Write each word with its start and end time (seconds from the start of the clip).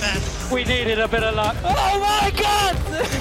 man. 0.00 0.20
We 0.50 0.64
needed 0.64 0.98
a 0.98 1.08
bit 1.08 1.22
of 1.22 1.34
luck. 1.34 1.54
Oh 1.62 1.98
my 1.98 2.30
god! 2.30 2.74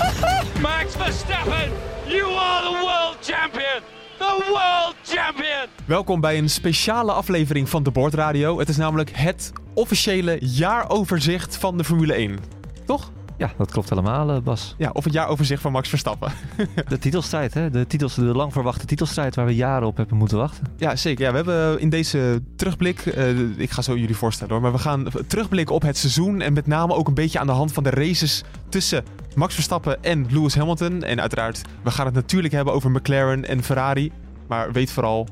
Max 0.61 0.95
Verstappen, 0.95 1.71
you 2.07 2.25
are 2.27 2.63
the 2.63 2.85
world 2.85 3.17
champion! 3.21 3.81
The 4.17 4.43
world 4.49 4.95
champion! 5.03 5.67
Welkom 5.85 6.21
bij 6.21 6.37
een 6.37 6.49
speciale 6.49 7.11
aflevering 7.11 7.69
van 7.69 7.83
de 7.83 7.91
Boordradio. 7.91 8.59
Het 8.59 8.69
is 8.69 8.77
namelijk 8.77 9.11
het 9.13 9.51
officiële 9.73 10.37
jaaroverzicht 10.41 11.57
van 11.57 11.77
de 11.77 11.83
Formule 11.83 12.13
1. 12.13 12.39
Toch? 12.85 13.11
Ja, 13.37 13.51
dat 13.57 13.71
klopt 13.71 13.89
helemaal, 13.89 14.29
eh, 14.29 14.41
Bas. 14.41 14.75
Ja, 14.77 14.89
of 14.93 15.03
het 15.03 15.13
jaaroverzicht 15.13 15.61
van 15.61 15.71
Max 15.71 15.89
Verstappen. 15.89 16.31
De 16.87 16.97
titelstrijd, 16.97 17.53
hè? 17.53 17.69
De, 17.69 17.87
titels, 17.87 18.15
de 18.15 18.21
lang 18.21 18.53
verwachte 18.53 18.85
titelstrijd 18.85 19.35
waar 19.35 19.45
we 19.45 19.55
jaren 19.55 19.87
op 19.87 19.97
hebben 19.97 20.17
moeten 20.17 20.37
wachten. 20.37 20.63
Ja, 20.77 20.95
zeker. 20.95 21.25
Ja, 21.25 21.29
we 21.31 21.35
hebben 21.35 21.79
in 21.79 21.89
deze 21.89 22.41
terugblik, 22.55 22.99
eh, 22.99 23.39
ik 23.57 23.71
ga 23.71 23.81
zo 23.81 23.97
jullie 23.97 24.15
voorstellen 24.15 24.53
hoor, 24.53 24.61
maar 24.61 24.71
we 24.71 24.77
gaan 24.77 25.07
terugblikken 25.27 25.75
op 25.75 25.81
het 25.81 25.97
seizoen 25.97 26.41
en 26.41 26.53
met 26.53 26.67
name 26.67 26.93
ook 26.93 27.07
een 27.07 27.13
beetje 27.13 27.39
aan 27.39 27.47
de 27.47 27.53
hand 27.53 27.71
van 27.71 27.83
de 27.83 27.89
races 27.89 28.43
tussen 28.69 29.03
Max 29.35 29.53
Verstappen 29.53 30.03
en 30.03 30.25
Lewis 30.29 30.55
Hamilton. 30.55 31.03
En 31.03 31.21
uiteraard, 31.21 31.61
we 31.83 31.91
gaan 31.91 32.05
het 32.05 32.15
natuurlijk 32.15 32.53
hebben 32.53 32.73
over 32.73 32.91
McLaren 32.91 33.47
en 33.47 33.63
Ferrari, 33.63 34.11
maar 34.47 34.71
weet 34.71 34.91
vooral, 34.91 35.27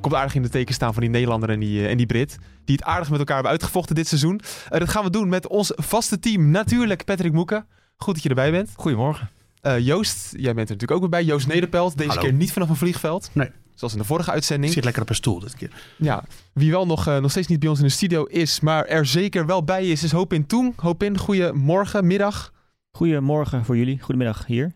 komt 0.00 0.14
aardig 0.14 0.34
in 0.34 0.42
de 0.42 0.48
teken 0.48 0.74
staan 0.74 0.92
van 0.92 1.02
die 1.02 1.10
Nederlander 1.10 1.50
en 1.50 1.60
die, 1.60 1.84
eh, 1.84 1.90
en 1.90 1.96
die 1.96 2.06
Brit. 2.06 2.38
Die 2.64 2.76
het 2.76 2.84
aardig 2.84 3.10
met 3.10 3.18
elkaar 3.18 3.34
hebben 3.34 3.52
uitgevochten 3.52 3.94
dit 3.94 4.08
seizoen. 4.08 4.40
Eh, 4.68 4.78
dat 4.78 4.88
gaan 4.88 5.04
we 5.04 5.10
doen 5.10 5.28
met 5.28 5.46
ons 5.46 5.72
vaste 5.74 6.18
team. 6.18 6.50
Natuurlijk 6.50 7.04
Patrick 7.04 7.32
Moeken. 7.32 7.66
Goed 7.96 8.14
dat 8.14 8.22
je 8.22 8.28
erbij 8.28 8.50
bent. 8.50 8.70
Goedemorgen. 8.76 9.28
Eh, 9.60 9.78
Joost, 9.78 10.30
jij 10.30 10.54
bent 10.54 10.68
er 10.68 10.74
natuurlijk 10.74 10.90
ook 10.92 11.00
weer 11.00 11.08
bij. 11.08 11.24
Joost 11.24 11.46
Nederpelt. 11.46 11.96
Deze 11.96 12.08
Hallo. 12.08 12.22
keer 12.22 12.32
niet 12.32 12.52
vanaf 12.52 12.68
een 12.68 12.76
vliegveld. 12.76 13.30
Nee. 13.32 13.50
Zoals 13.74 13.92
in 13.92 14.00
de 14.00 14.06
vorige 14.06 14.28
Ik 14.28 14.34
uitzending. 14.34 14.72
zit 14.72 14.84
lekker 14.84 15.02
op 15.02 15.08
een 15.08 15.14
stoel 15.14 15.38
dit 15.40 15.54
keer. 15.54 15.70
Ja, 15.96 16.24
wie 16.52 16.70
wel 16.70 16.86
nog, 16.86 17.06
eh, 17.06 17.18
nog 17.18 17.30
steeds 17.30 17.46
niet 17.46 17.60
bij 17.60 17.68
ons 17.68 17.78
in 17.78 17.84
de 17.84 17.90
studio 17.90 18.24
is, 18.24 18.60
maar 18.60 18.84
er 18.84 19.06
zeker 19.06 19.46
wel 19.46 19.64
bij 19.64 19.86
is, 19.88 20.02
is 20.02 20.12
Hoop 20.12 20.32
in 20.32 20.46
Toen. 20.46 20.72
Hoop 20.76 21.02
in, 21.02 21.18
goedemorgen, 21.18 22.06
middag. 22.06 22.52
Goedemorgen 22.90 23.64
voor 23.64 23.76
jullie. 23.76 23.98
Goedemiddag 24.00 24.46
hier. 24.46 24.72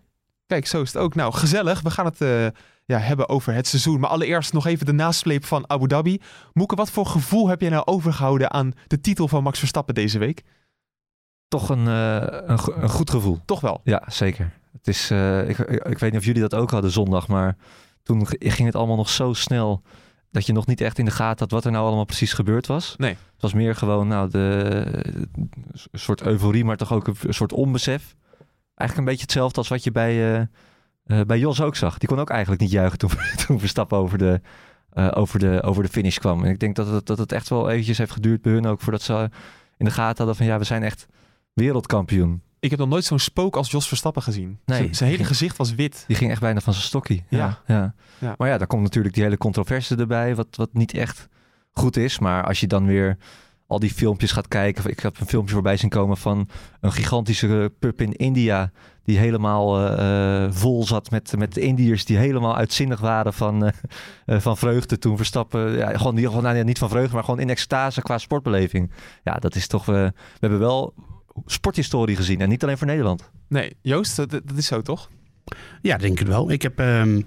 Kijk, 0.46 0.66
zo 0.66 0.82
is 0.82 0.92
het 0.92 1.02
ook. 1.02 1.14
Nou, 1.14 1.32
gezellig. 1.32 1.80
We 1.80 1.90
gaan 1.90 2.04
het 2.04 2.20
eh, 2.20 2.46
ja, 2.86 2.98
hebben 2.98 3.28
over 3.28 3.54
het 3.54 3.66
seizoen. 3.66 4.00
Maar 4.00 4.10
allereerst 4.10 4.52
nog 4.52 4.66
even 4.66 4.86
de 4.86 4.92
nasleep 4.92 5.44
van 5.44 5.70
Abu 5.70 5.86
Dhabi. 5.86 6.20
Moeke, 6.52 6.74
wat 6.74 6.90
voor 6.90 7.06
gevoel 7.06 7.48
heb 7.48 7.60
jij 7.60 7.70
nou 7.70 7.84
overgehouden 7.86 8.50
aan 8.50 8.72
de 8.86 9.00
titel 9.00 9.28
van 9.28 9.42
Max 9.42 9.58
Verstappen 9.58 9.94
deze 9.94 10.18
week? 10.18 10.42
Toch 11.48 11.68
een, 11.68 11.86
eh, 11.86 12.26
een, 12.46 12.58
go- 12.58 12.74
een 12.74 12.88
goed 12.88 13.10
gevoel. 13.10 13.40
Toch 13.44 13.60
wel. 13.60 13.80
Ja, 13.84 14.02
zeker. 14.06 14.52
Het 14.72 14.88
is, 14.88 15.10
eh, 15.10 15.48
ik, 15.48 15.58
ik, 15.58 15.98
weet 15.98 16.10
niet 16.10 16.20
of 16.20 16.24
jullie 16.24 16.40
dat 16.42 16.54
ook 16.54 16.70
hadden 16.70 16.90
zondag, 16.90 17.28
maar 17.28 17.56
toen 18.02 18.26
ging 18.26 18.66
het 18.66 18.74
allemaal 18.74 18.96
nog 18.96 19.08
zo 19.08 19.32
snel 19.32 19.82
dat 20.30 20.46
je 20.46 20.52
nog 20.52 20.66
niet 20.66 20.80
echt 20.80 20.98
in 20.98 21.04
de 21.04 21.10
gaten 21.10 21.38
had 21.38 21.50
wat 21.50 21.64
er 21.64 21.70
nou 21.70 21.86
allemaal 21.86 22.04
precies 22.04 22.32
gebeurd 22.32 22.66
was. 22.66 22.94
Nee. 22.96 23.10
Het 23.10 23.42
was 23.42 23.52
meer 23.52 23.74
gewoon 23.74 24.08
nou, 24.08 24.30
de, 24.30 24.40
een 25.90 25.98
soort 25.98 26.22
euforie, 26.22 26.64
maar 26.64 26.76
toch 26.76 26.92
ook 26.92 27.06
een, 27.06 27.34
soort 27.34 27.52
onbesef. 27.52 28.14
Eigenlijk 28.74 28.98
een 28.98 29.04
beetje 29.04 29.22
hetzelfde 29.22 29.58
als 29.58 29.68
wat 29.68 29.84
je 29.84 29.92
bij, 29.92 30.34
eh, 30.34 30.46
eh, 31.06 31.20
bij 31.26 31.38
Jos 31.38 31.60
ook 31.60 31.76
zag. 31.76 31.98
Die 31.98 32.08
kon 32.08 32.18
ook 32.18 32.30
eigenlijk 32.30 32.60
niet 32.60 32.70
juichen 32.70 32.98
toen, 32.98 33.10
toen 33.46 33.58
Verstappen 33.58 33.98
over 33.98 34.18
de, 34.18 34.40
eh, 34.92 35.08
over, 35.14 35.38
de, 35.38 35.62
over 35.62 35.82
de 35.82 35.88
finish 35.88 36.16
kwam. 36.18 36.44
En 36.44 36.50
ik 36.50 36.58
denk 36.58 36.76
dat 36.76 36.86
het, 36.86 37.06
dat 37.06 37.18
het 37.18 37.32
echt 37.32 37.48
wel 37.48 37.70
eventjes 37.70 37.98
heeft 37.98 38.12
geduurd 38.12 38.42
bij 38.42 38.52
hun 38.52 38.66
ook 38.66 38.80
voordat 38.80 39.02
ze 39.02 39.30
in 39.76 39.84
de 39.84 39.90
gaten 39.90 40.16
hadden 40.16 40.36
van 40.36 40.46
ja, 40.46 40.58
we 40.58 40.64
zijn 40.64 40.82
echt 40.82 41.06
wereldkampioen. 41.52 42.42
Ik 42.60 42.70
heb 42.70 42.78
nog 42.80 42.88
nooit 42.88 43.04
zo'n 43.04 43.18
spook 43.18 43.56
als 43.56 43.70
Jos 43.70 43.88
Verstappen 43.88 44.22
gezien. 44.22 44.58
Nee. 44.64 44.78
Zijn- 44.78 44.94
Zijn 44.94 45.10
hele 45.10 45.24
gezicht 45.24 45.56
was 45.56 45.74
wit. 45.74 46.04
Die 46.06 46.16
ging 46.16 46.30
echt 46.30 46.40
bijna 46.40 46.60
van 46.60 46.72
zijn 46.72 46.84
stokkie. 46.84 47.24
Ja. 47.28 47.38
Ja, 47.38 47.74
ja. 47.76 47.94
Ja. 48.18 48.34
Maar 48.38 48.48
ja, 48.48 48.58
daar 48.58 48.66
komt 48.66 48.82
natuurlijk 48.82 49.14
die 49.14 49.22
hele 49.22 49.36
controverse 49.38 49.96
erbij, 49.96 50.34
wat, 50.34 50.46
wat 50.50 50.68
niet 50.72 50.92
echt 50.94 51.28
goed 51.72 51.96
is. 51.96 52.18
Maar 52.18 52.44
als 52.44 52.60
je 52.60 52.66
dan 52.66 52.86
weer 52.86 53.16
al 53.66 53.78
die 53.78 53.90
filmpjes 53.92 54.32
gaat 54.32 54.48
kijken. 54.48 54.90
Ik 54.90 55.00
heb 55.00 55.20
een 55.20 55.26
filmpje 55.26 55.54
voorbij 55.54 55.76
zien 55.76 55.90
komen 55.90 56.16
van 56.16 56.48
een 56.80 56.92
gigantische 56.92 57.72
pub 57.78 58.00
in 58.00 58.12
India. 58.12 58.70
Die 59.06 59.18
helemaal 59.18 59.78
eh, 59.78 60.44
eh, 60.44 60.52
vol 60.52 60.84
zat 60.86 61.10
met, 61.10 61.34
met 61.38 61.56
Indiërs 61.56 62.04
die 62.04 62.16
helemaal 62.16 62.56
uitzinnig 62.56 63.00
waren 63.00 63.32
van, 63.32 63.64
eh, 64.26 64.40
van 64.46 64.56
vreugde 64.56 64.98
toen 64.98 65.16
Verstappen. 65.16 65.72
Ja, 65.76 65.96
gewoon, 65.96 66.14
niet- 66.14 66.26
gewoon 66.26 66.42
nou, 66.42 66.56
ja, 66.56 66.62
niet 66.62 66.78
van 66.78 66.88
vreugde, 66.88 67.14
maar 67.14 67.24
gewoon 67.24 67.40
in 67.40 67.50
extase 67.50 68.02
qua 68.02 68.18
sportbeleving. 68.18 68.90
Ja, 69.24 69.34
dat 69.34 69.54
is 69.54 69.66
toch. 69.66 69.84
we 69.84 70.12
hebben 70.40 70.58
wel 70.58 70.94
sporthistorie 71.46 72.16
gezien 72.16 72.40
en 72.40 72.48
niet 72.48 72.62
alleen 72.62 72.78
voor 72.78 72.86
Nederland. 72.86 73.30
Nee, 73.48 73.76
Joost, 73.82 74.16
dat, 74.16 74.30
dat 74.30 74.56
is 74.56 74.66
zo 74.66 74.82
toch? 74.82 75.10
Ja, 75.82 75.96
denk 75.96 76.18
het 76.18 76.28
wel. 76.28 76.50
Ik 76.50 76.62
heb 76.62 76.78
ehm, 76.78 77.20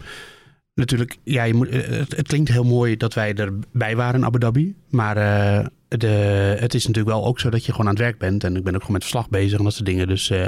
natuurlijk... 0.73 1.17
Ja, 1.23 1.43
je 1.43 1.53
moet, 1.53 1.69
het, 1.69 2.15
het 2.15 2.27
klinkt 2.27 2.49
heel 2.51 2.63
mooi 2.63 2.97
dat 2.97 3.13
wij 3.13 3.33
erbij 3.33 3.95
waren 3.95 4.19
in 4.19 4.25
Abu 4.25 4.39
Dhabi. 4.39 4.75
Maar 4.89 5.17
eh, 5.17 5.65
de, 5.89 6.07
het 6.59 6.73
is 6.73 6.87
natuurlijk 6.87 7.15
wel 7.15 7.25
ook 7.25 7.39
zo 7.39 7.49
dat 7.49 7.65
je 7.65 7.71
gewoon 7.71 7.87
aan 7.87 7.93
het 7.93 8.03
werk 8.03 8.17
bent. 8.17 8.43
En 8.43 8.55
ik 8.55 8.63
ben 8.63 8.73
ook 8.73 8.79
gewoon 8.79 8.95
met 8.95 9.01
verslag 9.01 9.29
bezig 9.29 9.57
en 9.57 9.63
dat 9.63 9.73
soort 9.73 9.85
dingen. 9.85 10.07
Dus 10.07 10.29
eh, 10.29 10.47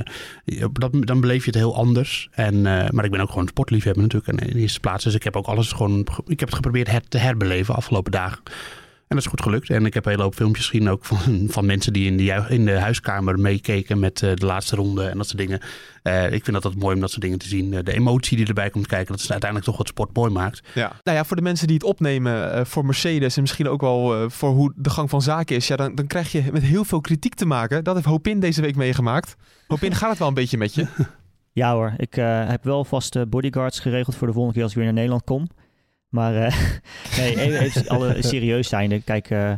dat, 0.71 0.91
dan 0.99 1.21
beleef 1.21 1.39
je 1.45 1.51
het 1.51 1.59
heel 1.59 1.75
anders. 1.75 2.29
En, 2.31 2.55
eh, 2.55 2.89
maar 2.89 3.05
ik 3.05 3.11
ben 3.11 3.19
ook 3.19 3.29
gewoon 3.29 3.47
sportliefhebber 3.47 4.03
natuurlijk. 4.03 4.41
In 4.41 4.53
de 4.53 4.59
eerste 4.59 4.79
plaats. 4.79 5.03
Dus 5.03 5.15
ik 5.15 5.23
heb 5.23 5.35
ook 5.35 5.45
alles 5.45 5.71
gewoon... 5.71 6.07
Ik 6.25 6.39
heb 6.39 6.49
het 6.49 6.55
geprobeerd 6.55 7.09
te 7.09 7.17
herbeleven 7.17 7.75
afgelopen 7.75 8.11
dagen. 8.11 8.39
En 9.11 9.17
dat 9.17 9.25
is 9.25 9.31
goed 9.31 9.41
gelukt. 9.41 9.69
En 9.69 9.85
ik 9.85 9.93
heb 9.93 10.05
een 10.05 10.11
hele 10.11 10.23
hoop 10.23 10.35
filmpjes 10.35 10.67
gezien 10.67 10.89
ook 10.89 11.05
van, 11.05 11.17
van 11.55 11.65
mensen 11.65 11.93
die 11.93 12.05
in 12.05 12.17
de, 12.17 12.45
in 12.49 12.65
de 12.65 12.79
huiskamer 12.79 13.39
meekeken 13.39 13.99
met 13.99 14.21
eh, 14.21 14.33
de 14.33 14.45
laatste 14.45 14.75
ronde 14.75 15.07
en 15.07 15.17
dat 15.17 15.25
soort 15.25 15.37
dingen. 15.37 15.59
Eh, 16.03 16.25
ik 16.25 16.43
vind 16.43 16.51
dat 16.51 16.65
altijd 16.65 16.83
mooi 16.83 16.95
om 16.95 17.01
dat 17.01 17.09
soort 17.09 17.21
dingen 17.21 17.37
te 17.37 17.47
zien. 17.47 17.73
Eh, 17.73 17.83
de 17.83 17.93
emotie 17.93 18.37
die 18.37 18.47
erbij 18.47 18.69
komt 18.69 18.87
kijken, 18.87 19.11
dat 19.11 19.21
is 19.21 19.31
uiteindelijk 19.31 19.69
toch 19.69 19.77
wat 19.77 19.87
sport 19.87 20.15
mooi 20.15 20.31
maakt. 20.31 20.61
Ja. 20.73 20.91
Nou 21.03 21.17
ja, 21.17 21.25
voor 21.25 21.35
de 21.35 21.41
mensen 21.41 21.67
die 21.67 21.75
het 21.75 21.85
opnemen 21.85 22.53
eh, 22.53 22.65
voor 22.65 22.85
Mercedes 22.85 23.35
en 23.35 23.41
misschien 23.41 23.67
ook 23.67 23.81
wel 23.81 24.15
eh, 24.15 24.29
voor 24.29 24.49
hoe 24.49 24.73
de 24.75 24.89
gang 24.89 25.09
van 25.09 25.21
zaken 25.21 25.55
is, 25.55 25.67
ja, 25.67 25.75
dan, 25.75 25.95
dan 25.95 26.07
krijg 26.07 26.31
je 26.31 26.43
met 26.51 26.63
heel 26.63 26.83
veel 26.83 27.01
kritiek 27.01 27.35
te 27.35 27.45
maken. 27.45 27.83
Dat 27.83 27.95
heeft 27.95 28.07
Hopin 28.07 28.39
deze 28.39 28.61
week 28.61 28.75
meegemaakt. 28.75 29.35
Hopin, 29.67 29.95
gaat 29.95 30.09
het 30.09 30.19
wel 30.19 30.27
een 30.27 30.33
beetje 30.33 30.57
met 30.57 30.73
je? 30.73 30.87
Ja 31.53 31.73
hoor, 31.73 31.93
ik 31.97 32.17
eh, 32.17 32.47
heb 32.47 32.63
wel 32.63 32.85
vaste 32.85 33.25
bodyguards 33.27 33.79
geregeld 33.79 34.15
voor 34.15 34.27
de 34.27 34.33
volgende 34.33 34.55
keer 34.55 34.63
als 34.63 34.71
ik 34.71 34.77
weer 34.77 34.87
naar 34.87 34.95
Nederland 34.95 35.23
kom. 35.23 35.47
Maar 36.11 36.35
eh, 36.35 36.57
nee, 37.17 37.39
even, 37.39 37.59
even 37.59 37.87
alle 37.87 38.21
serieus 38.31 38.69
zijnde. 38.69 39.01
Kijk, 39.01 39.29
eh, 39.29 39.53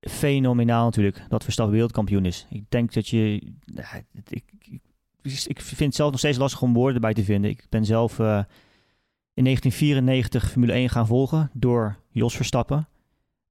fenomenaal 0.00 0.84
natuurlijk 0.84 1.22
dat 1.28 1.42
Verstappen 1.42 1.74
wereldkampioen 1.74 2.24
is. 2.24 2.46
Ik 2.50 2.64
denk 2.68 2.92
dat 2.92 3.08
je... 3.08 3.52
ja, 3.64 3.94
ik, 4.28 4.44
ik, 4.58 4.80
ik 5.46 5.60
vind 5.60 5.80
het 5.80 5.94
zelf 5.94 6.10
nog 6.10 6.18
steeds 6.18 6.38
lastig 6.38 6.62
om 6.62 6.72
woorden 6.72 6.94
erbij 6.94 7.14
te 7.14 7.24
vinden. 7.24 7.50
Ik 7.50 7.66
ben 7.68 7.84
zelf 7.84 8.18
eh, 8.18 8.42
in 9.34 9.44
1994 9.44 10.50
Formule 10.50 10.72
1 10.72 10.88
gaan 10.88 11.06
volgen 11.06 11.50
door 11.52 11.96
Jos 12.10 12.36
Verstappen. 12.36 12.88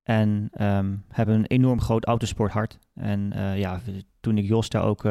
En 0.04 0.50
ehm, 0.52 0.96
hebben 1.10 1.36
een 1.36 1.46
enorm 1.46 1.82
groot 1.82 2.06
autosporthart. 2.06 2.80
En 2.94 3.34
ja, 3.56 3.82
toen 4.20 4.38
ik 4.38 4.46
Jos 4.46 4.70
daar 4.70 4.84
ook 4.84 5.04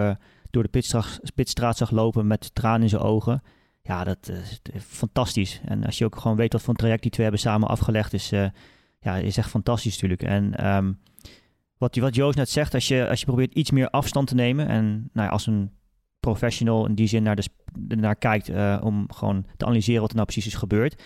door 0.51 0.63
de 0.63 0.69
pitstraat, 0.69 1.21
pitstraat 1.35 1.77
zag 1.77 1.91
lopen 1.91 2.27
met 2.27 2.55
tranen 2.55 2.83
in 2.83 2.89
zijn 2.89 3.03
ogen. 3.03 3.43
Ja, 3.87 4.05
dat 4.05 4.29
is 4.29 4.61
eh, 4.73 4.81
fantastisch. 4.81 5.61
En 5.65 5.85
als 5.85 5.99
je 5.99 6.05
ook 6.05 6.17
gewoon 6.17 6.37
weet 6.37 6.53
wat 6.53 6.63
voor 6.63 6.71
een 6.71 6.77
traject 6.77 7.03
die 7.03 7.11
twee 7.11 7.27
hebben 7.27 7.45
samen 7.45 7.69
afgelegd, 7.69 8.13
is, 8.13 8.33
eh, 8.33 8.49
ja, 9.01 9.17
is 9.17 9.37
echt 9.37 9.51
fantastisch 9.51 9.93
natuurlijk. 9.93 10.23
En 10.23 10.55
ehm, 10.55 10.93
wat, 11.79 11.97
wat 11.97 12.15
Joost 12.15 12.37
net 12.37 12.49
zegt, 12.49 12.75
als 12.75 12.89
je, 12.89 13.09
als 13.09 13.21
je 13.21 13.27
probeert 13.27 13.55
iets 13.55 13.71
meer 13.71 13.91
afstand 13.91 14.29
te 14.29 14.35
nemen 14.35 14.69
en 14.69 15.11
nou 15.13 15.27
ja, 15.27 15.33
als 15.33 15.47
een 15.47 15.71
professional 16.21 16.87
in 16.87 16.95
die 16.95 17.07
zin 17.07 17.23
naar, 17.23 17.37
de, 17.37 17.97
naar 17.97 18.17
kijkt 18.17 18.49
eh, 18.49 18.81
om 18.83 19.13
gewoon 19.13 19.47
te 19.57 19.65
analyseren 19.65 20.01
wat 20.01 20.11
er 20.11 20.17
nou 20.17 20.27
precies 20.27 20.53
is 20.53 20.59
gebeurd, 20.59 21.03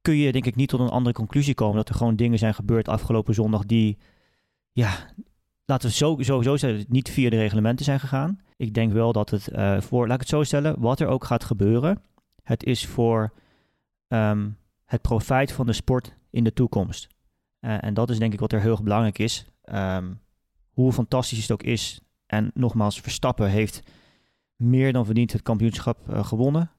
kun 0.00 0.16
je 0.16 0.32
denk 0.32 0.46
ik 0.46 0.56
niet 0.56 0.68
tot 0.68 0.80
een 0.80 0.88
andere 0.88 1.14
conclusie 1.14 1.54
komen 1.54 1.76
dat 1.76 1.88
er 1.88 1.94
gewoon 1.94 2.16
dingen 2.16 2.38
zijn 2.38 2.54
gebeurd 2.54 2.88
afgelopen 2.88 3.34
zondag 3.34 3.64
die, 3.64 3.98
ja, 4.72 5.12
laten 5.70 5.88
we 5.88 6.24
sowieso 6.24 6.76
niet 6.88 7.10
via 7.10 7.30
de 7.30 7.36
reglementen 7.36 7.84
zijn 7.84 8.00
gegaan. 8.00 8.40
Ik 8.56 8.74
denk 8.74 8.92
wel 8.92 9.12
dat 9.12 9.30
het 9.30 9.48
eh, 9.48 9.80
voor, 9.80 10.06
laat 10.06 10.14
ik 10.14 10.20
het 10.20 10.28
zo 10.28 10.42
stellen, 10.42 10.80
wat 10.80 11.00
er 11.00 11.06
ook 11.06 11.24
gaat 11.24 11.44
gebeuren, 11.44 12.02
het 12.42 12.64
is 12.64 12.86
voor 12.86 13.32
ehm, 14.08 14.48
het 14.84 15.00
profijt 15.00 15.52
van 15.52 15.66
de 15.66 15.72
sport 15.72 16.16
in 16.30 16.44
de 16.44 16.52
toekomst. 16.52 17.08
Eh, 17.60 17.84
en 17.84 17.94
dat 17.94 18.10
is 18.10 18.18
denk 18.18 18.32
ik 18.32 18.40
wat 18.40 18.52
er 18.52 18.60
heel 18.60 18.82
belangrijk 18.82 19.18
is. 19.18 19.46
Ehm, 19.62 20.12
hoe 20.70 20.92
fantastisch 20.92 21.42
het 21.42 21.50
ook 21.50 21.62
is. 21.62 22.00
En 22.26 22.50
nogmaals, 22.54 23.00
Verstappen 23.00 23.48
heeft 23.48 23.82
meer 24.56 24.92
dan 24.92 25.04
verdiend 25.04 25.32
het 25.32 25.42
kampioenschap 25.42 26.08
eh, 26.08 26.24
gewonnen. 26.24 26.70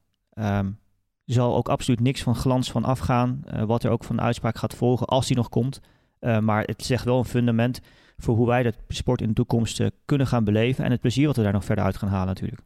Er 1.24 1.34
zal 1.38 1.56
ook 1.56 1.68
absoluut 1.68 2.00
niks 2.00 2.22
van 2.22 2.34
glans 2.34 2.70
van 2.70 2.84
afgaan. 2.84 3.44
wat 3.66 3.84
er 3.84 3.90
ook 3.90 4.04
van 4.04 4.16
de 4.16 4.22
uitspraak 4.22 4.56
gaat 4.56 4.74
volgen, 4.74 5.06
als 5.06 5.26
die 5.26 5.36
nog 5.36 5.48
komt. 5.48 5.80
Maar 6.20 6.62
het 6.64 6.84
zegt 6.84 7.04
wel 7.04 7.18
een 7.18 7.24
fundament 7.24 7.80
voor 8.16 8.36
hoe 8.36 8.46
wij 8.46 8.62
de 8.62 8.74
sport 8.88 9.20
in 9.20 9.28
de 9.28 9.34
toekomst 9.34 9.80
eh, 9.80 9.86
kunnen 10.04 10.26
gaan 10.26 10.44
beleven. 10.44 10.84
En 10.84 10.90
het 10.90 11.00
plezier 11.00 11.26
wat 11.26 11.36
we 11.36 11.42
daar 11.42 11.52
nog 11.52 11.64
verder 11.64 11.84
uit 11.84 11.96
gaan 11.96 12.08
halen 12.08 12.26
natuurlijk. 12.26 12.60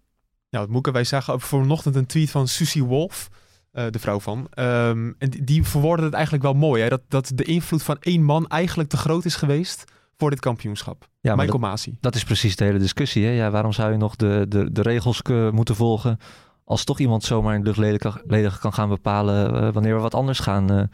Ja, 0.48 0.58
wat 0.58 0.68
Moeke, 0.68 0.90
wij 0.90 1.04
zagen 1.04 1.32
ook 1.32 1.40
vanochtend 1.40 1.94
een 1.94 2.06
tweet 2.06 2.30
van 2.30 2.48
Susie 2.48 2.84
Wolf, 2.84 3.28
eh, 3.72 3.84
de 3.90 3.98
vrouw 3.98 4.20
van. 4.20 4.46
Ehm, 4.50 5.12
en 5.18 5.30
die, 5.30 5.44
die 5.44 5.64
verwoordde 5.64 6.04
het 6.04 6.14
eigenlijk 6.14 6.44
wel 6.44 6.54
mooi. 6.54 6.82
Hè? 6.82 6.88
Dat, 6.88 7.02
dat 7.08 7.32
de 7.34 7.44
invloed 7.44 7.82
van 7.82 7.96
één 8.00 8.22
man 8.22 8.46
eigenlijk 8.46 8.88
te 8.88 8.96
groot 8.96 9.24
is 9.24 9.36
geweest 9.36 9.84
voor 10.16 10.30
dit 10.30 10.40
kampioenschap. 10.40 11.08
Ja, 11.20 11.34
maar 11.34 11.44
Michael 11.44 11.60
dat, 11.60 11.70
Masi. 11.70 11.96
dat 12.00 12.14
is 12.14 12.24
precies 12.24 12.56
de 12.56 12.64
hele 12.64 12.78
discussie. 12.78 13.24
Hè? 13.24 13.30
Ja, 13.30 13.50
waarom 13.50 13.72
zou 13.72 13.92
je 13.92 13.96
nog 13.96 14.16
de, 14.16 14.46
de, 14.48 14.72
de 14.72 14.82
regels 14.82 15.22
eh, 15.22 15.50
moeten 15.50 15.74
volgen 15.74 16.18
als 16.64 16.84
toch 16.84 16.98
iemand 16.98 17.24
zomaar 17.24 17.54
in 17.54 17.62
luchtledig 17.62 18.58
kan 18.58 18.72
gaan 18.72 18.88
bepalen 18.88 19.72
wanneer 19.72 19.94
we 19.94 20.00
wat 20.00 20.14
anders 20.14 20.38
gaan, 20.38 20.90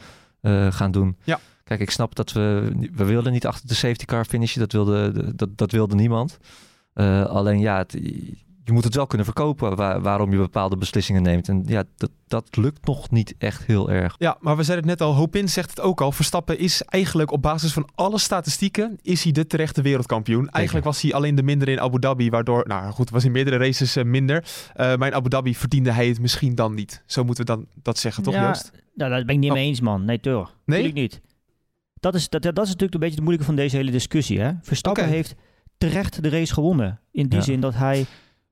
gaan 0.71 0.91
doen? 0.91 1.17
Ja. 1.25 1.41
Kijk, 1.77 1.89
ik 1.89 1.95
snap 1.95 2.15
dat 2.15 2.33
we, 2.33 2.73
we 2.93 3.05
wilden 3.05 3.33
niet 3.33 3.47
achter 3.47 3.69
de 3.69 3.75
safety 3.75 4.05
car 4.05 4.25
finishen. 4.25 4.61
Dat 4.61 4.73
wilde, 4.73 5.35
dat, 5.37 5.49
dat 5.59 5.73
wilde 5.73 5.95
niemand. 5.95 6.39
Eh, 6.95 7.25
alleen 7.27 7.59
ja, 7.61 7.77
het- 7.79 7.93
je 8.65 8.73
moet 8.73 8.85
het 8.85 8.95
wel 8.95 9.07
kunnen 9.07 9.27
verkopen 9.27 9.77
waar- 9.77 10.01
waarom 10.01 10.31
je 10.33 10.37
bepaalde 10.37 10.77
beslissingen 10.77 11.23
neemt. 11.23 11.49
En 11.49 11.63
ja, 11.67 11.85
dat, 11.97 12.11
dat 12.27 12.57
lukt 12.57 12.87
nog 12.87 13.11
niet 13.11 13.35
echt 13.39 13.65
heel 13.67 13.91
erg. 13.91 14.15
Ja, 14.19 14.37
maar 14.41 14.57
we 14.57 14.63
zeiden 14.63 14.89
het 14.89 14.99
net 14.99 15.09
al, 15.09 15.15
Hopin 15.15 15.49
zegt 15.49 15.71
het 15.71 15.81
ook 15.81 16.01
al. 16.01 16.13
Verstappen 16.13 16.59
is 16.59 16.83
eigenlijk 16.83 17.31
op 17.33 17.43
basis 17.43 17.73
van 17.73 17.89
alle 17.95 18.19
statistieken, 18.19 18.99
is 19.03 19.23
hij 19.23 19.33
de 19.33 19.47
terechte 19.47 19.83
wereldkampioen. 19.83 20.49
Eigenlijk 20.51 20.85
was 20.87 21.03
hij 21.03 21.13
alleen 21.15 21.35
de 21.35 21.43
minder 21.43 21.69
in 21.69 21.81
Abu 21.81 21.99
Dhabi, 21.99 22.31
waardoor, 22.31 22.65
nou 22.69 22.93
goed, 22.93 23.11
was 23.11 23.25
in 23.25 23.33
meerdere 23.33 23.57
races 23.57 23.97
eh, 23.97 24.05
minder. 24.05 24.45
Eh, 24.75 24.97
maar 24.97 25.09
in 25.09 25.15
Abu 25.15 25.29
Dhabi 25.29 25.55
verdiende 25.55 25.91
hij 25.93 26.09
het 26.09 26.21
misschien 26.21 26.55
dan 26.55 26.75
niet. 26.75 27.03
Zo 27.07 27.25
moeten 27.25 27.47
we 27.47 27.53
dan 27.53 27.67
dat 27.83 27.99
zeggen, 27.99 28.23
toch 28.23 28.35
Ja, 28.35 28.47
Joost? 28.47 28.71
Nou, 28.95 29.11
daar 29.11 29.25
ben 29.25 29.35
ik 29.35 29.41
niet 29.41 29.51
Oh. 29.51 29.57
mee 29.57 29.67
eens, 29.67 29.81
man. 29.81 30.05
Nee, 30.05 30.21
toch? 30.21 30.47
Nee? 30.65 30.83
Natuurlijk 30.83 30.95
niet. 30.95 31.21
Dat 32.03 32.15
is, 32.15 32.29
dat, 32.29 32.43
dat 32.43 32.59
is 32.59 32.67
natuurlijk 32.69 32.95
een 32.95 33.01
beetje 33.01 33.15
het 33.15 33.21
moeilijke 33.25 33.45
van 33.47 33.55
deze 33.57 33.77
hele 33.77 33.91
discussie. 33.91 34.41
Hè? 34.41 34.53
Verstappen 34.63 35.09
heeft 35.09 35.35
terecht 35.79 36.23
de 36.23 36.29
race 36.29 36.53
gewonnen. 36.53 37.01
In 37.11 37.29
die 37.29 37.39
Ja. 37.39 37.45
zin 37.45 37.61
dat 37.61 37.75
hij 37.75 38.07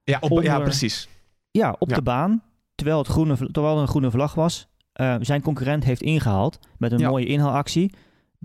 Ja, 0.04 0.16
op, 0.20 0.30
Onder- 0.30 0.44
ja 0.44 0.60
precies. 0.60 1.08
ja, 1.50 1.76
op 1.78 1.90
Ja. 1.90 1.94
de 1.96 2.02
baan, 2.02 2.42
terwijl, 2.74 2.98
het 2.98 3.06
groene, 3.06 3.36
terwijl 3.50 3.74
er 3.76 3.80
een 3.82 3.88
groene 3.88 4.10
vlag 4.10 4.34
was, 4.34 4.68
eh, 4.92 5.16
zijn 5.20 5.42
concurrent 5.42 5.84
heeft 5.84 6.02
ingehaald 6.02 6.58
met 6.78 6.92
een 6.92 7.02
mooie 7.02 7.26
inhaalactie. 7.26 7.92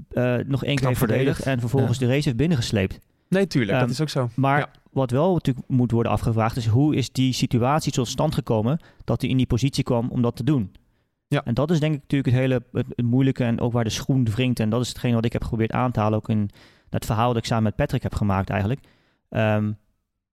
eh, 0.10 0.36
nog 0.46 0.64
één 0.64 0.76
keer 0.76 0.96
verdedigd 0.96 1.42
en 1.46 1.60
vervolgens 1.60 1.98
de 1.98 2.06
race 2.08 2.24
heeft 2.24 2.36
binnengesleept. 2.38 3.00
Nee, 3.30 3.48
tuurlijk, 3.48 3.72
Ehm, 3.72 3.82
dat 3.82 3.90
is 3.90 4.02
ook 4.02 4.10
zo. 4.10 4.30
Maar 4.36 4.72
wat 4.92 5.12
wel 5.12 5.34
natuurlijk 5.34 5.68
moet 5.70 5.92
worden 5.92 6.12
afgevraagd 6.12 6.58
is 6.58 6.66
hoe 6.68 6.96
is 6.96 7.12
die 7.12 7.34
situatie 7.34 7.92
tot 7.92 8.08
stand 8.08 8.34
gekomen 8.34 8.80
dat 9.04 9.22
hij 9.22 9.30
in 9.30 9.38
die 9.38 9.46
positie 9.46 9.84
kwam 9.84 10.10
om 10.10 10.22
dat 10.22 10.36
te 10.36 10.44
doen. 10.44 10.72
Ja. 11.28 11.44
En 11.44 11.54
dat 11.54 11.72
is 11.72 11.80
denk 11.80 11.94
ik 11.96 12.02
natuurlijk 12.02 12.32
het 12.32 12.40
hele 12.42 12.64
het, 12.72 12.86
het 12.96 13.06
moeilijke 13.06 13.44
en 13.44 13.60
ook 13.60 13.72
waar 13.72 13.84
de 13.84 13.90
schoen 13.90 14.26
wringt. 14.26 14.60
En 14.60 14.70
dat 14.70 14.82
is 14.82 14.88
hetgeen 14.88 15.14
wat 15.14 15.26
ik 15.26 15.34
heb 15.34 15.42
geprobeerd 15.44 15.72
aan 15.72 15.92
te 15.92 16.00
halen 16.00 16.18
ook 16.18 16.30
in 16.30 16.50
het 16.90 17.06
verhaal 17.06 17.28
dat 17.28 17.38
ik 17.38 17.46
samen 17.46 17.64
met 17.64 17.76
Patrick 17.76 18.04
heb 18.04 18.16
gemaakt 18.16 18.50
eigenlijk. 18.50 18.80
Ehm, 19.30 19.72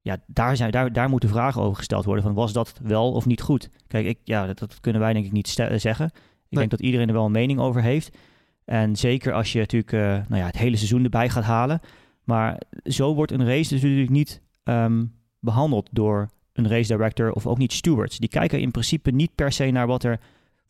ja, 0.01 0.17
daar, 0.27 0.57
zijn, 0.57 0.71
daar, 0.71 0.93
daar 0.93 1.09
moeten 1.09 1.29
vragen 1.29 1.63
over 1.63 1.77
gesteld 1.77 2.05
worden 2.05 2.25
van 2.25 2.35
was 2.35 2.53
dat 2.53 2.81
wel 2.83 3.13
of 3.13 3.27
niet 3.27 3.41
goed? 3.41 3.69
Kijk, 3.87 4.07
ik, 4.07 4.19
ja, 4.25 4.47
dat, 4.47 4.59
dat 4.59 4.81
kunnen 4.81 5.01
wij 5.01 5.13
denk 5.13 5.25
ik 5.25 5.33
niet 5.33 5.49
ste- 5.49 5.79
zeggen. 5.79 6.07
Ik 6.07 6.13
Nee. 6.49 6.59
denk 6.61 6.71
dat 6.71 6.81
iedereen 6.81 7.09
er 7.09 7.15
wel 7.15 7.25
een 7.25 7.31
mening 7.33 7.61
over 7.61 7.83
heeft. 7.83 8.17
En 8.65 8.97
zeker 8.97 9.33
als 9.33 9.53
je 9.53 9.59
natuurlijk 9.59 9.93
eh, 9.93 10.01
nou 10.01 10.37
ja, 10.41 10.47
het 10.47 10.59
hele 10.59 10.77
seizoen 10.77 11.05
erbij 11.05 11.29
gaat 11.29 11.45
halen. 11.45 11.81
Maar 12.25 12.61
zo 12.85 13.15
wordt 13.15 13.33
een 13.33 13.47
race 13.47 13.69
dus 13.75 13.83
natuurlijk 13.83 14.11
niet 14.11 14.41
ehm, 14.65 15.05
behandeld 15.41 15.89
door 15.93 16.29
een 16.53 16.69
race 16.69 16.93
director 16.97 17.33
of 17.33 17.47
ook 17.47 17.59
niet 17.59 17.73
stewards. 17.73 18.19
Die 18.19 18.29
kijken 18.29 18.61
in 18.61 18.71
principe 18.71 19.11
niet 19.11 19.35
per 19.35 19.53
se 19.53 19.71
naar 19.71 19.87
wat 19.87 20.05
er 20.05 20.21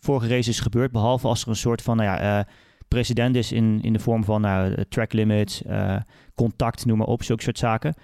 vorige 0.04 0.28
race 0.28 0.50
is 0.50 0.60
gebeurd, 0.60 0.92
behalve 0.92 1.26
als 1.26 1.42
er 1.42 1.48
een 1.48 1.56
soort 1.56 1.82
van 1.82 1.96
nou 1.96 2.08
ja, 2.08 2.38
eh, 2.38 2.52
precedent 2.92 3.36
is 3.36 3.52
in, 3.52 3.78
in 3.82 3.92
de 3.92 3.98
vorm 3.98 4.24
van 4.24 4.40
nou, 4.40 4.72
eh, 4.72 4.84
track 4.88 5.12
limits, 5.12 5.62
eh, 5.62 5.96
contact, 6.34 6.86
noem 6.86 6.98
maar 6.98 7.06
op, 7.06 7.22
zulke 7.22 7.42
soort 7.42 7.58
zaken. 7.58 7.94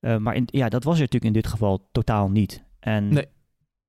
Eh, 0.00 0.16
maar 0.16 0.34
in, 0.34 0.44
ja, 0.46 0.68
dat 0.68 0.84
was 0.84 0.94
er 0.94 1.00
natuurlijk 1.00 1.34
in 1.34 1.40
dit 1.40 1.50
geval 1.50 1.88
totaal 1.92 2.30
niet. 2.30 2.64
En 2.80 3.08
Nee. 3.08 3.26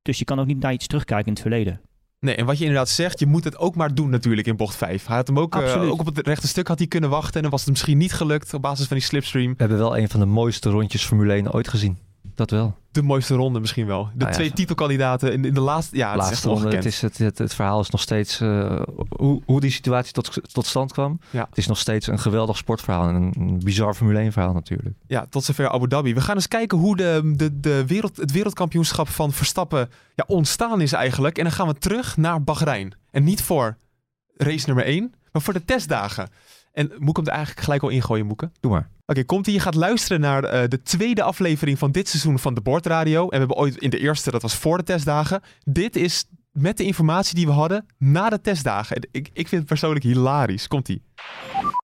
Dus 0.01 0.19
je 0.19 0.25
kan 0.25 0.39
ook 0.39 0.45
niet 0.45 0.59
naar 0.59 0.73
iets 0.73 0.87
terugkijken 0.87 1.25
in 1.25 1.31
het 1.33 1.41
verleden. 1.41 1.81
Nee, 2.19 2.35
en 2.35 2.45
wat 2.45 2.57
je 2.57 2.63
inderdaad 2.63 2.89
zegt, 2.89 3.19
je 3.19 3.25
moet 3.25 3.43
het 3.43 3.57
ook 3.57 3.75
maar 3.75 3.95
doen 3.95 4.09
natuurlijk 4.09 4.47
in 4.47 4.55
bocht 4.55 4.75
5. 4.75 5.05
Hij 5.05 5.15
had 5.15 5.27
hem 5.27 5.39
ook, 5.39 5.55
ook 5.55 5.99
op 5.99 6.05
het 6.05 6.27
rechte 6.27 6.47
stuk 6.47 6.67
had 6.67 6.77
hij 6.77 6.87
kunnen 6.87 7.09
wachten 7.09 7.35
en 7.35 7.41
dan 7.41 7.51
was 7.51 7.61
het 7.61 7.69
misschien 7.69 7.97
niet 7.97 8.13
gelukt 8.13 8.53
op 8.53 8.61
basis 8.61 8.87
van 8.87 8.97
die 8.97 9.05
slipstream. 9.05 9.51
We 9.51 9.55
hebben 9.57 9.77
wel 9.77 9.97
een 9.97 10.09
van 10.09 10.19
de 10.19 10.25
mooiste 10.25 10.69
rondjes 10.69 11.05
Formule 11.05 11.33
1 11.33 11.53
ooit 11.53 11.67
gezien. 11.67 11.97
Dat 12.35 12.49
wel. 12.49 12.77
De 12.91 13.01
mooiste 13.01 13.35
ronde 13.35 13.59
misschien 13.59 13.85
wel. 13.85 14.09
De 14.13 14.25
ja, 14.25 14.31
twee 14.31 14.51
titelkandidaten 14.51 15.33
in, 15.33 15.45
in 15.45 15.53
de 15.53 15.59
laatste... 15.59 15.97
Ja, 15.97 16.11
het 16.11 16.23
is 16.23 16.29
echt 16.29 16.43
Laatste 16.43 16.47
ronde. 16.47 16.75
Het, 16.75 16.85
is, 16.85 17.01
het, 17.01 17.17
het, 17.17 17.37
het 17.37 17.53
verhaal 17.53 17.79
is 17.79 17.89
nog 17.89 18.01
steeds 18.01 18.41
eh, 18.41 18.81
hoe, 19.09 19.41
hoe 19.45 19.59
die 19.59 19.71
situatie 19.71 20.13
tot, 20.13 20.53
tot 20.53 20.65
stand 20.65 20.91
kwam. 20.91 21.19
Ja. 21.29 21.45
Het 21.49 21.57
is 21.57 21.67
nog 21.67 21.77
steeds 21.77 22.07
een 22.07 22.19
geweldig 22.19 22.57
sportverhaal 22.57 23.07
en 23.07 23.15
een, 23.15 23.33
een 23.39 23.59
bizar 23.59 23.93
Formule 23.93 24.19
1 24.19 24.31
verhaal 24.31 24.53
natuurlijk. 24.53 24.95
Ja, 25.07 25.25
tot 25.29 25.43
zover 25.43 25.69
Abu 25.69 25.87
Dhabi. 25.87 26.13
We 26.13 26.21
gaan 26.21 26.35
eens 26.35 26.47
kijken 26.47 26.77
hoe 26.77 26.95
de, 26.95 27.33
de, 27.35 27.59
de 27.59 27.85
wereld, 27.85 28.17
het 28.17 28.31
wereldkampioenschap 28.31 29.07
van 29.07 29.31
Verstappen 29.31 29.89
ja, 30.15 30.23
ontstaan 30.27 30.81
is 30.81 30.93
eigenlijk. 30.93 31.37
En 31.37 31.43
dan 31.43 31.53
gaan 31.53 31.67
we 31.67 31.73
terug 31.73 32.17
naar 32.17 32.43
Bahrein. 32.43 32.93
En 33.11 33.23
niet 33.23 33.41
voor 33.41 33.77
race 34.35 34.65
nummer 34.65 34.85
1, 34.85 35.13
maar 35.31 35.41
voor 35.41 35.53
de 35.53 35.65
testdagen. 35.65 36.29
En 36.71 36.91
moet 36.97 37.09
ik 37.09 37.15
hem 37.15 37.25
er 37.25 37.31
eigenlijk 37.31 37.63
gelijk 37.63 37.83
al 37.83 37.89
ingooien, 37.89 38.25
Moeke? 38.25 38.51
Doe 38.59 38.71
maar. 38.71 38.89
Oké, 39.09 39.23
komt 39.23 39.47
ie. 39.47 39.53
Je 39.53 39.59
gaat 39.59 39.75
luisteren 39.75 40.21
naar 40.21 40.43
eh, 40.43 40.67
de 40.67 40.81
tweede 40.81 41.23
aflevering 41.23 41.79
van 41.79 41.91
dit 41.91 42.07
seizoen 42.07 42.39
van 42.39 42.53
de 42.53 42.61
Bordradio. 42.61 43.21
En 43.21 43.29
we 43.29 43.37
hebben 43.37 43.57
ooit 43.57 43.77
in 43.77 43.89
de 43.89 43.99
eerste, 43.99 44.31
dat 44.31 44.41
was 44.41 44.55
voor 44.55 44.77
de 44.77 44.83
testdagen. 44.83 45.41
Dit 45.63 45.95
is 45.95 46.25
met 46.51 46.77
de 46.77 46.83
informatie 46.83 47.35
die 47.35 47.45
we 47.45 47.51
hadden 47.51 47.85
na 47.97 48.29
de 48.29 48.41
testdagen. 48.41 48.95
En 48.95 49.07
Ik, 49.11 49.29
ik 49.33 49.47
vind 49.47 49.61
het 49.61 49.65
persoonlijk 49.65 50.05
hilarisch. 50.05 50.67
Komt 50.67 50.89
ie. 50.89 51.01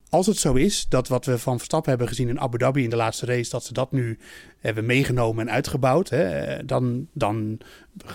Als 0.10 0.28
het 0.28 0.38
zo 0.38 0.54
is 0.54 0.86
dat 0.90 1.08
wat 1.08 1.26
we 1.26 1.40
van 1.40 1.58
Verstappen 1.58 1.90
hebben 1.90 2.08
gezien 2.08 2.30
in 2.30 2.40
Abu 2.40 2.58
Dhabi 2.58 2.84
in 2.84 2.90
de 2.90 2.96
laatste 2.96 3.26
race, 3.26 3.50
dat 3.50 3.64
ze 3.64 3.74
dat 3.74 3.92
nu 3.92 4.20
hebben 4.60 4.86
meegenomen 4.86 5.48
en 5.48 5.54
uitgebouwd, 5.54 6.10
hè, 6.10 6.66
dan, 6.66 7.08
dan 7.14 7.60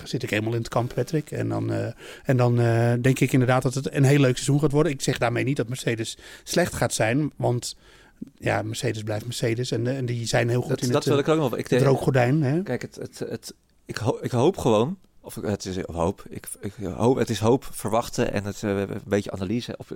zit 0.03 0.23
ik 0.23 0.29
helemaal 0.29 0.53
in 0.53 0.59
het 0.59 0.67
kamp, 0.67 0.93
Patrick. 0.93 1.31
En 1.31 1.49
dan, 1.49 1.71
eh, 1.71 1.87
en 2.23 2.37
dan 2.37 2.59
eh, 2.59 2.93
denk 3.01 3.19
ik 3.19 3.33
inderdaad 3.33 3.61
dat 3.61 3.73
het 3.73 3.93
een 3.93 4.03
heel 4.03 4.19
leuk 4.19 4.35
seizoen 4.35 4.59
gaat 4.59 4.71
worden. 4.71 4.91
Ik 4.91 5.01
zeg 5.01 5.17
daarmee 5.17 5.43
niet 5.43 5.57
dat 5.57 5.67
Mercedes 5.67 6.17
slecht 6.43 6.73
gaat 6.73 6.93
zijn, 6.93 7.31
want 7.35 7.75
ja, 8.37 8.61
Mercedes 8.61 9.03
blijft 9.03 9.25
Mercedes 9.25 9.71
en, 9.71 9.87
eh, 9.87 9.97
en 9.97 10.05
die 10.05 10.25
zijn 10.27 10.49
heel 10.49 10.61
goed 10.61 10.69
Dat, 10.69 10.81
in 10.81 10.87
dat 10.87 10.95
het, 10.95 11.05
wil 11.05 11.13
eh, 11.13 11.19
ik 11.21 11.27
ook 11.29 11.37
nog. 11.39 11.57
Ik, 11.57 11.67
het 11.67 11.81
rookgordijn. 11.81 12.43
Hè? 12.43 12.63
Kijk, 12.63 12.81
het, 12.81 12.95
het, 12.95 13.19
het, 13.19 13.53
ik, 13.85 13.97
ho- 13.97 14.17
ik 14.21 14.31
hoop 14.31 14.57
gewoon, 14.57 14.97
of 15.21 15.35
het 15.35 15.65
is 15.65 15.85
of 15.85 15.95
hoop, 15.95 16.23
ik, 16.29 16.47
ik 16.59 16.73
hoop, 16.83 17.17
het 17.17 17.29
is 17.29 17.39
hoop, 17.39 17.67
verwachten 17.71 18.33
en 18.33 18.43
het, 18.43 18.63
eh, 18.63 18.79
een 18.79 19.01
beetje 19.05 19.31
analyse. 19.31 19.75
Op, 19.77 19.87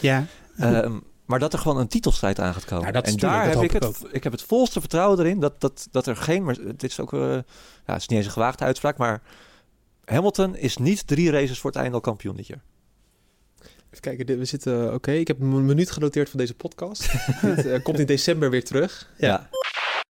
Ja, 0.00 0.26
ehm, 0.56 0.98
maar 1.24 1.38
dat 1.38 1.52
er 1.52 1.58
gewoon 1.58 1.78
een 1.78 1.88
titelstrijd 1.88 2.38
aan 2.40 2.52
gaat 2.54 2.64
komen. 2.64 2.86
Ja, 2.86 2.92
dat 2.92 3.06
is 3.06 3.12
en 3.12 3.18
tuurlijk, 3.18 3.42
daar 3.42 3.52
dat 3.52 3.62
heb 3.62 3.72
ik 3.74 3.82
het, 3.82 4.02
ik 4.04 4.12
ik 4.12 4.22
heb 4.22 4.32
het 4.32 4.42
volste 4.42 4.80
vertrouwen 4.80 5.18
erin 5.18 5.40
dat, 5.40 5.60
dat, 5.60 5.88
dat 5.90 6.06
er 6.06 6.16
geen, 6.16 6.44
maar 6.44 6.56
dit 6.62 6.82
is 6.82 7.00
ook, 7.00 7.10
ja, 7.12 7.42
het 7.84 7.96
is 8.00 8.06
niet 8.08 8.18
eens 8.18 8.26
een 8.26 8.32
gewaagde 8.32 8.64
uitspraak, 8.64 8.96
maar 8.96 9.22
Hamilton 10.04 10.56
is 10.56 10.76
niet 10.76 11.06
drie 11.06 11.30
races 11.30 11.58
voor 11.58 11.70
het 11.70 11.78
einde 11.78 11.94
al 11.94 12.00
kampioen 12.00 12.36
dit 12.36 12.46
jaar. 12.46 12.62
Even 13.90 14.00
kijken, 14.00 14.26
dit- 14.26 14.38
we 14.38 14.44
zitten... 14.44 14.94
Oké, 14.94 15.10
ik 15.12 15.28
heb 15.28 15.40
een 15.40 15.64
minuut 15.66 15.90
genoteerd 15.90 16.30
van 16.30 16.38
deze 16.38 16.54
podcast. 16.54 17.12
dit 17.42 17.66
eh, 17.66 17.82
komt 17.82 17.98
in 17.98 18.06
december 18.06 18.50
weer 18.50 18.64
terug. 18.64 19.10
Ja. 19.18 19.48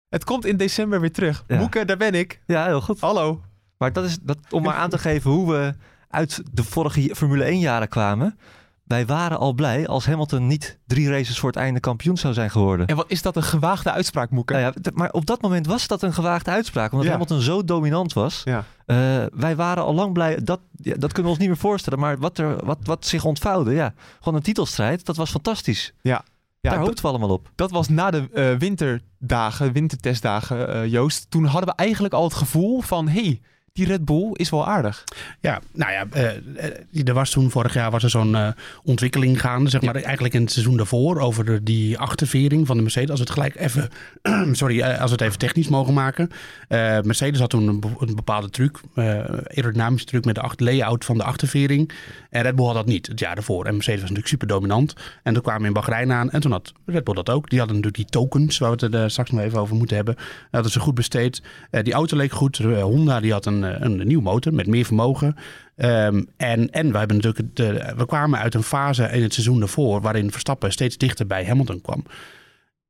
Het 0.09 0.23
komt 0.23 0.45
in 0.45 0.57
december 0.57 0.99
weer 0.99 1.11
terug. 1.11 1.43
Ja. 1.47 1.57
Moeke, 1.57 1.85
daar 1.85 1.97
ben 1.97 2.13
ik. 2.13 2.41
Ja, 2.45 2.65
heel 2.65 2.81
goed. 2.81 2.99
Hallo. 2.99 3.41
Maar 3.77 3.93
dat 3.93 4.03
is 4.05 4.17
dat, 4.21 4.37
om 4.49 4.63
maar 4.63 4.75
aan 4.75 4.89
te 4.89 4.97
geven 4.97 5.31
hoe 5.31 5.51
we 5.51 5.73
uit 6.09 6.41
de 6.51 6.63
vorige 6.63 7.15
Formule 7.15 7.43
1 7.43 7.59
jaren 7.59 7.87
kwamen. 7.87 8.37
Wij 8.83 9.05
waren 9.05 9.37
al 9.39 9.53
blij 9.53 9.87
als 9.87 10.05
Hamilton 10.05 10.47
niet 10.47 10.79
drie 10.87 11.09
races 11.09 11.39
voor 11.39 11.49
het 11.49 11.59
einde 11.59 11.79
kampioen 11.79 12.17
zou 12.17 12.33
zijn 12.33 12.49
geworden. 12.51 12.87
En 12.87 12.95
wat 12.95 13.05
is 13.11 13.21
dat 13.21 13.35
een 13.35 13.43
gewaagde 13.43 13.91
uitspraak, 13.91 14.29
Moeke? 14.29 14.53
Nou 14.53 14.65
ja, 14.65 14.91
maar 14.93 15.11
op 15.11 15.25
dat 15.25 15.41
moment 15.41 15.67
was 15.67 15.87
dat 15.87 16.01
een 16.01 16.13
gewaagde 16.13 16.51
uitspraak. 16.51 16.91
Omdat 16.91 17.05
Ja. 17.05 17.11
Hamilton 17.11 17.41
zo 17.41 17.63
dominant 17.63 18.13
was. 18.13 18.41
Ja. 18.43 18.63
Eh, 18.85 18.95
wij 19.33 19.55
waren 19.55 19.83
al 19.83 19.93
lang 19.93 20.13
blij. 20.13 20.39
Dat, 20.43 20.59
ja, 20.75 20.95
dat 20.97 21.07
kunnen 21.13 21.23
we 21.23 21.29
ons 21.29 21.37
niet 21.37 21.47
meer 21.47 21.57
voorstellen. 21.57 21.99
Maar 21.99 22.17
wat, 22.17 22.37
er, 22.37 22.65
wat, 22.65 22.77
wat 22.83 23.05
zich 23.05 23.25
ontvouwde, 23.25 23.71
ja. 23.73 23.93
Gewoon 24.19 24.35
een 24.35 24.43
titelstrijd. 24.45 25.05
Dat 25.05 25.15
was 25.15 25.29
fantastisch. 25.31 25.93
Ja, 26.01 26.23
Daar 26.61 26.73
dat- 26.77 26.85
hoopten 26.85 27.03
we 27.03 27.09
allemaal 27.09 27.29
op. 27.29 27.51
Dat 27.55 27.71
was 27.71 27.87
na 27.89 28.11
de 28.11 28.29
eh, 28.33 28.55
winterdagen, 28.57 29.71
wintertestdagen, 29.73 30.73
eh, 30.73 30.85
Joost. 30.91 31.25
Toen 31.31 31.45
hadden 31.45 31.69
we 31.69 31.75
eigenlijk 31.75 32.13
al 32.13 32.23
het 32.23 32.33
gevoel 32.33 32.81
van... 32.81 33.07
hey, 33.07 33.41
die 33.73 33.85
Red 33.85 34.05
Bull 34.05 34.29
is 34.33 34.49
wel 34.49 34.67
aardig. 34.67 35.03
Ja, 35.39 35.61
nou 35.71 35.91
ja, 35.91 36.05
eh, 36.11 36.35
eh, 36.35 37.07
er 37.07 37.13
was 37.13 37.29
toen 37.29 37.51
vorig 37.51 37.73
jaar 37.73 37.91
was 37.91 38.03
er 38.03 38.09
zo'n 38.09 38.35
eh, 38.35 38.47
ontwikkeling 38.83 39.41
gaande, 39.41 39.69
zeg 39.69 39.81
maar, 39.81 39.95
eigenlijk 39.95 40.33
in 40.33 40.41
het 40.41 40.51
seizoen 40.51 40.77
daarvoor, 40.77 41.19
over 41.19 41.45
de, 41.45 41.63
die 41.63 41.97
achtervering 41.97 42.67
van 42.67 42.75
de 42.75 42.81
Mercedes. 42.81 43.09
Als 43.09 43.19
we 43.19 43.25
het 43.25 43.33
gelijk 43.33 43.55
even, 43.55 43.89
sorry, 44.55 44.81
als 44.81 45.11
we 45.11 45.15
het 45.15 45.21
even 45.21 45.37
technisch 45.37 45.67
mogen 45.67 45.93
maken. 45.93 46.29
Eh, 46.73 47.01
Mercedes 47.01 47.39
had 47.39 47.49
toen 47.49 47.67
een, 47.67 47.79
be- 47.79 47.95
een 47.99 48.15
bepaalde 48.15 48.49
truc, 48.49 48.79
eh 48.95 49.05
aerodynamische 49.47 50.07
truc 50.07 50.25
met 50.25 50.35
de 50.35 50.41
acht, 50.41 50.59
layout 50.59 51.05
van 51.05 51.17
de 51.17 51.23
achtervering. 51.23 51.91
En 52.29 52.41
Red 52.41 52.55
Bull 52.55 52.65
had 52.65 52.75
dat 52.75 52.85
niet 52.85 53.07
het 53.07 53.19
jaar 53.19 53.35
daarvoor. 53.35 53.65
En 53.65 53.73
Mercedes 53.73 54.01
was 54.01 54.09
natuurlijk 54.09 54.27
super 54.27 54.47
dominant. 54.47 54.95
En 55.23 55.33
toen 55.33 55.41
kwamen 55.41 55.61
we 55.61 55.67
in 55.67 55.73
Bahrein 55.73 56.11
aan 56.11 56.29
en 56.29 56.41
toen 56.41 56.51
had 56.51 56.73
Red 56.85 57.03
Bull 57.03 57.13
dat 57.13 57.29
ook. 57.29 57.49
Die 57.49 57.59
hadden 57.59 57.77
natuurlijk 57.77 58.03
die 58.03 58.21
tokens, 58.21 58.57
waar 58.57 58.75
we 58.75 58.85
het 58.85 58.93
er 58.93 59.03
eh, 59.03 59.09
straks 59.09 59.31
nog 59.31 59.41
even 59.41 59.59
over 59.59 59.75
moeten 59.75 59.95
hebben. 59.95 60.15
Dat 60.15 60.25
hadden 60.51 60.71
ze 60.71 60.79
goed 60.79 60.95
besteed. 60.95 61.41
Die 61.81 61.93
auto 61.93 62.17
leek 62.17 62.31
goed. 62.31 62.57
Honda 62.57 63.19
die 63.19 63.31
had 63.31 63.45
een, 63.45 63.85
een, 63.85 64.07
nieuwe 64.07 64.23
motor 64.23 64.53
met 64.53 64.67
meer 64.67 64.85
vermogen. 64.85 65.35
Ehm, 65.75 66.23
en, 66.37 66.69
en 66.71 66.91
we, 66.91 66.97
hebben 66.97 67.17
natuurlijk 67.21 67.97
we 67.97 68.05
kwamen 68.05 68.39
uit 68.39 68.53
een 68.53 68.63
fase 68.63 69.03
in 69.03 69.21
het 69.21 69.33
seizoen 69.33 69.59
daarvoor... 69.59 70.01
waarin 70.01 70.31
Verstappen 70.31 70.71
steeds 70.71 70.97
dichter 70.97 71.27
bij 71.27 71.45
Hamilton 71.45 71.81
kwam. 71.81 72.03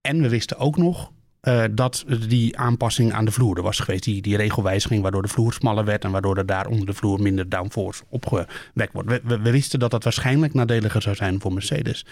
En 0.02 0.22
we 0.22 0.30
wisten 0.30 0.58
ook 0.58 0.78
nog 0.78 1.12
eh, 1.44 1.64
dat 1.72 2.06
die 2.28 2.58
aanpassing 2.58 3.14
aan 3.14 3.26
de 3.26 3.32
vloer 3.32 3.58
er 3.58 3.64
was 3.64 3.80
geweest. 3.80 4.04
Die, 4.04 4.22
die 4.22 4.38
regelwijziging 4.38 5.02
waardoor 5.02 5.22
de 5.22 5.28
vloer 5.28 5.54
smaller 5.54 5.86
werd... 5.86 6.04
en 6.04 6.12
waardoor 6.12 6.38
er 6.38 6.46
daar 6.46 6.68
onder 6.68 6.86
de 6.86 6.94
vloer 6.94 7.22
minder 7.22 7.50
downforce 7.50 8.04
opgewekt 8.10 8.94
wordt. 8.94 9.10
We, 9.10 9.22
we, 9.24 9.40
we 9.40 9.52
wisten 9.52 9.80
dat 9.80 9.92
dat 9.92 10.04
waarschijnlijk 10.04 10.54
nadeliger 10.54 11.02
zou 11.02 11.16
zijn 11.16 11.42
voor 11.42 11.54
Mercedes. 11.54 12.06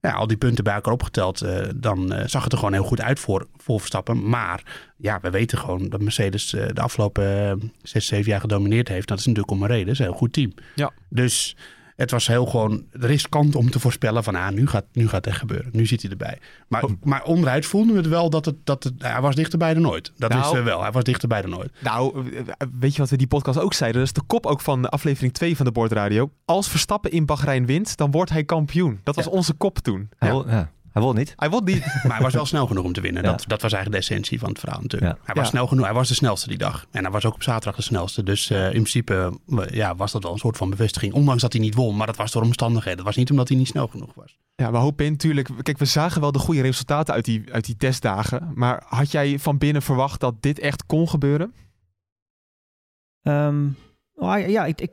Ja, 0.00 0.12
al 0.12 0.26
die 0.26 0.36
punten 0.36 0.64
bij 0.64 0.74
elkaar 0.74 0.92
opgeteld, 0.92 1.40
eh, 1.40 1.68
dan 1.76 2.12
eh, 2.12 2.26
zag 2.26 2.42
het 2.42 2.52
er 2.52 2.58
gewoon 2.58 2.72
heel 2.72 2.84
goed 2.84 3.00
uit 3.00 3.18
voor, 3.18 3.46
voor 3.56 3.78
Verstappen. 3.78 4.28
Maar 4.28 4.62
ja, 4.96 5.18
we 5.22 5.30
weten 5.30 5.58
gewoon 5.58 5.88
dat 5.88 6.00
Mercedes 6.00 6.50
de 6.50 6.80
afgelopen 6.80 7.72
zes, 7.82 8.06
zeven 8.06 8.30
jaar 8.30 8.40
gedomineerd 8.40 8.88
heeft. 8.88 9.08
Dat 9.08 9.18
is 9.18 9.26
natuurlijk 9.26 9.52
om 9.52 9.62
een 9.62 9.68
reden. 9.68 9.84
Dat 9.84 9.94
is 9.94 9.98
een 9.98 10.06
heel 10.06 10.14
goed 10.14 10.32
team. 10.32 10.54
Ja. 10.74 10.90
Dus 11.08 11.56
Het 11.96 12.10
was 12.10 12.26
heel 12.26 12.46
gewoon 12.46 12.84
riskant 12.90 13.54
om 13.56 13.70
te 13.70 13.80
voorspellen 13.80 14.24
van 14.24 14.34
ah, 14.34 14.48
nu 14.50 14.66
gaat, 14.66 14.84
nu 14.92 15.04
gaat 15.04 15.14
het 15.24 15.26
echt 15.26 15.38
gebeuren. 15.38 15.68
Nu 15.72 15.86
zit 15.86 16.02
hij 16.02 16.10
erbij. 16.10 16.38
Maar, 16.68 16.82
Oh. 16.84 16.90
maar 17.02 17.22
onderuit 17.24 17.66
voelden 17.66 17.92
we 17.94 17.98
het 18.00 18.08
wel 18.08 18.30
dat 18.30 18.44
het, 18.44 18.54
dat 18.64 18.84
het, 18.84 18.92
hij 18.98 19.20
was 19.20 19.34
dichterbij 19.34 19.74
dan 19.74 19.82
nooit. 19.82 20.12
Dat 20.16 20.30
Nou. 20.30 20.40
wisten 20.42 20.58
we 20.58 20.64
wel. 20.70 20.82
Hij 20.82 20.92
was 20.92 21.04
dichterbij 21.04 21.40
dan 21.42 21.50
nooit. 21.50 21.72
Nou, 21.80 22.24
weet 22.78 22.92
je 22.94 22.98
wat 23.00 23.10
we 23.10 23.16
die 23.16 23.26
podcast 23.26 23.58
ook 23.58 23.74
zeiden? 23.74 24.00
Dat 24.00 24.08
is 24.08 24.14
de 24.14 24.26
kop 24.26 24.46
ook 24.46 24.60
van 24.60 24.88
aflevering 24.88 25.32
2 25.32 25.56
van 25.56 25.66
de 25.66 25.72
Bordradio. 25.72 26.30
Als 26.44 26.68
Verstappen 26.68 27.10
in 27.10 27.26
Bahrein 27.26 27.66
wint, 27.66 27.96
dan 27.96 28.10
wordt 28.10 28.30
hij 28.30 28.44
kampioen. 28.44 29.00
Dat 29.02 29.16
was 29.16 29.24
Ja. 29.24 29.30
onze 29.30 29.52
kop 29.52 29.78
toen. 29.78 30.08
Ja, 30.18 30.70
hij 30.94 31.02
won 31.02 31.14
niet. 31.14 31.32
Hij 31.36 31.50
won 31.50 31.64
niet. 31.64 31.80
Maar 32.02 32.12
hij 32.12 32.22
was 32.22 32.34
wel 32.34 32.46
snel 32.46 32.66
genoeg 32.66 32.84
om 32.84 32.92
te 32.92 33.00
winnen. 33.00 33.22
Ja. 33.22 33.30
Dat, 33.30 33.44
dat 33.46 33.62
was 33.62 33.72
eigenlijk 33.72 34.02
de 34.02 34.08
essentie 34.08 34.38
van 34.38 34.48
het 34.48 34.58
verhaal 34.58 34.80
natuurlijk. 34.80 35.12
Ja. 35.12 35.18
Hij 35.24 35.34
was 35.34 35.44
Ja. 35.44 35.50
snel 35.50 35.66
genoeg. 35.66 35.84
Hij 35.84 35.94
was 35.94 36.08
de 36.08 36.14
snelste 36.14 36.48
die 36.48 36.58
dag. 36.58 36.86
En 36.90 37.02
hij 37.02 37.12
was 37.12 37.24
ook 37.24 37.34
op 37.34 37.42
zaterdag 37.42 37.76
de 37.76 37.82
snelste. 37.82 38.22
Dus 38.22 38.50
eh, 38.50 38.64
in 38.64 38.70
principe 38.70 39.38
eh, 39.48 39.66
ja, 39.70 39.94
was 39.96 40.12
dat 40.12 40.22
wel 40.22 40.32
een 40.32 40.38
soort 40.38 40.56
van 40.56 40.70
bevestiging. 40.70 41.12
Ondanks 41.12 41.42
dat 41.42 41.52
hij 41.52 41.62
niet 41.62 41.74
won. 41.74 41.96
Maar 41.96 42.06
dat 42.06 42.16
was 42.16 42.32
door 42.32 42.42
omstandigheden. 42.42 42.96
Dat 42.96 43.06
was 43.06 43.16
niet 43.16 43.30
omdat 43.30 43.48
hij 43.48 43.56
niet 43.56 43.66
snel 43.68 43.86
genoeg 43.86 44.14
was. 44.14 44.38
Ja, 44.54 44.70
we 44.70 44.76
hopen 44.76 45.10
natuurlijk. 45.10 45.48
Kijk, 45.62 45.78
we 45.78 45.84
zagen 45.84 46.20
wel 46.20 46.32
de 46.32 46.38
goede 46.38 46.60
resultaten 46.60 47.14
uit 47.14 47.24
die, 47.24 47.52
uit 47.52 47.64
die 47.64 47.76
testdagen. 47.76 48.50
Maar 48.54 48.82
had 48.88 49.10
jij 49.10 49.38
van 49.38 49.58
binnen 49.58 49.82
verwacht 49.82 50.20
dat 50.20 50.34
dit 50.42 50.58
echt 50.58 50.86
kon 50.86 51.08
gebeuren? 51.08 51.54
Ehm, 53.22 53.66
oh, 54.14 54.38
ja, 54.38 54.46
ja, 54.46 54.64
ik, 54.64 54.80
ik, 54.80 54.92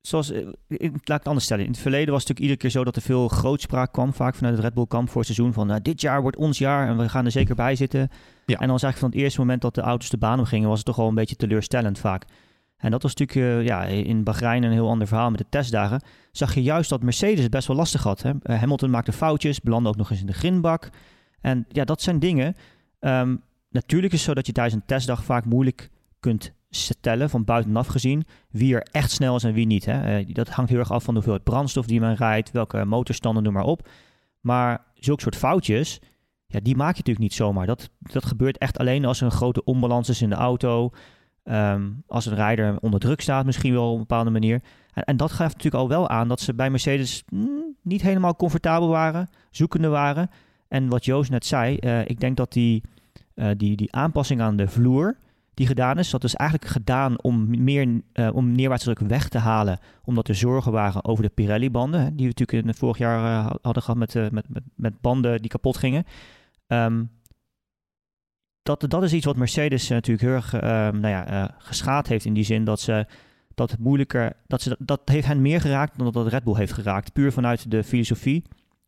zoals, 0.00 0.30
eh, 0.30 0.46
ik, 0.68 0.90
laat 0.90 1.00
ik 1.02 1.06
het 1.06 1.26
anders 1.26 1.44
stellen. 1.44 1.64
In 1.64 1.70
het 1.70 1.80
verleden 1.80 2.12
was 2.12 2.22
het 2.22 2.28
natuurlijk 2.28 2.40
iedere 2.40 2.60
keer 2.60 2.70
zo 2.70 2.84
dat 2.84 2.96
er 2.96 3.02
veel 3.02 3.28
grootspraak 3.28 3.92
kwam, 3.92 4.12
vaak 4.12 4.34
vanuit 4.34 4.54
het 4.54 4.64
Red 4.64 4.74
Bull 4.74 4.86
kamp 4.86 5.08
voor 5.08 5.22
het 5.22 5.34
seizoen. 5.34 5.52
Van 5.52 5.66
nou, 5.66 5.82
dit 5.82 6.00
jaar 6.00 6.22
wordt 6.22 6.36
ons 6.36 6.58
jaar 6.58 6.88
en 6.88 6.98
we 6.98 7.08
gaan 7.08 7.24
er 7.24 7.30
zeker 7.30 7.54
bij 7.54 7.74
zitten. 7.74 8.00
Ja. 8.00 8.06
En 8.54 8.66
dan 8.66 8.70
was 8.70 8.82
eigenlijk 8.82 8.98
van 8.98 9.10
het 9.10 9.18
eerste 9.18 9.40
moment 9.40 9.62
dat 9.62 9.74
de 9.74 9.80
auto's 9.80 10.08
de 10.08 10.18
baan 10.18 10.40
op 10.40 10.46
gingen, 10.46 10.68
was 10.68 10.76
het 10.76 10.86
toch 10.86 10.96
wel 10.96 11.08
een 11.08 11.14
beetje 11.14 11.36
teleurstellend 11.36 11.98
vaak. 11.98 12.24
En 12.76 12.90
dat 12.90 13.02
was 13.02 13.14
natuurlijk 13.14 13.58
eh, 13.58 13.66
ja, 13.66 13.84
in 13.84 14.24
Bahrein 14.24 14.62
een 14.62 14.72
heel 14.72 14.88
ander 14.88 15.06
verhaal 15.06 15.30
met 15.30 15.38
de 15.38 15.46
testdagen. 15.48 16.02
Zag 16.32 16.54
je 16.54 16.62
juist 16.62 16.90
dat 16.90 17.02
Mercedes 17.02 17.42
het 17.42 17.50
best 17.50 17.66
wel 17.66 17.76
lastig 17.76 18.02
had. 18.02 18.22
Hè? 18.22 18.32
Hamilton 18.42 18.90
maakte 18.90 19.12
foutjes, 19.12 19.60
belandde 19.60 19.88
ook 19.88 19.96
nog 19.96 20.10
eens 20.10 20.20
in 20.20 20.26
de 20.26 20.32
grindbak. 20.32 20.90
En 21.40 21.66
ja, 21.68 21.84
dat 21.84 22.02
zijn 22.02 22.18
dingen. 22.18 22.54
Ehm, 22.98 23.36
natuurlijk 23.70 24.12
is 24.12 24.18
het 24.18 24.28
zo 24.28 24.34
dat 24.34 24.46
je 24.46 24.52
tijdens 24.52 24.74
een 24.74 24.86
testdag 24.86 25.24
vaak 25.24 25.44
moeilijk 25.44 25.90
kunt 26.20 26.52
stellen, 26.70 27.30
van 27.30 27.44
buitenaf 27.44 27.86
gezien, 27.86 28.24
wie 28.50 28.74
er 28.74 28.86
echt 28.90 29.10
snel 29.10 29.36
is 29.36 29.44
en 29.44 29.52
wie 29.52 29.66
niet. 29.66 29.84
Hè? 29.84 30.18
Eh, 30.18 30.34
dat 30.34 30.48
hangt 30.48 30.70
heel 30.70 30.78
erg 30.78 30.92
af 30.92 31.04
van 31.04 31.14
de 31.14 31.20
hoeveelheid 31.20 31.44
brandstof 31.44 31.86
die 31.86 32.00
men 32.00 32.14
rijdt, 32.14 32.50
welke 32.50 32.84
motorstanden, 32.84 33.42
noem 33.42 33.52
maar 33.52 33.64
op. 33.64 33.88
Maar 34.40 34.84
zulke 34.94 35.22
soort 35.22 35.36
foutjes, 35.36 36.00
ja, 36.46 36.60
die 36.62 36.76
maak 36.76 36.92
je 36.92 36.98
natuurlijk 36.98 37.18
niet 37.18 37.34
zomaar. 37.34 37.66
Dat, 37.66 37.90
dat 37.98 38.24
gebeurt 38.24 38.58
echt 38.58 38.78
alleen 38.78 39.04
als 39.04 39.20
er 39.20 39.24
een 39.24 39.30
grote 39.30 39.64
onbalans 39.64 40.08
is 40.08 40.22
in 40.22 40.28
de 40.28 40.34
auto. 40.34 40.90
Ehm, 41.42 41.90
als 42.06 42.26
een 42.26 42.34
rijder 42.34 42.78
onder 42.80 43.00
druk 43.00 43.20
staat, 43.20 43.44
misschien 43.44 43.72
wel 43.72 43.86
op 43.88 43.92
een 43.92 43.98
bepaalde 43.98 44.30
manier. 44.30 44.62
En, 44.92 45.04
en 45.04 45.16
dat 45.16 45.30
geeft 45.30 45.54
natuurlijk 45.54 45.82
al 45.82 45.88
wel 45.88 46.08
aan 46.08 46.28
dat 46.28 46.40
ze 46.40 46.54
bij 46.54 46.70
Mercedes 46.70 47.24
mm, 47.28 47.76
niet 47.82 48.02
helemaal 48.02 48.36
comfortabel 48.36 48.88
waren, 48.88 49.28
zoekende 49.50 49.88
waren. 49.88 50.30
En 50.68 50.88
wat 50.88 51.04
Joost 51.04 51.30
net 51.30 51.46
zei, 51.46 51.76
eh, 51.76 52.00
ik 52.08 52.20
denk 52.20 52.36
dat 52.36 52.52
die, 52.52 52.82
eh, 53.34 53.48
die, 53.56 53.76
die 53.76 53.92
aanpassing 53.92 54.40
aan 54.40 54.56
de 54.56 54.68
vloer 54.68 55.16
die 55.54 55.66
gedaan 55.66 55.98
is, 55.98 56.10
dat 56.10 56.24
is 56.24 56.34
eigenlijk 56.34 56.70
gedaan 56.70 57.22
om 57.22 57.62
meer 57.64 58.00
eh, 58.12 58.30
om 58.32 58.52
neerwaartse 58.52 58.94
druk 58.94 59.08
weg 59.08 59.28
te 59.28 59.38
halen, 59.38 59.78
omdat 60.04 60.28
er 60.28 60.34
zorgen 60.34 60.72
waren 60.72 61.04
over 61.04 61.22
de 61.22 61.30
Pirelli-banden, 61.30 62.04
die 62.16 62.26
we 62.26 62.34
natuurlijk 62.38 62.62
in 62.62 62.68
het 62.68 62.78
vorig 62.78 62.98
jaar 62.98 63.46
eh, 63.46 63.54
hadden 63.62 63.82
gehad 63.82 63.98
met, 63.98 64.16
eh, 64.16 64.28
met, 64.30 64.48
met, 64.48 64.62
met 64.74 65.00
banden 65.00 65.40
die 65.40 65.50
kapot 65.50 65.76
gingen. 65.76 66.04
Ehm, 66.66 67.04
dat, 68.62 68.84
dat 68.88 69.02
is 69.02 69.12
iets 69.12 69.24
wat 69.24 69.36
Mercedes 69.36 69.88
natuurlijk 69.88 70.26
heel 70.26 70.34
erg 70.34 70.54
ehm, 70.54 71.00
nou 71.00 71.08
ja, 71.08 71.56
geschaad 71.58 72.06
heeft 72.06 72.24
in 72.24 72.34
die 72.34 72.44
zin 72.44 72.64
dat 72.64 72.80
ze 72.80 73.06
dat 73.54 73.70
het 73.70 73.80
moeilijker, 73.80 74.32
dat, 74.46 74.62
ze, 74.62 74.76
dat 74.78 75.00
heeft 75.04 75.26
hen 75.26 75.42
meer 75.42 75.60
geraakt 75.60 75.98
dan 75.98 76.12
dat 76.12 76.26
Red 76.26 76.44
Bull 76.44 76.54
heeft 76.56 76.72
geraakt. 76.72 77.12
Puur 77.12 77.32
vanuit 77.32 77.70
de 77.70 77.84
filosofie, 77.84 78.44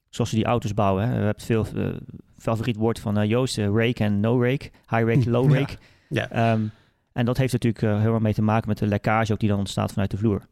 zoals 0.08 0.30
ze 0.30 0.36
die 0.36 0.44
auto's 0.44 0.74
bouwen. 0.74 1.04
Hè. 1.04 1.18
We 1.18 1.24
hebben 1.24 1.44
veel 1.44 1.66
favoriet 2.36 2.76
woord 2.76 2.98
van 3.00 3.28
Joost, 3.28 3.56
rake 3.56 4.04
en 4.04 4.20
no 4.20 4.42
rake, 4.42 4.70
high 4.88 5.04
rake, 5.04 5.30
low 5.30 5.52
Ja. 5.52 5.58
rake. 5.58 5.72
Ja. 5.72 5.78
Ehm, 6.12 6.62
en 7.12 7.24
dat 7.24 7.36
heeft 7.36 7.52
natuurlijk 7.52 7.82
eh, 7.82 8.00
heel 8.00 8.12
erg 8.12 8.22
mee 8.22 8.34
te 8.34 8.42
maken 8.42 8.68
met 8.68 8.78
de 8.78 8.86
lekkage 8.86 9.32
ook 9.32 9.40
die 9.40 9.48
dan 9.48 9.58
ontstaat 9.58 9.92
vanuit 9.92 10.10
de 10.10 10.16
vloer. 10.16 10.42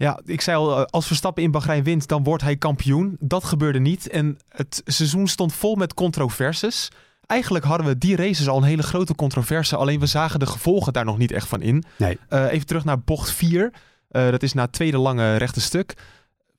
Ja, 0.00 0.20
ik 0.24 0.40
zei 0.40 0.56
al, 0.56 0.78
eh, 0.78 0.84
als 0.84 1.06
Verstappen 1.06 1.42
in 1.42 1.50
Bahrein 1.50 1.82
wint, 1.82 2.08
dan 2.08 2.24
wordt 2.24 2.42
hij 2.42 2.56
kampioen. 2.56 3.16
Dat 3.18 3.44
gebeurde 3.44 3.78
niet. 3.78 4.08
En 4.08 4.38
het 4.48 4.82
seizoen 4.84 5.28
stond 5.28 5.52
vol 5.52 5.74
met 5.74 5.94
controverses. 5.94 6.88
Eigenlijk 7.26 7.64
hadden 7.64 7.86
we 7.86 7.98
die 7.98 8.16
races 8.16 8.48
al 8.48 8.56
een 8.56 8.62
hele 8.62 8.82
grote 8.82 9.14
controverse. 9.14 9.76
Alleen 9.76 10.00
we 10.00 10.06
zagen 10.06 10.38
de 10.38 10.46
gevolgen 10.46 10.92
daar 10.92 11.04
nog 11.04 11.18
niet 11.18 11.32
echt 11.32 11.48
van 11.48 11.62
in. 11.62 11.84
Nee. 11.96 12.18
Eh, 12.28 12.52
even 12.52 12.66
terug 12.66 12.84
naar 12.84 13.00
bocht 13.00 13.32
4. 13.32 13.72
Eh, 14.08 14.30
dat 14.30 14.42
is 14.42 14.52
na 14.52 14.62
het 14.62 14.72
tweede 14.72 14.98
lange 14.98 15.36
rechte 15.36 15.60
stuk. 15.60 15.94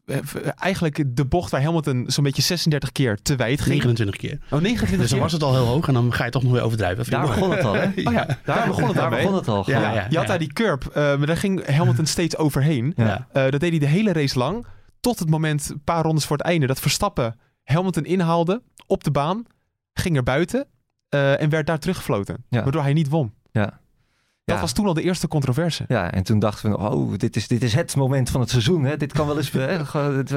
Eh, 0.05 0.17
v- 0.23 0.35
eigenlijk 0.35 1.03
de 1.15 1.25
bocht 1.25 1.51
waar 1.51 1.63
Hamilton 1.63 2.03
zo'n 2.07 2.23
beetje 2.23 2.41
36 2.41 2.91
keer 2.91 3.17
te 3.21 3.35
wijd 3.35 3.61
ging. 3.61 3.69
29 3.73 4.15
keer. 4.15 4.39
Oh, 4.49 4.59
29 4.61 4.89
Dus 4.89 4.97
dan 4.99 5.07
keer. 5.07 5.19
was 5.19 5.31
het 5.31 5.43
al 5.43 5.53
heel 5.53 5.65
hoog. 5.65 5.87
En 5.87 5.93
dan 5.93 6.13
ga 6.13 6.25
je 6.25 6.31
toch 6.31 6.43
nog 6.43 6.51
weer 6.51 6.61
overdrijven. 6.61 7.09
Daar 7.09 7.21
begon 7.27 7.51
het 7.51 7.63
al, 7.63 7.73
hè? 7.73 7.85
Oh 8.07 8.13
ja, 8.13 8.37
daar 8.45 8.67
begon 8.67 8.87
het 8.87 8.95
Daar 8.95 9.09
begon 9.09 9.33
het 9.35 9.47
al. 9.47 9.63
Ja. 9.69 10.05
Je 10.09 10.17
had 10.17 10.27
daar 10.27 10.39
die 10.39 10.53
curb, 10.53 10.85
eh, 10.85 10.93
maar 11.17 11.27
daar 11.27 11.37
ging 11.37 11.65
Hamilton 11.67 12.05
steeds 12.05 12.37
overheen. 12.37 12.93
Ja. 12.95 13.27
Eh, 13.33 13.49
dat 13.51 13.59
deed 13.59 13.69
hij 13.69 13.79
de 13.79 13.85
hele 13.85 14.13
race 14.13 14.37
lang. 14.39 14.65
Tot 14.99 15.19
het 15.19 15.29
moment, 15.29 15.69
een 15.69 15.83
paar 15.83 16.03
rondes 16.03 16.25
voor 16.25 16.37
het 16.37 16.45
einde, 16.45 16.67
dat 16.67 16.79
Verstappen 16.79 17.39
Hamilton 17.63 18.05
inhaalde 18.05 18.61
op 18.87 19.03
de 19.03 19.11
baan. 19.11 19.43
Ging 19.93 20.15
er 20.17 20.23
buiten 20.23 20.67
eh, 21.09 21.41
en 21.41 21.49
werd 21.49 21.67
daar 21.67 21.79
teruggefloten. 21.79 22.45
Ja. 22.49 22.63
Waardoor 22.63 22.81
hij 22.81 22.93
niet 22.93 23.09
won. 23.09 23.33
Ja. 23.51 23.79
Dat 24.51 24.59
Ja. 24.59 24.65
was 24.65 24.73
toen 24.73 24.85
al 24.85 24.93
de 24.93 25.01
eerste 25.01 25.27
controverse. 25.27 25.83
Ja, 25.87 26.11
en 26.11 26.23
toen 26.23 26.39
dachten 26.39 26.69
we, 26.71 26.77
oh, 26.77 27.13
dit 27.17 27.35
is, 27.35 27.47
dit 27.47 27.63
is 27.63 27.73
het 27.73 27.95
moment 27.95 28.29
van 28.29 28.41
het 28.41 28.49
seizoen. 28.49 28.83
Hè? 28.83 28.97
Dit 28.97 29.13
kan 29.13 29.27
wel 29.27 29.37
eens, 29.37 29.51
hè? 29.69 29.77
Wordt, 29.93 30.31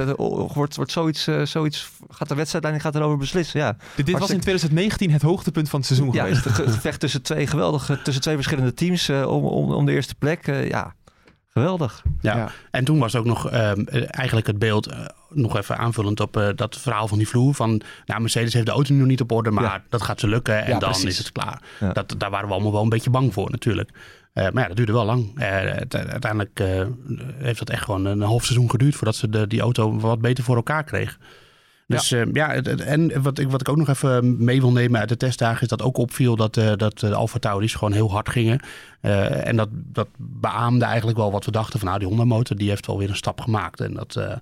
wordt, 0.55 0.77
wordt 0.77 0.93
zoiets, 0.93 1.27
eh, 1.27 1.43
zoiets, 1.43 1.91
gaat 2.11 2.29
de 2.29 2.35
wedstrijd 2.35 2.81
gaat 2.83 2.95
erover 2.95 3.19
beslissen. 3.19 3.61
Ja, 3.61 3.73
Dit, 3.73 3.79
dit 3.81 3.97
was 3.97 4.07
in 4.07 4.13
Hartstikke- 4.15 4.45
2019 4.45 5.11
het 5.11 5.23
hoogtepunt 5.23 5.69
van 5.69 5.79
het 5.79 5.89
seizoen 5.89 6.13
ja 6.13 6.23
geweest. 6.25 6.45
het 6.45 6.53
ge- 6.53 6.71
gevecht 6.71 7.01
tussen 7.01 7.23
twee 7.23 7.47
geweldige, 7.47 8.03
tussen 8.03 8.23
twee 8.23 8.35
verschillende 8.35 8.75
teams 8.75 9.09
eh, 9.09 9.27
om, 9.31 9.45
om, 9.45 9.73
om 9.73 9.87
de 9.87 9.93
eerste 9.93 10.15
plek. 10.15 10.47
eh, 10.47 10.69
ja, 10.69 10.95
geweldig. 11.49 12.03
Ja. 12.21 12.37
Ja. 12.37 12.51
En 12.71 12.85
toen 12.85 12.99
was 12.99 13.17
ook 13.17 13.25
nog 13.25 13.51
ehm, 13.51 13.81
eh, 13.81 14.03
eigenlijk 14.11 14.47
het 14.47 14.59
beeld, 14.59 14.89
nog 15.35 15.57
even 15.57 15.79
aanvullend 15.79 16.21
op 16.21 16.37
eh, 16.37 16.49
dat 16.55 16.77
verhaal 16.79 17.09
van 17.09 17.19
die 17.19 17.29
vloer. 17.29 17.55
Van, 17.55 17.81
nou, 18.07 18.21
Mercedes 18.21 18.53
heeft 18.53 18.67
de 18.67 18.73
auto 18.73 18.95
nu 18.95 19.05
niet 19.05 19.21
op 19.21 19.33
orde, 19.33 19.51
maar 19.51 19.65
Ja. 19.65 19.83
dat 19.89 20.03
gaat 20.03 20.21
ze 20.21 20.29
lukken 20.29 20.65
en 20.65 20.73
Ja, 20.73 20.79
dan 20.79 20.91
precies. 20.91 21.09
is 21.09 21.19
het 21.19 21.33
klaar. 21.33 21.63
Ja. 21.81 21.93
Dat, 21.93 22.15
daar 22.19 22.31
waren 22.31 22.47
we 22.49 22.55
allemaal 22.55 22.73
wel 22.73 22.83
een 22.83 22.89
beetje 22.89 23.11
bang 23.11 23.33
voor 23.33 23.51
natuurlijk. 23.51 23.91
Eh, 24.33 24.51
maar 24.51 24.63
ja, 24.63 24.69
dat 24.69 24.77
duurde 24.77 24.93
wel 24.93 25.05
lang. 25.05 25.33
Eh, 25.39 25.47
uiteindelijk 25.89 26.63
heeft 27.39 27.59
dat 27.59 27.71
echt 27.71 27.85
gewoon 27.85 28.05
een 28.05 28.21
half 28.21 28.45
seizoen 28.45 28.71
geduurd 28.71 28.95
voordat 28.95 29.17
ze 29.17 29.29
de, 29.29 29.47
die 29.47 29.61
auto 29.61 29.99
wat 29.99 30.21
beter 30.21 30.45
voor 30.45 30.57
elkaar 30.57 30.85
kreeg. 30.85 31.19
Dus 31.87 32.09
ja, 32.09 32.25
ja 32.33 32.51
het- 32.51 32.67
het- 32.67 32.81
en 32.81 33.23
wat 33.23 33.39
ik, 33.39 33.51
wat 33.51 33.61
ik 33.61 33.69
ook 33.69 33.77
nog 33.77 33.89
even 33.89 34.45
mee 34.45 34.61
wil 34.61 34.73
nemen 34.73 35.01
uit 35.01 35.09
de 35.09 35.17
testdagen 35.17 35.63
is 35.63 35.69
dat 35.69 35.83
ook 35.83 35.97
opviel 35.97 36.37
dat, 36.37 36.57
eh, 36.57 36.73
dat 36.77 36.99
de 36.99 37.15
Alfa 37.15 37.39
Tauris 37.39 37.75
gewoon 37.75 37.93
heel 37.93 38.11
hard 38.11 38.29
gingen. 38.29 38.61
Eh, 39.01 39.47
en 39.47 39.57
dat, 39.57 39.69
dat 39.73 40.09
beaamde 40.19 40.85
eigenlijk 40.85 41.19
wel 41.19 41.33
wat 41.33 41.45
we 41.45 41.51
dachten 41.51 41.79
van 41.79 41.89
nou 41.89 42.01
die 42.01 42.09
Honda 42.09 42.25
motor 42.25 42.57
die 42.57 42.69
heeft 42.69 42.87
wel 42.87 42.99
weer 42.99 43.09
een 43.09 43.17
stap 43.17 43.41
gemaakt. 43.41 43.81
En 43.81 43.95
dat, 43.95 44.17
eh, 44.17 44.25
nou 44.27 44.39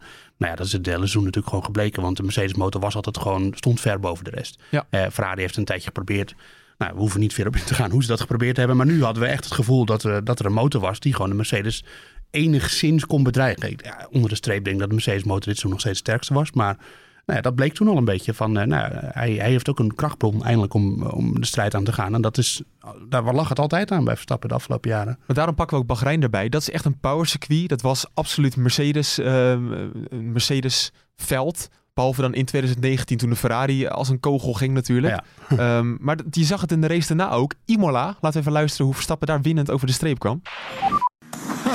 ja, 0.52 0.54
dat 0.54 0.66
is 0.66 0.72
het 0.72 0.86
hele 0.86 0.98
seizoen 0.98 1.20
natuurlijk 1.24 1.48
gewoon 1.48 1.64
gebleken. 1.64 2.02
Want 2.02 2.16
de 2.16 2.22
Mercedes 2.22 2.54
motor 2.54 2.80
was 2.80 2.94
altijd 2.94 3.18
gewoon, 3.18 3.52
stond 3.56 3.80
ver 3.80 4.00
boven 4.00 4.24
de 4.24 4.30
rest. 4.30 4.62
Ja. 4.68 4.86
Eh, 4.90 5.06
Ferrari 5.12 5.40
heeft 5.40 5.56
een 5.56 5.64
tijdje 5.64 5.86
geprobeerd. 5.86 6.34
Nou, 6.78 6.92
we 6.94 7.00
hoeven 7.00 7.20
niet 7.20 7.34
verder 7.34 7.52
op 7.52 7.58
in 7.58 7.66
te 7.66 7.74
gaan 7.74 7.90
hoe 7.90 8.02
ze 8.02 8.08
dat 8.08 8.20
geprobeerd 8.20 8.56
hebben. 8.56 8.76
Maar 8.76 8.86
nu 8.86 9.02
hadden 9.04 9.22
we 9.22 9.28
echt 9.28 9.44
het 9.44 9.54
gevoel 9.54 9.84
dat 9.84 10.02
er, 10.02 10.24
dat 10.24 10.38
er 10.38 10.46
een 10.46 10.52
motor 10.52 10.80
was 10.80 11.00
die 11.00 11.12
gewoon 11.14 11.30
de 11.30 11.36
Mercedes 11.36 11.84
enigszins 12.30 13.06
kon 13.06 13.22
bedreigen. 13.22 13.70
Ik- 13.70 13.84
Ja, 13.84 14.08
onder 14.10 14.30
de 14.30 14.36
streep 14.36 14.62
denk 14.64 14.74
ik 14.74 14.78
dat 14.80 14.88
de 14.88 14.94
Mercedes 14.94 15.22
motor 15.24 15.38
dit 15.40 15.58
seizoen 15.58 15.70
nog 15.70 15.80
steeds 15.80 15.98
het 15.98 16.06
sterkste 16.06 16.34
was. 16.34 16.52
Maar 16.52 16.76
nou 17.26 17.38
ja, 17.38 17.40
dat 17.40 17.54
bleek 17.54 17.72
toen 17.72 17.88
al 17.88 17.96
een 17.96 18.04
beetje 18.04 18.34
van, 18.34 18.58
eh, 18.58 18.66
nou, 18.66 18.92
hij, 18.94 19.32
hij 19.32 19.50
heeft 19.50 19.68
ook 19.68 19.78
een 19.78 19.94
krachtbron 19.94 20.44
eindelijk 20.44 20.74
om, 20.74 21.02
om 21.02 21.40
de 21.40 21.46
strijd 21.46 21.74
aan 21.74 21.84
te 21.84 21.92
gaan. 21.92 22.14
En 22.14 22.22
dat 22.22 22.38
is, 22.38 22.62
daar 23.08 23.34
lag 23.34 23.48
het 23.48 23.58
altijd 23.58 23.90
aan 23.90 24.04
bij 24.04 24.14
Verstappen 24.14 24.48
de 24.48 24.54
afgelopen 24.54 24.90
jaren. 24.90 25.18
Maar 25.26 25.36
daarom 25.36 25.54
pakken 25.54 25.76
we 25.76 25.82
ook 25.82 25.88
Bahrein 25.88 26.22
erbij. 26.22 26.48
Dat 26.48 26.60
is 26.60 26.70
echt 26.70 26.84
een 26.84 27.00
power 27.00 27.26
circuit. 27.26 27.68
Dat 27.68 27.80
was 27.80 28.06
absoluut 28.14 28.56
Mercedes, 28.56 29.18
ehm, 29.18 29.72
een 30.08 30.32
Mercedes 30.32 30.92
veld. 31.16 31.68
Behalve 31.94 32.20
dan 32.20 32.34
in 32.34 32.44
2019 32.44 33.16
toen 33.16 33.30
de 33.30 33.36
Ferrari 33.36 33.86
als 33.86 34.08
een 34.08 34.20
kogel 34.20 34.52
ging 34.52 34.74
natuurlijk. 34.74 35.14
Ja. 35.14 35.56
Ehm, 35.76 35.96
maar 36.00 36.18
je 36.30 36.44
zag 36.44 36.60
het 36.60 36.72
in 36.72 36.80
de 36.80 36.86
race 36.86 37.16
daarna 37.16 37.30
ook. 37.30 37.54
Imola, 37.64 38.04
laten 38.06 38.32
we 38.32 38.38
even 38.38 38.52
luisteren 38.52 38.86
hoe 38.86 38.94
Verstappen 38.94 39.26
daar 39.26 39.40
winnend 39.40 39.70
over 39.70 39.86
de 39.86 39.92
streep 39.92 40.18
kwam. 40.18 40.42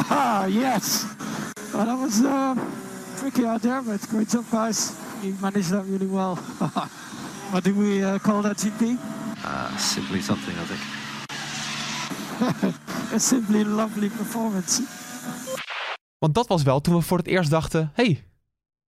Ah, 0.09 0.43
yes. 0.63 1.05
Well, 1.71 1.85
that 1.85 1.99
was 1.99 2.19
uh, 2.19 2.51
tricky 3.17 3.45
out 3.45 3.61
there, 3.61 3.81
but 3.81 4.09
great 4.09 4.31
job, 4.31 4.45
guys. 4.51 4.91
You 5.21 5.33
managed 5.39 5.69
that 5.69 5.85
really 5.85 6.07
well. 6.07 6.35
what 7.51 7.63
do 7.63 7.73
we 7.73 8.03
uh, 8.03 8.19
call 8.19 8.41
that, 8.41 8.57
GP? 8.57 8.97
Uh, 9.43 9.77
simply 9.77 10.21
something, 10.21 10.55
I 10.55 10.65
think. 10.65 10.81
A 13.13 13.19
simply 13.19 13.63
lovely 13.63 14.09
performance. 14.09 14.81
Want 16.17 16.33
dat 16.33 16.47
was 16.47 16.63
wel 16.63 16.81
toen 16.81 16.95
we 16.95 17.01
voor 17.01 17.17
het 17.17 17.27
eerst 17.27 17.49
dachten... 17.49 17.91
hey, 17.93 18.23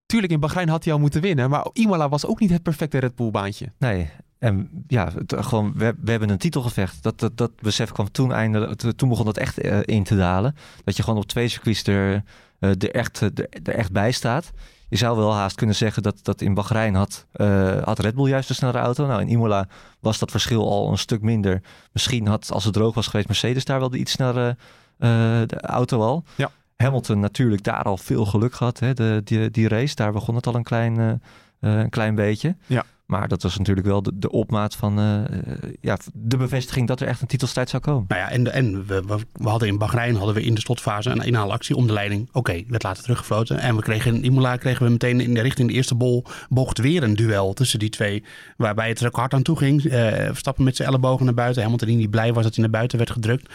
tuurlijk 0.05 0.31
in 0.31 0.39
Bahrein 0.39 0.69
had 0.69 0.83
hij 0.83 0.93
al 0.93 0.99
moeten 0.99 1.21
winnen. 1.21 1.49
Maar 1.49 1.67
Imola 1.73 2.09
was 2.09 2.25
ook 2.25 2.39
niet 2.39 2.49
het 2.49 2.63
perfecte 2.63 2.97
Red 2.97 3.15
Bull 3.15 3.31
baantje. 3.31 3.71
Nee, 3.77 4.09
en 4.39 4.69
ja, 4.87 5.11
het, 5.15 5.35
gewoon, 5.37 5.73
we, 5.75 5.95
we 6.01 6.11
hebben 6.11 6.29
een 6.29 6.37
titelgevecht. 6.37 7.03
Dat, 7.03 7.19
dat, 7.19 7.37
dat 7.37 7.51
besef 7.61 7.91
kwam 7.91 8.11
toen 8.11 8.33
eindelijk, 8.33 8.81
toen 8.95 9.09
begon 9.09 9.25
dat 9.25 9.37
echt 9.37 9.57
eh, 9.57 9.79
in 9.85 10.03
te 10.03 10.15
dalen. 10.15 10.55
Dat 10.83 10.97
je 10.97 11.03
gewoon 11.03 11.19
op 11.19 11.27
twee 11.27 11.47
circuits 11.47 11.83
er 11.83 12.23
er, 12.59 12.91
echt, 12.91 13.21
eh, 13.21 13.29
er, 13.35 13.47
er 13.63 13.75
echt 13.75 13.91
bij 13.91 14.11
staat. 14.11 14.51
Je 14.89 14.97
zou 14.97 15.17
wel 15.17 15.33
haast 15.33 15.55
kunnen 15.55 15.75
zeggen 15.75 16.03
dat, 16.03 16.19
dat 16.21 16.41
in 16.41 16.53
Bahrein 16.53 16.95
had, 16.95 17.25
eh, 17.31 17.83
had 17.83 17.99
Red 17.99 18.15
Bull 18.15 18.29
juist 18.29 18.49
een 18.49 18.55
snellere 18.55 18.79
auto. 18.79 19.05
Nou, 19.05 19.21
in 19.21 19.29
Imola 19.29 19.67
was 19.99 20.19
dat 20.19 20.31
verschil 20.31 20.69
al 20.69 20.91
een 20.91 20.97
stuk 20.97 21.21
minder. 21.21 21.61
Misschien 21.91 22.27
had, 22.27 22.51
als 22.51 22.63
het 22.63 22.73
droog 22.73 22.93
was 22.93 23.07
geweest, 23.07 23.27
Mercedes 23.27 23.65
daar 23.65 23.79
wel 23.79 23.89
de 23.89 23.97
iets 23.97 24.11
snellere 24.11 24.57
eh, 24.97 25.41
de 25.45 25.61
auto 25.61 26.01
al. 26.01 26.23
Ja. 26.35 26.51
Hamilton 26.75 27.19
natuurlijk 27.19 27.63
daar 27.63 27.83
al 27.83 27.97
veel 27.97 28.25
geluk 28.25 28.53
gehad. 28.53 28.79
Hè? 28.79 28.93
De, 28.93 29.21
die, 29.23 29.51
die 29.51 29.67
race, 29.67 29.95
daar 29.95 30.11
begon 30.11 30.35
het 30.35 30.47
al 30.47 30.55
een 30.55 30.63
klein, 30.63 30.97
eh, 30.97 31.09
eh, 31.09 31.79
een 31.79 31.89
klein 31.89 32.15
beetje. 32.15 32.55
Ja. 32.65 32.85
Maar 33.09 33.27
dat 33.27 33.43
was 33.43 33.57
natuurlijk 33.57 33.87
wel 33.87 34.03
de, 34.13 34.31
opmaat 34.31 34.75
van 34.75 34.99
eh, 34.99 35.23
eh, 35.23 35.73
ja, 35.81 35.97
de 36.13 36.37
bevestiging 36.37 36.87
dat 36.87 37.01
er 37.01 37.07
echt 37.07 37.21
een 37.21 37.27
titelstrijd 37.27 37.69
zou 37.69 37.81
komen. 37.81 38.05
Nou 38.07 38.21
ja, 38.21 38.29
en, 38.29 38.53
en 38.53 38.85
we, 38.85 39.03
we, 39.33 39.49
hadden 39.49 39.67
in 39.67 39.77
Bahrein 39.77 40.15
hadden 40.15 40.35
we 40.35 40.43
in 40.43 40.53
de 40.53 40.59
slotfase 40.59 41.09
een 41.09 41.21
inhaalactie 41.21 41.75
om 41.75 41.87
de 41.87 41.93
leiding. 41.93 42.29
Oké, 42.31 42.63
werd 42.67 42.83
later 42.83 43.03
teruggefloten. 43.03 43.59
En 43.59 43.75
we 43.75 43.81
kregen 43.81 44.15
in 44.15 44.23
Imola 44.23 44.55
kregen 44.55 44.85
we 44.85 44.91
meteen 44.91 45.21
in 45.21 45.33
de 45.33 45.41
richting 45.41 45.67
de 45.67 45.73
eerste 45.73 45.95
bol 45.95 46.25
bocht 46.49 46.77
weer 46.77 47.03
een 47.03 47.15
duel 47.15 47.53
tussen 47.53 47.79
die 47.79 47.89
twee. 47.89 48.23
Waarbij 48.57 48.89
het 48.89 48.99
er 48.99 49.07
ook 49.07 49.15
hard 49.15 49.33
aan 49.33 49.41
toe 49.41 49.57
ging. 49.57 49.85
Eh, 49.85 50.07
Verstappen 50.25 50.63
met 50.63 50.75
zijn 50.75 50.87
ellebogen 50.87 51.25
naar 51.25 51.33
buiten. 51.33 51.61
Hamilton 51.61 51.87
die 51.87 51.97
niet 51.97 52.09
blij 52.09 52.33
was 52.33 52.43
dat 52.43 52.53
hij 52.53 52.63
naar 52.63 52.73
buiten 52.73 52.97
werd 52.97 53.11
gedrukt. 53.11 53.53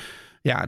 Ja, 0.49 0.67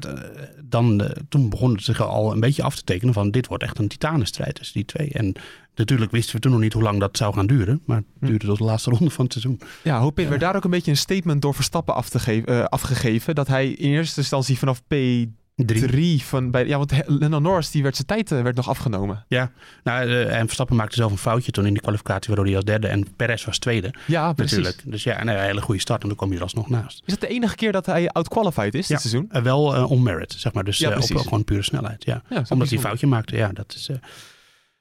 dan, 0.64 1.00
eh, 1.00 1.11
toen 1.28 1.49
begon 1.49 1.73
het 1.73 1.83
zich 1.85 2.00
al 2.02 2.33
een 2.33 2.40
beetje 2.40 2.62
af 2.62 2.76
te 2.76 2.85
tekenen 2.85 3.14
van 3.14 3.30
dit 3.30 3.47
wordt 3.47 3.62
echt 3.62 3.78
een 3.78 3.88
titanenstrijd 3.88 4.54
tussen 4.54 4.75
die 4.75 4.85
twee. 4.85 5.11
En 5.12 5.33
natuurlijk 5.75 6.11
wisten 6.11 6.35
we 6.35 6.40
toen 6.40 6.50
nog 6.52 6.61
niet 6.61 6.73
hoe 6.73 6.83
lang 6.83 7.00
dat 7.00 7.16
zou 7.16 7.35
gaan 7.35 7.47
duren. 7.47 7.83
Maar 7.87 7.97
het 7.97 8.06
Hm. 8.21 8.26
duurde 8.26 8.47
tot 8.47 8.59
de 8.59 8.64
laatste 8.64 8.90
ronde 8.97 9.11
van 9.11 9.25
het 9.25 9.33
seizoen. 9.33 9.61
Ja, 9.83 9.99
hoop 9.99 10.18
ik. 10.18 10.28
werd 10.28 10.40
daar 10.40 10.56
ook 10.56 10.64
een 10.64 10.71
beetje 10.71 10.90
een 10.90 10.97
statement 10.97 11.42
door 11.42 11.54
Verstappen 11.54 11.95
af 11.95 12.09
te 12.09 12.18
geven, 12.18 12.49
eh, 12.49 12.64
afgegeven. 12.64 13.35
Dat 13.35 13.47
hij 13.49 13.68
in 13.68 13.90
eerste 13.90 14.21
instantie 14.21 14.59
vanaf 14.59 14.80
P3 14.83 15.35
Drie. 15.64 16.22
van 16.25 16.50
bij. 16.50 16.66
Ja, 16.66 16.76
want 16.78 16.92
Lennon 17.06 17.42
Norris 17.42 17.70
die 17.70 17.82
werd 17.82 17.94
zijn 17.94 18.06
tijd 18.06 18.32
eh, 18.32 18.42
werd 18.42 18.56
nog 18.56 18.68
afgenomen. 18.68 19.25
Ja, 19.28 19.50
nou, 19.84 20.08
eh, 20.08 20.38
en 20.38 20.44
Verstappen 20.44 20.76
maakte 20.76 20.96
zelf 20.96 21.10
een 21.12 21.18
foutje 21.18 21.52
toen 21.52 21.66
in 21.66 21.72
die 21.72 21.82
kwalificatie, 21.82 22.26
waardoor 22.26 22.46
hij 22.46 22.54
als 22.56 22.64
derde 22.64 22.86
en 22.88 23.14
Perez 23.16 23.44
was 23.44 23.58
tweede. 23.58 23.94
Ja, 24.06 24.32
precies. 24.32 24.56
Natuurlijk. 24.56 24.82
Dus 24.90 25.02
ja, 25.02 25.20
een 25.20 25.28
hele 25.28 25.60
goede 25.60 25.80
start 25.80 26.02
en 26.02 26.08
dan 26.08 26.16
kom 26.16 26.30
je 26.30 26.36
er 26.36 26.42
alsnog 26.42 26.68
naast. 26.68 27.02
Is 27.04 27.12
het 27.12 27.20
de 27.20 27.28
enige 27.28 27.54
keer 27.56 27.72
dat 27.72 27.86
hij 27.86 28.08
outqualified 28.08 28.75
is 28.75 28.88
Ja. 28.88 28.94
dit 28.94 29.00
seizoen? 29.06 29.30
Eh, 29.30 29.42
wel 29.42 29.75
eh, 29.75 29.90
on 29.90 30.02
merit, 30.02 30.32
zeg 30.38 30.52
maar. 30.52 30.64
Dus 30.64 30.78
Ja, 30.78 30.90
eh, 30.90 30.96
op 31.16 31.16
gewoon 31.18 31.44
pure 31.44 31.62
snelheid. 31.62 32.04
Ja. 32.04 32.22
Omdat 32.48 32.68
hij 32.68 32.76
een 32.76 32.84
foutje 32.84 33.06
maakte. 33.06 33.36
Ja, 33.36 33.48
dat 33.52 33.75
is. 33.76 33.88
eh, 33.88 33.96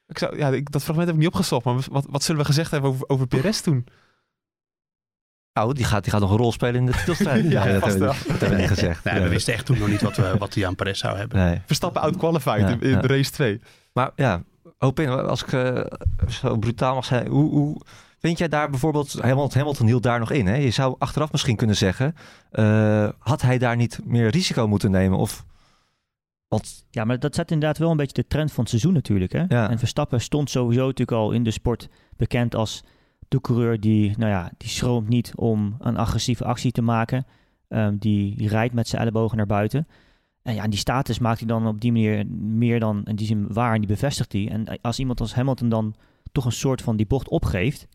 Ik 0.08 0.18
zou, 0.18 0.36
ja, 0.38 0.48
ik, 0.48 0.70
dat 0.72 0.82
fragment 0.82 1.06
heb 1.08 1.16
ik 1.16 1.22
niet 1.22 1.32
opgezocht, 1.32 1.64
maar 1.64 1.74
wat, 1.90 2.06
wat 2.10 2.22
zullen 2.22 2.40
we 2.40 2.46
gezegd 2.46 2.70
hebben 2.70 2.90
over, 2.90 3.08
over 3.08 3.26
Perez 3.26 3.60
toen? 3.60 3.86
Nou, 5.56 5.74
die 5.74 5.84
gaat, 5.84 6.02
die 6.02 6.12
gaat 6.12 6.20
nog 6.20 6.30
een 6.30 6.36
rol 6.36 6.52
spelen 6.52 6.74
in 6.74 6.86
de 6.86 6.92
titelstrijd. 6.92 7.44
Ja, 7.50 7.64
dat, 7.64 7.84
hebben, 7.84 7.92
we- 8.00 8.06
dat 8.06 8.16
hebben 8.26 8.50
we 8.50 8.56
niet 8.56 8.68
gezegd. 8.68 9.04
Ja. 9.04 9.20
We 9.22 9.28
wisten 9.28 9.54
echt 9.54 9.66
toen 9.66 9.78
nog 9.78 9.88
niet 9.88 10.02
wat, 10.02 10.16
we, 10.16 10.34
wat 10.38 10.54
hij 10.54 10.66
aan 10.66 10.74
Perez 10.74 10.98
zou 11.00 11.16
hebben. 11.16 11.38
Nee. 11.38 11.60
Verstappen 11.66 12.02
outqualified 12.02 12.60
Ja, 12.60 12.68
in, 12.68 12.80
in 12.80 12.90
ja. 12.90 13.00
race 13.00 13.30
2. 13.30 13.60
Maar 13.92 14.10
ja, 14.16 14.42
Opin, 14.78 15.08
als 15.08 15.42
ik 15.42 15.52
eh, 15.52 15.80
zo 16.28 16.56
brutaal 16.56 16.94
mag 16.94 17.04
zijn, 17.04 17.26
hoe, 17.28 17.50
hoe 17.50 17.80
vind 18.18 18.38
jij 18.38 18.48
daar 18.48 18.70
bijvoorbeeld, 18.70 19.12
Hamilton, 19.12 19.58
Hamilton 19.58 19.86
hield 19.86 20.02
daar 20.02 20.18
nog 20.18 20.30
in. 20.30 20.46
Hè? 20.46 20.54
Je 20.56 20.70
zou 20.70 20.94
achteraf 20.98 21.32
misschien 21.32 21.56
kunnen 21.56 21.76
zeggen, 21.76 22.14
eh, 22.50 23.08
had 23.18 23.42
hij 23.42 23.58
daar 23.58 23.76
niet 23.76 24.00
meer 24.04 24.28
risico 24.30 24.68
moeten 24.68 24.90
nemen? 24.90 25.18
Of, 25.18 25.44
want 26.48 26.84
Ja, 26.90 27.04
maar 27.04 27.18
dat 27.18 27.34
zet 27.34 27.50
inderdaad 27.50 27.78
wel 27.78 27.90
een 27.90 27.96
beetje 27.96 28.22
de 28.22 28.28
trend 28.28 28.50
van 28.52 28.60
het 28.60 28.68
seizoen 28.70 28.92
natuurlijk. 28.92 29.32
Hè? 29.32 29.44
Ja. 29.48 29.70
En 29.70 29.78
Verstappen 29.78 30.20
stond 30.20 30.50
sowieso 30.50 30.80
natuurlijk 30.86 31.18
al 31.18 31.30
in 31.32 31.42
de 31.42 31.50
sport 31.50 31.88
bekend 32.16 32.54
als 32.54 32.82
de 33.28 33.40
coureur 33.40 33.80
die, 33.80 34.14
nou 34.18 34.30
ja, 34.30 34.50
die 34.56 34.68
schroomt 34.68 35.08
niet 35.08 35.32
om 35.34 35.76
een 35.78 35.96
agressieve 35.96 36.44
actie 36.44 36.72
te 36.72 36.82
maken. 36.82 37.26
Ehm, 37.68 37.96
die, 37.96 38.48
rijdt 38.48 38.74
met 38.74 38.88
zijn 38.88 39.02
ellebogen 39.02 39.36
naar 39.36 39.46
buiten. 39.46 39.86
En 40.42 40.54
ja, 40.54 40.68
die 40.68 40.78
status 40.78 41.18
maakt 41.18 41.38
hij 41.38 41.48
dan 41.48 41.66
op 41.66 41.80
die 41.80 41.92
manier 41.92 42.26
meer 42.36 42.80
dan 42.80 43.04
in 43.04 43.16
die 43.16 43.26
zin 43.26 43.52
waar 43.52 43.74
en 43.74 43.78
die 43.78 43.88
bevestigt 43.88 44.32
hij. 44.32 44.48
En 44.48 44.80
als 44.80 44.98
iemand 44.98 45.20
als 45.20 45.34
Hamilton 45.34 45.68
dan 45.68 45.94
toch 46.32 46.44
een 46.44 46.52
soort 46.52 46.82
van 46.82 46.96
die 46.96 47.06
bocht 47.06 47.28
opgeeft, 47.28 47.88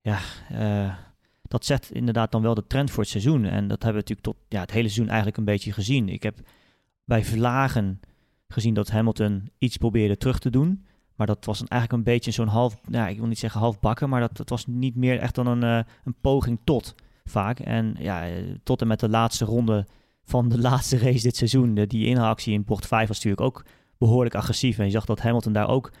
ja, 0.00 0.18
eh, 0.48 0.94
dat 1.42 1.64
zet 1.64 1.90
inderdaad 1.92 2.32
dan 2.32 2.42
wel 2.42 2.54
de 2.54 2.66
trend 2.66 2.90
voor 2.90 3.02
het 3.02 3.12
seizoen. 3.12 3.44
En 3.44 3.68
dat 3.68 3.82
hebben 3.82 4.02
we 4.02 4.08
natuurlijk 4.08 4.20
tot 4.20 4.36
ja, 4.48 4.60
het 4.60 4.70
hele 4.70 4.88
seizoen 4.88 5.08
eigenlijk 5.08 5.36
een 5.36 5.44
beetje 5.44 5.72
gezien. 5.72 6.08
Ik 6.08 6.22
heb 6.22 6.38
bij 7.04 7.24
Vlagen 7.24 8.00
gezien 8.48 8.74
dat 8.74 8.90
Hamilton 8.90 9.50
iets 9.58 9.76
probeerde 9.76 10.16
terug 10.16 10.38
te 10.38 10.50
doen. 10.50 10.86
Maar 11.16 11.26
dat 11.26 11.44
was 11.44 11.58
eigenlijk 11.58 11.92
een 11.92 12.12
beetje 12.12 12.30
zo'n 12.30 12.48
half, 12.48 12.80
ja, 12.88 13.08
ik 13.08 13.18
wil 13.18 13.26
niet 13.26 13.38
zeggen 13.38 13.60
half 13.60 13.80
bakken, 13.80 14.08
maar 14.08 14.28
dat, 14.32 14.48
was 14.48 14.66
niet 14.66 14.96
meer 14.96 15.18
echt 15.18 15.34
dan 15.34 15.46
een, 15.46 15.62
eh, 15.62 15.92
een 16.04 16.14
poging 16.20 16.58
tot 16.64 16.94
vaak. 17.24 17.58
En 17.58 17.96
ja, 17.98 18.28
eh, 18.28 18.34
tot 18.62 18.80
en 18.80 18.86
met 18.86 19.00
de 19.00 19.08
laatste 19.08 19.44
ronde 19.44 19.86
van 20.24 20.48
de 20.48 20.60
laatste 20.68 20.98
race 20.98 21.22
dit 21.22 21.36
seizoen, 21.36 21.74
die 21.74 22.06
inhaalactie 22.06 22.52
in 22.52 22.64
bocht 22.64 22.86
5 22.86 23.08
was 23.08 23.16
natuurlijk 23.16 23.42
ook 23.42 23.64
behoorlijk 23.98 24.34
agressief. 24.34 24.78
En 24.78 24.84
je 24.84 24.90
zag 24.90 25.04
dat 25.04 25.20
Hamilton 25.20 25.52
daar 25.52 25.68
ook 25.68 25.92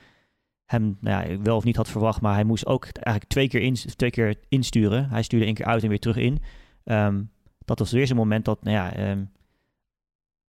hem 0.64 0.96
nou 1.00 1.30
ja, 1.30 1.38
wel 1.40 1.56
of 1.56 1.64
niet 1.64 1.76
had 1.76 1.88
verwacht, 1.88 2.20
maar 2.20 2.34
hij 2.34 2.44
moest 2.44 2.66
ook 2.66 2.84
eigenlijk 2.84 3.24
twee 3.26 3.48
keer, 3.48 3.60
in, 3.60 3.74
twee 3.74 4.10
keer 4.10 4.36
insturen. 4.48 5.08
Hij 5.08 5.22
stuurde 5.22 5.46
één 5.46 5.54
keer 5.54 5.66
uit 5.66 5.82
en 5.82 5.88
weer 5.88 5.98
terug 5.98 6.16
in. 6.16 6.42
Ehm, 6.84 7.22
dat 7.64 7.78
was 7.78 7.92
weer 7.92 8.06
zo'n 8.06 8.16
moment 8.16 8.44
dat, 8.44 8.62
nou 8.62 8.76
ja, 8.76 8.92
ehm, 8.92 9.24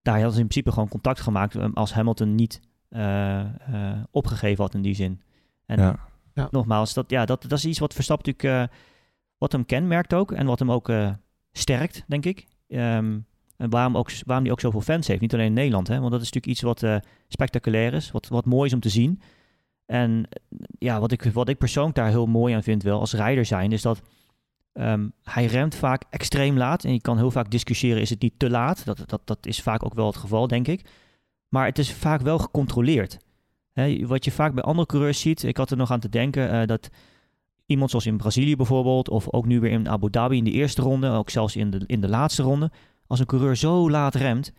daar 0.02 0.22
hadden 0.22 0.40
in 0.40 0.48
principe 0.48 0.72
gewoon 0.72 0.88
contact 0.88 1.22
gemaakt 1.22 1.56
ehm, 1.56 1.72
als 1.74 1.94
Hamilton 1.94 2.36
niet 2.36 2.62
eh, 2.90 3.40
eh, 3.40 4.04
opgegeven 4.12 4.64
had 4.64 4.74
in 4.74 4.82
die 4.82 4.96
zin. 4.96 5.22
En 5.66 5.80
Ja. 5.80 6.08
Ja. 6.38 6.48
nogmaals, 6.52 6.94
dat, 6.94 7.10
ja, 7.10 7.26
dat, 7.26 7.42
dat 7.42 7.58
is 7.58 7.66
iets 7.66 7.80
wat 7.80 7.94
Verstappen 7.94 8.34
natuurlijk, 8.34 8.72
eh, 8.72 8.78
wat 9.38 9.52
hem 9.52 9.66
kenmerkt 9.66 10.14
ook 10.14 10.32
en 10.32 10.46
wat 10.46 10.60
hem 10.60 10.72
ook 10.72 10.90
eh, 10.90 11.10
sterkt, 11.52 12.04
denk 12.08 12.26
ik. 12.26 12.46
Ehm, 12.68 13.20
en 13.58 13.70
waarom, 13.70 13.98
ook, 13.98 14.12
waarom 14.26 14.44
hij 14.46 14.54
ook 14.54 14.60
zoveel 14.60 14.82
fans 14.82 15.08
heeft, 15.08 15.22
niet 15.22 15.34
alleen 15.34 15.46
in 15.46 15.54
Nederland, 15.54 15.88
hè, 15.88 16.00
want 16.00 16.12
dat 16.12 16.22
is 16.22 16.32
natuurlijk 16.32 16.54
iets 16.54 16.62
wat 16.62 16.84
eh, 16.84 16.98
spectaculair 17.28 17.94
is, 17.94 18.12
wat, 18.12 18.28
wat 18.28 18.46
mooi 18.46 18.68
is 18.68 18.74
om 18.74 18.80
te 18.80 18.90
zien. 18.90 19.22
En 19.86 20.28
ja, 20.80 21.00
wat 21.00 21.12
ik, 21.12 21.24
wat 21.24 21.50
ik 21.50 21.58
persoonlijk 21.58 21.96
daar 21.96 22.10
heel 22.10 22.26
mooi 22.26 22.54
aan 22.54 22.64
vind 22.64 22.84
wel 22.84 23.00
als 23.00 23.14
rijder 23.14 23.46
zijn, 23.46 23.72
is 23.72 23.82
dat 23.82 24.02
ehm, 24.74 25.08
hij 25.24 25.46
remt 25.46 25.76
vaak 25.76 26.04
extreem 26.10 26.58
laat. 26.58 26.84
En 26.84 26.94
je 26.94 27.02
kan 27.02 27.18
heel 27.18 27.32
vaak 27.32 27.52
discussiëren, 27.52 28.02
is 28.02 28.10
het 28.10 28.22
niet 28.22 28.40
te 28.40 28.50
laat? 28.50 28.86
Dat, 28.86 29.04
dat, 29.06 29.22
dat 29.26 29.46
is 29.46 29.62
vaak 29.62 29.86
ook 29.86 29.94
wel 29.94 30.06
het 30.06 30.16
geval, 30.16 30.48
denk 30.48 30.68
ik. 30.68 30.90
Maar 31.48 31.66
het 31.66 31.78
is 31.78 31.94
vaak 31.94 32.22
wel 32.22 32.40
gecontroleerd. 32.40 33.18
Wat 34.02 34.26
je 34.26 34.32
vaak 34.32 34.54
bij 34.54 34.64
andere 34.64 34.88
coureurs 34.88 35.20
ziet, 35.20 35.44
ik 35.44 35.58
had 35.58 35.72
er 35.72 35.78
nog 35.78 35.92
aan 35.92 36.00
te 36.00 36.10
denken, 36.10 36.52
eh, 36.52 36.68
dat 36.68 36.90
iemand 37.66 37.90
zoals 37.90 38.06
in 38.06 38.18
Brazilië 38.18 38.56
bijvoorbeeld, 38.56 39.10
of 39.10 39.34
ook 39.34 39.46
nu 39.46 39.60
weer 39.60 39.72
in 39.72 39.90
Abu 39.90 40.10
Dhabi 40.10 40.38
in 40.38 40.44
de 40.44 40.52
eerste 40.52 40.82
ronde, 40.82 41.10
ook 41.10 41.30
zelfs 41.30 41.56
in 41.56 41.70
de, 41.70 41.84
in 41.86 42.02
de 42.02 42.10
laatste 42.10 42.44
ronde, 42.44 42.72
als 43.08 43.20
een 43.20 43.26
coureur 43.26 43.56
zo 43.56 43.90
laat 43.90 44.16
remt, 44.16 44.54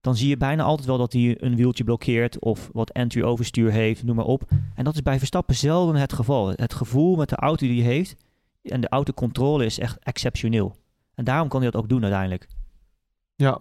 dan 0.00 0.16
zie 0.16 0.28
je 0.28 0.36
bijna 0.36 0.62
altijd 0.62 0.86
wel 0.88 0.98
dat 0.98 1.12
hij 1.12 1.42
een 1.42 1.56
wieltje 1.56 1.84
blokkeert 1.84 2.38
of 2.38 2.70
wat 2.72 2.90
entry 2.90 3.22
overstuur 3.22 3.70
heeft, 3.70 4.04
noem 4.04 4.16
maar 4.16 4.24
op. 4.24 4.50
En 4.74 4.84
dat 4.84 4.94
is 4.94 5.02
bij 5.02 5.18
Verstappen 5.18 5.54
zelden 5.54 5.94
het 5.94 6.12
geval. 6.12 6.48
Het 6.48 6.74
gevoel 6.74 7.16
met 7.16 7.28
de 7.28 7.36
auto 7.36 7.66
die 7.66 7.82
hij 7.82 7.92
heeft 7.92 8.16
en 8.62 8.80
de 8.80 8.88
autocontrole 8.88 9.64
is 9.64 9.78
echt 9.78 9.98
exceptioneel. 9.98 10.76
En 11.14 11.24
daarom 11.24 11.48
kan 11.48 11.60
hij 11.62 11.70
dat 11.70 11.82
ook 11.82 11.88
doen 11.88 12.02
uiteindelijk. 12.02 12.48
Ja, 13.34 13.58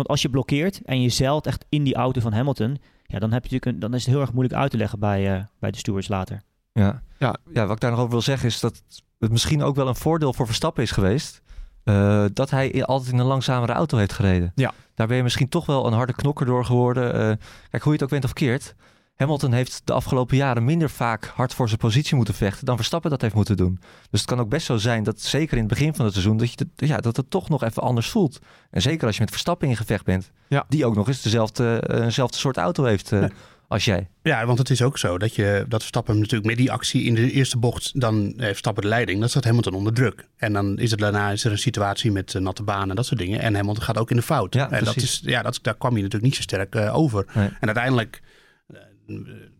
Want 0.00 0.12
als 0.12 0.22
je 0.22 0.30
blokkeert 0.30 0.80
en 0.84 1.02
je 1.02 1.08
zeilt 1.08 1.46
echt 1.46 1.64
in 1.68 1.84
die 1.84 1.94
auto 1.94 2.20
van 2.20 2.32
Hamilton, 2.32 2.78
ja, 3.06 3.18
dan, 3.18 3.32
heb 3.32 3.46
je 3.46 3.50
natuurlijk 3.52 3.64
een, 3.64 3.78
dan 3.78 3.94
is 3.94 4.04
het 4.04 4.12
heel 4.12 4.20
erg 4.20 4.32
moeilijk 4.32 4.60
uit 4.60 4.70
te 4.70 4.76
leggen 4.76 4.98
bij, 4.98 5.34
eh, 5.36 5.44
bij 5.58 5.70
de 5.70 5.78
stewards 5.78 6.08
later. 6.08 6.42
Ja. 6.72 7.02
Ja. 7.18 7.36
ja, 7.52 7.66
wat 7.66 7.74
ik 7.74 7.80
daar 7.80 7.90
nog 7.90 7.98
over 7.98 8.12
wil 8.12 8.20
zeggen 8.20 8.48
is 8.48 8.60
dat 8.60 8.82
het 9.18 9.30
misschien 9.30 9.62
ook 9.62 9.76
wel 9.76 9.88
een 9.88 9.96
voordeel 9.96 10.32
voor 10.32 10.46
Verstappen 10.46 10.82
is 10.82 10.90
geweest. 10.90 11.42
eh, 11.84 12.24
dat 12.32 12.50
hij 12.50 12.84
altijd 12.84 13.12
in 13.12 13.18
een 13.18 13.26
langzamere 13.26 13.72
auto 13.72 13.98
heeft 13.98 14.12
gereden. 14.12 14.52
Ja. 14.54 14.72
Daar 14.94 15.06
ben 15.06 15.16
je 15.16 15.22
misschien 15.22 15.48
toch 15.48 15.66
wel 15.66 15.86
een 15.86 15.92
harde 15.92 16.12
knokker 16.12 16.46
door 16.46 16.64
geworden. 16.64 17.14
Eh, 17.14 17.36
kijk, 17.70 17.82
hoe 17.82 17.92
je 17.92 17.92
het 17.92 18.02
ook 18.02 18.10
bent 18.10 18.24
of 18.24 18.32
keert. 18.32 18.74
Hamilton 19.20 19.52
heeft 19.52 19.82
de 19.84 19.92
afgelopen 19.92 20.36
jaren 20.36 20.64
minder 20.64 20.90
vaak 20.90 21.24
hard 21.34 21.54
voor 21.54 21.66
zijn 21.68 21.80
positie 21.80 22.16
moeten 22.16 22.34
vechten 22.34 22.64
dan 22.66 22.76
Verstappen 22.76 23.10
dat 23.10 23.20
heeft 23.20 23.34
moeten 23.34 23.56
doen. 23.56 23.78
Dus 24.10 24.20
het 24.20 24.28
kan 24.28 24.40
ook 24.40 24.48
best 24.48 24.66
zo 24.66 24.76
zijn 24.76 25.02
dat 25.02 25.20
zeker 25.20 25.52
in 25.56 25.62
het 25.62 25.68
begin 25.68 25.94
van 25.94 26.04
het 26.04 26.14
seizoen 26.14 26.36
dat, 26.36 26.52
je 26.52 26.56
het, 26.76 26.88
ja, 26.88 26.96
dat 26.96 27.16
het 27.16 27.30
toch 27.30 27.48
nog 27.48 27.62
even 27.62 27.82
anders 27.82 28.08
voelt. 28.08 28.38
En 28.70 28.82
zeker 28.82 29.06
als 29.06 29.14
je 29.14 29.20
met 29.20 29.30
Verstappen 29.30 29.68
in 29.68 29.76
gevecht 29.76 30.04
bent, 30.04 30.30
Ja. 30.48 30.64
die 30.68 30.86
ook 30.86 30.94
nog 30.94 31.08
eens 31.08 31.22
dezelfde, 31.22 31.80
eh, 31.80 32.26
soort 32.28 32.56
auto 32.56 32.84
heeft 32.84 33.12
eh, 33.12 33.24
als 33.68 33.84
jij. 33.84 34.08
Ja, 34.22 34.46
want 34.46 34.58
het 34.58 34.70
is 34.70 34.82
ook 34.82 34.98
zo 34.98 35.18
dat, 35.18 35.34
je, 35.34 35.64
dat 35.68 35.80
Verstappen 35.80 36.18
natuurlijk 36.18 36.46
met 36.46 36.56
die 36.56 36.72
actie 36.72 37.02
in 37.02 37.14
de 37.14 37.30
eerste 37.30 37.58
bocht, 37.58 38.00
dan 38.00 38.14
heeft 38.22 38.36
Verstappen 38.36 38.82
de 38.82 38.88
leiding. 38.88 39.20
Dat 39.20 39.30
staat 39.30 39.44
Hamilton 39.44 39.74
onder 39.74 39.92
druk. 39.92 40.26
En 40.36 40.52
dan 40.52 40.78
is 40.78 40.92
er 40.92 40.98
daarna 40.98 41.30
is 41.30 41.44
er 41.44 41.50
een 41.50 41.58
situatie 41.58 42.12
met 42.12 42.34
eh, 42.34 42.42
natte 42.42 42.62
banen 42.62 42.90
en 42.90 42.96
dat 42.96 43.06
soort 43.06 43.20
dingen. 43.20 43.40
En 43.40 43.54
Hamilton 43.54 43.82
gaat 43.82 43.98
ook 43.98 44.10
in 44.10 44.16
de 44.16 44.22
fout. 44.22 44.54
Ja, 44.54 44.70
en 44.70 44.84
dat 44.84 44.96
is, 44.96 45.20
ja, 45.24 45.42
dat, 45.42 45.58
daar 45.62 45.76
kwam 45.76 45.92
hij 45.92 46.02
natuurlijk 46.02 46.32
niet 46.32 46.36
zo 46.36 46.42
sterk 46.42 46.76
over. 46.76 47.26
Nee. 47.34 47.48
En 47.60 47.66
uiteindelijk, 47.66 48.20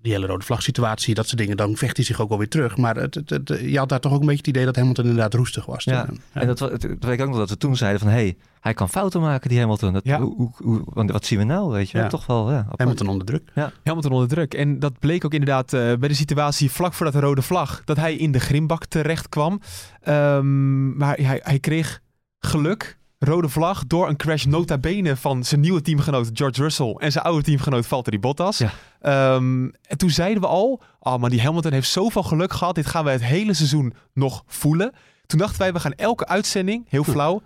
die 0.03 0.13
hele 0.13 0.27
rode 0.27 0.45
vlag 0.45 0.63
situatie, 0.63 1.15
dat 1.15 1.27
soort 1.27 1.39
dingen, 1.41 1.57
dan 1.57 1.77
vecht 1.77 1.97
hij 1.97 2.05
zich 2.05 2.21
ook 2.21 2.29
wel 2.29 2.39
weer 2.39 2.49
terug. 2.49 2.77
Maar 2.77 2.97
het, 2.97 3.15
het, 3.15 3.31
het- 3.31 3.49
je 3.63 3.79
had 3.79 3.89
daar 3.89 4.01
toch 4.01 4.13
ook 4.13 4.21
een 4.21 4.27
beetje 4.27 4.41
het 4.41 4.47
idee 4.51 4.65
dat 4.65 4.77
Hamilton 4.77 5.05
inderdaad 5.05 5.35
roestig 5.35 5.67
was. 5.67 5.85
Ja, 5.85 6.05
toen. 6.05 6.21
En 6.33 6.47
dat, 6.47 6.61
weet 6.61 7.05
ik 7.05 7.21
ook 7.21 7.29
nog 7.29 7.37
dat 7.37 7.51
we 7.51 7.57
toen 7.57 7.77
zeiden 7.77 8.01
van... 8.01 8.09
hé, 8.09 8.15
hey, 8.15 8.37
hij 8.61 8.75
kan 8.75 8.89
fouten 8.89 9.21
maken, 9.21 9.49
die 9.49 9.59
Hamilton. 9.59 9.93
Dat, 9.93 10.05
Ja. 10.05 10.21
hoe, 10.21 10.35
hoe, 10.37 10.51
hoe- 10.57 10.83
want 10.85 11.11
wat 11.11 11.25
zien 11.27 11.39
we 11.39 11.45
nou, 11.45 11.71
weet 11.71 11.91
je? 11.91 11.99
Ja. 11.99 12.07
Toch 12.07 12.27
wel, 12.27 12.51
ja. 12.53 12.67
Hamilton 12.77 13.09
onder 13.09 13.27
druk. 13.27 13.51
Hamilton 13.85 14.13
onder 14.13 14.29
druk. 14.29 14.55
En 14.55 14.79
dat 14.79 14.99
bleek 14.99 15.25
ook 15.25 15.33
inderdaad 15.33 15.73
eh, 15.73 15.81
bij 15.95 16.09
de 16.09 16.15
situatie 16.15 16.71
vlak 16.71 16.95
voor 16.95 17.11
dat 17.11 17.23
rode 17.23 17.43
vlag. 17.43 17.83
Dat 17.85 17.97
hij 17.97 18.17
in 18.17 18.33
de 18.33 18.41
grimbak 18.41 18.85
terecht 18.85 19.29
kwam. 19.29 19.61
Ehm, 20.01 20.97
maar 20.97 21.17
hij, 21.17 21.41
hij 21.43 21.59
kreeg 21.59 22.01
geluk. 22.39 22.99
Rode 23.24 23.48
vlag 23.48 23.87
door 23.87 24.09
een 24.09 24.16
crash 24.16 24.44
nota 24.44 24.78
bene 24.78 25.16
van 25.16 25.44
zijn 25.44 25.61
nieuwe 25.61 25.83
teamgenoot 25.83 26.30
George 26.33 26.62
Russell 26.62 26.94
en 26.98 27.12
zijn 27.12 27.24
oude 27.24 27.42
teamgenoot 27.42 27.87
Valtteri 27.87 28.18
Bottas. 28.18 28.59
Ja. 28.59 28.70
Ehm, 29.00 29.62
en 29.83 29.96
toen 29.96 30.11
zeiden 30.11 30.40
we 30.42 30.48
al, 30.48 30.83
oh 31.00 31.16
maar 31.16 31.30
die 31.30 31.40
Hamilton 31.42 31.72
heeft 31.72 31.88
zoveel 31.90 32.22
geluk 32.22 32.52
gehad, 32.52 32.74
dit 32.74 32.87
gaan 32.87 33.04
we 33.04 33.11
het 33.11 33.24
hele 33.24 33.54
seizoen 33.54 33.92
nog 34.14 34.42
voelen. 34.46 34.92
Toen 35.26 35.38
dachten 35.38 35.59
wij, 35.59 35.72
we 35.72 35.80
gaan 35.80 35.92
elke 35.92 36.26
uitzending, 36.26 36.85
heel 36.88 37.04
flauw. 37.04 37.42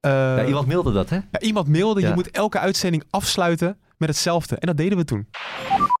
eh, 0.00 0.10
Ja, 0.10 0.44
iemand 0.46 0.66
mailde 0.66 0.92
dat, 0.92 1.08
hè? 1.10 1.16
ja, 1.30 1.40
iemand 1.40 1.68
mailde, 1.68 2.00
je 2.00 2.14
moet 2.14 2.30
elke 2.30 2.58
uitzending 2.58 3.04
afsluiten 3.10 3.78
met 4.00 4.08
hetzelfde. 4.08 4.56
En 4.56 4.66
dat 4.66 4.76
deden 4.76 4.98
we 4.98 5.04
toen. 5.04 5.26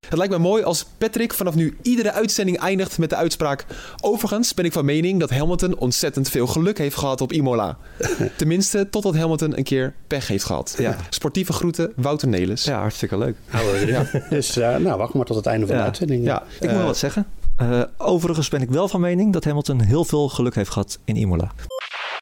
Het 0.08 0.18
lijkt 0.18 0.32
me 0.32 0.38
mooi 0.38 0.62
als 0.62 0.86
Patrick 0.98 1.32
vanaf 1.34 1.54
nu 1.54 1.76
iedere 1.82 2.12
uitzending 2.12 2.58
eindigt 2.58 2.98
met 2.98 3.10
de 3.10 3.16
uitspraak. 3.16 3.64
Overigens 4.00 4.54
ben 4.54 4.64
ik 4.64 4.72
van 4.72 4.84
mening 4.84 5.20
dat 5.20 5.30
Hamilton 5.30 5.76
ontzettend 5.78 6.28
veel 6.28 6.46
geluk 6.46 6.78
heeft 6.78 6.96
gehad 6.96 7.20
op 7.20 7.32
Imola. 7.32 7.76
Tenminste, 8.36 8.88
totdat 8.90 9.14
Hamilton 9.16 9.56
een 9.58 9.64
keer 9.64 9.94
pech 10.06 10.28
heeft 10.28 10.44
gehad. 10.44 10.74
Ja. 10.78 10.96
Sportieve 11.10 11.52
groeten, 11.52 11.92
Wouter 11.96 12.28
Nelis. 12.28 12.64
Ja, 12.64 12.78
hartstikke 12.80 13.18
leuk. 13.18 13.36
Erin. 13.52 14.06
Dus 14.30 14.56
eh, 14.56 14.76
nou, 14.76 14.98
wacht 14.98 15.14
maar 15.14 15.24
tot 15.24 15.36
het 15.36 15.46
einde 15.46 15.66
van 15.66 15.74
de 15.74 15.80
Ja. 15.80 15.86
uitzending. 15.86 16.24
Ja, 16.24 16.42
ik 16.42 16.60
moet 16.60 16.70
Eh, 16.70 16.76
wel 16.76 16.86
wat 16.86 16.96
zeggen. 16.98 17.26
Eh, 17.56 17.82
overigens 17.98 18.48
ben 18.48 18.62
ik 18.62 18.70
wel 18.70 18.88
van 18.88 19.00
mening 19.00 19.32
dat 19.32 19.44
Hamilton 19.44 19.80
heel 19.80 20.04
veel 20.04 20.28
geluk 20.28 20.54
heeft 20.54 20.70
gehad 20.70 20.98
in 21.04 21.16
Imola. 21.16 21.52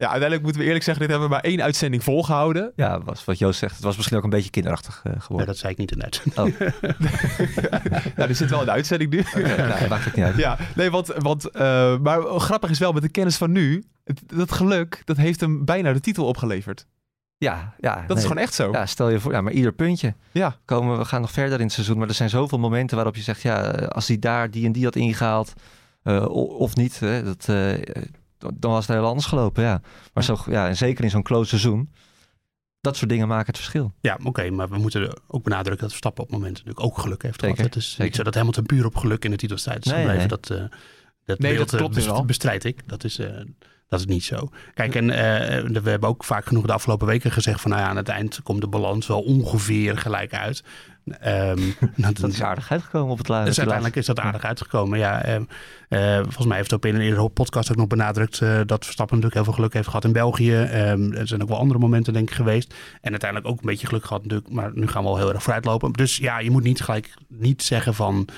Ja, 0.01 0.05
uiteindelijk 0.05 0.43
moeten 0.43 0.61
we 0.61 0.67
eerlijk 0.67 0.85
zeggen, 0.85 1.03
dit 1.03 1.13
hebben 1.13 1.29
we 1.31 1.35
maar 1.35 1.45
één 1.45 1.63
uitzending 1.63 2.05
volgehouden. 2.05 2.73
Ja, 2.77 3.01
was 3.03 3.25
wat 3.25 3.39
Joost 3.39 3.59
zegt. 3.59 3.75
Het 3.75 3.85
was 3.85 3.97
misschien 3.97 4.17
ook 4.19 4.25
een 4.25 4.31
beetje 4.31 4.51
kinderachtig 4.51 5.01
eh, 5.05 5.13
Ja, 5.13 5.21
geworden. 5.21 5.47
dat 5.47 5.57
zei 5.59 5.73
ik 5.73 5.79
niet 5.79 5.91
in 5.93 5.99
de 5.99 6.05
uitzending. 6.05 6.57
Nou, 8.17 8.27
die 8.27 8.37
zit 8.37 8.51
wel 8.51 8.59
in 8.61 8.65
de 8.65 8.71
uitzending 8.71 9.11
nu. 9.11 9.25
nou, 9.57 9.89
maakt 9.89 10.05
het 10.05 10.15
niet 10.17 10.25
uit. 10.25 10.37
Ja, 10.37 10.59
nee, 10.75 10.91
want, 10.91 11.07
want 11.07 11.51
eh, 11.51 11.99
maar 11.99 12.21
grappig 12.23 12.71
is 12.71 12.79
wel 12.79 12.93
met 12.93 13.03
de 13.03 13.09
kennis 13.09 13.37
van 13.37 13.53
nu, 13.53 13.85
het- 14.05 14.23
dat 14.27 14.53
geluk, 14.53 15.03
dat 15.05 15.17
heeft 15.17 15.41
hem 15.41 15.65
bijna 15.65 15.93
de 15.93 16.01
titel 16.01 16.27
opgeleverd. 16.27 16.87
Ja, 17.39 17.75
ja. 17.81 17.95
Dat 17.95 18.07
nee. 18.09 18.17
is 18.17 18.23
gewoon 18.23 18.39
echt 18.43 18.55
zo. 18.55 18.71
Ja, 18.73 18.87
stel 18.87 19.09
je 19.11 19.21
voor, 19.21 19.33
ja, 19.33 19.41
maar 19.41 19.53
ieder 19.53 19.73
puntje. 19.73 20.15
Ja. 20.33 20.57
Komen, 20.65 20.99
we 20.99 21.05
gaan 21.05 21.21
nog 21.21 21.31
verder 21.33 21.59
in 21.59 21.65
het 21.65 21.73
seizoen, 21.73 21.99
maar 21.99 22.09
er 22.09 22.15
zijn 22.15 22.31
zoveel 22.31 22.59
momenten 22.59 22.97
waarop 22.97 23.17
je 23.17 23.23
zegt, 23.23 23.43
ja, 23.43 23.63
eh, 23.73 23.87
als 23.89 24.09
hij 24.09 24.19
daar 24.19 24.51
die 24.51 24.67
en 24.67 24.73
die 24.73 24.85
had 24.85 24.97
ingehaald, 24.97 25.53
eh, 26.03 26.25
of 26.59 26.75
niet, 26.77 27.01
hè, 27.01 27.25
dat, 27.25 27.47
eh, 27.49 27.73
dan 28.39 28.71
was 28.71 28.87
het 28.87 28.97
heel 28.97 29.07
anders 29.07 29.27
gelopen, 29.27 29.63
ja. 29.63 29.81
Maar 30.13 30.25
zo, 30.25 30.37
ja, 30.47 30.69
en 30.69 30.77
zeker 30.77 31.05
in 31.05 31.11
zo'n 31.11 31.23
close 31.23 31.49
seizoen, 31.49 31.93
dat 32.81 32.97
soort 32.97 33.11
dingen 33.11 33.29
maken 33.29 33.47
het 33.47 33.57
verschil. 33.57 33.93
Ja, 34.01 34.19
oké, 34.25 34.51
maar 34.51 34.69
we 34.69 34.79
moeten 34.79 35.21
ook 35.27 35.43
benadrukken 35.45 35.81
dat 35.81 35.89
Verstappen 35.91 36.25
op 36.25 36.31
momenten 36.31 36.65
natuurlijk 36.65 36.87
ook 36.93 36.99
geluk 37.03 37.23
heeft 37.23 37.41
Zeker, 37.41 37.57
gehad. 37.57 37.75
Het 37.75 37.83
is 37.83 37.89
zeker. 37.91 38.05
niet 38.05 38.15
zo 38.17 38.23
dat 38.23 38.35
Hamilton 38.35 38.65
puur 38.67 38.87
op 38.87 38.97
geluk 38.97 39.25
in 39.25 39.31
de 39.31 39.37
titelstrijd 39.37 39.85
is 39.87 39.93
Nee, 39.93 40.01
gebleven. 40.01 40.19
nee. 40.29 40.39
Dat, 40.41 40.51
eh, 40.51 40.79
dat 41.25 41.39
Nee, 41.39 41.55
beeld 41.55 41.71
dat 41.71 41.81
klopt 41.81 41.97
eh, 41.97 42.05
wel. 42.05 42.25
bestrijd 42.25 42.65
ik. 42.65 42.89
Dat 42.89 43.05
is, 43.05 43.19
eh, 43.19 43.41
dat 43.89 44.01
is 44.01 44.07
niet 44.07 44.25
zo. 44.25 44.49
Kijk, 44.75 44.95
en 44.95 45.11
eh, 45.11 45.81
we 45.83 45.91
hebben 45.91 46.09
ook 46.09 46.25
vaak 46.25 46.47
genoeg 46.47 46.67
de 46.67 46.73
afgelopen 46.73 47.07
weken 47.07 47.31
gezegd 47.31 47.61
van 47.61 47.71
nou 47.71 47.83
ja, 47.83 47.89
aan 47.89 47.97
het 47.97 48.09
eind 48.09 48.41
komt 48.43 48.61
de 48.61 48.69
balans 48.69 49.07
wel 49.07 49.21
ongeveer 49.21 49.99
gelijk 49.99 50.35
uit. 50.35 50.63
Ehm, 51.21 51.61
Dat 52.21 52.31
is 52.31 52.43
aardig 52.43 52.71
uitgekomen 52.71 53.11
op 53.13 53.19
het 53.19 53.29
laatste. 53.29 53.49
Dus 53.49 53.59
uiteindelijk 53.59 53.97
is 53.97 54.07
dat 54.07 54.21
aardig 54.21 54.45
uitgekomen. 54.45 54.99
Ja, 54.99 55.23
ehm, 55.23 55.43
eh, 55.89 56.17
volgens 56.23 56.47
mij 56.47 56.57
heeft 56.57 56.73
op 56.73 56.85
een 56.85 57.01
eerdere 57.01 57.29
podcast 57.29 57.71
ook 57.71 57.77
nog 57.77 57.87
benadrukt 57.87 58.41
eh, 58.41 58.61
dat 58.67 58.85
Verstappen 58.85 59.17
natuurlijk 59.17 59.35
heel 59.35 59.45
veel 59.45 59.53
geluk 59.53 59.73
heeft 59.73 59.87
gehad 59.87 60.05
in 60.05 60.13
België. 60.13 60.55
Ehm, 60.55 61.13
er 61.13 61.27
zijn 61.27 61.43
ook 61.43 61.49
wel 61.49 61.59
andere 61.59 61.81
momenten 61.81 62.13
denk 62.13 62.29
ik 62.29 62.35
geweest. 62.35 62.75
En 63.01 63.11
uiteindelijk 63.11 63.51
ook 63.51 63.61
een 63.61 63.67
beetje 63.67 63.87
geluk 63.87 64.05
gehad 64.05 64.23
natuurlijk. 64.23 64.51
Maar 64.51 64.71
nu 64.75 64.87
gaan 64.87 65.03
we 65.03 65.09
al 65.09 65.17
heel 65.17 65.33
erg 65.33 65.43
vooruitlopen. 65.43 65.93
Dus 65.93 66.17
ja, 66.17 66.39
je 66.39 66.51
moet 66.51 66.63
niet 66.63 66.81
gelijk 66.81 67.15
niet 67.29 67.63
zeggen 67.63 67.95
van... 67.95 68.29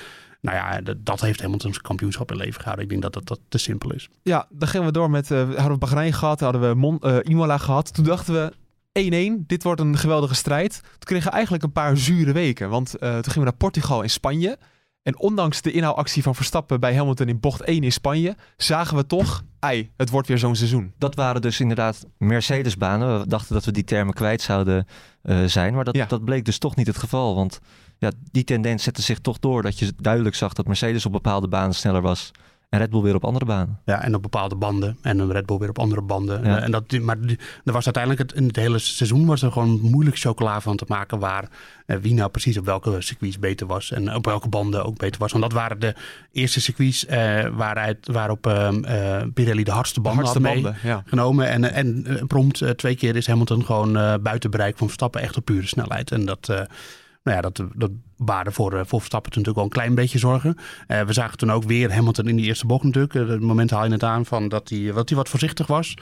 Nou 0.41 0.57
ja, 0.57 0.81
dat, 0.81 0.97
dat 1.05 1.21
heeft 1.21 1.41
Hamilton 1.41 1.71
zijn 1.71 1.85
kampioenschap 1.85 2.31
in 2.31 2.37
leven 2.37 2.61
gehouden. 2.61 2.85
Ik 2.85 2.91
denk 2.91 3.03
dat 3.03 3.13
dat, 3.13 3.27
dat 3.27 3.41
te 3.49 3.59
simpel 3.59 3.93
is. 3.93 4.09
Ja, 4.23 4.47
dan 4.51 4.69
gingen 4.69 4.87
we 4.87 4.93
door 4.93 5.11
met, 5.11 5.31
eh, 5.31 5.39
hadden 5.39 5.73
we 5.73 5.79
Bahrein 5.79 6.13
gehad, 6.13 6.41
hadden 6.41 6.69
we 6.69 6.75
Mon, 6.75 6.99
eh, 7.01 7.17
Imola 7.23 7.59
gehad. 7.59 7.95
Toen 7.95 8.05
dachten 8.05 8.35
we 8.35 8.53
1-1, 8.93 9.45
dit 9.47 9.63
wordt 9.63 9.81
een 9.81 9.99
geweldige 9.99 10.35
strijd. 10.35 10.81
Toen 10.83 10.99
kregen 10.99 11.27
we 11.27 11.33
eigenlijk 11.33 11.65
een 11.65 11.73
paar 11.73 11.97
zure 11.97 12.33
weken, 12.33 12.71
want 12.71 12.95
eh, 12.95 13.13
toen 13.13 13.23
gingen 13.23 13.39
we 13.39 13.45
naar 13.45 13.53
Portugal 13.57 14.03
en 14.03 14.11
Spanje. 14.11 14.59
En 15.03 15.19
ondanks 15.19 15.63
de 15.63 15.73
inhaalactie 15.73 16.23
van 16.23 16.35
Verstappen 16.35 16.81
bij 16.81 16.95
Hamilton 16.97 17.29
in 17.29 17.41
bocht 17.41 17.61
1 17.61 17.83
in 17.83 17.93
Spanje, 17.93 18.37
zagen 18.57 18.97
we 18.97 19.07
toch, 19.07 19.43
ei, 19.59 19.91
het 19.97 20.11
wordt 20.11 20.29
weer 20.29 20.39
zo'n 20.39 20.57
seizoen. 20.57 20.93
Dat 20.99 21.15
waren 21.15 21.41
dus 21.41 21.61
inderdaad 21.61 22.07
Mercedes-banen. 22.19 23.21
We 23.21 23.27
dachten 23.27 23.55
dat 23.55 23.65
we 23.65 23.71
die 23.73 23.85
termen 23.85 24.15
kwijt 24.15 24.43
zouden 24.43 24.87
eh, 25.23 25.45
zijn, 25.45 25.75
maar 25.75 25.85
dat, 25.85 25.97
Ja. 25.97 26.07
dat 26.07 26.25
bleek 26.25 26.45
dus 26.45 26.59
toch 26.59 26.77
niet 26.77 26.87
het 26.87 26.99
geval. 26.99 27.35
Want 27.35 27.61
ja, 28.01 28.11
die 28.31 28.45
tendens 28.45 28.83
zette 28.83 29.03
zich 29.03 29.19
toch 29.19 29.39
door 29.39 29.63
dat 29.63 29.79
je 29.79 29.93
duidelijk 29.97 30.35
zag 30.35 30.53
dat 30.53 30.67
Mercedes 30.67 31.07
op 31.07 31.13
bepaalde 31.13 31.49
banen 31.49 31.75
sneller 31.75 32.03
was 32.03 32.33
en 32.69 32.79
Red 32.79 32.91
Bull 32.91 33.01
weer 33.01 33.15
op 33.15 33.25
andere 33.25 33.45
banen. 33.45 33.79
Ja, 33.85 34.03
en 34.03 34.15
op 34.15 34.23
bepaalde 34.23 34.55
banden. 34.55 34.97
En 35.03 35.19
een 35.19 35.33
Red 35.33 35.47
Bull 35.47 35.59
weer 35.59 35.69
op 35.69 35.79
andere 35.79 36.03
banden. 36.03 36.45
Ja. 36.45 36.57
Eh, 36.57 36.65
en 36.65 36.71
dat, 36.71 36.99
maar 37.01 37.17
er 37.65 37.73
was 37.73 37.85
uiteindelijk, 37.85 38.31
het, 38.31 38.39
in 38.41 38.47
het 38.47 38.57
hele 38.57 38.79
seizoen 38.79 39.27
was 39.27 39.43
er 39.43 39.53
gewoon 39.53 39.81
moeilijk 39.81 40.19
chocola 40.19 40.61
van 40.61 40.77
te 40.77 40.85
maken. 40.89 41.19
Waar 41.19 41.49
eh, 41.87 41.97
wie 41.97 42.15
nou 42.15 42.31
precies 42.31 42.59
op 42.59 42.65
welke 42.65 43.01
circuits 43.01 43.39
beter 43.39 43.67
was. 43.67 43.91
En 43.91 44.15
op 44.15 44.25
welke 44.25 44.49
banden 44.49 44.85
ook 44.85 44.99
beter 44.99 45.21
was. 45.21 45.33
Want 45.33 45.45
dat 45.45 45.53
waren 45.53 45.81
de 45.81 45.95
eerste 46.33 46.61
circuits 46.61 47.07
eh, 47.07 47.47
waaruit, 47.49 48.07
waarop 48.13 48.47
ehm, 48.47 48.85
eh, 48.85 49.23
Pirelli 49.35 49.65
de 49.65 49.71
hardste 49.71 49.95
De 49.95 50.01
banden 50.01 50.25
hardste 50.25 50.47
had 50.47 50.55
mee 50.55 50.63
banden, 50.63 50.81
ja. 50.83 51.03
genomen. 51.07 51.49
En, 51.49 51.73
en 51.73 52.07
eh, 52.07 52.25
prompt 52.27 52.61
eh, 52.61 52.71
twee 52.71 52.97
keer 52.97 53.17
is 53.17 53.27
Hamilton 53.27 53.65
gewoon 53.65 53.97
eh, 53.97 54.15
buiten 54.21 54.51
bereik 54.51 54.77
van 54.77 54.87
Verstappen. 54.87 55.21
Echt 55.21 55.37
op 55.37 55.45
pure 55.45 55.67
snelheid. 55.67 56.11
En 56.11 56.25
dat... 56.25 56.69
nou 57.23 57.37
ja, 57.37 57.43
dat, 57.43 57.63
dat 57.75 57.91
baarde 58.17 58.51
voor, 58.51 58.73
eh, 58.73 58.81
voor 58.87 58.99
Verstappen 58.99 59.31
natuurlijk 59.31 59.57
wel 59.57 59.65
een 59.65 59.71
klein 59.71 59.95
beetje 59.95 60.19
zorgen. 60.19 60.57
Eh, 60.87 61.01
we 61.01 61.13
zagen 61.13 61.39
toen 61.39 61.53
ook 61.53 61.65
weer 61.65 61.93
Hamilton 61.93 62.29
in 62.29 62.37
die 62.37 62.47
eerste 62.47 62.67
bocht 62.67 62.85
natuurlijk. 62.85 63.15
Eh, 63.15 63.27
het 63.27 63.41
moment 63.41 63.71
haal 63.71 63.85
je 63.85 63.91
het 63.91 64.03
aan 64.03 64.27
van 64.27 64.49
dat 64.49 64.69
hij, 64.69 64.93
dat 64.93 65.09
hij 65.09 65.19
wat 65.19 65.29
voorzichtig 65.29 65.67
was. 65.67 65.95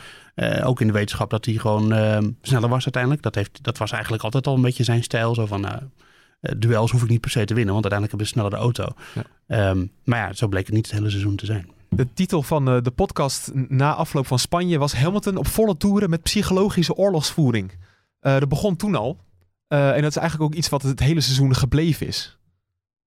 Ook 0.62 0.80
in 0.80 0.86
de 0.86 0.92
wetenschap 0.92 1.30
dat 1.30 1.44
hij 1.44 1.54
gewoon 1.54 1.92
eh, 1.92 2.18
sneller 2.42 2.68
was 2.68 2.84
uiteindelijk. 2.84 3.22
Dat, 3.22 3.34
heeft, 3.34 3.58
dat 3.62 3.78
was 3.78 3.92
eigenlijk 3.92 4.22
altijd 4.22 4.46
al 4.46 4.54
een 4.54 4.62
beetje 4.62 4.84
zijn 4.84 5.02
stijl. 5.02 5.34
Zo 5.34 5.46
van, 5.46 5.66
duels 6.40 6.90
hoef 6.90 7.02
ik 7.02 7.08
niet 7.08 7.20
per 7.20 7.30
se 7.30 7.44
te 7.44 7.54
winnen, 7.54 7.74
want 7.74 7.92
uiteindelijk 7.92 8.10
heb 8.10 8.20
je 8.20 8.26
een 8.26 8.50
snellere 8.50 8.56
auto. 8.56 8.94
Ja. 9.14 9.22
Ehm, 9.46 9.86
maar 10.04 10.18
ja, 10.18 10.32
zo 10.32 10.48
bleek 10.48 10.66
het 10.66 10.74
niet 10.74 10.86
het 10.86 10.94
hele 10.94 11.10
seizoen 11.10 11.36
te 11.36 11.46
zijn. 11.46 11.70
De 11.88 12.12
titel 12.14 12.42
van 12.42 12.64
de 12.64 12.92
podcast 12.94 13.50
na 13.54 13.94
afloop 13.94 14.26
van 14.26 14.38
Spanje 14.38 14.78
was 14.78 14.94
Hamilton 14.94 15.36
op 15.36 15.46
volle 15.46 15.76
toeren 15.76 16.10
met 16.10 16.22
psychologische 16.22 16.94
oorlogsvoering. 16.94 17.72
Dat 18.20 18.48
begon 18.48 18.76
toen 18.76 18.94
al. 18.94 19.18
Eh, 19.68 19.94
en 19.96 20.02
dat 20.02 20.10
is 20.10 20.16
eigenlijk 20.16 20.50
ook 20.52 20.58
iets 20.58 20.68
wat 20.68 20.82
het 20.82 21.00
hele 21.00 21.20
seizoen 21.20 21.54
gebleven 21.54 22.06
is. 22.06 22.38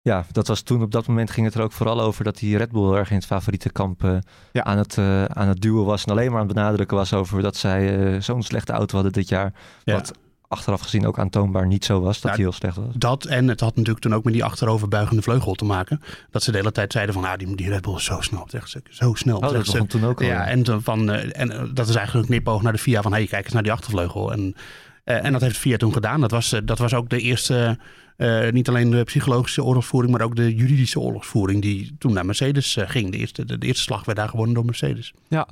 Ja, 0.02 0.24
dat 0.32 0.46
was 0.46 0.60
toen 0.62 0.82
op 0.82 0.90
dat 0.90 1.06
moment 1.06 1.30
ging 1.30 1.46
het 1.46 1.54
er 1.54 1.62
ook 1.62 1.72
vooral 1.72 2.00
over 2.00 2.24
dat 2.24 2.38
die 2.38 2.56
Red 2.56 2.70
Bull 2.70 2.92
erg 2.94 3.10
in 3.10 3.16
het 3.16 3.26
favoriete 3.26 3.70
kamp 3.70 4.04
eh, 4.04 4.16
Ja. 4.52 4.64
aan, 4.64 4.78
het, 4.78 4.98
eh, 4.98 5.24
aan 5.24 5.48
het 5.48 5.60
duwen 5.60 5.84
was. 5.84 6.04
En 6.04 6.12
alleen 6.12 6.30
maar 6.30 6.40
aan 6.40 6.46
het 6.46 6.54
benadrukken 6.54 6.96
was 6.96 7.12
over 7.12 7.42
dat 7.42 7.56
zij 7.56 8.20
zo'n 8.20 8.42
slechte 8.42 8.72
auto 8.72 8.94
hadden 8.94 9.12
dit 9.12 9.28
jaar. 9.28 9.52
Ja. 9.84 9.94
Wat 9.94 10.12
achteraf 10.48 10.80
gezien 10.80 11.06
ook 11.06 11.18
aantoonbaar 11.18 11.66
niet 11.66 11.84
zo 11.84 12.00
was, 12.00 12.14
dat 12.14 12.22
Ja, 12.22 12.28
hij 12.28 12.38
heel 12.38 12.52
slecht 12.52 12.76
was. 12.76 12.94
Dat 12.94 13.24
en 13.24 13.48
het 13.48 13.60
had 13.60 13.74
natuurlijk 13.76 14.00
toen 14.04 14.14
ook 14.14 14.24
met 14.24 14.32
die 14.32 14.44
achteroverbuigende 14.44 15.22
vleugel 15.22 15.54
te 15.54 15.64
maken. 15.64 16.00
Dat 16.30 16.42
ze 16.42 16.50
de 16.50 16.56
hele 16.56 16.72
tijd 16.72 16.92
zeiden 16.92 17.14
van, 17.14 17.24
ah, 17.24 17.36
die, 17.38 17.56
die 17.56 17.68
Red 17.68 17.82
Bull 17.82 17.94
is 17.94 18.04
zo 18.04 18.20
snel 18.20 18.38
op 18.40 18.44
het 18.46 18.54
rechtstuk. 18.54 18.86
Zo 18.90 19.14
snel 19.14 19.36
op 19.36 19.44
Oh, 19.44 19.52
dat 19.52 19.64
begon 19.64 19.86
toen 19.86 20.04
ook 20.04 20.20
al. 20.20 20.26
Ja, 20.26 20.46
en, 20.46 20.82
van, 20.82 21.10
en 21.10 21.70
dat 21.74 21.88
is 21.88 21.94
eigenlijk 21.94 22.28
een 22.28 22.34
knipoog 22.34 22.62
naar 22.62 22.72
de 22.72 22.78
FIA 22.78 23.02
van... 23.02 23.12
hey, 23.12 23.26
kijk 23.26 23.44
eens 23.44 23.52
naar 23.52 23.62
die 23.62 23.72
achtervleugel. 23.72 24.32
En, 24.32 24.54
eh, 25.04 25.24
en 25.24 25.32
dat 25.32 25.40
heeft 25.40 25.56
FIA 25.56 25.76
toen 25.76 25.92
gedaan. 25.92 26.20
Dat 26.20 26.30
was, 26.30 26.52
eh, 26.52 26.60
dat 26.64 26.78
was 26.78 26.94
ook 26.94 27.08
de 27.08 27.20
eerste... 27.20 27.78
eh, 28.16 28.48
niet 28.50 28.68
alleen 28.68 28.90
de 28.90 29.04
psychologische 29.04 29.64
oorlogsvoering... 29.64 30.12
maar 30.12 30.22
ook 30.22 30.36
de 30.36 30.54
juridische 30.54 31.00
oorlogsvoering... 31.00 31.62
die 31.62 31.96
toen 31.98 32.12
naar 32.12 32.26
Mercedes 32.26 32.76
ging. 32.80 33.10
De 33.12 33.18
eerste, 33.18 33.44
de, 33.44 33.58
de 33.58 33.66
eerste 33.66 33.82
slag 33.82 34.04
werd 34.04 34.18
daar 34.18 34.28
gewonnen 34.28 34.54
door 34.54 34.64
Mercedes. 34.64 35.12
Ja. 35.28 35.48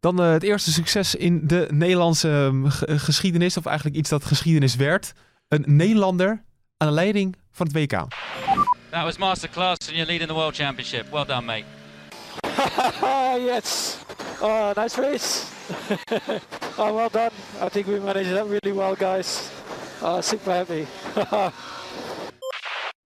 Dan 0.00 0.18
het 0.18 0.42
eerste 0.42 0.72
succes 0.72 1.14
in 1.14 1.46
de 1.46 1.66
Nederlandse 1.70 2.28
ehm, 2.30 2.66
ge- 2.66 2.98
geschiedenis, 2.98 3.56
of 3.56 3.66
eigenlijk 3.66 3.96
iets 3.96 4.10
dat 4.10 4.24
geschiedenis 4.24 4.74
werd. 4.76 5.12
Een 5.48 5.64
Nederlander 5.66 6.42
aan 6.76 6.88
de 6.88 6.94
leiding 6.94 7.36
van 7.52 7.66
het 7.66 7.76
WK. 7.76 7.90
That 8.90 9.02
was 9.02 9.16
masterclass 9.18 9.88
and 9.88 9.90
you're 9.96 10.06
leading 10.06 10.28
the 10.28 10.34
World 10.34 10.54
Championship. 10.56 11.06
Well 11.12 11.24
done, 11.24 11.42
mate. 11.42 11.64
yes. 13.54 13.96
Oh, 14.40 14.74
nice 14.74 15.00
race. 15.00 15.42
Oh, 16.78 16.94
well 16.96 17.08
done. 17.10 17.30
I 17.66 17.68
think 17.68 17.86
we 17.86 18.00
managed 18.00 18.34
that 18.34 18.46
really 18.46 18.72
well, 18.78 18.94
guys. 18.94 19.50
Uh, 20.02 20.20
super 20.20 20.52
happy. 20.52 20.84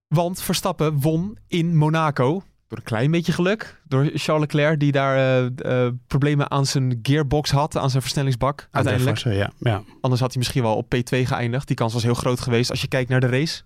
Want 0.07 0.41
Verstappen 0.41 1.01
won 1.01 1.37
in 1.47 1.77
Monaco. 1.77 2.43
Door 2.67 2.77
een 2.77 2.83
klein 2.83 3.11
beetje 3.11 3.31
geluk. 3.31 3.81
Door 3.87 4.09
Charles 4.13 4.41
Leclerc, 4.41 4.79
die 4.79 4.91
daar 4.91 5.15
eh, 5.15 5.45
eh, 5.85 5.93
problemen 6.07 6.51
aan 6.51 6.65
zijn 6.65 6.99
gearbox 7.01 7.51
had, 7.51 7.77
aan 7.77 7.89
zijn 7.89 8.01
versnellingsbak. 8.01 8.67
Uiteindelijk. 8.71 9.17
Ja, 9.17 9.51
ja. 9.59 9.83
Anders 10.01 10.21
had 10.21 10.29
hij 10.29 10.37
misschien 10.37 10.63
wel 10.63 10.75
op 10.75 10.95
P2 10.95 11.17
geëindigd. 11.17 11.67
Die 11.67 11.75
kans 11.75 11.93
was 11.93 12.03
heel 12.03 12.13
groot 12.13 12.39
geweest 12.39 12.69
als 12.69 12.81
je 12.81 12.87
kijkt 12.87 13.09
naar 13.09 13.19
de 13.19 13.27
race. 13.27 13.61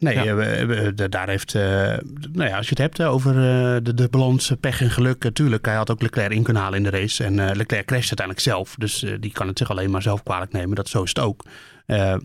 Nee, 0.00 0.14
Ja. 0.14 0.24
eh, 0.24 0.34
we- 0.34 0.66
we- 0.66 0.94
de- 0.94 1.08
daar 1.08 1.28
heeft, 1.28 1.54
eh, 1.54 1.62
nou 2.32 2.48
ja, 2.48 2.56
als 2.56 2.64
je 2.68 2.70
het 2.70 2.78
hebt 2.78 2.98
eh, 2.98 3.12
over 3.12 3.34
de, 3.84 3.94
de 3.94 4.08
balans 4.08 4.52
pech 4.60 4.80
en 4.80 4.90
geluk, 4.90 5.22
natuurlijk. 5.24 5.64
hij 5.66 5.74
had 5.74 5.90
ook 5.90 6.02
Leclerc 6.02 6.32
in 6.32 6.42
kunnen 6.42 6.62
halen 6.62 6.78
in 6.84 6.90
de 6.90 6.98
race. 6.98 7.24
En 7.24 7.34
Leclerc 7.34 7.86
crasht 7.86 8.08
uiteindelijk 8.08 8.40
zelf. 8.40 8.74
Dus 8.78 9.04
die 9.20 9.32
kan 9.32 9.46
het 9.48 9.58
zich 9.58 9.70
alleen 9.70 9.90
maar 9.90 10.02
zelf 10.02 10.22
kwalijk 10.22 10.52
nemen. 10.52 10.76
Dat 10.76 10.88
zo 10.88 11.02
is 11.02 11.08
het 11.08 11.18
ook. 11.18 11.44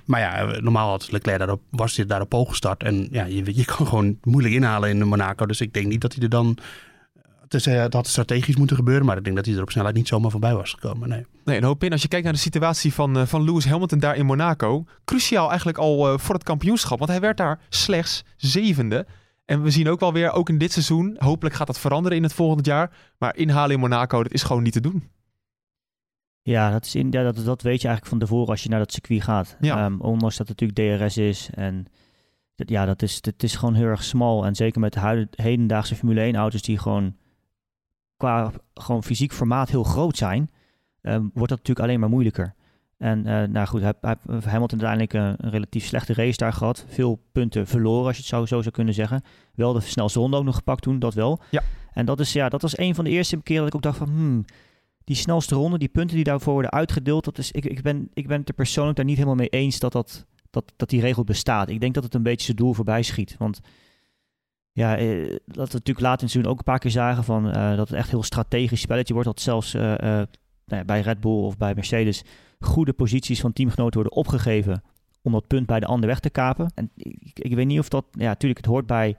Maar 0.06 0.20
ja, 0.20 0.60
normaal 0.60 0.90
had 0.90 1.12
Leclerc 1.12 1.38
daarop, 1.38 1.62
was 1.70 1.96
hij 1.96 2.06
daarop 2.06 2.30
pol 2.30 2.46
gestart. 2.46 2.84
En 2.84 3.08
ja, 3.12 3.26
je, 3.26 3.56
je 3.56 3.66
kan 3.66 3.88
gewoon 3.88 4.18
moeilijk 4.24 4.54
inhalen 4.54 4.90
in 4.90 5.08
Monaco. 5.08 5.46
Dus 5.46 5.62
ik 5.62 5.74
denk 5.74 5.86
niet 5.88 6.02
dat 6.02 6.14
hij 6.14 6.24
er 6.24 6.30
dan 6.30 6.58
is, 7.54 7.64
dat 7.64 7.94
had 7.94 8.08
strategisch 8.08 8.56
moeten 8.56 8.76
gebeuren, 8.76 9.06
maar 9.06 9.18
ik 9.18 9.24
denk 9.24 9.36
dat 9.36 9.46
hij 9.46 9.56
er 9.56 9.62
op 9.62 9.72
snelheid 9.72 9.96
niet 9.96 10.08
zomaar 10.08 10.32
voorbij 10.32 10.56
was 10.56 10.72
gekomen. 10.74 11.10
Nee. 11.10 11.26
Nee, 11.46 11.58
een 11.58 11.64
hoop 11.64 11.84
in. 11.84 11.92
Als 11.92 12.02
je 12.02 12.08
kijkt 12.08 12.24
naar 12.26 12.34
de 12.34 12.40
situatie 12.40 12.94
van, 12.94 13.18
eh, 13.18 13.26
van 13.26 13.44
Lewis 13.44 13.66
Hamilton 13.66 14.00
daar 14.00 14.16
in 14.16 14.26
Monaco. 14.26 14.84
Cruciaal 15.06 15.48
eigenlijk 15.48 15.78
al 15.78 16.08
eh, 16.12 16.18
voor 16.18 16.36
het 16.36 16.44
kampioenschap. 16.44 16.98
Want 16.98 17.12
hij 17.12 17.20
werd 17.20 17.38
daar 17.38 17.60
slechts 17.70 18.24
zevende. 18.38 19.06
En 19.46 19.62
we 19.62 19.70
zien 19.70 19.90
ook 19.90 20.00
wel 20.00 20.14
weer, 20.14 20.32
ook 20.32 20.50
in 20.50 20.58
dit 20.58 20.72
seizoen. 20.72 21.16
Hopelijk 21.20 21.56
gaat 21.56 21.68
dat 21.68 21.80
veranderen 21.80 22.18
in 22.18 22.24
het 22.24 22.34
volgende 22.34 22.70
jaar. 22.70 22.92
Maar 23.18 23.36
inhalen 23.36 23.72
in 23.76 23.80
Monaco, 23.80 24.24
dat 24.24 24.32
is 24.34 24.44
gewoon 24.44 24.64
niet 24.64 24.74
te 24.74 24.82
doen. 24.82 25.10
Ja, 26.42 26.72
dat, 26.72 26.86
is 26.86 26.96
in, 26.96 27.08
ja 27.12 27.24
dat, 27.24 27.36
dat 27.46 27.62
weet 27.62 27.82
je 27.82 27.88
eigenlijk 27.88 28.06
van 28.06 28.20
tevoren 28.20 28.48
als 28.50 28.64
je 28.64 28.70
naar 28.70 28.80
dat 28.80 28.92
circuit 28.92 29.24
gaat. 29.24 29.58
Ja. 29.60 29.86
Ehm, 29.86 30.00
ondanks 30.00 30.38
dat 30.38 30.48
het 30.48 30.60
natuurlijk 30.62 31.00
DRS 31.02 31.18
is. 31.18 31.50
En 31.54 31.86
dat- 32.56 32.70
ja, 32.70 32.86
dat 32.86 33.02
is, 33.02 33.16
het 33.22 33.44
is 33.44 33.56
gewoon 33.56 33.74
heel 33.74 33.86
erg 33.86 34.04
smal. 34.04 34.46
En 34.46 34.56
zeker 34.56 34.80
met 34.80 34.94
de 34.94 35.00
huid- 35.00 35.38
hedendaagse 35.38 35.96
Formule 35.96 36.22
1 36.22 36.36
auto's 36.36 36.62
die 36.62 36.78
gewoon 36.78 37.16
qua 38.26 38.52
gewoon 38.74 39.04
fysiek 39.04 39.34
formaat 39.34 39.70
heel 39.70 39.84
groot 39.84 40.18
zijn, 40.18 40.52
ehm, 41.02 41.22
wordt 41.34 41.50
dat 41.50 41.58
natuurlijk 41.58 41.80
alleen 41.80 42.00
maar 42.00 42.10
moeilijker. 42.10 42.56
En 42.98 43.26
eh, 43.26 43.48
nou 43.48 43.68
goed, 43.68 43.82
hij, 43.82 43.94
hij, 44.02 44.16
Hamilton 44.28 44.82
uiteindelijk 44.82 45.14
een, 45.14 45.46
een 45.46 45.52
relatief 45.52 45.86
slechte 45.86 46.14
race 46.14 46.38
daar 46.38 46.54
gehad. 46.54 46.86
Veel 46.88 47.22
punten 47.32 47.68
verloren, 47.68 48.06
als 48.06 48.16
je 48.16 48.22
het 48.22 48.32
zo, 48.32 48.46
zo 48.46 48.62
zou 48.62 48.74
kunnen 48.74 48.94
zeggen. 48.94 49.22
Wel 49.56 49.74
de 49.74 49.80
snelste 49.80 50.20
ronde 50.20 50.38
ook 50.38 50.44
nog 50.44 50.56
gepakt 50.56 50.82
toen, 50.82 51.00
dat 51.00 51.14
wel. 51.14 51.40
Ja. 51.52 51.62
En 51.94 52.06
dat, 52.06 52.20
is, 52.20 52.34
ja, 52.34 52.50
dat 52.50 52.62
was 52.62 52.78
een 52.78 52.96
van 52.96 53.04
de 53.04 53.10
eerste 53.10 53.42
keren 53.44 53.64
dat 53.64 53.70
ik 53.70 53.76
ook 53.76 53.82
dacht 53.82 53.98
van... 53.98 54.08
Hmm, 54.08 54.46
die 55.04 55.16
snelste 55.16 55.56
ronde, 55.56 55.78
die 55.78 55.88
punten 55.88 56.16
die 56.16 56.26
daarvoor 56.26 56.54
worden 56.54 56.72
uitgedeeld... 56.72 57.26
Dat 57.26 57.38
is, 57.38 57.52
ik, 57.52 57.66
ik, 57.66 57.82
ben, 57.82 58.10
ik 58.14 58.28
ben 58.28 58.40
het 58.40 58.50
er 58.50 58.56
persoonlijk 58.56 58.96
daar 58.96 59.06
niet 59.06 59.16
helemaal 59.16 59.36
mee 59.36 59.50
eens 59.50 59.80
dat, 59.80 59.92
dat, 59.92 60.26
dat, 60.50 60.74
dat 60.76 60.90
die 60.90 61.02
regel 61.02 61.24
bestaat. 61.24 61.70
Ik 61.70 61.80
denk 61.80 61.94
dat 61.94 62.04
het 62.04 62.14
een 62.14 62.24
beetje 62.24 62.46
zijn 62.46 62.58
doel 62.58 62.74
voorbij 62.74 63.02
schiet. 63.02 63.36
Want 63.38 63.60
ja, 64.76 64.98
eh, 64.98 65.30
dat 65.46 65.68
we 65.68 65.74
natuurlijk 65.74 66.00
later 66.00 66.20
in 66.20 66.24
het 66.24 66.32
seizoen 66.32 66.46
ook 66.52 66.58
een 66.58 66.64
paar 66.64 66.80
keer 66.80 66.92
zagen... 66.92 67.24
Van, 67.24 67.52
eh, 67.52 67.76
dat 67.76 67.90
het 67.90 67.98
echt 67.98 68.10
heel 68.10 68.24
strategisch 68.24 68.82
spelletje 68.82 69.14
wordt. 69.14 69.28
Dat 69.28 69.42
zelfs 69.42 69.74
eh, 69.74 69.82
nou 69.82 70.28
ja, 70.66 70.86
bij 70.86 71.02
Red 71.02 71.20
Bull 71.20 71.32
of 71.44 71.58
bij 71.58 71.74
Mercedes... 71.76 72.24
goede 72.60 72.94
posities 72.94 73.40
van 73.40 73.54
teamgenoten 73.54 73.94
worden 73.94 74.18
opgegeven... 74.18 74.84
om 75.22 75.32
dat 75.32 75.48
punt 75.48 75.66
bij 75.66 75.80
de 75.80 75.86
ander 75.86 76.10
weg 76.10 76.20
te 76.20 76.30
kapen. 76.30 76.72
En 76.74 76.92
ik, 76.96 77.40
ik 77.40 77.56
weet 77.56 77.66
niet 77.66 77.80
of 77.80 77.90
dat... 77.90 78.06
Ja, 78.12 78.28
natuurlijk, 78.28 78.60
het 78.60 78.70
hoort 78.70 78.86
bij, 78.86 79.18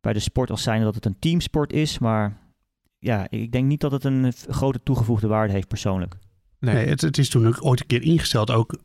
bij 0.00 0.12
de 0.12 0.20
sport 0.20 0.50
als 0.50 0.62
zijnde 0.62 0.84
dat 0.84 0.94
het 0.94 1.06
een 1.06 1.18
teamsport 1.18 1.72
is... 1.72 1.98
maar 1.98 2.38
ja, 2.98 3.26
ik 3.30 3.52
denk 3.52 3.66
niet 3.66 3.80
dat 3.80 3.92
het 3.92 4.04
een 4.04 4.32
grote 4.32 4.82
toegevoegde 4.82 5.26
waarde 5.26 5.52
heeft 5.52 5.68
persoonlijk. 5.68 6.14
Nee. 6.58 6.86
Het, 6.86 7.00
het 7.00 7.18
is 7.18 7.28
toen 7.28 7.46
ook 7.46 7.64
ooit 7.64 7.80
een 7.80 7.86
keer 7.86 8.02
ingesteld, 8.02 8.50
ook 8.50 8.78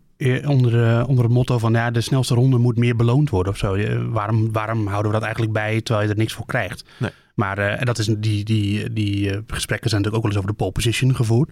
onder, 0.46 0.84
eh, 0.84 1.08
onder 1.08 1.24
het 1.24 1.34
motto 1.34 1.58
van 1.58 1.74
ja, 1.74 1.92
de 1.92 2.02
snelste 2.02 2.34
ronde 2.34 2.58
moet 2.58 2.78
meer 2.78 2.96
beloond 2.96 3.30
worden 3.30 3.52
of 3.52 3.58
zo. 3.58 3.74
Eh, 3.74 4.02
waarom, 4.10 4.52
waarom 4.52 4.88
houden 4.88 5.12
we 5.12 5.18
dat 5.18 5.24
eigenlijk 5.26 5.54
bij 5.54 5.82
terwijl 5.82 6.08
je 6.08 6.14
er 6.14 6.20
niks 6.20 6.34
voor 6.34 6.46
krijgt? 6.46 6.86
Nee. 6.98 7.12
Maar 7.34 7.58
eh, 7.58 7.80
en 7.80 7.86
dat 7.86 7.98
is, 7.98 8.06
die, 8.06 8.44
die, 8.44 8.94
die 8.94 9.30
eh, 9.30 9.38
gesprekken 9.48 9.90
zijn 9.90 10.02
natuurlijk 10.02 10.16
ook 10.16 10.22
wel 10.22 10.32
eens 10.32 10.38
over 10.38 10.50
de 10.50 10.56
pole 10.56 10.72
position 10.72 11.16
gevoerd. 11.16 11.50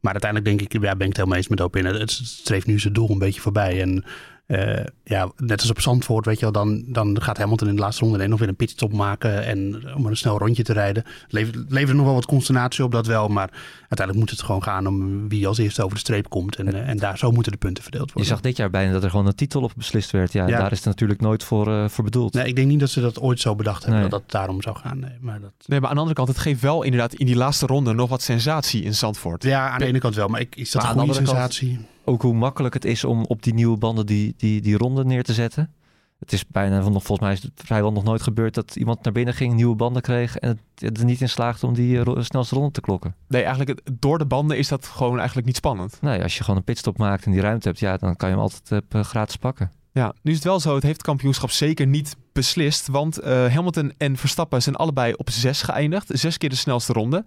Maar 0.00 0.12
uiteindelijk 0.12 0.58
denk 0.58 0.72
ik, 0.72 0.82
ja, 0.82 0.96
ben 0.96 1.00
ik 1.00 1.06
het 1.06 1.16
helemaal 1.16 1.36
eens 1.36 1.48
met 1.48 1.60
Opin. 1.60 1.84
Het, 1.84 1.98
het 1.98 2.10
streeft 2.10 2.66
nu 2.66 2.78
zijn 2.78 2.92
doel 2.92 3.10
een 3.10 3.18
beetje 3.18 3.40
voorbij. 3.40 3.80
En 3.80 4.04
eh, 4.46 4.84
ja, 5.04 5.30
net 5.36 5.60
als 5.60 5.70
op 5.70 5.80
Zandvoort, 5.80 6.24
weet 6.26 6.34
je 6.38 6.40
wel, 6.42 6.52
dan, 6.52 6.84
dan 6.86 7.22
gaat 7.22 7.38
Hamilton 7.38 7.68
in 7.68 7.74
de 7.74 7.80
laatste 7.80 8.02
ronde 8.02 8.16
alleen 8.18 8.30
nog 8.30 8.38
weer 8.38 8.48
een 8.48 8.56
pitstop 8.56 8.92
maken 8.92 9.44
en 9.44 9.82
om 9.94 10.06
een 10.06 10.16
snel 10.16 10.38
rondje 10.38 10.62
te 10.62 10.72
rijden. 10.72 11.04
Levert, 11.28 11.56
levert 11.68 11.96
nog 11.96 12.04
wel 12.06 12.14
wat 12.14 12.26
consternatie 12.26 12.84
op 12.84 12.92
dat 12.92 13.06
wel, 13.06 13.28
maar 13.28 13.50
uiteindelijk 13.78 14.18
moet 14.18 14.30
het 14.30 14.42
gewoon 14.42 14.62
gaan 14.62 14.86
om 14.86 15.28
wie 15.28 15.46
als 15.46 15.58
eerste 15.58 15.82
over 15.82 15.94
de 15.94 16.00
streep 16.00 16.28
komt. 16.28 16.56
En, 16.56 16.74
eh, 16.74 16.88
en 16.88 16.96
daar 16.96 17.18
zo 17.18 17.30
moeten 17.32 17.52
de 17.52 17.58
punten 17.58 17.82
verdeeld 17.82 18.06
Je 18.06 18.12
worden. 18.12 18.30
zag 18.32 18.40
dit 18.40 18.56
jaar 18.56 18.70
bijna 18.70 18.92
dat 18.92 19.04
er 19.04 19.10
gewoon 19.10 19.26
een 19.26 19.34
titel 19.34 19.62
op 19.62 19.72
beslist 19.76 20.10
werd. 20.10 20.32
Ja, 20.32 20.46
Ja. 20.48 20.58
daar 20.58 20.72
is 20.72 20.76
het 20.78 20.86
natuurlijk 20.86 21.20
nooit 21.20 21.44
voor, 21.44 21.68
eh, 21.72 21.88
voor 21.88 22.04
bedoeld. 22.04 22.32
Nee, 22.34 22.46
ik 22.46 22.56
denk 22.56 22.68
niet 22.68 22.80
dat 22.80 22.90
ze 22.90 23.00
dat 23.00 23.20
ooit 23.20 23.40
zo 23.40 23.54
bedacht 23.54 23.82
hebben, 23.82 24.00
Nee. 24.00 24.10
dat 24.10 24.20
dat 24.20 24.30
daarom 24.30 24.62
zou 24.62 24.76
gaan. 24.76 24.98
Nee, 24.98 25.16
maar 25.20 25.40
dat... 25.40 25.52
Nee, 25.66 25.80
maar 25.80 25.88
aan 25.88 25.94
de 25.94 26.00
andere 26.00 26.16
kant, 26.18 26.28
het 26.28 26.38
geeft 26.38 26.60
wel 26.60 26.82
inderdaad 26.82 27.14
in 27.14 27.26
die 27.26 27.36
laatste 27.36 27.66
ronde 27.66 27.92
nog 27.92 28.08
wat 28.08 28.22
sensatie 28.22 28.82
in 28.82 28.94
Zandvoort. 28.94 29.42
Ja, 29.42 29.68
aan 29.70 29.78
de 29.78 29.84
ene 29.86 29.98
kant 29.98 30.14
wel, 30.14 30.28
maar 30.28 30.40
ik, 30.40 30.56
is 30.56 30.70
dat 30.70 30.82
Maar 30.82 30.90
een 30.92 30.98
aan 30.98 31.06
de 31.06 31.12
goede 31.12 31.28
andere 31.30 31.40
kant- 31.42 31.52
sensatie? 31.54 31.86
Ook 32.04 32.22
hoe 32.22 32.34
makkelijk 32.34 32.74
het 32.74 32.84
is 32.84 33.04
om 33.04 33.24
op 33.24 33.42
die 33.42 33.54
nieuwe 33.54 33.76
banden 33.76 34.06
die, 34.06 34.34
die, 34.36 34.60
die 34.60 34.76
ronde 34.76 35.04
neer 35.04 35.22
te 35.24 35.32
zetten. 35.32 35.74
Het 36.18 36.32
is 36.32 36.46
bijna, 36.46 36.78
nog, 36.78 37.02
volgens 37.02 37.20
mij 37.20 37.32
is 37.32 37.42
het 37.42 37.52
vrijwel 37.54 37.92
nog 37.92 38.04
nooit 38.04 38.22
gebeurd 38.22 38.54
dat 38.54 38.76
iemand 38.76 39.02
naar 39.02 39.12
binnen 39.12 39.34
ging, 39.34 39.54
nieuwe 39.54 39.74
banden 39.74 40.02
kreeg 40.02 40.36
en 40.36 40.60
het 40.74 40.98
er 40.98 41.04
niet 41.04 41.20
in 41.20 41.28
slaagde 41.28 41.66
om 41.66 41.74
die 41.74 41.96
eh, 41.98 42.02
ro- 42.02 42.22
snelste 42.22 42.54
ronde 42.54 42.70
te 42.70 42.80
klokken. 42.80 43.14
Nee, 43.28 43.42
eigenlijk 43.42 43.80
door 43.92 44.18
de 44.18 44.26
banden 44.26 44.58
is 44.58 44.68
dat 44.68 44.86
gewoon 44.86 45.16
eigenlijk 45.16 45.46
niet 45.46 45.56
spannend. 45.56 45.98
Nee, 46.00 46.22
als 46.22 46.36
je 46.36 46.42
gewoon 46.42 46.56
een 46.58 46.64
pitstop 46.64 46.98
maakt 46.98 47.24
en 47.24 47.32
die 47.32 47.40
ruimte 47.40 47.68
hebt, 47.68 47.80
ja, 47.80 47.96
dan 47.96 48.16
kan 48.16 48.28
je 48.28 48.34
hem 48.34 48.44
altijd 48.44 48.84
eh, 48.88 49.00
gratis 49.00 49.36
pakken. 49.36 49.70
Ja, 49.92 50.14
nu 50.22 50.30
is 50.30 50.36
het 50.36 50.46
wel 50.46 50.60
zo, 50.60 50.74
het 50.74 50.82
heeft 50.82 50.96
het 50.96 51.06
kampioenschap 51.06 51.50
zeker 51.50 51.86
niet 51.86 52.16
beslist. 52.32 52.86
Want 52.88 53.18
eh, 53.18 53.54
Hamilton 53.54 53.92
en 53.98 54.16
Verstappen 54.16 54.62
zijn 54.62 54.76
allebei 54.76 55.12
op 55.12 55.30
zes 55.30 55.62
geëindigd. 55.62 56.08
Zes 56.12 56.38
keer 56.38 56.48
de 56.48 56.56
snelste 56.56 56.92
ronde. 56.92 57.24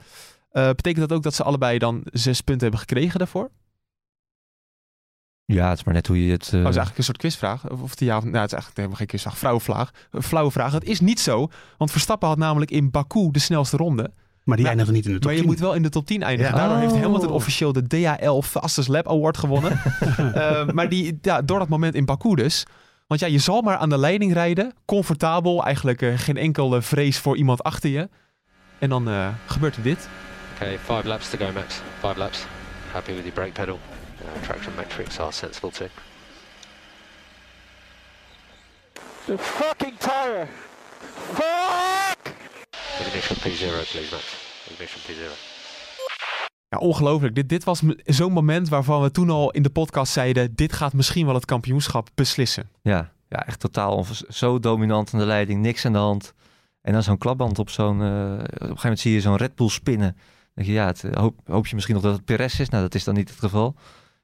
Betekent 0.51 1.07
dat 1.09 1.17
ook 1.17 1.23
dat 1.23 1.33
ze 1.33 1.43
allebei 1.43 1.77
dan 1.77 2.01
zes 2.11 2.41
punten 2.41 2.61
hebben 2.61 2.79
gekregen 2.87 3.19
daarvoor? 3.19 3.49
Ja, 5.53 5.69
het 5.69 5.77
is 5.77 5.83
maar 5.83 5.93
net 5.93 6.07
hoe 6.07 6.25
je 6.25 6.31
het... 6.31 6.43
eh, 6.45 6.51
Dat 6.51 6.59
is 6.59 6.63
eigenlijk 6.63 6.97
een 6.97 7.03
soort 7.03 7.17
quizvraag. 7.17 7.69
Of 7.69 7.95
die 7.95 8.07
ja, 8.07 8.17
of- 8.17 8.23
nou, 8.23 8.35
het 8.35 8.45
is 8.45 8.51
eigenlijk 8.51 8.75
helemaal 8.77 8.97
geen 8.97 9.07
quizvraag. 9.07 9.37
Flauwe 9.37 9.59
vraag. 9.59 9.91
Een 10.11 10.23
flauwe 10.23 10.51
vraag. 10.51 10.71
Het 10.71 10.83
is 10.83 10.99
niet 10.99 11.19
zo, 11.19 11.47
want 11.77 11.91
Verstappen 11.91 12.27
had 12.27 12.37
namelijk 12.37 12.71
in 12.71 12.91
Baku 12.91 13.31
de 13.31 13.39
snelste 13.39 13.77
ronde. 13.77 14.11
Maar 14.43 14.55
die 14.57 14.65
Maar- 14.65 14.75
eindigde 14.75 14.91
niet 14.93 15.05
in 15.05 15.11
de 15.11 15.17
top 15.17 15.23
Maar 15.25 15.33
je 15.33 15.39
10. 15.39 15.49
moet 15.49 15.59
wel 15.59 15.73
in 15.73 15.81
de 15.81 15.89
top 15.89 16.05
10 16.05 16.23
eindigen. 16.23 16.51
Ja. 16.53 16.57
Daardoor 16.59 16.77
heeft 16.77 16.93
Oh. 16.93 17.01
Hamilton 17.01 17.29
officieel 17.31 17.73
de 17.73 17.87
DHL 17.87 18.41
Fastest 18.41 18.87
Lap 18.87 19.07
Award 19.09 19.37
gewonnen. 19.37 19.79
Eh, 20.33 20.67
maar 20.69 20.89
die, 20.89 21.17
ja, 21.21 21.41
door 21.41 21.59
dat 21.59 21.67
moment 21.67 21.95
in 21.95 22.05
Baku 22.05 22.35
dus. 22.35 22.65
Want 23.07 23.19
ja, 23.21 23.27
je 23.27 23.37
zal 23.39 23.61
maar 23.61 23.77
aan 23.77 23.89
de 23.89 23.97
leiding 23.97 24.33
rijden. 24.33 24.73
Comfortabel. 24.85 25.63
Eigenlijk 25.65 26.01
eh, 26.01 26.17
geen 26.17 26.37
enkele 26.37 26.81
vrees 26.81 27.17
voor 27.19 27.37
iemand 27.37 27.63
achter 27.63 27.89
je. 27.89 28.09
En 28.79 28.89
dan 28.89 29.09
eh, 29.09 29.27
gebeurt 29.45 29.75
er 29.75 29.81
dit. 29.83 30.09
Okay, 30.55 30.77
five 30.79 31.07
laps 31.07 31.29
to 31.29 31.37
go, 31.37 31.51
Max. 31.53 31.81
Five 31.99 32.17
laps. 32.17 32.45
Happy 32.91 33.11
with 33.11 33.19
your 33.19 33.33
brake 33.33 33.51
pedal. 33.51 33.79
Uh, 34.27 34.41
traction 34.43 34.75
metrics 34.75 35.19
are 35.19 35.31
sensible 35.31 35.71
too. 35.71 35.87
The 39.25 39.37
fucking 39.37 39.97
tire. 39.97 40.47
Fuck! 41.33 42.35
Ignition 42.99 43.37
P0, 43.37 43.89
please, 43.91 44.11
Max. 44.11 44.35
Ignition 44.69 45.01
P0. 45.01 45.55
Ja, 46.69 46.77
ongelooflijk. 46.77 47.35
Dit, 47.35 47.49
dit 47.49 47.63
was 47.63 47.81
zo'n 48.05 48.31
moment 48.31 48.69
waarvan 48.69 49.01
we 49.01 49.11
toen 49.11 49.29
al 49.29 49.51
in 49.51 49.63
de 49.63 49.69
podcast 49.69 50.13
zeiden... 50.13 50.55
dit 50.55 50.73
gaat 50.73 50.93
misschien 50.93 51.25
wel 51.25 51.35
het 51.35 51.45
kampioenschap 51.45 52.09
beslissen. 52.15 52.69
Ja, 52.81 53.11
ja, 53.29 53.45
echt 53.45 53.59
totaal 53.59 54.05
zo 54.29 54.59
dominant 54.59 55.13
aan 55.13 55.19
de 55.19 55.25
leiding, 55.25 55.61
niks 55.61 55.85
aan 55.85 55.91
de 55.91 55.97
hand. 55.97 56.33
En 56.81 56.93
dan 56.93 57.03
zo'n 57.03 57.17
klapband 57.17 57.59
op 57.59 57.69
zo'n... 57.69 58.01
eh, 58.01 58.33
op 58.33 58.39
een 58.39 58.57
gegeven 58.59 58.79
moment 58.81 58.99
zie 58.99 59.13
je 59.13 59.21
zo'n 59.21 59.35
Red 59.35 59.55
Bull 59.55 59.69
spinnen. 59.69 60.11
Dan 60.11 60.53
denk 60.53 60.67
je, 60.67 60.73
ja, 60.73 60.85
het, 60.85 61.03
eh, 61.03 61.19
hoop, 61.21 61.39
hoop 61.45 61.67
je 61.67 61.73
misschien 61.73 61.95
nog 61.95 62.03
dat 62.03 62.13
het 62.15 62.25
Perez 62.25 62.59
is. 62.59 62.69
Nou, 62.69 62.83
dat 62.83 62.95
is 62.95 63.03
dan 63.03 63.15
niet 63.15 63.29
het 63.29 63.39
geval. 63.39 63.75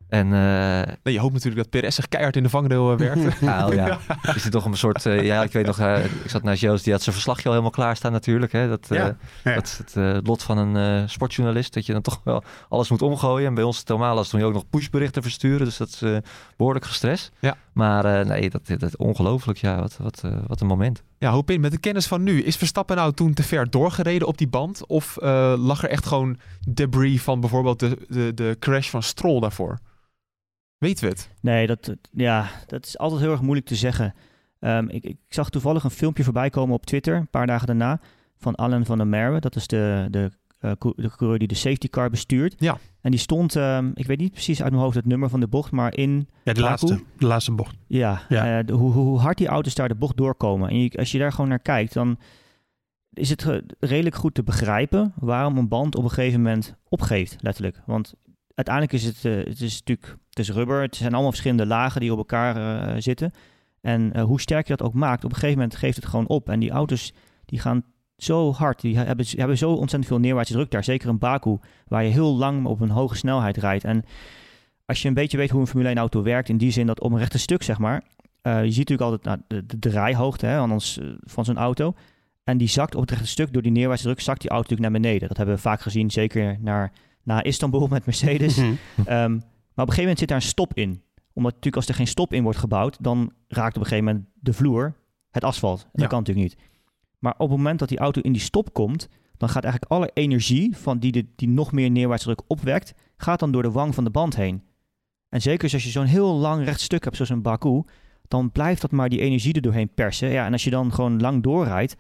En 0.07 0.25
eh, 0.33 0.93
Nee, 1.03 1.13
je 1.13 1.19
hoopt 1.19 1.33
natuurlijk 1.33 1.61
dat 1.61 1.69
Perez 1.69 1.95
zich 1.95 2.07
keihard 2.07 2.35
in 2.35 2.43
de 2.43 2.49
vangrail 2.49 2.91
eh, 2.91 2.97
werkt. 2.97 3.39
ja, 3.41 3.67
oh 3.67 3.73
ja, 3.81 3.99
is 4.35 4.43
het 4.43 4.51
toch 4.51 4.65
een 4.65 4.77
soort... 4.77 5.05
eh, 5.05 5.21
ja, 5.21 5.43
ik 5.43 5.51
weet 5.51 5.65
nog, 5.65 5.79
ik 5.79 6.29
zat 6.29 6.43
naast 6.43 6.61
Joost, 6.61 6.83
die 6.83 6.93
had 6.93 7.01
zijn 7.01 7.15
verslagje 7.15 7.43
al 7.43 7.49
helemaal 7.49 7.71
klaarstaan 7.71 8.11
natuurlijk. 8.11 8.51
Hè? 8.51 8.67
Dat, 8.67 8.85
Ja, 8.89 9.15
ja. 9.43 9.53
dat 9.53 9.63
is 9.63 9.77
het 9.93 10.27
lot 10.27 10.43
van 10.43 10.57
een 10.57 11.09
sportjournalist, 11.09 11.73
dat 11.73 11.85
je 11.85 11.93
dan 11.93 12.01
toch 12.01 12.21
wel 12.23 12.43
alles 12.69 12.89
moet 12.89 13.01
omgooien. 13.01 13.47
En 13.47 13.53
bij 13.53 13.63
ons 13.63 13.83
Tomalas 13.83 14.29
toen 14.29 14.39
je 14.39 14.45
ook 14.45 14.53
nog 14.53 14.69
pushberichten 14.69 15.21
versturen, 15.21 15.65
dus 15.65 15.77
dat 15.77 15.87
is 15.87 16.01
eh, 16.01 16.17
behoorlijk 16.57 16.85
gestrest. 16.85 17.31
Ja. 17.39 17.55
Maar 17.73 18.05
eh, 18.05 18.25
nee, 18.25 18.49
dat, 18.49 18.67
dat 18.77 18.97
ongelooflijk, 18.97 19.59
ja, 19.59 19.79
wat, 19.79 19.97
wat, 19.97 20.23
eh, 20.23 20.37
wat 20.47 20.61
een 20.61 20.67
moment. 20.67 21.03
Ja, 21.17 21.31
hoop 21.31 21.49
in. 21.51 21.61
Met 21.61 21.71
de 21.71 21.77
kennis 21.77 22.07
van 22.07 22.23
nu, 22.23 22.41
is 22.41 22.55
Verstappen 22.55 22.95
nou 22.95 23.13
toen 23.13 23.33
te 23.33 23.43
ver 23.43 23.69
doorgereden 23.69 24.27
op 24.27 24.37
die 24.37 24.47
band? 24.47 24.87
Of 24.87 25.17
eh, 25.17 25.53
lag 25.57 25.83
er 25.83 25.89
echt 25.89 26.05
gewoon 26.05 26.37
debris 26.69 27.21
van 27.21 27.39
bijvoorbeeld 27.39 27.79
de, 27.79 27.97
de, 28.07 28.33
de 28.33 28.55
crash 28.59 28.89
van 28.89 29.03
Stroll 29.03 29.39
daarvoor? 29.39 29.79
Weten 30.77 31.03
we 31.03 31.09
het? 31.09 31.29
Nee, 31.41 31.67
dat, 31.67 31.95
ja, 32.11 32.49
dat 32.65 32.85
is 32.85 32.97
altijd 32.97 33.21
heel 33.21 33.31
erg 33.31 33.41
moeilijk 33.41 33.67
te 33.67 33.75
zeggen. 33.75 34.13
Ehm, 34.59 34.87
ik, 34.87 35.03
ik 35.03 35.17
zag 35.29 35.49
toevallig 35.49 35.83
een 35.83 35.89
filmpje 35.89 36.23
voorbij 36.23 36.49
komen 36.49 36.75
op 36.75 36.85
Twitter, 36.85 37.15
een 37.15 37.29
paar 37.29 37.47
dagen 37.47 37.67
daarna, 37.67 37.99
van 38.37 38.55
Alan 38.55 38.85
van 38.85 38.97
der 38.97 39.07
Merwe. 39.07 39.39
Dat 39.39 39.55
is 39.55 39.67
de, 39.67 40.07
de, 40.09 40.31
de 40.95 41.09
coureur 41.17 41.39
die 41.39 41.47
de 41.47 41.55
safety 41.55 41.87
car 41.87 42.09
bestuurt. 42.09 42.55
Ja. 42.57 42.77
En 43.01 43.11
die 43.11 43.19
stond, 43.19 43.55
ehm, 43.55 43.91
ik 43.93 44.05
weet 44.07 44.19
niet 44.19 44.31
precies 44.31 44.61
uit 44.61 44.71
mijn 44.71 44.83
hoofd 44.83 44.95
het 44.95 45.05
nummer 45.05 45.29
van 45.29 45.39
de 45.39 45.47
bocht, 45.47 45.71
maar 45.71 45.97
in 45.97 46.11
Ja, 46.43 46.53
de 46.53 46.59
Baku. 46.61 46.61
laatste, 46.61 47.03
de 47.17 47.25
laatste 47.25 47.51
bocht. 47.51 47.75
Ja, 47.87 48.21
Ja. 48.29 48.59
eh, 48.59 48.65
de- 48.65 48.73
hoe, 48.73 48.91
hoe 48.91 49.19
hard 49.19 49.37
die 49.37 49.47
auto's 49.47 49.75
daar 49.75 49.87
de 49.87 49.95
bocht 49.95 50.17
doorkomen. 50.17 50.69
En 50.69 50.79
je, 50.79 50.89
als 50.97 51.11
je 51.11 51.17
daar 51.19 51.31
gewoon 51.31 51.49
naar 51.49 51.59
kijkt, 51.59 51.93
dan 51.93 52.17
is 53.13 53.29
het 53.29 53.61
redelijk 53.79 54.15
goed 54.15 54.33
te 54.33 54.43
begrijpen 54.43 55.13
waarom 55.15 55.57
een 55.57 55.67
band 55.67 55.95
op 55.95 56.03
een 56.03 56.09
gegeven 56.09 56.41
moment 56.41 56.75
opgeeft, 56.89 57.35
letterlijk. 57.41 57.81
Want 57.85 58.13
uiteindelijk 58.55 58.95
is 58.95 59.03
het, 59.05 59.25
eh, 59.25 59.35
het 59.35 59.61
is 59.61 59.77
natuurlijk, 59.79 60.17
het 60.29 60.39
is 60.39 60.49
rubber, 60.51 60.81
het 60.81 60.95
zijn 60.95 61.11
allemaal 61.11 61.29
verschillende 61.31 61.65
lagen 61.65 62.01
die 62.01 62.11
op 62.11 62.17
elkaar 62.17 62.55
eh, 62.87 62.95
zitten. 63.01 63.31
En 63.81 64.13
eh, 64.13 64.23
hoe 64.23 64.41
sterk 64.41 64.67
je 64.67 64.75
dat 64.75 64.87
ook 64.87 64.93
maakt, 64.93 65.23
op 65.23 65.29
een 65.29 65.35
gegeven 65.35 65.57
moment 65.59 65.75
geeft 65.77 65.95
het 65.95 66.05
gewoon 66.05 66.27
op. 66.27 66.49
En 66.49 66.59
die 66.59 66.71
auto's 66.71 67.13
die 67.45 67.59
gaan 67.59 67.83
zo 68.23 68.51
hard, 68.53 68.81
die 68.81 68.97
he- 68.97 69.03
hebben, 69.05 69.25
hebben 69.29 69.57
zo 69.57 69.69
ontzettend 69.69 70.05
veel 70.05 70.19
neerwaartse 70.19 70.53
druk 70.53 70.71
daar. 70.71 70.83
Zeker 70.83 71.09
in 71.09 71.17
Baku, 71.17 71.57
waar 71.87 72.03
je 72.03 72.09
heel 72.11 72.35
lang 72.35 72.65
op 72.65 72.79
een 72.81 72.89
hoge 72.89 73.15
snelheid 73.15 73.57
rijdt. 73.57 73.83
En 73.83 74.03
als 74.85 75.01
je 75.01 75.07
een 75.07 75.13
beetje 75.13 75.37
weet 75.37 75.49
hoe 75.49 75.61
een 75.61 75.67
Formule 75.67 75.89
1 75.89 75.97
auto 75.97 76.23
werkt, 76.23 76.49
in 76.49 76.57
die 76.57 76.71
zin 76.71 76.87
dat 76.87 76.99
op 77.01 77.11
een 77.11 77.17
rechte 77.17 77.39
stuk, 77.39 77.63
zeg 77.63 77.77
maar, 77.77 78.03
eh, 78.41 78.63
je 78.63 78.71
ziet 78.71 78.89
natuurlijk 78.89 79.09
altijd 79.11 79.23
nou, 79.23 79.39
de, 79.47 79.65
de 79.79 79.89
draaihoogte 79.89 80.45
hè, 80.45 80.57
anders, 80.57 80.97
eh, 80.99 81.07
van 81.19 81.45
zo'n 81.45 81.57
auto. 81.57 81.93
En 82.43 82.57
die 82.57 82.67
zakt 82.67 82.95
op 82.95 83.01
het 83.01 83.11
rechte 83.11 83.27
stuk, 83.27 83.53
door 83.53 83.61
die 83.61 83.71
neerwaartse 83.71 84.05
druk, 84.05 84.19
zakt 84.19 84.41
die 84.41 84.49
auto 84.49 84.69
natuurlijk 84.69 84.91
naar 84.93 85.01
beneden. 85.01 85.27
Dat 85.27 85.37
hebben 85.37 85.55
we 85.55 85.61
vaak 85.61 85.81
gezien, 85.81 86.11
zeker 86.11 86.57
naar, 86.61 86.91
naar 87.23 87.45
Istanbul 87.45 87.87
met 87.87 88.05
Mercedes. 88.05 88.55
Mhm. 88.57 88.73
Ehm, 89.05 89.31
maar 89.31 89.85
op 89.85 89.89
een 89.89 89.95
gegeven 89.95 90.01
moment 90.01 90.19
zit 90.19 90.27
daar 90.27 90.37
een 90.37 90.43
stop 90.43 90.73
in. 90.73 90.89
Omdat 91.33 91.51
natuurlijk 91.51 91.75
als 91.75 91.87
er 91.87 91.95
geen 91.95 92.07
stop 92.07 92.33
in 92.33 92.43
wordt 92.43 92.57
gebouwd, 92.59 92.97
dan 92.99 93.31
raakt 93.47 93.75
op 93.75 93.81
een 93.81 93.87
gegeven 93.87 94.05
moment 94.05 94.25
de 94.33 94.53
vloer 94.53 94.93
het 95.31 95.43
asfalt. 95.43 95.79
Dat 95.91 96.01
Ja. 96.01 96.07
kan 96.07 96.19
natuurlijk 96.19 96.47
niet. 96.47 96.67
Maar 97.23 97.33
op 97.37 97.49
het 97.49 97.57
moment 97.57 97.79
dat 97.79 97.89
die 97.89 97.97
auto 97.97 98.21
in 98.21 98.31
die 98.31 98.41
stop 98.41 98.73
komt, 98.73 99.07
dan 99.37 99.49
gaat 99.49 99.63
eigenlijk 99.63 99.93
alle 99.93 100.11
energie 100.13 100.77
van 100.77 100.99
die, 100.99 101.11
de, 101.11 101.25
die 101.35 101.47
nog 101.47 101.71
meer 101.71 101.91
neerwaartse 101.91 102.25
druk 102.25 102.41
opwekt, 102.47 102.93
gaat 103.17 103.39
dan 103.39 103.51
door 103.51 103.61
de 103.61 103.71
wang 103.71 103.95
van 103.95 104.03
de 104.03 104.09
band 104.09 104.35
heen. 104.35 104.63
En 105.29 105.41
zeker 105.41 105.73
als 105.73 105.83
je 105.83 105.89
zo'n 105.89 106.05
heel 106.05 106.33
lang 106.33 106.63
recht 106.63 106.81
stuk 106.81 107.03
hebt, 107.03 107.15
zoals 107.15 107.31
een 107.31 107.41
Baku, 107.41 107.83
dan 108.27 108.51
blijft 108.51 108.81
dat 108.81 108.91
maar 108.91 109.09
die 109.09 109.19
energie 109.19 109.53
er 109.53 109.61
doorheen 109.61 109.93
persen. 109.93 110.29
Ja, 110.29 110.45
en 110.45 110.51
als 110.51 110.63
je 110.63 110.69
dan 110.69 110.93
gewoon 110.93 111.21
lang 111.21 111.43
doorrijdt, 111.43 111.93
op 111.93 111.99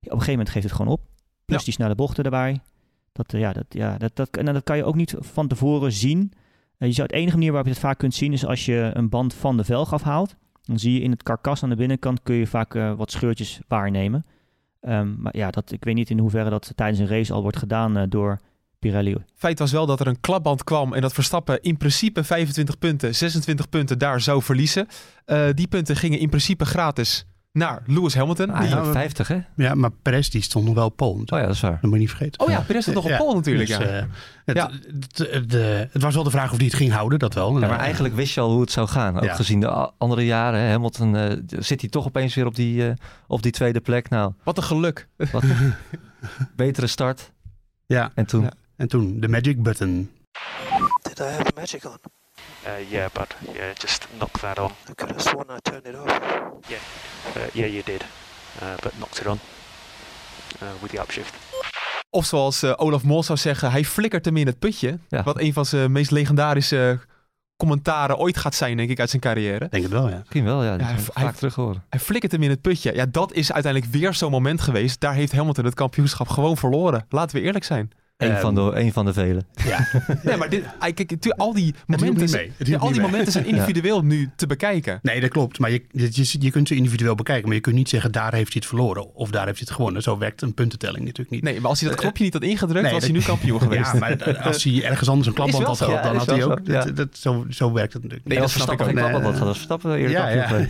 een 0.00 0.10
gegeven 0.10 0.30
moment 0.30 0.50
geeft 0.50 0.64
het 0.64 0.74
gewoon 0.74 0.92
op. 0.92 1.00
Plus 1.44 1.58
Ja. 1.58 1.64
die 1.64 1.72
snelle 1.74 1.94
bochten 1.94 2.24
erbij. 2.24 2.60
Dat, 3.12 3.32
eh, 3.34 3.40
ja, 3.40 3.52
dat, 3.52 3.66
ja, 3.68 3.98
dat, 3.98 4.16
dat, 4.16 4.36
en 4.36 4.44
dat 4.44 4.64
kan 4.64 4.76
je 4.76 4.84
ook 4.84 4.94
niet 4.94 5.14
van 5.18 5.48
tevoren 5.48 5.92
zien. 5.92 6.32
Eh, 6.78 6.88
je 6.88 6.94
zou, 6.94 7.06
het 7.06 7.16
enige 7.16 7.36
manier 7.36 7.52
waarop 7.52 7.68
je 7.68 7.74
het 7.74 7.82
vaak 7.84 7.98
kunt 7.98 8.14
zien 8.14 8.32
is 8.32 8.46
als 8.46 8.64
je 8.64 8.90
een 8.94 9.08
band 9.08 9.34
van 9.34 9.56
de 9.56 9.64
velg 9.64 9.92
afhaalt. 9.92 10.36
Dan 10.62 10.78
zie 10.78 10.92
je 10.92 11.00
in 11.00 11.10
het 11.10 11.22
karkas 11.22 11.62
aan 11.62 11.68
de 11.68 11.76
binnenkant 11.76 12.22
kun 12.22 12.34
je 12.34 12.46
vaak 12.46 12.74
eh, 12.74 12.92
wat 12.96 13.10
scheurtjes 13.10 13.60
waarnemen. 13.68 14.24
Ehm, 14.86 15.14
maar 15.18 15.36
ja, 15.36 15.50
dat, 15.50 15.72
ik 15.72 15.84
weet 15.84 15.94
niet 15.94 16.10
in 16.10 16.18
hoeverre 16.18 16.50
dat 16.50 16.72
tijdens 16.74 16.98
een 16.98 17.08
race 17.08 17.32
al 17.32 17.42
wordt 17.42 17.56
gedaan 17.56 17.96
eh, 17.96 18.02
door 18.08 18.38
Pirelli. 18.78 19.16
Feit 19.34 19.58
was 19.58 19.72
wel 19.72 19.86
dat 19.86 20.00
er 20.00 20.06
een 20.06 20.20
klapband 20.20 20.64
kwam 20.64 20.94
en 20.94 21.00
dat 21.00 21.12
Verstappen 21.12 21.62
in 21.62 21.76
principe 21.76 22.24
25 22.24 22.78
punten, 22.78 23.14
26 23.14 23.68
punten 23.68 23.98
daar 23.98 24.20
zou 24.20 24.42
verliezen. 24.42 24.86
Eh, 25.24 25.48
die 25.54 25.68
punten 25.68 25.96
gingen 25.96 26.18
in 26.18 26.28
principe 26.28 26.64
gratis 26.64 27.26
naar 27.56 27.82
Lewis 27.86 28.14
Hamilton. 28.14 28.46
Ah, 28.50 28.52
Die- 28.60 28.68
eigenlijk 28.68 28.92
50, 28.98 29.28
hè? 29.28 29.38
Ja, 29.56 29.74
maar 29.74 29.90
Perez 30.02 30.28
die 30.28 30.42
stond 30.42 30.64
nog 30.64 30.74
wel 30.74 30.84
op 30.86 30.96
pole. 30.96 31.20
Oh 31.20 31.24
ja, 31.38 31.40
dat 31.40 31.54
is 31.54 31.60
waar. 31.60 31.70
Dat 31.72 31.82
moet 31.82 31.92
je 31.92 31.98
niet 31.98 32.08
vergeten. 32.08 32.40
Oh 32.40 32.50
ja, 32.50 32.60
Perez 32.60 32.82
stond 32.82 32.96
nog 32.96 33.04
op 33.12 33.16
pole 33.26 33.34
natuurlijk. 33.34 33.68
Dus, 33.68 33.76
ja. 33.76 33.84
eh, 33.84 34.04
het, 34.44 34.56
Ja. 34.56 34.70
het, 34.70 35.18
het, 35.30 35.50
de- 35.50 35.88
het 35.92 36.02
was 36.02 36.14
wel 36.14 36.24
de 36.24 36.30
vraag 36.30 36.50
of 36.50 36.56
hij 36.56 36.66
het 36.66 36.74
ging 36.74 36.92
houden, 36.92 37.18
dat 37.18 37.34
wel. 37.34 37.52
Ja, 37.52 37.58
maar 37.66 37.70
Eh, 37.70 37.78
eigenlijk 37.84 38.14
wist 38.14 38.34
je 38.34 38.40
al 38.40 38.50
hoe 38.50 38.60
het 38.60 38.70
zou 38.70 38.88
gaan. 38.88 39.16
Ook 39.16 39.24
Ja. 39.24 39.34
gezien 39.34 39.60
de 39.60 39.90
andere 39.98 40.24
jaren. 40.24 40.60
Hè, 40.60 40.70
Hamilton 40.70 41.16
eh, 41.16 41.36
zit 41.58 41.80
hij 41.80 41.90
toch 41.90 42.06
opeens 42.06 42.34
weer 42.34 42.46
op 42.46 42.54
die, 42.54 42.86
eh, 42.88 42.94
op 43.26 43.42
die 43.42 43.52
tweede 43.52 43.80
plek. 43.80 44.08
Nou, 44.08 44.32
Wat 44.42 44.56
een 44.56 44.62
geluk. 44.62 45.08
wat 45.32 45.42
betere 46.56 46.86
start. 46.86 47.32
Ja, 47.86 48.10
En 48.14 48.26
toen, 48.26 48.42
Ja. 48.42 48.52
en 48.76 48.88
toen 48.88 49.20
de 49.20 49.28
magic 49.28 49.62
button. 49.62 50.10
Did 51.02 51.18
I 51.18 51.22
have 51.22 51.52
magic 51.54 51.84
on? 51.84 51.92
Uh, 52.66 52.90
yeah, 52.90 53.06
but 53.12 53.34
yeah, 53.54 53.74
just 53.78 54.06
knock 54.18 54.38
that 54.38 54.58
on. 54.58 54.70
I 54.90 54.94
could 54.94 55.10
have 55.10 55.20
sworn 55.28 55.46
I 55.56 55.60
turned 55.62 55.86
it 55.86 55.94
off. 55.94 56.18
Uh, 57.36 57.42
yeah, 57.52 57.70
you 57.72 57.82
did, 57.84 58.04
uh, 58.62 58.68
but 58.82 58.92
knocked 58.98 59.20
it 59.20 59.26
on 59.26 59.38
uh, 60.62 60.68
with 60.80 60.90
the 60.90 61.00
upshift. 61.00 61.34
Of 62.10 62.24
zoals 62.24 62.62
eh, 62.62 62.72
Olaf 62.76 63.02
Mol 63.02 63.22
zou 63.22 63.38
zeggen, 63.38 63.70
hij 63.70 63.84
flikkert 63.84 64.24
hem 64.24 64.36
in 64.36 64.46
het 64.46 64.58
putje. 64.58 64.98
Ja. 65.08 65.22
Wat 65.22 65.38
een 65.40 65.52
van 65.52 65.66
zijn 65.66 65.92
meest 65.92 66.10
legendarische 66.10 66.98
commentaren 67.56 68.16
ooit 68.18 68.36
gaat 68.36 68.54
zijn, 68.54 68.76
denk 68.76 68.90
ik, 68.90 69.00
uit 69.00 69.10
zijn 69.10 69.22
carrière. 69.22 69.68
Denk 69.68 69.82
het 69.82 69.92
wel, 69.92 70.08
ja. 70.08 70.16
misschien 70.18 70.44
wel, 70.44 70.62
ja. 70.64 70.70
Dat 70.70 70.80
Ja, 70.80 70.86
ja, 70.86 70.92
hij- 70.94 71.02
vaak 71.02 71.14
hij- 71.24 71.32
terug 71.32 71.54
horen. 71.54 71.84
Hij 71.88 72.00
flikkert 72.00 72.32
hem 72.32 72.42
in 72.42 72.50
het 72.50 72.60
putje. 72.60 72.94
Ja, 72.94 73.06
dat 73.10 73.32
is 73.32 73.52
uiteindelijk 73.52 73.92
weer 73.92 74.14
zo'n 74.14 74.30
moment 74.30 74.60
geweest. 74.60 75.00
Daar 75.00 75.14
heeft 75.14 75.32
Hamilton 75.32 75.64
het 75.64 75.74
kampioenschap 75.74 76.28
gewoon 76.28 76.56
verloren. 76.56 77.06
Laten 77.08 77.36
we 77.36 77.42
eerlijk 77.42 77.64
zijn. 77.64 77.90
Een, 78.16 78.30
Ehm, 78.30 78.40
van 78.40 78.54
de, 78.54 78.60
een 78.60 78.92
van 78.92 79.04
de 79.04 79.12
velen. 79.12 79.46
ja. 79.66 79.86
Nee, 80.22 80.36
maar 80.36 80.48
dit, 80.48 80.64
kijk, 80.94 81.16
al 81.36 81.52
die 81.54 81.74
momenten, 81.86 82.28
zijn- 82.28 82.52
ja, 82.58 82.78
al 82.78 82.86
die 82.92 83.00
mee. 83.00 83.06
momenten 83.10 83.32
zijn 83.32 83.46
individueel 83.54 84.02
nu 84.04 84.30
te 84.36 84.46
bekijken. 84.46 84.98
Nee, 85.02 85.20
dat 85.20 85.30
klopt. 85.30 85.58
Maar 85.58 85.70
je, 85.70 85.82
je, 85.92 86.36
je 86.38 86.50
kunt 86.50 86.68
ze 86.68 86.74
individueel 86.74 87.14
bekijken. 87.14 87.46
Maar 87.46 87.54
je 87.54 87.60
kunt 87.60 87.74
niet 87.76 87.88
zeggen, 87.88 88.12
daar 88.12 88.32
heeft 88.34 88.52
hij 88.52 88.56
het 88.60 88.66
verloren. 88.66 89.14
Of 89.14 89.30
daar 89.30 89.44
heeft 89.46 89.58
hij 89.58 89.66
het 89.66 89.76
gewonnen. 89.76 90.02
Zo 90.02 90.18
werkt 90.18 90.42
een 90.42 90.54
puntentelling 90.54 91.04
natuurlijk 91.04 91.30
niet. 91.30 91.42
Nee, 91.42 91.60
maar 91.60 91.70
als 91.70 91.80
hij 91.80 91.88
dat 91.90 91.98
knopje 91.98 92.24
niet 92.24 92.32
had 92.32 92.42
ingedrukt, 92.42 92.82
Nee, 92.84 92.92
was 92.92 93.02
hij 93.02 93.12
nu 93.12 93.20
kampioen 93.20 93.60
geweest. 93.66 93.92
Ja, 93.92 93.98
maar 93.98 94.38
als 94.42 94.64
hij 94.64 94.84
ergens 94.84 95.08
anders 95.08 95.28
een 95.28 95.34
klapband 95.34 95.64
had 95.64 95.76
gehad, 95.76 96.02
dan 96.02 96.16
had 96.16 96.26
hij 96.26 96.44
ook... 96.44 96.60
zo, 96.66 96.72
ja. 96.72 96.84
dat, 96.84 96.96
dat- 96.96 97.16
zo, 97.16 97.46
zo 97.50 97.72
werkt 97.72 97.92
het 97.92 98.02
natuurlijk 98.02 98.28
Nee, 98.28 98.38
niet. 98.38 98.46
dat 98.46 98.56
snap 98.62 98.70
ik 98.72 98.78
Verstappen 98.78 98.86
ook. 98.86 98.92
geen 98.92 98.94
Nee, 98.94 99.10
klap, 99.10 99.22
dat 99.22 99.32
nee. 99.32 99.40
had 99.40 99.56
Verstappen 99.56 99.90
eerder 99.94 100.10
ja, 100.10 100.46
kampioen 100.46 100.68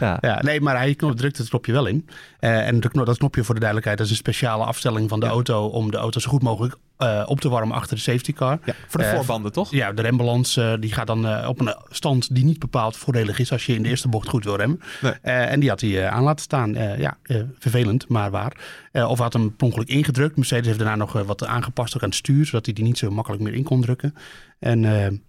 ja, 0.00 0.20
ja. 0.20 0.40
Nee, 0.42 0.60
maar 0.60 0.76
hij 0.76 0.94
knop- 0.94 1.16
drukt 1.16 1.38
het 1.38 1.48
knopje 1.48 1.72
wel 1.72 1.86
in. 1.86 2.06
Eh, 2.38 2.66
en 2.66 2.80
dat 2.80 3.18
knopje 3.18 3.44
voor 3.44 3.54
de 3.54 3.60
duidelijkheid, 3.60 3.98
dat 3.98 4.06
is 4.06 4.12
een 4.12 4.18
speciale 4.18 4.64
afstelling 4.64 5.08
van 5.08 5.20
de 5.20 5.26
auto 5.26 5.66
om 5.66 5.90
de 5.90 5.96
auto 5.96 6.20
zo 6.20 6.30
goed 6.30 6.37
mogelijk 6.42 6.76
eh, 6.98 7.22
op 7.26 7.40
te 7.40 7.48
warmen 7.48 7.76
achter 7.76 7.96
de 7.96 8.02
safety 8.02 8.32
car. 8.32 8.58
Ja, 8.64 8.74
voor 8.88 9.00
de 9.00 9.06
Eh, 9.06 9.14
voorbanden, 9.14 9.52
toch? 9.52 9.70
Ja, 9.70 9.92
de 9.92 10.02
rembalans 10.02 10.56
eh, 10.56 10.72
die 10.80 10.92
gaat 10.92 11.06
dan 11.06 11.46
op 11.46 11.60
een 11.60 11.74
stand 11.88 12.34
die 12.34 12.44
niet 12.44 12.58
bepaald 12.58 12.96
voordelig 12.96 13.38
is 13.38 13.52
als 13.52 13.66
je 13.66 13.74
in 13.74 13.82
de 13.82 13.88
eerste 13.88 14.08
bocht 14.08 14.28
goed 14.28 14.44
wil 14.44 14.56
remmen. 14.56 14.80
Nee. 15.00 15.12
En 15.22 15.60
die 15.60 15.68
had 15.68 15.80
hij 15.80 16.08
aan 16.08 16.22
laten 16.22 16.44
staan. 16.44 16.72
Ja, 16.98 17.16
vervelend, 17.58 18.08
maar 18.08 18.30
waar. 18.30 18.56
Of 18.92 19.18
had 19.18 19.32
hem 19.32 19.56
per 19.56 19.66
ongeluk 19.66 19.88
ingedrukt. 19.88 20.36
Mercedes 20.36 20.66
heeft 20.66 20.78
daarna 20.78 20.96
nog 20.96 21.12
wat 21.12 21.46
aangepast 21.46 21.96
ook 21.96 22.02
aan 22.02 22.08
het 22.08 22.18
stuur, 22.18 22.46
zodat 22.46 22.64
hij 22.64 22.74
die 22.74 22.84
niet 22.84 22.98
zo 22.98 23.10
makkelijk 23.10 23.42
meer 23.42 23.54
in 23.54 23.62
kon 23.62 23.80
drukken. 23.80 24.14
En 24.58 24.82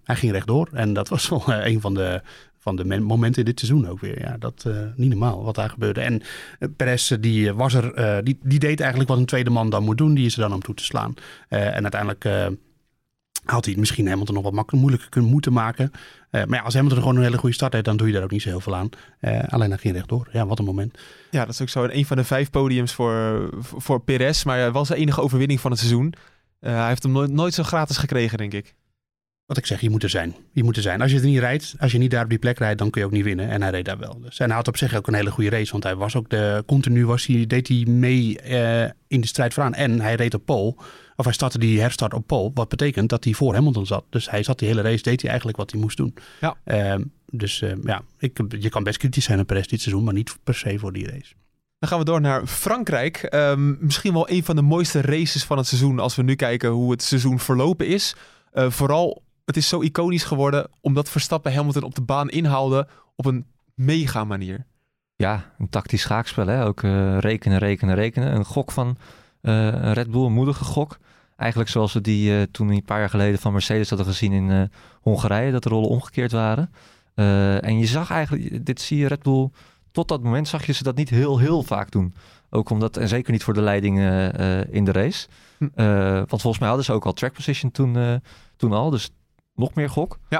hij 0.03 0.15
ging 0.15 0.31
rechtdoor. 0.31 0.69
En 0.73 0.93
dat 0.93 1.09
was 1.09 1.29
wel 1.29 1.43
een 1.47 1.81
van 1.81 1.93
de, 1.93 2.21
van 2.59 2.75
de 2.75 2.85
men- 2.85 3.03
momenten 3.03 3.45
dit 3.45 3.59
seizoen 3.59 3.87
ook 3.87 3.99
weer. 3.99 4.19
Ja, 4.21 4.37
dat 4.37 4.63
eh, 4.67 4.75
niet 4.95 5.09
normaal 5.09 5.43
wat 5.43 5.55
daar 5.55 5.69
gebeurde. 5.69 6.01
En 6.01 6.21
eh, 6.59 6.69
Perez, 6.75 7.11
eh, 7.11 7.17
die 7.21 7.53
was 7.53 7.73
er, 7.73 8.23
die, 8.23 8.39
die 8.43 8.59
deed 8.59 8.79
eigenlijk 8.79 9.09
wat 9.09 9.19
een 9.19 9.25
tweede 9.25 9.49
man 9.49 9.69
dan 9.69 9.83
moet 9.83 9.97
doen. 9.97 10.13
Die 10.13 10.25
is 10.25 10.33
er 10.33 10.41
dan 10.41 10.53
om 10.53 10.61
toe 10.61 10.75
te 10.75 10.83
slaan. 10.83 11.13
En 11.49 11.81
uiteindelijk 11.81 12.23
had 13.43 13.63
hij 13.63 13.73
het 13.73 13.77
misschien 13.77 14.07
Hamilton 14.07 14.35
nog 14.35 14.43
wat 14.43 14.53
makkelijk 14.53 14.81
moeilijker 14.81 15.09
kunnen 15.09 15.31
moeten 15.31 15.53
maken. 15.53 15.91
Maar 16.31 16.49
ja, 16.49 16.59
als 16.61 16.73
Hamilton 16.73 16.99
gewoon 16.99 17.15
een 17.15 17.23
hele 17.23 17.37
goede 17.37 17.55
start 17.55 17.73
heeft, 17.73 17.85
dan 17.85 17.97
doe 17.97 18.07
je 18.07 18.13
daar 18.13 18.23
ook 18.23 18.31
niet 18.31 18.41
zo 18.41 18.49
heel 18.49 18.59
veel 18.59 18.75
aan. 18.75 18.89
Alleen 19.47 19.69
hij 19.69 19.77
ging 19.77 19.93
rechtdoor. 19.95 20.29
Ja, 20.31 20.45
wat 20.45 20.59
een 20.59 20.65
moment. 20.65 20.97
Ja, 21.31 21.45
dat 21.45 21.53
is 21.53 21.61
ook 21.61 21.69
zo. 21.69 21.83
Een 21.83 22.05
van 22.05 22.17
de 22.17 22.23
vijf 22.23 22.49
podiums 22.49 22.93
voor, 22.93 23.49
voor 23.59 24.01
Perez. 24.01 24.43
Maar 24.43 24.71
was 24.71 24.87
de 24.87 24.95
enige 24.95 25.21
overwinning 25.21 25.59
van 25.59 25.71
het 25.71 25.79
seizoen. 25.79 26.13
Hij 26.59 26.87
heeft 26.87 27.03
hem 27.03 27.33
nooit 27.33 27.53
zo 27.53 27.63
gratis 27.63 27.97
gekregen, 27.97 28.37
denk 28.37 28.53
ik. 28.53 28.75
Wat 29.49 29.57
ik 29.57 29.65
zeg, 29.65 29.81
je 29.81 29.89
moet 29.89 30.03
er 30.03 30.09
zijn. 30.09 30.35
Je 30.51 30.63
moet 30.63 30.75
er 30.75 30.81
zijn. 30.81 31.01
Als 31.01 31.11
je 31.11 31.17
er 31.17 31.25
niet 31.25 31.39
rijdt, 31.39 31.75
als 31.79 31.91
je 31.91 31.97
niet 31.97 32.11
daar 32.11 32.23
op 32.23 32.29
die 32.29 32.39
plek 32.39 32.57
rijdt, 32.57 32.79
dan 32.79 32.89
kun 32.89 33.01
je 33.01 33.07
ook 33.07 33.13
niet 33.13 33.23
winnen. 33.23 33.49
En 33.49 33.61
hij 33.61 33.71
reed 33.71 33.85
daar 33.85 33.97
wel. 33.97 34.19
Dus. 34.21 34.39
En 34.39 34.47
hij 34.47 34.55
had 34.55 34.67
op 34.67 34.77
zich 34.77 34.95
ook 34.95 35.07
een 35.07 35.13
hele 35.13 35.31
goede 35.31 35.49
race. 35.49 35.71
Want 35.71 35.83
hij 35.83 35.95
was 35.95 36.15
ook 36.15 36.29
de, 36.29 36.63
continu 36.65 37.05
was 37.05 37.25
hij, 37.25 37.47
deed 37.47 37.67
hij 37.67 37.85
mee 37.87 38.39
eh, 38.39 38.89
in 39.07 39.21
de 39.21 39.27
strijd 39.27 39.53
vooraan. 39.53 39.73
En 39.73 40.01
hij 40.01 40.15
reed 40.15 40.33
op 40.33 40.45
pole. 40.45 40.75
Of 41.15 41.25
hij 41.25 41.33
startte 41.33 41.59
die 41.59 41.81
herstart 41.81 42.13
op 42.13 42.27
pole. 42.27 42.51
Wat 42.53 42.69
betekent 42.69 43.09
dat 43.09 43.23
hij 43.23 43.33
voor 43.33 43.53
Hamilton 43.53 43.85
zat. 43.85 44.05
Dus 44.09 44.29
hij 44.29 44.43
zat 44.43 44.59
die 44.59 44.67
hele 44.67 44.81
race, 44.81 45.03
deed 45.03 45.19
hij 45.19 45.29
eigenlijk 45.29 45.57
wat 45.57 45.71
hij 45.71 45.79
moest 45.79 45.97
doen. 45.97 46.13
Ja. 46.41 46.55
Ehm, 46.63 47.03
dus 47.25 47.61
eh, 47.61 47.71
ja, 47.83 48.01
ik, 48.17 48.41
je 48.59 48.69
kan 48.69 48.83
best 48.83 48.97
kritisch 48.97 49.25
zijn 49.25 49.39
op 49.39 49.47
Perez 49.47 49.67
dit 49.67 49.81
seizoen. 49.81 50.03
Maar 50.03 50.13
niet 50.13 50.37
per 50.43 50.55
se 50.55 50.79
voor 50.79 50.93
die 50.93 51.07
race. 51.07 51.33
Dan 51.79 51.89
gaan 51.89 51.99
we 51.99 52.05
door 52.05 52.21
naar 52.21 52.47
Frankrijk. 52.47 53.17
Ehm, 53.17 53.85
misschien 53.85 54.13
wel 54.13 54.29
een 54.29 54.43
van 54.43 54.55
de 54.55 54.61
mooiste 54.61 55.01
races 55.01 55.43
van 55.43 55.57
het 55.57 55.67
seizoen. 55.67 55.99
Als 55.99 56.15
we 56.15 56.23
nu 56.23 56.35
kijken 56.35 56.69
hoe 56.69 56.91
het 56.91 57.03
seizoen 57.03 57.39
verlopen 57.39 57.87
is. 57.87 58.15
Eh, 58.51 58.69
vooral, 58.69 59.23
het 59.49 59.57
is 59.57 59.67
zo 59.67 59.81
iconisch 59.81 60.23
geworden. 60.23 60.69
Omdat 60.81 61.09
Verstappen 61.09 61.53
Hamilton 61.53 61.83
op 61.83 61.95
de 61.95 62.01
baan 62.01 62.29
inhaalde. 62.29 62.87
Op 63.15 63.25
een 63.25 63.45
mega 63.73 64.23
manier. 64.23 64.65
Ja, 65.15 65.53
een 65.57 65.69
tactisch 65.69 66.01
schaakspel. 66.01 66.47
Hè? 66.47 66.65
Ook 66.65 66.83
eh, 66.83 67.17
rekenen, 67.17 67.57
rekenen, 67.57 67.95
rekenen. 67.95 68.35
Een 68.35 68.45
gok 68.45 68.71
van 68.71 68.97
een 69.41 69.93
Red 69.93 70.11
Bull, 70.11 70.25
een 70.25 70.33
moedige 70.33 70.63
gok. 70.63 70.97
Eigenlijk 71.35 71.69
zoals 71.69 71.93
we 71.93 72.01
die 72.01 72.37
eh, 72.37 72.41
toen 72.51 72.69
een 72.69 72.83
paar 72.83 72.99
jaar 72.99 73.09
geleden 73.09 73.39
van 73.39 73.51
Mercedes 73.51 73.89
hadden 73.89 74.07
gezien 74.07 74.31
in 74.31 74.71
Hongarije. 75.01 75.51
Dat 75.51 75.63
de 75.63 75.69
rollen 75.69 75.89
omgekeerd 75.89 76.31
waren. 76.31 76.71
En 77.61 77.79
je 77.79 77.85
zag 77.85 78.11
eigenlijk, 78.11 78.65
dit 78.65 78.81
zie 78.81 78.97
je 78.97 79.07
Red 79.07 79.23
Bull... 79.23 79.49
Tot 79.91 80.07
dat 80.07 80.23
moment 80.23 80.47
zag 80.47 80.65
je 80.65 80.73
ze 80.73 80.83
dat 80.83 80.95
niet 80.95 81.09
heel, 81.09 81.39
heel 81.39 81.63
vaak 81.63 81.91
doen. 81.91 82.13
Ook 82.49 82.69
omdat, 82.69 82.97
en 82.97 83.07
zeker 83.07 83.31
niet 83.31 83.43
voor 83.43 83.53
de 83.53 83.61
leiding 83.61 83.97
in 84.69 84.85
de 84.85 84.91
race. 84.91 85.27
Hm. 85.57 85.67
Want 86.15 86.41
volgens 86.41 86.59
mij 86.59 86.67
hadden 86.67 86.85
ze 86.85 86.93
ook 86.93 87.05
al 87.05 87.13
track 87.13 87.33
position 87.33 87.71
toen, 87.71 88.21
toen 88.55 88.73
al. 88.73 88.89
Dus 88.89 89.11
nog 89.59 89.73
meer 89.73 89.89
gok. 89.89 90.19
Ja. 90.29 90.39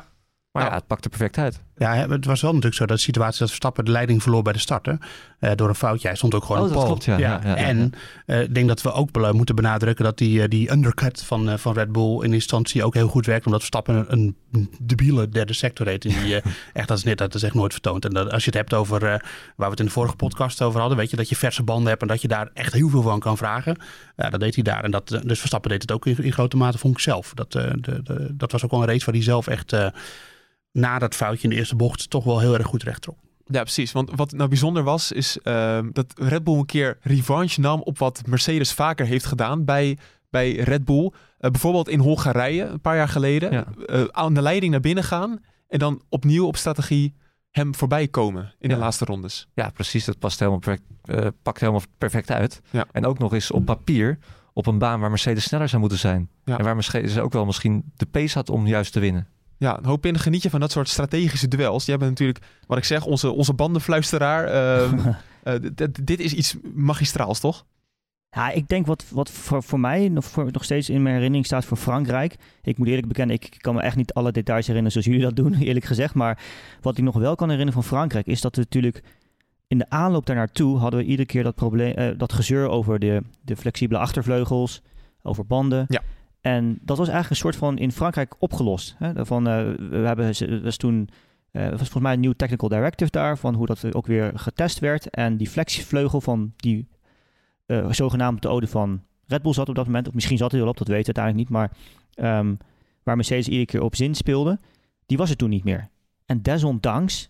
Maar 0.52 0.62
Nou. 0.64 0.74
ja, 0.74 0.80
het 0.80 0.88
pakte 0.88 1.10
perfect 1.10 1.38
uit. 1.38 1.64
Ja, 1.80 2.10
het 2.10 2.26
was 2.26 2.42
wel 2.42 2.50
natuurlijk 2.50 2.78
zo 2.80 2.86
dat 2.86 2.98
de 2.98 3.04
situatie 3.04 3.40
dat 3.40 3.48
Verstappen 3.48 3.86
de 3.86 3.92
leiding 3.92 4.22
verloor 4.22 4.42
bij 4.42 4.54
de 4.54 4.60
starten. 4.60 5.00
eh, 5.40 5.52
door 5.56 5.70
een 5.70 5.76
foutje. 5.76 6.08
Hij 6.08 6.18
stond 6.18 6.34
ook 6.36 6.44
gewoon 6.44 6.62
Oh, 6.62 6.76
op 6.76 6.86
klopt, 6.86 7.06
ja. 7.06 7.18
Ja, 7.18 7.44
en 7.56 7.94
eh, 8.26 8.42
ik 8.42 8.54
denk 8.54 8.68
dat 8.68 8.82
we 8.82 8.92
ook 8.92 9.34
moeten 9.34 9.56
benadrukken 9.56 10.06
dat 10.06 10.18
die, 10.18 10.42
eh, 10.42 10.50
die 10.50 10.72
undercut 10.72 11.24
van, 11.24 11.60
van 11.60 11.74
Red 11.74 11.92
Bull 11.92 12.24
in 12.24 12.34
instantie 12.34 12.84
ook 12.84 12.94
heel 12.94 13.08
goed 13.08 13.26
werkt. 13.26 13.46
Omdat 13.46 13.60
Verstappen 13.60 14.06
een, 14.08 14.36
een 14.52 14.70
debiele 14.82 15.30
derde 15.30 15.54
sector 15.54 15.88
heet. 15.88 16.06
En 16.06 16.24
die, 16.24 16.42
echt, 16.74 16.88
dat, 16.88 16.98
is 16.98 17.04
net, 17.04 17.18
dat 17.18 17.36
is 17.36 17.44
echt 17.44 17.54
nooit 17.54 17.72
vertoond. 17.72 18.06
En 18.06 18.14
dat, 18.14 18.32
als 18.32 18.44
je 18.44 18.50
het 18.50 18.60
hebt 18.60 18.74
over, 18.74 19.00
waar 19.00 19.22
we 19.56 19.66
het 19.70 19.80
in 19.80 19.86
de 19.86 19.92
vorige 19.92 20.16
podcast 20.16 20.62
over 20.62 20.80
hadden, 20.80 20.98
weet 20.98 21.10
je 21.10 21.16
dat 21.18 21.30
je 21.30 21.36
verse 21.36 21.64
banden 21.64 21.88
hebt 21.90 22.02
en 22.02 22.08
dat 22.08 22.22
je 22.22 22.28
daar 22.28 22.50
echt 22.54 22.74
heel 22.74 22.90
veel 22.90 23.02
van 23.02 23.20
kan 23.20 23.38
vragen. 23.38 23.78
Ja, 24.18 24.30
dat 24.30 24.40
deed 24.40 24.56
hij 24.56 24.64
daar. 24.64 24.84
En 24.84 24.92
dat, 24.92 25.08
dus 25.08 25.40
Verstappen 25.40 25.70
deed 25.72 25.82
het 25.82 25.92
ook 25.92 26.06
in, 26.06 26.24
in 26.24 26.34
grote 26.34 26.58
mate, 26.58 26.78
vond 26.78 26.94
ik 26.94 27.00
zelf. 27.00 27.34
Dat, 27.34 27.52
de, 27.52 27.78
de, 27.82 28.30
dat 28.34 28.52
was 28.52 28.64
ook 28.64 28.72
wel 28.72 28.82
een 28.82 28.88
race 28.88 29.06
waar 29.06 29.16
hij 29.16 29.24
zelf 29.24 29.48
echt 29.48 29.74
na 30.80 31.00
dat 31.00 31.16
foutje 31.16 31.44
in 31.44 31.50
de 31.50 31.56
eerste 31.56 31.76
bocht 31.76 32.10
toch 32.10 32.24
wel 32.24 32.40
heel 32.40 32.54
erg 32.54 32.68
goed 32.68 32.84
recht 32.84 33.02
trok. 33.02 33.18
Ja, 33.46 33.62
precies. 33.62 33.92
Want 33.92 34.12
wat 34.16 34.32
nou 34.32 34.50
bijzonder 34.50 34.84
was, 34.84 35.12
is 35.12 35.38
ehm, 35.44 35.90
dat 35.92 36.14
Red 36.16 36.44
Bull 36.44 36.58
een 36.58 36.66
keer 36.66 36.98
revanche 37.02 37.60
nam 37.62 37.82
op 37.82 37.98
wat 37.98 38.22
Mercedes 38.26 38.74
vaker 38.74 39.06
heeft 39.06 39.26
gedaan 39.26 39.66
bij, 39.66 39.98
bij 40.30 40.52
Red 40.56 40.86
Bull. 40.86 41.12
Eh, 41.38 41.52
bijvoorbeeld 41.52 41.90
in 41.90 42.00
Hongarije, 42.00 42.64
een 42.66 42.82
paar 42.82 42.96
jaar 42.96 43.08
geleden. 43.10 43.52
Ja. 43.52 43.66
eh, 43.86 44.04
aan 44.12 44.34
de 44.34 44.42
leiding 44.42 44.72
naar 44.72 44.82
binnen 44.82 45.04
gaan 45.04 45.40
en 45.68 45.80
dan 45.80 46.02
opnieuw 46.10 46.46
op 46.46 46.56
strategie 46.58 47.16
hem 47.52 47.76
voorbij 47.76 48.08
komen 48.08 48.54
in 48.60 48.70
Ja. 48.70 48.76
de 48.76 48.82
laatste 48.82 49.06
rondes. 49.06 49.48
Ja, 49.54 49.70
precies. 49.70 50.06
Dat 50.06 50.20
past 50.20 50.40
helemaal 50.40 50.60
perfect, 50.60 50.84
eh, 51.04 51.28
pakt 51.44 51.60
helemaal 51.60 51.82
perfect 51.98 52.32
uit. 52.32 52.62
Ja. 52.72 52.86
En 52.92 53.06
ook 53.06 53.20
nog 53.20 53.34
eens 53.34 53.52
op 53.52 53.66
papier 53.66 54.18
op 54.54 54.66
een 54.68 54.78
baan 54.78 55.00
waar 55.00 55.10
Mercedes 55.10 55.44
sneller 55.44 55.70
zou 55.70 55.82
moeten 55.82 56.00
zijn. 56.00 56.30
Ja. 56.46 56.58
En 56.58 56.64
waar 56.64 56.76
Mercedes 56.76 57.18
ook 57.18 57.34
wel 57.34 57.46
misschien 57.46 57.84
de 57.96 58.06
pace 58.06 58.38
had 58.38 58.50
om 58.50 58.68
juist 58.68 58.94
te 58.94 59.00
winnen. 59.00 59.28
Ja, 59.60 59.78
een 59.78 59.86
hoop 59.86 60.06
in 60.06 60.20
geniet 60.20 60.44
je 60.44 60.50
van 60.50 60.60
dat 60.60 60.72
soort 60.72 60.90
strategische 60.90 61.48
duels. 61.48 61.86
Jij 61.86 61.98
bent 61.98 62.10
natuurlijk, 62.10 62.40
wat 62.68 62.78
ik 62.78 62.84
zeg, 62.84 63.06
onze, 63.06 63.32
onze 63.32 63.54
bandenfluisteraar. 63.54 64.46
Ehm, 64.46 65.00
eh, 65.44 65.54
dit 66.04 66.20
is 66.20 66.34
iets 66.34 66.56
magistraals, 66.74 67.40
toch? 67.40 67.66
Ja, 68.30 68.52
ik 68.52 68.68
denk 68.68 68.86
wat, 68.86 69.06
wat 69.10 69.30
voor, 69.30 69.64
voor 69.64 69.80
mij 69.80 70.10
nog, 70.10 70.26
voor, 70.26 70.52
nog 70.52 70.64
steeds 70.64 70.90
in 70.90 71.02
mijn 71.02 71.14
herinnering 71.14 71.46
staat 71.46 71.66
voor 71.66 71.78
Frankrijk. 71.78 72.36
Ik 72.62 72.78
moet 72.78 72.88
eerlijk 72.88 73.08
bekennen, 73.08 73.36
ik 73.36 73.56
kan 73.58 73.76
me 73.76 73.82
echt 73.82 73.96
niet 73.96 74.14
alle 74.14 74.32
details 74.32 74.68
herinneren 74.68 74.92
zoals 74.92 75.08
jullie 75.08 75.34
dat 75.34 75.36
doen, 75.36 75.54
eerlijk 75.68 75.86
gezegd. 75.86 76.14
Maar 76.14 76.44
wat 76.82 76.98
ik 76.98 77.04
nog 77.04 77.16
wel 77.16 77.36
kan 77.36 77.50
herinneren 77.50 77.82
van 77.82 77.92
Frankrijk 77.92 78.26
is 78.26 78.42
dat 78.42 78.56
we 78.56 78.62
natuurlijk 78.62 79.04
in 79.68 79.78
de 79.78 79.90
aanloop 79.90 80.26
daar 80.26 80.36
naartoe 80.36 80.78
hadden 80.78 81.00
we 81.00 81.06
iedere 81.06 81.28
keer 81.28 81.44
dat, 81.44 81.56
probleem, 81.56 81.94
eh, 81.94 82.18
dat 82.18 82.34
gezeur 82.34 82.68
over 82.68 83.00
de, 83.00 83.22
de 83.42 83.56
flexibele 83.56 84.00
achtervleugels, 84.00 84.82
over 85.22 85.46
banden. 85.46 85.86
Ja. 85.88 86.02
En 86.42 86.80
dat 86.82 86.98
was 86.98 87.08
eigenlijk 87.08 87.30
een 87.30 87.50
soort 87.50 87.56
van 87.56 87.78
in 87.78 87.92
Frankrijk 87.92 88.36
opgelost. 88.40 88.96
Hè? 88.98 89.26
Van, 89.26 89.48
eh, 89.48 89.72
we 89.90 89.98
hebben 89.98 90.64
was 90.64 90.78
toen 90.78 91.10
eh, 91.52 91.70
was 91.70 91.78
volgens 91.78 92.04
mij 92.04 92.14
een 92.14 92.20
nieuw 92.20 92.34
technical 92.34 92.70
directive 92.70 93.12
daar 93.12 93.38
van 93.38 93.56
hoe 93.56 93.66
dat 93.66 93.96
ook 93.96 94.06
weer 94.06 94.32
getest 94.36 94.80
werd. 94.80 95.10
En 95.10 95.38
die 95.38 95.50
flexvleugel 95.50 96.22
van 96.22 96.54
die 96.56 96.88
eh 97.66 97.92
zogenaamd 97.92 98.42
de 98.42 98.48
ode 98.48 98.68
van 98.68 99.04
Red 99.26 99.42
Bull 99.42 99.54
zat 99.54 99.70
op 99.70 99.76
dat 99.76 99.86
moment. 99.86 100.08
Of 100.08 100.14
misschien 100.14 100.38
zat 100.38 100.52
hij 100.52 100.60
wel 100.60 100.70
op, 100.70 100.78
dat 100.78 100.88
weten 100.88 101.14
we 101.14 101.20
uiteindelijk 101.20 101.50
niet. 101.50 101.58
Maar 101.60 101.72
ehm, 102.14 102.56
waar 103.04 103.16
Mercedes 103.16 103.48
iedere 103.48 103.66
keer 103.66 103.82
op 103.82 103.96
zin 103.96 104.16
speelde, 104.16 104.60
die 105.06 105.18
was 105.18 105.30
er 105.30 105.36
toen 105.36 105.50
niet 105.50 105.64
meer. 105.64 105.90
En 106.26 106.42
desondanks 106.42 107.30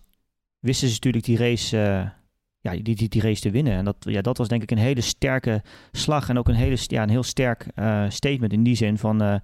wisten 0.58 0.88
ze 0.88 0.94
natuurlijk 0.94 1.24
die 1.24 1.36
race, 1.36 2.12
ja, 2.60 2.72
die, 2.72 2.94
die, 2.94 3.08
die 3.08 3.22
race 3.22 3.40
te 3.40 3.50
winnen. 3.50 3.72
En 3.72 3.84
dat, 3.84 3.96
ja, 4.00 4.20
dat 4.20 4.38
was 4.38 4.48
denk 4.48 4.62
ik 4.62 4.70
een 4.70 4.78
hele 4.78 5.00
sterke 5.00 5.62
slag. 5.92 6.28
En 6.28 6.38
ook 6.38 6.48
een, 6.48 6.54
hele, 6.54 6.76
ja, 6.80 7.02
een 7.02 7.08
heel 7.08 7.22
sterk 7.22 7.66
eh, 7.74 8.04
statement 8.08 8.52
in 8.52 8.62
die 8.62 8.76
zin 8.76 8.98
van... 8.98 9.40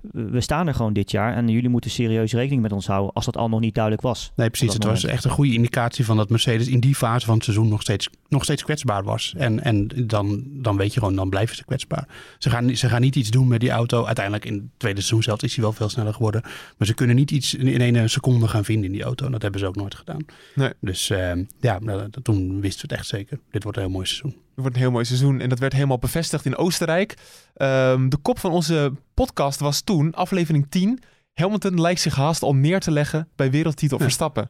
we 0.00 0.40
staan 0.40 0.66
er 0.66 0.74
gewoon 0.74 0.92
dit 0.92 1.10
jaar 1.10 1.34
en 1.34 1.48
jullie 1.48 1.68
moeten 1.68 1.90
serieus 1.90 2.32
rekening 2.32 2.62
met 2.62 2.72
ons 2.72 2.86
houden 2.86 3.12
als 3.12 3.24
dat 3.24 3.36
al 3.36 3.48
nog 3.48 3.60
niet 3.60 3.74
duidelijk 3.74 4.02
was. 4.02 4.32
Nee, 4.34 4.50
precies. 4.50 4.72
Het 4.72 4.84
was 4.84 5.04
echt 5.04 5.24
een 5.24 5.30
goede 5.30 5.52
indicatie 5.52 6.04
van 6.04 6.16
dat 6.16 6.30
Mercedes 6.30 6.68
in 6.68 6.80
die 6.80 6.94
fase 6.94 7.26
van 7.26 7.34
het 7.34 7.44
seizoen 7.44 7.68
nog 7.68 7.80
steeds, 7.80 8.08
nog 8.28 8.44
steeds 8.44 8.64
kwetsbaar 8.64 9.04
was. 9.04 9.34
En, 9.36 9.64
en 9.64 9.88
dan, 10.06 10.42
dan 10.46 10.76
weet 10.76 10.94
je 10.94 11.00
gewoon, 11.00 11.14
dan 11.14 11.28
blijven 11.28 11.56
ze 11.56 11.64
kwetsbaar. 11.64 12.08
Ze 12.38 12.50
gaan, 12.50 12.76
ze 12.76 12.88
gaan 12.88 13.00
niet 13.00 13.16
iets 13.16 13.30
doen 13.30 13.48
met 13.48 13.60
die 13.60 13.70
auto. 13.70 14.04
Uiteindelijk 14.04 14.44
in 14.44 14.54
het 14.54 14.64
tweede 14.76 15.00
seizoen 15.00 15.22
zelf 15.22 15.42
is 15.42 15.54
hij 15.54 15.64
wel 15.64 15.72
veel 15.72 15.88
sneller 15.88 16.14
geworden. 16.14 16.42
Maar 16.76 16.86
ze 16.86 16.94
kunnen 16.94 17.16
niet 17.16 17.30
iets 17.30 17.54
in, 17.54 17.66
in 17.66 17.96
één 17.96 18.10
seconde 18.10 18.48
gaan 18.48 18.64
vinden 18.64 18.84
in 18.84 18.92
die 18.92 19.02
auto. 19.02 19.26
En 19.26 19.32
dat 19.32 19.42
hebben 19.42 19.60
ze 19.60 19.66
ook 19.66 19.76
nooit 19.76 19.94
gedaan. 19.94 20.24
Nee. 20.54 20.72
Dus 20.80 21.10
eh, 21.10 21.32
ja, 21.60 21.78
nou, 21.78 22.10
toen 22.22 22.60
wisten 22.60 22.88
we 22.88 22.94
het 22.94 23.00
echt 23.00 23.08
zeker. 23.08 23.38
Dit 23.50 23.62
wordt 23.62 23.78
een 23.78 23.84
heel 23.84 23.92
mooi 23.92 24.06
seizoen. 24.06 24.46
Het 24.58 24.66
wordt 24.66 24.76
een 24.82 24.86
heel 24.86 24.92
mooi 24.96 25.08
seizoen 25.08 25.40
en 25.40 25.48
dat 25.48 25.58
werd 25.58 25.72
helemaal 25.72 25.98
bevestigd 25.98 26.44
in 26.44 26.56
Oostenrijk. 26.56 27.16
Ehm, 27.54 28.08
de 28.08 28.16
kop 28.16 28.38
van 28.38 28.50
onze 28.50 28.92
podcast 29.14 29.60
was 29.60 29.80
toen, 29.80 30.14
aflevering 30.14 30.66
10. 30.68 31.00
Hamilton 31.34 31.80
lijkt 31.80 32.00
zich 32.00 32.14
haast 32.14 32.42
al 32.42 32.54
neer 32.54 32.80
te 32.80 32.90
leggen 32.90 33.28
bij 33.36 33.50
wereldtitel 33.50 33.96
Ja. 33.98 34.02
Verstappen. 34.02 34.48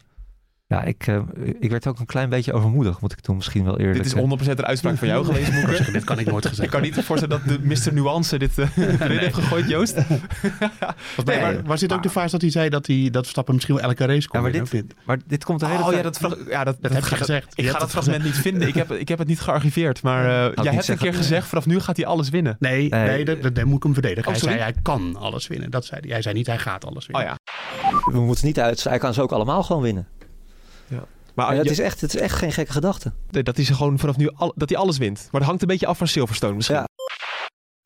Ja, 0.68 0.82
ik, 0.82 1.06
eh, 1.06 1.20
ik 1.60 1.70
werd 1.70 1.86
ook 1.86 1.98
een 1.98 2.06
klein 2.06 2.28
beetje 2.28 2.52
overmoedig, 2.52 3.00
moet 3.00 3.12
ik 3.12 3.20
toen 3.20 3.36
misschien 3.36 3.64
wel 3.64 3.78
eerlijk 3.78 3.96
Dit 3.96 4.06
is 4.06 4.12
eh, 4.12 4.18
100% 4.20 4.58
een 4.58 4.64
uitspraak 4.66 4.96
van 4.96 5.08
jou 5.08 5.24
geweest, 5.24 5.46
Ik 5.46 5.52
wou 5.52 5.58
Moeke. 5.60 5.76
zeggen, 5.76 5.92
dit 5.94 6.04
kan 6.04 6.18
ik 6.18 6.26
nooit 6.30 6.44
Ik 6.44 6.50
gezegd. 6.50 6.70
kan 6.70 6.82
niet 6.82 6.94
voorstellen 6.94 7.40
dat 7.46 7.60
de 7.60 7.66
Mr. 7.66 7.92
Nuance 8.00 8.38
dit 8.38 8.58
eh, 8.58 8.76
erin 9.00 9.18
heeft 9.18 9.34
gegooid, 9.34 9.68
Joost. 9.68 9.94
Nee, 11.24 11.40
maar 11.40 11.62
was 11.64 11.80
dit 11.80 11.92
ook 11.92 12.02
de 12.02 12.10
fase 12.10 12.30
dat 12.30 12.40
hij 12.40 12.50
zei 12.50 12.68
dat, 12.68 12.86
hij, 12.86 13.08
dat 13.10 13.22
Verstappen 13.22 13.54
misschien 13.54 13.74
wel 13.74 13.84
elke 13.84 14.04
race 14.04 14.28
kon 14.28 14.38
Ja, 14.42 14.48
maar 14.50 14.66
dit-? 14.70 14.94
Maar 15.04 15.18
dit 15.26 15.44
komt 15.44 15.60
de 15.60 15.66
hele 15.66 15.84
Oh 15.84 15.92
ja, 15.92 16.02
dat, 16.02 16.18
ja, 16.48 16.64
dat, 16.64 16.76
Dat 16.80 16.92
heb 16.92 17.04
je 17.06 17.14
gezegd. 17.16 17.52
Ik 17.58 17.64
Je 17.64 17.70
ga 17.70 17.78
dat 17.78 17.90
fragment 17.90 18.24
niet 18.24 18.36
vinden. 18.36 18.68
Ik 18.68 18.74
heb, 18.74 18.92
ik 18.92 19.08
heb 19.08 19.18
het 19.18 19.28
niet 19.28 19.40
gearchiveerd. 19.40 20.02
Maar 20.02 20.24
eh, 20.24 20.30
jij 20.30 20.44
hebt 20.44 20.66
een 20.76 20.82
zeggen. 20.82 20.96
keer 20.98 21.14
gezegd, 21.14 21.46
vanaf 21.46 21.66
nu 21.66 21.80
gaat 21.80 21.96
hij 21.96 22.06
alles 22.06 22.28
winnen. 22.28 22.56
Nee, 22.58 22.88
Nee. 22.88 23.24
nee, 23.24 23.52
dat, 23.52 23.64
moet 23.64 23.76
ik 23.76 23.82
hem 23.82 23.92
verdedigen. 23.92 24.26
Oh, 24.26 24.30
hij 24.40 24.48
zei 24.48 24.58
hij 24.60 24.74
kan 24.82 25.16
alles 25.16 25.46
winnen. 25.46 25.70
Dat 25.70 25.84
zei 25.84 26.00
hij. 26.00 26.10
Hij 26.10 26.22
zei 26.22 26.34
niet 26.34 26.46
hij 26.46 26.58
gaat 26.58 26.84
alles 26.84 27.08
Oh 27.08 27.16
winnen. 27.16 27.38
ja. 27.44 28.12
We 28.12 28.20
moeten 28.20 28.46
niet 28.46 28.60
uit. 28.60 28.84
Hij 28.84 28.98
kan 28.98 29.14
ze 29.14 29.22
ook 29.22 29.32
allemaal 29.32 29.62
gewoon 29.62 29.82
winnen. 29.82 30.06
Maar 31.46 31.56
het, 31.56 31.70
is 31.70 31.78
echt, 31.78 32.00
het 32.00 32.14
is 32.14 32.20
echt 32.20 32.34
geen 32.36 32.52
gekke 32.52 32.72
gedachte. 32.72 33.12
dat 33.30 33.56
hij 33.56 33.64
ze 33.64 33.74
gewoon 33.74 33.98
vanaf 33.98 34.16
nu 34.16 34.30
al, 34.34 34.52
dat 34.56 34.68
hij 34.68 34.78
alles 34.78 34.98
wint. 34.98 35.28
Maar 35.30 35.40
dat 35.40 35.48
hangt 35.48 35.62
een 35.62 35.68
beetje 35.68 35.86
af 35.86 35.98
van 35.98 36.08
Silverstone 36.08 36.54
misschien. 36.54 36.76
Ja. 36.76 36.86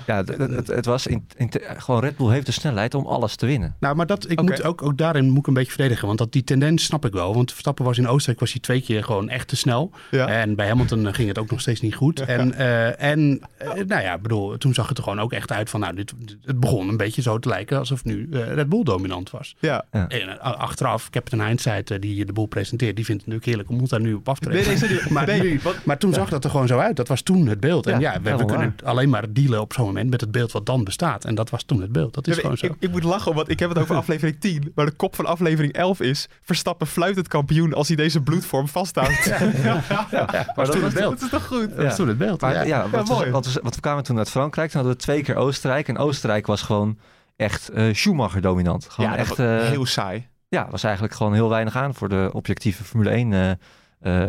Ja, 0.07 0.16
het, 0.16 0.36
het, 0.36 0.66
het 0.66 0.86
was 0.86 1.07
in, 1.07 1.26
in, 1.36 1.50
gewoon 1.76 2.00
Red 2.00 2.16
Bull 2.16 2.30
heeft 2.30 2.46
de 2.46 2.53
snelheid 2.53 2.94
om 2.94 3.07
alles 3.07 3.36
te 3.36 3.46
winnen. 3.46 3.76
Nou, 3.80 3.96
maar 3.96 4.07
dat, 4.07 4.30
ik 4.30 4.42
moet 4.42 4.62
ook, 4.62 4.82
ook 4.82 4.98
daarin 4.98 5.30
moet 5.30 5.38
ik 5.38 5.46
een 5.46 5.55
beetje 5.55 5.72
verdedigen. 5.72 6.07
Want 6.07 6.18
dat, 6.18 6.32
die 6.32 6.44
tendens 6.44 6.84
snap 6.84 7.05
ik 7.05 7.12
wel. 7.12 7.34
Want 7.34 7.50
Verstappen 7.50 7.84
was 7.84 7.98
in 7.98 8.09
Oostenrijk 8.09 8.40
was 8.40 8.53
hij 8.53 8.61
twee 8.61 8.80
keer 8.80 9.05
gewoon 9.05 9.28
echt 9.28 9.48
te 9.48 9.57
snel. 9.57 9.90
Ja. 10.11 10.26
En 10.26 10.55
bij 10.55 10.68
Hamilton 10.68 11.07
eh, 11.07 11.14
ging 11.14 11.28
het 11.28 11.38
ook 11.38 11.50
nog 11.50 11.61
steeds 11.61 11.80
niet 11.80 11.94
goed. 11.94 12.20
En, 12.20 12.55
eh, 12.55 13.03
en 13.03 13.40
eh, 13.57 13.68
nou 13.86 14.03
ja, 14.03 14.18
bedoel, 14.18 14.59
toen 14.59 14.74
zag 14.74 14.88
het 14.88 14.98
er 14.98 15.03
gewoon 15.03 15.20
ook 15.20 15.32
echt 15.32 15.53
uit 15.53 15.70
van... 15.70 15.80
Nou, 15.80 15.94
dit, 15.94 16.12
het 16.44 16.61
begon 16.61 16.88
een 16.88 16.96
beetje 16.96 17.22
zo 17.22 17.38
te 17.38 17.48
lijken 17.48 17.78
alsof 17.78 18.05
nu 18.05 18.28
eh, 18.32 18.55
Red 18.55 18.68
Bull 18.68 18.82
dominant 18.82 19.30
was. 19.30 19.57
Ja. 19.59 19.84
En 19.90 20.40
achteraf, 20.40 21.11
Captain 21.11 21.46
Hindsight, 21.46 21.90
eh, 21.90 22.00
die 22.00 22.24
de 22.24 22.32
boel 22.32 22.46
presenteert... 22.46 22.96
die 22.96 23.05
vindt 23.05 23.24
het 23.24 23.30
natuurlijk 23.30 23.46
heerlijk 23.46 23.70
om 23.70 23.80
ons 23.80 23.90
daar 23.90 24.00
nu 24.00 24.14
op 24.14 24.28
af 24.28 24.38
te 24.38 24.48
rekenen. 24.48 24.88
nee. 24.88 25.00
Maar, 25.09 25.26
Nee, 25.26 25.61
maar 25.84 25.98
toen 25.98 26.12
zag 26.12 26.28
dat 26.28 26.44
er 26.44 26.50
gewoon 26.50 26.66
zo 26.66 26.78
uit. 26.78 26.96
Dat 26.96 27.09
was 27.09 27.22
toen 27.22 27.46
het 27.46 27.61
beeld. 27.61 27.86
En 27.86 28.00
Ja, 28.00 28.12
ja, 28.12 28.20
we, 28.22 28.36
we 28.36 28.44
kunnen 28.44 28.74
alleen 28.84 29.09
maar 29.09 29.32
dealen 29.32 29.61
op 29.61 29.72
zo'n 29.72 29.91
moment 29.93 30.11
met 30.11 30.20
het 30.20 30.30
beeld 30.32 30.53
wat 30.53 30.66
dan 30.66 30.84
bestaat. 30.84 31.24
En 31.24 31.34
dat 31.34 31.51
was 31.51 31.62
toen 31.62 31.80
het 31.80 31.93
beeld. 31.93 32.14
Dat 32.14 32.26
is 32.26 32.34
Ja, 32.34 32.40
gewoon 32.40 32.57
ik, 32.57 32.59
zo. 32.64 32.66
ik, 32.66 32.74
ik 32.78 32.90
moet 32.90 33.03
lachen, 33.03 33.34
want 33.34 33.49
ik 33.51 33.59
heb 33.59 33.68
het 33.68 33.78
over 33.78 33.97
aflevering 34.03 34.40
10. 34.40 34.72
Maar 34.74 34.86
de 34.86 34.93
kop 34.93 35.14
van 35.16 35.26
aflevering 35.26 35.72
11 35.72 36.01
is... 36.01 36.28
Verstappen 36.43 36.86
fluit 36.86 37.16
het 37.16 37.28
kampioen 37.28 37.74
als 37.74 37.86
hij 37.88 37.97
deze 37.97 38.20
bloedvorm 38.22 38.68
vasthoudt. 38.68 39.24
Ja, 39.24 39.82
Ja, 40.11 40.53
was 40.55 40.70
toen 40.70 40.84
het 40.84 40.95
beeld. 40.95 41.12
Dat 41.12 41.22
is 41.22 41.28
toch 41.28 41.47
goed? 41.47 41.76
Dat 41.76 41.84
was 41.84 41.97
toen 41.97 42.09
het 42.09 42.18
beeld. 42.18 42.40
Maar 42.40 42.55
ja. 42.55 42.62
ja, 42.62 42.88
wat, 42.88 43.09
mooi. 43.09 43.24
we, 43.24 43.30
wat, 43.30 43.53
we, 43.53 43.61
wat 43.62 43.74
we 43.74 43.80
kwamen 43.80 44.05
toen 44.05 44.18
uit 44.18 44.30
Frankrijk. 44.30 44.70
Toen 44.70 44.80
hadden 44.80 44.99
we 44.99 45.05
twee 45.05 45.22
keer 45.22 45.34
Oostenrijk. 45.36 45.88
En 45.88 45.99
Oostenrijk 45.99 46.47
was 46.47 46.62
gewoon 46.62 46.99
echt 47.36 47.68
eh, 47.68 47.95
Schumacher 47.95 48.40
dominant. 48.40 48.86
Gewoon 48.90 49.12
echt, 49.14 49.38
eh, 49.38 49.61
heel 49.61 49.86
saai. 49.86 50.28
ja, 50.49 50.68
was 50.70 50.82
eigenlijk 50.84 51.14
gewoon 51.14 51.34
heel 51.34 51.49
weinig 51.49 51.76
aan 51.76 51.95
voor 51.95 52.09
de 52.09 52.30
objectieve 52.32 52.84
Formule 52.84 53.11
1 53.11 53.32
eh, 53.32 53.51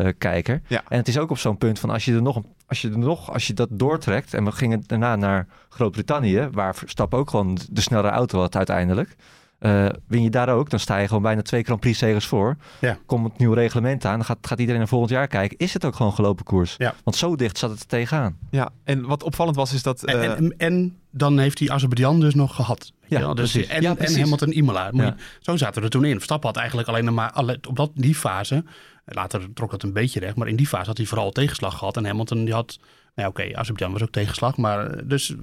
eh, 0.08 0.14
kijker. 0.18 0.62
Ja. 0.66 0.82
En 0.88 0.98
het 0.98 1.08
is 1.08 1.18
ook 1.18 1.30
op 1.30 1.38
zo'n 1.38 1.58
punt 1.58 1.78
van 1.78 1.90
als 1.90 2.04
je 2.04 2.14
er 2.14 2.22
nog, 2.22 2.36
een- 2.36 2.46
als 2.74 2.82
je 2.82 2.90
er 2.90 2.98
nog, 2.98 3.32
als 3.32 3.46
je 3.46 3.54
dat 3.54 3.68
doortrekt 3.70 4.34
en 4.34 4.44
we 4.44 4.52
gingen 4.52 4.82
daarna 4.86 5.16
naar 5.16 5.46
Groot-Brittannië, 5.68 6.48
waar 6.52 6.74
Verstappen 6.74 7.18
ook 7.18 7.30
gewoon 7.30 7.58
de 7.70 7.80
snellere 7.80 8.08
auto 8.08 8.40
had 8.40 8.56
uiteindelijk. 8.56 9.16
eh, 9.58 9.86
win 10.06 10.22
je 10.22 10.30
daar 10.30 10.48
ook, 10.48 10.70
dan 10.70 10.78
sta 10.80 10.96
je 10.98 11.06
gewoon 11.06 11.22
bijna 11.22 11.42
twee 11.42 11.62
Grand 11.62 11.80
Prix 11.80 11.98
zegers 11.98 12.26
voor. 12.26 12.56
Ja. 12.80 12.98
Komt 13.06 13.24
het 13.24 13.38
nieuwe 13.38 13.54
reglement 13.54 14.04
aan, 14.04 14.16
dan 14.16 14.24
gaat, 14.24 14.38
gaat 14.40 14.58
iedereen 14.58 14.80
er 14.80 14.88
volgend 14.88 15.10
jaar 15.10 15.26
kijken. 15.26 15.58
Is 15.58 15.72
het 15.74 15.84
ook 15.84 15.94
gewoon 15.94 16.12
gelopen 16.12 16.44
koers? 16.44 16.74
Ja. 16.78 16.94
Want 17.04 17.16
zo 17.16 17.36
dicht 17.36 17.58
zat 17.58 17.70
het 17.70 17.80
er 17.80 17.86
tegenaan. 17.86 18.36
Ja, 18.50 18.70
en 18.84 19.06
wat 19.06 19.22
opvallend 19.22 19.56
was 19.56 19.72
is 19.72 19.82
dat... 19.82 20.04
En, 20.04 20.22
eh, 20.22 20.30
en, 20.30 20.54
en 20.56 20.96
dan 21.10 21.38
heeft 21.38 21.58
hij 21.58 21.70
Azerbeidzjan 21.70 22.20
dus 22.20 22.34
nog 22.34 22.54
gehad. 22.54 22.92
Ja, 23.06 23.34
dus 23.34 23.50
precies. 23.52 23.70
En, 23.70 23.82
Ja, 23.82 23.90
en 23.90 23.96
precies. 23.96 24.18
Hamilton 24.18 24.52
Imola. 24.52 25.14
Zo 25.40 25.56
zaten 25.56 25.74
we 25.78 25.84
er 25.84 25.90
toen 25.90 26.04
in. 26.04 26.14
Verstappen 26.14 26.48
had 26.48 26.58
eigenlijk 26.58 26.88
alleen 26.88 27.04
nog 27.04 27.14
maar 27.14 27.30
alle, 27.32 27.58
op 27.68 27.76
dat, 27.76 27.90
die 27.94 28.14
fase. 28.14 28.64
Later 29.04 29.52
trok 29.54 29.72
het 29.72 29.82
een 29.82 29.92
beetje 29.92 30.20
recht. 30.20 30.36
Maar 30.36 30.48
in 30.48 30.56
die 30.56 30.66
fase 30.66 30.86
had 30.86 30.96
hij 30.96 31.06
vooral 31.06 31.30
tegenslag 31.30 31.78
gehad. 31.78 31.96
En 31.96 32.04
Hamilton 32.06 32.44
die 32.44 32.54
had. 32.54 32.78
Nou 33.14 33.28
oké, 33.28 33.42
Azerbeidzjan 33.42 33.92
was 33.92 34.02
ook 34.02 34.10
tegenslag. 34.10 34.56
Maar 34.56 34.86
eh, 34.90 35.02
dus 35.04 35.34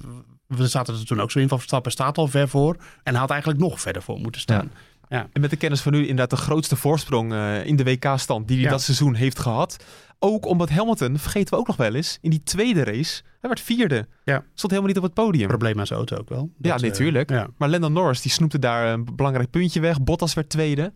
we 0.46 0.66
zaten 0.68 0.94
er 0.94 1.06
toen 1.06 1.20
ook 1.20 1.30
zo 1.30 1.38
in 1.38 1.48
van 1.48 1.58
Verstappen 1.58 1.92
staat 1.92 2.18
al 2.18 2.26
ver 2.28 2.48
voor. 2.48 2.76
En 3.02 3.14
had 3.14 3.30
eigenlijk 3.30 3.60
nog 3.60 3.80
verder 3.80 4.02
voor 4.02 4.18
moeten 4.18 4.40
staan. 4.40 4.70
En 5.08 5.40
met 5.40 5.50
de 5.50 5.56
kennis 5.56 5.80
van 5.80 5.92
nu 5.92 6.00
inderdaad 6.00 6.30
de 6.30 6.44
grootste 6.44 6.76
voorsprong 6.76 7.32
eh, 7.32 7.66
in 7.66 7.76
de 7.76 7.84
WK-stand 7.84 8.46
die 8.48 8.56
hij 8.56 8.64
Ja. 8.64 8.70
dat 8.70 8.82
seizoen 8.82 9.14
heeft 9.14 9.38
gehad. 9.38 9.84
Ook 10.18 10.46
omdat 10.46 10.70
Hamilton, 10.70 11.18
vergeten 11.18 11.54
we 11.54 11.60
ook 11.60 11.66
nog 11.66 11.76
wel 11.76 11.94
eens, 11.94 12.18
in 12.20 12.30
die 12.30 12.42
tweede 12.42 12.84
race, 12.84 13.22
hij 13.40 13.50
werd 13.50 13.60
vierde. 13.60 14.06
Ja. 14.24 14.44
Stond 14.54 14.72
helemaal 14.72 14.86
niet 14.86 14.96
op 14.96 15.02
het 15.02 15.14
podium. 15.14 15.48
Probleem 15.48 15.78
aan 15.80 15.86
zijn 15.86 15.98
auto 15.98 16.16
ook 16.16 16.28
wel. 16.28 16.50
Ja, 16.58 16.72
Dat, 16.72 16.82
eh, 16.82 16.88
natuurlijk. 16.88 17.30
ja. 17.30 17.48
Maar 17.56 17.68
Lennon 17.68 17.92
Norris, 17.92 18.20
die 18.20 18.30
snoepte 18.30 18.58
daar 18.58 18.92
een 18.92 19.08
belangrijk 19.16 19.50
puntje 19.50 19.80
weg. 19.80 20.02
Bottas 20.02 20.34
werd 20.34 20.48
tweede. 20.48 20.92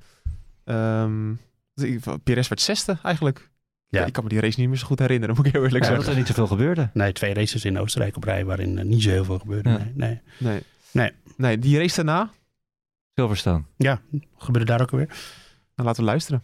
Ehm 0.65 1.33
Perez 2.25 2.49
werd 2.49 2.61
zesde 2.61 2.99
eigenlijk. 3.03 3.51
Ja. 3.89 4.05
Ik 4.05 4.13
kan 4.13 4.23
me 4.25 4.29
die 4.29 4.41
race 4.41 4.61
niet 4.61 4.69
meer 4.69 4.79
zo 4.79 4.87
goed 4.87 4.99
herinneren, 4.99 5.35
moet 5.37 5.47
ik 5.47 5.53
heel 5.53 5.65
eerlijk 5.65 5.85
Ja, 5.85 5.91
dat 5.91 5.97
zeggen. 5.99 6.13
er 6.13 6.19
niet 6.19 6.29
zoveel 6.37 6.47
gebeurde. 6.47 6.91
Nee, 6.93 7.13
twee 7.13 7.35
races 7.35 7.65
in 7.65 7.79
Oostenrijk 7.79 8.17
op 8.17 8.25
rij 8.25 8.45
waarin 8.45 8.79
eh, 8.79 8.85
niet 8.85 9.03
zo 9.03 9.11
heel 9.11 9.25
veel 9.25 9.39
gebeurde. 9.39 9.69
Ja. 9.71 9.77
Nee, 9.77 9.93
nee. 9.95 10.21
Nee. 10.39 10.63
Nee. 10.91 11.13
nee, 11.37 11.59
die 11.59 11.79
race 11.79 11.97
daarna, 11.97 12.31
Silverstone. 13.15 13.65
Ja, 13.77 14.01
gebeurde 14.37 14.67
daar 14.67 14.81
ook 14.81 14.91
alweer. 14.91 15.09
dan 15.75 15.87
laten 15.87 16.01
we 16.05 16.09
luisteren. 16.11 16.41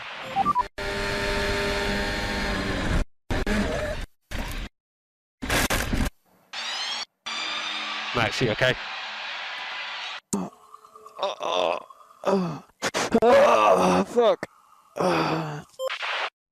Max, 8.15 8.39
you 8.39 8.51
okay? 8.51 8.75
Oh, 13.23 14.05
fuck. 14.05 14.47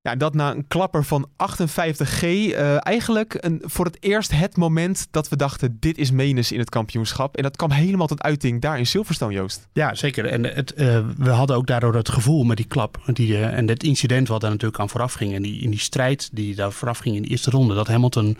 Ja, 0.03 0.16
dat 0.16 0.34
na 0.34 0.51
een 0.51 0.66
klapper 0.68 1.05
van 1.05 1.28
58G. 1.36 2.22
eh, 2.22 2.86
eigenlijk 2.86 3.36
een, 3.41 3.62
voor 3.64 3.84
het 3.84 3.97
eerst 4.01 4.30
het 4.30 4.57
moment 4.57 5.09
dat 5.11 5.28
we 5.28 5.36
dachten: 5.36 5.76
dit 5.80 5.99
is 5.99 6.11
menens 6.11 6.53
in 6.53 6.59
het 6.59 6.70
kampioenschap. 6.70 7.36
En 7.36 7.43
dat 7.43 7.57
kwam 7.57 7.70
helemaal 7.70 8.07
tot 8.07 8.22
uiting 8.22 8.61
daar 8.61 8.78
in 8.78 8.86
Silverstone, 8.86 9.32
Joost. 9.32 9.68
Ja, 9.72 9.95
zeker. 9.95 10.26
En 10.26 10.45
het, 10.45 10.72
eh, 10.72 11.01
we 11.16 11.30
hadden 11.30 11.57
ook 11.57 11.66
daardoor 11.66 11.95
het 11.95 12.09
gevoel 12.09 12.45
met 12.45 12.57
die 12.57 12.66
klap. 12.66 12.99
Die, 13.07 13.36
eh, 13.36 13.59
en 13.59 13.68
het 13.68 13.82
incident 13.82 14.28
wat 14.28 14.41
daar 14.41 14.51
natuurlijk 14.51 14.80
aan 14.80 14.88
vooraf 14.88 15.12
ging. 15.12 15.34
En 15.34 15.43
die, 15.43 15.61
in 15.61 15.70
die 15.70 15.80
strijd 15.80 16.28
die 16.32 16.55
daar 16.55 16.72
vooraf 16.72 16.99
ging 16.99 17.16
in 17.16 17.22
de 17.22 17.28
eerste 17.28 17.51
ronde. 17.51 17.74
Dat 17.74 17.88
Hamilton 17.88 18.36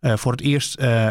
eh, 0.00 0.16
voor 0.16 0.32
het 0.32 0.40
eerst 0.40 0.74
eh, 0.74 1.10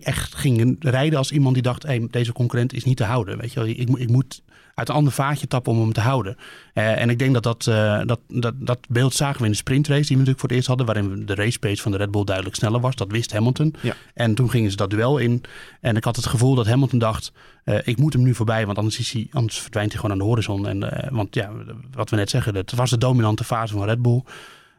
echt 0.00 0.34
ging 0.34 0.76
rijden 0.80 1.18
als 1.18 1.30
iemand 1.32 1.54
die 1.54 1.62
dacht... 1.62 1.82
Hey, 1.82 2.06
deze 2.10 2.32
concurrent 2.32 2.72
is 2.72 2.84
niet 2.84 2.96
te 2.96 3.04
houden. 3.04 3.38
Weet 3.38 3.52
je 3.52 3.60
wel, 3.60 3.68
ik, 3.68 3.88
moet- 3.88 4.00
ik 4.00 4.08
moet 4.10 4.42
uit 4.74 4.88
een 4.88 4.94
ander 4.94 5.12
vaatje 5.12 5.46
tappen 5.46 5.72
om 5.72 5.80
hem 5.80 5.92
te 5.92 6.00
houden. 6.00 6.36
Eh, 6.72 7.00
en 7.00 7.10
ik 7.10 7.18
denk 7.18 7.34
dat 7.34 7.42
dat, 7.42 7.64
dat, 8.06 8.20
dat 8.28 8.54
dat 8.58 8.78
beeld 8.88 9.14
zagen 9.14 9.38
we 9.38 9.44
in 9.44 9.50
de 9.50 9.56
sprintrace 9.56 10.00
die 10.00 10.08
we 10.08 10.12
natuurlijk 10.14 10.38
voor 10.40 10.48
het 10.48 10.56
eerst 10.56 10.68
hadden. 10.68 10.86
Waarin 10.86 11.26
de 11.26 11.34
race 11.34 11.58
pace 11.58 11.82
van 11.82 11.90
de 11.92 11.96
Red 11.98 12.10
Bull 12.10 12.24
duidelijk 12.24 12.56
sneller 12.56 12.80
was. 12.80 12.94
Dat 12.94 13.10
wist 13.10 13.32
Hamilton. 13.32 13.74
Ja. 13.82 13.94
En 14.14 14.34
toen 14.34 14.50
gingen 14.50 14.70
ze 14.70 14.76
dat 14.76 14.90
duel 14.90 15.18
in. 15.18 15.42
En 15.80 15.96
ik 15.96 16.04
had 16.04 16.16
het 16.16 16.26
gevoel 16.26 16.54
dat 16.54 16.66
Hamilton 16.66 16.98
dacht... 16.98 17.32
ik 17.84 17.98
moet 17.98 18.12
hem 18.12 18.22
nu 18.22 18.34
voorbij, 18.34 18.66
want 18.66 18.78
anders, 18.78 18.98
is 18.98 19.12
hij, 19.12 19.26
anders 19.30 19.58
verdwijnt 19.58 19.92
hij 19.92 20.00
gewoon 20.00 20.16
aan 20.16 20.22
de 20.22 20.28
horizon. 20.30 20.68
En, 20.68 21.08
want 21.14 21.34
ja, 21.34 21.50
wat 21.92 22.10
we 22.10 22.16
net 22.16 22.30
zeggen, 22.30 22.54
het 22.54 22.72
was 22.74 22.90
de 22.90 22.98
dominante 22.98 23.44
fase 23.44 23.72
van 23.72 23.84
Red 23.84 24.02
Bull. 24.02 24.22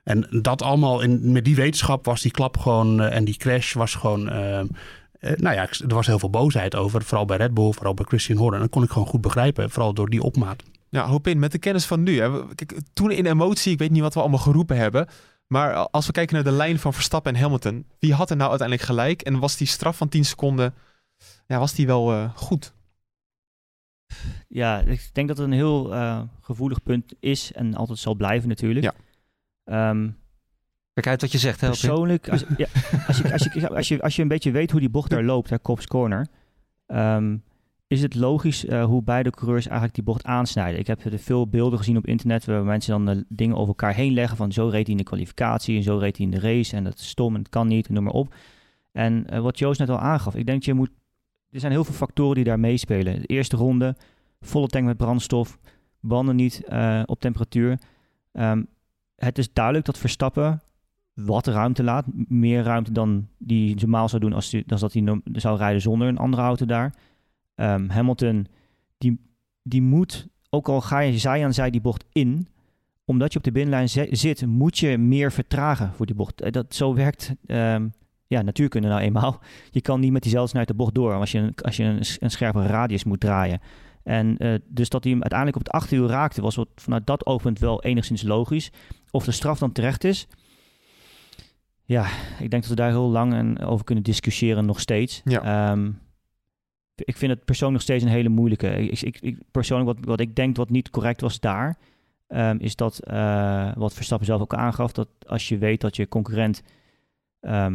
En 0.07 0.27
dat 0.41 0.61
allemaal, 0.61 1.01
in, 1.01 1.31
met 1.31 1.45
die 1.45 1.55
wetenschap 1.55 2.05
was 2.05 2.21
die 2.21 2.31
klap 2.31 2.57
gewoon... 2.57 3.01
eh, 3.01 3.15
en 3.15 3.25
die 3.25 3.37
crash 3.37 3.73
was 3.73 3.95
gewoon... 3.95 4.29
eh, 4.29 4.59
eh, 4.59 4.65
nou 5.19 5.55
ja, 5.55 5.67
er 5.87 5.95
was 5.95 6.07
heel 6.07 6.19
veel 6.19 6.29
boosheid 6.29 6.75
over. 6.75 7.03
Vooral 7.03 7.25
bij 7.25 7.37
Red 7.37 7.53
Bull, 7.53 7.71
vooral 7.71 7.93
bij 7.93 8.05
Christian 8.05 8.37
Horner. 8.37 8.55
En 8.55 8.61
dat 8.61 8.69
kon 8.69 8.83
ik 8.83 8.89
gewoon 8.89 9.07
goed 9.07 9.21
begrijpen. 9.21 9.69
Vooral 9.69 9.93
door 9.93 10.09
die 10.09 10.21
opmaat. 10.21 10.63
Ja, 10.89 11.07
hoop 11.07 11.27
in, 11.27 11.39
met 11.39 11.51
de 11.51 11.57
kennis 11.57 11.85
van 11.85 12.03
nu. 12.03 12.19
Hè. 12.19 12.55
Kijk, 12.55 12.79
toen 12.93 13.11
in 13.11 13.25
emotie, 13.25 13.71
ik 13.71 13.79
weet 13.79 13.91
niet 13.91 14.01
wat 14.01 14.13
we 14.13 14.19
allemaal 14.19 14.39
geroepen 14.39 14.77
hebben. 14.77 15.07
Maar 15.47 15.73
als 15.75 16.05
we 16.05 16.11
kijken 16.11 16.35
naar 16.35 16.43
de 16.43 16.51
lijn 16.51 16.79
van 16.79 16.93
Verstappen 16.93 17.35
en 17.35 17.41
Hamilton. 17.41 17.85
Wie 17.99 18.13
had 18.13 18.29
er 18.29 18.35
nou 18.35 18.49
uiteindelijk 18.49 18.87
gelijk? 18.87 19.21
En 19.21 19.39
was 19.39 19.57
die 19.57 19.67
straf 19.67 19.97
van 19.97 20.09
10 20.09 20.25
seconden, 20.25 20.73
ja, 21.47 21.59
was 21.59 21.73
die 21.73 21.87
wel 21.87 22.11
eh, 22.11 22.29
goed? 22.35 22.73
Ja, 24.47 24.79
ik 24.79 25.09
denk 25.13 25.27
dat 25.27 25.37
het 25.37 25.47
een 25.47 25.53
heel 25.53 25.93
eh, 25.93 26.21
gevoelig 26.41 26.83
punt 26.83 27.13
is 27.19 27.51
en 27.51 27.75
altijd 27.75 27.99
zal 27.99 28.15
blijven 28.15 28.49
natuurlijk. 28.49 28.85
Ja. 28.85 28.93
Ehm, 29.68 30.09
Kijk 30.93 31.07
uit 31.07 31.22
wat 31.22 31.32
je 31.32 31.38
zegt, 31.38 31.61
hè? 31.61 31.68
Persoonlijk, 31.68 32.30
als, 32.30 32.43
ja, 32.57 32.68
als, 33.07 33.18
je, 33.18 33.32
als, 33.32 33.43
je, 33.53 33.70
als, 33.70 33.88
je, 33.88 34.01
als 34.01 34.15
je 34.15 34.22
een 34.22 34.28
beetje 34.28 34.51
weet 34.51 34.72
hoe 34.72 34.80
die 34.80 34.89
bocht 34.89 35.09
daar 35.09 35.24
loopt, 35.24 35.49
daar 35.49 35.61
Cops 35.61 35.88
Corner, 35.88 36.28
ehm, 36.86 37.38
is 37.88 38.01
het 38.01 38.15
logisch 38.15 38.65
eh, 38.65 38.86
hoe 38.86 39.03
beide 39.03 39.30
coureurs 39.30 39.65
eigenlijk 39.65 39.95
die 39.95 40.03
bocht 40.03 40.24
aansnijden. 40.24 40.80
Ik 40.80 40.88
heb 40.88 41.03
er 41.03 41.20
veel 41.20 41.47
beelden 41.47 41.78
gezien 41.78 41.97
op 41.97 42.07
internet 42.07 42.45
waar 42.45 42.63
mensen 42.63 42.91
dan 42.91 43.15
eh, 43.15 43.24
dingen 43.30 43.55
over 43.55 43.68
elkaar 43.68 43.93
heen 43.93 44.13
leggen 44.13 44.38
van 44.38 44.51
zo 44.51 44.68
reed 44.68 44.84
hij 44.86 44.91
in 44.91 44.97
de 44.97 45.03
kwalificatie 45.03 45.78
en 45.78 45.84
zo 45.84 45.97
reed 45.97 46.18
hij 46.18 46.26
in 46.26 46.32
de 46.32 46.39
race 46.39 46.76
en 46.76 46.84
dat 46.84 46.99
is 46.99 47.09
stom 47.09 47.34
en 47.34 47.39
het 47.39 47.49
kan 47.49 47.68
niet 47.68 47.88
en 47.88 47.93
noem 47.93 48.03
maar 48.03 48.13
op. 48.13 48.36
En 48.91 49.28
eh, 49.30 49.39
wat 49.39 49.59
Joost 49.59 49.80
net 49.80 49.89
al 49.89 49.99
aangaf, 49.99 50.36
ik 50.36 50.45
denk 50.45 50.63
je 50.63 50.74
moet, 50.74 50.91
er 51.49 51.59
zijn 51.59 51.72
heel 51.72 51.84
veel 51.84 51.93
factoren 51.93 52.36
die 52.36 52.43
daar 52.43 52.59
meespelen. 52.59 53.22
De 53.22 53.28
eerste 53.28 53.55
ronde, 53.55 53.95
volle 54.39 54.68
tank 54.68 54.86
met 54.86 54.97
brandstof, 54.97 55.59
banden 55.99 56.36
niet 56.36 56.61
op 57.05 57.20
temperatuur. 57.20 57.80
Ehm, 58.32 58.63
het 59.18 59.38
is 59.38 59.53
duidelijk 59.53 59.86
dat 59.86 59.97
Verstappen 59.97 60.61
wat 61.13 61.47
ruimte 61.47 61.84
laat. 61.84 62.05
Meer 62.28 62.63
ruimte 62.63 62.91
dan 62.91 63.28
die 63.38 63.76
normaal 63.76 64.09
zou 64.09 64.22
doen 64.22 64.34
als, 64.34 64.49
die, 64.49 64.63
dat 64.65 64.93
hij 64.93 65.22
zou 65.34 65.57
rijden 65.57 65.82
zonder 65.82 66.07
een 66.07 66.18
andere 66.18 66.41
auto 66.41 66.65
daar. 66.65 66.93
Ehm, 67.55 67.89
Hamilton, 67.89 68.47
die, 68.97 69.20
die 69.63 69.82
moet, 69.82 70.28
ook 70.49 70.70
al 70.70 70.82
ga 70.82 70.99
je 70.99 71.18
zij 71.18 71.43
aan 71.45 71.53
zij 71.53 71.70
die 71.70 71.82
bocht 71.82 72.05
in, 72.11 72.47
omdat 73.05 73.32
je 73.32 73.38
op 73.38 73.43
de 73.43 73.51
binnenlijn 73.51 73.89
zi- 73.89 74.15
zit, 74.15 74.45
moet 74.45 74.78
je 74.78 74.97
meer 74.97 75.32
vertragen 75.32 75.91
voor 75.93 76.05
die 76.05 76.15
bocht. 76.15 76.41
Eh, 76.41 76.51
Dat, 76.51 76.76
zo 76.76 76.93
werkt 76.93 77.34
ehm, 77.45 77.88
ja, 78.28 78.41
natuurkunde 78.41 78.88
nou 78.88 79.01
eenmaal. 79.01 79.39
Je 79.72 79.82
kan 79.82 79.99
niet 79.99 80.11
met 80.11 80.22
diezelfde 80.22 80.49
snelheid 80.49 80.72
de 80.78 80.84
bocht 80.84 80.95
door 80.95 81.13
als 81.13 81.32
je 81.32 81.39
een, 81.39 81.53
als 81.61 81.78
je 81.78 81.84
een, 81.84 82.03
een 82.20 82.32
scherpe 82.32 82.65
radius 82.65 83.03
moet 83.03 83.20
draaien. 83.20 83.59
En 84.07 84.37
eh, 84.37 84.53
dus 84.67 84.89
dat 84.89 85.03
hij 85.03 85.11
hem 85.11 85.21
uiteindelijk 85.21 85.59
op 85.59 85.65
het 85.65 85.73
achterwiel 85.81 86.07
raakte, 86.09 86.41
was 86.41 86.55
wat, 86.55 86.67
vanuit 86.75 87.05
dat 87.07 87.25
oogpunt 87.25 87.59
wel 87.59 87.83
enigszins 87.83 88.21
logisch. 88.21 88.71
Of 89.11 89.25
de 89.25 89.31
straf 89.31 89.59
dan 89.59 89.71
terecht 89.71 90.03
is, 90.03 90.27
ja, 91.83 92.05
ik 92.39 92.49
denk 92.49 92.61
dat 92.61 92.67
we 92.67 92.75
daar 92.75 92.89
heel 92.89 93.09
lang 93.09 93.33
en 93.33 93.59
over 93.59 93.85
kunnen 93.85 94.03
discussiëren 94.03 94.65
nog 94.65 94.79
steeds. 94.79 95.21
Ja. 95.23 95.71
Ehm, 95.71 95.91
ik 96.95 97.17
vind 97.17 97.31
het 97.31 97.45
persoonlijk 97.45 97.77
nog 97.79 97.81
steeds 97.81 98.03
een 98.03 98.17
hele 98.17 98.29
moeilijke. 98.29 98.67
Ik, 98.77 99.01
ik, 99.01 99.17
ik- 99.21 99.41
persoonlijk, 99.51 99.97
wat, 99.97 100.05
wat 100.05 100.19
ik 100.19 100.35
denk 100.35 100.55
wat 100.55 100.69
niet 100.69 100.89
correct 100.89 101.21
was 101.21 101.39
daar, 101.39 101.77
ehm, 102.27 102.57
is 102.59 102.75
dat, 102.75 102.99
eh, 102.99 103.71
wat 103.75 103.93
Verstappen 103.93 104.27
zelf 104.27 104.41
ook 104.41 104.53
aangaf, 104.53 104.91
dat 104.91 105.09
als 105.25 105.47
je 105.47 105.57
weet 105.57 105.81
dat 105.81 105.95
je 105.95 106.07
concurrent 106.07 106.63
ehm, 107.39 107.73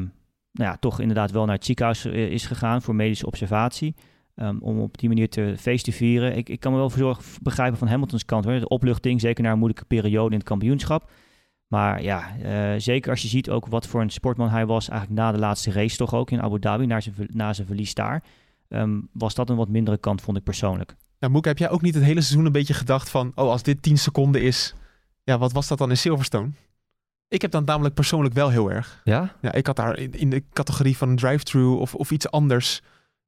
nou 0.53 0.71
ja, 0.71 0.77
toch 0.77 1.01
inderdaad 1.01 1.31
wel 1.31 1.45
naar 1.45 1.55
het 1.55 1.65
ziekenhuis 1.65 2.05
eh, 2.05 2.31
is 2.31 2.47
gegaan 2.47 2.83
voor 2.83 2.95
medische 2.95 3.27
observatie, 3.27 3.95
ehm, 4.35 4.57
om 4.59 4.81
op 4.81 4.99
die 4.99 5.09
manier 5.09 5.29
te 5.29 5.55
feest 5.59 5.85
te 5.85 5.93
vieren. 5.93 6.37
Ik, 6.37 6.49
ik 6.49 6.61
kan 6.61 6.73
me 6.73 6.79
wel 6.79 6.91
verzorg, 6.91 7.21
begrijpen 7.43 7.79
van 7.79 7.89
Hamiltons 7.89 8.25
kant, 8.25 8.45
hoor. 8.45 8.59
de 8.59 8.69
opluchting, 8.69 9.21
zeker 9.21 9.45
na 9.45 9.53
een 9.53 9.59
moeilijke 9.59 9.85
periode 9.85 10.31
in 10.31 10.39
het 10.39 10.49
kampioenschap. 10.49 11.11
Maar 11.73 12.03
ja, 12.03 12.37
eh, 12.43 12.81
zeker 12.81 13.11
als 13.11 13.23
je 13.23 13.29
ziet 13.29 13.51
ook 13.51 13.67
wat 13.67 13.87
voor 13.87 14.01
een 14.01 14.11
sportman 14.11 14.49
hij 14.49 14.67
was, 14.67 14.89
eigenlijk 14.89 15.21
na 15.21 15.33
de 15.33 15.39
laatste 15.39 15.73
race 15.73 15.97
toch 15.97 16.15
ook 16.15 16.31
in 16.31 16.43
Abu 16.43 16.59
Dhabi, 16.59 16.87
na 16.87 17.01
zijn, 17.01 17.15
na 17.33 17.53
zijn 17.53 17.67
verlies 17.67 17.95
daar, 17.95 18.23
ehm, 18.69 19.01
was 19.13 19.35
dat 19.35 19.51
een 19.51 19.57
wat 19.57 19.69
mindere 19.69 19.99
kant, 19.99 20.21
vond 20.21 20.37
ik 20.37 20.43
persoonlijk. 20.43 20.97
Nou, 21.19 21.33
Moek, 21.33 21.45
heb 21.45 21.59
jij 21.59 21.71
ook 21.71 21.83
niet 21.83 21.95
het 21.95 22.05
hele 22.05 22.21
seizoen 22.21 22.47
een 22.47 22.53
beetje 22.53 22.75
gedacht 22.75 23.11
van... 23.11 23.33
oh, 23.35 23.51
als 23.51 23.63
dit 23.63 23.83
10 23.83 23.99
seconden 23.99 24.43
is, 24.43 24.75
ja, 25.25 25.39
wat 25.39 25.53
was 25.53 25.69
dat 25.69 25.79
dan 25.79 25.91
in 25.91 25.97
Silverstone? 25.97 26.51
Ik 27.29 27.43
heb 27.43 27.51
dan 27.51 27.65
namelijk 27.65 27.95
persoonlijk 27.95 28.35
wel 28.35 28.49
heel 28.49 28.71
erg. 28.71 29.01
Ja? 29.05 29.37
Ja, 29.41 29.53
ik 29.53 29.67
had 29.67 29.77
daar 29.77 29.99
in, 29.99 30.13
in 30.13 30.31
de 30.31 30.43
categorie 30.53 30.97
van 30.97 31.09
een 31.09 31.17
drive-thru 31.17 31.65
of, 31.65 31.95
of 31.95 32.11
iets 32.11 32.31
anders... 32.31 32.83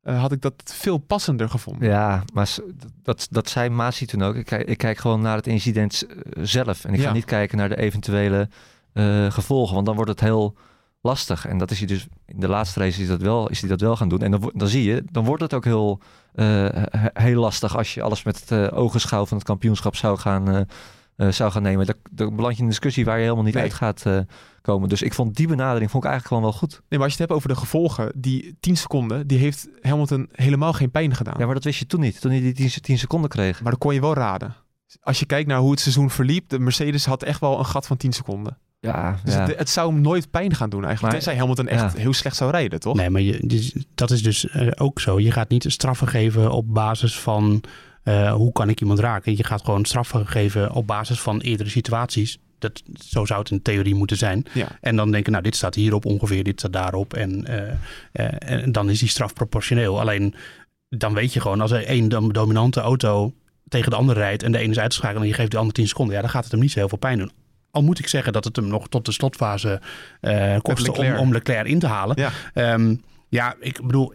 eh, 0.04 0.20
had 0.20 0.32
ik 0.32 0.40
dat 0.42 0.54
veel 0.64 0.98
passender 0.98 1.48
gevonden. 1.48 1.88
Ja, 1.88 2.22
maar 2.32 2.54
dat, 3.02 3.26
dat 3.30 3.48
zei 3.48 3.68
Masi 3.68 4.06
toen 4.06 4.22
ook. 4.22 4.34
Ik 4.34 4.44
kijk, 4.46 4.68
ik 4.68 4.78
kijk 4.78 4.98
gewoon 4.98 5.20
naar 5.20 5.36
het 5.36 5.46
incident 5.46 6.06
eh, 6.06 6.42
zelf. 6.42 6.84
En 6.84 6.94
ik 6.94 7.00
Ja. 7.00 7.06
ga 7.06 7.12
niet 7.12 7.24
kijken 7.24 7.58
naar 7.58 7.68
de 7.68 7.76
eventuele 7.78 8.48
eh, 8.92 9.30
gevolgen. 9.30 9.74
Want 9.74 9.86
dan 9.86 9.94
wordt 9.94 10.10
het 10.10 10.20
heel 10.20 10.54
lastig. 11.00 11.46
En 11.46 11.58
dat 11.58 11.70
is 11.70 11.78
hij 11.78 11.86
dus 11.86 12.06
in 12.26 12.40
de 12.40 12.48
laatste 12.48 12.80
race 12.80 13.02
is 13.02 13.08
dat 13.08 13.20
wel, 13.20 13.48
is 13.48 13.60
hij 13.60 13.68
dat 13.68 13.80
wel 13.80 13.96
gaan 13.96 14.08
doen. 14.08 14.20
En 14.22 14.30
dan, 14.30 14.50
dan 14.54 14.68
zie 14.68 14.84
je, 14.84 15.04
dan 15.10 15.24
wordt 15.24 15.42
het 15.42 15.54
ook 15.54 15.64
heel, 15.64 16.00
he- 16.34 17.10
heel 17.12 17.40
lastig 17.40 17.76
als 17.76 17.94
je 17.94 18.02
alles 18.02 18.22
met 18.22 18.40
het 18.40 18.50
uh, 18.50 18.78
ogenschouw 18.78 19.26
van 19.26 19.36
het 19.36 19.46
kampioenschap 19.46 19.96
zou 19.96 20.18
gaan, 20.18 20.66
eh, 21.16 21.28
zou 21.28 21.50
gaan 21.50 21.62
nemen. 21.62 21.86
Dan, 21.86 21.94
dan 22.10 22.36
beland 22.36 22.52
je 22.52 22.58
in 22.58 22.64
een 22.64 22.70
discussie 22.70 23.04
waar 23.04 23.16
je 23.16 23.22
helemaal 23.22 23.44
niet 23.44 23.54
Nee. 23.54 23.62
uit 23.62 23.74
gaat 23.74 24.06
eh, 24.06 24.18
komen. 24.60 24.88
Dus 24.88 25.02
ik 25.02 25.14
vond 25.14 25.36
die 25.36 25.46
benadering 25.46 25.90
vond 25.90 26.04
ik 26.04 26.10
eigenlijk 26.10 26.26
gewoon 26.26 26.42
wel 26.42 26.60
goed. 26.68 26.70
Nee, 26.70 26.98
maar 26.98 26.98
als 27.08 27.16
je 27.16 27.18
het 27.22 27.28
hebt 27.28 27.32
over 27.32 27.48
de 27.48 27.56
gevolgen, 27.60 28.12
die 28.14 28.56
10 28.60 28.76
seconden, 28.76 29.26
die 29.26 29.38
heeft 29.38 29.68
Hamilton 29.82 30.28
helemaal 30.32 30.72
geen 30.72 30.90
pijn 30.90 31.14
gedaan. 31.14 31.34
Ja, 31.38 31.44
maar 31.44 31.54
dat 31.54 31.64
wist 31.64 31.78
je 31.78 31.86
toen 31.86 32.00
niet, 32.00 32.20
toen 32.20 32.30
hij 32.30 32.40
die 32.40 32.52
10, 32.52 32.70
10 32.80 32.98
seconden 32.98 33.30
kreeg. 33.30 33.62
Maar 33.62 33.72
dat 33.72 33.80
kon 33.80 33.94
je 33.94 34.00
wel 34.00 34.14
raden. 34.14 34.54
Als 35.00 35.18
je 35.18 35.26
kijkt 35.26 35.48
naar 35.48 35.58
hoe 35.58 35.70
het 35.70 35.80
seizoen 35.80 36.10
verliep, 36.10 36.48
de 36.48 36.58
Mercedes 36.58 37.04
had 37.06 37.22
echt 37.22 37.40
wel 37.40 37.58
een 37.58 37.66
gat 37.66 37.86
van 37.86 37.96
10 37.96 38.12
seconden. 38.12 38.58
Ja, 38.80 39.18
Dus 39.24 39.34
ja. 39.34 39.40
het, 39.46 39.58
het 39.58 39.68
zou 39.68 39.92
hem 39.92 40.00
nooit 40.00 40.30
pijn 40.30 40.54
gaan 40.54 40.70
doen 40.70 40.84
eigenlijk. 40.84 41.02
Maar- 41.14 41.22
tenzij 41.22 41.36
Hamilton 41.40 41.68
echt 41.68 41.92
ja. 41.94 42.00
heel 42.00 42.12
slecht 42.12 42.36
zou 42.36 42.50
rijden, 42.50 42.80
toch? 42.80 42.96
Nee, 42.96 43.10
maar 43.10 43.20
je, 43.20 43.46
dus- 43.46 43.74
dat 43.94 44.10
is 44.10 44.22
dus 44.22 44.48
eh, 44.48 44.68
ook 44.74 45.00
zo. 45.00 45.20
Je 45.20 45.32
gaat 45.32 45.48
niet 45.48 45.64
straffen 45.68 46.08
geven 46.08 46.50
op 46.50 46.74
basis 46.74 47.18
van 47.20 47.60
eh, 48.04 48.32
hoe 48.34 48.52
kan 48.52 48.68
ik 48.68 48.80
iemand 48.80 48.98
raken. 48.98 49.36
Je 49.36 49.44
gaat 49.44 49.64
gewoon 49.64 49.84
straffen 49.84 50.26
geven 50.26 50.72
op 50.72 50.86
basis 50.86 51.20
van 51.20 51.40
eerdere 51.40 51.68
situaties. 51.68 52.38
Dat, 52.58 52.82
zo 53.06 53.24
zou 53.24 53.40
het 53.40 53.50
in 53.50 53.62
theorie 53.62 53.94
moeten 53.94 54.16
zijn. 54.16 54.46
Ja. 54.52 54.66
En 54.80 54.96
dan 54.96 55.10
denken, 55.10 55.32
nou, 55.32 55.44
dit 55.44 55.56
staat 55.56 55.74
hierop 55.74 56.04
ongeveer, 56.04 56.44
dit 56.44 56.58
staat 56.58 56.72
daarop. 56.72 57.14
En, 57.14 57.46
eh, 57.46 57.70
eh, 58.12 58.60
en 58.62 58.72
dan 58.72 58.90
is 58.90 58.98
die 58.98 59.08
straf 59.08 59.32
proportioneel. 59.32 60.00
Alleen 60.00 60.34
dan 60.88 61.14
weet 61.14 61.32
je 61.32 61.40
gewoon, 61.40 61.60
als 61.60 61.70
er 61.70 61.84
één 61.84 62.08
dom- 62.08 62.32
dominante 62.32 62.80
auto 62.80 63.32
tegen 63.68 63.90
de 63.90 63.96
andere 63.96 64.20
rijdt 64.20 64.42
en 64.42 64.52
de 64.52 64.58
ene 64.58 64.70
is 64.70 64.78
uitgeschakeld 64.78 65.22
en 65.22 65.28
je 65.28 65.34
geeft 65.34 65.50
de 65.50 65.56
andere 65.56 65.74
10 65.76 65.88
seconden, 65.88 66.14
ja, 66.14 66.20
dan 66.20 66.30
gaat 66.30 66.42
het 66.42 66.52
hem 66.52 66.60
niet 66.60 66.70
zo 66.72 66.78
heel 66.78 66.88
veel 66.88 66.98
pijn 66.98 67.18
doen. 67.18 67.30
Al 67.70 67.82
moet 67.82 67.98
ik 67.98 68.08
zeggen 68.08 68.32
dat 68.32 68.44
het 68.44 68.56
hem 68.56 68.66
nog 68.68 68.88
tot 68.88 69.04
de 69.06 69.12
slotfase 69.12 69.80
kostte 70.62 70.92
om, 70.92 70.98
Leclerc. 70.98 71.18
om 71.20 71.32
Leclerc 71.32 71.66
in 71.66 71.78
te 71.78 71.86
halen. 71.86 72.16
Ja. 72.20 72.30
Ehm, 72.54 72.94
ja, 73.28 73.54
ik 73.60 73.80
bedoel, 73.86 74.12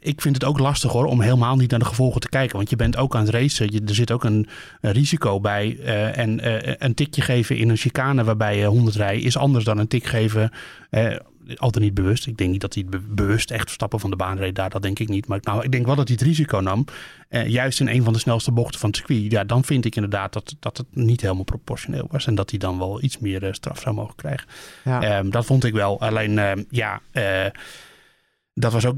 ik 0.00 0.20
vind 0.20 0.34
het 0.34 0.44
ook 0.44 0.58
lastig 0.58 0.92
hoor 0.92 1.04
om 1.06 1.20
helemaal 1.20 1.56
niet 1.56 1.70
naar 1.70 1.78
de 1.78 1.84
gevolgen 1.84 2.20
te 2.20 2.28
kijken. 2.28 2.56
Want 2.56 2.70
je 2.70 2.76
bent 2.76 2.96
ook 2.96 3.14
aan 3.14 3.24
het 3.24 3.34
racen. 3.34 3.72
Je, 3.72 3.80
er 3.86 3.94
zit 3.94 4.10
ook 4.12 4.24
een, 4.24 4.46
een 4.80 4.92
risico 4.92 5.40
bij. 5.40 5.78
eh, 5.84 6.18
en 6.18 6.40
eh, 6.40 6.74
een 6.78 6.94
tikje 6.94 7.22
geven 7.22 7.56
in 7.56 7.68
een 7.68 7.76
chicane 7.76 8.24
waarbij 8.24 8.58
je 8.58 8.64
100 8.66 8.96
rijdt 8.96 9.24
is 9.24 9.36
anders 9.36 9.64
dan 9.64 9.78
een 9.78 9.88
tik 9.88 10.04
geven. 10.04 10.50
eh, 10.90 11.16
altijd 11.56 11.84
niet 11.84 11.94
bewust. 11.94 12.26
Ik 12.26 12.36
denk 12.36 12.50
niet 12.50 12.60
dat 12.60 12.74
hij 12.74 12.84
be- 12.84 13.00
bewust 13.08 13.50
echt 13.50 13.70
stappen 13.70 14.00
van 14.00 14.10
de 14.10 14.16
baan 14.16 14.36
reed 14.38 14.54
daar. 14.54 14.70
Dat 14.70 14.82
denk 14.82 14.98
ik 14.98 15.08
niet. 15.08 15.26
Maar 15.28 15.38
nou, 15.42 15.64
ik 15.64 15.72
denk 15.72 15.86
wel 15.86 15.94
dat 15.94 16.08
hij 16.08 16.16
het 16.20 16.26
risico 16.28 16.58
nam. 16.60 16.84
juist 17.46 17.80
in 17.80 17.88
een 17.88 18.02
van 18.04 18.12
de 18.12 18.18
snelste 18.18 18.52
bochten 18.52 18.80
van 18.80 18.88
het 18.88 18.98
circuit. 18.98 19.32
Ja, 19.32 19.44
dan 19.44 19.64
vind 19.64 19.84
ik 19.84 19.94
inderdaad 19.94 20.32
dat, 20.32 20.54
dat 20.60 20.76
het 20.76 20.86
niet 20.92 21.20
helemaal 21.20 21.44
proportioneel 21.44 22.06
was. 22.10 22.26
En 22.26 22.34
dat 22.34 22.50
hij 22.50 22.58
dan 22.58 22.78
wel 22.78 23.02
iets 23.02 23.18
meer 23.18 23.48
straf 23.54 23.80
zou 23.80 23.94
mogen 23.94 24.14
krijgen. 24.14 24.46
Ja. 24.84 25.02
Ehm, 25.02 25.30
dat 25.30 25.44
vond 25.46 25.64
ik 25.64 25.72
wel. 25.72 26.00
Alleen, 26.00 26.38
ehm, 26.38 26.62
ja, 26.70 27.00
dat 28.60 28.72
was 28.72 28.86
ook, 28.86 28.96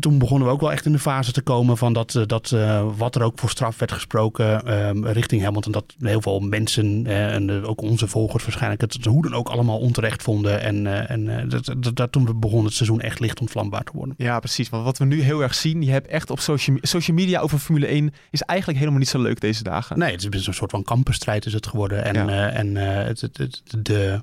toen 0.00 0.18
begonnen 0.18 0.48
we 0.48 0.54
ook 0.54 0.60
wel 0.60 0.72
echt 0.72 0.86
in 0.86 0.92
de 0.92 0.98
fase 0.98 1.32
te 1.32 1.40
komen 1.40 1.76
van 1.76 1.92
dat, 1.92 2.14
eh, 2.14 2.22
dat 2.26 2.50
uh, 2.54 2.86
wat 2.96 3.14
er 3.14 3.22
ook 3.22 3.38
voor 3.38 3.50
straf 3.50 3.78
werd 3.78 3.92
gesproken 3.92 4.78
um, 4.88 5.06
richting 5.06 5.42
Hamilton. 5.42 5.72
Dat 5.72 5.94
heel 5.98 6.22
veel 6.22 6.40
mensen 6.40 7.06
uh, 7.06 7.34
en 7.34 7.48
uh, 7.48 7.68
ook 7.68 7.80
onze 7.80 8.08
volgers 8.08 8.42
waarschijnlijk 8.44 8.80
het 8.80 9.04
hoe 9.04 9.22
dan 9.22 9.34
ook 9.34 9.48
allemaal 9.48 9.78
onterecht 9.78 10.22
vonden. 10.22 10.60
En, 10.60 11.08
en 11.08 11.48
dat, 11.48 11.74
dat, 11.78 11.96
dat, 11.96 12.12
toen 12.12 12.40
begon 12.40 12.64
het 12.64 12.74
seizoen 12.74 13.00
echt 13.00 13.20
licht 13.20 13.40
ontvlambaar 13.40 13.84
te 13.84 13.92
worden. 13.94 14.14
Ja, 14.18 14.38
precies. 14.38 14.68
Want 14.68 14.84
wat 14.84 14.98
we 14.98 15.04
nu 15.04 15.22
heel 15.22 15.42
erg 15.42 15.54
zien, 15.54 15.82
je 15.82 15.90
hebt 15.90 16.06
echt 16.06 16.30
op 16.30 16.40
social, 16.40 16.76
social 16.80 17.16
media 17.16 17.40
over 17.40 17.58
Formule 17.58 17.86
1 17.86 18.12
is 18.30 18.42
eigenlijk 18.42 18.78
helemaal 18.78 19.00
niet 19.00 19.08
zo 19.08 19.22
leuk 19.22 19.40
deze 19.40 19.62
dagen. 19.62 19.98
Nee, 19.98 20.12
het 20.12 20.34
is 20.34 20.46
een 20.46 20.54
soort 20.54 20.70
van 20.70 20.82
kampenstrijd 20.82 21.46
is 21.46 21.52
het 21.52 21.66
geworden. 21.66 22.04
En, 22.04 22.14
ja. 22.14 22.48
en 22.48 22.76
het, 22.76 23.20
het, 23.20 23.36
het, 23.36 23.62
de 23.86 24.20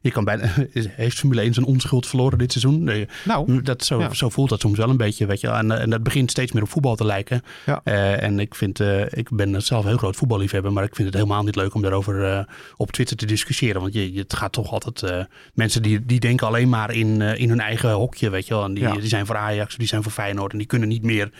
je 0.00 0.10
kan 0.10 0.24
bijna, 0.24 0.48
heeft 0.72 1.18
Formule 1.18 1.40
1 1.40 1.54
zijn 1.54 1.66
onschuld 1.66 2.06
verloren 2.06 2.38
dit 2.38 2.52
seizoen? 2.52 2.84
Nee, 2.84 3.08
nou, 3.24 3.62
dat, 3.62 3.84
zo, 3.84 4.00
ja. 4.00 4.14
zo 4.14 4.28
voelt 4.28 4.48
dat 4.48 4.60
soms 4.60 4.78
wel 4.78 4.90
een 4.90 4.96
beetje. 4.96 5.26
Weet 5.26 5.40
je. 5.40 5.48
En, 5.48 5.80
en 5.80 5.90
dat 5.90 6.02
begint 6.02 6.30
steeds 6.30 6.52
meer 6.52 6.62
op 6.62 6.68
voetbal 6.68 6.96
te 6.96 7.04
lijken. 7.04 7.42
Ja. 7.66 7.80
Uh, 7.84 8.22
en 8.22 8.40
ik, 8.40 8.54
vind, 8.54 8.80
uh, 8.80 9.00
ik 9.00 9.30
ben 9.30 9.62
zelf 9.62 9.82
een 9.82 9.88
heel 9.88 9.98
groot 9.98 10.16
voetballiefhebber, 10.16 10.72
maar 10.72 10.84
ik 10.84 10.94
vind 10.94 11.08
het 11.08 11.16
helemaal 11.16 11.44
niet 11.44 11.56
leuk 11.56 11.74
om 11.74 11.82
daarover 11.82 12.32
uh, 12.32 12.40
op 12.76 12.92
Twitter 12.92 13.16
te 13.16 13.26
discussiëren. 13.26 13.80
Want 13.80 13.92
je, 13.92 14.12
je, 14.12 14.20
het 14.20 14.34
gaat 14.34 14.52
toch 14.52 14.72
altijd. 14.72 15.26
mensen 15.54 15.82
die, 15.82 16.06
die 16.06 16.20
denken 16.20 16.46
alleen 16.46 16.68
maar 16.68 16.94
in, 16.94 17.20
in 17.20 17.48
hun 17.48 17.60
eigen 17.60 17.90
hokje. 17.90 18.30
Weet 18.30 18.46
je 18.46 18.54
wel. 18.54 18.64
En 18.64 18.74
die, 18.74 18.82
ja. 18.82 18.92
die 18.92 19.08
zijn 19.08 19.26
voor 19.26 19.36
Ajax, 19.36 19.76
die 19.76 19.88
zijn 19.88 20.02
voor 20.02 20.12
Feyenoord. 20.12 20.52
En 20.52 20.58
die 20.58 20.66
kunnen 20.66 20.88
niet 20.88 21.02
meer 21.02 21.30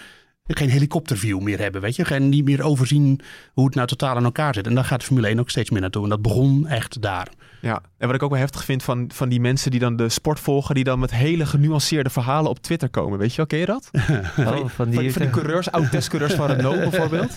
geen 0.47 0.71
helikopterview 0.71 1.41
meer 1.41 1.59
hebben, 1.59 1.81
weet 1.81 1.97
je. 1.97 2.05
Geen, 2.05 2.29
niet 2.29 2.45
meer 2.45 2.63
overzien 2.63 3.21
hoe 3.53 3.65
het 3.65 3.75
nou 3.75 3.87
totaal 3.87 4.17
in 4.17 4.25
elkaar 4.25 4.55
zit. 4.55 4.67
En 4.67 4.75
daar 4.75 4.85
gaat 4.85 5.05
Formule 5.05 5.27
1 5.27 5.41
ook 5.41 5.51
steeds 5.51 5.71
meer 5.71 5.81
naartoe. 5.81 6.03
En 6.03 6.09
dat 6.09 6.23
begon 6.23 6.67
echt 6.67 7.03
daar. 7.03 7.29
Ja, 7.61 7.83
en 7.99 8.07
wat 8.07 8.17
ik 8.17 8.23
ook 8.23 8.31
wel 8.31 8.39
heftig 8.39 8.65
vind 8.65 8.83
van, 8.83 9.11
van 9.15 9.29
die 9.29 9.41
mensen 9.41 9.71
die 9.71 9.81
dan 9.81 9.97
de 9.97 10.09
sport 10.09 10.41
volgen, 10.41 10.75
die 10.75 10.85
dan 10.85 10.99
met 10.99 11.11
hele 11.11 11.47
genuanceerde 11.47 12.11
verhalen 12.11 12.51
op 12.51 12.59
Twitter 12.59 12.89
komen. 12.89 13.19
Weet 13.19 13.31
je 13.31 13.37
wel, 13.37 13.47
ken 13.47 13.59
je 13.59 13.67
dat? 13.67 13.91
Oh, 14.37 14.69
van, 14.69 14.91
die, 14.91 15.13
van, 15.13 15.23
die 15.23 15.31
coureurs, 15.31 15.71
oud-testcoureurs 15.71 16.35
van 16.35 16.47
Renault 16.47 16.81
bijvoorbeeld. 16.91 17.33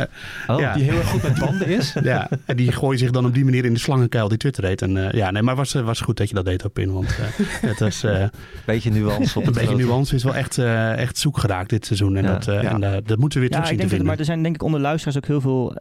Oh. 0.47 0.59
Ja. 0.59 0.73
Die 0.73 0.83
heel 0.83 0.97
erg 0.97 1.09
goed 1.09 1.21
met 1.21 1.39
banden 1.39 1.67
is. 1.67 1.93
Ja, 2.03 2.29
en 2.45 2.55
die 2.55 2.71
gooien 2.71 2.99
zich 2.99 3.11
dan 3.11 3.25
op 3.25 3.33
die 3.33 3.43
manier 3.43 3.65
in 3.65 3.73
de 3.73 3.79
slangenkuil 3.79 4.27
die 4.27 4.37
Twitter 4.37 4.63
heet. 4.63 4.81
En 4.81 4.95
uh, 4.95 5.11
ja, 5.11 5.31
nee, 5.31 5.41
maar 5.41 5.55
was, 5.55 5.73
was 5.73 6.01
goed 6.01 6.17
dat 6.17 6.29
je 6.29 6.35
dat 6.35 6.45
deed 6.45 6.65
op 6.65 6.79
in, 6.79 6.93
want 6.93 7.17
uh, 7.19 7.45
het 7.69 7.79
was... 7.79 8.03
Uh, 8.03 8.25
beetje 8.65 8.91
nuance 8.91 9.39
op 9.39 9.47
Een 9.47 9.53
beetje 9.53 9.75
nuance 9.75 10.15
is 10.15 10.23
wel 10.23 10.35
echt, 10.35 10.57
echt 10.57 11.17
zoek 11.17 11.37
geraakt 11.37 11.69
dit 11.69 11.85
seizoen. 11.85 12.15
En, 12.15 12.23
ja. 12.23 12.31
dat, 12.31 12.45
ja. 12.45 12.61
en 12.61 13.03
dat 13.05 13.17
moeten 13.17 13.41
we 13.41 13.47
weer 13.47 13.49
terug 13.49 13.67
zien 13.67 13.73
ik 13.73 13.79
denk 13.79 13.89
te 13.89 13.97
dat, 13.97 14.05
Maar 14.05 14.19
er 14.19 14.25
zijn 14.25 14.43
denk 14.43 14.55
ik 14.55 14.63
onder 14.63 14.79
luisteraars 14.79 15.17
ook 15.17 15.25
heel 15.25 15.41
veel... 15.41 15.75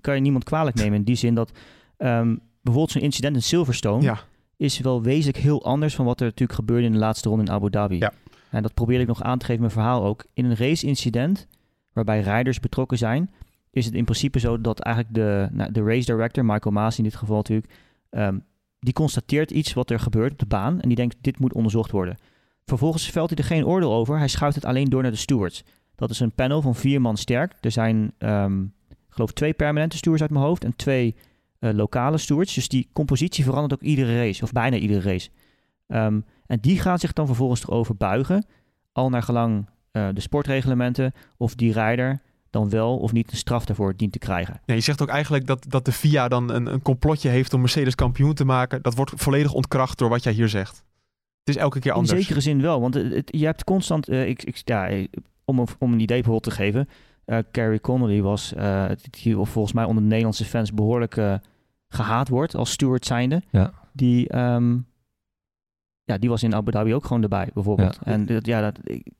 kan 0.00 0.14
je 0.14 0.20
niemand 0.20 0.44
kwalijk 0.44 0.76
nemen 0.76 0.98
in 0.98 1.04
die 1.04 1.16
zin 1.16 1.34
dat... 1.34 1.50
Um, 1.98 2.40
bijvoorbeeld 2.68 2.90
zo'n 2.90 3.02
incident 3.02 3.34
in 3.34 3.42
Silverstone... 3.42 4.02
Ja 4.02 4.18
is 4.58 4.78
wel 4.78 5.02
wezenlijk 5.02 5.36
heel 5.36 5.64
anders 5.64 5.94
van 5.94 6.04
wat 6.04 6.20
er 6.20 6.26
natuurlijk 6.26 6.58
gebeurde 6.58 6.86
in 6.86 6.92
de 6.92 6.98
laatste 6.98 7.28
ronde 7.28 7.44
in 7.44 7.50
Abu 7.50 7.70
Dhabi. 7.70 7.98
Ja. 7.98 8.12
En 8.50 8.62
dat 8.62 8.74
probeerde 8.74 9.02
ik 9.02 9.08
nog 9.08 9.22
aan 9.22 9.38
te 9.38 9.44
geven 9.44 9.54
in 9.54 9.60
mijn 9.60 9.72
verhaal 9.72 10.04
ook. 10.04 10.24
In 10.32 10.44
een 10.44 10.56
race-incident 10.56 11.46
waarbij 11.92 12.20
rijders 12.20 12.60
betrokken 12.60 12.98
zijn, 12.98 13.30
is 13.70 13.84
het 13.84 13.94
in 13.94 14.04
principe 14.04 14.38
zo 14.38 14.60
dat 14.60 14.80
eigenlijk 14.80 15.14
de, 15.14 15.48
nou, 15.52 15.72
de 15.72 15.82
race 15.82 16.12
director, 16.12 16.44
Michael 16.44 16.74
Maas 16.74 16.98
in 16.98 17.04
dit 17.04 17.16
geval 17.16 17.36
natuurlijk, 17.36 17.72
um, 18.10 18.44
die 18.78 18.92
constateert 18.92 19.50
iets 19.50 19.72
wat 19.72 19.90
er 19.90 20.00
gebeurt 20.00 20.32
op 20.32 20.38
de 20.38 20.46
baan 20.46 20.80
en 20.80 20.88
die 20.88 20.96
denkt 20.96 21.16
dit 21.20 21.38
moet 21.38 21.52
onderzocht 21.52 21.90
worden. 21.90 22.16
Vervolgens 22.64 23.10
velt 23.10 23.30
hij 23.30 23.38
er 23.38 23.44
geen 23.44 23.66
oordeel 23.66 23.92
over, 23.92 24.18
hij 24.18 24.28
schuift 24.28 24.54
het 24.54 24.64
alleen 24.64 24.88
door 24.88 25.02
naar 25.02 25.10
de 25.10 25.16
stewards. 25.16 25.64
Dat 25.94 26.10
is 26.10 26.20
een 26.20 26.32
panel 26.32 26.62
van 26.62 26.74
vier 26.74 27.00
man 27.00 27.16
sterk. 27.16 27.54
Er 27.60 27.70
zijn, 27.70 28.12
um, 28.18 28.74
ik 28.88 28.96
geloof, 29.08 29.32
twee 29.32 29.52
permanente 29.52 29.96
stewards 29.96 30.22
uit 30.22 30.32
mijn 30.32 30.44
hoofd 30.44 30.64
en 30.64 30.76
twee 30.76 31.14
uh, 31.60 31.72
lokale 31.72 32.18
stewards. 32.18 32.54
Dus 32.54 32.68
die 32.68 32.88
compositie 32.92 33.44
verandert 33.44 33.72
ook 33.72 33.88
iedere 33.88 34.16
race, 34.16 34.42
of 34.42 34.52
bijna 34.52 34.76
iedere 34.76 35.00
race. 35.00 35.30
Um, 35.86 36.24
en 36.46 36.58
die 36.60 36.80
gaan 36.80 36.98
zich 36.98 37.12
dan 37.12 37.26
vervolgens 37.26 37.62
erover 37.62 37.96
buigen, 37.96 38.46
al 38.92 39.08
naar 39.08 39.22
gelang 39.22 39.68
uh, 39.92 40.08
de 40.14 40.20
sportreglementen, 40.20 41.12
of 41.36 41.54
die 41.54 41.72
rijder 41.72 42.20
dan 42.50 42.70
wel 42.70 42.98
of 42.98 43.12
niet 43.12 43.30
een 43.30 43.36
straf 43.36 43.64
daarvoor 43.64 43.96
dient 43.96 44.12
te 44.12 44.18
krijgen. 44.18 44.60
Je 44.64 44.80
zegt 44.80 45.02
ook 45.02 45.08
eigenlijk 45.08 45.46
dat, 45.46 45.64
dat 45.68 45.84
de 45.84 45.92
FIA 45.92 46.28
dan 46.28 46.50
een, 46.50 46.66
een 46.66 46.82
complotje 46.82 47.28
heeft 47.28 47.54
om 47.54 47.60
Mercedes 47.60 47.94
kampioen 47.94 48.34
te 48.34 48.44
maken. 48.44 48.82
Dat 48.82 48.94
wordt 48.94 49.12
volledig 49.16 49.52
ontkracht 49.52 49.98
door 49.98 50.08
wat 50.08 50.22
jij 50.22 50.32
hier 50.32 50.48
zegt. 50.48 50.84
Het 51.44 51.56
is 51.56 51.56
elke 51.56 51.78
keer 51.78 51.92
anders. 51.92 52.12
In 52.12 52.18
zekere 52.18 52.40
zin 52.40 52.60
wel, 52.60 52.80
want 52.80 52.94
het, 52.94 53.14
het, 53.14 53.28
je 53.36 53.44
hebt 53.44 53.64
constant, 53.64 54.08
uh, 54.08 54.28
ik, 54.28 54.42
ik, 54.42 54.60
ja, 54.64 55.06
om, 55.44 55.64
om 55.78 55.92
een 55.92 56.00
idee 56.00 56.22
bijvoorbeeld 56.22 56.42
te 56.42 56.62
geven, 56.62 56.88
uh, 57.28 57.38
Carrie 57.52 57.80
Connolly 57.80 58.22
was, 58.22 58.52
uh, 58.56 58.84
die 59.10 59.36
volgens 59.36 59.72
mij 59.72 59.84
onder 59.84 60.02
de 60.02 60.08
Nederlandse 60.08 60.44
fans 60.44 60.72
behoorlijk 60.72 61.16
uh, 61.16 61.34
gehaat 61.88 62.28
wordt 62.28 62.54
als 62.54 62.70
steward 62.70 63.06
zijnde. 63.06 63.42
Ja. 63.50 63.72
Die, 63.92 64.38
um, 64.38 64.86
ja, 66.04 66.18
die 66.18 66.28
was 66.28 66.42
in 66.42 66.54
Abu 66.54 66.70
Dhabi 66.70 66.94
ook 66.94 67.04
gewoon 67.04 67.22
erbij, 67.22 67.50
bijvoorbeeld. 67.54 67.98
Ja. 68.04 68.12
En 68.12 68.26
dat, 68.26 68.46
ja, 68.46 68.60
dat, 68.60 68.78
ik, 68.84 69.12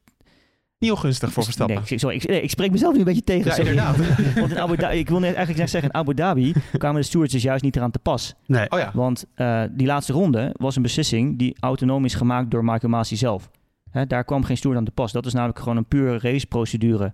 niet 0.78 0.90
ongunstig 0.90 1.32
voor 1.32 1.44
Verstappen. 1.44 1.82
Nee, 1.88 1.98
sorry, 1.98 2.16
ik, 2.16 2.28
nee, 2.28 2.42
ik 2.42 2.50
spreek 2.50 2.70
mezelf 2.70 2.92
nu 2.92 2.98
een 2.98 3.04
beetje 3.04 3.24
tegen. 3.24 3.44
Ja, 3.44 3.54
sorry. 3.54 3.70
inderdaad. 3.70 3.96
Want 4.40 4.50
in 4.50 4.58
Abu 4.58 4.76
Dhabi, 4.76 4.98
ik 4.98 5.08
wil 5.08 5.18
net 5.18 5.34
eigenlijk 5.34 5.68
zeggen, 5.68 5.90
in 5.90 5.96
Abu 5.96 6.14
Dhabi 6.14 6.52
kwamen 6.78 7.00
de 7.00 7.06
stewards 7.06 7.32
dus 7.32 7.42
juist 7.42 7.62
niet 7.62 7.76
eraan 7.76 7.90
te 7.90 7.98
pas. 7.98 8.34
Nee. 8.46 8.70
Oh 8.70 8.78
ja. 8.78 8.90
Want 8.94 9.24
uh, 9.36 9.62
die 9.70 9.86
laatste 9.86 10.12
ronde 10.12 10.54
was 10.56 10.76
een 10.76 10.82
beslissing 10.82 11.38
die 11.38 11.56
autonoom 11.60 12.04
is 12.04 12.14
gemaakt 12.14 12.50
door 12.50 12.64
Michael 12.64 12.92
Masi 12.92 13.16
zelf. 13.16 13.50
Hè, 13.90 14.06
daar 14.06 14.24
kwam 14.24 14.44
geen 14.44 14.56
steward 14.56 14.78
aan 14.78 14.86
te 14.86 14.90
pas. 14.90 15.12
Dat 15.12 15.26
is 15.26 15.32
namelijk 15.32 15.58
gewoon 15.58 15.76
een 15.76 15.86
pure 15.86 16.18
raceprocedure 16.18 17.12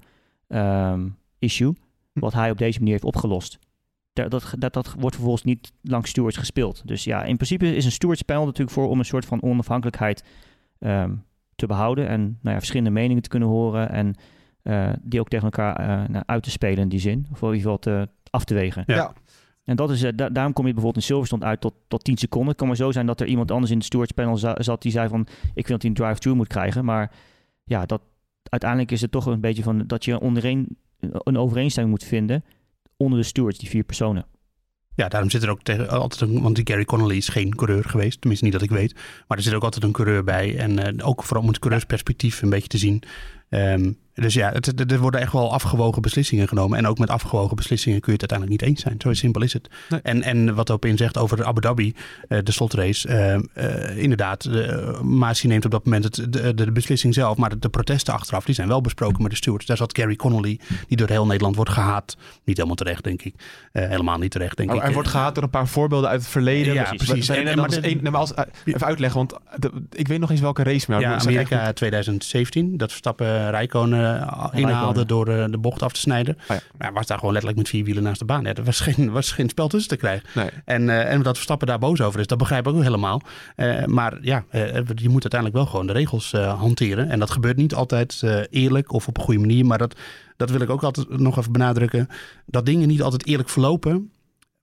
um, 0.54 1.16
issue, 1.38 1.72
wat 2.12 2.32
hij 2.32 2.50
op 2.50 2.58
deze 2.58 2.78
manier 2.78 2.92
heeft 2.92 3.04
opgelost. 3.04 3.58
Dat, 4.12 4.30
dat, 4.30 4.54
dat, 4.58 4.72
dat 4.72 4.94
wordt 4.98 5.14
vervolgens 5.14 5.44
niet 5.44 5.72
langs 5.82 6.10
stewards 6.10 6.36
gespeeld. 6.36 6.82
Dus 6.84 7.04
ja, 7.04 7.24
in 7.24 7.36
principe 7.36 7.76
is 7.76 7.84
een 7.84 7.92
stewardspanel 7.92 8.44
natuurlijk 8.44 8.76
voor 8.76 8.88
om 8.88 8.98
een 8.98 9.04
soort 9.04 9.24
van 9.24 9.42
onafhankelijkheid 9.42 10.24
um, 10.78 11.24
te 11.54 11.66
behouden 11.66 12.08
en 12.08 12.20
nou 12.20 12.38
ja, 12.42 12.58
verschillende 12.58 12.90
meningen 12.90 13.22
te 13.22 13.28
kunnen 13.28 13.48
horen 13.48 13.90
en 13.90 14.14
uh, 14.62 14.92
die 15.02 15.20
ook 15.20 15.28
tegen 15.28 15.44
elkaar 15.44 15.80
uh, 15.80 16.08
nou, 16.08 16.24
uit 16.26 16.42
te 16.42 16.50
spelen 16.50 16.78
in 16.78 16.88
die 16.88 17.00
zin, 17.00 17.26
of 17.32 17.42
in 17.42 17.46
ieder 17.46 17.60
geval 17.60 17.78
te, 17.78 18.08
af 18.30 18.44
te 18.44 18.54
wegen. 18.54 18.82
Ja. 18.86 19.12
En 19.64 19.76
dat 19.76 19.90
is, 19.90 20.02
uh, 20.02 20.10
da 20.14 20.28
daarom 20.28 20.52
kom 20.52 20.66
je 20.66 20.72
bijvoorbeeld 20.72 21.02
in 21.02 21.08
Silverstone 21.08 21.44
uit 21.44 21.60
tot, 21.60 21.74
tot 21.88 22.04
10 22.04 22.16
seconden. 22.16 22.48
Het 22.48 22.58
kan 22.58 22.66
maar 22.66 22.76
zo 22.76 22.92
zijn 22.92 23.06
dat 23.06 23.20
er 23.20 23.26
iemand 23.26 23.50
anders 23.50 23.70
in 23.70 23.76
het 23.76 23.86
stewardspanel 23.86 24.36
za 24.36 24.54
zat 24.58 24.82
die 24.82 24.92
zei 24.92 25.08
van 25.08 25.20
ik 25.54 25.66
vind 25.66 25.68
dat 25.68 25.82
hij 25.82 25.90
een 25.90 25.96
drive-through 25.96 26.38
moet 26.38 26.48
krijgen, 26.48 26.84
maar 26.84 27.12
ja, 27.64 27.86
dat, 27.86 28.00
uiteindelijk 28.48 28.90
is 28.90 29.00
het 29.00 29.10
toch 29.10 29.26
een 29.26 29.40
beetje 29.40 29.62
van 29.62 29.86
dat 29.86 30.04
je 30.04 30.20
ondereen 30.20 30.76
een 31.00 31.38
overeenstemming 31.38 31.94
moet 31.94 32.08
vinden 32.08 32.44
onder 32.96 33.18
de 33.18 33.24
stewards, 33.24 33.58
die 33.58 33.68
vier 33.68 33.84
personen. 33.84 34.26
Ja, 34.94 35.08
daarom 35.08 35.30
zit 35.30 35.42
er 35.42 35.50
ook 35.50 35.62
tegen, 35.62 35.88
altijd 35.88 36.20
een, 36.20 36.42
want 36.42 36.56
die 36.56 36.66
Gary 36.66 36.84
Connolly 36.84 37.16
is 37.16 37.28
geen 37.28 37.54
coureur 37.54 37.84
geweest, 37.84 38.20
tenminste 38.20 38.46
niet 38.46 38.54
dat 38.54 38.62
ik 38.62 38.70
weet. 38.70 38.94
Maar 39.28 39.36
er 39.36 39.44
zit 39.44 39.54
ook 39.54 39.62
altijd 39.62 39.84
een 39.84 39.92
coureur 39.92 40.24
bij 40.24 40.56
en 40.56 40.96
uh, 40.96 41.06
ook 41.06 41.22
vooral 41.22 41.42
om 41.42 41.48
het 41.48 41.58
coureursperspectief 41.58 42.42
een 42.42 42.50
beetje 42.50 42.68
te 42.68 42.78
zien. 42.78 43.02
Um, 43.48 43.98
dus 44.14 44.34
ja, 44.34 44.50
het, 44.52 44.90
er 44.90 44.98
worden 44.98 45.20
echt 45.20 45.32
wel 45.32 45.52
afgewogen 45.52 46.02
beslissingen 46.02 46.48
genomen. 46.48 46.78
En 46.78 46.86
ook 46.86 46.98
met 46.98 47.10
afgewogen 47.10 47.56
beslissingen 47.56 48.00
kun 48.00 48.12
je 48.12 48.18
het 48.20 48.30
uiteindelijk 48.30 48.60
niet 48.60 48.70
eens 48.70 48.82
zijn. 48.82 49.00
Zo 49.00 49.12
simpel 49.12 49.42
is 49.42 49.52
het. 49.52 49.68
Nee. 49.88 50.00
En, 50.02 50.22
en 50.22 50.54
wat 50.54 50.70
Opin 50.70 50.96
zegt 50.96 51.18
over 51.18 51.44
Abu 51.44 51.60
Dhabi, 51.60 51.94
uh, 52.28 52.38
de 52.42 52.52
slotrace. 52.52 53.08
Uh, 53.08 53.64
uh, 53.64 53.96
inderdaad, 53.96 54.48
Masi 55.02 55.48
neemt 55.48 55.64
op 55.64 55.70
dat 55.70 55.84
moment 55.84 56.04
het, 56.04 56.32
de, 56.32 56.54
de, 56.54 56.72
beslissing 56.72 57.14
zelf. 57.14 57.36
Maar 57.36 57.50
de, 57.50 57.58
de, 57.58 57.68
protesten 57.68 58.14
achteraf, 58.14 58.44
die 58.44 58.54
zijn 58.54 58.68
wel 58.68 58.80
besproken 58.80 59.22
met 59.22 59.30
de 59.30 59.36
stewards. 59.36 59.66
Daar 59.66 59.76
zat 59.76 59.98
Gary 59.98 60.16
Connolly, 60.16 60.60
die 60.88 60.96
door 60.96 61.08
heel 61.08 61.26
Nederland 61.26 61.56
wordt 61.56 61.70
gehaat. 61.70 62.16
Niet 62.44 62.56
helemaal 62.56 62.76
terecht, 62.76 63.04
denk 63.04 63.22
ik. 63.22 63.34
helemaal 63.72 64.18
niet 64.18 64.30
terecht, 64.30 64.56
denk 64.56 64.70
oh, 64.70 64.76
ik. 64.76 64.82
Hij 64.82 64.92
wordt 64.92 65.08
gehaat 65.08 65.34
door 65.34 65.44
een 65.44 65.50
paar 65.50 65.68
voorbeelden 65.68 66.10
uit 66.10 66.20
het 66.20 66.30
verleden. 66.30 66.74
Ja, 66.74 66.92
precies. 66.96 67.28
En, 67.28 67.36
en, 67.36 67.46
en, 67.46 67.58
maar 67.58 67.68
de, 67.68 67.90
een, 67.90 68.00
maar 68.02 68.16
als, 68.16 68.32
even 68.64 68.86
uitleggen, 68.86 69.18
want 69.18 69.34
de, 69.56 69.70
ik 69.90 70.08
weet 70.08 70.20
nog 70.20 70.30
eens 70.30 70.40
welke 70.40 70.62
race. 70.62 70.90
Maar 70.90 71.00
ja, 71.00 71.18
Amerika 71.18 71.72
2017. 71.72 72.76
Dat 72.76 72.90
Verstappen 72.90 73.50
Rijkonen 73.50 74.03
inhaalde 74.52 75.06
door 75.06 75.28
uh, 75.28 75.44
de 75.50 75.58
bocht 75.58 75.82
af 75.82 75.92
te 75.92 76.00
snijden. 76.00 76.34
Oh 76.34 76.56
ja. 76.56 76.60
Maar 76.78 76.92
was 76.92 77.06
daar 77.06 77.18
gewoon 77.18 77.32
letterlijk 77.32 77.62
met 77.62 77.70
vier 77.70 77.84
wielen 77.84 78.02
naast 78.02 78.18
de 78.18 78.24
baan. 78.24 78.44
Ja, 78.44 78.54
er 78.54 78.64
was 78.64 78.80
geen, 78.80 79.10
was 79.10 79.32
geen 79.32 79.48
spel 79.48 79.68
tussen 79.68 79.90
te 79.90 79.96
krijgen. 79.96 80.28
Nee. 80.34 80.48
En, 80.64 80.82
uh, 80.82 81.12
en 81.12 81.22
dat 81.22 81.34
Verstappen 81.34 81.66
daar 81.66 81.78
boos 81.78 82.00
over 82.00 82.20
is, 82.20 82.26
dat 82.26 82.38
begrijp 82.38 82.66
ik 82.66 82.74
ook 82.74 82.82
helemaal. 82.82 83.22
Maar 83.86 84.18
ja, 84.20 84.44
je 84.50 85.08
moet 85.08 85.22
uiteindelijk 85.22 85.54
wel 85.54 85.66
gewoon 85.66 85.86
de 85.86 85.92
regels 85.92 86.32
hanteren. 86.32 87.10
En 87.10 87.18
dat 87.18 87.30
gebeurt 87.30 87.56
niet 87.56 87.74
altijd 87.74 88.22
eerlijk 88.50 88.92
of 88.92 89.08
op 89.08 89.16
een 89.16 89.24
goede 89.24 89.40
manier. 89.40 89.66
Maar 89.66 89.78
dat, 89.78 89.96
dat 90.36 90.50
wil 90.50 90.60
ik 90.60 90.70
ook 90.70 90.82
altijd 90.82 91.18
nog 91.18 91.38
even 91.38 91.52
benadrukken. 91.52 92.08
Dat 92.46 92.66
dingen 92.66 92.88
niet 92.88 93.02
altijd 93.02 93.26
eerlijk 93.26 93.48
verlopen. 93.48 94.10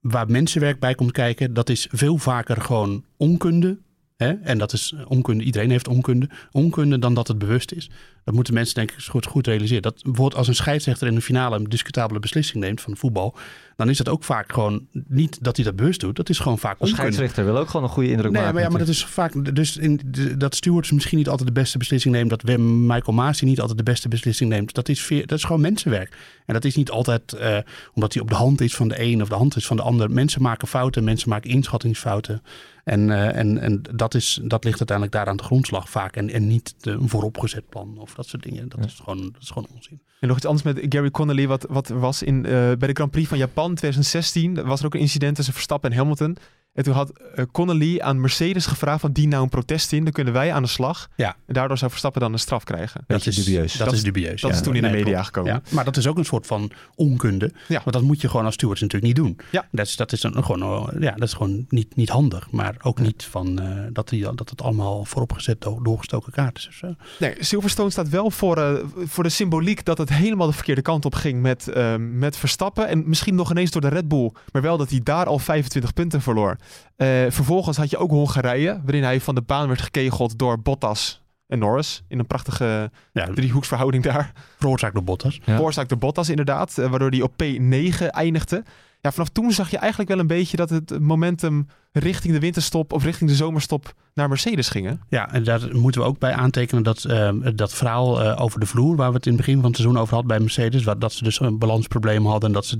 Waar 0.00 0.30
mensenwerk 0.30 0.80
bij 0.80 0.94
komt 0.94 1.12
kijken, 1.12 1.54
dat 1.54 1.68
is 1.68 1.88
veel 1.90 2.18
vaker 2.18 2.60
gewoon 2.60 3.04
onkunde. 3.16 3.78
Hè? 4.22 4.32
En 4.32 4.58
dat 4.58 4.72
is 4.72 4.94
onkunde. 5.06 5.44
Iedereen 5.44 5.70
heeft 5.70 5.88
onkunde. 5.88 6.28
Onkunde 6.50 6.98
dan 6.98 7.14
dat 7.14 7.28
het 7.28 7.38
bewust 7.38 7.72
is. 7.72 7.90
Dat 8.24 8.34
moeten 8.34 8.54
mensen 8.54 8.74
denk 8.74 8.90
ik 8.90 9.04
goed, 9.04 9.26
goed 9.26 9.46
realiseren. 9.46 9.82
Dat 9.82 10.00
wordt 10.02 10.34
als 10.34 10.48
een 10.48 10.54
scheidsrechter 10.54 11.06
in 11.06 11.14
de 11.14 11.20
finale 11.20 11.56
een 11.56 11.64
discutabele 11.64 12.18
beslissing 12.18 12.64
neemt 12.64 12.80
van 12.80 12.96
voetbal. 12.96 13.36
Dan 13.76 13.88
is 13.88 13.96
dat 13.96 14.08
ook 14.08 14.24
vaak 14.24 14.52
gewoon 14.52 14.86
niet 15.08 15.38
dat 15.44 15.56
hij 15.56 15.64
dat 15.64 15.76
bewust 15.76 16.00
doet. 16.00 16.16
Dat 16.16 16.28
is 16.28 16.38
gewoon 16.38 16.58
vaak 16.58 16.80
Een 16.80 16.86
scheidsrechter 16.86 17.44
wil 17.44 17.56
ook 17.56 17.66
gewoon 17.66 17.82
een 17.86 17.92
goede 17.92 18.10
indruk 18.10 18.30
nee, 18.30 18.40
maken. 18.40 18.54
Maar 18.54 18.62
ja, 18.62 18.68
maar 18.68 18.78
dat 18.78 18.88
is 18.88 19.04
vaak. 19.04 19.54
Dus 19.54 19.76
in 19.76 20.00
dat 20.38 20.54
stewards 20.54 20.90
misschien 20.90 21.18
niet 21.18 21.28
altijd 21.28 21.48
de 21.48 21.54
beste 21.54 21.78
beslissing 21.78 22.14
neemt. 22.14 22.30
Dat 22.30 22.58
Michael 22.58 23.12
Masi 23.12 23.44
niet 23.44 23.60
altijd 23.60 23.78
de 23.78 23.84
beste 23.84 24.08
beslissing 24.08 24.50
neemt. 24.50 24.74
Dat 24.74 24.88
is, 24.88 25.08
dat 25.08 25.38
is 25.38 25.44
gewoon 25.44 25.60
mensenwerk. 25.60 26.16
En 26.46 26.54
dat 26.54 26.64
is 26.64 26.76
niet 26.76 26.90
altijd 26.90 27.34
uh, 27.40 27.56
omdat 27.94 28.12
hij 28.12 28.22
op 28.22 28.28
de 28.28 28.34
hand 28.34 28.60
is 28.60 28.74
van 28.74 28.88
de 28.88 29.00
een 29.00 29.22
of 29.22 29.28
de 29.28 29.34
hand 29.34 29.56
is 29.56 29.66
van 29.66 29.76
de 29.76 29.82
ander. 29.82 30.10
Mensen 30.10 30.42
maken 30.42 30.68
fouten, 30.68 31.04
mensen 31.04 31.28
maken 31.28 31.50
inschattingsfouten. 31.50 32.42
En, 32.84 33.10
eh, 33.10 33.36
en, 33.36 33.58
en 33.58 33.82
dat, 33.94 34.14
is, 34.14 34.40
dat 34.42 34.64
ligt 34.64 34.78
uiteindelijk 34.78 35.16
daar 35.16 35.26
aan 35.26 35.36
de 35.36 35.42
grondslag 35.42 35.88
vaak. 35.88 36.16
En, 36.16 36.30
en 36.30 36.46
niet 36.46 36.74
de, 36.80 36.90
een 36.90 37.08
vooropgezet 37.08 37.68
plan 37.68 37.98
of 37.98 38.14
dat 38.14 38.26
soort 38.26 38.42
dingen. 38.42 38.68
Dat, 38.68 38.84
is, 38.84 39.00
gewoon, 39.04 39.22
dat 39.32 39.42
is 39.42 39.50
gewoon 39.50 39.68
onzin. 39.74 40.00
En 40.20 40.28
nog 40.28 40.36
iets 40.36 40.46
anders 40.46 40.74
met 40.74 40.86
Gary 40.88 41.10
Connolly, 41.10 41.46
wat, 41.46 41.66
wat 41.68 41.88
was 41.88 42.22
in, 42.22 42.46
eh, 42.46 42.52
bij 42.52 42.88
de 42.88 42.92
Grand 42.92 43.10
Prix 43.10 43.28
van 43.28 43.38
Japan 43.38 43.74
2016. 43.74 44.64
Was 44.64 44.80
er 44.80 44.86
ook 44.86 44.94
een 44.94 45.00
incident 45.00 45.36
tussen 45.36 45.54
Verstappen 45.54 45.90
en 45.90 45.96
Hamilton. 45.96 46.36
En 46.72 46.82
toen 46.84 46.94
had 46.94 47.10
eh, 47.10 47.44
Connolly 47.52 48.00
aan 48.00 48.20
Mercedes 48.20 48.66
gevraagd 48.66 49.00
van 49.00 49.12
die 49.12 49.28
nou 49.28 49.42
een 49.42 49.48
protest 49.48 49.92
in, 49.92 50.04
dan 50.04 50.12
kunnen 50.12 50.32
wij 50.32 50.52
aan 50.52 50.62
de 50.62 50.68
slag. 50.68 51.08
Ja. 51.16 51.36
En 51.46 51.54
daardoor 51.54 51.78
zou 51.78 51.90
Verstappen 51.90 52.20
dan 52.20 52.32
een 52.32 52.38
straf 52.38 52.64
krijgen. 52.64 53.04
Dat 53.06 53.26
is 53.26 53.36
dubieus. 53.36 53.72
Dat, 53.72 53.92
is 53.92 54.02
dubieus. 54.02 54.40
Dat 54.40 54.50
ja. 54.50 54.56
is 54.56 54.62
toen 54.62 54.74
in 54.74 54.82
de 54.82 54.88
media 54.88 55.04
klopt. 55.12 55.26
gekomen. 55.26 55.52
Ja, 55.52 55.60
maar 55.74 55.84
dat 55.84 55.96
is 55.96 56.06
ook 56.06 56.18
een 56.18 56.24
soort 56.24 56.46
van 56.46 56.70
onkunde. 56.94 57.52
Ja. 57.68 57.80
Want 57.84 57.92
dat 57.92 58.02
moet 58.02 58.20
je 58.20 58.28
gewoon 58.28 58.44
als 58.44 58.54
stewards 58.54 58.80
natuurlijk 58.80 59.14
niet 59.18 59.24
doen. 59.24 59.38
Ja. 59.50 59.68
Dat 59.70 59.86
is, 59.86 59.96
dat 59.96 60.12
is, 60.12 60.22
een, 60.22 60.44
gewoon, 60.44 60.62
eh, 60.62 61.00
ja, 61.00 61.10
dat 61.10 61.28
is 61.28 61.32
gewoon 61.34 61.64
niet, 61.68 61.96
niet 61.96 62.08
handig. 62.08 62.50
Maar 62.50 62.74
ook 62.82 63.00
niet 63.00 63.24
van 63.24 63.60
eh, 63.60 63.84
dat, 63.92 64.08
die, 64.08 64.34
dat 64.34 64.50
het 64.50 64.62
allemaal 64.62 65.04
vooropgezet 65.04 65.60
do- 65.60 65.80
doorgestoken 65.82 66.32
kaart 66.32 66.58
is. 66.58 66.68
of 66.68 66.74
zo. 66.74 66.94
Nee, 67.18 67.34
Silverstone 67.38 67.90
staat 67.90 68.08
wel 68.08 68.30
voor, 68.30 68.82
voor 69.04 69.24
de 69.24 69.30
symboliek 69.30 69.84
dat 69.84 69.98
het 69.98 70.08
helemaal 70.08 70.46
de 70.46 70.52
verkeerde 70.52 70.82
kant 70.82 71.04
op 71.04 71.14
ging 71.14 71.40
met, 71.42 71.68
eh, 71.68 71.94
met 71.96 72.36
Verstappen. 72.36 72.88
En 72.88 73.08
misschien 73.08 73.34
nog 73.34 73.50
ineens 73.50 73.70
door 73.70 73.80
de 73.80 73.88
Red 73.88 74.08
Bull, 74.08 74.32
maar 74.52 74.62
wel 74.62 74.76
dat 74.76 74.90
hij 74.90 75.00
daar 75.02 75.26
al 75.26 75.38
25 75.38 75.92
punten 75.92 76.20
verloor. 76.20 76.56
Eh, 76.96 77.06
vervolgens 77.28 77.76
had 77.76 77.90
je 77.90 77.96
ook 77.98 78.10
Hongarije, 78.10 78.80
waarin 78.84 79.02
hij 79.02 79.20
van 79.20 79.34
de 79.34 79.42
baan 79.42 79.68
werd 79.68 79.82
gekegeld 79.82 80.38
door 80.38 80.60
Bottas 80.62 81.22
en 81.46 81.58
Norris. 81.58 82.02
In 82.08 82.18
een 82.18 82.26
prachtige 82.26 82.90
Ja, 83.12 83.26
driehoeksverhouding 83.34 84.02
daar. 84.04 84.32
veroorzaakt 84.58 84.94
door 84.94 85.04
Bottas. 85.04 85.40
Ja. 85.44 85.54
Veroorzaakt 85.54 85.88
door 85.88 85.98
Bottas 85.98 86.28
inderdaad, 86.28 86.78
eh, 86.78 86.90
waardoor 86.90 87.10
hij 87.10 87.20
op 87.22 87.32
P9 87.36 88.10
eindigde. 88.10 88.64
Ja, 89.00 89.12
vanaf 89.12 89.28
toen 89.28 89.52
zag 89.52 89.70
je 89.70 89.76
eigenlijk 89.76 90.10
wel 90.10 90.18
een 90.18 90.26
beetje 90.26 90.56
dat 90.56 90.70
het 90.70 91.00
momentum 91.00 91.66
richting 91.92 92.32
de 92.34 92.40
winterstop 92.40 92.92
of 92.92 93.04
richting 93.04 93.30
de 93.30 93.36
zomerstop 93.36 93.94
naar 94.14 94.28
Mercedes 94.28 94.68
ging. 94.68 94.86
hè? 94.86 94.92
Ja, 95.08 95.32
en 95.32 95.44
daar 95.44 95.60
moeten 95.76 96.00
we 96.00 96.06
ook 96.06 96.18
bij 96.18 96.32
aantekenen 96.32 96.82
dat 96.82 97.04
eh, 97.04 97.30
dat 97.54 97.74
verhaal 97.74 98.22
eh, 98.22 98.42
over 98.42 98.60
de 98.60 98.66
vloer, 98.66 98.96
waar 98.96 99.08
we 99.10 99.16
het 99.16 99.26
in 99.26 99.32
het 99.32 99.40
begin 99.40 99.60
van 99.60 99.66
het 99.70 99.76
seizoen 99.76 99.98
over 100.00 100.12
hadden 100.14 100.30
bij 100.32 100.40
Mercedes, 100.40 100.84
wat, 100.84 101.00
dat 101.00 101.12
ze 101.12 101.24
dus 101.24 101.40
een 101.40 101.58
balansprobleem 101.58 102.26
hadden 102.26 102.48
en 102.48 102.54
dat 102.54 102.66
ze 102.66 102.78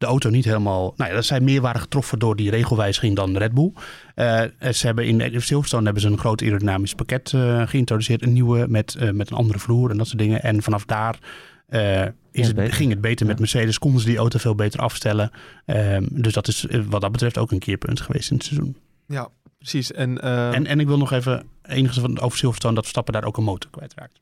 de 0.00 0.06
auto 0.06 0.30
niet 0.30 0.44
helemaal. 0.44 0.92
Nou 0.96 1.10
ja, 1.10 1.16
dat 1.16 1.24
zij 1.24 1.40
meer 1.40 1.60
waren 1.60 1.80
getroffen 1.80 2.18
door 2.18 2.36
die 2.36 2.50
regelwijziging 2.50 3.16
dan 3.16 3.36
Red 3.36 3.52
Bull. 3.54 3.72
Eh, 4.14 4.42
ze 4.72 4.86
hebben 4.86 5.06
in 5.06 5.42
Silverstone 5.42 5.84
hebben 5.84 6.02
ze 6.02 6.08
een 6.08 6.18
groot 6.18 6.42
aerodynamisch 6.42 6.94
pakket 6.94 7.32
eh, 7.32 7.66
geïntroduceerd, 7.66 8.22
een 8.22 8.32
nieuwe 8.32 8.66
met, 8.68 8.94
eh, 8.94 9.10
met 9.10 9.30
een 9.30 9.36
andere 9.36 9.58
vloer 9.58 9.90
en 9.90 9.96
dat 9.96 10.06
soort 10.06 10.18
dingen. 10.18 10.42
En 10.42 10.62
vanaf 10.62 10.84
daar. 10.84 11.18
eh, 11.66 12.06
is 12.32 12.46
het, 12.46 12.74
ging 12.74 12.90
het 12.90 13.00
beter 13.00 13.26
met 13.26 13.34
Ja. 13.34 13.40
Mercedes, 13.40 13.78
konden 13.78 14.00
ze 14.00 14.06
die 14.06 14.16
auto 14.16 14.38
veel 14.38 14.54
beter 14.54 14.80
afstellen. 14.80 15.30
Ehm, 15.66 16.06
dus 16.10 16.32
dat 16.32 16.48
is 16.48 16.66
wat 16.88 17.00
dat 17.00 17.12
betreft 17.12 17.38
ook 17.38 17.50
een 17.50 17.58
keerpunt 17.58 18.00
geweest 18.00 18.30
in 18.30 18.36
het 18.36 18.44
seizoen. 18.46 18.76
Ja, 19.06 19.28
precies. 19.58 19.92
En, 19.92 20.20
eh, 20.20 20.54
En, 20.54 20.66
en 20.66 20.80
ik 20.80 20.86
wil 20.86 20.98
nog 20.98 21.12
even 21.12 21.46
enigszins 21.62 22.06
van 22.06 22.20
over 22.20 22.38
Silverstone 22.38 22.74
dat 22.74 22.82
Verstappen 22.82 23.12
daar 23.12 23.24
ook 23.24 23.36
een 23.36 23.44
motor 23.44 23.70
kwijtraakt. 23.70 24.20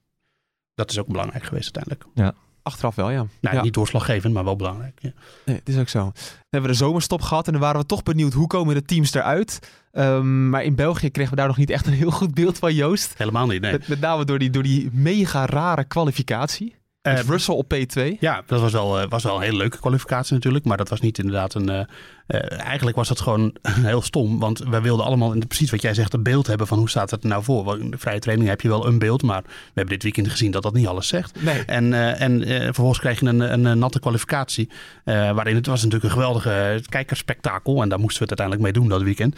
Dat 0.74 0.90
is 0.90 0.98
ook 0.98 1.06
belangrijk 1.06 1.44
geweest 1.44 1.76
uiteindelijk. 1.76 2.34
Achteraf 2.68 2.94
wel, 2.94 3.10
ja. 3.10 3.26
Nou, 3.40 3.56
ja. 3.56 3.62
niet 3.62 3.74
doorslaggevend, 3.74 4.34
maar 4.34 4.44
wel 4.44 4.56
belangrijk. 4.56 4.98
Ja. 5.02 5.12
Nee, 5.44 5.56
het 5.56 5.68
is 5.68 5.78
ook 5.78 5.88
zo. 5.88 5.98
Dan 5.98 6.12
hebben 6.50 6.70
we 6.70 6.76
de 6.76 6.84
zomerstop 6.84 7.22
gehad 7.22 7.46
en 7.46 7.52
dan 7.52 7.60
waren 7.60 7.80
we 7.80 7.86
toch 7.86 8.02
benieuwd 8.02 8.32
hoe 8.32 8.46
komen 8.46 8.74
de 8.74 8.82
teams 8.82 9.14
eruit. 9.14 9.58
Ehm, 9.92 10.48
maar 10.48 10.64
in 10.64 10.74
België 10.74 11.10
kregen 11.10 11.30
we 11.30 11.36
daar 11.36 11.46
nog 11.46 11.56
niet 11.56 11.70
echt 11.70 11.86
een 11.86 11.92
heel 11.92 12.10
goed 12.10 12.34
beeld 12.34 12.58
van 12.58 12.74
Joost. 12.74 13.14
Helemaal 13.16 13.46
niet, 13.46 13.60
nee. 13.60 13.72
Met, 13.72 13.88
met 13.88 14.00
name 14.00 14.24
door 14.24 14.38
die, 14.38 14.50
door 14.50 14.62
die 14.62 14.88
mega 14.92 15.46
rare 15.46 15.84
kwalificatie. 15.84 16.76
Eh, 17.02 17.18
Russell 17.20 17.54
op 17.54 17.74
P2. 17.74 18.18
Ja, 18.20 18.42
dat 18.46 18.60
was 18.60 18.72
wel, 18.72 19.00
eh, 19.00 19.08
was 19.08 19.22
wel 19.22 19.36
een 19.36 19.42
hele 19.42 19.56
leuke 19.56 19.78
kwalificatie 19.78 20.34
natuurlijk. 20.34 20.64
Maar 20.64 20.76
dat 20.76 20.88
was 20.88 21.00
niet 21.00 21.18
inderdaad 21.18 21.54
een... 21.54 21.68
eh, 21.68 21.84
eh, 22.28 22.60
eigenlijk 22.60 22.96
was 22.96 23.08
dat 23.08 23.20
gewoon 23.20 23.54
heel 23.92 24.02
stom. 24.02 24.38
Want 24.38 24.58
wij 24.58 24.82
wilden 24.82 25.06
allemaal, 25.06 25.34
precies 25.48 25.70
wat 25.70 25.82
jij 25.82 25.94
zegt, 25.94 26.12
een 26.14 26.22
beeld 26.22 26.46
hebben 26.46 26.66
van 26.66 26.78
hoe 26.78 26.88
staat 26.88 27.10
het 27.10 27.22
er 27.22 27.28
nou 27.28 27.42
voor. 27.44 27.64
Want 27.64 27.80
In 27.80 27.90
de 27.90 27.98
vrije 27.98 28.18
training 28.18 28.48
heb 28.48 28.60
je 28.60 28.68
wel 28.68 28.86
een 28.86 28.98
beeld. 28.98 29.22
Maar 29.22 29.42
we 29.42 29.50
hebben 29.64 29.94
dit 29.94 30.02
weekend 30.02 30.28
gezien 30.28 30.50
dat 30.50 30.62
dat 30.62 30.72
niet 30.74 30.86
alles 30.86 31.08
zegt. 31.08 31.42
Nee. 31.42 31.62
En, 31.64 31.92
eh, 31.92 32.20
en 32.20 32.44
eh, 32.44 32.62
vervolgens 32.64 32.98
kreeg 32.98 33.20
je 33.20 33.26
een, 33.26 33.64
een, 33.66 33.78
natte 33.78 34.00
kwalificatie. 34.00 34.68
waarin 35.04 35.54
het 35.54 35.66
was 35.66 35.76
natuurlijk 35.82 36.04
een 36.04 36.18
geweldige 36.18 36.82
kijkerspektakel. 36.88 37.82
En 37.82 37.88
daar 37.88 37.98
moesten 37.98 38.22
we 38.22 38.28
het 38.30 38.40
uiteindelijk 38.40 38.62
mee 38.62 38.72
doen 38.72 38.98
dat 38.98 39.02
weekend. 39.02 39.36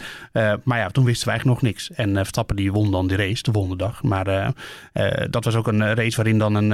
Maar 0.63 0.77
ja, 0.77 0.87
toen 0.87 1.05
wisten 1.05 1.25
we 1.25 1.31
eigenlijk 1.31 1.61
nog 1.61 1.71
niks. 1.71 1.91
En 1.91 2.15
Verstappen 2.15 2.55
die 2.55 2.71
won 2.71 2.91
dan 2.91 3.07
die 3.07 3.17
race 3.17 3.43
de 3.43 3.51
volgende 3.51 3.77
dag. 3.77 4.03
Maar 4.03 4.53
dat 5.29 5.43
was 5.43 5.55
ook 5.55 5.67
een 5.67 5.93
race 5.95 6.15
waarin 6.15 6.37
dan 6.37 6.55
een, 6.55 6.69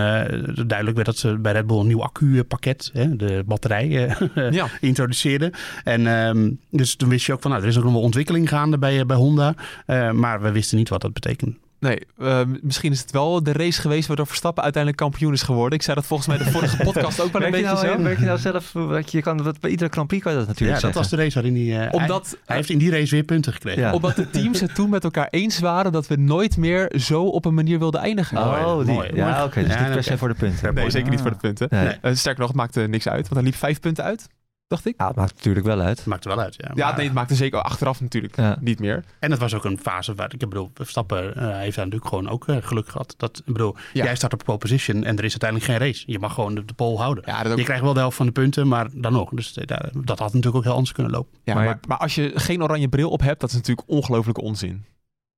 duidelijk 0.68 0.96
werd 0.96 1.06
dat 1.06 1.18
ze 1.18 1.38
bij 1.38 1.52
Red 1.52 1.68
Bull 1.68 1.80
een 1.80 1.88
nieuw 1.88 2.04
accupakket, 2.04 2.90
hè, 2.94 3.16
de 3.16 3.44
batterij, 3.46 3.88
Ja. 4.52 4.68
introduceerden. 4.82 5.52
En 5.84 6.07
ehm, 6.08 6.52
dus 6.72 6.96
toen 6.96 7.10
wist 7.10 7.26
je 7.26 7.34
ook 7.34 7.42
van, 7.42 7.52
nou, 7.52 7.64
er 7.64 7.70
is 7.70 7.78
ook 7.78 7.84
nog 7.84 7.94
wel 7.94 8.02
ontwikkeling 8.02 8.50
gaande 8.50 8.78
bij, 8.78 9.00
eh, 9.00 9.06
bij 9.06 9.18
Honda. 9.18 9.54
Eh, 9.86 10.12
maar 10.12 10.42
we 10.42 10.52
wisten 10.52 10.78
niet 10.78 10.90
wat 10.90 11.02
dat 11.02 11.14
betekende. 11.14 11.56
Nee, 11.80 12.00
eh, 12.20 12.42
misschien 12.62 12.92
is 12.92 13.00
het 13.00 13.12
wel 13.12 13.44
de 13.44 13.52
race 13.52 13.82
geweest 13.82 14.08
waardoor 14.08 14.28
Verstappen 14.28 14.64
uiteindelijk 14.64 15.02
kampioen 15.04 15.34
is 15.34 15.42
geworden. 15.42 15.78
Ik 15.78 15.84
zei 15.84 15.96
dat 15.96 16.06
volgens 16.06 16.28
mij 16.30 16.38
de 16.38 16.44
vorige 16.52 16.84
podcast 16.84 17.22
ook 17.22 17.32
wel 17.32 17.42
een 17.44 17.52
Merk 17.52 17.64
je, 17.64 17.70
beetje 17.72 17.86
nou, 17.88 17.98
zo. 17.98 18.04
merk 18.04 18.20
je 18.20 18.26
nou 18.26 18.40
zelf, 18.40 18.72
dat 18.72 19.12
je 19.12 19.22
kan, 19.22 19.38
dat 19.38 19.60
bij 19.60 19.70
iedere 19.70 19.90
Grand 19.92 20.08
Prix 20.08 20.24
kan 20.24 20.32
je 20.32 20.38
dat 20.38 20.48
Ja, 20.48 20.54
natuurlijk 20.54 20.82
dat 20.82 20.94
was 20.94 21.10
de 21.10 21.16
race 21.16 21.34
waarin 21.42 21.70
hij... 21.72 21.88
eh, 21.88 21.94
Omdat, 21.94 22.28
hij, 22.30 22.40
hij 22.46 22.56
heeft 22.56 22.70
in 22.70 22.78
die 22.78 22.92
race 22.92 23.16
weer 23.16 23.24
punten 23.24 23.54
gekregen. 23.54 23.82
Ja. 23.82 23.94
omdat 23.94 24.16
de 24.16 24.30
teams 24.30 24.60
het 24.60 24.76
toen 24.76 24.90
met 24.90 25.04
elkaar 25.04 25.28
eens 25.30 25.60
waren 25.60 25.92
dat 25.92 26.08
we 26.08 26.16
nooit 26.16 26.58
meer 26.58 26.92
zo 27.00 27.24
op 27.24 27.46
een 27.46 27.54
manier 27.54 27.80
wilden 27.80 28.02
eindigen. 28.02 28.38
Oh, 28.38 28.78
die, 28.86 28.94
mooi. 28.94 29.10
ja, 29.14 29.44
oké, 29.44 29.64
dus 29.64 29.74
Ja, 29.74 29.84
niet 29.84 29.92
per 29.94 30.04
se 30.04 30.18
voor 30.18 30.28
de 30.28 30.34
punten. 30.36 30.74
Nee, 30.74 30.90
zeker 30.90 31.10
niet 31.10 31.22
voor 31.22 31.30
de 31.30 31.36
Ah. 31.36 31.42
punten. 31.42 31.68
Nee. 32.02 32.16
Sterker 32.16 32.40
nog, 32.40 32.48
het 32.48 32.58
maakte 32.58 32.82
niks 32.82 33.08
uit, 33.08 33.22
want 33.22 33.34
hij 33.34 33.44
liep 33.44 33.56
vijf 33.56 33.80
punten 33.80 34.04
uit, 34.04 34.28
dacht 34.68 34.86
ik. 34.86 34.94
Ja, 34.98 35.08
het 35.08 35.16
maakt 35.16 35.36
natuurlijk 35.36 35.66
wel 35.66 35.80
uit. 35.80 36.06
Maakt 36.06 36.26
er 36.26 36.36
wel 36.36 36.44
uit, 36.44 36.56
ja. 36.58 36.72
Ja, 36.74 36.96
nee, 36.96 37.06
het 37.06 37.14
maakte 37.14 37.36
zeker 37.36 37.62
achteraf 37.62 38.02
natuurlijk 38.02 38.36
Ja. 38.36 38.58
niet 38.60 38.80
meer. 38.80 39.04
En 39.20 39.32
het 39.32 39.40
was 39.40 39.54
ook 39.54 39.66
een 39.66 39.80
fase 39.82 40.16
waar, 40.16 40.34
ik 40.34 40.40
bedoel, 40.40 40.72
Verstappen 40.74 41.36
eh, 41.36 41.58
heeft 41.58 41.76
daar 41.76 41.86
natuurlijk 41.86 42.10
gewoon 42.10 42.30
ook 42.30 42.48
eh, 42.48 42.58
geluk 42.60 42.88
gehad. 42.90 43.14
Dat, 43.18 43.38
ik 43.46 43.54
bedoel, 43.54 43.76
Ja. 43.94 44.04
jij 44.04 44.16
staat 44.16 44.34
op 44.34 44.44
pole 44.44 44.58
position 44.58 45.04
en 45.04 45.18
er 45.18 45.24
is 45.24 45.32
uiteindelijk 45.42 45.72
geen 45.72 45.88
race. 45.88 46.04
Je 46.12 46.20
mag 46.20 46.34
gewoon 46.34 46.56
de, 46.56 46.66
de 46.66 46.74
pole 46.74 46.98
houden. 46.98 47.24
Ja, 47.28 47.44
dat, 47.44 47.52
ook, 47.52 47.58
Je 47.58 47.64
krijgt 47.64 47.84
wel 47.84 47.94
de 47.94 48.00
helft 48.00 48.18
van 48.18 48.26
de 48.26 48.32
punten, 48.32 48.68
maar 48.68 48.88
dan 48.94 49.12
nog. 49.12 49.30
Dus 49.30 49.54
eh, 49.58 49.78
dat 49.94 50.20
had 50.20 50.28
natuurlijk 50.34 50.56
ook 50.56 50.64
heel 50.64 50.74
anders 50.74 50.92
kunnen 50.92 51.12
lopen. 51.12 51.38
ja, 51.44 51.54
maar- 51.54 51.66
maar, 51.66 51.80
maar 51.88 51.98
als 51.98 52.16
je 52.16 52.32
geen 52.36 52.64
oranje 52.64 52.88
bril 52.90 53.10
op 53.10 53.22
hebt, 53.22 53.40
dat 53.40 53.50
is 53.50 53.56
natuurlijk 53.56 53.90
ongelooflijke 53.90 54.42
onzin. 54.42 54.86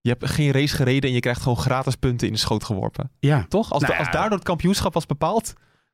Je 0.02 0.10
hebt 0.10 0.30
geen 0.30 0.52
race 0.52 0.76
gereden 0.76 1.10
en 1.10 1.16
je 1.16 1.22
krijgt 1.22 1.42
gewoon 1.42 1.58
gratis 1.58 1.96
punten 1.96 2.28
in 2.28 2.34
de 2.34 2.40
schoot 2.40 2.64
geworpen. 2.64 3.12
Ja, 3.20 3.46
Toch? 3.50 3.72
Als, 3.72 3.82
Nou 3.84 3.98
als 3.98 4.12
daardoor 4.12 4.38
het 4.38 4.48
kampioenschap 4.48 4.94
was 4.94 5.06
bepaald. 5.06 5.54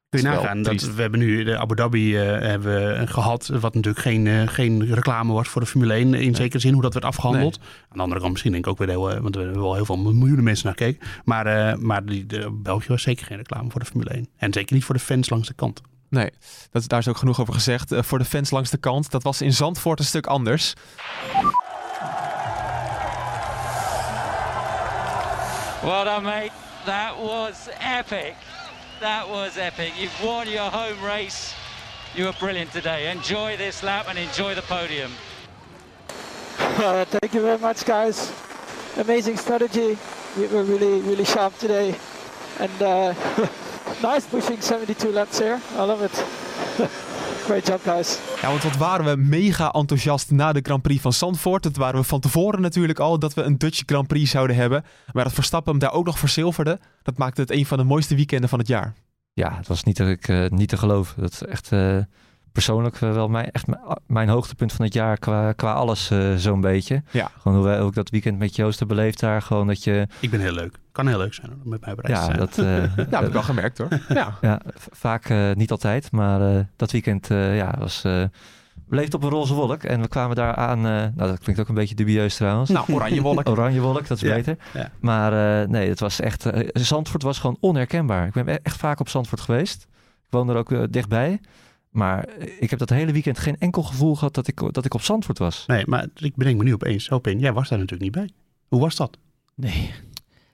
Kun 0.09 0.19
je 0.21 0.27
nagaan. 0.27 0.61
Dat, 0.61 0.81
we 0.81 1.01
hebben 1.01 1.19
nu 1.19 1.43
de 1.43 1.57
Abu 1.57 1.75
Dhabi 1.75 2.17
eh, 2.17 2.39
hebben 2.41 3.07
gehad, 3.07 3.47
wat 3.47 3.73
natuurlijk 3.73 4.03
geen, 4.03 4.27
eh, 4.27 4.41
geen 4.47 4.93
reclame 4.93 5.33
was 5.33 5.47
voor 5.47 5.61
de 5.61 5.67
Formule 5.67 5.93
1. 5.93 6.13
In 6.13 6.35
zekere 6.35 6.59
zin 6.59 6.73
hoe 6.73 6.81
dat 6.81 6.93
werd 6.93 7.05
afgehandeld. 7.05 7.59
Aan 7.89 7.97
de 7.97 8.01
andere 8.01 8.19
kant 8.19 8.31
misschien 8.31 8.51
denk 8.51 8.65
ik 8.65 8.71
ook 8.71 8.77
weer 8.77 8.87
heel, 8.87 9.11
eh, 9.11 9.19
want 9.19 9.35
we 9.35 9.41
hebben 9.41 9.61
wel 9.61 9.75
heel 9.75 9.85
veel 9.85 9.97
miljoenen 9.97 10.43
mensen 10.43 10.65
naar 10.65 10.75
gekeken. 10.77 11.07
Maar, 11.25 11.45
eh, 11.45 11.77
maar 11.77 12.05
die, 12.05 12.25
de, 12.25 12.51
België 12.51 12.87
was 12.87 13.01
zeker 13.01 13.25
geen 13.25 13.37
reclame 13.37 13.69
voor 13.69 13.79
de 13.79 13.85
Formule 13.85 14.09
1. 14.13 14.27
En 14.37 14.53
zeker 14.53 14.75
niet 14.75 14.83
voor 14.83 14.95
de 14.95 15.01
fans 15.01 15.29
langs 15.29 15.47
de 15.47 15.53
kant. 15.53 15.81
Nee, 16.09 16.29
dat, 16.71 16.81
is- 16.81 16.87
daar 16.87 16.99
is 16.99 17.07
ook 17.07 17.17
genoeg 17.17 17.39
over 17.41 17.53
gezegd. 17.53 17.91
Eh, 17.91 18.01
voor 18.03 18.17
de 18.19 18.25
fans 18.25 18.49
langs 18.51 18.69
de 18.69 18.77
kant, 18.77 19.11
dat 19.11 19.23
was 19.23 19.41
in 19.41 19.53
Zandvoort 19.53 19.99
een 19.99 20.05
stuk 20.05 20.25
anders. 20.27 20.73
Well 25.83 26.03
done, 26.03 26.21
mate. 26.21 26.51
That 26.85 27.15
was 27.23 27.67
epic. 27.99 28.33
That 29.01 29.27
was 29.27 29.57
epic. 29.57 29.93
You've 29.99 30.23
won 30.23 30.47
your 30.47 30.69
home 30.69 31.03
race. 31.03 31.53
You 32.15 32.25
were 32.25 32.33
brilliant 32.39 32.71
today. 32.71 33.11
Enjoy 33.11 33.57
this 33.57 33.83
lap 33.83 34.05
and 34.07 34.17
enjoy 34.17 34.55
the 34.55 34.61
podium. 34.63 35.11
Uh, 36.77 37.05
thank 37.05 37.33
you 37.33 37.41
very 37.41 37.57
much, 37.57 37.85
guys. 37.85 38.33
Amazing 38.97 39.37
strategy. 39.37 39.97
We 40.37 40.47
were 40.47 40.63
really, 40.63 40.99
really 41.01 41.23
sharp 41.23 41.57
today. 41.57 41.95
And 42.59 42.81
uh, 42.81 43.13
nice 44.03 44.27
pushing 44.27 44.59
72 44.59 45.09
laps 45.11 45.39
here. 45.39 45.61
I 45.75 45.83
love 45.83 46.01
it. 46.01 46.91
Great 47.45 47.67
job, 47.67 47.81
guys. 47.83 48.19
Ja, 48.41 48.49
want 48.49 48.63
wat 48.63 48.77
waren 48.77 49.05
we 49.05 49.15
mega 49.15 49.71
enthousiast 49.71 50.31
na 50.31 50.53
de 50.53 50.59
Grand 50.63 50.81
Prix 50.81 51.01
van 51.01 51.13
Zandvoort. 51.13 51.63
Dat 51.63 51.75
waren 51.75 51.99
we 51.99 52.05
van 52.05 52.19
tevoren 52.19 52.61
natuurlijk 52.61 52.99
al, 52.99 53.19
dat 53.19 53.33
we 53.33 53.41
een 53.41 53.57
Dutch 53.57 53.81
Grand 53.85 54.07
Prix 54.07 54.31
zouden 54.31 54.55
hebben. 54.55 54.83
Maar 55.11 55.23
dat 55.23 55.33
Verstappen 55.33 55.71
hem 55.71 55.79
daar 55.81 55.91
ook 55.93 56.05
nog 56.05 56.19
verzilverde, 56.19 56.79
dat 57.03 57.17
maakte 57.17 57.41
het 57.41 57.51
een 57.51 57.65
van 57.65 57.77
de 57.77 57.83
mooiste 57.83 58.15
weekenden 58.15 58.49
van 58.49 58.59
het 58.59 58.67
jaar. 58.67 58.93
Ja, 59.33 59.55
het 59.57 59.67
was 59.67 59.83
niet, 59.83 59.95
te- 59.95 60.09
ik, 60.09 60.27
eh, 60.27 60.49
niet 60.49 60.69
te 60.69 60.77
geloven. 60.77 61.21
Dat 61.21 61.31
is 61.31 61.43
echt 61.43 61.71
eh, 61.71 61.97
persoonlijk 62.55 63.01
eh, 63.01 63.13
wel 63.13 63.27
mijn, 63.27 63.51
echt 63.51 63.67
mijn, 63.67 63.81
mijn 64.07 64.29
hoogtepunt 64.29 64.73
van 64.73 64.85
het 64.85 64.93
jaar 64.93 65.17
qua, 65.17 65.51
qua 65.53 65.73
alles 65.73 66.09
eh, 66.11 66.35
zo'n 66.35 66.61
beetje. 66.61 67.03
Ja. 67.11 67.31
Gewoon 67.41 67.57
hoe 67.57 67.65
wij 67.67 67.79
ook 67.81 67.93
dat 67.93 68.09
weekend 68.09 68.39
met 68.39 68.55
Joost 68.55 68.79
hebben 68.79 68.97
beleefd 68.97 69.19
daar. 69.19 69.41
Gewoon 69.41 69.67
dat 69.67 69.83
je, 69.83 70.07
Ik 70.19 70.29
ben 70.29 70.39
heel 70.39 70.51
leuk. 70.53 70.75
Kan 70.91 71.07
heel 71.07 71.17
leuk 71.17 71.33
zijn 71.33 71.51
met 71.63 71.81
mij 71.85 71.91
op 71.93 72.07
ja, 72.07 72.23
zijn. 72.25 72.37
dat... 72.37 72.57
eh, 72.57 72.65
Ja, 72.83 72.87
dat 72.95 73.09
heb 73.09 73.25
ik 73.27 73.33
wel 73.33 73.43
gemerkt 73.43 73.77
hoor. 73.77 73.87
Ja. 74.09 74.37
Ja, 74.41 74.61
vaak 74.91 75.29
eh, 75.29 75.51
niet 75.53 75.71
altijd, 75.71 76.11
maar 76.11 76.55
eh, 76.55 76.59
dat 76.75 76.91
weekend 76.91 77.29
eh, 77.31 77.57
ja, 77.57 77.75
was 77.79 78.03
eh 78.03 78.23
beleefd 78.87 79.13
op 79.13 79.23
een 79.23 79.29
roze 79.29 79.53
wolk. 79.53 79.83
En 79.83 80.01
we 80.01 80.07
kwamen 80.07 80.35
daar 80.35 80.55
aan, 80.55 80.77
eh, 80.77 80.83
nou 80.83 81.13
dat 81.15 81.39
klinkt 81.39 81.61
ook 81.61 81.67
een 81.67 81.75
beetje 81.75 81.95
dubieus 81.95 82.35
trouwens. 82.35 82.69
Nou, 82.69 82.93
oranje 82.93 83.21
wolk. 83.21 83.49
Oranje 83.49 83.79
wolk, 83.81 84.07
dat 84.07 84.17
is 84.21 84.23
Ja, 84.29 84.35
beter. 84.35 84.57
ja. 84.73 84.89
Maar 84.99 85.61
eh, 85.61 85.67
nee, 85.67 85.89
het 85.89 85.99
was 85.99 86.19
echt, 86.19 86.45
eh, 86.45 86.69
Zandvoort 86.73 87.23
was 87.23 87.39
gewoon 87.39 87.57
onherkenbaar. 87.59 88.27
Ik 88.27 88.33
ben 88.33 88.47
e- 88.47 88.57
echt 88.63 88.77
vaak 88.77 88.99
op 88.99 89.09
Zandvoort 89.09 89.41
geweest. 89.41 89.87
Ik 90.25 90.31
woon 90.31 90.49
er 90.49 90.55
ook 90.55 90.91
dichtbij. 90.93 91.39
Maar 91.95 92.27
ik 92.59 92.69
heb 92.69 92.79
dat 92.79 92.89
hele 92.89 93.11
weekend 93.11 93.39
geen 93.39 93.55
enkel 93.59 93.83
gevoel 93.83 94.15
gehad 94.15 94.33
dat 94.33 94.47
ik, 94.47 94.73
dat 94.73 94.85
ik 94.85 94.93
op 94.93 95.01
Zandvoort 95.01 95.37
was. 95.37 95.63
Nee, 95.67 95.83
maar 95.87 96.07
ik 96.15 96.35
bedenk 96.35 96.57
me 96.57 96.63
nu 96.63 96.73
opeens, 96.73 97.07
Hopin, 97.07 97.39
jij 97.39 97.53
was 97.53 97.69
daar 97.69 97.79
natuurlijk 97.79 98.15
niet 98.15 98.25
bij. 98.25 98.29
Hoe 98.67 98.79
was 98.79 98.95
dat? 98.95 99.17
Nee. 99.55 99.91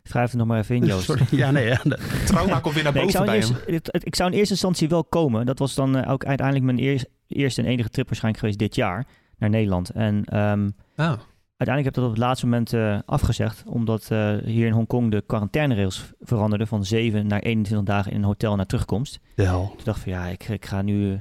Schrijf 0.03 0.29
het 0.29 0.37
nog 0.39 0.47
maar 0.47 0.59
even 0.59 0.75
in, 0.75 0.85
Joost. 0.85 1.03
Sorry. 1.05 1.25
Ja, 1.31 1.51
nee, 1.51 1.65
ja. 1.67 1.81
Trauma 2.25 2.59
komt 2.59 2.73
weer 2.75 2.83
naar 2.83 2.93
Nee, 2.93 3.03
ik, 3.03 3.11
boven 3.11 3.11
zou 3.11 3.23
in 3.23 3.29
bij 3.29 3.35
eerste, 3.35 3.53
hem. 3.65 3.73
het- 3.91 4.05
ik 4.05 4.15
zou 4.15 4.31
in 4.31 4.37
eerste 4.37 4.53
instantie 4.53 4.89
wel 4.89 5.03
komen. 5.03 5.45
Dat 5.45 5.59
was 5.59 5.75
dan 5.75 5.95
eh, 5.97 6.11
ook 6.11 6.25
uiteindelijk 6.25 6.65
mijn 6.65 6.79
eers- 6.79 7.05
eerste 7.27 7.61
en 7.61 7.67
enige 7.67 7.89
trip 7.89 8.05
waarschijnlijk 8.05 8.43
geweest 8.43 8.59
dit 8.59 8.75
jaar 8.75 9.07
naar 9.37 9.49
Nederland. 9.49 9.89
En 9.89 10.23
ehm, 10.25 10.69
Ah. 10.95 11.17
uiteindelijk 11.57 11.67
heb 11.67 11.87
ik 11.87 11.93
dat 11.93 12.03
op 12.03 12.09
het 12.11 12.17
laatste 12.17 12.45
moment 12.45 12.73
eh, 12.73 12.99
afgezegd. 13.05 13.63
Omdat 13.65 14.07
eh, 14.11 14.35
hier 14.43 14.65
in 14.65 14.71
Hongkong 14.73 15.11
de 15.11 15.23
quarantaineregels 15.27 16.11
veranderden 16.19 16.67
van 16.67 16.85
7 16.85 17.27
naar 17.27 17.39
21 17.41 17.87
dagen 17.95 18.11
in 18.11 18.17
een 18.17 18.23
hotel 18.23 18.55
naar 18.55 18.65
terugkomst. 18.65 19.19
De 19.35 19.43
hel. 19.43 19.67
Toen 19.75 19.81
dacht 19.85 19.97
ik 19.97 20.03
van 20.03 20.11
ja, 20.11 20.27
ik, 20.27 20.43
ik 20.49 20.65
ga 20.65 20.81
nu 20.81 21.19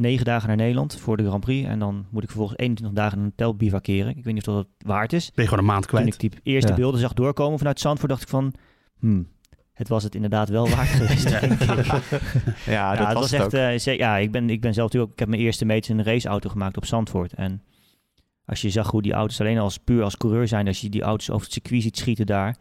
negen 0.00 0.24
dagen 0.24 0.48
naar 0.48 0.56
Nederland 0.56 0.96
voor 0.96 1.16
de 1.16 1.24
Grand 1.26 1.44
Prix. 1.44 1.68
En 1.68 1.78
dan 1.78 2.06
moet 2.10 2.22
ik 2.22 2.28
vervolgens 2.28 2.58
21 2.58 2.98
dagen 2.98 3.18
in 3.18 3.24
een 3.24 3.30
hotel 3.36 3.54
bivakeren. 3.56 4.16
Ik 4.16 4.24
weet 4.24 4.34
niet 4.34 4.48
of 4.48 4.54
dat 4.54 4.64
het 4.78 4.86
waard 4.88 5.12
is. 5.12 5.24
Ben 5.34 5.44
je 5.44 5.50
gewoon 5.50 5.64
een 5.64 5.70
maand 5.70 5.88
Toen 5.88 6.00
kwijt. 6.00 6.14
ik 6.14 6.20
die 6.30 6.40
eerste 6.52 6.70
Ja. 6.70 6.76
beelden 6.76 7.00
zag 7.00 7.12
doorkomen 7.12 7.58
vanuit 7.58 7.80
Zandvoort, 7.80 8.10
dacht 8.10 8.22
ik 8.22 8.28
van... 8.28 8.52
Hmm, 8.98 9.28
het 9.72 9.88
was 9.88 10.02
het 10.02 10.14
inderdaad 10.14 10.48
wel 10.48 10.68
waard 10.68 10.88
geweest, 10.88 11.28
denk 11.40 11.52
ik. 11.52 11.84
Ja, 11.84 12.00
Ja, 12.72 12.96
dat 12.96 13.12
was, 13.12 13.32
echt. 13.32 13.44
ook. 13.44 13.52
eh, 13.52 13.78
ze- 13.78 13.96
ja, 13.96 14.16
ik 14.16 14.30
ben, 14.30 14.50
ik 14.50 14.60
ben 14.60 14.74
zelf 14.74 14.86
natuurlijk 14.86 15.04
ook. 15.04 15.12
Ik 15.12 15.18
heb 15.18 15.28
mijn 15.28 15.40
eerste 15.40 15.64
meets 15.64 15.88
in 15.88 15.98
een 15.98 16.04
raceauto 16.04 16.48
gemaakt 16.50 16.76
op 16.76 16.84
Zandvoort. 16.84 17.32
En 17.34 17.62
als 18.44 18.60
je 18.60 18.70
zag 18.70 18.90
hoe 18.90 19.02
die 19.02 19.12
auto's 19.12 19.40
alleen 19.40 19.58
als 19.58 19.78
puur 19.78 20.02
als 20.02 20.16
coureur 20.16 20.48
zijn, 20.48 20.66
als 20.66 20.80
je 20.80 20.88
die 20.88 21.02
auto's 21.02 21.30
over 21.30 21.44
het 21.44 21.52
circuit 21.52 21.82
ziet 21.82 21.96
schieten 21.98 22.26
daar. 22.26 22.56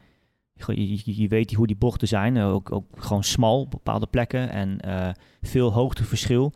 Je, 0.66 1.28
weet 1.28 1.54
hoe 1.54 1.68
die 1.68 1.76
bochten 1.76 2.08
zijn. 2.08 2.38
Ook, 2.40 2.72
ook 2.72 2.86
gewoon 2.98 3.24
smal 3.24 3.60
op 3.60 3.72
bepaalde 3.72 4.08
plekken. 4.08 4.50
En 4.50 4.80
eh, 4.80 5.10
veel 5.42 5.74
hoogteverschil. 5.74 6.54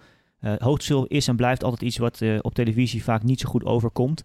Hoogteverschil 0.50 1.06
is 1.06 1.28
en 1.28 1.36
blijft 1.36 1.64
altijd 1.64 1.82
iets 1.82 1.98
wat 1.98 2.22
eh, 2.22 2.38
op 2.42 2.54
televisie 2.56 3.04
vaak 3.04 3.24
niet 3.24 3.40
zo 3.40 3.50
goed 3.50 3.66
overkomt. 3.66 4.24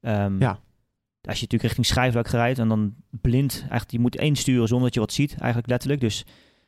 Ehm, 0.00 0.40
Ja. 0.40 0.58
Als 1.22 1.36
je 1.38 1.42
natuurlijk 1.42 1.62
richting 1.62 1.86
schijfvlak 1.86 2.26
rijdt 2.28 2.58
en 2.58 2.68
dan 2.68 2.94
blind, 3.10 3.58
eigenlijk, 3.60 3.90
je 3.90 3.98
moet 3.98 4.16
één 4.16 4.36
sturen 4.36 4.68
zonder 4.68 4.84
dat 4.86 4.94
je 4.94 5.00
wat 5.00 5.12
ziet, 5.12 5.30
eigenlijk 5.38 5.68
letterlijk. 5.68 6.00
Dus 6.00 6.24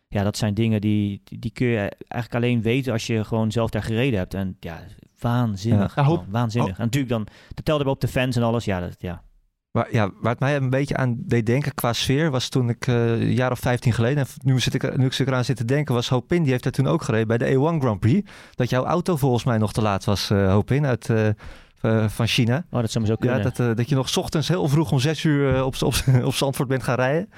ja, 0.09 0.23
dat 0.23 0.37
zijn 0.37 0.55
dingen 0.55 0.81
die, 0.81 1.23
die, 1.25 1.51
kun 1.51 1.67
je 1.67 1.77
eigenlijk 2.09 2.35
alleen 2.35 2.63
weten 2.63 2.93
als 2.93 3.07
je 3.07 3.25
gewoon 3.25 3.53
zelf 3.53 3.71
daar 3.71 3.83
gereden 3.83 4.19
hebt. 4.19 4.35
En 4.35 4.57
ja, 4.61 4.85
waanzinnig. 5.21 5.95
Ja, 5.95 6.05
hoop- 6.05 6.17
gewoon, 6.19 6.31
waanzinnig. 6.33 6.79
En 6.79 6.85
natuurlijk 6.85 7.13
dan, 7.13 7.27
dat 7.55 7.65
telde 7.65 7.85
we 7.85 7.91
op 7.91 8.01
de 8.01 8.09
fans 8.09 8.37
en 8.37 8.43
alles. 8.43 8.65
Ja, 8.65 8.81
dat, 8.81 8.95
ja. 8.99 9.23
Waar, 9.71 9.93
ja, 9.93 10.11
waar 10.21 10.31
het 10.31 10.41
mij 10.41 10.57
een 10.57 10.71
beetje 10.71 10.97
aan 10.97 11.17
deed 11.19 11.47
denken 11.47 11.75
qua 11.75 11.93
sfeer 11.93 12.31
was 12.31 12.49
toen 12.49 12.69
ik 12.69 12.87
eh, 12.87 13.11
een 13.11 13.33
jaar 13.33 13.51
of 13.51 13.59
15 13.59 13.93
geleden, 13.93 14.19
en 14.19 14.27
nu, 14.43 14.61
zit 14.61 14.75
ik, 14.75 14.97
nu 14.97 15.07
ik 15.07 15.19
eraan 15.19 15.45
zit 15.45 15.57
te 15.57 15.65
denken, 15.65 15.95
was 15.95 16.09
Hopin, 16.09 16.43
die 16.43 16.51
heeft 16.51 16.63
daar 16.63 16.73
toen 16.73 16.87
ook 16.87 17.03
gereden 17.03 17.27
bij 17.27 17.39
de 17.39 17.55
A1 17.55 17.81
Grand 17.81 18.01
Prix. 18.01 18.31
Dat 18.55 18.71
jouw 18.71 18.85
auto 18.85 19.17
volgens 19.17 19.45
mij 19.45 19.59
nog 19.59 19.73
te 19.73 19.83
laat 19.83 20.05
was, 20.05 20.31
eh 20.31 20.53
Hopin, 20.53 20.87
uit, 20.87 21.11
eh, 21.11 22.09
van 22.09 22.27
China. 22.27 22.65
Oh, 22.71 22.81
dat 22.81 22.91
zou 22.91 23.05
maar 23.05 23.15
zo 23.15 23.21
kunnen. 23.21 23.39
Ja, 23.39 23.51
dat, 23.51 23.77
dat 23.77 23.89
je 23.89 23.95
nog 23.95 24.09
's 24.09 24.17
ochtends 24.17 24.49
heel 24.49 24.69
vroeg 24.69 24.93
om 24.93 24.99
zes 24.99 25.25
uur 25.25 25.65
op, 25.65 25.83
op, 25.83 25.95
op 26.25 26.35
Zandvoort 26.35 26.69
bent 26.69 26.83
gaan 26.83 26.97
rijden. 26.97 27.29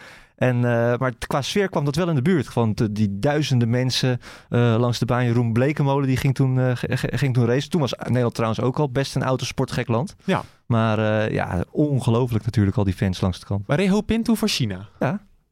En, 0.42 0.56
eh, 0.56 0.98
maar 0.98 1.12
qua 1.26 1.42
sfeer 1.42 1.68
kwam 1.68 1.84
dat 1.84 1.96
wel 1.96 2.08
in 2.08 2.14
de 2.14 2.22
buurt. 2.22 2.52
Want 2.54 2.80
eh, 2.80 2.86
die 2.90 3.18
duizenden 3.18 3.70
mensen 3.70 4.20
eh, 4.48 4.74
langs 4.78 4.98
de 4.98 5.04
baan. 5.04 5.24
Jeroen 5.24 5.52
Blekemolen 5.52 6.06
die 6.06 6.16
ging 6.16 6.34
toen, 6.34 6.58
eh, 6.60 6.72
g- 6.74 7.18
ging 7.18 7.34
toen 7.34 7.44
racen. 7.46 7.70
Toen 7.70 7.80
was 7.80 7.94
Nederland 8.04 8.34
trouwens 8.34 8.60
ook 8.60 8.78
al 8.78 8.90
best 8.90 9.16
een 9.16 9.22
autosportgek 9.22 9.88
land. 9.88 10.14
Ja. 10.24 10.42
Maar 10.66 10.98
eh, 10.98 11.32
ja, 11.34 11.64
ongelooflijk 11.70 12.44
natuurlijk 12.44 12.76
al 12.76 12.84
die 12.84 12.94
fans 12.94 13.20
langs 13.20 13.40
de 13.40 13.46
kant. 13.46 13.66
Maar 13.66 13.76
reed 13.76 13.88
Hopin 13.88 14.22
toe 14.22 14.36
voor 14.36 14.48
China? 14.48 14.88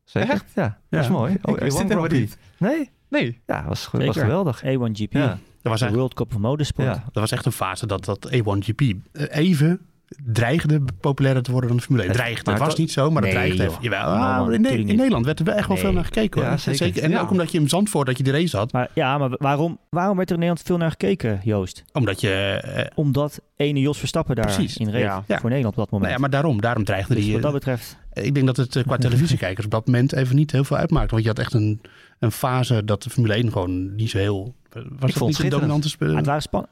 Zeker? 0.05 0.31
Echt? 0.31 0.45
Ja, 0.55 0.79
dat 0.89 1.01
is 1.01 1.07
Ja. 1.07 1.13
mooi. 1.13 1.37
Oh, 1.43 1.55
Ik 1.55 1.61
wist 1.61 1.77
A1 1.77 1.81
dit 1.81 1.89
helemaal 1.89 2.09
Grand 2.09 2.09
Prix. 2.09 2.31
niet. 2.31 2.39
Nee? 2.59 2.91
Nee. 3.09 3.41
Ja, 3.47 3.65
was, 3.69 3.91
was 3.93 4.17
geweldig. 4.17 4.63
A1GP. 4.65 5.13
Ja. 5.13 5.27
Dat 5.63 5.73
was, 5.73 5.81
De 5.81 5.87
echt, 5.87 5.95
World 5.95 6.15
Cup 6.15 6.35
of 6.35 6.41
Motorsport. 6.41 6.87
Ja. 6.89 6.93
dat 7.05 7.15
was 7.23 7.31
echt 7.31 7.47
een 7.47 7.53
fase 7.53 7.87
dat 7.87 8.05
dat 8.05 8.31
A1GP 8.35 8.81
eh, 9.13 9.25
even 9.31 9.81
dreigde 10.25 10.81
populairder 11.01 11.43
te 11.43 11.51
worden 11.51 11.69
dan 11.69 11.79
de 11.79 11.85
Formule 11.85 12.05
1. 12.07 12.13
Het- 12.13 12.21
Dreigde. 12.23 12.51
Het 12.51 12.61
was 12.61 12.75
niet 12.77 12.93
zo, 12.93 13.11
maar 13.11 13.23
Nee, 13.23 13.31
dreigde 13.31 13.65
even. 13.65 13.79
Jawel, 13.81 14.01
ah, 14.01 14.53
in, 14.53 14.61
Ne-. 14.61 14.71
Nederland 14.83 15.25
werd 15.25 15.39
er 15.39 15.45
wel 15.45 15.55
echt 15.55 15.67
wel 15.67 15.77
Nee. 15.77 15.85
veel 15.85 15.95
naar 15.95 16.05
gekeken. 16.05 16.41
Hoor. 16.41 16.51
Ja, 16.51 16.57
zeker. 16.57 17.03
En 17.03 17.11
Ja. 17.11 17.21
ook 17.21 17.31
omdat 17.31 17.53
je 17.53 17.59
in 17.59 17.69
Zandvoort, 17.69 18.07
dat 18.07 18.17
je 18.17 18.23
de 18.23 18.31
race 18.31 18.57
had. 18.57 18.73
Maar 18.73 18.89
ja, 18.95 19.19
maar 19.19 19.31
waarom, 19.39 19.79
waarom 19.91 20.17
werd 20.17 20.29
er 20.29 20.35
in 20.35 20.41
Nederland 20.41 20.67
veel 20.67 20.77
naar 20.77 20.91
gekeken, 20.91 21.41
Joost? 21.45 21.85
Omdat 21.93 22.21
je... 22.21 22.31
eh, 22.31 22.87
Omdat 22.95 23.41
ene 23.57 23.81
Jos 23.81 23.99
Verstappen 23.99 24.37
daar 24.37 24.45
Precies. 24.45 24.77
in 24.77 24.91
reed. 24.91 25.03
Ja. 25.03 25.23
Voor 25.29 25.41
Nederland 25.51 25.67
op 25.67 25.77
dat 25.77 25.91
moment. 25.91 26.01
nou 26.01 26.13
ja, 26.13 26.19
maar 26.19 26.31
daarom, 26.31 26.61
daarom 26.61 26.85
dreigde 26.85 27.15
dus 27.15 27.23
die... 27.25 27.33
wat 27.33 27.41
eh, 27.45 27.51
dat 27.51 27.55
betreft... 27.59 27.99
Ik 28.13 28.35
denk 28.35 28.47
dat 28.47 28.57
het 28.57 28.77
eh, 28.77 28.83
qua 28.83 28.97
televisiekijkers 29.07 29.65
op 29.65 29.71
dat 29.73 29.87
moment 29.87 30.13
even 30.13 30.37
niet 30.37 30.53
heel 30.53 30.65
veel 30.65 30.77
uitmaakt. 30.77 31.11
Want 31.11 31.23
je 31.23 31.29
had 31.29 31.39
echt 31.39 31.55
een, 31.55 31.81
een 32.19 32.33
fase 32.33 32.85
dat 32.85 33.03
de 33.03 33.11
Formule 33.11 33.35
1 33.35 33.53
gewoon 33.53 33.95
niet 33.95 34.11
zo 34.11 34.19
heel... 34.19 34.55
Was 34.73 34.83
vond 34.83 35.03
dat 35.13 35.13
het 35.19 35.29
niet 35.29 35.41
een 35.41 35.51
dominante 35.51 35.89
speel? 35.89 36.09
Maar 36.09 36.17
het, 36.17 36.27
waren 36.27 36.69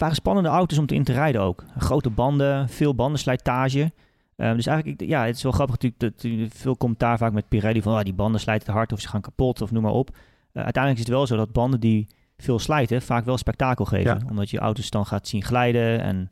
waren 0.00 0.14
spannende 0.14 0.48
auto's 0.48 0.78
om 0.78 0.86
te 0.86 0.94
in 0.94 1.04
te 1.04 1.12
rijden 1.12 1.40
ook. 1.40 1.64
Grote 1.78 2.10
banden, 2.10 2.68
veel 2.68 2.94
bandenslijtage. 2.94 3.92
Ehm, 4.36 4.56
dus 4.56 4.66
eigenlijk, 4.66 5.00
ja, 5.00 5.24
het 5.26 5.36
is 5.36 5.42
wel 5.42 5.52
grappig 5.52 5.78
natuurlijk. 5.80 6.20
Dat, 6.20 6.58
veel 6.58 6.76
commentaar 6.76 7.18
vaak 7.18 7.32
met 7.32 7.48
Pirelli 7.48 7.82
van 7.82 7.94
ah, 7.94 8.04
die 8.04 8.14
banden 8.14 8.40
slijten 8.40 8.66
te 8.66 8.72
hard 8.72 8.92
of 8.92 9.00
ze 9.00 9.08
gaan 9.08 9.20
kapot 9.20 9.60
of 9.60 9.70
noem 9.70 9.82
maar 9.82 9.92
op. 9.92 10.10
Eh, 10.10 10.62
uiteindelijk 10.62 11.02
is 11.02 11.08
het 11.08 11.16
wel 11.16 11.26
zo 11.26 11.36
dat 11.36 11.52
banden 11.52 11.80
die 11.80 12.06
veel 12.36 12.58
slijten 12.58 13.02
vaak 13.02 13.24
wel 13.24 13.36
spektakel 13.36 13.84
geven. 13.84 14.18
Ja. 14.18 14.30
Omdat 14.30 14.50
je 14.50 14.58
auto's 14.58 14.90
dan 14.90 15.06
gaat 15.06 15.28
zien 15.28 15.42
glijden 15.42 16.00
en 16.00 16.28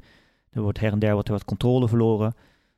er 0.50 0.62
wordt 0.62 0.80
her 0.80 0.92
en 0.92 0.98
der 0.98 1.12
wordt 1.12 1.28
er 1.28 1.34
wat 1.34 1.44
controle 1.44 1.88
verloren. 1.88 2.34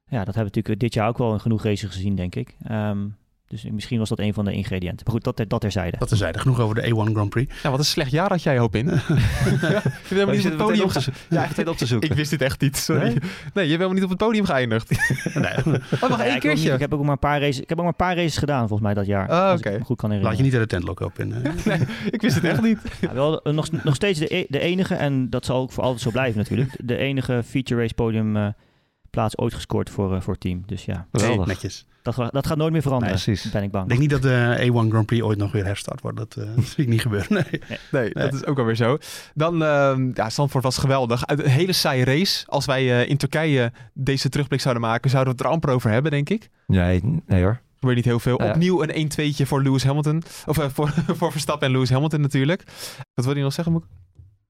Ja, 0.06 0.24
dat 0.24 0.34
hebben 0.34 0.52
we 0.52 0.58
natuurlijk 0.58 0.80
dit 0.80 0.94
jaar 0.94 1.08
ook 1.08 1.18
wel 1.18 1.32
in 1.32 1.40
genoeg 1.40 1.62
races 1.62 1.90
gezien, 1.90 2.14
denk 2.14 2.34
ik. 2.34 2.56
Ehm, 2.62 3.08
dus 3.50 3.64
misschien 3.70 3.98
was 3.98 4.08
dat 4.08 4.18
een 4.18 4.34
van 4.34 4.44
de 4.44 4.52
ingrediënten. 4.52 5.00
Maar 5.04 5.14
goed, 5.14 5.24
dat, 5.24 5.36
ter- 5.36 5.48
dat 5.48 5.60
terzijde. 5.60 5.96
Dat 5.98 6.08
terzijde. 6.08 6.38
Genoeg 6.38 6.60
over 6.60 6.74
de 6.74 6.82
A1 6.82 7.12
Grand 7.12 7.30
Prix. 7.30 7.54
Ja, 7.62 7.70
wat 7.70 7.78
een 7.78 7.84
slecht 7.84 8.10
jaar 8.10 8.28
had 8.28 8.42
jij 8.42 8.58
Hopin. 8.58 8.86
ja, 8.86 8.92
je 9.08 9.80
hebt 9.82 10.08
helemaal 10.08 10.34
niet 10.34 10.44
op 10.44 10.50
het 10.50 10.56
podium 10.56 10.84
op 10.84 10.90
te, 10.90 11.00
ge- 11.00 11.10
ja, 11.30 11.46
meteen 11.48 11.68
op 11.68 11.76
te 11.76 11.86
zoeken. 11.86 12.10
Ik 12.10 12.16
wist 12.16 12.30
dit 12.30 12.42
echt 12.42 12.60
niet, 12.60 12.76
sorry. 12.76 13.02
Nee? 13.02 13.12
Nee, 13.12 13.18
je 13.52 13.52
hebt 13.54 13.66
helemaal 13.70 13.92
niet 13.92 14.02
op 14.02 14.08
het 14.08 14.18
podium 14.18 14.44
geëindigd. 14.44 14.90
Nee, 15.34 15.52
Oh, 16.00 16.08
nog 16.08 16.18
Ja, 16.18 16.24
één 16.24 16.26
ik, 16.26 16.32
niet. 16.32 16.40
keertje. 16.40 16.72
ik 16.72 16.78
heb 16.80 16.94
ook 16.94 17.02
maar 17.02 17.10
een 17.10 17.18
paar 17.18 17.40
races. 17.40 17.60
Ik 17.60 17.68
heb 17.68 17.78
ook 17.78 17.84
maar 17.84 17.92
een 17.98 18.06
paar 18.06 18.16
races 18.16 18.36
gedaan 18.36 18.58
volgens 18.68 18.80
mij 18.80 18.94
dat 18.94 19.06
jaar. 19.06 19.52
Ik 19.52 19.58
oké. 19.58 19.78
me 19.78 19.84
goed 19.84 19.96
kan 19.96 20.20
laat 20.20 20.36
je 20.36 20.42
niet 20.42 20.52
uit 20.54 20.62
de 20.62 20.68
tentlok 20.76 21.00
op 21.00 21.18
in. 21.18 21.34
eh. 21.64 21.80
Ik 22.10 22.20
wist 22.20 22.34
het 22.34 22.44
echt 22.44 22.62
niet. 22.62 22.78
Ja, 23.00 23.12
wel 23.14 23.42
eh, 23.42 23.52
nog, 23.52 23.70
nog 23.84 23.94
steeds 23.94 24.18
de, 24.18 24.34
e- 24.36 24.44
de 24.48 24.58
enige 24.60 24.94
en 24.94 25.30
dat 25.30 25.44
zal 25.44 25.56
ook 25.56 25.72
voor 25.72 25.82
altijd 25.84 26.02
zo 26.02 26.10
blijven 26.10 26.38
natuurlijk. 26.38 26.76
De 26.84 26.96
enige 26.96 27.42
feature 27.46 27.80
race 27.80 27.94
podium 27.94 28.36
eh, 28.36 28.46
plaats 29.10 29.38
ooit 29.38 29.54
gescoord 29.54 29.90
voor, 29.90 30.14
eh, 30.14 30.20
voor 30.20 30.32
het 30.32 30.42
team. 30.42 30.62
Dus 30.66 30.84
ja, 30.84 31.06
Geweldig. 31.12 31.46
Netjes. 31.46 31.86
dat, 32.02 32.16
dat 32.30 32.46
gaat 32.46 32.56
nooit 32.56 32.72
meer 32.72 32.82
veranderen. 32.82 33.14
Nee, 33.14 33.24
precies. 33.24 33.52
Ben 33.52 33.62
ik 33.62 33.70
bang. 33.70 33.82
Ik 33.82 33.88
denk 33.88 34.00
niet 34.00 34.10
dat 34.10 34.22
de 34.22 34.56
A1 34.58 34.90
Grand 34.90 35.06
Prix 35.06 35.22
ooit 35.22 35.38
nog 35.38 35.52
weer 35.52 35.64
herstart 35.64 36.00
wordt. 36.00 36.16
Dat, 36.16 36.36
eh, 36.36 36.44
dat 36.56 36.64
zie 36.64 36.84
ik 36.84 36.90
niet 36.90 37.00
gebeuren. 37.00 37.26
Nee. 37.32 37.62
Nee, 37.90 38.10
dat 38.10 38.34
is 38.34 38.46
ook 38.46 38.58
alweer 38.58 38.76
zo. 38.76 38.98
Dan, 39.34 39.62
ehm 39.62 40.10
ja, 40.14 40.30
Zandvoort 40.30 40.64
was 40.64 40.78
geweldig. 40.78 41.26
Uit 41.26 41.44
Een 41.44 41.50
hele 41.50 41.72
saaie 41.72 42.04
race. 42.04 42.46
Als 42.46 42.66
wij 42.66 43.00
eh, 43.00 43.08
in 43.08 43.16
Turkije 43.16 43.72
deze 43.94 44.28
terugblik 44.28 44.60
zouden 44.60 44.82
maken, 44.82 45.10
zouden 45.10 45.32
we 45.32 45.38
het 45.38 45.48
er 45.48 45.52
amper 45.54 45.70
over 45.70 45.90
hebben, 45.90 46.10
denk 46.10 46.28
ik. 46.28 46.50
Nee, 46.66 47.00
nee 47.26 47.42
hoor. 47.42 47.60
Gebeurt 47.78 47.96
niet 47.96 48.04
heel 48.04 48.20
veel. 48.20 48.36
Opnieuw 48.36 48.82
een 48.82 49.10
1-2'tje 49.10 49.46
voor 49.46 49.62
Lewis 49.62 49.84
Hamilton. 49.84 50.22
Of 50.46 50.68
voor, 50.72 50.92
voor 51.18 51.32
Verstappen 51.32 51.66
en 51.66 51.72
Lewis 51.72 51.90
Hamilton 51.90 52.20
natuurlijk. 52.20 52.62
Wat 53.14 53.24
wil 53.24 53.36
je 53.36 53.42
nog 53.42 53.52
zeggen, 53.52 53.72
Moek? 53.72 53.86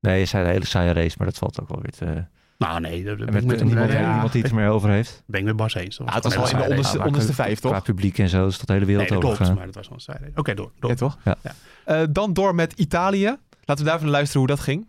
Nee, 0.01 0.19
je 0.19 0.25
zei 0.25 0.45
een 0.45 0.51
hele 0.51 0.67
saaie 0.67 0.93
race, 0.93 1.15
maar 1.19 1.27
dat 1.27 1.39
valt 1.39 1.61
ook 1.61 1.69
wel 1.69 1.81
weer 1.83 1.91
te... 1.91 2.25
Nou 2.61 2.81
nee, 2.81 3.05
daar 3.05 3.17
ben 3.17 3.27
ik 3.27 3.33
Met, 3.33 3.65
niemand, 3.65 3.91
eh, 3.91 4.09
niemand 4.11 4.33
die 4.33 4.43
het 4.43 4.51
er 4.51 4.57
meer 4.57 4.69
over 4.69 4.91
heeft. 4.91 5.23
ben 5.27 5.41
ik 5.41 5.47
met 5.47 5.57
Bas 5.57 5.75
eens. 5.75 5.97
Dat 5.97 6.07
Ja, 6.09 6.15
het 6.15 6.25
was 6.25 6.35
wel 6.35 6.45
in 6.71 6.83
de 6.83 7.05
onderste, 7.05 7.33
vijf, 7.33 7.61
toch? 7.61 7.71
Qua 7.71 7.81
publiek 7.81 8.19
en 8.19 8.29
zo 8.29 8.47
is 8.47 8.59
dat 8.59 8.67
de 8.67 8.73
hele 8.73 8.85
wereld 8.85 9.09
Nee, 9.11 9.19
dat 9.19 9.27
klopt, 9.29 9.41
overgegaan. 9.41 9.65
maar 9.65 9.73
dat 9.73 9.89
was 9.89 10.07
wel 10.07 10.17
een. 10.21 10.33
Oké, 10.35 10.55
door. 10.55 10.71
door. 10.79 10.91
Ja, 10.91 10.97
toch? 10.97 11.19
Ja. 11.25 11.37
Eh, 11.85 12.03
dan 12.11 12.33
door 12.33 12.55
met 12.55 12.73
Italië. 12.73 13.37
Laten 13.65 13.85
we 13.85 13.91
daarvan 13.91 14.09
luisteren 14.09 14.39
hoe 14.47 14.57
dat 14.57 14.61
ging. 14.61 14.87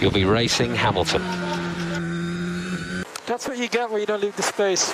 You'll 0.00 0.12
be 0.12 0.32
racing 0.32 0.76
Hamilton. 0.76 1.20
That's 3.24 3.46
what 3.46 3.56
you 3.56 3.68
get 3.70 3.86
when 3.88 4.00
you 4.00 4.06
don't 4.06 4.20
leave 4.20 4.36
the 4.36 4.42
space. 4.42 4.92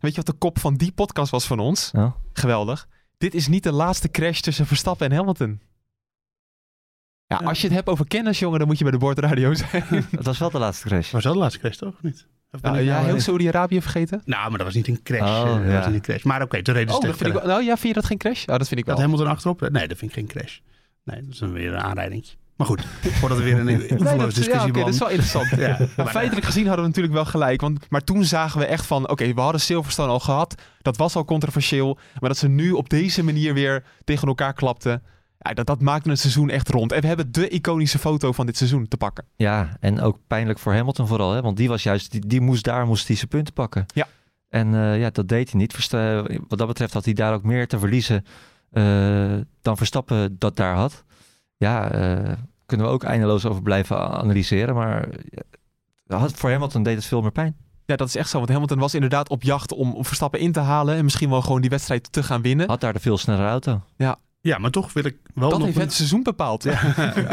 Weet 0.00 0.10
je 0.10 0.16
wat 0.16 0.26
de 0.26 0.32
kop 0.32 0.58
van 0.58 0.74
die 0.74 0.92
podcast 0.92 1.30
was 1.30 1.46
van 1.46 1.58
ons? 1.58 1.90
Ja. 1.92 2.14
Geweldig. 2.32 2.88
Dit 3.18 3.34
is 3.34 3.48
niet 3.48 3.62
de 3.62 3.72
laatste 3.72 4.10
crash 4.10 4.40
tussen 4.40 4.66
Verstappen 4.66 5.10
en 5.10 5.16
Hamilton. 5.16 5.60
Ja, 7.40 7.46
als 7.46 7.60
je 7.60 7.66
het 7.66 7.76
hebt 7.76 7.88
over 7.88 8.06
kennis, 8.06 8.38
jongen, 8.38 8.58
dan 8.58 8.68
moet 8.68 8.78
je 8.78 8.84
bij 8.84 8.92
de 8.92 8.98
boordradio 8.98 9.54
zijn. 9.70 9.84
Het 10.10 10.24
was 10.24 10.38
wel 10.38 10.50
de 10.50 10.58
laatste 10.58 10.86
crash. 10.86 11.10
was 11.10 11.24
wel 11.24 11.32
de 11.32 11.38
laatste 11.38 11.60
crash, 11.60 11.76
toch? 11.76 11.94
Of 11.94 12.02
niet? 12.02 12.26
Nou, 12.60 12.80
ja, 12.80 12.92
nou, 12.92 13.04
heel 13.04 13.14
eh, 13.14 13.20
Saudi-Arabië 13.20 13.82
vergeten. 13.82 14.22
Nou, 14.24 14.48
maar 14.48 14.58
dat 14.58 14.66
was 14.66 14.74
niet 14.76 14.88
een 14.88 15.02
crash. 15.02 15.20
Oh, 15.20 15.48
eh, 15.48 15.54
dat 15.54 15.64
ja. 15.64 15.76
was 15.76 15.86
niet 15.86 15.94
een 15.94 16.00
crash. 16.00 16.22
Maar 16.22 16.42
oké, 16.42 16.62
toen 16.62 16.74
reden 16.74 16.90
ze 16.90 16.96
Oh, 16.96 17.02
dat 17.02 17.10
tegen 17.10 17.24
vind 17.24 17.28
ik 17.28 17.42
wel, 17.42 17.56
nou 17.56 17.64
ja, 17.64 17.76
vind 17.76 17.94
je 17.94 18.00
dat 18.00 18.04
geen 18.04 18.18
crash? 18.18 18.46
Oh, 18.46 18.58
dat 18.58 18.68
vind 18.68 18.80
ik 18.80 18.86
wel. 18.86 18.94
Dat 18.94 19.04
Hamilton 19.04 19.26
achterop? 19.28 19.60
Nee, 19.60 19.88
dat 19.88 19.98
vind 19.98 20.10
ik 20.10 20.16
geen 20.16 20.26
crash. 20.26 20.58
Nee, 21.04 21.20
dat 21.20 21.32
is 21.32 21.38
dan 21.38 21.52
weer 21.52 21.72
een 21.72 21.80
aanrijding. 21.80 22.26
Maar 22.56 22.66
goed, 22.66 22.84
voordat 23.02 23.38
we 23.38 23.44
weer 23.44 23.58
een 23.58 23.64
Nee, 23.64 23.88
dat, 23.88 24.00
ja, 24.00 24.26
discussie 24.26 24.60
oké, 24.60 24.78
dat 24.80 24.88
is 24.88 24.98
wel 24.98 25.08
interessant. 25.08 25.48
Ja, 25.60 25.78
Maar 25.96 26.06
feitelijk 26.06 26.46
gezien 26.46 26.66
hadden 26.66 26.82
we 26.82 26.88
natuurlijk 26.88 27.14
wel 27.14 27.24
gelijk. 27.24 27.60
Want, 27.60 27.86
maar 27.90 28.04
toen 28.04 28.24
zagen 28.24 28.60
we 28.60 28.66
echt 28.66 28.86
van, 28.86 29.08
oké, 29.08 29.34
we 29.34 29.40
hadden 29.40 29.60
Silverstone 29.60 30.12
al 30.12 30.20
gehad. 30.20 30.54
Dat 30.82 30.96
was 30.96 31.16
al 31.16 31.24
controversieel. 31.24 31.98
Maar 32.20 32.28
dat 32.28 32.38
ze 32.38 32.48
nu 32.48 32.72
op 32.72 32.88
deze 32.88 33.24
manier 33.24 33.54
weer 33.54 33.84
tegen 34.04 34.28
elkaar 34.28 34.52
klapten. 34.52 35.02
Ja, 35.44 35.54
dat, 35.54 35.66
dat 35.66 35.80
maakte 35.80 36.10
het 36.10 36.18
seizoen 36.18 36.50
echt 36.50 36.68
rond. 36.68 36.92
En 36.92 37.00
we 37.00 37.06
hebben 37.06 37.32
de 37.32 37.48
iconische 37.48 37.98
foto 37.98 38.32
van 38.32 38.46
dit 38.46 38.56
seizoen 38.56 38.88
te 38.88 38.96
pakken. 38.96 39.24
Ja, 39.36 39.76
en 39.80 40.00
ook 40.00 40.18
pijnlijk 40.26 40.58
voor 40.58 40.74
Hamilton 40.74 41.06
vooral. 41.06 41.32
Hè? 41.32 41.40
Want 41.42 41.56
die 41.56 41.68
was 41.68 41.82
juist, 41.82 42.10
die, 42.10 42.26
die 42.26 42.40
moest 42.40 42.64
daar 42.64 42.86
moest 42.86 43.06
hij 43.06 43.16
zijn 43.16 43.28
punten 43.28 43.54
pakken. 43.54 43.86
Ja. 43.94 44.06
En 44.48 44.74
eh, 44.74 45.00
ja, 45.00 45.10
dat 45.10 45.28
deed 45.28 45.50
hij 45.50 45.60
niet. 45.60 45.72
Versta- 45.72 46.22
wat 46.48 46.58
dat 46.58 46.66
betreft 46.66 46.92
had 46.92 47.04
hij 47.04 47.14
daar 47.14 47.34
ook 47.34 47.42
meer 47.42 47.68
te 47.68 47.78
verliezen 47.78 48.24
eh, 48.70 49.36
dan 49.62 49.76
Verstappen 49.76 50.36
dat 50.38 50.56
daar 50.56 50.74
had. 50.74 51.04
ja, 51.56 51.90
eh, 51.90 52.32
kunnen 52.66 52.86
we 52.86 52.92
ook 52.92 53.02
eindeloos 53.02 53.44
over 53.46 53.62
blijven 53.62 53.96
analyseren. 54.10 54.74
Maar 54.74 55.08
had- 56.06 56.32
voor 56.32 56.50
Hamilton 56.50 56.82
deed 56.82 56.94
het 56.96 57.04
veel 57.04 57.20
meer 57.22 57.32
pijn. 57.32 57.56
Ja, 57.86 57.96
dat 57.96 58.08
is 58.08 58.16
echt 58.16 58.28
zo. 58.30 58.38
Want 58.38 58.50
Hamilton 58.50 58.78
was 58.78 58.94
inderdaad 58.94 59.28
op 59.28 59.42
jacht 59.42 59.72
om 59.72 60.04
Verstappen 60.04 60.40
in 60.40 60.52
te 60.52 60.60
halen. 60.60 60.96
En 60.96 61.04
misschien 61.04 61.30
wel 61.30 61.42
gewoon 61.42 61.60
die 61.60 61.70
wedstrijd 61.70 62.12
te 62.12 62.22
gaan 62.22 62.42
winnen. 62.42 62.68
Had 62.68 62.80
daar 62.80 62.92
de 62.92 63.00
veel 63.00 63.18
snellere 63.18 63.48
auto. 63.48 63.80
Ja, 63.96 64.16
maar 64.42 64.70
toch 64.70 64.92
wil 64.92 65.04
ik 65.04 65.16
wel 65.34 65.48
dat 65.48 65.58
nog... 65.58 65.66
heeft 65.66 65.78
het 65.78 65.92
seizoen 65.92 66.22
bepaald. 66.22 66.64
Ja, 66.72 66.80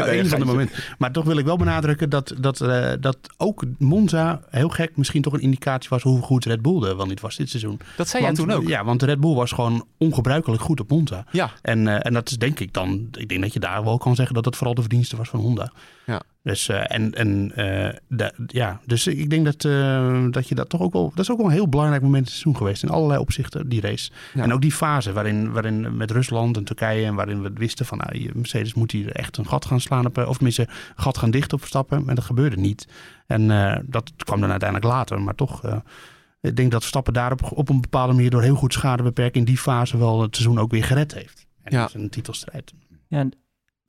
een 0.08 0.26
van 0.26 0.38
de 0.38 0.44
momenten. 0.44 0.82
Maar 0.98 1.12
toch 1.12 1.24
wil 1.24 1.38
ik 1.38 1.44
wel 1.44 1.56
benadrukken 1.56 2.10
dat, 2.10 2.34
dat, 2.38 2.60
eh, 2.60 2.92
dat 3.00 3.18
ook 3.36 3.64
Monza 3.78 4.40
heel 4.50 4.68
gek 4.68 4.96
misschien 4.96 5.22
toch 5.22 5.32
een 5.32 5.40
indicatie 5.40 5.88
was 5.88 6.02
hoe 6.02 6.22
goed 6.22 6.44
Red 6.44 6.62
Bull 6.62 6.82
er 6.82 6.96
wel 6.96 7.06
niet 7.06 7.20
was 7.20 7.36
dit 7.36 7.48
seizoen. 7.48 7.80
Dat 7.96 8.08
zei 8.08 8.24
want, 8.24 8.36
jij 8.36 8.46
toen 8.46 8.54
ook. 8.54 8.68
Ja, 8.68 8.84
want 8.84 9.00
de 9.00 9.06
Red 9.06 9.20
Bull 9.20 9.34
was 9.34 9.52
gewoon 9.52 9.86
ongebruikelijk 9.98 10.62
goed 10.62 10.80
op 10.80 10.90
Monza. 10.90 11.24
Ja. 11.32 11.50
En, 11.62 11.88
eh, 11.88 12.06
en 12.06 12.12
dat 12.12 12.30
is 12.30 12.38
denk 12.38 12.60
ik 12.60 12.72
dan, 12.72 13.08
ik 13.12 13.28
denk 13.28 13.40
dat 13.42 13.52
je 13.52 13.60
daar 13.60 13.84
wel 13.84 13.98
kan 13.98 14.14
zeggen 14.14 14.34
dat 14.34 14.44
het 14.44 14.56
vooral 14.56 14.74
de 14.74 14.80
verdienste 14.80 15.16
was 15.16 15.28
van 15.28 15.40
Honda. 15.40 15.72
Ja. 16.06 16.22
Dus, 16.42 16.68
eh, 16.68 16.82
en, 16.94 17.14
en, 17.14 17.52
eh, 17.54 17.96
da- 18.08 18.32
ja, 18.46 18.80
dus 18.86 19.06
ik 19.06 19.30
denk 19.30 19.44
dat, 19.44 19.64
eh, 19.64 20.24
dat 20.30 20.48
je 20.48 20.54
dat 20.54 20.68
toch 20.68 20.80
ook 20.80 20.92
wel, 20.92 21.08
dat 21.10 21.18
is 21.18 21.30
ook 21.30 21.36
wel 21.36 21.46
een 21.46 21.52
heel 21.52 21.68
belangrijk 21.68 22.02
moment 22.02 22.18
in 22.18 22.24
het 22.24 22.32
seizoen 22.32 22.56
geweest. 22.56 22.82
In 22.82 22.88
allerlei 22.88 23.20
opzichten, 23.20 23.68
die 23.68 23.80
race. 23.80 24.10
Ja. 24.34 24.42
En 24.42 24.52
ook 24.52 24.60
die 24.60 24.72
fase 24.72 25.12
waarin, 25.12 25.52
waarin 25.52 25.96
met 25.96 26.10
Rusland 26.10 26.56
en 26.56 26.64
Turkije 26.64 27.06
en 27.06 27.14
waarin 27.14 27.42
we 27.42 27.50
wisten 27.54 27.86
van 27.86 27.98
nou, 27.98 28.30
Mercedes 28.34 28.74
moet 28.74 28.90
hier 28.92 29.12
echt 29.12 29.36
een 29.36 29.46
gat 29.46 29.64
gaan 29.64 29.80
slaan 29.80 30.06
op, 30.06 30.18
of 30.18 30.34
tenminste 30.34 30.62
een 30.62 30.68
gat 31.02 31.18
gaan 31.18 31.30
dichten 31.30 31.52
op 31.54 31.58
Verstappen. 31.60 32.02
En 32.08 32.14
dat 32.14 32.24
gebeurde 32.24 32.56
niet. 32.56 32.86
En 33.26 33.50
eh, 33.50 33.76
dat 33.84 34.12
kwam 34.16 34.40
dan 34.40 34.50
uiteindelijk 34.50 34.92
later, 34.92 35.20
maar 35.20 35.34
toch. 35.34 35.64
eh, 35.64 35.76
ik 36.40 36.56
denk 36.56 36.70
dat 36.70 36.80
Verstappen 36.80 37.12
daar 37.12 37.32
op, 37.32 37.52
op 37.52 37.68
een 37.68 37.80
bepaalde 37.80 38.12
manier 38.12 38.30
door 38.30 38.42
heel 38.42 38.54
goed 38.54 38.72
schade 38.72 39.02
beperken 39.02 39.40
in 39.40 39.46
die 39.46 39.58
fase 39.58 39.98
wel 39.98 40.22
het 40.22 40.36
seizoen 40.36 40.58
ook 40.60 40.70
weer 40.70 40.84
gered 40.84 41.14
heeft. 41.14 41.46
En 41.62 41.72
Ja. 41.72 41.80
dat 41.80 41.88
is 41.94 42.02
een 42.02 42.10
titelstrijd. 42.10 42.72
Ja, 43.08 43.28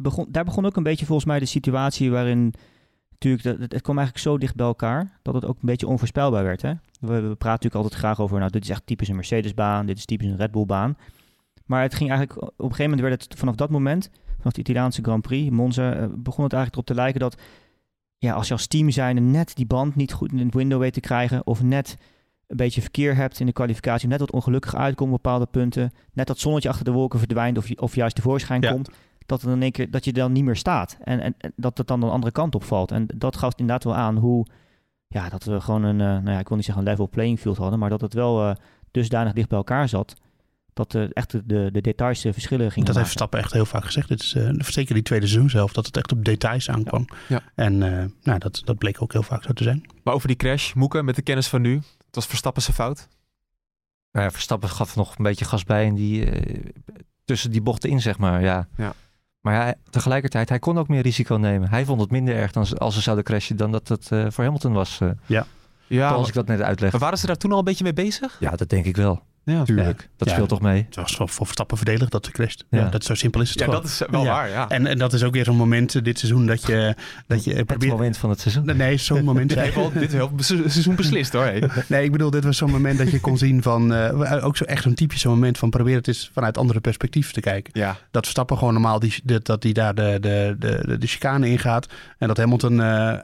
begon, 0.01 0.25
daar 0.29 0.43
begon 0.43 0.65
ook 0.65 0.75
een 0.75 0.83
beetje 0.83 1.05
volgens 1.05 1.27
mij 1.27 1.39
de 1.39 1.45
situatie 1.45 2.11
waarin 2.11 2.53
natuurlijk 3.11 3.43
dat, 3.43 3.59
het, 3.59 3.71
het 3.71 3.81
kwam 3.81 3.97
eigenlijk 3.97 4.27
zo 4.27 4.37
dicht 4.37 4.55
bij 4.55 4.65
elkaar 4.65 5.19
dat 5.21 5.33
het 5.33 5.45
ook 5.45 5.55
een 5.55 5.65
beetje 5.65 5.87
onvoorspelbaar 5.87 6.43
werd. 6.43 6.61
Hè? 6.61 6.73
We, 6.99 7.07
we 7.07 7.19
praten 7.19 7.47
natuurlijk 7.47 7.75
altijd 7.75 7.93
graag 7.93 8.19
over, 8.19 8.39
nou 8.39 8.51
dit 8.51 8.63
is 8.63 8.69
echt 8.69 8.85
typisch 8.85 9.07
een 9.07 9.15
Mercedes-baan, 9.15 9.85
dit 9.85 9.97
is 9.97 10.05
typisch 10.05 10.27
een 10.27 10.37
Red 10.37 10.51
Bull-baan. 10.51 10.97
Maar 11.65 11.81
het 11.81 11.95
ging 11.95 12.09
eigenlijk, 12.09 12.41
op 12.41 12.51
een 12.57 12.65
gegeven 12.65 12.83
moment 12.89 13.01
werd 13.01 13.23
het 13.23 13.39
vanaf 13.39 13.55
dat 13.55 13.69
moment, 13.69 14.09
vanaf 14.37 14.53
de 14.53 14.59
Italiaanse 14.59 15.01
Grand 15.01 15.21
Prix, 15.21 15.49
Monza, 15.51 15.93
eh, 15.93 16.05
begon 16.15 16.43
het 16.43 16.53
eigenlijk 16.53 16.73
erop 16.73 16.85
te 16.85 16.93
lijken 16.93 17.19
dat 17.19 17.37
ja, 18.17 18.33
als 18.33 18.47
je 18.47 18.53
als 18.53 18.67
team 18.67 18.89
zijnde 18.89 19.21
net 19.21 19.55
die 19.55 19.65
band 19.65 19.95
niet 19.95 20.13
goed 20.13 20.31
in 20.31 20.37
het 20.37 20.53
window 20.53 20.79
weet 20.79 20.93
te 20.93 20.99
krijgen 20.99 21.45
of 21.45 21.63
net 21.63 21.97
een 22.47 22.57
beetje 22.57 22.81
verkeer 22.81 23.15
hebt 23.15 23.39
in 23.39 23.45
de 23.45 23.51
kwalificatie, 23.51 24.07
net 24.07 24.19
wat 24.19 24.31
ongelukkig 24.31 24.75
uitkomt 24.75 25.11
op 25.11 25.23
bepaalde 25.23 25.45
punten, 25.45 25.91
net 26.13 26.27
dat 26.27 26.39
zonnetje 26.39 26.69
achter 26.69 26.85
de 26.85 26.91
wolken 26.91 27.19
verdwijnt 27.19 27.57
of, 27.57 27.71
of 27.75 27.95
juist 27.95 28.15
tevoorschijn 28.15 28.61
Ja. 28.61 28.71
komt, 28.71 28.89
dat, 29.31 29.41
dan 29.41 29.51
in 29.51 29.61
één 29.61 29.71
keer, 29.71 29.91
dat 29.91 30.05
je 30.05 30.13
dan 30.13 30.31
niet 30.31 30.43
meer 30.43 30.55
staat. 30.55 30.97
En, 31.03 31.19
en, 31.19 31.35
en 31.37 31.53
dat 31.55 31.77
het 31.77 31.87
dan 31.87 31.99
de 31.99 32.05
andere 32.05 32.31
kant 32.31 32.55
op 32.55 32.63
valt. 32.63 32.91
En 32.91 33.07
dat 33.15 33.37
gaf 33.37 33.51
inderdaad 33.51 33.83
wel 33.83 33.95
aan 33.95 34.17
hoe, 34.17 34.45
ja, 35.07 35.29
dat 35.29 35.43
we 35.43 35.61
gewoon 35.61 35.83
een, 35.83 36.01
eh, 36.01 36.07
nou 36.07 36.31
ja, 36.31 36.39
ik 36.39 36.47
wil 36.47 36.57
niet 36.57 36.65
zeggen 36.65 36.83
een 36.83 36.89
level 36.89 37.09
playing 37.09 37.39
field 37.39 37.57
hadden, 37.57 37.79
maar 37.79 37.89
dat 37.89 38.01
het 38.01 38.13
wel 38.13 38.47
eh, 38.47 38.55
dusdanig 38.91 39.33
dicht 39.33 39.49
bij 39.49 39.57
elkaar 39.57 39.89
zat, 39.89 40.15
dat 40.73 40.95
eh, 40.95 41.03
echt 41.13 41.31
de, 41.31 41.45
de, 41.45 41.69
de 41.71 41.81
details 41.81 42.21
de 42.21 42.33
verschillen 42.33 42.71
gingen 42.71 42.85
Dat 42.85 42.95
heeft. 42.95 43.07
Verstappen 43.07 43.39
echt 43.39 43.53
heel 43.53 43.65
vaak 43.65 43.85
gezegd. 43.85 44.07
Dit 44.07 44.21
is 44.21 44.33
eh, 44.35 44.49
zeker 44.57 44.93
die 44.93 45.03
tweede 45.03 45.27
seizoen 45.27 45.49
zelf, 45.49 45.73
dat 45.73 45.85
het 45.85 45.97
echt 45.97 46.11
op 46.11 46.25
details 46.25 46.69
aankwam. 46.69 47.05
Ja. 47.27 47.41
En 47.55 47.83
eh, 47.83 48.05
nou, 48.21 48.39
dat, 48.39 48.61
dat 48.63 48.77
bleek 48.77 49.01
ook 49.01 49.11
heel 49.11 49.23
vaak 49.23 49.43
zo 49.43 49.53
te 49.53 49.63
zijn. 49.63 49.85
Maar 50.03 50.13
over 50.13 50.27
die 50.27 50.37
crash, 50.37 50.73
Moeke, 50.73 51.03
met 51.03 51.15
de 51.15 51.21
kennis 51.21 51.47
van 51.47 51.61
nu. 51.61 51.75
Het 51.75 52.15
was 52.15 52.25
Verstappen 52.25 52.61
zijn 52.61 52.75
fout. 52.75 53.07
Nou 54.11 54.25
ja, 54.25 54.31
Verstappen 54.31 54.69
gaf 54.69 54.95
nog 54.95 55.17
een 55.17 55.23
beetje 55.23 55.45
gas 55.45 55.63
bij 55.63 55.85
in 55.85 55.95
die, 55.95 56.25
eh, 56.25 56.59
tussen 57.25 57.51
die 57.51 57.61
bochten 57.61 57.89
in, 57.89 58.01
zeg 58.01 58.17
maar. 58.17 58.41
Ja. 58.41 58.67
Ja. 58.77 58.93
Maar 59.41 59.53
ja, 59.67 59.73
tegelijkertijd, 59.89 60.49
hij 60.49 60.59
kon 60.59 60.77
ook 60.77 60.87
meer 60.87 61.01
risico 61.01 61.35
nemen. 61.35 61.69
Hij 61.69 61.85
vond 61.85 62.01
het 62.01 62.11
minder 62.11 62.35
erg 62.35 62.51
dan 62.51 62.77
als 62.77 62.93
ze 62.95 63.01
zouden 63.01 63.25
crashen 63.25 63.55
dan 63.57 63.71
dat 63.71 63.87
het 63.87 64.11
eh, 64.11 64.25
voor 64.29 64.43
Hamilton 64.43 64.73
was. 64.73 64.99
eh, 65.01 65.09
Ja, 65.87 66.09
zoals 66.09 66.27
ik 66.27 66.33
dat 66.33 66.47
net 66.47 66.61
uitleg. 66.61 66.91
maar 66.91 67.01
waren 67.01 67.17
ze 67.17 67.25
daar 67.27 67.35
toen 67.37 67.51
al 67.51 67.57
een 67.57 67.63
beetje 67.63 67.83
mee 67.83 67.93
bezig? 67.93 68.37
Ja, 68.39 68.51
dat 68.55 68.69
denk 68.69 68.85
ik 68.85 68.95
wel. 68.95 69.21
Ja, 69.43 69.63
Tuurlijk. 69.63 70.09
Dat 70.17 70.27
Ja. 70.27 70.33
speelt 70.33 70.49
toch 70.49 70.61
mee? 70.61 70.83
Het 70.85 70.95
was 70.95 71.15
voor, 71.15 71.29
voor 71.29 71.45
Verstappen 71.45 71.77
voordelig 71.77 72.09
dat 72.09 72.25
ze 72.25 72.31
crasht. 72.31 72.65
Ja. 72.69 72.79
Ja. 72.79 72.89
dat 72.89 73.03
zo 73.03 73.13
simpel 73.15 73.41
is 73.41 73.49
het 73.49 73.59
Ja, 73.59 73.65
gewoon. 73.65 73.81
dat 73.81 73.89
is 73.89 74.01
wel 74.09 74.23
Ja. 74.23 74.31
waar, 74.31 74.49
ja. 74.49 74.69
En, 74.69 74.85
en 74.87 74.97
dat 74.97 75.13
is 75.13 75.23
ook 75.23 75.33
weer 75.33 75.45
zo'n 75.45 75.55
moment 75.55 75.95
eh, 75.95 76.03
dit 76.03 76.19
seizoen 76.19 76.45
dat 76.45 76.65
je, 76.65 76.95
dat 77.27 77.43
je 77.43 77.53
Het 77.53 77.65
probeert... 77.65 77.91
moment 77.91 78.17
van 78.17 78.29
het 78.29 78.39
seizoen. 78.39 78.77
Nee, 78.77 78.97
zo'n 78.97 79.23
moment. 79.23 79.53
Heeft 79.55 79.75
wel 79.75 79.91
dit 79.93 80.11
heel 80.11 80.31
se- 80.37 80.63
seizoen 80.69 80.95
beslist 80.95 81.33
hoor. 81.33 81.43
hé. 81.45 81.59
Nee, 81.87 82.03
ik 82.03 82.11
bedoel, 82.11 82.29
dit 82.29 82.43
was 82.43 82.57
zo'n 82.57 82.71
moment 82.71 82.97
dat 82.97 83.11
je 83.11 83.19
kon 83.19 83.37
zien 83.37 83.61
van... 83.61 83.93
eh, 83.93 84.45
ook 84.45 84.57
zo 84.57 84.63
echt 84.63 84.83
zo'n 84.83 84.93
typisch 84.93 85.21
zo'n 85.21 85.33
moment 85.33 85.57
van 85.57 85.69
probeer 85.69 85.95
het 85.95 86.07
eens 86.07 86.29
vanuit 86.33 86.57
andere 86.57 86.79
perspectieven 86.79 87.33
te 87.33 87.39
kijken. 87.41 87.79
Ja, 87.81 87.97
Dat 88.11 88.21
Verstappen 88.23 88.57
gewoon 88.57 88.73
normaal 88.73 88.99
die, 88.99 89.13
dat, 89.23 89.45
dat 89.45 89.61
die 89.61 89.73
daar 89.73 89.95
de, 89.95 90.17
de, 90.21 90.55
de, 90.59 90.79
de, 90.85 90.97
de 90.97 91.07
chicane 91.07 91.49
ingaat. 91.49 91.87
En 92.17 92.27
dat 92.27 92.37
Hamilton 92.37 92.81
eh, 92.81 93.09
eh, 93.11 93.19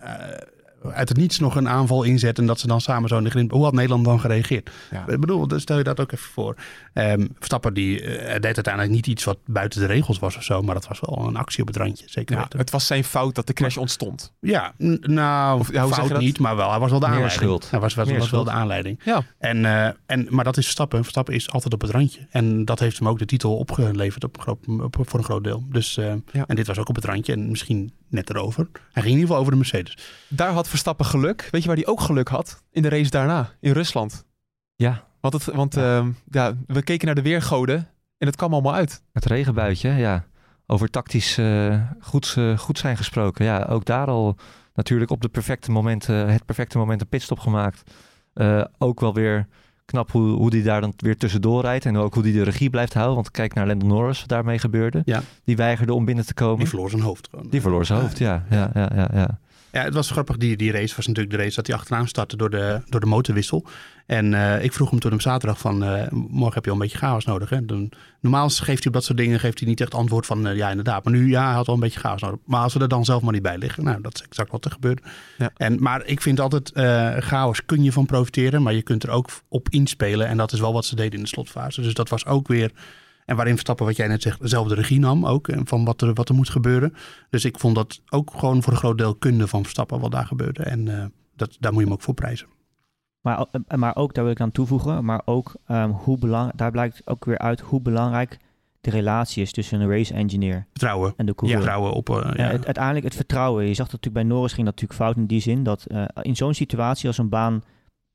uit 0.94 1.10
het 1.10 1.18
niets 1.18 1.40
nog 1.40 1.56
een 1.56 1.70
aanval 1.70 2.04
inzet. 2.04 2.38
En 2.38 2.46
dat 2.46 2.60
ze 2.60 2.68
dan 2.68 2.82
samen 2.82 3.10
zo 3.10 3.18
in 3.18 3.24
de 3.24 3.30
grind... 3.30 3.52
Hoe 3.52 3.64
had 3.64 3.74
Nederland 3.74 4.06
dan 4.06 4.20
gereageerd? 4.20 4.70
Ja. 4.92 5.08
Ik 5.08 5.20
bedoel, 5.20 5.48
stel 5.56 5.78
je 5.78 5.84
dat 5.84 6.00
ook 6.00 6.12
even 6.12 6.30
voor. 6.30 6.56
Ehm, 6.94 7.28
Verstappen 7.36 7.74
die, 7.74 8.02
eh, 8.02 8.34
deed 8.34 8.56
uiteindelijk 8.56 8.94
niet 8.94 9.08
iets 9.08 9.24
wat 9.24 9.38
buiten 9.46 9.80
de 9.80 9.86
regels 9.86 10.20
was 10.20 10.38
of 10.38 10.44
zo. 10.44 10.62
Maar 10.62 10.76
dat 10.76 10.88
was 10.88 11.00
wel 11.00 11.28
een 11.28 11.36
actie 11.36 11.62
op 11.62 11.68
het 11.68 11.78
randje, 11.78 12.06
zeker 12.08 12.36
ja, 12.36 12.42
weten. 12.42 12.60
het 12.60 12.70
was 12.70 12.86
zijn 12.86 13.04
fout 13.04 13.36
dat 13.36 13.48
de 13.48 13.54
crash 13.54 13.78
ontstond. 13.78 14.34
Ja, 14.40 14.74
nou, 15.02 15.60
Of, 15.60 15.72
ja, 15.72 15.88
fout 15.88 16.20
niet, 16.20 16.40
maar 16.40 16.56
wel. 16.56 16.70
Hij 16.70 16.80
was 16.80 16.90
wel 16.90 17.00
de 17.00 17.06
aanleiding. 17.06 17.34
schuld. 17.34 17.70
Hij 17.72 17.80
was, 17.80 17.94
was, 17.94 18.08
Meer 18.08 18.20
was 18.20 18.30
wel 18.30 18.44
de 18.44 18.52
aanleiding. 18.52 19.00
Ja. 19.04 19.24
En, 19.40 19.66
eh, 19.66 19.90
en, 20.06 20.28
maar 20.30 20.44
dat 20.44 20.58
is 20.58 20.64
Verstappen. 20.64 21.02
Verstappen 21.02 21.34
is 21.34 21.52
altijd 21.52 21.74
op 21.74 21.82
het 21.82 21.90
randje. 21.90 22.28
En 22.30 22.66
dat 22.66 22.80
heeft 22.80 22.98
hem 22.98 23.08
ook 23.08 23.20
de 23.20 23.26
titel 23.26 23.58
opgeleverd 23.58 24.24
op, 24.24 24.58
op, 24.82 24.96
voor 25.02 25.20
een 25.20 25.26
groot 25.26 25.44
deel. 25.44 25.64
Dus, 25.70 25.98
eh. 25.98 26.12
En 26.32 26.56
dit 26.56 26.68
was 26.68 26.78
ook 26.78 26.90
op 26.90 26.96
het 26.96 27.06
randje 27.06 27.34
en 27.34 27.50
misschien 27.50 27.92
net 28.10 28.30
erover. 28.30 28.68
Hij 28.74 29.04
ging 29.04 29.06
in 29.06 29.12
ieder 29.12 29.22
geval 29.22 29.38
over 29.38 29.52
de 29.52 29.58
Mercedes. 29.58 29.98
Daar 30.28 30.52
had 30.52 30.68
Verstappen 30.78 31.06
geluk. 31.06 31.48
Weet 31.52 31.62
je 31.62 31.68
waar 31.68 31.78
hij 31.78 31.88
ook 31.88 32.02
geluk 32.02 32.28
had? 32.28 32.64
In 32.72 32.82
de 32.82 32.90
race 32.90 33.10
daarna, 33.10 33.50
in 33.60 33.72
Rusland. 33.72 34.26
Ja, 34.76 35.04
Want, 35.20 35.34
het, 35.34 35.44
want 35.44 35.76
ja. 35.76 36.06
ja, 36.30 36.54
we 36.68 36.82
keken 36.82 37.06
naar 37.06 37.16
de 37.16 37.22
weergoden 37.22 37.88
en 38.18 38.28
het 38.28 38.36
kwam 38.36 38.54
allemaal 38.54 38.74
uit. 38.74 39.02
het 39.14 39.26
regenbuitje, 39.26 39.90
ja. 39.90 40.26
Over 40.66 40.90
tactisch 40.90 41.38
eh, 41.38 41.82
goed, 42.00 42.34
eh, 42.38 42.58
goed 42.58 42.78
zijn 42.78 42.98
gesproken. 42.98 43.46
Ja, 43.46 43.66
ook 43.70 43.86
daar 43.86 44.08
al 44.08 44.36
natuurlijk 44.74 45.12
op 45.12 45.22
de 45.22 45.30
perfecte 45.30 45.72
momenten, 45.72 46.30
het 46.30 46.46
perfecte 46.46 46.78
moment 46.78 47.02
een 47.02 47.08
pitstop 47.08 47.40
gemaakt. 47.40 47.92
Eh, 48.34 48.64
ook 48.78 49.00
wel 49.00 49.14
weer 49.14 49.48
knap 49.86 50.12
hoe, 50.12 50.30
hoe 50.30 50.50
die 50.50 50.64
daar 50.64 50.82
dan 50.82 50.94
weer 50.98 51.18
tussendoor 51.18 51.62
rijdt. 51.62 51.86
En 51.86 51.98
ook 51.98 52.14
hoe 52.14 52.24
die 52.24 52.34
de 52.34 52.44
regie 52.44 52.70
blijft 52.70 52.94
houden. 52.94 53.16
Want 53.16 53.32
kijk 53.32 53.54
naar 53.54 53.68
Lando 53.68 53.86
Norris, 53.86 54.20
wat 54.20 54.30
daarmee 54.30 54.60
gebeurde. 54.60 55.02
Ja. 55.06 55.22
Die 55.44 55.56
weigerde 55.56 55.94
om 55.94 56.06
binnen 56.06 56.26
te 56.26 56.34
komen. 56.34 56.60
Die 56.60 56.68
verloor 56.68 56.90
zijn 56.90 57.02
hoofd. 57.02 57.28
Gewoon. 57.30 57.50
Die 57.50 57.62
verloor 57.62 57.86
zijn 57.86 58.02
hoofd, 58.02 58.18
ja. 58.18 58.46
ja, 58.50 58.70
ja, 58.74 58.92
ja, 58.96 59.10
ja. 59.14 59.40
Ja, 59.72 59.84
het 59.84 59.94
was 59.94 60.12
grappig. 60.12 60.38
Die, 60.38 60.58
die 60.58 60.72
race 60.72 60.96
was 60.96 61.08
natuurlijk 61.08 61.36
de 61.36 61.42
race 61.44 61.56
dat 61.56 61.68
hij 61.68 61.76
achteraan 61.76 62.08
startte 62.08 62.38
door 62.38 62.50
de, 62.50 62.82
door 62.90 63.00
de 63.00 63.06
motorwissel. 63.06 63.66
En 64.06 64.34
eh, 64.34 64.64
ik 64.64 64.74
vroeg 64.74 64.90
hem 64.90 65.00
toen 65.00 65.14
op 65.14 65.22
zaterdag 65.22 65.60
van, 65.60 65.84
eh, 65.84 66.12
morgen 66.12 66.54
heb 66.54 66.64
je 66.64 66.70
al 66.70 66.76
een 66.76 66.82
beetje 66.82 66.98
chaos 66.98 67.26
nodig. 67.26 67.50
Hè? 67.50 67.66
Dan, 67.66 67.90
normaal 68.20 68.50
geeft 68.50 68.68
hij 68.68 68.88
op 68.88 68.94
dat 68.94 69.04
soort 69.04 69.18
dingen 69.18 69.40
geeft 69.40 69.60
hij 69.60 69.68
niet 69.68 69.82
echt 69.82 69.94
antwoord 69.94 70.26
van, 70.26 70.48
eh, 70.48 70.56
ja 70.56 70.70
inderdaad. 70.70 71.04
Maar 71.04 71.14
nu, 71.14 71.30
ja, 71.30 71.46
hij 71.46 71.54
had 71.54 71.66
wel 71.66 71.76
een 71.76 71.82
beetje 71.82 72.00
chaos 72.00 72.22
nodig. 72.22 72.40
Maar 72.46 72.62
als 72.62 72.74
we 72.74 72.80
er 72.80 72.88
dan 72.88 73.06
zelf 73.06 73.22
maar 73.22 73.34
niet 73.34 73.42
bij 73.42 73.58
liggen, 73.58 73.84
nou, 73.84 74.02
dat 74.02 74.16
is 74.16 74.22
exact 74.22 74.52
wat 74.52 74.66
er 74.66 74.72
gebeurde. 74.72 75.02
Ja. 75.38 75.52
En, 75.58 75.82
maar 75.82 76.06
ik 76.06 76.22
vind 76.22 76.40
altijd, 76.40 76.72
chaos 77.24 77.66
kun 77.66 77.84
je 77.84 77.92
van 77.92 78.06
profiteren, 78.06 78.64
maar 78.64 78.74
je 78.74 78.82
kunt 78.82 79.04
er 79.04 79.10
ook 79.10 79.30
op 79.48 79.70
inspelen. 79.70 80.28
En 80.28 80.38
dat 80.38 80.52
is 80.52 80.60
wel 80.60 80.74
wat 80.74 80.86
ze 80.86 80.96
deden 80.96 81.18
in 81.18 81.24
de 81.24 81.30
slotfase. 81.30 81.82
Dus 81.82 81.94
dat 81.94 82.10
was 82.10 82.26
ook 82.26 82.48
weer... 82.48 82.72
En 83.28 83.36
waarin 83.36 83.54
Verstappen, 83.54 83.86
wat 83.86 83.96
jij 83.96 84.08
net 84.08 84.22
zegt, 84.22 84.40
zelf 84.42 84.68
de 84.68 84.76
regie 84.76 85.00
nam 85.00 85.26
ook. 85.26 85.48
En 85.48 85.68
van 85.68 85.86
wat 85.86 86.02
er, 86.02 86.14
wat 86.14 86.30
er 86.30 86.36
moet 86.36 86.50
gebeuren. 86.50 86.94
Dus 87.30 87.46
ik 87.46 87.60
vond 87.60 87.76
dat 87.76 88.02
ook 88.10 88.32
gewoon 88.36 88.64
voor 88.64 88.74
een 88.74 88.80
groot 88.80 88.98
deel 88.98 89.16
kunde 89.16 89.48
van 89.48 89.62
Verstappen 89.62 90.00
wat 90.00 90.12
daar 90.12 90.26
gebeurde. 90.26 90.64
En 90.64 90.88
eh, 91.00 91.06
dat, 91.36 91.58
daar 91.60 91.72
moet 91.72 91.80
je 91.82 91.86
hem 91.88 91.96
ook 91.96 92.02
voor 92.04 92.14
prijzen. 92.14 92.48
Maar, 93.22 93.46
eh, 93.68 93.78
maar 93.78 93.96
ook, 93.96 94.14
daar 94.14 94.24
wil 94.24 94.34
ik 94.34 94.42
aan 94.42 94.52
toevoegen, 94.52 95.06
maar 95.06 95.22
ook 95.26 95.56
ehm, 95.66 95.90
hoe 95.90 96.18
belang, 96.18 96.52
daar 96.56 96.72
blijkt 96.72 97.02
ook 97.06 97.26
weer 97.26 97.38
uit 97.38 97.60
hoe 97.60 97.82
belangrijk 97.82 98.38
de 98.82 98.90
relatie 98.90 99.42
is 99.42 99.52
tussen 99.52 99.82
een 99.82 99.90
race 99.90 100.14
engineer 100.14 100.66
Vertrouwen. 100.70 101.14
en 101.18 101.26
de 101.26 101.36
coureur. 101.36 101.58
Vertrouwen 101.62 101.92
op... 101.94 102.10
eh, 102.10 102.16
Ja, 102.16 102.44
ja. 102.46 102.52
het- 102.52 102.66
uiteindelijk 102.66 103.06
het 103.06 103.16
vertrouwen. 103.16 103.64
Je 103.66 103.74
zag 103.74 103.88
dat 103.88 104.02
natuurlijk 104.02 104.28
bij 104.28 104.36
Norris 104.36 104.54
ging 104.54 104.66
dat 104.66 104.76
natuurlijk 104.76 105.02
fout 105.02 105.16
in 105.18 105.26
die 105.28 105.42
zin. 105.42 105.64
Dat 105.64 105.86
eh, 105.86 106.06
in 106.22 106.36
zo'n 106.36 106.54
situatie 106.54 107.08
als 107.08 107.18
een 107.18 107.30
baan 107.30 107.64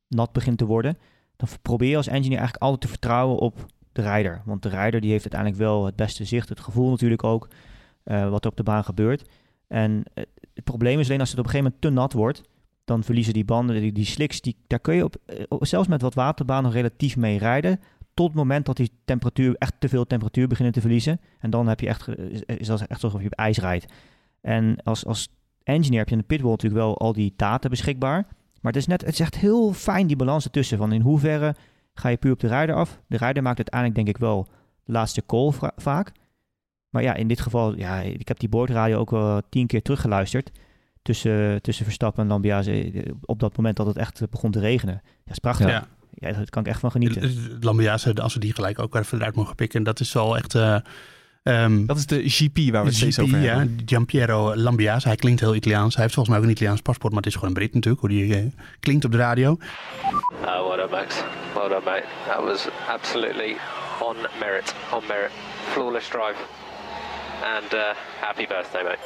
nat 0.09 0.33
begint 0.33 0.59
te 0.59 0.65
worden, 0.65 0.99
dan 1.37 1.49
probeer 1.63 1.89
je 1.91 1.97
als 1.97 2.07
engineer 2.07 2.39
eigenlijk 2.39 2.63
altijd 2.63 2.81
te 2.81 2.89
vertrouwen 2.89 3.37
op 3.39 3.67
de 3.93 4.03
rijder. 4.03 4.43
Want 4.45 4.63
de 4.63 4.69
rijder 4.69 5.01
die 5.01 5.11
heeft 5.11 5.23
uiteindelijk 5.23 5.61
wel 5.61 5.87
het 5.87 5.97
beste 5.97 6.25
zicht, 6.25 6.49
het 6.49 6.61
gevoel 6.61 6.91
natuurlijk 6.91 7.25
ook, 7.25 7.49
eh, 8.03 8.29
wat 8.29 8.45
er 8.45 8.51
op 8.51 8.57
de 8.57 8.63
baan 8.63 8.85
gebeurt. 8.85 9.29
En 9.69 10.03
eh, 10.15 10.25
het 10.55 10.65
probleem 10.65 11.01
is 11.01 11.07
alleen 11.07 11.21
als 11.21 11.31
het 11.31 11.39
op 11.39 11.45
een 11.45 11.51
gegeven 11.51 11.73
moment 11.73 11.95
te 11.97 12.01
nat 12.01 12.13
wordt, 12.13 12.43
dan 12.85 13.03
verliezen 13.05 13.33
die 13.35 13.45
banden, 13.45 13.81
die, 13.81 13.93
die 13.93 14.05
slicks, 14.05 14.41
die, 14.41 14.57
daar 14.67 14.81
kun 14.81 14.95
je 14.95 15.05
op, 15.05 15.17
eh, 15.27 15.45
op- 15.49 15.67
zelfs 15.67 15.89
met 15.89 16.03
wat 16.03 16.15
waterbaan 16.15 16.63
nog 16.63 16.73
relatief 16.73 17.17
mee 17.17 17.39
rijden. 17.39 17.81
Tot 18.15 18.27
het 18.27 18.37
moment 18.37 18.67
dat 18.67 18.77
die 18.77 18.91
temperatuur, 19.05 19.55
echt 19.59 19.75
te 19.79 19.89
veel 19.89 20.07
temperatuur 20.07 20.47
beginnen 20.49 20.73
te 20.75 20.81
verliezen. 20.81 21.21
En 21.39 21.51
dan 21.51 21.69
heb 21.69 21.81
je 21.81 21.87
echt, 21.87 22.09
is 22.47 22.67
dat 22.67 22.81
echt 22.81 23.05
alsof 23.05 23.21
je 23.21 23.27
op 23.27 23.33
ijs 23.33 23.59
rijdt. 23.59 23.93
En 24.41 24.83
als, 24.83 25.07
als 25.07 25.29
engineer 25.63 25.99
heb 25.99 26.09
je 26.09 26.15
in 26.15 26.21
de 26.21 26.27
pitwall 26.27 26.51
natuurlijk 26.51 26.83
wel 26.83 26.99
al 26.99 27.13
die 27.13 27.33
data 27.37 27.69
beschikbaar. 27.69 28.27
Maar 28.61 28.73
het 28.73 28.77
is, 28.77 28.87
net, 28.87 29.01
het 29.01 29.13
is 29.13 29.21
echt 29.21 29.37
heel 29.37 29.73
fijn 29.73 30.07
die 30.07 30.17
balans 30.17 30.45
ertussen. 30.45 30.79
Van 30.79 30.93
in 30.93 31.01
hoeverre 31.01 31.55
ga 31.95 32.09
je 32.09 32.17
puur 32.17 32.33
op 32.33 32.41
de 32.41 32.47
rijder 32.49 32.75
af. 32.75 33.01
De 33.07 33.17
rijder 33.17 33.43
maakt 33.43 33.57
uiteindelijk 33.57 33.95
denk 34.05 34.17
ik 34.17 34.23
wel 34.23 34.49
de 34.85 34.93
laatste 34.93 35.27
call 35.27 35.51
va- 35.51 35.73
vaak. 35.77 36.13
Maar 36.89 37.03
ja, 37.03 37.15
in 37.15 37.29
dit 37.29 37.41
geval, 37.41 37.77
ja, 37.77 38.01
ik 38.01 38.29
heb 38.29 38.39
die 38.39 38.49
boordradio 38.49 38.99
ook 38.99 39.11
wel 39.11 39.41
tien 39.49 39.67
keer 39.67 39.83
teruggeluisterd. 39.83 40.51
Tussen, 41.03 41.63
tussen 41.63 41.85
Verstappen 41.85 42.23
en 42.23 42.29
Lambiase. 42.29 42.91
eh, 42.93 43.13
Op 43.21 43.41
dat 43.41 43.57
moment 43.57 43.77
dat 43.77 43.87
het 43.87 43.97
echt 43.97 44.31
begon 44.31 44.51
te 44.51 44.61
regenen. 44.61 45.01
Ja, 45.25 45.33
is 45.33 45.39
prachtig. 45.39 45.67
Ja. 45.69 45.87
Ja. 46.15 46.33
daar 46.33 46.45
kan 46.51 46.63
ik 46.63 46.69
echt 46.69 46.81
van 46.81 46.91
genieten. 46.91 47.59
Lambiase, 47.61 48.15
als 48.15 48.35
we 48.35 48.41
die 48.41 48.53
gelijk 48.55 48.79
ook 48.79 48.95
even 48.95 49.19
eruit 49.19 49.35
mogen 49.35 49.55
pikken, 49.55 49.83
dat 49.83 50.01
is 50.01 50.13
wel 50.13 50.37
echt... 50.37 50.55
eh, 50.55 50.77
ehm, 51.43 51.87
Dat 51.87 51.97
is 51.97 52.07
de 52.07 52.29
GP 52.29 52.73
waar 52.73 52.83
we 52.83 52.89
het 52.89 52.97
steeds 52.97 53.19
over 53.19 53.39
ja, 53.39 53.57
hebben. 53.57 53.83
Giampiero 53.87 54.57
Lambiase. 54.57 55.09
Hij 55.09 55.17
klinkt 55.17 55.41
heel 55.41 55.55
Italiaans. 55.55 55.95
Hij 55.95 56.03
heeft 56.03 56.15
volgens 56.15 56.35
mij 56.35 56.45
ook 56.45 56.51
een 56.51 56.57
Italiaans 56.57 56.81
paspoort, 56.81 57.13
maar 57.13 57.23
het 57.23 57.31
is 57.31 57.35
gewoon 57.35 57.49
een 57.49 57.61
Brit 57.61 57.75
natuurlijk, 57.75 58.03
hoe 58.03 58.11
die 58.11 58.37
eh, 58.37 58.45
klinkt 58.81 59.05
op 59.05 59.11
de 59.11 59.17
radio. 59.17 59.57
Uh, 59.61 60.69
well 60.69 60.77
done, 60.77 60.89
Max. 60.91 61.15
Well 61.55 61.69
done, 61.69 61.85
mate. 61.85 62.05
That 62.27 62.45
was 62.45 62.69
absolutely 62.89 63.57
on 64.01 64.17
merit. 64.41 64.75
On 64.95 65.03
merit. 65.09 65.31
Flawless 65.73 66.09
drive. 66.09 66.39
And 67.57 67.73
uh, 67.75 67.81
happy 68.21 68.47
birthday, 68.47 68.83
mate. 68.83 68.99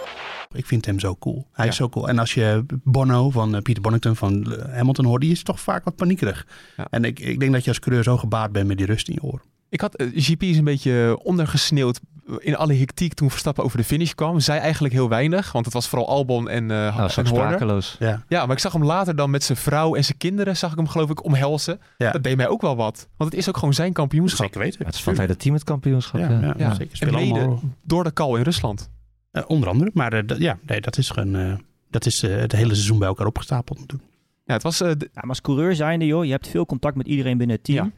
Ik 0.52 0.66
vind 0.66 0.86
hem 0.86 1.00
zo 1.00 1.16
cool. 1.16 1.46
Hij 1.52 1.66
is 1.66 1.76
zo 1.76 1.88
cool. 1.88 2.08
En 2.08 2.18
als 2.18 2.34
je 2.34 2.64
Bono 2.84 3.30
van 3.30 3.54
uh, 3.54 3.60
Pieter 3.60 3.82
Bonington 3.82 4.16
van 4.16 4.46
uh, 4.48 4.74
Hamilton 4.74 5.04
hoort, 5.04 5.20
die 5.20 5.30
is 5.30 5.42
toch 5.42 5.60
vaak 5.60 5.84
wat 5.84 5.96
paniekerig. 5.96 6.46
Ja. 6.76 6.86
En 6.90 7.04
ik, 7.04 7.20
ik 7.20 7.40
denk 7.40 7.52
dat 7.52 7.64
je 7.64 7.68
als 7.68 7.78
coureur 7.78 8.02
zo 8.04 8.16
gebaat 8.16 8.52
bent 8.52 8.66
met 8.66 8.76
die 8.76 8.86
rust 8.86 9.08
in 9.08 9.14
je 9.14 9.22
oren. 9.22 9.42
Ik 9.68 9.80
had 9.80 9.94
eh, 9.94 10.06
GP 10.14 10.42
is 10.42 10.58
een 10.58 10.64
beetje 10.64 11.18
ondergesneeuwd 11.22 12.00
in 12.38 12.56
alle 12.56 12.74
hectiek 12.74 13.14
toen 13.14 13.30
Verstappen 13.30 13.64
over 13.64 13.78
de 13.78 13.84
finish 13.84 14.12
kwam. 14.12 14.40
Zij 14.40 14.58
eigenlijk 14.58 14.94
heel 14.94 15.08
weinig, 15.08 15.52
want 15.52 15.64
het 15.64 15.74
was 15.74 15.88
vooral 15.88 16.08
Albon 16.08 16.48
en, 16.48 16.62
uh, 16.62 16.68
Nou, 16.68 17.08
zo 17.08 17.20
en 17.20 17.26
Horner. 17.28 17.46
sprakeloos. 17.46 17.96
Ja. 17.98 18.22
Ja, 18.28 18.46
maar 18.46 18.56
ik 18.56 18.62
zag 18.62 18.72
hem 18.72 18.84
later 18.84 19.16
dan 19.16 19.30
met 19.30 19.42
zijn 19.44 19.58
vrouw 19.58 19.94
en 19.94 20.04
zijn 20.04 20.18
kinderen, 20.18 20.56
zag 20.56 20.70
ik 20.70 20.76
hem 20.76 20.88
geloof 20.88 21.10
ik 21.10 21.24
omhelzen. 21.24 21.80
Ja. 21.98 22.10
Dat 22.12 22.22
deed 22.22 22.36
mij 22.36 22.48
ook 22.48 22.60
wel 22.60 22.76
wat. 22.76 23.08
Want 23.16 23.30
het 23.30 23.40
is 23.40 23.48
ook 23.48 23.56
gewoon 23.56 23.74
zijn 23.74 23.92
kampioenschap. 23.92 24.44
Zeker 24.46 24.60
weten. 24.60 24.78
Ja, 24.80 24.86
het 24.86 24.94
is 24.94 25.02
van 25.02 25.12
het 25.12 25.22
hele 25.22 25.36
team 25.36 25.54
het 25.54 25.64
kampioenschap. 25.64 26.20
Ja, 26.20 26.28
Ja, 26.30 26.40
ja, 26.40 26.54
Ja. 26.58 26.70
zeker. 26.74 26.90
En 26.90 26.96
Spelen 26.96 27.14
mede 27.14 27.38
allemaal- 27.38 27.60
door 27.82 28.04
de 28.04 28.10
kal 28.10 28.36
in 28.36 28.42
Rusland. 28.42 28.90
Eh, 29.30 29.42
onder 29.46 29.68
andere. 29.68 29.90
Maar 29.94 30.12
eh, 30.12 30.22
dat- 30.26 30.38
ja, 30.38 30.58
nee, 30.66 30.80
dat 30.80 30.98
is 30.98 31.10
gewoon... 31.10 31.36
eh, 31.36 31.52
dat 31.90 32.06
is 32.06 32.22
het 32.22 32.52
hele 32.52 32.74
seizoen 32.74 32.98
bij 32.98 33.08
elkaar 33.08 33.26
opgestapeld 33.26 33.78
natuurlijk. 33.78 34.10
Ja, 34.44 34.52
het 34.54 34.62
was... 34.62 34.80
eh, 34.80 34.88
de- 34.88 35.08
Ja, 35.12 35.20
maar 35.20 35.28
als 35.28 35.40
coureur 35.40 35.74
zijnde, 35.74 36.06
joh, 36.06 36.24
je 36.24 36.30
hebt 36.30 36.48
veel 36.48 36.66
contact 36.66 36.96
met 36.96 37.06
iedereen 37.06 37.38
binnen 37.38 37.56
het 37.56 37.64
team. 37.64 37.92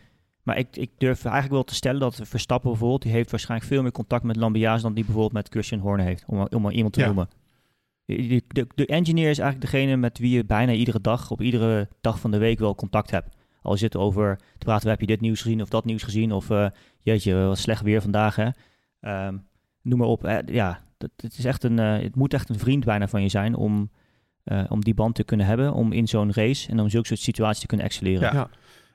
Maar 0.48 0.58
ik, 0.58 0.76
ik 0.76 0.90
durf 0.98 1.22
eigenlijk 1.24 1.54
wel 1.54 1.64
te 1.64 1.74
stellen 1.74 2.00
dat 2.00 2.20
Verstappen 2.22 2.70
bijvoorbeeld, 2.70 3.02
die 3.02 3.12
heeft 3.12 3.30
waarschijnlijk 3.30 3.70
veel 3.70 3.82
meer 3.82 3.92
contact 3.92 4.22
met 4.24 4.36
Lambiase 4.36 4.82
dan 4.82 4.94
die 4.94 5.04
bijvoorbeeld 5.04 5.32
met 5.34 5.48
Christian 5.48 5.80
Horner 5.80 6.06
heeft, 6.06 6.24
om, 6.26 6.36
maar- 6.36 6.48
om 6.48 6.62
maar 6.62 6.72
iemand 6.72 6.92
te 6.94 7.00
Ja. 7.00 7.06
noemen. 7.06 7.28
De, 8.04 8.42
de, 8.48 8.66
de 8.74 8.86
engineer 8.86 9.30
is 9.30 9.38
eigenlijk 9.38 9.70
degene 9.72 9.96
met 9.96 10.18
wie 10.18 10.30
je 10.30 10.44
bijna 10.44 10.72
iedere 10.72 11.00
dag, 11.00 11.30
op 11.30 11.40
iedere 11.42 11.88
dag 12.00 12.20
van 12.20 12.30
de 12.30 12.38
week 12.38 12.58
wel 12.58 12.74
contact 12.74 13.10
hebt. 13.10 13.36
Al 13.62 13.76
zit 13.76 13.92
het 13.92 14.02
over 14.02 14.36
te 14.36 14.64
praten, 14.64 14.90
heb 14.90 15.00
je 15.00 15.06
dit 15.06 15.20
nieuws 15.20 15.42
gezien 15.42 15.62
of 15.62 15.68
dat 15.68 15.84
nieuws 15.84 16.02
gezien 16.02 16.32
of 16.32 16.50
eh, 16.50 16.66
jeetje, 17.02 17.34
wat 17.34 17.58
slecht 17.58 17.82
weer 17.82 18.02
vandaag 18.02 18.36
hè. 18.36 18.48
Ehm, 19.00 19.36
noem 19.82 19.98
maar 19.98 20.08
op. 20.08 20.24
Eh, 20.24 20.38
ja, 20.54 20.80
dat, 20.98 21.10
het, 21.16 21.38
is 21.38 21.44
echt 21.44 21.64
een, 21.64 21.78
eh, 21.78 21.98
het 22.02 22.14
moet 22.16 22.34
echt 22.34 22.48
een 22.48 22.58
vriend 22.58 22.84
bijna 22.84 23.08
van 23.08 23.22
je 23.22 23.28
zijn 23.28 23.54
om, 23.54 23.90
eh, 24.44 24.64
om 24.68 24.80
die 24.84 24.94
band 24.94 25.14
te 25.14 25.24
kunnen 25.24 25.46
hebben, 25.46 25.72
om 25.72 25.92
in 25.92 26.08
zo'n 26.08 26.32
race 26.32 26.70
en 26.70 26.80
om 26.80 26.88
zulke 26.88 27.06
soort 27.06 27.20
situaties 27.20 27.60
te 27.60 27.66
kunnen 27.66 27.86
excelleren. 27.86 28.34
Ja. 28.34 28.48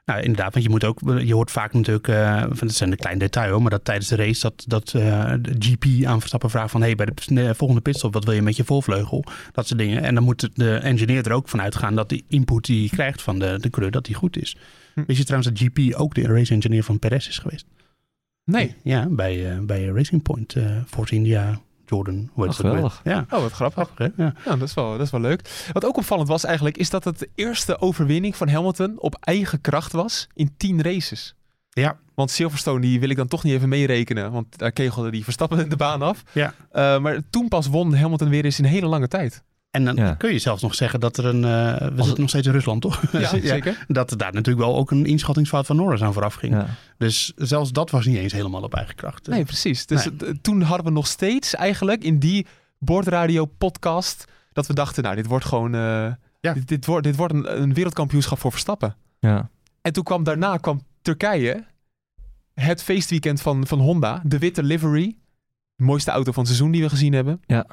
Nou, 0.06 0.22
inderdaad, 0.22 0.54
want 0.54 0.66
je 0.66 0.72
moet 0.72 0.84
ook, 0.84 1.00
je 1.20 1.34
hoort 1.34 1.52
vaak 1.52 1.74
natuurlijk, 1.74 2.08
eh 2.08 2.42
van 2.50 2.68
het 2.68 2.76
zijn 2.76 2.90
de 2.90 2.96
kleine 2.96 3.20
details 3.20 3.52
hoor, 3.52 3.62
maar 3.62 3.72
dat 3.72 3.86
tijdens 3.86 4.08
de 4.08 4.16
race 4.16 4.42
dat, 4.42 4.64
dat 4.68 4.94
eh, 4.94 5.34
de 5.42 5.56
GP 5.60 6.06
aan 6.06 6.20
Verstappen 6.20 6.50
vraagt 6.50 6.72
van, 6.72 6.82
hey, 6.82 6.96
bij 6.96 7.06
de 7.06 7.42
eh, 7.42 7.54
volgende 7.54 7.82
pitstop, 7.82 8.14
wat 8.14 8.26
wil 8.26 8.34
je 8.34 8.42
met 8.42 8.56
je 8.56 8.64
voorvleugel? 8.64 9.24
Dat 9.52 9.68
soort 9.68 9.80
dingen. 9.80 10.04
En 10.04 10.16
dan 10.16 10.24
moet 10.24 10.50
de 10.54 10.76
engineer 10.76 11.28
er 11.28 11.34
ook 11.34 11.50
van 11.50 11.62
uitgaan 11.62 11.96
dat 11.96 12.10
de 12.10 12.24
input 12.28 12.66
die 12.66 12.80
hij 12.80 12.90
krijgt 12.90 13.22
van 13.22 13.40
de, 13.40 13.58
de 13.60 13.70
coureur, 13.70 13.92
dat 13.92 14.06
die 14.06 14.16
goed 14.16 14.38
is. 14.38 14.58
Hm. 14.94 15.04
Wist 15.08 15.20
je 15.20 15.26
trouwens 15.26 15.54
dat 15.54 15.68
GP 15.68 15.96
ook 15.96 16.16
de 16.16 16.22
race 16.22 16.54
engineer 16.54 16.84
van 16.84 17.00
Perez 17.00 17.28
is 17.28 17.38
geweest? 17.38 17.66
nee. 18.46 18.76
Ja, 18.84 19.08
bij, 19.10 19.52
eh, 19.52 19.60
bij 19.60 19.86
Racing 19.86 20.22
Point, 20.22 20.56
eh 20.56 20.78
Force 20.88 21.16
India, 21.16 21.60
Jordan. 21.86 22.16
Hoe 22.16 22.24
heet 22.24 22.32
Oh, 22.36 22.46
dat 22.46 22.58
weer? 22.58 22.66
geweldig. 22.72 23.02
Ja, 23.04 23.26
Oh, 23.30 23.42
wat 23.42 23.52
grappig. 23.52 23.84
grappig 23.88 23.98
hè? 24.16 24.24
Ja. 24.24 24.34
Ja, 24.46 24.56
dat 24.56 24.68
is, 24.68 24.74
wel, 24.74 24.92
dat 24.92 25.02
is 25.02 25.12
wel 25.12 25.22
leuk. 25.22 25.68
Wat 25.74 25.86
ook 25.86 25.98
opvallend 25.98 26.28
was 26.28 26.44
eigenlijk, 26.44 26.78
is 26.78 26.90
dat 26.90 27.04
het 27.04 27.20
de 27.20 27.30
eerste 27.36 27.80
overwinning 27.82 28.36
van 28.36 28.48
Hamilton 28.50 29.00
op 29.00 29.16
eigen 29.20 29.62
kracht 29.62 29.92
was 29.92 30.28
in 30.34 30.54
10 30.58 30.82
races. 30.82 31.36
Ja. 31.70 31.98
Want 32.16 32.32
Silverstone, 32.32 32.80
die 32.82 33.00
wil 33.00 33.10
ik 33.10 33.18
dan 33.18 33.28
toch 33.28 33.44
niet 33.44 33.54
even 33.54 33.70
meerekenen, 33.70 34.32
want 34.32 34.58
daar 34.58 34.72
kegelde 34.72 35.12
die 35.12 35.24
Verstappen 35.24 35.70
de 35.70 35.76
baan 35.76 36.02
af. 36.02 36.24
Ja. 36.32 36.54
Eh, 36.72 37.00
maar 37.00 37.20
toen 37.30 37.48
pas 37.48 37.68
won 37.68 37.96
Hamilton 37.96 38.30
weer 38.30 38.46
eens 38.46 38.60
in 38.60 38.66
een 38.66 38.72
hele 38.72 38.88
lange 38.88 39.08
tijd. 39.08 39.44
En 39.74 39.86
dan 39.86 39.96
Ja. 39.96 40.14
kun 40.14 40.32
je 40.32 40.40
zelfs 40.40 40.62
nog 40.62 40.76
zeggen 40.76 41.00
dat 41.00 41.18
er 41.18 41.26
een, 41.26 41.44
eh, 41.44 41.88
we 41.88 42.04
zitten 42.04 42.20
nog 42.20 42.30
steeds 42.30 42.48
in 42.48 42.54
Rusland 42.54 42.82
toch? 42.82 43.02
Ja, 43.12 43.28
zeker. 43.44 43.86
Dat 43.88 44.12
er 44.12 44.18
daar 44.18 44.34
natuurlijk 44.34 44.66
wel 44.66 44.76
ook 44.76 44.92
een 44.92 45.06
inschattingsfout 45.06 45.66
van 45.66 45.76
Norris 45.76 46.02
aan 46.02 46.14
vooraf 46.14 46.34
ging. 46.34 46.54
Ja. 46.54 46.66
Dus 46.98 47.34
zelfs 47.36 47.72
dat 47.72 47.90
was 47.90 48.06
niet 48.06 48.18
eens 48.18 48.34
helemaal 48.34 48.62
op 48.62 48.74
eigen 48.74 48.96
kracht. 48.96 49.28
Nee, 49.28 49.44
precies. 49.44 49.86
Dus 49.86 50.06
Nee. 50.06 50.30
eh, 50.30 50.36
toen 50.42 50.62
hadden 50.62 50.86
we 50.86 50.92
nog 50.92 51.08
steeds 51.08 51.56
eigenlijk 51.56 52.04
in 52.04 52.20
die 52.20 52.46
bordradio 52.80 53.46
podcast 53.46 54.26
dat 54.52 54.68
we 54.68 54.74
dachten, 54.74 55.04
nou, 55.04 55.16
dit 55.16 55.26
wordt 55.26 55.46
gewoon, 55.46 55.74
eh, 55.76 56.12
Ja. 56.40 56.54
dit, 56.54 56.68
dit 56.68 56.86
wordt, 56.86 57.04
dit 57.04 57.16
wordt 57.16 57.34
een, 57.34 57.62
een 57.62 57.74
wereldkampioenschap 57.74 58.40
voor 58.40 58.52
Verstappen. 58.52 58.96
Ja. 59.20 59.50
En 59.82 59.94
toen 59.94 60.04
kwam 60.04 60.24
daarna 60.24 60.58
kwam 60.58 60.82
Turkije, 61.02 61.64
het 62.54 62.84
feestweekend 62.84 63.42
van, 63.42 63.68
van 63.68 63.80
Honda, 63.80 64.22
de 64.26 64.38
witte 64.38 64.64
livery. 64.64 65.16
De 65.76 65.84
mooiste 65.84 66.12
auto 66.12 66.32
van 66.32 66.44
het 66.44 66.52
seizoen 66.52 66.72
die 66.72 66.82
we 66.82 66.90
gezien 66.90 67.14
hebben. 67.14 67.42
Ja. 67.46 67.66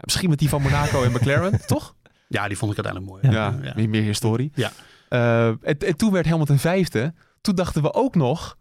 Misschien 0.00 0.28
met 0.28 0.38
die 0.38 0.48
van 0.48 0.62
Monaco 0.62 1.02
en 1.02 1.12
McLaren, 1.12 1.60
toch? 1.66 1.94
Ja, 2.28 2.48
die 2.48 2.56
vond 2.56 2.78
ik 2.78 2.84
uiteindelijk 2.84 3.22
mooi. 3.22 3.36
Ja, 3.36 3.58
ja. 3.62 3.72
Meer, 3.76 3.88
meer 3.88 4.02
historie. 4.02 4.52
Ja. 4.54 4.72
Eh, 5.08 5.46
en, 5.46 5.78
en 5.78 5.96
toen 5.96 6.12
werd 6.12 6.26
Hamilton 6.26 6.58
vijfde. 6.58 7.14
Toen 7.40 7.54
dachten 7.54 7.82
we 7.82 7.94
ook 7.94 8.14
nog, 8.14 8.56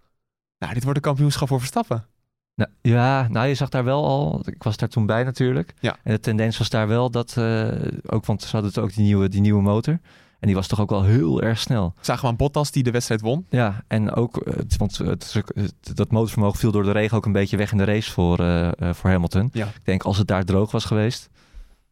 nou, 0.58 0.74
dit 0.74 0.84
wordt 0.84 0.98
een 0.98 1.04
kampioenschap 1.04 1.48
voor 1.48 1.60
Verstappen. 1.60 2.06
Nou, 2.56 2.72
ja, 2.82 3.28
nou 3.28 3.48
je 3.48 3.56
zag 3.56 3.70
daar 3.70 3.84
wel 3.84 4.06
al, 4.06 4.42
ik 4.46 4.64
was 4.64 4.78
daar 4.78 4.90
toen 4.90 5.06
bij 5.06 5.24
natuurlijk. 5.24 5.74
Ja. 5.80 5.98
En 6.04 6.12
de 6.14 6.20
tendens 6.20 6.58
was 6.58 6.70
daar 6.70 6.88
wel 6.88 7.12
dat, 7.12 7.38
eh, 7.38 7.68
ook, 8.06 8.26
want 8.26 8.42
ze 8.42 8.58
hadden 8.58 8.84
ook 8.84 8.94
die 8.94 9.04
nieuwe, 9.04 9.30
die 9.30 9.42
nieuwe 9.42 9.62
motor. 9.62 10.00
En 10.40 10.48
die 10.48 10.56
was 10.56 10.68
toch 10.68 10.80
ook 10.80 10.90
wel 10.90 11.04
heel 11.04 11.42
erg 11.42 11.60
snel. 11.60 11.94
Zagen 12.02 12.22
we 12.24 12.28
aan 12.30 12.36
Bottas 12.36 12.72
die 12.72 12.84
de 12.84 12.92
wedstrijd 12.92 13.22
won. 13.22 13.46
Ja, 13.50 13.84
en 13.88 14.12
ook, 14.14 14.38
eh, 14.38 14.56
het- 14.56 14.78
want 14.78 14.98
het, 14.98 15.42
het- 15.56 15.96
dat 15.98 16.12
motorvermogen 16.12 16.60
viel 16.60 16.72
door 16.72 16.84
de 16.84 16.92
regen 16.92 17.18
ook 17.18 17.26
een 17.26 17.32
beetje 17.32 17.58
weg 17.58 17.72
in 17.72 17.78
de 17.78 17.84
race 17.84 18.12
voor, 18.12 18.40
eh, 18.40 18.68
eh, 18.68 18.94
voor 18.94 19.10
Hamilton. 19.10 19.50
Ja. 19.54 19.66
Ik 19.66 19.86
denk 19.86 20.04
als 20.04 20.18
het 20.18 20.28
daar 20.28 20.44
droog 20.46 20.72
was 20.72 20.86
geweest, 20.86 21.30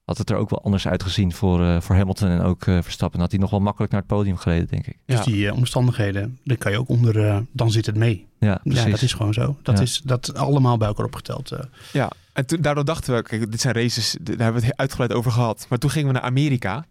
had 0.05 0.17
het 0.17 0.29
er 0.29 0.35
ook 0.37 0.49
wel 0.49 0.61
anders 0.63 0.87
uitgezien 0.87 1.33
voor, 1.33 1.63
eh, 1.63 1.81
voor 1.81 1.95
Hamilton 1.95 2.29
en 2.29 2.41
ook 2.41 2.65
eh, 2.65 2.77
Verstappen. 2.81 3.19
Had 3.19 3.31
hij 3.31 3.39
nog 3.39 3.49
wel 3.49 3.59
makkelijk 3.59 3.91
naar 3.91 4.01
het 4.01 4.09
podium 4.09 4.37
gereden, 4.37 4.67
denk 4.67 4.87
ik. 4.87 4.97
Dus 5.05 5.17
Ja, 5.17 5.23
die 5.23 5.47
eh, 5.47 5.55
omstandigheden, 5.55 6.37
daar 6.43 6.57
kan 6.57 6.71
je 6.71 6.79
ook 6.79 6.89
onder, 6.89 7.25
eh, 7.27 7.37
dan 7.51 7.71
zit 7.71 7.85
het 7.85 7.95
mee. 7.95 8.27
ja 8.39 8.59
precies. 8.63 8.83
Ja, 8.83 8.89
dat 8.89 9.01
is 9.01 9.13
gewoon 9.13 9.33
zo. 9.33 9.57
Dat 9.63 9.77
Ja. 9.77 9.83
is 9.83 10.01
dat 10.05 10.33
allemaal 10.35 10.77
bij 10.77 10.87
elkaar 10.87 11.05
opgeteld. 11.05 11.51
eh. 11.51 11.59
Ja, 11.93 12.09
en 12.33 12.45
toen, 12.45 12.61
daardoor 12.61 12.85
dachten 12.85 13.15
we, 13.15 13.21
kijk, 13.21 13.51
dit 13.51 13.61
zijn 13.61 13.73
races, 13.73 14.17
daar 14.21 14.37
hebben 14.37 14.61
we 14.61 14.67
het 14.67 14.77
uitgebreid 14.77 15.13
over 15.13 15.31
gehad. 15.31 15.65
Maar 15.69 15.77
toen 15.79 15.89
gingen 15.89 16.07
we 16.07 16.13
naar 16.13 16.23
Amerika. 16.29 16.85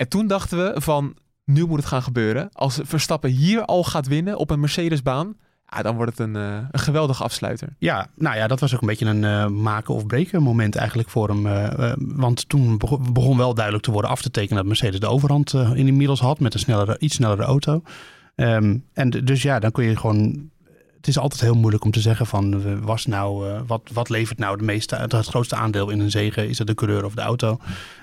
En 0.00 0.08
toen 0.08 0.26
dachten 0.26 0.58
we 0.58 0.80
van, 0.80 1.14
nu 1.44 1.66
moet 1.66 1.78
het 1.78 1.86
gaan 1.86 2.02
gebeuren. 2.02 2.48
Als 2.52 2.78
Verstappen 2.82 3.30
hier 3.30 3.64
al 3.64 3.84
gaat 3.84 4.06
winnen 4.06 4.38
op 4.38 4.50
een 4.50 4.60
Mercedesbaan, 4.60 5.36
ja, 5.66 5.82
dan 5.82 5.96
wordt 5.96 6.10
het 6.10 6.28
een, 6.28 6.36
eh, 6.36 6.58
een 6.70 6.78
geweldige 6.78 7.22
afsluiter. 7.22 7.68
Ja, 7.78 8.06
nou 8.14 8.36
ja, 8.36 8.46
dat 8.46 8.60
was 8.60 8.74
ook 8.74 8.80
een 8.80 8.86
beetje 8.86 9.06
een 9.06 9.24
eh, 9.24 9.46
maken 9.46 9.94
of 9.94 10.06
breken 10.06 10.42
moment 10.42 10.76
eigenlijk 10.76 11.08
voor 11.08 11.28
hem. 11.28 11.46
eh, 11.46 11.92
want 11.96 12.48
toen 12.48 12.78
begon, 13.12 13.36
wel 13.36 13.54
duidelijk 13.54 13.84
te 13.84 13.90
worden 13.90 14.10
af 14.10 14.22
te 14.22 14.30
tekenen 14.30 14.56
dat 14.56 14.66
Mercedes 14.66 15.00
de 15.00 15.06
overhand 15.06 15.52
in 15.52 15.86
inmiddels 15.86 16.20
had 16.20 16.40
met 16.40 16.54
een 16.54 16.60
snellere, 16.60 16.98
iets 16.98 17.14
snellere 17.14 17.42
auto. 17.42 17.82
Ehm, 18.34 18.76
en 18.92 19.10
dus 19.10 19.42
ja, 19.42 19.58
dan 19.58 19.70
kun 19.70 19.84
je 19.84 19.96
gewoon. 19.96 20.50
Het 21.00 21.08
is 21.08 21.18
altijd 21.18 21.40
heel 21.40 21.54
moeilijk 21.54 21.84
om 21.84 21.90
te 21.90 22.00
zeggen 22.00 22.26
van 22.26 22.64
eh, 22.64 22.78
was 22.80 23.06
nou, 23.06 23.48
eh, 23.48 23.60
wat, 23.66 23.90
wat 23.92 24.08
levert 24.08 24.38
nou 24.38 24.56
de 24.56 24.64
meeste, 24.64 24.96
het, 24.96 25.12
het 25.12 25.26
grootste 25.26 25.56
aandeel 25.56 25.90
in 25.90 26.00
een 26.00 26.10
zege? 26.10 26.48
Is 26.48 26.58
het 26.58 26.66
de 26.66 26.74
coureur 26.74 27.04
of 27.04 27.14
de 27.14 27.20
auto? 27.20 27.58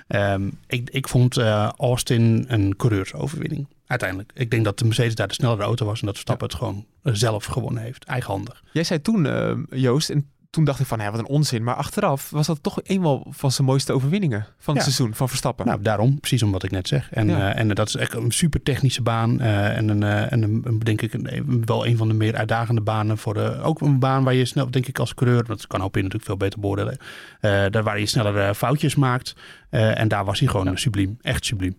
Ehm, 0.06 0.50
ik, 0.66 0.90
ik 0.90 1.08
vond 1.08 1.36
eh, 1.36 1.68
Austin 1.76 2.44
een 2.48 2.76
coureursoverwinning. 2.76 3.66
Uiteindelijk. 3.86 4.30
Ik 4.34 4.50
denk 4.50 4.64
dat 4.64 4.78
de 4.78 4.84
Mercedes 4.84 5.14
daar 5.14 5.28
de 5.28 5.34
snellere 5.34 5.62
auto 5.62 5.86
was 5.86 6.00
en 6.00 6.06
dat 6.06 6.14
Verstappen 6.14 6.46
het 6.46 6.56
gewoon 6.56 6.86
zelf 7.02 7.44
gewonnen 7.44 7.82
heeft. 7.82 8.04
Eigenhandig. 8.04 8.62
Jij 8.72 8.84
zei 8.84 9.02
toen, 9.02 9.28
Joost, 9.70 10.10
en 10.10 10.30
toen 10.50 10.64
dacht 10.64 10.80
ik 10.80 10.86
van, 10.86 10.98
ja, 10.98 11.10
wat 11.10 11.20
een 11.20 11.26
onzin. 11.26 11.62
Maar 11.64 11.74
achteraf 11.74 12.30
was 12.30 12.46
dat 12.46 12.62
toch 12.62 12.80
eenmaal 12.82 13.26
van 13.30 13.52
zijn 13.52 13.66
mooiste 13.66 13.92
overwinningen 13.92 14.46
van 14.58 14.74
het 14.76 14.84
Ja. 14.84 14.90
seizoen, 14.90 15.14
van 15.14 15.28
Verstappen. 15.28 15.66
Nou, 15.66 15.82
daarom, 15.82 16.20
precies 16.20 16.42
om 16.42 16.52
wat 16.52 16.62
ik 16.62 16.70
net 16.70 16.88
zeg. 16.88 17.10
En, 17.12 17.28
Ja. 17.28 17.52
eh, 17.52 17.60
en 17.60 17.68
dat 17.68 17.88
is 17.88 17.96
echt 17.96 18.14
een 18.14 18.30
super 18.30 18.62
technische 18.62 19.02
baan. 19.02 19.40
eh, 19.40 19.76
en 19.76 19.88
een, 19.88 20.02
eh, 20.02 20.32
en 20.32 20.42
een, 20.42 20.78
denk 20.78 21.02
ik 21.02 21.12
een, 21.12 21.62
wel 21.64 21.86
een 21.86 21.96
van 21.96 22.08
de 22.08 22.14
meer 22.14 22.36
uitdagende 22.36 22.80
banen 22.80 23.18
voor 23.18 23.34
de. 23.34 23.60
Ook 23.62 23.80
een 23.80 23.98
baan 23.98 24.24
waar 24.24 24.34
je 24.34 24.44
snel, 24.44 24.70
denk 24.70 24.86
ik, 24.86 24.98
als 24.98 25.14
coureur, 25.14 25.44
dat 25.44 25.66
kan 25.66 25.80
Alpine 25.80 26.02
natuurlijk 26.04 26.30
veel 26.30 26.36
beter 26.36 26.60
beoordelen. 26.60 26.96
eh, 27.40 27.64
daar 27.70 27.82
waar 27.82 27.98
je 28.00 28.06
sneller 28.06 28.54
foutjes 28.54 28.94
maakt. 28.94 29.34
Eh, 29.70 29.98
en 30.00 30.08
daar 30.08 30.24
was 30.24 30.38
hij 30.38 30.48
gewoon 30.48 30.76
subliem, 30.78 31.18
echt 31.20 31.44
subliem. 31.44 31.78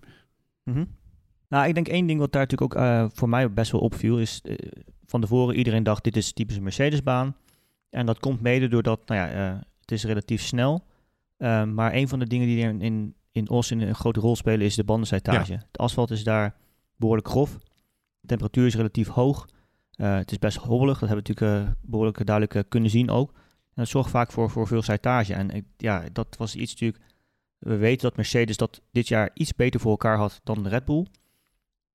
Mhm. 0.64 0.84
Nou, 1.49 1.68
ik 1.68 1.73
denk 1.73 1.88
één 1.88 2.07
ding 2.07 2.19
wat 2.19 2.31
daar 2.31 2.41
natuurlijk 2.41 2.73
ook 2.76 2.81
eh, 2.84 3.06
voor 3.14 3.30
mij 3.30 3.52
best 3.53 3.72
wel 3.72 3.81
opviel, 3.81 4.19
is 4.19 4.39
eh, 4.43 4.56
van 5.06 5.22
tevoren 5.22 5.56
iedereen 5.56 5.84
dacht 5.84 6.03
dit 6.03 6.18
is 6.18 6.34
typisch 6.34 6.56
een 6.56 6.64
Mercedesbaan. 6.64 7.35
En 7.90 8.06
dat 8.06 8.20
komt 8.20 8.41
mede 8.41 8.68
doordat, 8.68 9.07
nou 9.07 9.20
ja, 9.20 9.30
eh, 9.30 9.60
het 9.82 9.91
is 9.91 10.03
relatief 10.03 10.41
snel. 10.41 10.86
Uh, 11.38 11.64
maar 11.64 11.94
een 11.94 12.07
van 12.07 12.20
de 12.20 12.28
dingen 12.28 12.48
die 12.48 12.64
er 12.64 12.70
in, 12.70 12.82
in, 12.82 13.16
in 13.32 13.48
Austin 13.48 13.82
een 13.82 13.95
grote 13.95 14.20
rol 14.20 14.36
spelen 14.36 14.66
is 14.66 14.76
de 14.76 14.84
bandenslijtage. 14.84 15.53
Het 15.53 15.78
asfalt 15.78 16.11
is 16.11 16.24
daar 16.24 16.56
behoorlijk 16.95 17.28
grof. 17.28 17.57
De 18.20 18.28
temperatuur 18.28 18.66
is 18.66 18.76
relatief 18.76 19.07
hoog. 19.07 19.48
Uh, 19.95 20.16
het 20.16 20.32
is 20.32 20.40
best 20.40 20.57
hobbelig, 20.57 20.99
dat 20.99 21.10
hebben 21.10 21.26
we 21.26 21.34
natuurlijk 21.34 21.68
uh, 21.68 21.74
behoorlijk 21.82 22.26
duidelijk 22.26 22.70
kunnen 22.70 22.90
zien 22.90 23.10
ook. 23.10 23.34
dat 23.74 23.88
zorgt 23.88 24.10
vaak 24.10 24.32
voor, 24.32 24.49
voor 24.49 24.68
veel 24.68 24.82
slijtage. 24.82 25.34
En 25.34 25.66
ja, 25.78 26.03
dat 26.11 26.36
was 26.38 26.56
iets 26.56 26.72
natuurlijk... 26.72 27.03
We 27.57 27.76
weten 27.76 28.02
dat 28.02 28.16
Mercedes 28.16 28.57
dat 28.57 28.82
dit 28.91 29.07
jaar 29.07 29.30
iets 29.34 29.56
beter 29.56 29.80
voor 29.80 29.91
elkaar 29.91 30.18
had 30.18 30.40
dan 30.44 30.68
Red 30.68 30.86
Bull. 30.86 31.06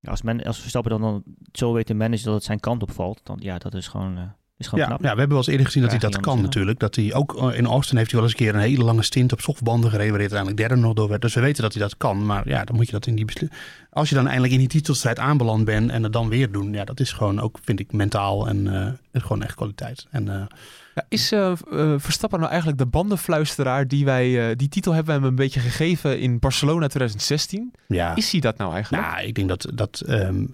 Ja, 0.01 0.11
als, 0.11 0.23
men, 0.23 0.43
als 0.43 0.61
Verstappen 0.61 0.91
dan, 0.91 1.01
dan 1.01 1.23
zo 1.53 1.73
weet 1.73 1.87
te 1.87 1.95
managen 1.95 2.25
dat 2.25 2.35
het 2.35 2.45
zijn 2.45 2.61
kant 2.61 2.83
op 2.83 2.91
valt, 2.91 3.21
dan 3.23 3.37
ja, 3.41 3.59
dat 3.59 3.75
is 3.75 3.89
gewoon, 3.89 4.35
Ja, 4.57 4.87
knap. 4.87 5.03
ja, 5.03 5.13
we 5.13 5.19
hebben 5.19 5.29
wel 5.29 5.37
eens 5.37 5.47
eerder 5.47 5.67
gezien 5.67 5.83
dat 5.83 5.91
hij 5.91 6.01
dat 6.01 6.21
kan 6.21 6.43
natuurlijk. 6.43 6.79
Dat 6.79 6.95
hij 6.95 7.15
ook 7.15 7.37
eh, 7.39 7.59
in 7.59 7.67
Austin 7.67 7.97
heeft 7.97 8.11
hij 8.11 8.21
wel 8.21 8.29
eens 8.29 8.39
een 8.39 8.47
keer 8.47 8.55
een 8.55 8.69
hele 8.69 8.85
lange 8.85 9.03
stint 9.03 9.33
op 9.33 9.41
softbanden 9.41 9.91
gereden. 9.91 10.11
Waar 10.11 10.21
hij 10.21 10.31
uiteindelijk 10.31 10.69
derde 10.69 10.83
nog 10.83 10.95
door 10.95 11.09
werd. 11.09 11.23
Dus 11.23 11.35
we 11.35 11.41
weten 11.41 11.63
dat 11.63 11.73
hij 11.73 11.83
dat 11.83 11.97
kan. 11.97 12.27
Maar 12.27 12.49
ja, 12.49 12.65
dan 12.65 12.77
moet 12.77 12.87
je 12.87 12.93
dat 12.93 13.07
in 13.07 13.15
die 13.15 13.51
Als 13.91 14.09
je 14.09 14.15
dan 14.15 14.25
eindelijk 14.25 14.53
in 14.53 14.59
die 14.59 14.69
titelstrijd 14.69 15.19
aanbeland 15.19 15.65
bent 15.65 15.91
en 15.91 16.03
het 16.03 16.13
dan 16.13 16.29
weer 16.29 16.53
doen. 16.53 16.73
Ja, 16.73 16.85
dat 16.85 17.01
is 17.01 17.13
gewoon 17.13 17.41
ook, 17.41 17.59
vind 17.63 17.81
ik, 17.81 17.93
mentaal 17.93 18.49
en 18.49 18.75
eh, 19.13 19.23
gewoon 19.23 19.43
echt 19.43 19.55
kwaliteit. 19.55 20.07
En 20.11 20.29
eh, 20.29 20.47
Ja, 20.95 21.05
is 21.09 21.33
eh, 21.33 21.51
eh, 21.51 21.95
Verstappen 21.97 22.39
nou 22.39 22.51
eigenlijk 22.51 22.81
de 22.81 22.87
bandenfluisteraar 22.87 23.89
die 23.89 24.05
wij... 24.05 24.51
eh, 24.51 24.57
die 24.57 24.69
titel 24.69 24.93
hebben 24.93 25.15
we 25.15 25.21
hem 25.21 25.29
een 25.29 25.35
beetje 25.35 25.61
gegeven 25.61 26.21
in 26.21 26.39
Barcelona 26.39 26.87
2016. 26.87 27.73
ja. 27.89 28.15
Is 28.15 28.31
hij 28.33 28.41
dat 28.41 28.57
nou 28.57 28.73
eigenlijk? 28.73 29.07
Nou, 29.07 29.27
ik 29.27 29.35
denk 29.35 29.49
dat, 29.49 29.67
dat 29.75 30.01
ehm, 30.07 30.47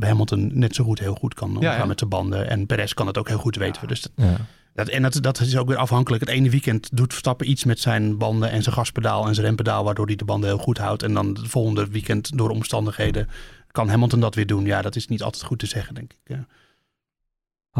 Hamilton 0.00 0.50
net 0.58 0.74
zo 0.74 0.84
goed 0.84 0.98
heel 0.98 1.14
goed 1.14 1.34
kan 1.34 1.56
omgaan 1.56 1.78
ja. 1.78 1.84
met 1.84 1.98
de 1.98 2.06
banden. 2.06 2.48
En 2.48 2.66
Perez 2.66 2.92
kan 2.92 3.06
het 3.06 3.18
ook 3.18 3.28
heel 3.28 3.38
goed 3.38 3.56
weten 3.56 3.80
we. 3.82 3.86
Dus 3.88 4.00
dat, 4.00 4.12
Ja. 4.14 4.36
dat, 4.74 4.88
en 4.88 5.02
dat, 5.02 5.18
dat 5.22 5.40
is 5.40 5.56
ook 5.56 5.68
weer 5.68 5.76
afhankelijk. 5.76 6.22
Het 6.22 6.32
ene 6.32 6.50
weekend 6.50 6.96
doet 6.96 7.10
Verstappen 7.12 7.50
iets 7.50 7.64
met 7.64 7.80
zijn 7.80 8.18
banden 8.18 8.50
en 8.50 8.62
zijn 8.62 8.74
gaspedaal 8.74 9.26
en 9.26 9.34
zijn 9.34 9.46
rempedaal. 9.46 9.84
Waardoor 9.84 10.06
hij 10.06 10.16
de 10.16 10.24
banden 10.24 10.48
heel 10.48 10.58
goed 10.58 10.78
houdt. 10.78 11.02
En 11.02 11.14
dan 11.14 11.26
het 11.26 11.48
volgende 11.48 11.86
weekend 11.88 12.38
door 12.38 12.50
omstandigheden 12.50 13.28
kan 13.70 13.88
Hamilton 13.88 14.20
dat 14.20 14.34
weer 14.34 14.46
doen. 14.46 14.64
Ja, 14.64 14.82
dat 14.82 14.96
is 14.96 15.08
niet 15.08 15.22
altijd 15.22 15.44
goed 15.44 15.58
te 15.58 15.66
zeggen, 15.66 15.94
denk 15.94 16.12
ik. 16.12 16.36
Ja. 16.36 16.46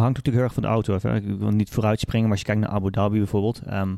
Hangt 0.03 0.17
natuurlijk 0.17 0.37
heel 0.37 0.45
erg 0.45 0.53
van 0.53 0.63
de 0.63 0.69
auto 0.69 0.95
af. 0.95 1.03
Hè. 1.03 1.17
Ik 1.17 1.39
wil 1.39 1.51
niet 1.51 1.71
vooruit 1.71 2.01
springen, 2.01 2.23
maar 2.23 2.31
als 2.31 2.41
je 2.41 2.47
kijkt 2.47 2.61
naar 2.61 2.71
Abu 2.71 2.91
Dhabi 2.91 3.19
bijvoorbeeld, 3.19 3.61
ehm, 3.61 3.97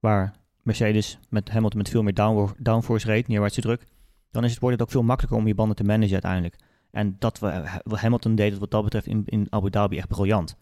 waar 0.00 0.34
Mercedes 0.62 1.18
met 1.28 1.50
Hamilton 1.50 1.78
met 1.78 1.88
veel 1.88 2.02
meer 2.02 2.14
downforce 2.58 3.06
reed, 3.06 3.28
neerwaartse 3.28 3.60
druk, 3.60 3.86
dan 4.30 4.44
is 4.44 4.50
het, 4.50 4.60
wordt 4.60 4.78
het 4.78 4.84
ook 4.86 4.92
veel 4.92 5.02
makkelijker 5.02 5.40
om 5.40 5.46
je 5.46 5.54
banden 5.54 5.76
te 5.76 5.84
managen 5.84 6.12
uiteindelijk. 6.12 6.56
En 6.90 7.16
dat 7.18 7.38
wat 7.38 8.00
Hamilton 8.00 8.34
deed 8.34 8.58
wat 8.58 8.70
dat 8.70 8.84
betreft 8.84 9.06
in, 9.06 9.22
in 9.24 9.46
Abu 9.50 9.70
Dhabi 9.70 9.96
echt 9.96 10.08
briljant. 10.08 10.56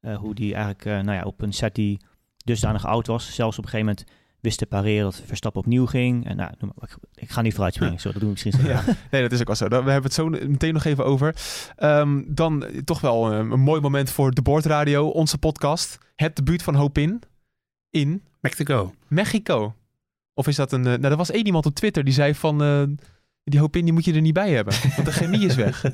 Eh, 0.00 0.16
hoe 0.16 0.34
die 0.34 0.54
eigenlijk 0.54 0.84
eh, 0.84 0.92
nou 0.92 1.12
ja, 1.12 1.22
op 1.22 1.42
een 1.42 1.52
set 1.52 1.74
die 1.74 2.00
dusdanig 2.36 2.86
oud 2.86 3.06
was, 3.06 3.34
zelfs 3.34 3.58
op 3.58 3.64
een 3.64 3.70
gegeven 3.70 3.94
moment 3.94 4.19
wist 4.40 4.58
te 4.58 4.66
pareren 4.66 5.04
dat 5.04 5.22
Verstappen 5.26 5.60
opnieuw 5.60 5.86
ging. 5.86 6.26
En 6.26 6.36
nou, 6.36 6.50
noem 6.58 6.72
maar- 6.78 6.88
ik, 6.90 7.22
ik 7.22 7.30
ga 7.30 7.40
niet 7.42 7.52
vooruit 7.52 7.74
springen, 7.74 8.00
zo, 8.00 8.12
dat 8.12 8.20
doe 8.20 8.32
ik 8.32 8.44
misschien. 8.44 8.66
Ja, 8.66 8.84
nee, 9.10 9.22
dat 9.22 9.32
is 9.32 9.40
ook 9.40 9.46
wel 9.46 9.56
zo. 9.56 9.68
We 9.68 9.74
hebben 9.74 10.02
het 10.02 10.12
zo 10.14 10.28
meteen 10.28 10.72
nog 10.74 10.84
even 10.84 11.04
over. 11.04 11.34
Ehm, 11.76 12.22
dan 12.26 12.64
eh, 12.64 12.78
toch 12.84 13.00
wel 13.00 13.32
een, 13.32 13.50
een 13.50 13.60
mooi 13.60 13.80
moment 13.80 14.10
voor 14.10 14.30
de 14.30 14.42
Boordradio, 14.42 15.06
onze 15.08 15.38
podcast. 15.38 15.98
Het 16.16 16.36
debuut 16.36 16.62
van 16.62 16.74
Hopin 16.74 17.22
in 17.90 18.22
Mexico. 18.40 18.94
Mexico. 19.08 19.74
Of 20.34 20.46
is 20.46 20.56
dat 20.56 20.72
een... 20.72 20.86
eh, 20.86 20.92
nou, 20.98 21.04
er 21.12 21.16
was 21.16 21.30
één 21.30 21.46
iemand 21.46 21.66
op 21.66 21.74
Twitter 21.74 22.04
die 22.04 22.14
zei 22.14 22.34
van... 22.34 22.62
eh, 22.62 22.82
die 23.44 23.60
Hopin 23.60 23.84
die 23.84 23.92
moet 23.92 24.04
je 24.04 24.12
er 24.14 24.20
niet 24.20 24.32
bij 24.34 24.50
hebben, 24.50 24.74
want 24.94 25.06
de 25.06 25.12
chemie 25.12 25.46
is 25.46 25.54
weg. 25.54 25.84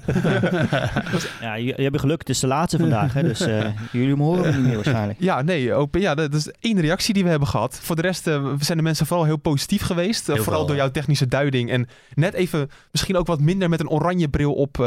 Ja, 1.40 1.55
je, 1.55 1.64
je 1.77 1.82
hebt 1.82 2.01
geluk, 2.01 2.18
het 2.18 2.28
is 2.28 2.40
de 2.40 2.47
laatste 2.47 2.78
vandaag, 2.78 3.12
hè, 3.14 3.23
dus 3.23 3.40
eh, 3.40 3.66
jullie 3.93 4.14
horen 4.16 4.43
me 4.43 4.52
niet 4.56 4.66
meer 4.66 4.74
waarschijnlijk. 4.74 5.18
Ja, 5.20 5.43
nee, 5.43 5.73
Hopin, 5.73 6.01
ja, 6.01 6.14
dat 6.14 6.35
is 6.35 6.51
één 6.60 6.81
reactie 6.81 7.14
die 7.14 7.23
we 7.24 7.28
hebben 7.31 7.48
gehad. 7.48 7.78
Voor 7.82 7.97
de 7.97 8.02
rest 8.02 8.27
eh, 8.27 8.52
zijn 8.59 8.78
de 8.78 8.85
mensen 8.85 9.06
vooral 9.06 9.24
heel 9.24 9.36
positief 9.36 9.82
geweest. 9.82 10.27
Heel 10.27 10.36
vooral 10.43 10.66
door 10.66 10.77
ja. 10.77 10.82
jouw 10.82 10.90
technische 10.90 11.27
duiding. 11.27 11.70
En 11.70 11.89
net 12.14 12.35
even 12.35 12.70
misschien 12.90 13.16
ook 13.16 13.27
wat 13.27 13.40
minder 13.40 13.68
met 13.68 13.81
een 13.81 13.89
oranje 13.89 14.28
bril 14.28 14.52
op 14.52 14.81
eh, 14.81 14.86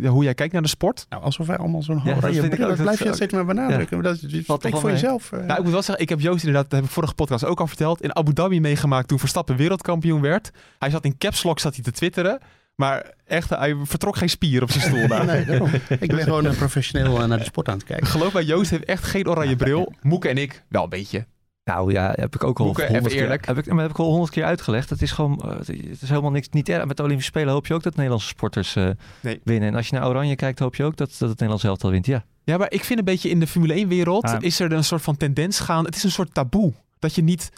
ja, 0.00 0.08
hoe 0.08 0.24
jij 0.24 0.34
kijkt 0.34 0.52
naar 0.52 0.62
de 0.62 0.68
sport. 0.68 1.06
Nou, 1.08 1.22
alsof 1.22 1.46
wij 1.46 1.56
allemaal 1.56 1.82
zo'n 1.82 1.96
Ja, 1.96 2.04
dat 2.04 2.16
oranje 2.16 2.42
ik 2.42 2.50
bril- 2.50 2.68
dat 2.68 2.76
blijf 2.76 2.98
Dat 2.98 3.08
je 3.08 3.14
steeds 3.14 3.32
maar 3.32 3.44
benadrukken. 3.44 4.00
Maar 4.00 4.06
Dat 4.06 4.18
spreek 4.18 4.46
wel 4.46 4.58
voor 4.70 4.82
mee. 4.82 4.92
jezelf. 4.92 5.30
Nou, 5.30 5.52
ik 5.58 5.62
moet 5.62 5.72
wel 5.72 5.82
zeggen, 5.82 6.02
ik 6.02 6.08
heb 6.08 6.20
Joost 6.20 6.44
inderdaad, 6.44 6.70
dat 6.70 6.78
heb 6.78 6.88
ik 6.88 6.94
vorige 6.94 7.14
podcast 7.14 7.44
ook 7.44 7.60
al 7.60 7.66
verteld, 7.66 8.02
in 8.02 8.16
Abu 8.16 8.32
Dhabi 8.32 8.60
meegemaakt 8.60 9.08
toen 9.08 9.18
Verstappen 9.18 9.56
wereldkampioen 9.56 10.20
werd. 10.20 10.50
Hij 10.78 10.90
zat 10.90 11.04
in 11.04 11.18
caps 11.18 11.42
lock 11.42 11.60
zat 11.60 11.74
hij 11.74 11.84
te 11.84 11.92
twitteren, 11.94 12.38
maar 12.74 13.12
echt, 13.24 13.50
hij 13.50 13.76
vertrok 13.82 14.16
geen 14.16 14.28
spier 14.30 14.62
op 14.62 14.70
zijn 14.70 14.84
stoel 14.84 15.06
daar. 15.16 15.24
Nee, 15.24 15.44
daarom. 15.44 15.70
Ik 16.00 16.08
ben 16.08 16.22
gewoon 16.22 16.44
een 16.44 16.56
professioneel 16.56 17.20
eh, 17.20 17.26
naar 17.26 17.38
de 17.38 17.44
sport 17.44 17.68
aan 17.68 17.74
het 17.76 17.84
kijken. 17.84 18.06
Geloof 18.06 18.32
mij, 18.32 18.42
Joost 18.44 18.70
heeft 18.70 18.84
echt 18.84 19.04
geen 19.04 19.28
oranje 19.28 19.56
bril. 19.56 19.92
Moeke 20.02 20.28
en 20.28 20.38
ik 20.38 20.62
wel 20.68 20.82
een 20.82 20.88
beetje. 20.88 21.26
Nou 21.64 21.92
ja, 21.92 22.12
heb 22.16 22.34
ik 22.34 22.44
ook 22.44 22.58
al 22.58 22.64
Boeken, 22.64 22.86
honderd 22.88 23.12
keer, 23.12 23.22
eerlijk. 23.22 23.46
heb 23.46 23.58
ik, 23.58 23.66
maar 23.66 23.82
heb 23.82 23.90
ik 23.90 23.98
al 23.98 24.10
honderd 24.10 24.30
keer 24.30 24.44
uitgelegd. 24.44 24.90
Het 24.90 25.02
is 25.02 25.10
gewoon, 25.12 25.40
eh, 25.42 25.50
het 25.58 26.02
is 26.02 26.08
helemaal 26.08 26.30
niks. 26.30 26.48
Niet 26.48 26.68
erg. 26.68 26.84
Met 26.84 26.96
de 26.96 27.02
Olympische 27.02 27.30
Spelen 27.32 27.52
hoop 27.52 27.66
je 27.66 27.74
ook 27.74 27.82
dat 27.82 27.94
Nederlandse 27.94 28.28
sporters 28.28 28.76
eh, 28.76 28.88
Nee. 29.20 29.40
winnen. 29.44 29.68
En 29.68 29.74
als 29.74 29.88
je 29.88 29.94
naar 29.96 30.08
Oranje 30.08 30.36
kijkt, 30.36 30.58
hoop 30.58 30.74
je 30.74 30.84
ook 30.84 30.96
dat, 30.96 31.08
dat 31.10 31.18
het 31.18 31.28
Nederlands 31.28 31.64
elftal 31.64 31.90
wint. 31.90 32.06
Ja. 32.06 32.24
Ja, 32.44 32.56
maar 32.56 32.70
ik 32.72 32.84
vind 32.84 32.98
een 32.98 33.04
beetje 33.04 33.28
in 33.28 33.40
de 33.40 33.46
Formule 33.46 33.74
1 33.74 33.88
wereld 33.88 34.28
Ja. 34.28 34.40
is 34.40 34.60
er 34.60 34.72
een 34.72 34.84
soort 34.84 35.02
van 35.02 35.16
tendens 35.16 35.60
gaan. 35.60 35.84
Het 35.84 35.96
is 35.96 36.02
een 36.04 36.10
soort 36.10 36.34
taboe 36.34 36.72
dat 36.98 37.14
je 37.14 37.22
niet 37.22 37.50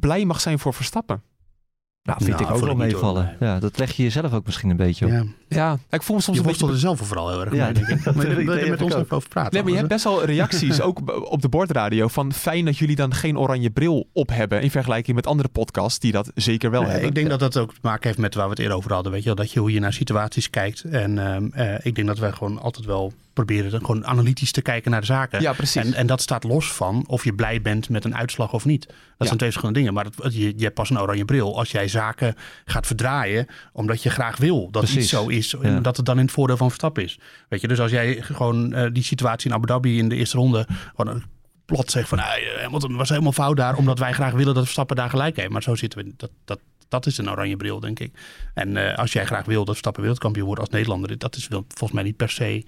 blij 0.00 0.24
mag 0.24 0.40
zijn 0.40 0.58
voor 0.58 0.74
Verstappen. 0.74 1.22
Nou, 2.10 2.24
vind 2.24 2.38
Nou, 2.38 2.50
ik 2.50 2.56
ook 2.56 2.64
wel 2.64 2.74
meevallen. 2.76 3.36
Ja, 3.40 3.58
dat 3.60 3.78
leg 3.78 3.92
je 3.92 4.02
jezelf 4.02 4.32
ook 4.32 4.46
misschien 4.46 4.70
een 4.70 4.76
beetje 4.76 5.06
op. 5.06 5.10
Ja. 5.12 5.24
Ja, 5.48 5.78
ik 5.90 6.02
voel 6.02 6.16
me 6.16 6.22
soms 6.22 6.36
Je 6.38 6.42
een 6.42 6.48
beetje 6.48 6.66
worstelde 6.66 6.78
zelf 6.78 7.00
er 7.00 7.06
vooral 7.06 7.28
heel 7.30 7.40
erg 7.44 7.54
Ja, 7.54 7.64
mee, 7.64 7.72
denk 7.72 7.88
ik. 7.88 8.04
dat 8.04 8.14
Maar 8.14 8.24
idee 8.30 8.44
wil 8.44 8.54
je 8.54 8.60
heb 8.60 8.68
met 8.68 8.82
ons 8.82 8.94
ook. 8.94 9.12
over 9.12 9.28
praten? 9.28 9.52
Nee, 9.52 9.62
maar 9.62 9.70
je 9.70 9.76
hebt 9.76 9.88
best 9.88 10.04
wel 10.04 10.24
reacties, 10.24 10.80
ook 10.88 11.30
op 11.30 11.42
de 11.42 11.48
bordradio, 11.48 12.08
van 12.08 12.32
fijn 12.32 12.64
dat 12.64 12.78
jullie 12.78 12.96
dan 12.96 13.14
geen 13.14 13.38
oranje 13.38 13.70
bril 13.70 14.08
op 14.12 14.28
hebben 14.28 14.62
in 14.62 14.70
vergelijking 14.70 15.16
met 15.16 15.26
andere 15.26 15.48
podcasts 15.48 15.98
die 15.98 16.12
dat 16.12 16.30
zeker 16.34 16.70
wel 16.70 16.80
Nee, 16.82 16.90
hebben. 16.90 17.08
ik 17.08 17.14
denk 17.14 17.28
dat 17.28 17.40
dat 17.40 17.56
ook 17.56 17.72
te 17.72 17.78
maken 17.82 18.06
heeft 18.06 18.18
met 18.18 18.34
waar 18.34 18.44
we 18.44 18.50
het 18.50 18.58
eerder 18.58 18.76
over 18.76 18.92
hadden. 18.92 19.12
Weet 19.12 19.20
je, 19.20 19.26
wel, 19.26 19.36
dat 19.36 19.52
je 19.52 19.60
hoe 19.60 19.72
je 19.72 19.80
naar 19.80 19.92
situaties 19.92 20.50
kijkt. 20.50 20.82
En 20.84 21.18
ehm, 21.18 21.46
eh, 21.52 21.74
ik 21.86 21.94
denk 21.94 22.06
dat 22.06 22.18
wij 22.18 22.32
gewoon 22.32 22.60
altijd 22.60 22.86
wel 22.86 23.12
proberen 23.32 23.70
dan 23.70 23.80
gewoon 23.80 24.06
analytisch 24.06 24.52
te 24.52 24.62
kijken 24.62 24.90
naar 24.90 25.00
de 25.00 25.06
zaken. 25.06 25.40
Ja, 25.40 25.52
precies. 25.52 25.84
En, 25.84 25.94
en 25.94 26.06
dat 26.06 26.20
staat 26.20 26.44
los 26.44 26.72
van 26.72 27.04
of 27.06 27.24
je 27.24 27.34
blij 27.34 27.62
bent 27.62 27.88
met 27.88 28.04
een 28.04 28.16
uitslag 28.16 28.52
of 28.52 28.64
niet. 28.64 28.86
Dat 28.86 28.96
Ja. 29.18 29.24
zijn 29.26 29.36
twee 29.38 29.50
verschillende 29.50 29.78
dingen. 29.78 29.94
Maar 29.94 30.06
dat, 30.16 30.34
je, 30.34 30.52
je 30.56 30.62
hebt 30.62 30.74
pas 30.74 30.90
een 30.90 31.00
oranje 31.00 31.24
bril 31.24 31.58
als 31.58 31.70
jij 31.70 31.88
zaken 31.88 32.34
gaat 32.64 32.86
verdraaien. 32.86 33.46
omdat 33.72 34.02
je 34.02 34.10
graag 34.10 34.36
wil 34.36 34.70
dat 34.70 34.82
Precies. 34.82 35.00
iets 35.02 35.08
zo 35.10 35.26
is. 35.28 35.54
En 35.54 35.72
Ja. 35.72 35.80
dat 35.80 35.96
het 35.96 36.06
dan 36.06 36.18
in 36.18 36.24
het 36.24 36.32
voordeel 36.32 36.56
van 36.56 36.66
Verstappen 36.68 37.02
is. 37.02 37.18
Weet 37.48 37.60
je, 37.60 37.68
dus 37.68 37.80
als 37.80 37.90
jij 37.90 38.22
gewoon 38.22 38.72
eh, 38.72 38.90
die 38.92 39.02
situatie 39.02 39.50
in 39.50 39.56
Abu 39.56 39.66
Dhabi 39.66 39.98
in 39.98 40.08
de 40.08 40.16
eerste 40.16 40.36
ronde. 40.36 40.66
gewoon 40.96 41.14
een 41.14 41.22
plat 41.64 41.90
zegt 41.90 42.08
van 42.08 42.18
ah, 42.18 42.26
Hamilton 42.62 42.96
was 42.96 43.08
helemaal 43.08 43.32
fout 43.32 43.56
daar. 43.56 43.76
omdat 43.76 43.98
wij 43.98 44.12
graag 44.12 44.32
willen 44.32 44.54
dat 44.54 44.62
Verstappen 44.62 44.96
daar 44.96 45.10
gelijk 45.10 45.36
heeft. 45.36 45.50
Maar 45.50 45.62
zo 45.62 45.74
zitten 45.74 46.04
we. 46.04 46.12
Dat, 46.16 46.30
dat, 46.44 46.60
dat 46.88 47.06
is 47.06 47.18
een 47.18 47.30
oranje 47.30 47.56
bril, 47.56 47.80
denk 47.80 48.00
ik. 48.00 48.12
En 48.54 48.76
eh, 48.76 48.98
als 48.98 49.12
jij 49.12 49.26
graag 49.26 49.44
wil 49.44 49.58
dat 49.58 49.66
Verstappen 49.68 50.00
wereldkampioen 50.02 50.46
wordt 50.46 50.60
als 50.60 50.70
Nederlander. 50.70 51.18
dat 51.18 51.36
is 51.36 51.48
wel, 51.48 51.64
volgens 51.68 51.92
mij 51.92 52.02
niet 52.02 52.16
per 52.16 52.30
se. 52.30 52.64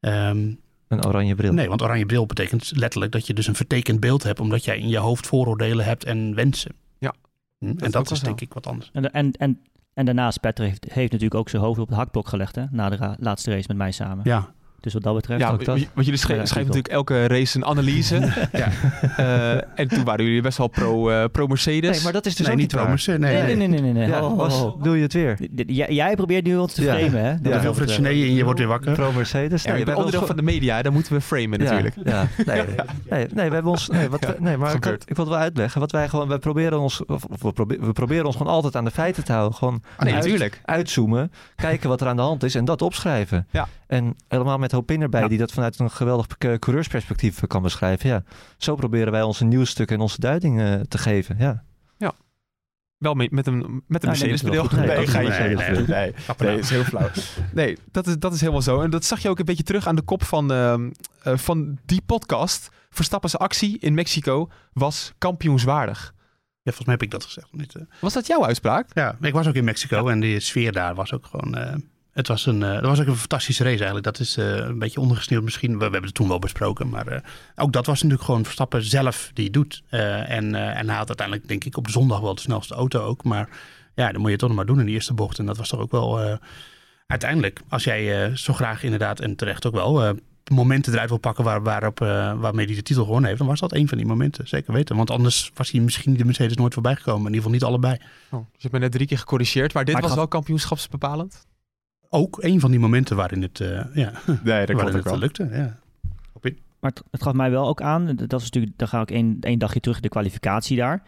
Ehm, 0.00 0.52
Een 0.88 1.06
oranje 1.06 1.34
bril. 1.34 1.52
Nee, 1.52 1.68
want 1.68 1.82
oranje 1.82 2.06
bril 2.06 2.26
betekent 2.26 2.72
letterlijk 2.76 3.12
dat 3.12 3.26
je 3.26 3.34
dus 3.34 3.46
een 3.46 3.54
vertekend 3.54 4.00
beeld 4.00 4.22
hebt, 4.22 4.40
omdat 4.40 4.64
jij 4.64 4.78
in 4.78 4.88
je 4.88 4.98
hoofd 4.98 5.26
vooroordelen 5.26 5.84
hebt 5.84 6.04
en 6.04 6.34
wensen. 6.34 6.72
Ja. 6.98 7.14
Hm, 7.58 7.66
En 7.78 7.90
dat 7.90 8.10
is 8.10 8.18
zo. 8.18 8.24
denk 8.24 8.40
ik 8.40 8.52
wat 8.54 8.66
anders. 8.66 8.90
En, 8.92 9.12
en, 9.12 9.32
en, 9.32 9.60
en 9.94 10.04
daarnaast, 10.04 10.40
Patrick 10.40 10.68
heeft, 10.68 10.84
heeft 10.84 11.12
natuurlijk 11.12 11.40
ook 11.40 11.48
zijn 11.48 11.62
hoofd 11.62 11.78
op 11.80 11.88
het 11.88 11.96
hakblok 11.96 12.28
gelegd, 12.28 12.54
hè, 12.54 12.64
na 12.70 12.88
de 12.88 12.96
ra- 12.96 13.16
laatste 13.18 13.50
race 13.50 13.64
met 13.68 13.76
mij 13.76 13.92
samen. 13.92 14.20
Ja. 14.24 14.52
Dus 14.80 14.92
wat 14.92 15.02
dat 15.02 15.14
betreft 15.14 15.40
Ja, 15.40 15.50
ook 15.50 15.64
dat. 15.64 15.78
want 15.94 16.06
jullie 16.06 16.16
schrijven, 16.20 16.44
Ja, 16.44 16.50
schrijven 16.50 16.72
klopt. 16.72 16.88
natuurlijk 16.88 17.10
elke 17.10 17.34
race 17.34 17.56
een 17.56 17.64
analyse. 17.64 18.16
ja. 18.52 18.68
Eh, 19.16 19.78
en 19.80 19.88
toen 19.88 20.04
waren 20.04 20.24
jullie 20.24 20.42
best 20.42 20.58
wel 20.58 20.66
pro, 20.68 21.10
eh, 21.10 21.24
pro 21.32 21.46
Mercedes. 21.46 21.90
Nee, 21.94 22.02
maar 22.02 22.12
dat 22.12 22.26
is 22.26 22.34
dus 22.36 22.46
nee, 22.46 22.54
ook 22.54 22.60
niet 22.60 22.72
waar. 22.72 22.82
promissen. 22.82 23.20
Nee, 23.20 23.32
Nee, 23.34 23.42
nee. 23.42 23.56
nee, 23.56 23.68
nee, 23.68 23.80
nee. 23.80 23.92
nee. 23.92 24.08
Ja, 24.08 24.20
ho, 24.20 24.36
was, 24.36 24.54
ho. 24.58 24.78
doe 24.82 24.96
je 24.96 25.02
het 25.02 25.12
weer. 25.12 25.38
Jij, 25.66 25.92
jij 25.92 26.14
probeert 26.14 26.44
nu 26.44 26.56
ons 26.56 26.74
te 26.74 26.82
Ja. 26.82 26.96
framen, 26.98 27.20
hè? 27.24 27.30
Ja. 27.30 27.58
Te 27.60 27.74
veel 27.74 27.86
Gené 27.86 28.08
en 28.08 28.34
je 28.34 28.44
wordt 28.44 28.58
weer 28.58 28.68
wakker. 28.68 28.92
Pro 28.92 29.12
Mercedes. 29.12 29.62
Ja, 29.62 29.70
Nee, 29.70 29.78
je 29.78 29.84
bent 29.84 29.96
onderdeel 29.96 30.26
van 30.26 30.36
de 30.36 30.42
media, 30.42 30.82
daar 30.82 30.92
moeten 30.92 31.12
we 31.12 31.20
framen 31.20 31.58
natuurlijk. 31.58 31.94
Ja, 32.04 32.26
nee, 32.46 32.56
nee, 33.10 33.26
nee, 33.34 33.48
we 33.48 33.54
hebben 33.54 33.70
ons. 33.72 33.88
Nee, 33.88 34.08
wat 34.08 34.38
nee 34.40 34.56
maar 34.56 34.74
ik, 34.74 34.84
ik 34.86 35.16
wil 35.16 35.24
het 35.24 35.28
wel 35.34 35.42
uitleggen. 35.42 35.80
Wat 35.80 35.92
wij 35.92 36.08
gewoon, 36.08 36.28
wij 36.28 36.38
proberen 36.38 36.80
ons, 36.80 37.04
of 37.06 37.24
we, 37.40 37.52
proberen, 37.52 37.86
we 37.86 37.92
proberen 37.92 38.24
ons 38.26 38.36
gewoon 38.36 38.52
altijd 38.52 38.76
aan 38.76 38.84
de 38.84 38.90
feiten 38.90 39.24
te 39.24 39.32
houden. 39.32 39.58
Gewoon 39.58 39.82
Ah, 39.96 40.04
nee, 40.04 40.14
uit- 40.14 40.22
natuurlijk. 40.22 40.60
uitzoomen, 40.64 41.32
kijken 41.56 41.88
wat 41.88 42.00
er 42.00 42.06
aan 42.06 42.16
de 42.16 42.22
hand 42.22 42.42
is 42.42 42.54
en 42.54 42.64
dat 42.64 42.82
opschrijven. 42.82 43.46
Ja. 43.50 43.68
En 43.90 44.16
helemaal 44.28 44.58
met 44.58 44.72
Hopin 44.72 45.00
erbij, 45.02 45.20
Ja. 45.20 45.28
die 45.28 45.38
dat 45.38 45.52
vanuit 45.52 45.78
een 45.78 45.90
geweldig 45.90 46.26
eh, 46.38 46.54
coureursperspectief 46.54 47.46
kan 47.46 47.62
beschrijven. 47.62 48.08
Ja. 48.08 48.22
Zo 48.56 48.74
proberen 48.74 49.12
wij 49.12 49.22
onze 49.22 49.44
nieuwsstukken 49.44 49.96
en 49.96 50.02
onze 50.02 50.20
duiding 50.20 50.60
eh, 50.60 50.74
te 50.80 50.98
geven. 50.98 51.36
Ja. 51.38 51.64
Wel 52.96 53.14
met, 53.14 53.30
met 53.30 53.46
een, 53.46 53.82
met 53.86 54.04
een 54.04 54.12
Ja, 54.12 54.18
nee. 54.24 54.28
Nee, 54.42 54.52
Nee, 54.52 54.66
nee, 54.66 54.66
Mercedes-bril. 54.66 54.66
nee, 54.72 55.86
nee, 55.88 56.14
nee, 56.38 56.58
is 56.58 56.70
heel 56.70 56.84
flauw. 56.84 57.08
Nee, 57.52 57.76
dat 57.90 58.06
is, 58.06 58.18
dat 58.18 58.32
is 58.34 58.40
helemaal 58.40 58.62
zo. 58.62 58.80
En 58.80 58.90
dat 58.90 59.04
zag 59.04 59.18
je 59.20 59.28
ook 59.28 59.38
een 59.38 59.44
beetje 59.44 59.62
terug 59.62 59.86
aan 59.86 59.96
de 59.96 60.02
kop 60.02 60.24
van, 60.24 60.52
ehm, 60.52 60.90
eh, 61.22 61.36
van 61.36 61.78
die 61.84 62.02
podcast. 62.06 62.68
Verstappen's 62.90 63.36
actie 63.36 63.78
in 63.78 63.94
Mexico 63.94 64.48
was 64.72 65.12
kampioenswaardig. 65.18 66.14
Ja, 66.62 66.72
volgens 66.72 66.84
mij 66.86 66.94
heb 66.94 67.02
ik 67.02 67.10
dat 67.10 67.24
gezegd. 67.24 67.48
Niet, 67.52 67.74
eh. 67.74 67.82
Was 68.00 68.12
dat 68.12 68.26
jouw 68.26 68.44
uitspraak? 68.44 68.88
Ja, 68.94 69.16
ik 69.20 69.32
was 69.32 69.46
ook 69.48 69.54
in 69.54 69.64
Mexico 69.64 70.08
en 70.08 70.20
die 70.20 70.40
sfeer 70.40 70.72
daar 70.72 70.94
was 70.94 71.12
ook 71.12 71.26
gewoon... 71.26 71.56
het 72.12 72.28
was 72.28 72.46
een, 72.46 72.62
eh, 72.62 72.72
dat 72.72 72.82
was 72.82 73.00
ook 73.00 73.06
een 73.06 73.16
fantastische 73.16 73.62
race 73.62 73.76
eigenlijk. 73.76 74.04
Dat 74.04 74.18
is 74.18 74.36
eh, 74.36 74.56
een 74.56 74.78
beetje 74.78 75.00
ondergesneeuwd 75.00 75.42
misschien. 75.42 75.72
We, 75.72 75.76
we 75.76 75.82
hebben 75.82 76.04
het 76.04 76.14
toen 76.14 76.28
wel 76.28 76.38
besproken. 76.38 76.88
Maar 76.88 77.06
eh, 77.06 77.20
ook 77.56 77.72
dat 77.72 77.86
was 77.86 77.96
natuurlijk 77.96 78.22
gewoon 78.22 78.44
Verstappen 78.44 78.82
zelf 78.82 79.30
die 79.34 79.44
het 79.44 79.52
doet. 79.52 79.82
En, 79.88 80.54
en 80.54 80.88
hij 80.88 80.96
had 80.96 81.08
uiteindelijk 81.08 81.48
denk 81.48 81.64
ik 81.64 81.76
op 81.76 81.86
de 81.86 81.92
zondag 81.92 82.20
wel 82.20 82.34
de 82.34 82.40
snelste 82.40 82.74
auto 82.74 83.00
ook. 83.00 83.24
Maar 83.24 83.48
ja, 83.94 84.12
dan 84.12 84.20
moet 84.20 84.24
je 84.24 84.30
het 84.30 84.38
toch 84.38 84.48
nog 84.48 84.56
maar 84.56 84.66
doen 84.66 84.80
in 84.80 84.86
de 84.86 84.92
eerste 84.92 85.14
bocht. 85.14 85.38
En 85.38 85.46
dat 85.46 85.56
was 85.56 85.68
toch 85.68 85.80
ook 85.80 85.90
wel... 85.90 86.38
uiteindelijk, 87.06 87.60
als 87.68 87.84
jij 87.84 88.36
zo 88.36 88.52
graag 88.52 88.82
inderdaad, 88.82 89.20
en 89.20 89.36
terecht 89.36 89.66
ook 89.66 89.74
wel... 89.74 90.14
momenten 90.52 90.92
eruit 90.92 91.08
wil 91.08 91.18
pakken 91.18 91.44
waar, 91.44 91.62
waarop, 91.62 92.00
uh, 92.00 92.08
waarmee 92.40 92.66
hij 92.66 92.74
de 92.74 92.82
titel 92.82 93.04
gewonnen 93.04 93.26
heeft, 93.26 93.38
dan 93.38 93.48
was 93.48 93.60
dat 93.60 93.74
een 93.74 93.88
van 93.88 93.98
die 93.98 94.06
momenten. 94.06 94.48
Zeker 94.48 94.72
weten. 94.72 94.96
Want 94.96 95.10
anders 95.10 95.50
was 95.54 95.70
hij 95.70 95.80
misschien 95.80 96.14
de 96.14 96.24
Mercedes 96.24 96.56
nooit 96.56 96.74
voorbij 96.74 96.96
gekomen. 96.96 97.26
In 97.26 97.34
ieder 97.34 97.36
geval 97.36 97.52
niet 97.52 97.64
allebei. 97.64 97.96
Oh, 98.30 98.46
dus 98.52 98.64
ik 98.64 98.70
ben 98.70 98.80
net 98.80 98.92
drie 98.92 99.06
keer 99.06 99.18
gecorrigeerd. 99.18 99.74
Maar 99.74 99.84
dit 99.84 100.00
was 100.00 100.14
wel 100.14 100.28
kampioenschapsbepalend? 100.28 101.48
Ook 102.12 102.42
een 102.42 102.60
van 102.60 102.70
die 102.70 102.80
momenten 102.80 103.16
waarin 103.16 103.42
het, 103.42 103.60
uh, 103.60 103.68
ja, 103.94 104.12
nee, 104.44 104.66
dat 104.66 104.76
waarin 104.76 104.94
het 104.94 105.04
wel. 105.04 105.18
lukte. 105.18 105.48
Ja. 105.52 105.78
Maar 106.80 106.90
het, 106.90 107.02
het, 107.10 107.22
gaf 107.22 107.32
mij 107.32 107.50
wel 107.50 107.66
ook 107.66 107.82
aan, 107.82 108.16
dat 108.16 108.40
is 108.40 108.44
natuurlijk, 108.44 108.78
dan 108.78 108.88
ga 108.88 109.00
ik 109.00 109.10
één, 109.10 109.36
één 109.40 109.58
dagje 109.58 109.80
terug 109.80 110.00
de 110.00 110.08
kwalificatie 110.08 110.76
daar, 110.76 111.02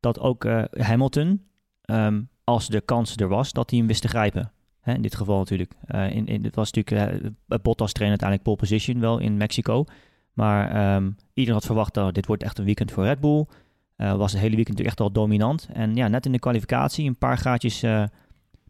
dat 0.00 0.20
ook 0.20 0.44
uh, 0.44 0.62
Hamilton, 0.70 1.42
um, 1.84 2.28
als 2.44 2.68
de 2.68 2.80
kans 2.80 3.16
er 3.16 3.28
was, 3.28 3.52
dat 3.52 3.70
hij 3.70 3.78
hem 3.78 3.88
wist 3.88 4.02
te 4.02 4.08
grijpen. 4.08 4.52
Hè, 4.80 4.94
in 4.94 5.02
dit 5.02 5.14
geval 5.14 5.38
natuurlijk. 5.38 5.72
Uh, 5.94 6.10
in, 6.10 6.26
in, 6.26 6.44
het 6.44 6.54
was 6.54 6.72
natuurlijk 6.72 7.12
uh, 7.22 7.58
Bottas 7.62 7.92
trainer 7.92 8.18
uiteindelijk 8.20 8.42
pole 8.42 8.56
position 8.56 9.00
wel 9.00 9.18
in 9.18 9.36
Mexico. 9.36 9.84
Maar 10.32 10.94
um, 10.94 11.16
iedereen 11.32 11.58
had 11.58 11.66
verwacht 11.66 11.94
dat 11.94 12.14
dit 12.14 12.26
wordt 12.26 12.42
echt 12.42 12.58
een 12.58 12.64
weekend 12.64 12.92
voor 12.92 13.04
Red 13.04 13.20
Bull. 13.20 13.46
Uh, 13.96 14.16
was 14.16 14.32
het 14.32 14.40
hele 14.40 14.56
weekend 14.56 14.78
natuurlijk 14.78 14.86
echt 14.86 15.00
al 15.00 15.12
dominant. 15.12 15.68
En 15.72 15.94
ja, 15.94 16.08
net 16.08 16.26
in 16.26 16.32
de 16.32 16.38
kwalificatie 16.38 17.06
een 17.06 17.18
paar 17.18 17.38
gaatjes 17.38 17.84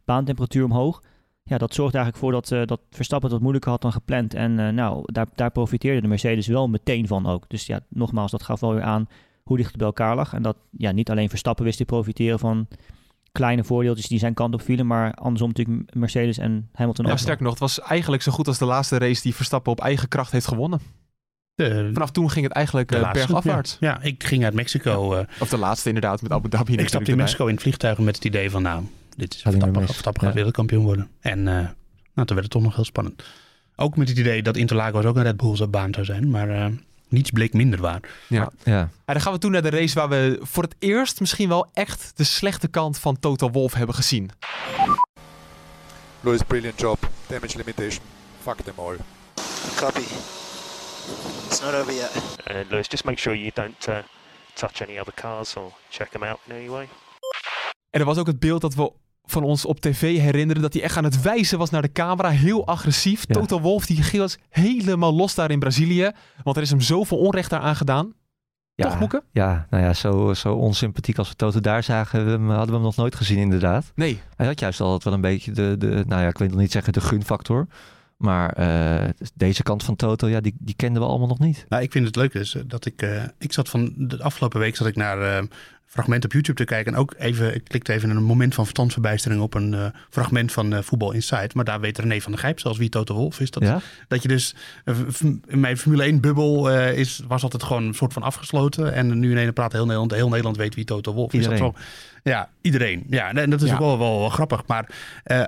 baantemperatuur 0.05 0.65
omhoog. 0.65 1.03
Ja, 1.48 1.59
dat 1.59 1.74
zorgde 1.74 1.98
eigenlijk 1.98 2.27
voor 2.27 2.32
dat, 2.32 2.68
dat 2.68 2.81
Verstappen 2.90 3.23
het 3.23 3.32
wat 3.32 3.40
moeilijker 3.40 3.70
had 3.70 3.82
dan 3.82 3.93
gepland. 3.93 4.35
En 4.35 4.74
nou, 4.74 5.02
daar, 5.12 5.27
daar 5.35 5.51
profiteerde 5.51 6.01
de 6.01 6.09
Mercedes 6.09 6.47
wel 6.47 6.68
meteen 6.68 7.06
van 7.06 7.27
ook. 7.27 7.44
Dus 7.48 7.66
ja, 7.66 7.81
nogmaals, 7.89 8.31
dat 8.31 8.43
gaf 8.43 8.60
wel 8.60 8.73
weer 8.74 8.82
aan 8.82 9.09
hoe 9.47 9.56
dicht 9.56 9.68
het 9.68 9.78
bij 9.78 9.86
elkaar 9.86 10.16
lag. 10.16 10.32
En 10.32 10.43
dat 10.43 10.56
ja, 10.70 10.90
niet 10.90 11.10
alleen 11.10 11.28
Verstappen 11.28 11.64
wist 11.64 11.78
te 11.78 11.85
profiteren 11.85 12.39
van 12.39 12.68
kleine 13.32 13.64
voordeeltjes 13.64 14.06
die 14.06 14.18
zijn 14.18 14.35
kant 14.35 14.55
op 14.55 14.62
vielen. 14.62 14.86
Maar 14.86 15.14
andersom 15.14 15.48
natuurlijk 15.48 15.94
Mercedes 15.94 16.39
en 16.39 16.68
Hamilton 16.73 17.06
ja, 17.06 17.12
ook. 17.12 17.18
Sterk 17.18 17.40
nog, 17.40 17.51
het 17.51 17.60
was 17.60 17.81
eigenlijk 17.81 18.23
zo 18.23 18.32
goed 18.32 18.48
als 18.48 18.59
de 18.59 18.64
laatste 18.64 18.98
race 18.98 19.23
die 19.23 19.35
Verstappen 19.35 19.73
op 19.73 19.81
eigen 19.81 20.09
kracht 20.09 20.32
heeft 20.32 20.47
gewonnen. 20.47 20.81
De, 21.55 21.90
Vanaf 21.93 22.10
toen 22.10 22.31
ging 22.31 22.44
het 22.44 22.55
eigenlijk 22.55 22.94
uh, 22.94 23.12
bergafwaarts. 23.12 23.77
Ja. 23.81 23.89
ja, 23.89 24.02
ik 24.02 24.24
ging 24.24 24.44
uit 24.44 24.55
Mexico. 24.55 25.16
Ja. 25.16 25.27
of 25.40 25.48
de 25.48 25.56
laatste 25.59 25.89
inderdaad, 25.89 26.23
met 26.23 26.32
Abu 26.32 26.48
Dhabi. 26.48 26.77
Ik 26.77 26.89
stapte 26.89 27.10
in 27.10 27.16
Mexico 27.16 27.47
in 27.47 27.52
het 27.52 27.62
vliegtuig 27.62 27.98
met 27.98 28.14
het 28.14 28.24
idee 28.24 28.51
van 28.51 28.62
nou, 28.62 28.85
dit 29.17 29.35
is 29.35 29.43
Verstappen, 29.43 29.87
Verstappen 29.87 30.23
gaat 30.23 30.35
wereldkampioen 30.35 30.85
worden. 30.85 31.11
En 31.21 31.39
uh, 31.39 31.45
nou, 31.45 31.71
toen 32.15 32.27
werd 32.27 32.43
het 32.43 32.51
toch 32.51 32.63
nog 32.63 32.75
heel 32.75 32.85
spannend. 32.85 33.25
Ook 33.77 33.97
met 33.97 34.09
het 34.09 34.19
idee 34.19 34.43
dat 34.43 34.57
Interlagos 34.57 35.05
ook 35.05 35.17
een 35.17 35.23
Red 35.23 35.37
Bull's 35.37 35.71
baan 35.71 35.95
zou 35.95 36.07
zijn. 36.07 36.31
Maar 36.31 36.49
uh, 36.49 36.67
niets 37.09 37.31
bleek 37.31 37.53
minder 37.53 37.81
waar. 37.81 38.01
Ja. 38.29 38.51
ja. 38.65 38.81
En 38.81 39.15
dan 39.15 39.21
gaan 39.21 39.33
we 39.33 39.39
toen 39.39 39.51
naar 39.53 39.63
de 39.63 39.71
race 39.71 39.95
waar 39.95 40.09
we 40.09 40.39
voor 40.43 40.63
het 40.63 40.75
eerst 40.79 41.21
misschien 41.21 41.49
wel 41.49 41.71
echt 41.73 42.13
de 42.15 42.25
slechte 42.25 42.69
kant 42.69 42.99
van 42.99 43.19
Total 43.19 43.51
Wolf 43.51 43.75
hebben 43.75 43.95
gezien. 43.95 44.31
Louis, 46.21 46.43
brilliant 46.43 46.81
job. 46.81 47.09
Damage 47.27 47.57
limitation. 47.57 48.05
Fuck 48.43 48.61
them 48.61 48.75
all. 48.77 48.97
Copy. 49.77 50.05
It's 51.47 51.61
not 51.61 51.75
over 51.75 51.93
yet. 51.93 52.11
And 52.45 52.71
Louis, 52.71 52.89
just 52.89 53.05
make 53.05 53.19
sure 53.19 53.37
you 53.37 53.51
don't 53.55 53.89
uh, 53.89 53.99
touch 54.55 54.83
any 54.83 54.99
other 54.99 55.15
cars 55.15 55.57
or 55.57 55.73
check 55.91 56.11
them 56.11 56.23
out 56.23 56.39
in 56.47 56.55
any 56.55 56.69
way. 56.69 56.89
En 57.91 58.01
er 58.01 58.07
was 58.07 58.19
ook 58.19 58.27
het 58.27 58.39
beeld 58.39 58.61
dat 58.61 58.75
we 58.75 58.93
van 59.27 59.43
ons 59.43 59.65
op 59.65 59.81
tv 59.81 60.19
herinneren 60.19 60.62
dat 60.62 60.73
hij 60.73 60.82
echt 60.82 60.97
aan 60.97 61.05
het 61.05 61.23
wijzen 61.23 61.59
was 61.59 61.70
naar 61.70 61.82
de 61.82 61.93
camera. 61.93 62.28
Heel 62.28 62.66
agressief. 62.66 63.24
Ja. 63.28 63.35
Total 63.35 63.61
Wolf, 63.61 63.86
die 63.86 64.20
was 64.20 64.39
helemaal 64.48 65.15
los 65.15 65.35
daar 65.35 65.51
in 65.51 65.59
Brazilië. 65.59 66.11
Want 66.43 66.57
er 66.57 66.62
is 66.62 66.70
hem 66.70 66.81
zoveel 66.81 67.19
onrecht 67.19 67.51
daar 67.51 67.61
aan 67.61 67.77
gedaan. 67.77 68.12
Ja, 68.74 68.89
Toch, 68.89 68.98
Boeken? 68.98 69.23
Ja, 69.32 69.66
nou 69.70 69.82
ja, 69.82 69.93
zo, 69.93 70.35
zo 70.35 70.55
onsympathiek 70.55 71.19
als 71.19 71.28
we 71.28 71.36
Toto 71.36 71.61
daar 71.61 71.82
zagen, 71.82 72.20
hadden 72.20 72.66
we 72.66 72.73
hem 72.73 72.82
nog 72.82 72.97
nooit 72.97 73.15
gezien 73.15 73.39
inderdaad. 73.39 73.93
Nee. 73.94 74.20
Hij 74.36 74.47
had 74.47 74.61
juist 74.61 74.81
altijd 74.81 75.05
wel 75.05 75.12
een 75.12 75.20
beetje 75.20 75.53
de, 75.53 75.74
de 75.78 76.05
nou 76.07 76.23
ja, 76.23 76.28
ik 76.28 76.39
weet 76.39 76.51
nog 76.51 76.61
niet 76.61 76.73
zeggen 76.73 76.93
de 76.93 77.01
gunfactor. 77.01 77.66
Maar 78.16 78.59
uh, 78.59 79.09
deze 79.35 79.62
kant 79.62 79.82
van 79.82 79.97
Toto, 79.97 80.28
ja, 80.28 80.40
die, 80.40 80.55
die 80.59 80.74
kenden 80.74 81.03
we 81.03 81.09
allemaal 81.09 81.28
nog 81.28 81.39
niet. 81.39 81.66
Nou, 81.69 81.82
ik 81.82 81.93
vind 81.93 82.07
het 82.07 82.16
leuk 82.16 82.32
dus 82.32 82.57
dat 82.66 82.86
ik, 82.86 83.03
uh, 83.03 83.23
ik 83.39 83.53
zat 83.53 83.69
van 83.69 83.93
de 83.97 84.23
afgelopen 84.23 84.61
week 84.61 84.77
zat 84.77 84.86
ik 84.86 84.97
naar 84.97 85.43
uh, 85.43 85.48
fragment 85.87 86.25
op 86.25 86.33
YouTube 86.33 86.59
te 86.59 86.65
kijken. 86.65 86.93
En 86.93 86.99
ook 86.99 87.15
even, 87.19 87.55
ik 87.55 87.65
klikte 87.65 87.93
even 87.93 88.11
een 88.11 88.23
moment 88.23 88.55
van 88.55 88.65
verstandsverbijstering 88.65 89.41
op 89.41 89.55
een 89.55 89.73
uh, 89.73 89.87
fragment 90.11 90.53
van 90.53 90.73
uh, 90.73 90.79
Voetbal 90.83 91.13
Insight. 91.13 91.55
Maar 91.55 91.65
daar 91.65 91.81
weet 91.81 91.99
René 91.99 92.21
van 92.21 92.33
der 92.33 92.41
Gijp 92.41 92.61
zelfs 92.61 92.79
wie 92.79 92.89
Toto 92.89 93.15
Wolf 93.15 93.41
is. 93.41 93.51
Dat, 93.51 93.63
ja? 93.63 93.81
dat 94.09 94.23
je 94.23 94.29
dus, 94.29 94.55
uh, 94.85 94.97
in 95.47 95.61
mijn 95.61 95.77
Formule 95.77 96.03
1 96.03 96.21
bubbel 96.21 96.71
is, 96.81 97.23
was 97.29 97.43
altijd 97.43 97.63
gewoon 97.63 97.85
een 97.85 97.95
soort 97.95 98.13
van 98.13 98.23
afgesloten. 98.23 98.93
En 98.93 99.19
nu 99.19 99.31
in 99.31 99.37
ene 99.37 99.53
praat 99.53 99.73
heel 99.73 99.85
Nederland, 99.85 100.11
heel 100.11 100.29
Nederland 100.29 100.57
weet 100.57 100.75
wie 100.75 100.85
Toto 100.85 101.13
Wolf 101.13 101.33
iedereen. 101.33 101.55
is. 101.55 101.61
Dat 101.61 101.75
zo, 101.75 101.81
ja, 102.23 102.49
iedereen. 102.61 103.05
Ja, 103.11 103.35
en 103.35 103.51
dat 103.51 103.63
is 103.63 103.69
ja. 103.69 103.75
ook 103.75 103.81
wel, 103.81 103.99
wel, 103.99 104.19
wel, 104.19 104.29
grappig. 104.29 104.67
Maar 104.67 104.89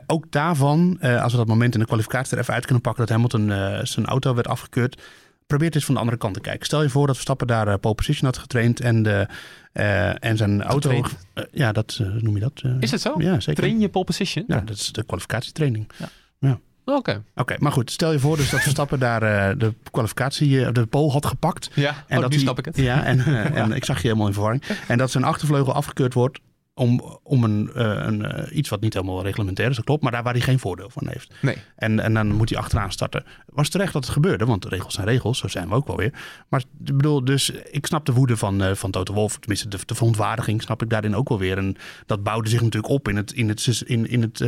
ook 0.06 0.24
daarvan, 0.30 0.98
als 1.00 1.32
we 1.32 1.38
dat 1.38 1.46
moment 1.46 1.74
in 1.74 1.80
de 1.80 1.86
kwalificatie 1.86 2.32
er 2.32 2.42
even 2.42 2.54
uit 2.54 2.64
kunnen 2.64 2.82
pakken, 2.82 3.06
dat 3.06 3.16
Hamilton 3.16 3.52
zijn 3.86 4.06
auto 4.06 4.34
werd 4.34 4.48
afgekeurd 4.48 5.02
probeer 5.48 5.74
eens 5.74 5.84
van 5.84 5.94
de 5.94 6.00
andere 6.00 6.18
kant 6.18 6.34
te 6.34 6.40
kijken. 6.40 6.66
Stel 6.66 6.82
je 6.82 6.88
voor 6.88 7.06
dat 7.06 7.14
Verstappen 7.14 7.46
daar 7.46 7.68
uh, 7.68 7.74
pole 7.80 7.94
position 7.94 8.26
had 8.26 8.38
getraind 8.38 8.80
en, 8.80 9.02
de, 9.02 9.26
uh, 9.72 10.24
en 10.24 10.36
zijn 10.36 10.62
auto... 10.62 10.90
Uh, 10.90 11.04
ja, 11.50 11.72
dat 11.72 12.00
noem 12.20 12.34
je 12.34 12.40
dat. 12.40 12.62
is 12.80 12.90
het 12.90 13.00
zo? 13.00 13.14
Ja, 13.18 13.40
zeker. 13.40 13.62
Train 13.62 13.80
je 13.80 13.88
pole 13.88 14.04
position? 14.04 14.44
Ja, 14.48 14.60
dat 14.60 14.76
is 14.76 14.92
de 14.92 15.04
kwalificatietraining. 15.04 15.90
Ja. 15.96 16.08
ja. 16.38 16.60
Oké. 16.84 16.98
Okay. 16.98 17.22
Oké, 17.34 17.56
maar 17.58 17.72
goed. 17.72 17.90
Stel 17.90 18.12
je 18.12 18.18
voor 18.18 18.36
dus 18.36 18.50
dat 18.50 18.60
Verstappen 18.60 18.98
daar 18.98 19.20
de 19.58 19.74
kwalificatie, 19.90 20.72
de 20.72 20.86
pole 20.86 21.10
had 21.10 21.26
gepakt. 21.26 21.70
Ja, 21.74 22.04
en 22.06 22.16
oh, 22.16 22.22
dat 22.22 22.30
nu 22.30 22.36
die, 22.36 22.38
snap 22.38 22.58
ik 22.58 22.64
het. 22.64 22.76
Ja, 22.76 23.04
en, 23.04 23.24
en 23.54 23.72
ik 23.72 23.84
zag 23.84 23.96
je 23.96 24.02
helemaal 24.02 24.26
in 24.26 24.32
verwarring. 24.32 24.62
En 24.88 24.98
dat 24.98 25.10
zijn 25.10 25.24
achtervleugel 25.24 25.72
afgekeurd 25.72 26.14
wordt 26.14 26.38
om, 26.78 27.18
om 27.22 27.44
een, 27.44 27.70
uh, 27.76 27.82
een 27.82 28.20
uh, 28.20 28.56
iets 28.56 28.68
wat 28.68 28.80
niet 28.80 28.94
helemaal 28.94 29.22
reglementair 29.22 29.70
is, 29.70 29.76
dat 29.76 29.84
klopt, 29.84 30.02
maar 30.02 30.12
daar 30.12 30.22
waar 30.22 30.32
hij 30.32 30.42
geen 30.42 30.58
voordeel 30.58 30.90
van 30.90 31.08
heeft. 31.08 31.34
Nee. 31.40 31.56
En, 31.76 32.00
en 32.00 32.14
dan 32.14 32.32
moet 32.32 32.48
hij 32.48 32.58
achteraan 32.58 32.92
starten. 32.92 33.24
Was 33.46 33.68
terecht 33.68 33.92
dat 33.92 34.04
het 34.04 34.12
gebeurde, 34.12 34.44
want 34.44 34.64
regels 34.64 34.94
zijn 34.94 35.06
regels, 35.06 35.38
zo 35.38 35.48
zijn 35.48 35.68
we 35.68 35.74
ook 35.74 35.86
wel 35.86 35.96
weer. 35.96 36.12
Maar 36.48 36.60
ik 36.84 36.96
bedoel, 36.96 37.24
dus 37.24 37.50
ik 37.50 37.86
snap 37.86 38.06
de 38.06 38.12
woede 38.12 38.36
van, 38.36 38.62
uh, 38.62 38.74
van 38.74 38.90
Toto 38.90 39.14
Wolf, 39.14 39.38
tenminste 39.38 39.68
de, 39.68 39.78
de 39.86 39.94
verontwaardiging 39.94 40.62
snap 40.62 40.82
ik 40.82 40.90
daarin 40.90 41.16
ook 41.16 41.28
wel 41.28 41.38
weer. 41.38 41.58
En 41.58 41.76
dat 42.06 42.22
bouwde 42.22 42.48
zich 42.48 42.60
natuurlijk 42.60 42.92
op 42.92 43.08
in 43.08 43.16
het, 43.16 43.32
in 43.32 43.48
het, 43.48 43.82
in, 43.86 44.08
in 44.08 44.22
het, 44.22 44.40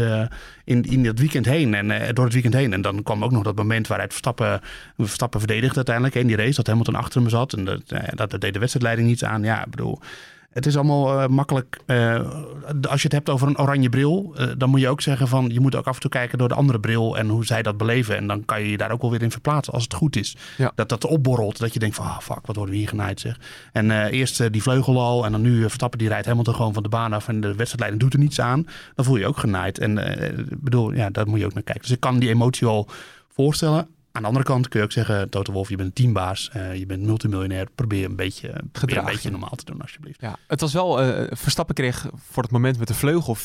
in, 0.65 0.83
in 0.83 1.05
het 1.05 1.19
weekend 1.19 1.47
heen 1.47 1.75
en 1.75 2.15
door 2.15 2.25
het 2.25 2.33
weekend 2.33 2.55
heen. 2.55 2.73
En 2.73 2.83
dan 2.83 3.03
kwam 3.03 3.25
ook 3.25 3.31
nog 3.31 3.43
dat 3.43 3.57
moment 3.57 3.87
waaruit 3.87 4.11
Verstappen, 4.11 4.61
Verstappen 4.97 5.41
verdedigde 5.41 5.77
uiteindelijk 5.77 6.15
in 6.15 6.27
die 6.27 6.37
race, 6.37 6.55
dat 6.55 6.67
Hamilton 6.67 6.95
achter 6.95 7.21
hem 7.21 7.31
zat 7.31 7.53
en 7.53 7.65
dat, 7.65 7.83
dat, 8.15 8.31
dat 8.31 8.41
deed 8.41 8.53
de 8.53 8.59
wedstrijdleiding 8.59 9.09
niets 9.09 9.25
aan. 9.25 9.43
Ja, 9.43 9.65
ik 9.65 9.71
bedoel... 9.71 10.01
Het 10.51 10.67
is 10.67 10.77
allemaal 10.77 11.23
uh, 11.23 11.27
makkelijk. 11.27 11.79
Uh, 11.87 12.21
als 12.89 13.03
je 13.03 13.09
het 13.09 13.13
hebt 13.13 13.29
over 13.29 13.49
een 13.49 13.59
oranje 13.59 13.89
bril, 13.89 14.35
uh, 14.39 14.47
dan 14.59 14.71
moet 14.71 14.81
je 14.81 14.89
ook 14.89 15.01
zeggen 15.01 15.29
van 15.29 15.49
je 15.53 15.61
moet 15.61 15.75
ook 15.75 15.87
af 15.87 15.95
en 15.95 16.01
toe 16.01 16.11
kijken 16.11 16.39
door 16.39 16.49
de 16.49 16.55
andere 16.55 16.81
bril 16.81 17.19
en 17.19 17.29
hoe 17.29 17.47
zij 17.47 17.63
dat 17.63 17.77
beleven. 17.77 18.17
En 18.17 18.27
dan 18.27 18.45
kan 18.45 18.63
je 18.63 18.71
je 18.71 18.77
daar 18.77 18.91
ook 18.91 19.01
wel 19.01 19.11
weer 19.11 19.23
in 19.23 19.31
verplaatsen 19.31 19.73
als 19.73 19.83
het 19.83 19.95
goed 19.95 20.17
is. 20.17 20.37
Ja. 20.57 20.73
Dat 20.75 20.89
dat 20.89 21.05
opborrelt, 21.05 21.59
dat 21.59 21.73
je 21.73 21.79
denkt 21.79 21.97
van 21.97 22.07
ah 22.07 22.19
fuck, 22.19 22.47
wat 22.47 22.57
worden 22.57 22.75
we 22.75 22.81
hier 22.81 22.89
genaaid 22.89 23.21
zeg. 23.21 23.39
En 23.73 23.91
eerst 24.09 24.53
die 24.53 24.63
vleugel 24.63 25.01
al 25.01 25.25
en 25.25 25.33
dan 25.33 25.41
nu 25.41 25.61
Verstappen 25.61 25.99
die 25.99 26.09
rijdt 26.09 26.27
helemaal 26.27 26.55
gewoon 26.55 26.73
van 26.73 26.83
de 26.83 26.89
baan 26.89 27.13
af 27.13 27.29
en 27.29 27.41
de 27.41 27.55
wedstrijdleiding 27.55 28.03
doet 28.03 28.13
er 28.13 28.19
niets 28.19 28.41
aan. 28.41 28.67
Dan 28.95 29.05
voel 29.05 29.15
je 29.15 29.21
je 29.21 29.29
ook 29.29 29.39
genaaid. 29.39 29.79
En 29.79 29.95
bedoel, 30.61 30.93
ja, 30.93 31.11
daar 31.11 31.29
moet 31.29 31.39
je 31.39 31.45
ook 31.45 31.55
naar 31.55 31.63
kijken. 31.63 31.83
Dus 31.83 31.93
ik 31.93 32.01
kan 32.01 32.19
die 32.19 32.29
emotie 32.29 32.67
wel 32.67 32.89
voorstellen. 33.29 33.89
Aan 34.13 34.23
de 34.23 34.29
andere 34.29 34.45
kant 34.45 34.69
kun 34.69 34.79
je 34.79 34.85
ook 34.85 34.93
zeggen, 34.93 35.31
Toto 35.31 35.53
Wolf, 35.53 35.69
je 35.69 35.77
bent 35.77 35.89
een 35.89 35.95
teambaas, 35.95 36.51
uh, 36.57 36.75
je 36.75 36.87
bent 36.87 37.03
multimiljonair, 37.03 37.67
probeer 37.75 38.05
een 38.05 38.17
beetje, 38.17 38.53
probeer 38.73 38.97
een 38.97 39.05
beetje 39.05 39.31
normaal 39.31 39.55
te 39.57 39.65
doen 39.65 39.81
alsjeblieft. 39.81 40.21
Ja, 40.21 40.37
het 40.47 40.61
was 40.61 40.73
wel, 40.73 41.07
uh, 41.07 41.27
Verstappen 41.31 41.75
kreeg 41.75 42.07
voor 42.31 42.43
het 42.43 42.53
moment 42.53 42.79
met 42.79 42.89
de 42.89 42.95
vleugel 42.95 43.37
50.000 43.37 43.43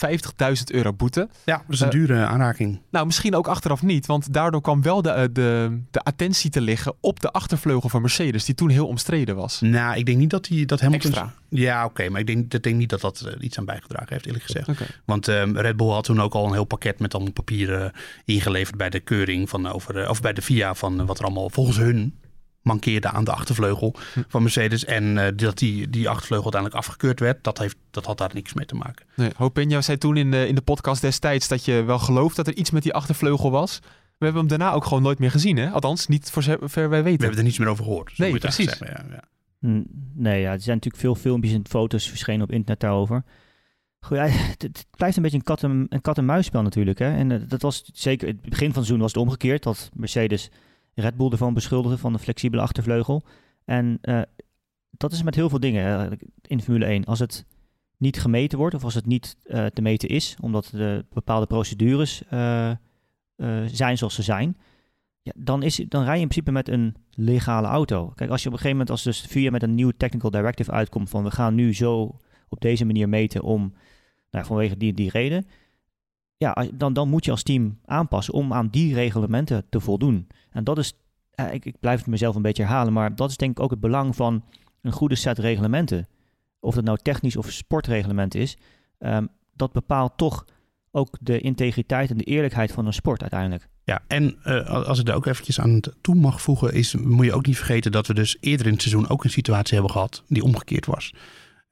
euro 0.66 0.94
boete. 0.94 1.30
Ja, 1.46 1.56
dat 1.56 1.74
is 1.74 1.80
een 1.80 1.86
uh, 1.86 1.92
dure 1.92 2.26
aanraking. 2.26 2.80
Nou, 2.90 3.06
misschien 3.06 3.36
ook 3.36 3.48
achteraf 3.48 3.82
niet, 3.82 4.06
want 4.06 4.34
daardoor 4.34 4.62
kwam 4.62 4.82
wel 4.82 5.02
de, 5.02 5.30
de, 5.32 5.80
de 5.92 6.00
attentie 6.00 6.50
te 6.50 6.62
liggen 6.62 6.94
op 7.00 7.20
de 7.20 7.32
achtervleugel 7.32 7.90
van 7.90 8.02
Mercedes, 8.02 8.46
die 8.46 8.56
toen 8.56 8.70
heel 8.70 8.88
omstreden 8.88 9.36
was. 9.36 9.62
Nou, 9.62 9.98
ik 9.98 10.06
denk 10.06 10.18
niet 10.18 10.30
dat 10.30 10.48
hij 10.48 10.66
dat 10.66 10.82
Hamilton... 10.82 11.12
Extra. 11.12 11.34
Ja, 11.58 11.84
oké, 11.84 11.90
okay, 11.90 12.08
maar 12.08 12.20
ik 12.20 12.28
denk, 12.28 12.54
ik 12.54 12.64
denk 12.64 12.76
niet 12.76 12.90
dat 12.90 13.02
dat 13.02 13.36
iets 13.40 13.58
aan 13.58 13.66
bijgedragen 13.66 14.08
heeft, 14.10 14.26
eerlijk 14.26 14.44
gezegd. 14.44 14.68
Okay. 14.68 14.88
Want 15.06 15.28
um, 15.28 15.58
Red 15.58 15.78
Bull 15.78 15.90
had 15.90 16.04
toen 16.04 16.22
ook 16.22 16.34
al 16.34 16.46
een 16.46 16.54
heel 16.54 16.64
pakket 16.64 17.00
met 17.00 17.14
allemaal 17.14 17.34
papieren 17.34 17.92
ingeleverd 18.26 18.78
bij 18.78 18.90
de 18.90 19.00
keuring 19.00 19.50
van 19.50 19.68
over, 19.68 20.10
of 20.10 20.22
bij 20.22 20.34
de 20.34 20.42
FIA 20.42 20.74
van 20.76 21.06
wat 21.06 21.20
er 21.20 21.26
allemaal 21.26 21.50
volgens 21.50 21.78
hun 21.78 22.20
mankeerde 22.66 23.10
aan 23.10 23.24
de 23.24 23.32
achtervleugel 23.32 23.96
hm. 24.14 24.22
van 24.28 24.42
Mercedes. 24.42 24.86
En 24.86 25.04
uh, 25.04 25.28
dat 25.36 25.58
die, 25.58 25.90
die 25.90 26.10
achtervleugel 26.10 26.44
uiteindelijk 26.44 26.82
afgekeurd 26.82 27.20
werd, 27.20 27.44
dat, 27.44 27.58
heeft, 27.58 27.76
dat 27.92 28.06
had 28.06 28.18
daar 28.18 28.32
niks 28.34 28.54
mee 28.54 28.66
te 28.66 28.76
maken. 28.76 29.06
Nee, 29.16 29.32
zei 29.82 29.98
toen 29.98 30.18
in 30.18 30.32
de, 30.32 30.48
in 30.48 30.56
de 30.56 30.62
podcast 30.62 31.02
destijds 31.02 31.48
dat 31.48 31.66
je 31.66 31.84
wel 31.84 32.00
gelooft 32.00 32.36
dat 32.36 32.48
er 32.48 32.56
iets 32.56 32.72
met 32.72 32.84
die 32.84 32.94
achtervleugel 32.94 33.52
was. 33.52 33.80
We 34.18 34.26
hebben 34.26 34.42
hem 34.42 34.50
daarna 34.50 34.74
ook 34.74 34.86
gewoon 34.86 35.04
nooit 35.04 35.20
meer 35.20 35.32
gezien, 35.32 35.58
hè? 35.58 35.70
Althans, 35.70 36.08
niet 36.08 36.30
voor 36.30 36.44
zover 36.44 36.90
wij 36.90 37.04
weten. 37.04 37.20
We 37.20 37.26
hebben 37.26 37.38
er 37.38 37.44
niets 37.44 37.58
meer 37.58 37.68
over 37.68 37.84
gehoord. 37.84 38.18
Nee, 38.18 38.38
precies. 38.38 38.78
Ja, 38.80 39.06
ja. 39.10 39.24
Nee, 39.60 40.42
ja, 40.42 40.52
er 40.52 40.62
zijn 40.62 40.76
natuurlijk 40.76 41.04
veel 41.04 41.16
filmpjes 41.16 41.54
en 41.54 41.68
foto's 41.68 42.10
verschenen 42.10 42.42
op 42.42 42.52
internet 42.52 42.80
daarover. 42.80 43.24
Goed, 44.00 44.18
het, 44.58 44.86
blijft 44.98 45.16
een 45.16 45.22
beetje 45.22 45.38
een 45.38 45.44
kat 45.44 45.64
en, 45.64 45.86
een 45.90 46.02
kat 46.02 46.18
en 46.18 46.26
muisspel 46.26 46.62
natuurlijk. 46.62 47.00
Hè? 47.00 47.16
En 47.16 47.30
uh, 47.30 47.42
dat 47.48 47.62
was 47.62 47.90
zeker, 47.94 48.28
het 48.28 48.42
begin 48.42 48.58
van 48.58 48.66
het 48.66 48.74
seizoen 48.74 49.00
was 49.00 49.14
het 49.14 49.22
omgekeerd. 49.22 49.64
Dat 49.64 49.90
Mercedes 49.94 50.52
Red 50.94 51.18
Bull 51.18 51.30
ervan 51.30 51.54
beschuldigde 51.54 51.98
van 51.98 52.14
de 52.14 52.20
flexibele 52.20 52.62
achtervleugel. 52.62 53.24
En 53.66 53.98
uh, 54.02 54.22
dat 54.92 55.12
is 55.12 55.24
met 55.24 55.36
heel 55.36 55.50
veel 55.50 55.60
dingen 55.60 56.18
in 56.42 56.62
Formule 56.62 56.86
1. 56.86 57.06
Als 57.06 57.20
het 57.20 57.46
niet 57.98 58.20
gemeten 58.20 58.58
wordt 58.58 58.76
of 58.76 58.84
als 58.84 58.94
het 58.94 59.06
niet 59.06 59.38
uh, 59.46 59.66
te 59.66 59.82
meten 59.82 60.10
is, 60.10 60.36
omdat 60.42 60.70
de 60.72 61.06
bepaalde 61.14 61.46
procedures 61.46 62.24
zijn 63.66 63.98
zoals 63.98 64.16
ze 64.16 64.22
zijn, 64.22 64.58
dan, 65.36 65.64
is, 65.64 65.76
dan 65.76 66.04
rij 66.04 66.16
je 66.16 66.22
in 66.22 66.28
principe 66.28 66.52
met 66.52 66.70
een 66.70 66.96
legale 67.12 67.68
auto. 67.68 68.12
Kijk, 68.16 68.30
als 68.30 68.42
je 68.42 68.48
op 68.48 68.54
een 68.54 68.60
gegeven 68.60 68.78
moment 68.78 68.90
als 68.90 69.04
dus 69.04 69.22
VIA 69.22 69.50
met 69.52 69.64
een 69.64 69.76
nieuw 69.76 69.92
technical 69.98 70.30
directive 70.30 70.72
uitkomt 70.72 71.10
van 71.10 71.24
we 71.24 71.32
gaan 71.32 71.56
nu 71.56 71.74
zo 71.74 72.18
op 72.50 72.62
deze 72.62 72.86
manier 72.86 73.10
meten 73.10 73.42
om, 73.42 73.74
nou, 74.32 74.46
vanwege 74.46 74.78
die, 74.78 74.94
die 74.94 75.10
reden, 75.10 75.46
ja, 76.38 76.68
dan, 76.74 76.94
dan 76.94 77.10
moet 77.10 77.26
je 77.26 77.32
als 77.32 77.44
team 77.44 77.80
aanpassen 77.86 78.34
om 78.34 78.54
aan 78.54 78.68
die 78.68 78.94
reglementen 78.94 79.66
te 79.70 79.80
voldoen. 79.80 80.28
En 80.50 80.64
dat 80.64 80.78
is, 80.78 80.94
ik, 81.52 81.66
ik 81.66 81.80
blijf 81.80 82.00
het 82.00 82.08
mezelf 82.08 82.36
een 82.36 82.42
beetje 82.42 82.64
herhalen, 82.64 82.94
maar 82.94 83.16
dat 83.16 83.30
is 83.30 83.38
denk 83.38 83.58
ik 83.58 83.64
ook 83.64 83.72
het 83.72 83.80
belang 83.80 84.16
van 84.16 84.44
een 84.82 84.92
goede 84.92 85.16
set 85.16 85.38
reglementen. 85.38 86.08
Of 86.60 86.76
dat 86.76 86.84
nou 86.84 86.98
technisch 87.02 87.36
of 87.36 87.52
sportreglement 87.52 88.36
is, 88.36 88.58
um, 89.00 89.28
dat 89.54 89.72
bepaalt 89.72 90.18
toch 90.18 90.46
ook 90.96 91.18
de 91.20 91.40
integriteit 91.40 92.10
en 92.10 92.18
de 92.18 92.24
eerlijkheid 92.24 92.72
van 92.72 92.86
een 92.86 92.94
sport 92.94 93.22
uiteindelijk. 93.22 93.68
Ja, 93.84 94.04
en 94.08 94.38
uh, 94.46 94.70
als 94.70 95.00
ik 95.00 95.06
daar 95.06 95.16
ook 95.16 95.26
eventjes 95.26 95.60
aan 95.60 95.80
toe 96.02 96.16
mag 96.16 96.42
voegen, 96.42 96.74
is, 96.74 96.96
moet 96.96 97.26
je 97.26 97.34
ook 97.34 97.46
niet 97.46 97.58
vergeten 97.58 97.92
dat 97.92 98.08
we 98.08 98.14
dus 98.14 98.38
eerder 98.40 98.66
in 98.66 98.72
het 98.72 98.82
seizoen 98.82 99.10
ook 99.10 99.24
een 99.24 99.30
situatie 99.30 99.74
hebben 99.74 99.92
gehad 99.92 100.24
die 100.28 100.44
omgekeerd 100.44 100.86
was. 100.86 101.14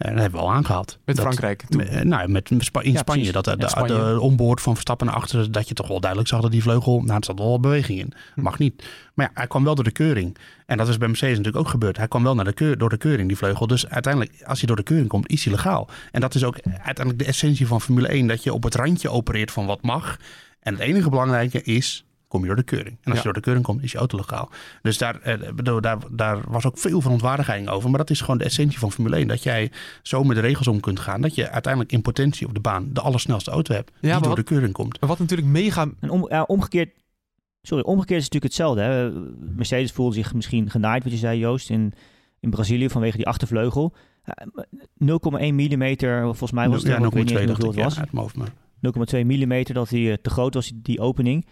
En 0.03 0.11
dat 0.11 0.21
hebben 0.21 0.39
we 0.39 0.45
al 0.45 0.53
aangehaald. 0.53 0.99
Met 1.05 1.19
Frankrijk? 1.19 1.63
Met, 1.69 2.03
nou, 2.03 2.29
met 2.29 2.49
in 2.49 2.61
Spanje. 2.61 3.31
Dat 3.31 3.45
de, 3.45 3.57
de, 3.57 3.83
de, 3.85 4.17
onboord 4.19 4.61
van 4.61 4.73
Verstappen 4.73 5.07
naar 5.07 5.15
achteren, 5.15 5.51
dat 5.51 5.67
je 5.67 5.73
toch 5.73 5.87
wel 5.87 5.99
duidelijk 5.99 6.29
zag 6.29 6.41
dat 6.41 6.51
die 6.51 6.61
vleugel, 6.61 7.01
nou, 7.01 7.17
er 7.17 7.25
zat 7.25 7.39
wel 7.39 7.59
beweging 7.59 7.99
in. 7.99 8.13
Hm. 8.33 8.41
Mag 8.41 8.59
niet. 8.59 8.83
Maar 9.13 9.25
ja, 9.25 9.31
hij 9.33 9.47
kwam 9.47 9.63
wel 9.63 9.75
door 9.75 9.83
de 9.83 9.91
keuring. 9.91 10.37
En 10.65 10.77
dat 10.77 10.87
is 10.87 10.97
bij 10.97 11.07
Mercedes 11.07 11.37
natuurlijk 11.37 11.65
ook 11.65 11.71
gebeurd. 11.71 11.97
Hij 11.97 12.07
kwam 12.07 12.23
wel 12.23 12.35
naar 12.35 12.45
de 12.45 12.53
keur, 12.53 12.77
door 12.77 12.89
de 12.89 12.97
keuring, 12.97 13.27
die 13.27 13.37
vleugel. 13.37 13.67
Dus 13.67 13.89
uiteindelijk, 13.89 14.43
als 14.45 14.57
hij 14.57 14.67
door 14.67 14.75
de 14.75 14.83
keuring 14.83 15.09
komt, 15.09 15.29
is 15.29 15.43
hij 15.43 15.53
legaal. 15.53 15.89
En 16.11 16.21
dat 16.21 16.35
is 16.35 16.43
ook 16.43 16.59
uiteindelijk 16.65 17.19
de 17.19 17.25
essentie 17.25 17.67
van 17.67 17.81
Formule 17.81 18.07
1. 18.07 18.27
Dat 18.27 18.43
je 18.43 18.53
op 18.53 18.63
het 18.63 18.75
randje 18.75 19.09
opereert 19.09 19.51
van 19.51 19.65
wat 19.65 19.81
mag. 19.81 20.17
En 20.59 20.73
het 20.73 20.81
enige 20.81 21.09
belangrijke 21.09 21.61
is 21.61 22.05
kom 22.33 22.41
je 22.41 22.47
door 22.47 22.55
de 22.55 22.63
keuring. 22.63 22.97
En 23.01 23.11
als 23.11 23.17
je 23.17 23.23
door 23.23 23.33
de 23.33 23.39
keuring 23.39 23.65
komt, 23.65 23.83
is 23.83 23.91
je 23.91 23.97
auto 23.97 24.17
legaal. 24.17 24.49
Dus 24.81 24.97
daar, 24.97 25.19
eh, 25.21 25.51
bedoel, 25.51 25.81
daar, 25.81 25.97
daar 26.11 26.41
was 26.47 26.65
ook 26.65 26.77
veel 26.77 27.01
verontwaardiging 27.01 27.69
over. 27.69 27.89
Maar 27.89 27.99
dat 27.99 28.09
is 28.09 28.21
gewoon 28.21 28.37
de 28.37 28.43
essentie 28.43 28.79
van 28.79 28.91
Formule 28.91 29.15
1. 29.15 29.27
Dat 29.27 29.43
jij 29.43 29.71
zo 30.01 30.23
met 30.23 30.35
de 30.35 30.41
regels 30.41 30.67
om 30.67 30.79
kunt 30.79 30.99
gaan. 30.99 31.21
Dat 31.21 31.35
je 31.35 31.49
uiteindelijk 31.49 31.93
in 31.93 32.01
potentie 32.01 32.47
op 32.47 32.53
de 32.53 32.59
baan 32.59 32.89
de 32.93 33.01
allersnelste 33.01 33.51
auto 33.51 33.73
hebt. 33.73 33.91
die 33.99 34.19
door 34.19 34.35
de 34.35 34.43
keuring 34.43 34.73
komt. 34.73 34.99
Maar 34.99 35.09
wat 35.09 35.19
natuurlijk 35.19 35.49
mega... 35.49 35.87
En 35.99 36.09
om, 36.09 36.25
ja, 36.29 36.43
omgekeerd... 36.43 36.89
Sorry, 37.61 37.83
omgekeerd 37.83 38.19
is 38.19 38.25
het 38.25 38.33
natuurlijk 38.33 38.75
hetzelfde. 38.75 38.81
Hè? 38.81 39.11
Mercedes 39.55 39.91
voelde 39.91 40.15
zich 40.15 40.33
misschien 40.33 40.69
genaaid, 40.69 41.03
wat 41.03 41.11
je 41.11 41.17
zei 41.17 41.39
Joost, 41.39 41.69
in, 41.69 41.93
in 42.39 42.49
Brazilië 42.49 42.89
vanwege 42.89 43.17
die 43.17 43.27
achtervleugel. 43.27 43.93
0,1 44.25 44.27
mm, 44.99 45.95
volgens 46.23 46.51
mij 46.51 46.69
was 46.69 46.83
het, 46.83 46.91
ja, 46.91 46.99
0,2 46.99 47.05
ik 47.05 47.13
weet 47.13 47.25
niet 47.25 47.47
hoeveel 47.47 47.67
het 47.67 47.75
was. 47.75 47.95
Ja, 47.95 49.21
0,2 49.21 49.25
mm 49.25 49.63
dat 49.63 49.89
hij 49.89 50.17
te 50.21 50.29
groot 50.29 50.53
was, 50.53 50.71
die 50.75 50.99
opening 50.99 51.45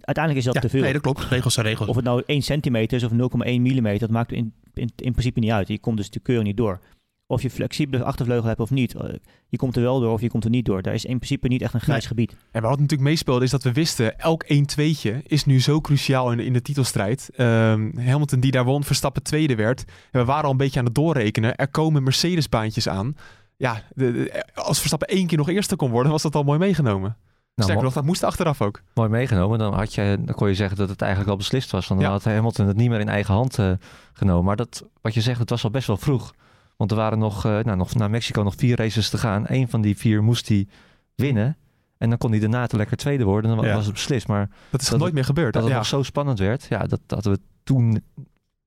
uiteindelijk 0.00 0.36
is 0.36 0.44
dat 0.44 0.54
ja, 0.54 0.60
te 0.60 0.68
veel. 0.68 0.80
Nee, 0.80 0.92
dat 0.92 1.02
klopt. 1.02 1.24
Regels 1.24 1.54
zijn 1.54 1.66
regels. 1.66 1.88
Of 1.88 1.96
het 1.96 2.04
nou 2.04 2.22
1 2.26 2.42
centimeter 2.42 2.96
is 2.96 3.04
of 3.04 3.10
0,1 3.10 3.16
mm, 3.16 3.98
dat 3.98 4.10
maakt 4.10 4.32
in, 4.32 4.52
in, 4.74 4.90
in, 4.96 5.12
principe 5.12 5.40
niet 5.40 5.50
uit. 5.50 5.68
Je 5.68 5.78
komt 5.78 5.96
dus 5.96 6.10
de 6.10 6.20
keuring 6.20 6.46
niet 6.46 6.56
door. 6.56 6.80
Of 7.26 7.42
je 7.42 7.50
flexibele 7.50 8.04
achtervleugel 8.04 8.48
hebt 8.48 8.60
of 8.60 8.70
niet. 8.70 8.94
Eh, 8.94 9.14
je 9.48 9.56
komt 9.56 9.76
er 9.76 9.82
wel 9.82 10.00
door 10.00 10.12
of 10.12 10.20
je 10.20 10.28
komt 10.28 10.44
er 10.44 10.50
niet 10.50 10.64
door. 10.64 10.82
Daar 10.82 10.94
is 10.94 11.04
in 11.04 11.16
principe 11.16 11.48
niet 11.48 11.62
echt 11.62 11.74
een 11.74 11.80
grijs 11.80 12.06
gebied. 12.06 12.36
En 12.50 12.62
wat 12.62 12.70
natuurlijk 12.70 13.08
meespeelde 13.08 13.44
is 13.44 13.50
dat 13.50 13.62
we 13.62 13.72
wisten, 13.72 14.18
elk 14.18 14.44
1-2'tje 14.44 15.22
is 15.22 15.44
nu 15.44 15.60
zo 15.60 15.80
cruciaal 15.80 16.32
in, 16.32 16.40
in 16.40 16.52
de 16.52 16.62
titelstrijd. 16.62 17.30
Um, 17.36 17.98
Hamilton 17.98 18.40
die 18.40 18.50
daar 18.50 18.64
won, 18.64 18.84
Verstappen 18.84 19.22
tweede 19.22 19.54
werd. 19.54 19.84
En 20.10 20.20
we 20.20 20.24
waren 20.24 20.44
al 20.44 20.50
een 20.50 20.56
beetje 20.56 20.78
aan 20.78 20.84
het 20.84 20.94
doorrekenen. 20.94 21.56
Er 21.56 21.68
komen 21.68 22.02
Mercedes-baantjes 22.02 22.88
aan. 22.88 23.16
Ja, 23.56 23.82
de, 23.94 24.42
als 24.54 24.78
Verstappen 24.78 25.08
één 25.08 25.26
keer 25.26 25.38
nog 25.38 25.48
eerste 25.48 25.76
kon 25.76 25.90
worden, 25.90 26.12
was 26.12 26.22
dat 26.22 26.34
al 26.34 26.42
mooi 26.42 26.58
meegenomen. 26.58 27.16
Nou, 27.54 27.68
Sterker 27.68 27.84
nog, 27.84 27.94
dat 27.94 28.04
moest 28.04 28.22
achteraf 28.22 28.62
ook. 28.62 28.82
Mooi 28.94 29.08
meegenomen. 29.08 29.58
Dan, 29.58 29.74
had 29.74 29.94
je, 29.94 30.18
dan 30.20 30.34
kon 30.34 30.48
je 30.48 30.54
zeggen 30.54 30.76
dat 30.76 30.88
het 30.88 31.00
eigenlijk 31.00 31.30
al 31.30 31.36
beslist 31.36 31.70
was. 31.70 31.88
Want 31.88 32.00
dan 32.00 32.10
ja. 32.10 32.16
had 32.16 32.24
Hamilton 32.24 32.66
het 32.66 32.76
niet 32.76 32.88
meer 32.88 33.00
in 33.00 33.08
eigen 33.08 33.34
hand 33.34 33.58
uh, 33.58 33.72
genomen. 34.12 34.44
Maar 34.44 34.56
dat, 34.56 34.84
wat 35.00 35.14
je 35.14 35.20
zegt, 35.20 35.38
het 35.38 35.50
was 35.50 35.64
al 35.64 35.70
best 35.70 35.86
wel 35.86 35.96
vroeg. 35.96 36.34
Want 36.76 36.90
er 36.90 36.96
waren 36.96 37.18
nog, 37.18 37.46
uh, 37.46 37.58
nou, 37.58 37.76
nog 37.76 37.94
naar 37.94 38.10
Mexico 38.10 38.42
nog 38.42 38.54
vier 38.56 38.76
races 38.76 39.10
te 39.10 39.18
gaan. 39.18 39.44
Eén 39.46 39.68
van 39.68 39.80
die 39.80 39.96
vier 39.96 40.22
moest 40.22 40.48
hij 40.48 40.68
winnen. 41.14 41.56
En 41.98 42.08
dan 42.08 42.18
kon 42.18 42.30
hij 42.30 42.40
daarna 42.40 42.66
te 42.66 42.76
lekker 42.76 42.96
tweede 42.96 43.24
worden. 43.24 43.50
En 43.50 43.56
dan 43.56 43.66
ja. 43.66 43.74
was 43.74 43.84
het 43.84 43.94
beslist. 43.94 44.28
Maar 44.28 44.50
dat 44.70 44.80
is 44.80 44.88
dat 44.88 44.98
nooit 44.98 45.14
meer 45.14 45.24
gebeurd. 45.24 45.52
Dat 45.52 45.64
het 45.64 45.72
nog 45.72 45.86
zo 45.86 46.02
spannend 46.02 46.38
werd. 46.38 46.66
Ja, 46.68 46.86
dat 46.86 47.00
hadden 47.06 47.32
we 47.32 47.40
toen... 47.62 48.04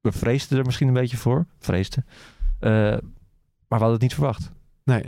We 0.01 0.11
vreesden 0.11 0.57
er 0.57 0.65
misschien 0.65 0.87
een 0.87 0.93
beetje 0.93 1.17
voor. 1.17 1.45
Vreesden. 1.59 2.05
Uh, 2.59 2.69
maar 2.69 2.99
we 3.67 3.75
hadden 3.75 3.91
het 3.91 4.01
niet 4.01 4.13
verwacht. 4.13 4.51
Nee. 4.83 5.03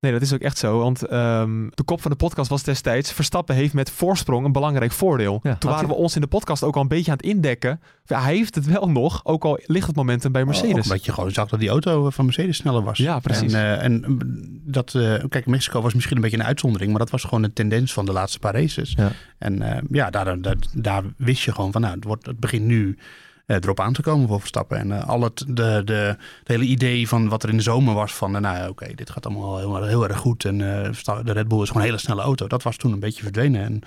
Nee, 0.00 0.12
dat 0.12 0.22
is 0.22 0.32
ook 0.32 0.40
echt 0.40 0.58
zo. 0.58 0.78
Want 0.78 1.12
um, 1.12 1.70
de 1.74 1.82
kop 1.82 2.00
van 2.02 2.10
de 2.10 2.16
podcast 2.16 2.50
was 2.50 2.62
destijds... 2.62 3.12
Verstappen 3.12 3.54
heeft 3.54 3.74
met 3.74 3.90
voorsprong 3.90 4.44
een 4.44 4.52
belangrijk 4.52 4.92
voordeel. 4.92 5.40
Ja, 5.42 5.54
Toen 5.54 5.70
waren 5.70 5.88
we 5.88 5.94
ons 5.94 6.14
in 6.14 6.20
de 6.20 6.26
podcast 6.26 6.62
ook 6.62 6.74
al 6.74 6.82
een 6.82 6.88
beetje 6.88 7.10
aan 7.10 7.16
het 7.16 7.26
indekken. 7.26 7.80
Hij 8.06 8.34
heeft 8.34 8.54
het 8.54 8.66
wel 8.66 8.88
nog, 8.88 9.24
ook 9.24 9.44
al 9.44 9.60
ligt 9.66 9.86
het 9.86 9.96
momentum 9.96 10.32
bij 10.32 10.44
Mercedes. 10.44 10.76
Oh, 10.76 10.82
omdat 10.82 11.04
je 11.04 11.12
gewoon 11.12 11.30
zag 11.30 11.48
dat 11.48 11.60
die 11.60 11.68
auto 11.68 12.10
van 12.10 12.24
Mercedes 12.24 12.56
sneller 12.56 12.82
was. 12.82 12.98
Ja, 12.98 13.18
precies. 13.18 13.52
En, 13.52 13.60
uh, 13.60 13.84
en 13.84 14.18
dat, 14.64 14.94
uh, 14.94 15.24
kijk, 15.28 15.46
Mexico 15.46 15.80
was 15.80 15.94
misschien 15.94 16.16
een 16.16 16.22
beetje 16.22 16.38
een 16.38 16.44
uitzondering... 16.44 16.90
maar 16.90 17.00
dat 17.00 17.10
was 17.10 17.22
gewoon 17.22 17.42
de 17.42 17.52
tendens 17.52 17.92
van 17.92 18.04
de 18.04 18.12
laatste 18.12 18.38
paar 18.38 18.54
races. 18.54 18.92
Ja. 18.96 19.12
En 19.38 19.62
uh, 19.62 19.76
ja, 19.90 20.10
daar, 20.10 20.40
daar, 20.40 20.56
daar, 20.72 21.02
wist 21.16 21.42
je 21.42 21.52
gewoon 21.52 21.72
van... 21.72 21.80
nou, 21.80 21.94
het, 21.94 22.04
wordt, 22.04 22.26
het 22.26 22.40
begint 22.40 22.64
nu 22.64 22.98
erop 23.50 23.80
aan 23.80 23.92
te 23.92 24.02
komen 24.02 24.28
voor 24.28 24.40
Verstappen. 24.40 24.78
En 24.78 24.88
uh, 24.88 25.08
al 25.08 25.22
het, 25.22 25.44
de, 25.48 25.82
de, 25.84 26.16
het 26.38 26.48
hele 26.48 26.64
idee 26.64 27.08
van 27.08 27.28
wat 27.28 27.42
er 27.42 27.48
in 27.48 27.56
de 27.56 27.62
zomer 27.62 27.94
was 27.94 28.14
van, 28.14 28.34
uh, 28.34 28.40
nou 28.40 28.58
oké, 28.58 28.68
okay, 28.70 28.94
dit 28.94 29.10
gaat 29.10 29.26
allemaal 29.26 29.58
heel, 29.58 29.84
heel 29.84 30.08
erg 30.08 30.18
goed. 30.18 30.44
En 30.44 30.58
de 30.58 31.32
Red 31.32 31.48
Bull 31.48 31.62
is 31.62 31.66
gewoon 31.66 31.82
een 31.82 31.88
hele 31.88 32.00
snelle 32.00 32.22
auto. 32.22 32.46
Dat 32.46 32.62
was 32.62 32.76
toen 32.76 32.92
een 32.92 33.00
beetje 33.00 33.22
verdwenen. 33.22 33.62
En 33.62 33.82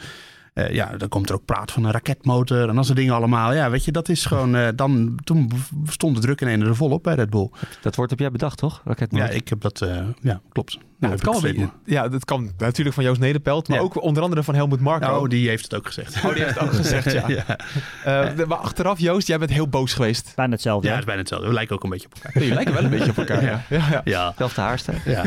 uh, 0.54 0.74
ja, 0.74 0.98
dan 0.98 1.10
komt 1.10 1.30
er 1.30 1.36
ook 1.36 1.46
praat 1.46 1.72
van 1.72 1.84
een 1.84 1.92
raketmotor 1.92 2.70
en 2.70 2.76
dat 2.76 2.86
soort 2.86 2.98
dingen 2.98 3.14
allemaal. 3.14 3.54
Ja, 3.54 3.70
weet 3.70 3.86
je, 3.86 3.92
dat 3.92 4.10
is 4.10 4.26
gewoon. 4.26 4.56
Uh, 4.56 4.68
dan, 4.76 5.20
toen 5.24 5.52
stond 5.86 6.16
de 6.16 6.22
druk 6.22 6.42
in 6.42 6.62
er 6.62 6.76
volop 6.76 7.04
bij 7.04 7.16
Red 7.16 7.30
Bull. 7.30 7.50
Dat 7.82 7.96
wordt 7.96 8.12
op 8.12 8.20
jij 8.20 8.32
bedacht, 8.32 8.58
toch? 8.58 8.82
Raketmotor? 8.86 9.28
Ja, 9.28 9.34
ik 9.34 9.48
heb 9.48 9.62
dat. 9.62 9.82
Uh, 9.82 9.98
ja, 10.22 10.42
klopt. 10.52 10.78
Nou, 11.04 11.16
het 11.16 11.24
kan 11.24 11.42
wel. 11.42 11.70
Ja, 11.86 12.08
dat 12.08 12.26
kan 12.26 12.52
natuurlijk 12.58 12.96
van 12.96 13.04
Joost 13.04 13.20
Nederpelt, 13.20 13.68
maar 13.68 13.78
ja. 13.78 13.84
ook 13.84 14.02
onder 14.02 14.24
andere 14.24 14.44
van 14.44 14.56
Helmut 14.56 14.80
Marko. 14.80 15.20
Oh, 15.20 15.30
die 15.30 15.48
heeft 15.48 15.64
het 15.64 15.76
ook 15.76 15.86
gezegd. 15.86 16.16
Oh, 16.16 16.34
die 16.34 16.44
heeft 16.44 16.60
het 16.60 16.64
ook 16.64 16.74
gezegd, 16.74 17.12
ja. 17.12 17.28
ja. 18.06 18.46
maar 18.48 18.58
achteraf, 18.58 19.00
Joost, 19.00 19.28
jij 19.28 19.38
bent 19.38 19.52
heel 19.52 19.68
boos 19.68 19.94
geweest. 19.94 20.32
Bijna 20.36 20.52
hetzelfde. 20.52 20.88
Ja, 20.88 20.94
het 20.94 21.02
is 21.02 21.06
bijna 21.06 21.22
hetzelfde. 21.22 21.48
We 21.48 21.54
lijken 21.54 21.76
ook 21.76 21.84
een 21.84 21.90
beetje 21.90 22.08
op 22.08 22.14
elkaar. 22.14 22.34
Jullie 22.34 22.54
lijken 22.54 22.74
wel 22.74 22.84
een 22.84 22.90
beetje 22.90 23.10
op 23.10 23.18
elkaar, 23.18 23.44
ja. 23.52 23.64
ja. 23.70 24.02
ja. 24.04 24.34
Zelfde 24.38 24.62
haarstijl. 24.62 24.98
Ja. 25.06 25.24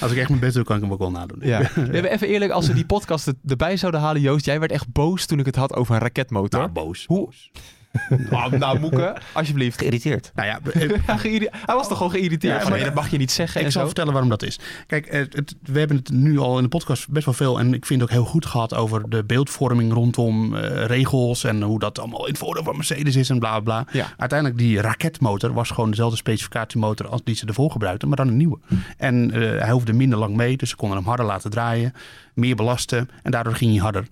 Als 0.00 0.12
ik 0.12 0.18
echt 0.18 0.28
mijn 0.28 0.40
best 0.40 0.54
doe, 0.54 0.64
kan 0.64 0.76
ik 0.76 0.82
hem 0.82 0.92
ook 0.92 0.98
wel 0.98 1.10
nadoen. 1.10 1.38
Ja. 1.40 1.60
Even 1.92 2.28
eerlijk, 2.28 2.52
als 2.52 2.66
we 2.66 2.74
die 2.74 2.86
podcast 2.86 3.32
erbij 3.46 3.76
zouden 3.76 4.00
halen, 4.00 4.20
Joost, 4.20 4.44
jij 4.44 4.60
werd 4.60 4.72
echt 4.72 4.92
boos 4.92 5.26
toen 5.26 5.38
ik 5.38 5.46
het 5.46 5.56
had 5.56 5.74
over 5.74 5.94
een 5.94 6.00
raketmotor. 6.00 6.60
Nou, 6.60 6.72
boos. 6.72 7.04
Hoe? 7.06 7.28
nou, 8.30 8.58
nou, 8.58 8.78
Moeke, 8.78 9.16
alsjeblieft. 9.32 9.78
Geïrriteerd. 9.78 10.32
Nou 10.34 10.48
ja, 10.48 10.58
hij 11.66 11.74
was 11.74 11.88
toch 11.88 11.96
gewoon 11.96 12.12
geïrriteerd? 12.12 12.62
Ja, 12.62 12.68
maar 12.68 12.78
dat 12.78 12.94
mag 12.94 13.10
je 13.10 13.16
niet 13.16 13.30
zeggen. 13.30 13.60
Ik 13.60 13.66
en 13.66 13.72
zal 13.72 13.80
zo. 13.80 13.86
vertellen 13.86 14.12
waarom 14.12 14.30
dat 14.30 14.42
is. 14.42 14.58
Kijk, 14.86 15.10
het, 15.10 15.32
het, 15.34 15.54
we 15.62 15.78
hebben 15.78 15.96
het 15.96 16.10
nu 16.10 16.38
al 16.38 16.56
in 16.56 16.62
de 16.62 16.68
podcast 16.68 17.08
best 17.08 17.24
wel 17.24 17.34
veel... 17.34 17.58
en 17.58 17.74
ik 17.74 17.86
vind 17.86 18.00
het 18.00 18.10
ook 18.10 18.16
heel 18.16 18.24
goed 18.24 18.46
gehad 18.46 18.74
over 18.74 19.10
de 19.10 19.24
beeldvorming 19.24 19.92
rondom 19.92 20.54
uh, 20.54 20.84
regels... 20.84 21.44
en 21.44 21.62
hoe 21.62 21.78
dat 21.78 21.98
allemaal 21.98 22.24
in 22.24 22.32
het 22.32 22.38
voordeel 22.38 22.64
van 22.64 22.76
Mercedes 22.76 23.16
is 23.16 23.28
en 23.28 23.38
bla 23.38 23.60
bla. 23.60 23.86
Ja. 23.92 24.06
Uiteindelijk, 24.16 24.58
die 24.60 24.80
raketmotor 24.80 25.52
was 25.52 25.70
gewoon 25.70 25.90
dezelfde 25.90 26.16
specificatiemotor... 26.16 27.08
als 27.08 27.20
die 27.24 27.34
ze 27.34 27.46
ervoor 27.46 27.70
gebruikten, 27.70 28.08
maar 28.08 28.16
dan 28.16 28.28
een 28.28 28.36
nieuwe. 28.36 28.58
En 28.96 29.36
uh, 29.36 29.60
hij 29.60 29.70
hoefde 29.70 29.92
minder 29.92 30.18
lang 30.18 30.36
mee, 30.36 30.56
dus 30.56 30.68
ze 30.70 30.76
konden 30.76 30.98
hem 30.98 31.06
harder 31.06 31.26
laten 31.26 31.50
draaien... 31.50 31.94
meer 32.34 32.56
belasten 32.56 33.10
en 33.22 33.30
daardoor 33.30 33.54
ging 33.54 33.70
hij 33.70 33.80
harder. 33.80 34.06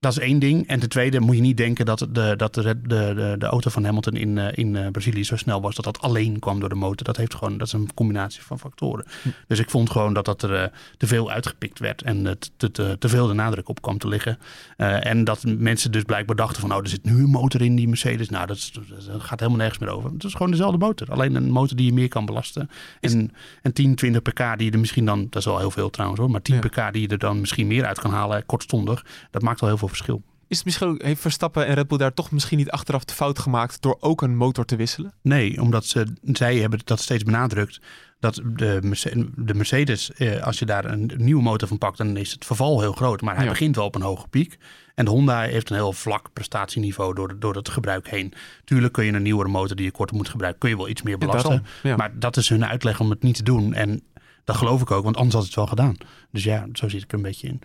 Dat 0.00 0.12
is 0.12 0.18
één 0.18 0.38
ding. 0.38 0.66
En 0.66 0.80
ten 0.80 0.88
tweede 0.88 1.20
moet 1.20 1.34
je 1.36 1.40
niet 1.40 1.56
denken 1.56 1.86
dat 1.86 2.06
de, 2.10 2.34
dat 2.36 2.54
de, 2.54 2.80
de, 2.82 3.34
de, 3.38 3.46
auto 3.46 3.70
van 3.70 3.84
Hamilton 3.84 4.16
in, 4.16 4.36
uh, 4.36 4.46
in 4.50 4.74
uh, 4.74 4.88
Brazilië 4.88 5.24
zo 5.24 5.36
snel 5.36 5.60
was 5.60 5.74
dat 5.74 5.84
dat 5.84 6.00
alleen 6.00 6.38
kwam 6.38 6.60
door 6.60 6.68
de 6.68 6.74
motor. 6.74 7.06
Dat, 7.06 7.16
heeft 7.16 7.34
gewoon, 7.34 7.58
dat 7.58 7.66
is 7.66 7.72
een 7.72 7.94
combinatie 7.94 8.42
van 8.42 8.58
factoren. 8.58 9.04
Hm. 9.22 9.28
Dus 9.46 9.58
ik 9.58 9.70
vond 9.70 9.90
gewoon 9.90 10.14
dat 10.14 10.24
dat 10.24 10.42
er 10.42 10.52
uh, 10.52 10.64
te 10.96 11.06
veel 11.06 11.30
uitgepikt 11.30 11.78
werd 11.78 12.02
en 12.02 12.24
het 12.24 12.50
te, 12.56 12.70
te, 12.70 12.96
te, 12.98 13.08
veel 13.08 13.26
de 13.26 13.32
nadruk 13.32 13.68
op 13.68 13.82
kwam 13.82 13.98
te 13.98 14.08
liggen. 14.08 14.38
en 14.76 15.24
dat 15.24 15.44
mensen 15.44 15.92
dus 15.92 16.02
blijkbaar 16.02 16.36
dachten 16.36 16.60
van, 16.60 16.72
oh, 16.72 16.78
er 16.78 16.88
zit 16.88 17.04
nu 17.04 17.18
een 17.18 17.30
motor 17.30 17.62
in 17.62 17.76
die 17.76 17.88
Mercedes. 17.88 18.28
Nou, 18.28 18.46
dat, 18.46 18.56
is, 18.56 18.72
dat 19.06 19.22
gaat 19.22 19.40
helemaal 19.40 19.60
nergens 19.60 19.78
meer 19.78 19.90
over. 19.90 20.10
Het 20.12 20.24
is 20.24 20.32
gewoon 20.32 20.50
dezelfde 20.50 20.78
motor. 20.78 21.10
Alleen 21.10 21.34
een 21.34 21.50
motor 21.50 21.76
die 21.76 21.86
je 21.86 21.92
meer 21.92 22.08
kan 22.08 22.24
belasten. 22.24 22.70
En, 23.00 23.32
en 23.62 23.72
10, 23.72 23.94
20 23.94 24.22
pk 24.22 24.38
die 24.56 24.66
je 24.66 24.72
er 24.72 24.78
misschien 24.78 25.04
dan, 25.04 25.26
dat 25.30 25.36
is 25.36 25.44
wel 25.44 25.58
heel 25.58 25.70
veel 25.70 25.90
trouwens 25.90 26.20
hoor, 26.20 26.30
maar 26.30 26.42
10 26.42 26.54
ja. 26.54 26.60
pk 26.60 26.92
die 26.92 27.02
je 27.02 27.08
er 27.08 27.18
dan 27.18 27.40
misschien 27.40 27.66
meer 27.66 27.84
uit 27.86 27.98
kan 27.98 28.10
halen, 28.10 28.46
kortstondig. 28.46 29.04
Dat 29.30 29.42
maakt 29.42 29.60
wel 29.60 29.68
heel 29.68 29.78
veel 29.78 29.88
verschil. 29.90 30.22
Is 30.50 30.56
het 30.56 30.64
misschien 30.64 30.88
ook, 30.88 31.02
heeft 31.02 31.20
Verstappen 31.20 31.66
en 31.66 31.74
Red 31.74 31.88
Bull 31.88 31.98
daar 31.98 32.14
toch 32.14 32.30
misschien 32.30 32.58
niet 32.58 32.70
achteraf 32.70 33.04
de 33.04 33.14
fout 33.14 33.38
gemaakt 33.38 33.82
door 33.82 33.96
ook 34.00 34.22
een 34.22 34.36
motor 34.36 34.64
te 34.64 34.76
wisselen? 34.76 35.12
Nee, 35.22 35.60
omdat 35.60 35.84
ze, 35.84 36.06
zij 36.22 36.56
hebben 36.56 36.80
dat 36.84 37.00
steeds 37.00 37.22
benadrukt. 37.22 37.80
Dat 38.20 38.34
de, 38.34 39.32
de 39.36 39.54
Mercedes, 39.54 40.12
eh, 40.12 40.42
als 40.42 40.58
je 40.58 40.66
daar 40.66 40.84
een 40.84 41.10
nieuwe 41.16 41.42
motor 41.42 41.68
van 41.68 41.78
pakt, 41.78 41.98
dan 41.98 42.16
is 42.16 42.32
het 42.32 42.44
verval 42.44 42.80
heel 42.80 42.92
groot. 42.92 43.20
Maar 43.20 43.34
hij 43.34 43.44
ja. 43.44 43.50
begint 43.50 43.76
wel 43.76 43.84
op 43.84 43.94
een 43.94 44.02
hoge 44.02 44.28
piek. 44.28 44.58
En 44.94 45.04
de 45.04 45.10
Honda 45.10 45.40
heeft 45.40 45.70
een 45.70 45.76
heel 45.76 45.92
vlak 45.92 46.32
prestatieniveau 46.32 47.14
door, 47.14 47.38
door 47.38 47.54
het 47.54 47.68
gebruik 47.68 48.08
heen. 48.08 48.32
Tuurlijk 48.64 48.92
kun 48.92 49.04
je 49.04 49.12
een 49.12 49.22
nieuwere 49.22 49.48
motor 49.48 49.76
die 49.76 49.84
je 49.84 49.90
korter 49.90 50.16
moet 50.16 50.28
gebruiken, 50.28 50.60
kun 50.60 50.70
je 50.70 50.76
wel 50.76 50.88
iets 50.88 51.02
meer 51.02 51.18
belasten. 51.18 51.64
Ja. 51.82 51.96
Maar 51.96 52.18
dat 52.18 52.36
is 52.36 52.48
hun 52.48 52.66
uitleg 52.66 53.00
om 53.00 53.10
het 53.10 53.22
niet 53.22 53.36
te 53.36 53.42
doen. 53.42 53.74
En 53.74 54.02
dat 54.44 54.56
geloof 54.56 54.80
ik 54.80 54.90
ook, 54.90 55.04
want 55.04 55.16
anders 55.16 55.34
had 55.34 55.44
het 55.44 55.54
wel 55.54 55.66
gedaan. 55.66 55.96
Dus 56.30 56.44
ja, 56.44 56.66
zo 56.72 56.88
zit 56.88 57.02
ik 57.02 57.10
er 57.10 57.16
een 57.16 57.22
beetje 57.22 57.48
in. 57.48 57.60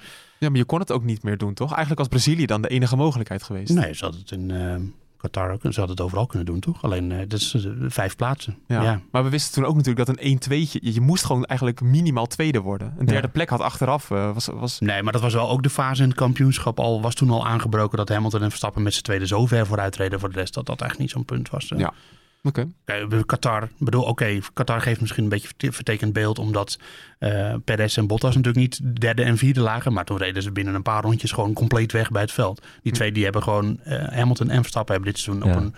Ja, 0.46 0.52
maar 0.52 0.60
je 0.60 0.66
kon 0.66 0.80
het 0.80 0.92
ook 0.92 1.04
niet 1.04 1.24
meer 1.24 1.38
doen, 1.38 1.54
toch? 1.54 1.70
Eigenlijk 1.70 2.00
was 2.00 2.08
Brazilië 2.08 2.46
dan 2.46 2.62
de 2.62 2.68
enige 2.68 2.96
mogelijkheid 2.96 3.44
geweest. 3.44 3.74
Nee, 3.74 3.94
ze 3.94 4.04
hadden 4.04 4.22
het 4.22 4.32
in 4.32 4.50
uh, 4.50 4.76
Qatar 5.18 5.52
ook. 5.52 5.62
Ze 5.62 5.68
hadden 5.68 5.90
het 5.96 6.02
overal 6.02 6.26
kunnen 6.26 6.46
doen, 6.48 6.60
toch? 6.60 6.84
Alleen, 6.84 7.12
uh, 7.12 7.18
dat 7.28 7.40
is 7.40 7.54
uh, 7.54 7.72
vijf 7.88 8.16
plaatsen. 8.16 8.58
Ja. 8.68 8.82
Ja. 8.84 9.02
Maar 9.12 9.24
we 9.24 9.30
wisten 9.30 9.54
toen 9.54 9.66
ook 9.66 9.76
natuurlijk 9.76 10.08
dat 10.08 10.18
een 10.20 10.40
1-2'tje... 10.40 10.80
Je, 10.82 11.02
moest 11.02 11.26
gewoon 11.26 11.46
eigenlijk 11.46 11.82
minimaal 11.82 12.26
tweede 12.26 12.60
worden. 12.62 12.94
Een 12.98 13.06
derde 13.06 13.28
Ja. 13.28 13.34
plek 13.34 13.50
had 13.50 13.60
achteraf... 13.62 14.12
eh, 14.12 14.34
was, 14.34 14.46
was... 14.54 14.80
Nee, 14.80 15.04
maar 15.04 15.14
dat 15.14 15.22
was 15.22 15.34
wel 15.34 15.50
ook 15.50 15.64
de 15.64 15.70
fase 15.70 16.02
in 16.04 16.08
het 16.10 16.18
kampioenschap. 16.18 16.80
Al 16.80 17.02
was 17.02 17.16
toen 17.16 17.30
al 17.30 17.48
aangebroken 17.48 17.98
dat 17.98 18.10
Hamilton 18.10 18.42
en 18.42 18.48
Verstappen 18.50 18.84
met 18.84 18.94
z'n 18.94 19.02
tweede 19.04 19.28
zo 19.28 19.46
ver 19.46 19.66
vooruit 19.66 19.96
reden 19.96 20.20
voor 20.20 20.30
de 20.32 20.40
rest. 20.40 20.54
Dat 20.54 20.66
dat 20.66 20.82
echt 20.82 20.98
niet 20.98 21.10
zo'n 21.10 21.26
punt 21.26 21.50
was. 21.50 21.72
eh. 21.72 21.80
Ja. 21.80 21.94
Oké. 22.46 22.68
Bij 22.86 23.08
Qatar, 23.26 23.70
bedoel, 23.78 24.04
oké, 24.04 24.40
Qatar 24.54 24.82
geeft 24.82 25.02
misschien 25.02 25.24
een 25.24 25.30
beetje 25.30 25.48
verte- 25.48 25.72
vertekend 25.72 26.14
beeld, 26.14 26.40
omdat 26.40 26.80
eh 27.20 27.54
Perez 27.66 27.98
en 27.98 28.08
Bottas 28.08 28.36
natuurlijk 28.36 28.58
niet 28.58 29.00
derde 29.02 29.24
en 29.24 29.38
vierde 29.38 29.60
lagen, 29.60 29.94
maar 29.94 30.06
toen 30.06 30.18
reden 30.18 30.44
ze 30.44 30.52
binnen 30.52 30.74
een 30.76 30.82
paar 30.82 31.04
rondjes 31.04 31.32
gewoon 31.32 31.54
compleet 31.54 31.92
weg 31.92 32.12
bij 32.12 32.22
het 32.22 32.32
veld. 32.32 32.66
Die 32.82 32.92
twee 32.94 33.12
die 33.12 33.24
hebben 33.24 33.44
gewoon, 33.44 33.80
eh, 33.84 34.08
Hamilton 34.08 34.50
en 34.50 34.62
Verstappen 34.62 34.94
hebben 34.96 35.12
dit 35.14 35.22
seizoen 35.22 35.48
Ja. 35.48 35.56
op 35.56 35.62
een 35.62 35.76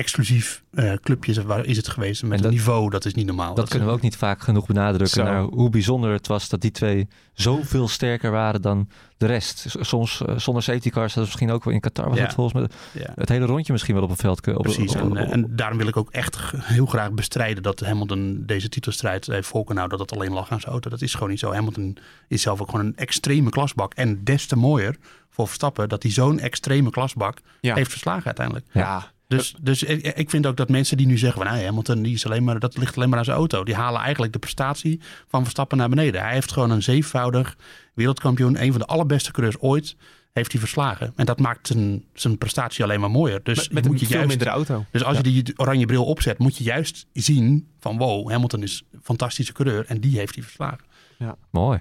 exclusief 0.00 0.62
eh, 0.70 0.92
clubje 1.02 1.42
waar 1.46 1.64
is 1.64 1.76
het 1.76 1.88
geweest 1.88 2.22
met 2.22 2.38
dat- 2.38 2.46
een 2.46 2.52
niveau, 2.52 2.90
dat 2.90 3.04
is 3.04 3.14
niet 3.14 3.26
normaal. 3.26 3.54
Dat 3.54 3.68
kunnen 3.68 3.88
we 3.88 3.94
ook 3.94 4.00
niet 4.00 4.16
vaak 4.16 4.40
genoeg 4.40 4.66
benadrukken. 4.66 5.08
Zo. 5.08 5.22
Naar 5.22 5.42
hoe 5.42 5.70
bijzonder 5.70 6.12
het 6.12 6.26
was 6.26 6.48
dat 6.48 6.60
die 6.60 6.70
twee 6.70 7.08
zoveel 7.32 7.88
sterker 7.88 8.30
waren 8.30 8.62
dan 8.62 8.88
de 9.16 9.26
rest. 9.26 9.64
Soms 9.80 10.22
eh, 10.26 10.38
zonder 10.38 10.62
safety 10.62 10.90
cars, 10.90 11.12
dat 11.14 11.22
is 11.22 11.28
misschien 11.28 11.50
ook 11.50 11.64
wel 11.64 11.74
in 11.74 11.80
Qatar 11.80 12.08
was 12.08 12.16
Ja. 12.18 12.22
het 12.24 12.34
volgens 12.34 12.54
mij. 12.54 13.02
Ja. 13.02 13.12
Het 13.14 13.28
hele 13.28 13.46
rondje 13.46 13.72
misschien 13.72 13.94
wel 13.94 14.02
op 14.04 14.10
een 14.10 14.16
veld. 14.16 14.40
kun- 14.40 14.56
Op, 14.56 14.62
Precies, 14.62 14.90
op- 14.94 15.00
en, 15.00 15.10
op- 15.10 15.16
eh, 15.16 15.32
en 15.32 15.46
daarom 15.56 15.78
wil 15.78 15.86
ik 15.88 15.96
ook 15.96 16.10
echt 16.10 16.38
heel 16.56 16.86
graag 16.86 17.12
bestrijden 17.12 17.62
dat 17.62 17.80
Hamilton 17.80 18.42
deze 18.46 18.68
titelstrijd 18.68 19.26
heeft 19.26 19.50
houden, 19.52 19.88
dat 19.88 20.00
het 20.00 20.12
alleen 20.12 20.32
lag 20.32 20.50
aan 20.50 20.60
zijn 20.60 20.72
auto. 20.72 20.90
Dat 20.90 21.02
is 21.02 21.14
gewoon 21.14 21.28
niet 21.28 21.38
zo. 21.38 21.52
Hamilton 21.52 21.96
is 22.28 22.42
zelf 22.42 22.60
ook 22.60 22.70
gewoon 22.70 22.86
een 22.86 22.96
extreme 22.96 23.50
klasbak. 23.50 23.94
En 23.94 24.24
des 24.24 24.46
te 24.46 24.56
mooier 24.56 24.96
voor 25.30 25.46
Verstappen 25.46 25.88
dat 25.88 26.02
hij 26.02 26.12
zo'n 26.12 26.38
extreme 26.38 26.90
klasbak 26.90 27.38
Ja. 27.60 27.74
heeft 27.74 27.90
verslagen 27.90 28.24
uiteindelijk. 28.24 28.66
Ja. 28.72 29.10
Dus, 29.36 29.54
dus 29.60 29.82
ik, 29.82 30.06
ik 30.16 30.30
vind 30.30 30.46
ook 30.46 30.56
dat 30.56 30.68
mensen 30.68 30.96
die 30.96 31.06
nu 31.06 31.18
zeggen 31.18 31.42
van 31.42 31.52
nou, 31.52 31.64
Hamilton 31.64 32.02
die 32.02 32.14
is 32.14 32.26
alleen 32.26 32.44
maar, 32.44 32.58
dat 32.58 32.76
ligt 32.76 32.96
alleen 32.96 33.08
maar 33.08 33.18
aan 33.18 33.24
zijn 33.24 33.36
auto. 33.36 33.64
Die 33.64 33.74
halen 33.74 34.00
eigenlijk 34.00 34.32
de 34.32 34.38
prestatie 34.38 35.00
van 35.28 35.42
Verstappen 35.42 35.78
naar 35.78 35.88
beneden. 35.88 36.20
Hij 36.20 36.32
heeft 36.32 36.52
gewoon 36.52 36.70
een 36.70 36.82
zevenvoudig 36.82 37.56
wereldkampioen, 37.94 38.62
een 38.62 38.70
van 38.70 38.80
de 38.80 38.86
allerbeste 38.86 39.30
coureurs 39.32 39.58
ooit, 39.60 39.96
heeft 40.32 40.50
hij 40.52 40.60
verslagen. 40.60 41.12
En 41.16 41.26
dat 41.26 41.38
maakt 41.40 41.66
zijn, 41.66 42.04
zijn 42.14 42.38
prestatie 42.38 42.84
alleen 42.84 43.00
maar 43.00 43.10
mooier. 43.10 43.42
Dus 43.42 43.56
Met- 43.56 43.72
met 43.72 43.84
moet 43.84 43.92
een 43.94 44.00
je 44.00 44.06
veel 44.06 44.14
juist, 44.16 44.28
mindere 44.28 44.50
auto. 44.50 44.84
Dus 44.90 45.04
als 45.04 45.16
Ja. 45.16 45.22
je 45.24 45.42
die 45.42 45.52
oranje 45.58 45.86
bril 45.86 46.04
opzet, 46.04 46.38
moet 46.38 46.56
je 46.56 46.64
juist 46.64 47.06
zien 47.12 47.68
van 47.80 47.98
wow, 47.98 48.30
Hamilton 48.30 48.62
is 48.62 48.82
een 48.92 49.00
fantastische 49.02 49.52
coureur 49.52 49.84
en 49.86 50.00
die 50.00 50.18
heeft 50.18 50.34
hij 50.34 50.44
verslagen. 50.44 50.84
Ja. 51.18 51.36
Mooi. 51.50 51.80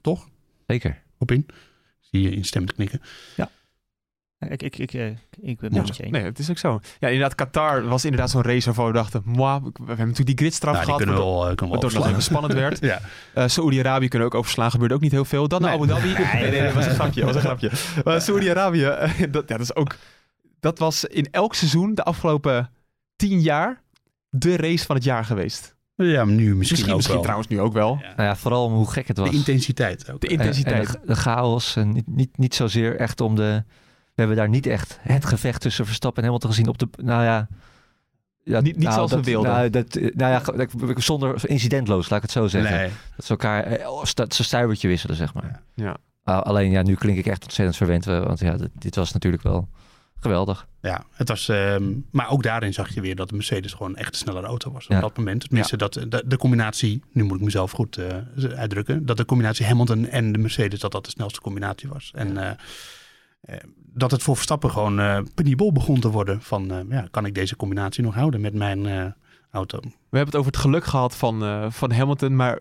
Toch? 0.00 0.28
Zeker. 0.66 1.02
Op 1.18 1.30
in. 1.30 1.46
Zie 2.00 2.22
je 2.22 2.30
instemmend 2.30 2.74
knikken. 2.74 3.00
Ik, 4.48 4.62
ik, 4.62 4.78
ik, 4.78 4.92
eh, 4.94 5.06
ik 5.40 5.58
ben 5.60 5.74
Ja, 5.74 5.80
met 5.82 5.96
je 5.96 6.02
eens. 6.02 6.12
nee, 6.12 6.22
het 6.22 6.38
is 6.38 6.50
ook 6.50 6.58
zo. 6.58 6.80
Ja, 6.98 7.08
inderdaad, 7.08 7.34
Qatar 7.34 7.84
was 7.88 8.04
inderdaad 8.04 8.30
zo'n 8.30 8.42
race 8.42 8.64
waarvan 8.64 8.86
we 8.86 8.92
dachten... 8.92 9.22
Moi, 9.24 9.60
we 9.62 9.70
hebben 9.76 9.96
natuurlijk 9.98 10.26
die 10.26 10.36
gridstraf 10.36 10.72
Nou, 10.74 10.86
die 10.86 10.94
gehad. 10.94 11.08
waardoor- 11.58 11.82
het 11.82 11.92
nog 11.94 12.08
even 12.08 12.22
spannend 12.22 12.54
werd. 12.54 12.78
Ja. 12.90 13.00
Eh, 13.34 13.48
Saoedi-Arabië 13.48 14.08
kunnen 14.08 14.28
ook 14.28 14.34
overslaan. 14.34 14.70
Gebeurde 14.70 14.94
ook 14.94 15.00
niet 15.00 15.10
heel 15.12 15.24
veel. 15.24 15.48
Dan 15.48 15.60
naar 15.62 15.70
Nee. 15.70 15.78
Abu 15.80 15.88
Dhabi. 15.92 16.12
Nee, 16.22 16.42
Nee, 16.42 16.50
nee, 16.50 16.60
nee, 16.60 16.72
was 16.72 16.86
een 16.86 16.94
grapje. 16.94 17.24
was 17.24 17.34
een 17.34 17.40
grapje. 17.40 17.70
Maar 18.04 18.20
Saoedi-Arabië, 18.20 18.82
dat, 19.30 19.48
ja, 19.48 19.56
dat 19.56 19.60
is 19.60 19.74
ook... 19.74 19.96
Dat 20.60 20.78
was 20.78 21.04
in 21.04 21.28
elk 21.30 21.54
seizoen 21.54 21.94
de 21.94 22.02
afgelopen 22.02 22.70
tien 23.16 23.40
jaar 23.40 23.82
de 24.28 24.56
race 24.56 24.86
van 24.86 24.96
het 24.96 25.04
jaar 25.04 25.24
geweest. 25.24 25.76
Ja, 25.94 26.24
maar 26.24 26.34
nu 26.34 26.42
misschien, 26.42 26.56
Misschien, 26.58 26.88
ook 26.88 26.94
misschien 26.96 27.14
wel. 27.14 27.22
trouwens 27.24 27.48
nu 27.50 27.60
ook 27.60 27.72
wel. 27.72 27.94
Nou 28.16 28.22
ja, 28.28 28.36
vooral 28.36 28.64
om 28.64 28.72
hoe 28.72 28.90
gek 28.90 29.08
het 29.08 29.18
was. 29.18 29.30
De 29.30 29.36
intensiteit 29.36 30.10
ook. 30.10 30.20
De 30.20 30.26
En- 30.26 30.32
intensiteit. 30.32 30.86
En, 30.94 31.00
de, 31.00 31.06
de 31.06 31.14
chaos. 31.16 31.76
En 31.76 31.92
niet, 31.92 32.06
niet, 32.06 32.38
niet 32.38 32.54
zozeer 32.54 32.96
echt 32.96 33.20
om 33.20 33.34
de... 33.36 33.64
We 34.14 34.26
hebben 34.26 34.36
daar 34.36 34.48
niet 34.48 34.66
echt 34.66 34.98
het 35.00 35.24
gevecht 35.24 35.60
tussen 35.60 35.86
Verstappen 35.86 36.18
en 36.22 36.24
Hamilton 36.28 36.50
gezien 36.50 36.68
op 36.68 36.78
de... 36.78 36.88
Nou 37.02 37.22
ja... 37.24 37.48
ja 38.44 38.60
Niet- 38.60 38.76
niet 38.76 38.92
zoals 38.92 39.10
we 39.10 39.16
dat, 39.16 39.24
wilden. 39.24 39.50
Nou, 39.50 39.70
dat, 39.70 39.94
nou 39.94 40.32
ja, 40.32 40.66
zonder 41.00 41.48
incidentloos, 41.48 42.08
laat 42.08 42.16
ik 42.16 42.22
het 42.22 42.32
zo 42.32 42.46
zeggen. 42.46 42.76
Nee. 42.76 42.90
Dat 43.16 43.24
ze 43.24 43.30
elkaar 43.30 43.62
eh, 43.64 44.04
sta- 44.04 44.24
ze 44.28 44.44
stuivertje 44.44 44.88
wisselen, 44.88 45.16
zeg 45.16 45.34
maar. 45.34 45.62
Ja. 45.74 45.96
Ah, 46.24 46.42
alleen, 46.42 46.70
ja, 46.70 46.82
nu 46.82 46.94
klink 46.94 47.18
ik 47.18 47.26
echt 47.26 47.42
ontzettend 47.42 47.76
verwend. 47.76 48.06
eh, 48.06 48.22
Want 48.24 48.40
ja, 48.40 48.56
dit, 48.56 48.70
dit 48.78 48.94
was 48.94 49.12
natuurlijk 49.12 49.42
wel 49.42 49.68
geweldig. 50.20 50.66
Ja, 50.80 51.04
het 51.12 51.28
was, 51.28 51.48
ehm, 51.48 51.92
maar 52.10 52.30
ook 52.30 52.42
daarin 52.42 52.72
zag 52.72 52.94
je 52.94 53.00
weer 53.00 53.16
dat 53.16 53.28
de 53.28 53.34
Mercedes 53.34 53.72
gewoon 53.72 53.96
echt 53.96 54.08
een 54.12 54.18
snellere 54.18 54.46
auto 54.46 54.72
was 54.72 54.84
op 54.84 54.90
Ja. 54.92 55.00
dat 55.00 55.16
moment. 55.16 55.40
Tenminste, 55.40 55.76
dat, 55.76 55.92
de, 55.92 56.22
de 56.26 56.36
combinatie, 56.36 57.02
nu 57.12 57.22
moet 57.24 57.36
ik 57.38 57.44
mezelf 57.44 57.70
goed 57.70 57.96
eh, 57.96 58.06
uitdrukken, 58.56 59.06
dat 59.06 59.16
de 59.16 59.24
combinatie 59.24 59.66
Hamilton 59.66 60.06
en 60.06 60.32
de 60.32 60.38
Mercedes, 60.38 60.80
dat 60.80 60.92
dat 60.92 61.04
de 61.04 61.10
snelste 61.10 61.40
combinatie 61.40 61.88
was. 61.88 62.10
En 62.14 62.36
eh, 62.36 62.50
eh, 63.40 63.56
dat 63.92 64.10
het 64.10 64.22
voor 64.22 64.34
Verstappen 64.34 64.70
gewoon 64.70 65.00
eh 65.00 65.18
penibel 65.34 65.72
begon 65.72 66.00
te 66.00 66.10
worden 66.10 66.42
van, 66.42 66.70
eh, 66.70 66.78
ja, 66.88 67.08
kan 67.10 67.26
ik 67.26 67.34
deze 67.34 67.56
combinatie 67.56 68.02
nog 68.02 68.14
houden 68.14 68.40
met 68.40 68.54
mijn 68.54 68.86
eh, 68.86 69.04
auto? 69.50 69.78
We 69.80 70.16
hebben 70.16 70.26
het 70.26 70.36
over 70.36 70.52
het 70.52 70.60
geluk 70.60 70.84
gehad 70.84 71.16
van, 71.16 71.42
eh, 71.42 71.66
van 71.70 71.92
Hamilton, 71.92 72.36
maar 72.36 72.58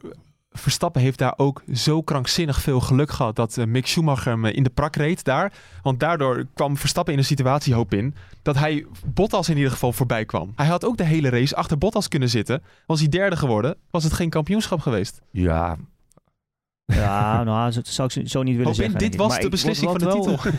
Verstappen 0.52 1.02
heeft 1.02 1.18
daar 1.18 1.34
ook 1.38 1.64
zo 1.74 2.02
krankzinnig 2.02 2.62
veel 2.62 2.80
geluk 2.80 3.12
gehad 3.12 3.36
dat 3.36 3.58
Mick 3.68 3.88
Schumacher 3.88 4.32
hem 4.32 4.46
eh, 4.46 4.56
in 4.56 4.64
de 4.64 4.70
prak 4.70 4.96
reed 4.96 5.24
daar. 5.24 5.54
Want 5.84 6.00
daardoor 6.00 6.46
kwam 6.54 6.78
Verstappen 6.78 7.14
in 7.14 7.20
een 7.20 7.26
situatiehoop 7.26 7.94
in 7.94 8.16
dat 8.42 8.56
hij 8.56 8.86
Bottas 9.06 9.50
in 9.50 9.56
ieder 9.56 9.72
geval 9.72 9.94
voorbij 9.94 10.26
kwam. 10.26 10.52
Hij 10.56 10.68
had 10.68 10.86
ook 10.86 10.98
de 10.98 11.04
hele 11.04 11.30
race 11.30 11.56
achter 11.56 11.78
Bottas 11.78 12.08
kunnen 12.08 12.30
zitten. 12.30 12.64
Was 12.86 13.00
hij 13.00 13.10
derde 13.10 13.36
geworden, 13.36 13.76
was 13.92 14.04
het 14.04 14.14
geen 14.14 14.30
kampioenschap 14.30 14.80
geweest. 14.80 15.22
Ja, 15.32 15.78
Ja, 16.96 17.44
nou, 17.44 17.74
dat 17.74 17.88
zou 17.88 18.10
ik 18.16 18.28
zo- 18.28 18.44
niet 18.44 18.56
willen 18.58 18.72
Hoop 18.72 18.82
in, 18.82 18.82
zeggen. 18.82 19.00
dit 19.00 19.14
ik. 19.14 19.20
was 19.20 19.28
Maar 19.30 19.38
de 19.40 19.44
ik- 19.46 19.52
beslissing 19.52 19.92
wat- 19.92 20.02
van 20.02 20.12
de 20.12 20.18
wel- 20.18 20.38
titel. 20.38 20.52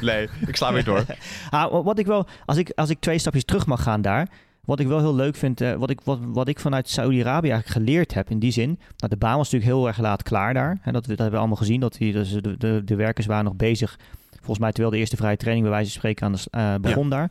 nee, 0.08 0.28
ik 0.46 0.56
sla 0.56 0.72
weer 0.72 0.84
door. 0.84 1.04
Ah, 1.50 1.84
wat 1.84 1.98
ik 1.98 2.06
wel, 2.06 2.26
als 2.44 2.56
ik, 2.56 2.72
als 2.74 2.90
ik 2.90 3.00
twee 3.00 3.18
stapjes 3.18 3.44
terug 3.44 3.66
mag 3.66 3.82
gaan 3.82 4.00
daar. 4.02 4.28
Wat 4.64 4.80
ik 4.80 4.86
wel 4.86 4.98
heel 4.98 5.14
leuk 5.14 5.36
vind, 5.36 5.60
eh, 5.60 5.72
wat, 5.74 5.90
ik, 5.90 6.00
wat, 6.04 6.18
wat 6.22 6.48
ik 6.48 6.60
vanuit 6.60 6.88
Saudi-Arabië 6.88 7.50
eigenlijk 7.50 7.84
geleerd 7.86 8.14
heb 8.14 8.30
in 8.30 8.38
die 8.38 8.50
zin. 8.50 8.68
Nou, 8.68 9.10
de 9.10 9.16
baan 9.16 9.36
was 9.36 9.50
natuurlijk 9.50 9.78
heel 9.78 9.86
erg 9.86 9.98
laat 9.98 10.22
klaar 10.22 10.54
daar. 10.54 10.78
En 10.82 10.92
dat, 10.92 11.02
dat 11.06 11.08
hebben 11.08 11.30
we 11.30 11.36
allemaal 11.38 11.56
gezien. 11.56 11.80
Dat 11.80 11.92
die, 11.94 12.12
dus 12.12 12.30
de, 12.32 12.56
de, 12.56 12.82
de 12.84 12.94
werkers 12.94 13.26
waren 13.26 13.44
nog 13.44 13.56
bezig. 13.56 13.98
Volgens 14.30 14.58
mij 14.58 14.70
terwijl 14.70 14.92
de 14.92 14.98
eerste 14.98 15.16
vrije 15.16 15.36
training 15.36 15.66
bij 15.66 15.74
wijze 15.74 15.90
van 15.90 15.98
spreken 16.00 16.26
aan 16.26 16.32
de, 16.32 16.44
eh, 16.50 16.74
begon 16.90 17.10
daar. 17.10 17.30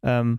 Ehm, 0.00 0.34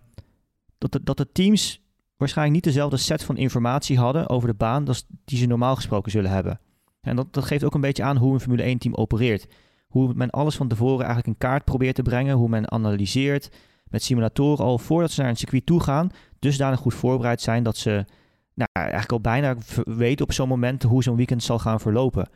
dat, 0.78 0.92
de, 0.92 1.00
dat 1.02 1.16
de 1.16 1.28
teams 1.32 1.80
waarschijnlijk 2.16 2.56
niet 2.56 2.74
dezelfde 2.74 2.96
set 2.96 3.24
van 3.24 3.36
informatie 3.36 3.98
hadden 3.98 4.28
over 4.28 4.48
de 4.48 4.54
baan 4.54 4.88
als 4.88 5.06
die 5.24 5.38
ze 5.38 5.46
normaal 5.46 5.74
gesproken 5.74 6.10
zullen 6.10 6.30
hebben. 6.30 6.60
En 7.00 7.16
dat, 7.16 7.44
geeft 7.44 7.64
ook 7.64 7.74
een 7.74 7.80
beetje 7.80 8.02
aan 8.02 8.16
hoe 8.16 8.34
een 8.34 8.40
Formule 8.40 8.62
1 8.62 8.78
team 8.78 8.94
opereert. 8.94 9.46
Hoe 9.88 10.14
men 10.14 10.30
alles 10.30 10.56
van 10.56 10.68
tevoren 10.68 10.98
eigenlijk 10.98 11.26
in 11.26 11.38
kaart 11.38 11.64
probeert 11.64 11.94
te 11.94 12.02
brengen. 12.02 12.36
Hoe 12.36 12.48
men 12.48 12.70
analyseert 12.70 13.50
met 13.84 14.02
simulatoren 14.02 14.64
al 14.64 14.78
voordat 14.78 15.10
ze 15.10 15.20
naar 15.20 15.30
een 15.30 15.36
circuit 15.36 15.66
toe 15.66 15.82
gaan. 15.82 16.10
Dusdanig 16.38 16.80
goed 16.80 16.94
voorbereid 16.94 17.40
zijn 17.40 17.62
dat 17.62 17.76
ze 17.76 18.04
nou, 18.54 18.70
eigenlijk 18.72 19.12
al 19.12 19.20
bijna 19.20 19.56
weten 19.84 20.24
op 20.24 20.32
zo'n 20.32 20.48
moment 20.48 20.82
hoe 20.82 21.02
zo'n 21.02 21.16
weekend 21.16 21.42
zal 21.42 21.58
gaan 21.58 21.80
verlopen. 21.80 22.28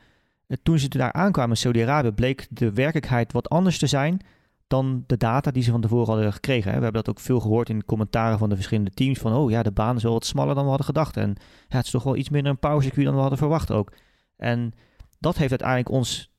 Eh, 0.47 0.57
Toen 0.63 0.79
ze 0.79 0.89
daar 0.89 1.13
aankwamen 1.13 1.51
in 1.51 1.57
Saudi-Arabië 1.57 2.11
bleek 2.11 2.47
de 2.51 2.73
werkelijkheid 2.73 3.33
wat 3.33 3.49
anders 3.49 3.79
te 3.79 3.87
zijn 3.87 4.21
dan 4.67 5.05
de 5.07 5.17
data 5.17 5.51
die 5.51 5.63
ze 5.63 5.71
van 5.71 5.81
tevoren 5.81 6.07
hadden 6.07 6.33
gekregen. 6.33 6.65
We 6.65 6.83
hebben 6.83 6.93
dat 6.93 7.09
ook 7.09 7.21
veel 7.21 7.41
gehoord 7.41 7.69
in 7.69 7.85
commentaren 7.85 8.39
van 8.39 8.49
de 8.49 8.55
verschillende 8.55 8.91
teams. 8.91 9.19
Van, 9.19 9.33
oh 9.33 9.51
ja, 9.51 9.63
de 9.63 9.73
baan 9.73 9.97
is 9.97 10.03
wel 10.03 10.13
wat 10.13 10.27
smaller 10.27 10.55
dan 10.55 10.63
we 10.63 10.69
hadden 10.69 10.87
gedacht. 10.87 11.17
En 11.17 11.37
het 11.69 11.85
is 11.85 11.91
toch 11.91 12.03
wel 12.03 12.17
iets 12.17 12.29
minder 12.29 12.53
een 12.53 12.59
powercircuit 12.59 13.07
dan 13.07 13.15
we 13.15 13.21
hadden 13.21 13.39
verwacht 13.39 13.71
ook. 13.71 13.93
En 14.37 14.73
dat 15.19 15.37
heeft 15.37 15.51
uiteindelijk 15.51 15.91
ons 15.91 16.31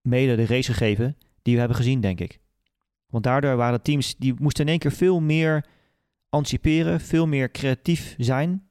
mede 0.00 0.36
de 0.36 0.46
race 0.46 0.72
gegeven 0.72 1.16
die 1.42 1.52
we 1.52 1.58
hebben 1.58 1.76
gezien, 1.76 2.00
denk 2.00 2.20
ik. 2.20 2.40
Want 3.06 3.24
daardoor 3.24 3.56
waren 3.56 3.82
teams 3.82 4.16
die 4.16 4.34
moesten 4.38 4.64
in 4.64 4.70
één 4.70 4.78
keer 4.78 4.92
veel 4.92 5.20
meer 5.20 5.64
anticiperen, 6.28 7.00
veel 7.00 7.26
meer 7.26 7.50
creatief 7.50 8.14
zijn 8.18 8.64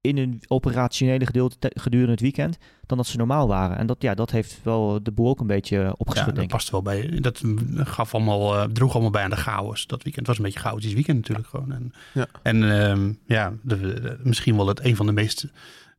in 0.00 0.16
hun 0.16 0.40
operationele 0.46 1.26
gedeelte 1.26 1.58
te- 1.58 1.70
gedurende 1.74 2.10
het 2.12 2.20
weekend 2.20 2.58
dan 2.86 2.96
dat 2.96 3.06
ze 3.06 3.16
normaal 3.16 3.48
waren. 3.48 3.76
En 3.76 3.86
dat, 3.86 4.02
ja, 4.02 4.14
dat 4.14 4.30
heeft 4.30 4.60
wel 4.62 5.02
de 5.02 5.12
boel 5.12 5.28
ook 5.28 5.40
een 5.40 5.46
beetje 5.46 5.94
opgeschud, 5.96 6.16
Ja, 6.16 6.24
dat 6.24 6.34
denk 6.34 6.46
ik. 6.46 6.52
past 6.56 6.70
wel 6.70 6.82
bij. 6.82 7.20
Dat 7.20 7.42
gaf 7.74 8.14
allemaal, 8.14 8.56
eh, 8.56 8.64
droeg 8.64 8.92
allemaal 8.92 9.10
bij 9.10 9.22
aan 9.24 9.30
de 9.30 9.36
chaos. 9.36 9.86
Dat 9.86 10.02
weekend 10.02 10.26
was 10.26 10.36
een 10.38 10.42
beetje 10.44 10.58
chaotisch 10.60 10.92
weekend 10.92 11.16
natuurlijk 11.18 11.48
gewoon. 11.48 11.72
En, 11.72 11.92
Ja. 12.14 12.26
en 12.42 12.80
ehm, 12.80 13.12
ja, 13.26 13.52
de, 13.62 13.78
de- 14.00 14.18
misschien 14.22 14.56
wel 14.56 14.66
het 14.68 14.84
een 14.84 14.96
van 14.96 15.06
de 15.06 15.12
meest 15.12 15.46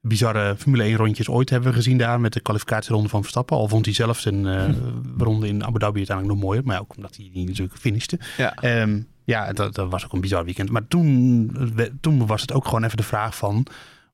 bizarre 0.01 0.55
Formule 0.57 0.83
1 0.83 0.95
rondjes 0.95 1.29
ooit 1.29 1.49
hebben 1.49 1.69
we 1.69 1.75
gezien 1.75 1.97
daar 1.97 2.19
met 2.19 2.33
de 2.33 2.39
kwalificatieronde 2.39 3.09
van 3.09 3.21
Verstappen. 3.21 3.57
Al 3.57 3.67
vond 3.67 3.85
hij 3.85 3.93
zelf 3.93 4.19
zijn 4.19 4.47
eh, 4.47 4.69
ronde 5.17 5.47
in 5.47 5.63
Abu 5.65 5.79
Dhabi 5.79 5.97
uiteindelijk 5.97 6.37
nog 6.37 6.45
mooier, 6.47 6.65
maar 6.65 6.79
ook 6.79 6.95
omdat 6.95 7.15
hij 7.15 7.29
die 7.33 7.47
natuurlijk 7.47 7.77
finishte. 7.79 8.19
Ja. 8.37 8.53
Ehm, 8.55 9.01
ja, 9.23 9.53
dat, 9.53 9.75
dat 9.75 9.89
was 9.89 10.05
ook 10.05 10.13
een 10.13 10.21
bizar 10.21 10.45
weekend. 10.45 10.69
Maar 10.69 10.87
toen, 10.87 11.51
toen 12.01 12.27
was 12.27 12.41
het 12.41 12.53
ook 12.53 12.65
gewoon 12.65 12.83
even 12.83 12.97
de 12.97 13.03
vraag 13.03 13.37
van 13.37 13.65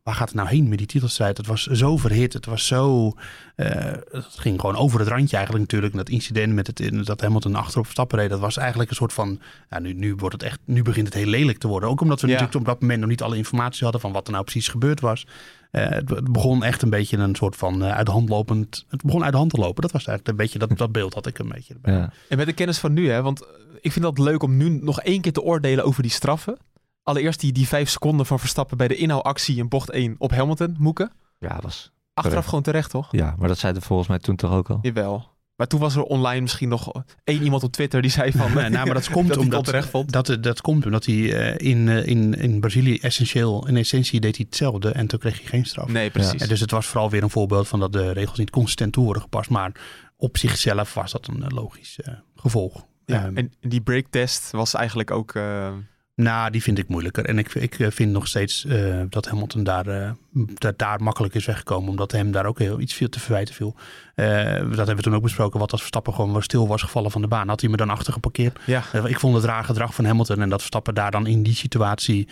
waar 0.03 0.15
gaat 0.15 0.27
het 0.27 0.37
nou 0.37 0.49
heen 0.49 0.69
met 0.69 0.77
die 0.77 0.87
titelstrijd? 0.87 1.37
Het 1.37 1.47
was 1.47 1.63
zo 1.65 1.97
verhit, 1.97 2.33
het 2.33 2.45
was 2.45 2.67
zo... 2.67 3.13
eh, 3.55 3.67
het 4.11 4.25
ging 4.37 4.59
gewoon 4.59 4.75
over 4.75 4.99
het 4.99 5.07
randje 5.09 5.35
eigenlijk 5.35 5.65
natuurlijk. 5.65 5.91
En 5.93 5.97
dat 5.99 6.09
incident 6.09 6.53
met 6.53 6.67
het, 6.67 7.05
dat 7.05 7.21
Hamilton 7.21 7.55
achterop 7.55 7.83
Verstappen 7.83 8.19
reed, 8.19 8.29
dat 8.29 8.39
was 8.39 8.57
eigenlijk 8.57 8.89
een 8.89 8.95
soort 8.95 9.13
van... 9.13 9.39
Ja, 9.69 9.79
nu, 9.79 9.93
nu, 9.93 10.15
wordt 10.15 10.33
het 10.33 10.43
echt, 10.43 10.59
nu 10.65 10.81
begint 10.81 11.05
het 11.07 11.15
heel 11.15 11.25
lelijk 11.25 11.57
te 11.57 11.67
worden. 11.67 11.89
Ook 11.89 12.01
omdat 12.01 12.21
we 12.21 12.27
Ja. 12.27 12.33
natuurlijk 12.33 12.59
op 12.59 12.65
dat 12.65 12.81
moment 12.81 12.99
nog 12.99 13.09
niet 13.09 13.21
alle 13.21 13.37
informatie 13.37 13.83
hadden 13.83 14.01
van 14.01 14.11
wat 14.11 14.25
er 14.27 14.31
nou 14.31 14.43
precies 14.43 14.67
gebeurd 14.67 14.99
was. 14.99 15.25
Eh, 15.71 15.89
het, 15.89 16.31
begon 16.31 16.63
echt 16.63 16.81
een 16.81 16.89
beetje 16.89 17.17
een 17.17 17.35
soort 17.35 17.55
van 17.55 17.83
eh, 17.83 17.95
uit 17.95 18.05
de 18.05 18.11
hand 18.11 18.29
lopend... 18.29 18.85
Het 18.89 19.03
begon 19.03 19.23
uit 19.23 19.31
de 19.31 19.37
hand 19.37 19.49
te 19.49 19.59
lopen. 19.59 19.81
Dat 19.81 19.91
was 19.91 20.05
eigenlijk 20.05 20.27
een 20.27 20.45
beetje, 20.45 20.59
dat, 20.59 20.77
dat 20.77 20.91
beeld 20.91 21.13
had 21.13 21.27
ik 21.27 21.39
een 21.39 21.49
beetje 21.49 21.73
erbij. 21.73 21.93
Ja. 21.93 22.13
En 22.29 22.37
met 22.37 22.45
de 22.45 22.53
kennis 22.53 22.79
van 22.79 22.93
nu, 22.93 23.09
hè, 23.09 23.21
want 23.21 23.45
ik 23.81 23.91
vind 23.91 24.05
dat 24.05 24.17
leuk 24.17 24.43
om 24.43 24.57
nu 24.57 24.69
nog 24.69 25.01
één 25.01 25.21
keer 25.21 25.33
te 25.33 25.41
oordelen 25.41 25.85
over 25.85 26.01
die 26.01 26.11
straffen. 26.11 26.57
Allereerst 27.03 27.39
die, 27.39 27.51
die 27.51 27.67
vijf 27.67 27.89
seconden 27.89 28.25
van 28.25 28.39
Verstappen 28.39 28.77
bij 28.77 28.87
de 28.87 28.95
inhaalactie 28.95 29.57
in 29.57 29.67
bocht 29.67 29.89
1 29.89 30.15
op 30.17 30.31
Hamilton, 30.31 30.75
Moeken. 30.79 31.11
Ja, 31.39 31.59
was 31.61 31.91
Achteraf 32.13 32.31
Terecht. 32.31 32.47
gewoon 32.47 32.63
terecht, 32.63 32.89
toch? 32.89 33.07
Ja, 33.11 33.35
maar 33.37 33.47
dat 33.47 33.57
zeiden 33.57 33.81
volgens 33.81 34.07
mij 34.07 34.19
toen 34.19 34.35
toch 34.35 34.51
ook 34.51 34.69
al. 34.69 34.79
Jawel. 34.81 35.35
Maar 35.57 35.67
toen 35.67 35.79
was 35.79 35.95
er 35.95 36.03
online 36.03 36.41
misschien 36.41 36.69
nog 36.69 37.03
één 37.23 37.43
iemand 37.43 37.63
op 37.63 37.71
Twitter 37.71 38.01
die 38.01 38.11
zei 38.11 38.31
van... 38.31 38.53
Nee, 38.53 38.69
nou, 38.69 38.85
maar 38.85 38.93
dat 38.93 39.09
komt 39.09 39.27
dat 39.27 39.37
omdat 39.37 39.85
vond. 39.85 40.11
Dat, 40.11 40.37
dat 40.41 40.61
komt 40.61 40.85
omdat 40.85 41.05
hij 41.05 41.33
eh, 41.33 41.69
in, 41.69 41.89
eh, 41.89 42.05
in, 42.05 42.33
in 42.33 42.59
Brazilië 42.59 42.97
essentieel, 42.97 43.67
in 43.67 43.77
essentie 43.77 44.19
deed 44.19 44.35
hij 44.35 44.45
hetzelfde 44.49 44.91
en 44.91 45.07
toen 45.07 45.19
kreeg 45.19 45.37
hij 45.37 45.45
geen 45.45 45.65
straf. 45.65 45.87
Nee, 45.87 46.09
precies. 46.09 46.47
Dus 46.47 46.59
het 46.59 46.71
was 46.71 46.85
vooral 46.85 47.09
weer 47.09 47.23
een 47.23 47.29
voorbeeld 47.29 47.67
van 47.67 47.79
dat 47.79 47.93
de 47.93 48.11
regels 48.11 48.37
niet 48.37 48.49
consistent 48.49 48.93
toe 48.93 49.03
worden 49.03 49.21
gepast. 49.21 49.49
Maar 49.49 49.71
op 50.17 50.37
zichzelf 50.37 50.93
was 50.93 51.11
dat 51.11 51.27
een 51.27 51.43
eh, 51.43 51.49
logisch 51.49 51.99
eh, 51.99 52.13
gevolg. 52.35 52.85
Ja, 53.05 53.25
Ehm, 53.25 53.37
en 53.37 53.53
die 53.59 53.81
breaktest 53.81 54.51
was 54.51 54.73
eigenlijk 54.73 55.11
ook... 55.11 55.33
nou, 56.17 56.51
die 56.51 56.61
vind 56.63 56.77
ik 56.77 56.87
moeilijker. 56.87 57.25
En 57.25 57.37
ik, 57.37 57.53
ik 57.53 57.79
eh, 57.79 57.91
vind 57.91 58.11
nog 58.11 58.27
steeds 58.27 58.65
eh, 58.65 59.01
dat 59.09 59.27
Hamilton 59.27 59.63
daar, 59.63 59.87
eh, 59.87 60.11
dat 60.53 60.77
daar 60.77 61.03
makkelijk 61.03 61.35
is 61.35 61.45
weggekomen. 61.45 61.89
Omdat 61.89 62.11
hem 62.11 62.31
daar 62.31 62.45
ook 62.45 62.59
heel 62.59 62.79
iets 62.79 62.93
veel 62.93 63.09
te 63.09 63.19
verwijten 63.19 63.55
viel. 63.55 63.75
Eh, 64.15 64.25
dat 64.53 64.77
hebben 64.77 64.95
we 64.95 65.01
toen 65.01 65.15
ook 65.15 65.21
besproken. 65.21 65.59
Wat 65.59 65.71
als 65.71 65.79
Verstappen 65.79 66.13
gewoon 66.13 66.43
stil 66.43 66.67
was 66.67 66.81
gevallen 66.81 67.11
van 67.11 67.21
de 67.21 67.27
baan. 67.27 67.47
Had 67.47 67.61
hij 67.61 67.69
me 67.69 67.77
dan 67.77 67.89
achter 67.89 68.13
geparkeerd. 68.13 68.59
ja, 68.65 68.83
Ik 69.05 69.19
vond 69.19 69.35
het 69.35 69.43
raar 69.43 69.63
gedrag 69.63 69.93
van 69.93 70.05
Hamilton. 70.05 70.41
En 70.41 70.49
dat 70.49 70.59
Verstappen 70.59 70.93
daar 70.93 71.11
dan 71.11 71.27
in 71.27 71.43
die 71.43 71.55
situatie 71.55 72.27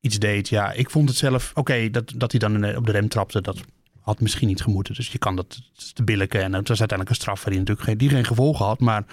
iets 0.00 0.18
deed. 0.18 0.48
Ja, 0.48 0.72
ik 0.72 0.90
vond 0.90 1.08
het 1.08 1.18
zelf... 1.18 1.50
Oké, 1.54 1.90
dat, 1.90 2.12
dat 2.16 2.30
hij 2.30 2.40
dan 2.40 2.76
op 2.76 2.86
de 2.86 2.92
rem 2.92 3.08
trapte. 3.08 3.40
Dat 3.40 3.60
had 4.00 4.20
misschien 4.20 4.48
niet 4.48 4.62
gemoeten. 4.62 4.94
Dus 4.94 5.12
je 5.12 5.18
kan 5.18 5.36
dat 5.36 5.60
te 5.94 6.02
billiken. 6.02 6.42
En 6.42 6.52
het 6.52 6.68
was 6.68 6.78
uiteindelijk 6.78 7.08
een 7.10 7.22
straf 7.22 7.38
waar 7.38 7.52
hij 7.52 7.58
natuurlijk 7.58 7.86
geen, 7.86 7.98
die 7.98 8.08
geen 8.08 8.24
gevolgen 8.24 8.66
had. 8.66 8.80
Maar 8.80 9.04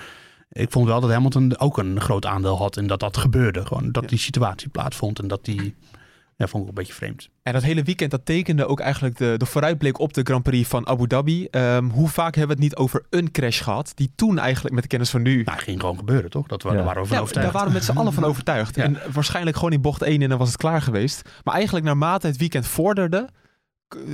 ik 0.51 0.71
vond 0.71 0.87
wel 0.87 1.01
dat 1.01 1.11
Hamilton 1.11 1.57
ook 1.59 1.77
een 1.77 2.01
groot 2.01 2.25
aandeel 2.25 2.57
had. 2.57 2.77
in 2.77 2.87
dat 2.87 2.99
dat 2.99 3.17
gebeurde. 3.17 3.65
Gewoon 3.65 3.91
dat 3.91 4.03
Ja. 4.03 4.09
die 4.09 4.19
situatie 4.19 4.69
plaatsvond. 4.69 5.19
En 5.19 5.27
dat 5.27 5.45
die... 5.45 5.75
Ja, 6.35 6.47
vond 6.47 6.63
ik 6.63 6.69
ook 6.69 6.75
een 6.77 6.83
beetje 6.83 6.93
vreemd. 6.99 7.29
En 7.43 7.53
dat 7.53 7.63
hele 7.63 7.83
weekend, 7.83 8.11
dat 8.11 8.25
tekende 8.25 8.65
ook 8.65 8.79
eigenlijk 8.79 9.17
de, 9.17 9.33
de 9.37 9.45
vooruitblik 9.45 9.99
op 9.99 10.13
de 10.13 10.21
Grand 10.23 10.43
Prix 10.43 10.67
van 10.69 10.87
Abu 10.87 11.07
Dhabi. 11.07 11.45
Ehm, 11.45 11.85
hoe 11.89 12.07
vaak 12.09 12.35
hebben 12.35 12.57
we 12.57 12.63
het 12.63 12.71
niet 12.71 12.79
over 12.83 13.05
een 13.09 13.31
crash 13.31 13.63
gehad, 13.63 13.91
die 13.95 14.11
toen 14.15 14.37
eigenlijk 14.39 14.73
met 14.73 14.83
de 14.83 14.89
kennis 14.89 15.09
van 15.09 15.21
nu... 15.21 15.43
Nou, 15.43 15.59
ging 15.59 15.79
gewoon 15.79 15.97
gebeuren, 15.97 16.29
toch? 16.29 16.47
Dat 16.47 16.61
waren, 16.63 16.79
Ja. 16.79 16.85
daar 16.85 16.93
waren 16.93 17.01
we 17.01 17.07
van 17.07 17.17
Ja, 17.17 17.23
overtuigd. 17.23 17.51
daar 17.53 17.61
waren 17.61 17.73
we 17.73 17.85
met 17.85 17.95
z'n 17.95 17.97
allen 17.99 18.13
van 18.13 18.23
overtuigd. 18.23 18.75
Ja. 18.75 18.83
En 18.83 18.97
waarschijnlijk 19.13 19.55
gewoon 19.57 19.71
in 19.71 19.81
bocht 19.81 20.01
1 20.01 20.21
en 20.21 20.29
dan 20.29 20.37
was 20.37 20.47
het 20.47 20.57
klaar 20.57 20.81
geweest. 20.81 21.29
Maar 21.43 21.53
eigenlijk 21.53 21.85
naarmate 21.85 22.27
het 22.27 22.37
weekend 22.37 22.67
vorderde, 22.67 23.29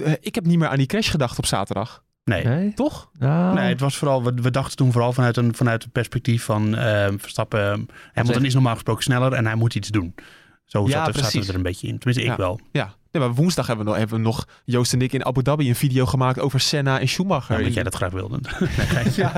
eh, 0.03 0.11
ik 0.19 0.35
heb 0.35 0.45
niet 0.45 0.57
meer 0.59 0.67
aan 0.67 0.77
die 0.77 0.85
crash 0.87 1.11
gedacht 1.11 1.37
op 1.37 1.45
zaterdag. 1.45 2.03
Nee. 2.27 2.43
Nee? 2.43 2.73
Toch? 2.73 3.09
Nou, 3.19 3.55
Nee, 3.55 3.69
het 3.69 3.79
was 3.79 3.97
vooral, 3.97 4.23
we, 4.23 4.31
we 4.41 4.51
dachten 4.51 4.77
toen 4.77 4.91
vooral 4.91 5.13
vanuit 5.13 5.37
een 5.37 5.55
vanuit 5.55 5.83
het 5.83 5.91
perspectief 5.91 6.43
van 6.43 6.75
eh, 6.75 7.07
Verstappen. 7.17 7.59
eh, 7.71 7.77
Hamilton 8.13 8.45
is 8.45 8.53
normaal 8.53 8.73
gesproken 8.73 9.03
sneller 9.03 9.33
en 9.33 9.45
hij 9.45 9.55
moet 9.55 9.75
iets 9.75 9.89
doen. 9.89 10.15
Zo 10.65 10.83
Ja, 10.83 10.89
zat, 10.89 10.97
er, 10.99 11.05
zaten 11.05 11.21
precies. 11.21 11.45
we 11.45 11.51
er 11.51 11.57
een 11.57 11.63
beetje 11.63 11.87
in. 11.87 11.97
Tenminste, 11.97 12.23
ik 12.23 12.29
Ja. 12.31 12.37
wel. 12.37 12.59
Ja. 12.71 12.93
Nee, 13.11 13.23
maar 13.27 13.33
woensdag 13.35 13.67
hebben 13.67 13.85
we, 13.85 13.91
nog, 13.91 13.99
hebben 13.99 14.17
we 14.17 14.23
nog, 14.23 14.47
Joost 14.65 14.93
en 14.93 15.01
ik 15.01 15.13
in 15.13 15.25
Abu 15.25 15.41
Dhabi, 15.41 15.69
een 15.69 15.75
video 15.75 16.05
gemaakt 16.05 16.39
over 16.39 16.59
Senna 16.59 16.99
en 16.99 17.07
Schumacher. 17.07 17.49
Ja, 17.51 17.55
omdat 17.55 17.67
in, 17.67 17.73
jij 17.73 17.83
dat 17.83 17.95
graag 17.95 18.11
wilde. 18.11 18.39
Ja, 19.15 19.35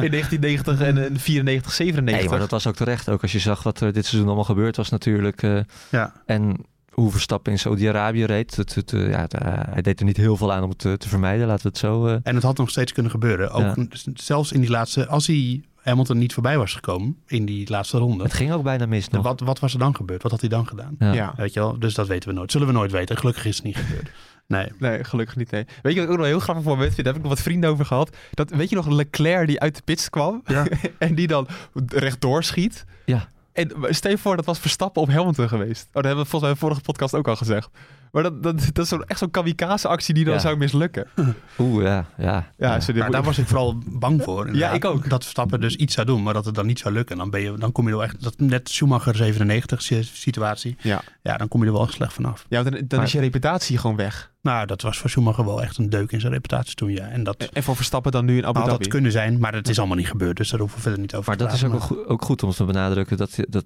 in 0.00 0.10
1990 0.10 0.80
en 0.80 0.96
in 0.96 1.18
94, 1.18 1.72
97. 1.72 2.02
Nee, 2.20 2.28
maar 2.30 2.38
dat 2.38 2.50
was 2.50 2.66
ook 2.66 2.76
terecht. 2.76 3.08
Ook 3.08 3.22
als 3.22 3.32
je 3.32 3.38
zag 3.38 3.62
wat 3.62 3.80
er 3.80 3.92
dit 3.92 4.04
seizoen 4.06 4.26
allemaal 4.26 4.44
gebeurd 4.44 4.76
was 4.76 4.88
natuurlijk. 4.88 5.42
eh, 5.42 5.58
Ja. 5.90 6.12
En 6.26 6.56
hoe 7.00 7.10
Verstappen 7.10 7.52
in 7.52 7.58
Saudi-Arabië 7.58 8.24
reed. 8.24 8.56
Het, 8.56 8.74
het, 8.74 8.92
eh, 8.92 9.10
ja, 9.10 9.20
het, 9.20 9.34
eh, 9.34 9.52
hij 9.70 9.82
deed 9.82 9.98
er 10.00 10.04
niet 10.06 10.16
heel 10.16 10.36
veel 10.36 10.52
aan 10.52 10.62
om 10.62 10.68
het 10.68 10.78
te, 10.78 10.96
te 10.96 11.08
vermijden. 11.08 11.46
Laten 11.46 11.62
we 11.62 11.68
het 11.68 11.78
zo... 11.78 12.06
eh, 12.06 12.16
En 12.22 12.34
het 12.34 12.44
had 12.44 12.56
nog 12.58 12.70
steeds 12.70 12.92
kunnen 12.92 13.10
gebeuren. 13.12 13.50
Ook 13.50 13.76
Ja. 13.76 13.86
zelfs 14.14 14.52
in 14.52 14.60
die 14.60 14.70
laatste, 14.70 15.06
als 15.06 15.26
hij 15.26 15.62
Hamilton 15.82 16.18
niet 16.18 16.32
voorbij 16.34 16.58
was 16.58 16.74
gekomen 16.74 17.16
in 17.26 17.44
die 17.46 17.70
laatste 17.70 17.98
ronde. 17.98 18.22
het 18.24 18.32
ging 18.32 18.52
ook 18.52 18.62
bijna 18.62 18.86
mis 18.86 19.08
nog. 19.08 19.22
Wat, 19.22 19.40
wat 19.40 19.58
was 19.58 19.72
er 19.72 19.78
dan 19.78 19.96
gebeurd? 19.96 20.22
Wat 20.22 20.30
had 20.30 20.40
hij 20.40 20.48
dan 20.48 20.66
gedaan? 20.66 20.94
Ja. 20.98 21.12
Ja. 21.12 21.32
Weet 21.36 21.52
je 21.52 21.60
wel? 21.60 21.78
Dus 21.78 21.94
dat 21.94 22.06
weten 22.06 22.28
we 22.28 22.34
nooit. 22.34 22.50
Zullen 22.52 22.66
we 22.66 22.72
nooit 22.72 22.92
weten. 22.92 23.16
Gelukkig 23.16 23.44
is 23.44 23.56
het 23.56 23.64
niet 23.64 23.76
gebeurd. 23.76 24.10
Nee. 24.46 24.68
Nee, 24.78 25.04
gelukkig 25.04 25.36
niet. 25.36 25.50
Nee. 25.50 25.64
Weet 25.82 25.92
je 25.94 25.98
wat 26.00 26.08
ik 26.08 26.10
ook 26.10 26.16
nog 26.16 26.18
een 26.26 26.32
heel 26.32 26.40
grappig 26.40 26.64
moment 26.64 26.94
vind? 26.94 26.96
Daar 26.96 27.06
heb 27.06 27.16
ik 27.16 27.22
nog 27.22 27.30
wat 27.32 27.42
vrienden 27.42 27.70
over 27.70 27.84
gehad. 27.84 28.16
Dat, 28.30 28.50
weet 28.50 28.68
je 28.68 28.74
nog 28.76 28.86
Leclerc 28.88 29.46
die 29.46 29.60
uit 29.60 29.74
de 29.76 29.82
pits 29.84 30.10
kwam? 30.10 30.42
Ja. 30.46 30.66
en 30.98 31.14
die 31.14 31.26
dan 31.26 31.46
rechtdoor 31.86 32.44
schiet? 32.44 32.84
Ja. 33.04 33.28
En 33.58 33.94
stel 33.94 34.10
je 34.10 34.18
voor, 34.18 34.36
dat 34.36 34.44
was 34.44 34.58
Verstappen 34.58 35.02
op 35.02 35.08
Hamilton 35.08 35.48
geweest. 35.48 35.86
Oh, 35.86 35.92
dat 35.92 36.04
hebben 36.04 36.24
we 36.24 36.30
volgens 36.30 36.42
mij 36.42 36.52
de 36.52 36.58
vorige 36.58 36.80
podcast 36.80 37.14
ook 37.14 37.28
al 37.28 37.36
gezegd. 37.36 37.70
Maar 38.12 38.22
dat, 38.22 38.42
dat, 38.42 38.60
dat 38.72 38.78
is 38.84 38.88
zo, 38.88 38.98
echt 38.98 39.18
zo'n 39.18 39.30
kamikaze 39.30 39.88
actie 39.88 40.14
die 40.14 40.24
dan 40.24 40.34
Ja. 40.34 40.40
zou 40.40 40.56
mislukken. 40.56 41.06
Oeh, 41.58 41.82
ja. 41.84 42.06
ja, 42.18 42.52
Ja, 42.58 42.78
Maar 42.94 43.10
daar 43.10 43.22
was 43.22 43.38
ik 43.38 43.46
vooral 43.46 43.78
bang 43.86 44.22
voor. 44.22 44.46
inderdaad. 44.46 44.74
ik 44.74 44.84
ook. 44.84 45.08
Dat 45.08 45.22
Verstappen 45.22 45.60
dus 45.60 45.76
iets 45.76 45.94
zou 45.94 46.06
doen, 46.06 46.22
maar 46.22 46.34
dat 46.34 46.44
het 46.44 46.54
dan 46.54 46.66
niet 46.66 46.78
zou 46.78 46.94
lukken. 46.94 47.16
Dan, 47.16 47.30
ben 47.30 47.40
je, 47.40 47.54
dan 47.54 47.72
kom 47.72 47.84
je 47.84 47.90
er 47.90 47.96
wel 47.96 48.06
echt... 48.06 48.22
Dat, 48.22 48.34
net 48.38 48.68
Schumacher 48.68 49.16
97 49.16 49.82
si- 49.82 50.02
situatie. 50.02 50.76
Ja. 50.80 51.00
Ja, 51.22 51.36
dan 51.36 51.48
kom 51.48 51.60
je 51.60 51.66
er 51.66 51.72
wel 51.72 51.82
echt 51.82 51.92
slecht 51.92 52.12
vanaf. 52.12 52.46
Ja, 52.48 52.62
dan, 52.62 52.72
dan 52.72 52.84
Maar- 52.98 53.02
is 53.06 53.12
je 53.12 53.20
reputatie 53.20 53.78
gewoon 53.78 53.96
weg. 53.96 54.32
Nou, 54.42 54.66
dat 54.66 54.82
was 54.82 54.98
voor 54.98 55.10
Schumacher 55.10 55.44
wel 55.44 55.62
echt 55.62 55.76
een 55.78 55.90
deuk 55.90 56.12
in 56.12 56.20
zijn 56.20 56.32
reputatie 56.32 56.74
toen, 56.74 56.90
ja. 56.90 57.06
En 57.08 57.24
dat 57.24 57.36
En 57.52 57.62
voor 57.62 57.76
Verstappen 57.76 58.12
dan 58.12 58.24
nu 58.24 58.36
in 58.36 58.46
Abu 58.46 58.58
had 58.58 58.68
Dhabi. 58.68 58.82
dat 58.82 58.92
kunnen 58.92 59.12
zijn, 59.12 59.38
maar 59.38 59.54
het 59.54 59.68
is 59.68 59.78
allemaal 59.78 59.96
niet 59.96 60.08
gebeurd. 60.08 60.36
Dus 60.36 60.50
daar 60.50 60.58
hoeven 60.60 60.76
we 60.76 60.82
verder 60.82 61.00
niet 61.00 61.14
over 61.14 61.28
Maar 61.28 61.36
te 61.36 61.44
dat 61.44 61.52
is 61.52 61.64
ook, 61.64 61.70
praten. 61.70 61.88
goed- 61.88 62.06
ook 62.06 62.24
goed 62.24 62.42
om 62.42 62.50
te 62.50 62.64
benadrukken. 62.64 63.16
Dat, 63.16 63.36
dat 63.48 63.64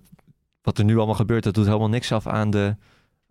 wat 0.62 0.78
er 0.78 0.85
nu 0.85 0.97
allemaal 0.97 1.14
gebeurt, 1.14 1.44
dat 1.44 1.55
doet 1.55 1.66
helemaal 1.66 1.89
niks 1.89 2.12
af 2.12 2.27
aan, 2.27 2.51
de, 2.51 2.77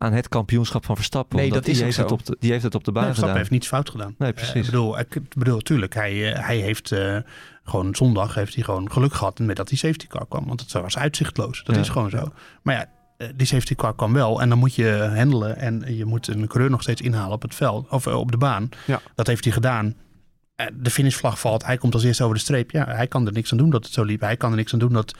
aan 0.02 0.14
het 0.14 0.30
kampioenschap 0.30 0.86
van 0.86 0.95
Verstappen. 0.95 1.38
Nee, 1.38 1.49
dat 1.52 1.57
is 1.60 1.65
die 1.65 1.76
ook 1.78 1.82
heeft, 1.84 1.95
zo. 1.95 2.02
het 2.02 2.11
op 2.11 2.26
de, 2.26 2.36
die 2.40 2.52
heeft 2.52 2.64
het 2.64 2.76
op 2.76 2.84
de 2.84 2.91
baan 2.91 3.03
Nee, 3.03 3.11
Verstappen 3.14 3.41
gedaan. 3.44 3.52
heeft 3.52 3.52
niets 3.52 3.68
fout 3.68 3.90
gedaan. 3.90 4.15
Nee, 4.18 4.30
Eh, 4.30 4.36
precies. 4.36 4.56
ik 4.56 4.65
bedoel, 4.65 4.99
ik 4.99 5.19
bedoel, 5.38 5.60
tuurlijk, 5.60 5.94
hij, 5.94 6.34
eh, 6.34 6.45
hij 6.45 6.57
heeft 6.57 6.91
eh, 6.91 7.18
gewoon 7.64 7.95
zondag 7.95 8.36
heeft 8.36 8.56
hij 8.56 8.64
gewoon 8.64 8.91
geluk 8.91 9.14
gehad 9.14 9.40
met 9.40 9.56
dat 9.56 9.68
die 9.68 9.78
safety 9.78 10.07
car 10.07 10.26
kwam. 10.28 10.48
Want 10.48 10.60
het 10.60 10.72
was 10.72 10.98
uitzichtloos. 10.98 11.64
Dat 11.64 11.76
Ja. 11.76 11.82
is 11.82 11.90
gewoon 11.90 12.10
zo. 12.10 12.32
Maar 12.61 12.76
ja, 12.76 12.86
eh, 13.18 13.28
die 13.36 13.48
safety 13.48 13.76
car 13.76 13.95
kwam 13.95 14.14
wel. 14.14 14.41
En 14.41 14.49
dan 14.49 14.57
moet 14.57 14.76
je 14.76 15.11
handelen. 15.15 15.57
En 15.57 15.84
je 15.95 16.06
moet 16.06 16.28
een 16.28 16.48
coureur 16.48 16.72
nog 16.72 16.82
steeds 16.82 17.02
inhalen 17.02 17.34
op 17.34 17.41
het 17.41 17.56
veld. 17.56 17.90
Of 17.90 18.07
eh, 18.07 18.15
op 18.19 18.32
de 18.32 18.38
baan. 18.38 18.69
Ja. 18.88 19.02
Dat 19.15 19.28
heeft 19.28 19.44
hij 19.44 19.53
gedaan. 19.53 19.95
Eh, 20.56 20.65
De 20.73 20.90
finishvlag 20.90 21.40
valt. 21.40 21.65
Hij 21.65 21.78
komt 21.78 21.94
als 21.94 22.03
eerste 22.03 22.23
over 22.23 22.36
de 22.36 22.41
streep. 22.41 22.72
Ja, 22.72 22.86
hij 22.88 23.07
kan 23.07 23.26
er 23.28 23.34
niks 23.34 23.52
aan 23.52 23.57
doen 23.57 23.69
dat 23.69 23.84
het 23.84 23.94
zo 23.94 24.03
liep. 24.03 24.22
Hij 24.22 24.38
kan 24.38 24.49
er 24.52 24.57
niks 24.57 24.73
aan 24.73 24.80
doen 24.80 24.94
dat, 24.94 25.15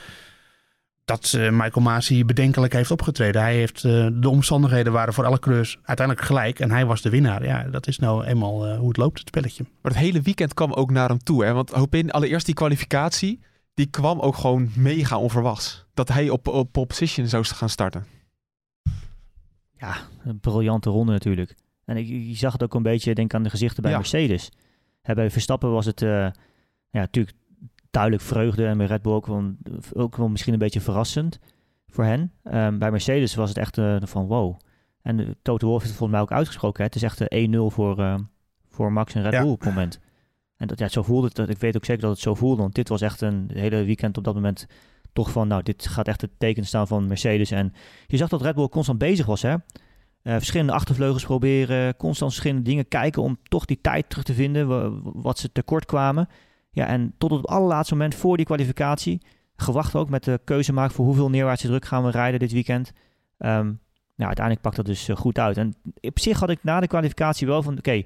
dat 1.06 1.34
eh, 1.34 1.50
Michael 1.50 1.82
Masi 1.82 2.26
bedenkelijk 2.26 2.74
heeft 2.74 2.92
opgetreden. 2.92 3.42
Hij 3.42 3.56
heeft, 3.56 3.84
eh, 3.84 4.08
de 4.14 4.30
omstandigheden 4.30 4.94
waren 4.94 5.14
voor 5.14 5.26
alle 5.26 5.40
coureurs 5.40 5.80
uiteindelijk 5.84 6.28
gelijk. 6.28 6.60
En 6.60 6.72
hij 6.72 6.86
was 6.86 7.02
de 7.02 7.10
winnaar. 7.10 7.46
Ja, 7.46 7.64
dat 7.64 7.88
is 7.88 8.00
nou 8.00 8.26
eenmaal 8.26 8.68
eh, 8.68 8.78
hoe 8.78 8.88
het 8.88 8.98
loopt, 8.98 9.20
het 9.20 9.28
spelletje. 9.28 9.64
Maar 9.82 9.92
het 9.92 10.02
hele 10.02 10.22
weekend 10.22 10.54
kwam 10.54 10.74
ook 10.74 10.92
naar 10.92 11.10
hem 11.10 11.24
toe. 11.24 11.46
Hè? 11.46 11.54
Want 11.54 11.70
Hopin, 11.70 12.12
allereerst 12.12 12.46
die 12.46 12.56
kwalificatie, 12.56 13.40
die 13.74 13.86
kwam 13.86 14.20
ook 14.20 14.36
gewoon 14.36 14.70
mega 14.76 15.18
onverwachts. 15.18 15.86
Dat 15.94 16.08
hij 16.08 16.30
op, 16.30 16.48
op 16.48 16.72
pole 16.72 16.86
position 16.86 17.28
zou 17.28 17.46
gaan 17.46 17.70
starten. 17.70 18.06
Ja, 19.78 19.96
een 20.24 20.40
briljante 20.40 20.90
ronde 20.90 21.12
natuurlijk. 21.12 21.56
En 21.86 21.98
ik, 21.98 22.08
je 22.08 22.36
zag 22.36 22.52
het 22.52 22.64
ook 22.64 22.74
een 22.74 22.84
beetje, 22.84 23.16
denk 23.16 23.34
aan 23.34 23.44
de 23.44 23.50
gezichten 23.50 23.82
bij 23.82 23.92
Ja. 23.92 23.98
Mercedes. 23.98 24.52
Hè, 25.02 25.14
bij 25.14 25.32
Verstappen 25.32 25.72
was 25.72 25.86
het, 25.86 26.02
eh, 26.02 26.10
ja, 26.90 27.00
natuurlijk 27.00 27.38
duidelijk 27.92 28.24
vreugde. 28.24 28.66
En 28.66 28.78
bij 28.78 28.86
Red 28.88 29.02
Bull 29.02 29.14
ook 29.14 29.28
wel, 29.28 29.52
ook 29.94 30.16
wel 30.18 30.28
misschien 30.30 30.54
een 30.54 30.60
beetje 30.60 30.82
verrassend 30.82 31.40
voor 31.88 32.04
hen. 32.04 32.32
Ehm, 32.44 32.78
bij 32.78 32.92
Mercedes 32.92 33.36
was 33.36 33.50
het 33.50 33.58
echt 33.58 33.78
eh, 33.78 33.96
van 34.02 34.26
wow. 34.26 34.60
En 35.02 35.18
de 35.18 35.38
Toto 35.42 35.68
Wolff 35.68 35.80
heeft 35.84 35.90
het 35.98 36.00
volgens 36.00 36.20
mij 36.20 36.22
ook 36.30 36.38
uitgesproken. 36.40 36.78
Hè. 36.80 36.86
Het 36.86 36.96
is 36.96 37.04
echt 37.04 37.22
eh, 37.22 37.48
1-0 37.48 37.58
voor, 37.74 38.00
eh, 38.00 38.16
voor 38.70 38.92
Max 38.92 39.14
en 39.16 39.22
Red 39.22 39.34
Ja. 39.34 39.42
Bull 39.42 39.52
op 39.52 39.60
het 39.60 39.70
moment. 39.70 40.00
En 40.58 40.68
dat, 40.68 40.80
ja, 40.80 40.88
zo 40.88 41.04
voelde 41.04 41.28
het. 41.34 41.50
Ik 41.50 41.58
weet 41.58 41.76
ook 41.76 41.86
zeker 41.86 42.02
dat 42.02 42.12
het 42.12 42.20
zo 42.20 42.34
voelde. 42.36 42.62
Want 42.62 42.76
dit 42.76 42.90
was 42.90 43.02
echt 43.02 43.22
een 43.22 43.50
hele 43.54 43.84
weekend 43.84 44.18
op 44.18 44.24
dat 44.24 44.34
moment 44.36 44.68
toch 45.14 45.32
van... 45.32 45.48
Nou, 45.48 45.64
dit 45.64 45.88
gaat 45.88 46.08
echt 46.08 46.22
het 46.22 46.32
teken 46.38 46.66
staan 46.66 46.88
van 46.88 47.08
Mercedes. 47.08 47.52
En 47.52 47.74
je 48.08 48.18
zag 48.18 48.30
dat 48.30 48.42
Red 48.42 48.56
Bull 48.56 48.68
constant 48.70 48.98
bezig 48.98 49.26
was, 49.26 49.42
hè. 49.42 49.56
Eh, 50.22 50.34
verschillende 50.36 50.74
achtervleugels 50.74 51.24
proberen, 51.24 51.96
constant 51.98 52.32
verschillende 52.32 52.70
dingen 52.70 52.88
kijken 52.88 53.22
om 53.22 53.38
toch 53.44 53.66
die 53.66 53.82
tijd 53.82 54.10
terug 54.10 54.24
te 54.24 54.34
vinden 54.34 54.68
wa- 54.68 54.90
wat 55.04 55.40
ze 55.40 55.52
tekort 55.52 55.86
kwamen. 55.86 56.28
Ja, 56.72 56.88
en 56.88 57.14
tot 57.18 57.32
op 57.32 57.38
het 57.38 57.48
allerlaatste 57.48 57.96
moment 57.96 58.16
voor 58.16 58.38
die 58.38 58.46
kwalificatie, 58.46 59.22
gewacht 59.56 59.96
ook 59.96 60.10
met 60.10 60.24
de 60.24 60.40
keuze 60.44 60.74
maken 60.74 60.96
voor 60.96 61.06
hoeveel 61.06 61.30
neerwaartse 61.30 61.68
druk 61.68 61.86
gaan 61.86 62.04
we 62.04 62.12
rijden 62.12 62.40
dit 62.40 62.52
weekend. 62.52 62.92
Ehm, 63.38 63.66
nou, 64.16 64.28
uiteindelijk 64.28 64.62
pakt 64.62 64.76
dat 64.76 64.86
dus 64.86 65.08
eh, 65.08 65.16
goed 65.16 65.40
uit. 65.40 65.58
En 65.58 65.74
op 66.02 66.20
zich 66.20 66.40
had 66.40 66.50
ik 66.50 66.64
na 66.64 66.80
de 66.80 66.88
kwalificatie 66.88 67.48
wel 67.48 67.64
van, 67.64 67.78
oké, 67.78 68.04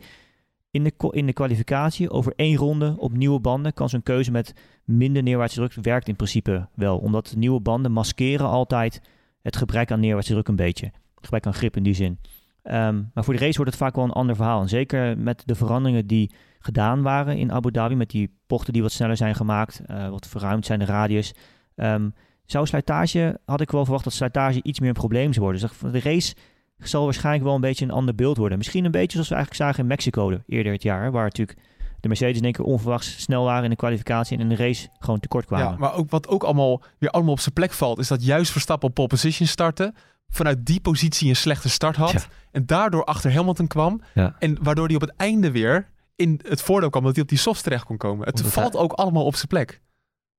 in, 0.71 0.83
de, 0.83 0.93
in 1.11 1.25
de 1.25 1.33
kwalificatie 1.33 2.09
over 2.09 2.33
één 2.35 2.57
ronde 2.57 2.95
op 2.97 3.11
nieuwe 3.11 3.39
banden 3.39 3.73
kan 3.73 3.89
zo'n 3.89 4.03
keuze 4.03 4.31
met 4.31 4.53
minder 4.83 5.23
neerwaartse 5.23 5.55
druk 5.55 5.73
werkt 5.73 6.07
in 6.07 6.15
principe 6.15 6.67
wel. 6.73 6.97
Omdat 6.97 7.33
nieuwe 7.35 7.59
banden 7.59 7.91
maskeren 7.91 8.47
altijd 8.47 9.01
het 9.41 9.55
gebrek 9.55 9.91
aan 9.91 9.99
neerwaartse 9.99 10.31
druk 10.31 10.47
een 10.47 10.55
beetje. 10.55 10.91
Gebrek 11.15 11.45
aan 11.45 11.53
grip 11.53 11.75
in 11.75 11.83
die 11.83 11.93
zin. 11.93 12.19
Ehm, 12.65 13.01
maar 13.13 13.23
voor 13.23 13.33
de 13.33 13.39
race 13.39 13.55
wordt 13.55 13.71
het 13.71 13.79
vaak 13.79 13.95
wel 13.95 14.03
een 14.03 14.11
ander 14.11 14.35
verhaal. 14.35 14.61
En 14.61 14.69
zeker 14.69 15.17
met 15.17 15.43
de 15.45 15.55
veranderingen 15.55 16.07
die 16.07 16.31
gedaan 16.59 17.01
waren 17.01 17.37
in 17.37 17.51
Abu 17.51 17.71
Dhabi, 17.71 17.95
met 17.95 18.09
die 18.09 18.37
pochten 18.47 18.73
die 18.73 18.81
wat 18.81 18.91
sneller 18.91 19.17
zijn 19.17 19.35
gemaakt, 19.35 19.81
uh, 19.91 20.09
wat 20.09 20.27
verruimd 20.27 20.65
zijn 20.65 20.79
de 20.79 20.85
radius. 20.85 21.33
Um, 21.75 22.13
zou 22.45 22.65
slijtage, 22.65 23.39
had 23.45 23.61
ik 23.61 23.71
wel 23.71 23.83
verwacht 23.83 24.03
dat 24.03 24.13
slijtage 24.13 24.63
iets 24.63 24.79
meer 24.79 24.89
een 24.89 24.95
probleem 24.95 25.33
zou 25.33 25.45
worden. 25.45 25.61
Dus 25.61 25.91
de 25.91 26.09
race 26.09 26.35
zal 26.77 27.03
waarschijnlijk 27.03 27.43
wel 27.43 27.55
een 27.55 27.61
beetje 27.61 27.85
een 27.85 27.91
ander 27.91 28.15
beeld 28.15 28.37
worden. 28.37 28.57
Misschien 28.57 28.85
een 28.85 28.91
beetje 28.91 29.11
zoals 29.11 29.29
we 29.29 29.35
eigenlijk 29.35 29.63
zagen 29.63 29.81
in 29.81 29.89
Mexico 29.89 30.39
eerder 30.47 30.71
het 30.71 30.83
jaar, 30.83 31.11
waar 31.11 31.23
natuurlijk 31.23 31.59
de 31.99 32.07
Mercedes 32.07 32.37
in 32.37 32.43
één 32.43 32.53
keer 32.53 32.65
onverwachts 32.65 33.21
snel 33.21 33.43
waren 33.43 33.63
in 33.63 33.69
de 33.69 33.75
kwalificatie 33.75 34.37
en 34.37 34.43
in 34.43 34.49
de 34.49 34.63
race 34.63 34.87
gewoon 34.99 35.19
tekort 35.19 35.45
kwamen. 35.45 35.71
Ja, 35.71 35.77
maar 35.77 35.93
ook, 35.93 36.09
wat 36.09 36.27
ook 36.27 36.43
allemaal 36.43 36.81
weer 36.97 37.09
allemaal 37.09 37.33
op 37.33 37.39
zijn 37.39 37.53
plek 37.53 37.71
valt, 37.71 37.99
is 37.99 38.07
dat 38.07 38.25
juist 38.25 38.51
Verstappen 38.51 38.89
op 38.89 38.95
pole 38.95 39.07
position 39.07 39.47
starten, 39.47 39.95
vanuit 40.27 40.65
die 40.65 40.81
positie 40.81 41.29
een 41.29 41.35
slechte 41.35 41.69
start 41.69 41.95
had 41.95 42.27
en 42.51 42.65
daardoor 42.65 43.03
achter 43.03 43.33
Hamilton 43.33 43.67
kwam 43.67 44.01
ja. 44.13 44.35
en 44.39 44.57
waardoor 44.61 44.85
hij 44.85 44.95
op 44.95 45.01
het 45.01 45.13
einde 45.17 45.51
weer 45.51 45.89
in 46.15 46.39
het 46.47 46.61
voordeel 46.61 46.89
kwam 46.89 47.03
dat 47.03 47.13
hij 47.13 47.23
op 47.23 47.29
die 47.29 47.37
soft 47.37 47.63
terecht 47.63 47.85
kon 47.85 47.97
komen. 47.97 48.27
Het 48.27 48.41
valt 48.41 48.75
ook 48.75 48.93
allemaal 48.93 49.25
op 49.25 49.35
zijn 49.35 49.47
plek. 49.47 49.81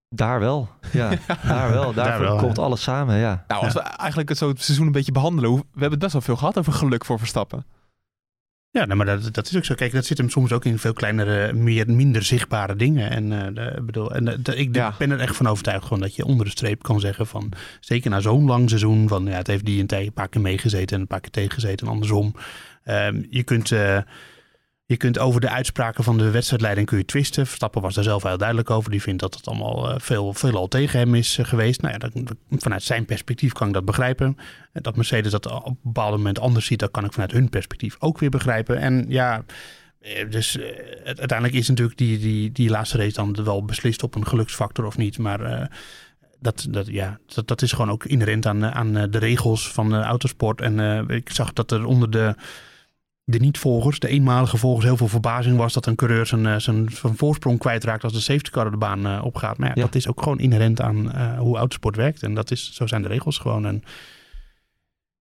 Daar 0.09 0.41
wel, 0.41 0.69
ja. 0.93 1.13
daar 1.47 1.71
wel. 1.71 1.93
Daar, 1.93 2.37
komt 2.37 2.59
alles 2.59 2.83
samen, 2.83 3.17
ja. 3.17 3.45
Nou, 3.49 3.65
als 3.65 3.73
we 3.73 3.81
eigenlijk 3.81 4.29
het 4.29 4.39
zo 4.39 4.49
het 4.49 4.63
seizoen 4.63 4.87
een 4.87 4.93
beetje 4.93 5.13
behandelen, 5.13 5.55
we 5.55 5.63
hebben 5.71 5.91
het 5.91 5.99
best 5.99 6.13
wel 6.13 6.23
veel 6.23 6.37
gehad 6.37 6.59
over 6.59 6.73
geluk 6.73 7.05
voor 7.05 7.19
Verstappen. 7.19 7.67
Ja, 8.77 8.85
nou, 8.85 8.97
maar 8.97 9.07
dat, 9.07 9.35
dat 9.35 9.47
is 9.47 9.57
ook 9.57 9.65
zo. 9.65 9.75
Kijk, 9.75 9.93
dat 9.93 10.05
zit 10.05 10.19
hem 10.19 10.31
soms 10.31 10.53
ook 10.53 10.65
in 10.65 10.79
veel 10.79 10.93
kleinere, 10.93 11.53
meer, 11.53 11.91
minder 11.91 12.23
zichtbare 12.23 12.77
dingen. 12.77 13.11
En, 13.11 13.33
uh, 13.33 13.85
bedoel, 13.85 14.15
en 14.15 14.27
uh, 14.27 14.59
ik 14.59 14.73
ben 14.73 15.11
er 15.11 15.21
echt 15.21 15.37
van 15.37 15.47
overtuigd 15.47 15.83
gewoon 15.83 16.01
dat 16.01 16.17
je 16.17 16.25
onder 16.25 16.45
de 16.45 16.51
streep 16.53 16.83
kan 16.83 17.01
zeggen 17.01 17.27
van, 17.27 17.53
zeker 17.81 18.11
na 18.11 18.21
zo'n 18.21 18.47
lang 18.47 18.69
seizoen, 18.69 19.09
van 19.09 19.25
ja, 19.25 19.37
het 19.37 19.47
heeft 19.47 19.65
die 19.65 19.85
een 19.89 20.13
paar 20.13 20.29
keer 20.29 20.41
meegezeten 20.41 20.97
en 20.97 21.01
een 21.03 21.07
paar 21.07 21.21
keer 21.21 21.31
tegengezeten 21.31 21.87
en 21.87 21.93
andersom. 21.93 22.35
Uh, 22.85 23.09
je 23.31 23.43
kunt... 23.43 23.71
Uh, 23.71 23.99
je 24.87 24.97
kunt 24.97 25.19
over 25.19 25.41
de 25.41 25.51
uitspraken 25.51 26.05
van 26.05 26.19
de 26.19 26.31
wedstrijdleiding 26.31 26.87
kun 26.87 26.99
je 26.99 27.05
twisten. 27.05 27.47
Verstappen 27.47 27.83
was 27.83 27.95
daar 27.95 28.05
zelf 28.05 28.23
heel 28.23 28.39
duidelijk 28.39 28.71
over. 28.71 28.91
Die 28.91 29.03
vindt 29.03 29.21
dat 29.21 29.35
het 29.35 29.47
allemaal 29.47 29.91
uh, 29.91 29.95
veel, 29.99 30.33
veel 30.33 30.57
al 30.57 30.69
tegen 30.69 30.99
hem 30.99 31.15
is 31.15 31.39
uh, 31.39 31.47
geweest. 31.47 31.81
Nou 31.81 31.93
ja, 31.93 31.99
dat, 31.99 32.35
vanuit 32.51 32.83
zijn 32.83 33.05
perspectief 33.05 33.53
kan 33.53 33.67
ik 33.69 33.75
dat 33.75 33.85
begrijpen. 33.85 34.37
Dat 34.73 34.97
Mercedes 34.97 35.31
dat 35.31 35.47
op 35.47 35.67
een 35.67 35.79
bepaald 35.83 36.17
moment 36.17 36.39
anders 36.39 36.67
ziet, 36.67 36.79
dat 36.79 36.91
kan 36.91 37.05
ik 37.05 37.13
vanuit 37.13 37.33
hun 37.33 37.49
perspectief 37.49 37.97
ook 37.99 38.19
weer 38.19 38.31
begrijpen. 38.31 38.79
En 38.79 39.05
ja, 39.09 39.45
eh, 40.01 40.31
dus 40.31 40.59
uiteindelijk 41.05 41.55
is 41.55 41.69
natuurlijk 41.69 41.99
die, 41.99 42.19
die, 42.19 42.53
die 42.53 42.71
laatste 42.71 42.97
race 42.97 43.13
dan 43.13 43.45
wel 43.45 43.65
beslist 43.65 44.03
op 44.03 44.15
een 44.15 44.27
geluksfactor 44.27 44.85
of 44.85 44.97
niet. 44.97 45.19
Maar 45.19 45.71
dat, 46.41 46.67
dat, 46.71 46.87
ja, 46.87 47.19
dat, 47.27 47.49
dat 47.49 47.63
is 47.63 47.73
gewoon 47.73 47.91
ook 47.91 48.05
inherent 48.05 48.47
aan, 48.47 48.65
aan 48.65 48.93
de 48.93 49.19
regels 49.19 49.73
van 49.73 49.89
de 49.89 50.01
autosport. 50.01 50.61
En 50.61 51.09
ik 51.09 51.31
zag 51.31 51.53
dat 51.53 51.71
er 51.71 51.85
onder 51.85 52.11
de 52.11 52.35
de 53.29 53.39
niet-volgers, 53.39 53.99
de 53.99 54.09
eenmalige 54.09 54.57
volgers, 54.57 54.85
heel 54.85 54.97
veel 54.97 55.09
verbazing 55.09 55.57
was 55.57 55.73
dat 55.73 55.87
een 55.87 55.95
coureur 55.95 56.27
zijn, 56.27 56.47
eh, 56.47 56.57
zijn, 56.57 56.89
zijn 56.91 57.17
voorsprong 57.17 57.59
kwijtraakt 57.59 58.05
als 58.05 58.13
de 58.13 58.21
safety 58.21 58.51
car 58.51 58.71
de 58.71 58.77
baan 58.77 59.07
uh, 59.07 59.25
opgaat. 59.25 59.59
Maar 59.59 59.69
ja, 59.69 59.83
dat 59.83 59.95
is 59.95 60.09
ook 60.09 60.23
gewoon 60.23 60.39
inherent 60.39 60.81
aan 60.81 61.13
uh, 61.15 61.39
hoe 61.39 61.57
autosport 61.57 61.97
werkt. 61.97 62.23
En 62.23 62.35
dat 62.35 62.51
is, 62.51 62.75
zo 62.75 62.87
zijn 62.87 63.03
de 63.03 63.09
regels 63.09 63.39
gewoon. 63.39 63.67
En 63.67 63.83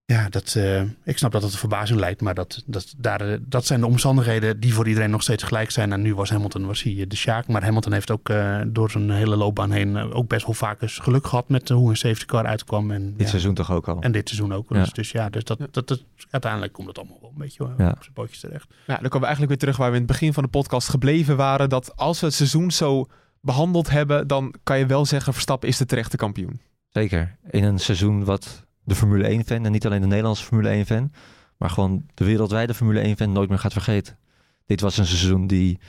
ja, 0.07 0.29
dat, 0.29 0.53
uh, 0.57 0.81
ik 0.81 1.17
snap 1.17 1.31
dat 1.31 1.41
het 1.41 1.51
een 1.51 1.57
verbazing 1.57 1.99
lijkt, 1.99 2.21
maar 2.21 2.33
dat, 2.33 2.63
dat, 2.65 2.93
daar, 2.97 3.29
uh, 3.29 3.37
dat 3.41 3.65
zijn 3.65 3.79
de 3.79 3.85
omstandigheden 3.85 4.59
die 4.59 4.73
voor 4.73 4.87
iedereen 4.87 5.09
nog 5.09 5.21
steeds 5.21 5.43
gelijk 5.43 5.71
zijn. 5.71 5.91
En 5.91 6.01
nu 6.01 6.15
was 6.15 6.29
Hamilton 6.29 6.65
was 6.65 6.83
hij 6.83 7.05
de 7.07 7.15
Sjaak, 7.15 7.47
maar 7.47 7.63
Hamilton 7.63 7.93
heeft 7.93 8.11
ook 8.11 8.29
uh, 8.29 8.61
door 8.67 8.91
zijn 8.91 9.11
hele 9.11 9.35
loopbaan 9.35 9.71
heen 9.71 9.97
ook 9.97 10.27
best 10.27 10.45
wel 10.45 10.55
vaak 10.55 10.81
eens 10.81 10.97
geluk 10.97 11.27
gehad 11.27 11.49
met 11.49 11.69
hoe 11.69 11.89
een 11.89 11.97
safety 11.97 12.25
car 12.25 12.45
uitkwam. 12.45 12.91
En, 12.91 13.13
dit 13.17 13.29
seizoen 13.29 13.53
toch 13.53 13.71
ook 13.71 13.87
al? 13.87 14.01
En 14.01 14.11
dit 14.11 14.29
seizoen 14.29 14.53
ook. 14.53 14.69
Ja. 14.69 14.79
Dus, 14.79 14.91
dus, 14.93 15.11
ja, 15.11 15.29
dus 15.29 15.43
dat, 15.43 15.59
dat, 15.71 15.87
dat, 15.87 16.03
uiteindelijk 16.29 16.73
komt 16.73 16.87
het 16.87 16.97
allemaal 16.97 17.17
wel 17.21 17.29
een 17.29 17.37
beetje 17.37 17.69
ja. 17.77 17.89
op 17.89 18.01
zijn 18.01 18.13
pootjes 18.13 18.39
terecht. 18.39 18.67
Ja, 18.69 18.85
dan 18.85 18.97
komen 18.97 19.19
we 19.19 19.25
eigenlijk 19.25 19.49
weer 19.49 19.61
terug 19.61 19.77
waar 19.77 19.89
we 19.89 19.95
in 19.95 20.01
het 20.01 20.11
begin 20.11 20.33
van 20.33 20.43
de 20.43 20.49
podcast 20.49 20.89
gebleven 20.89 21.37
waren. 21.37 21.69
Dat 21.69 21.95
als 21.95 22.19
we 22.19 22.25
het 22.25 22.35
seizoen 22.35 22.71
zo 22.71 23.07
behandeld 23.41 23.89
hebben, 23.89 24.27
dan 24.27 24.53
kan 24.63 24.77
je 24.77 24.85
wel 24.85 25.05
zeggen 25.05 25.33
Verstappen 25.33 25.69
is 25.69 25.77
de 25.77 25.85
terechte 25.85 26.17
kampioen. 26.17 26.61
Zeker. 26.89 27.37
In 27.49 27.63
een 27.63 27.79
seizoen 27.79 28.23
wat 28.23 28.64
de 28.85 28.95
Formule 28.95 29.43
1-fan 29.43 29.65
en 29.65 29.71
niet 29.71 29.85
alleen 29.85 30.01
de 30.01 30.07
Nederlandse 30.07 30.43
Formule 30.43 30.85
1-fan, 30.85 31.11
maar 31.57 31.69
gewoon 31.69 32.05
de 32.13 32.25
wereldwijde 32.25 32.73
Formule 32.73 33.15
1-fan 33.15 33.31
nooit 33.31 33.49
meer 33.49 33.59
gaat 33.59 33.73
vergeten. 33.73 34.17
Dit 34.65 34.81
was 34.81 34.97
een 34.97 35.05
seizoen 35.05 35.47
die, 35.47 35.79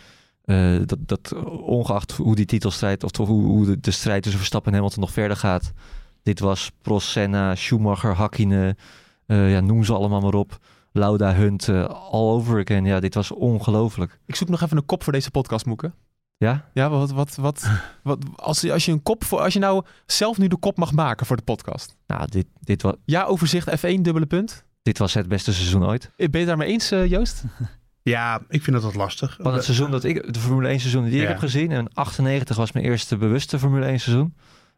uh, 0.45 0.81
dat, 0.85 0.99
dat 1.01 1.35
ongeacht 1.63 2.13
hoe 2.13 2.35
die 2.35 2.45
titelstrijd 2.45 3.05
of 3.05 3.17
hoe, 3.17 3.43
hoe 3.43 3.81
de, 3.81 3.91
strijd 3.91 4.23
tussen 4.23 4.41
Verstappen 4.41 4.71
en 4.73 4.79
Hamilton 4.79 5.03
nog 5.03 5.13
verder 5.13 5.37
gaat, 5.37 5.73
dit 6.23 6.41
was 6.41 6.71
Prost, 6.83 7.09
Senna, 7.09 7.55
Schumacher, 7.55 8.15
Hakkinen, 8.15 8.77
uh, 9.27 9.53
ja, 9.53 9.61
noem 9.61 9.85
ze 9.85 9.95
allemaal 9.95 10.21
maar 10.21 10.35
op. 10.35 10.59
Lauda, 10.93 11.35
Hunt, 11.35 11.69
uh, 11.69 11.85
all 11.85 12.31
over 12.31 12.61
again. 12.61 12.85
Ja, 12.85 13.01
dit 13.01 13.15
was 13.15 13.31
ongelooflijk. 13.31 14.19
Ik 14.27 14.35
zoek 14.35 14.49
nog 14.49 14.63
even 14.63 14.77
een 14.77 14.87
kop 14.87 15.03
voor 15.03 15.13
deze 15.13 15.31
podcast, 15.31 15.67
Moeken. 15.67 15.95
Ja? 16.39 16.69
Ja, 16.73 16.91
wat, 16.91 17.11
wat, 17.11 17.35
wat, 17.35 17.71
wat 18.03 18.19
als, 18.37 18.71
als 18.71 18.85
je 18.85 18.93
een 18.93 19.03
kop 19.03 19.25
voor, 19.25 19.41
als 19.41 19.53
je 19.53 19.59
nou 19.59 19.85
zelf 20.07 20.39
nu 20.39 20.49
de 20.49 20.57
kop 20.57 20.77
mag 20.77 20.93
maken 20.93 21.27
voor 21.27 21.37
de 21.37 21.43
podcast. 21.43 21.97
Nou, 22.07 22.27
dit, 22.29 22.47
dit 22.61 22.83
was. 22.83 22.95
Ja, 23.05 23.25
overzicht 23.25 23.71
F1, 23.71 24.01
dubbele 24.01 24.27
punt. 24.27 24.65
Dit 24.83 24.99
was 24.99 25.15
het 25.15 25.29
beste 25.29 25.53
seizoen 25.53 25.87
ooit. 25.87 26.11
Ben 26.17 26.29
je 26.31 26.39
het 26.39 26.47
daarmee 26.47 26.69
eens, 26.69 26.93
uh, 26.93 27.07
Joost? 27.07 27.45
Ja, 28.03 28.41
ik 28.49 28.63
vind 28.63 28.77
dat 28.77 28.85
wat 28.85 28.95
lastig. 28.95 29.39
Van 29.41 29.55
het 29.55 29.65
seizoen 29.65 29.91
dat 29.91 30.05
ik, 30.05 30.33
de 30.33 30.41
Formule 30.41 30.69
1 30.69 30.81
seizoen 30.81 31.05
die 31.05 31.15
ja. 31.15 31.23
ik 31.23 31.29
heb 31.29 31.39
gezien, 31.39 31.73
en 31.73 31.93
98 31.93 32.57
was 32.57 32.73
mijn 32.73 32.85
eerste 32.85 33.17
bewuste 33.17 33.59
Formule 33.59 33.87
1 33.87 34.01
seizoen. 34.01 34.35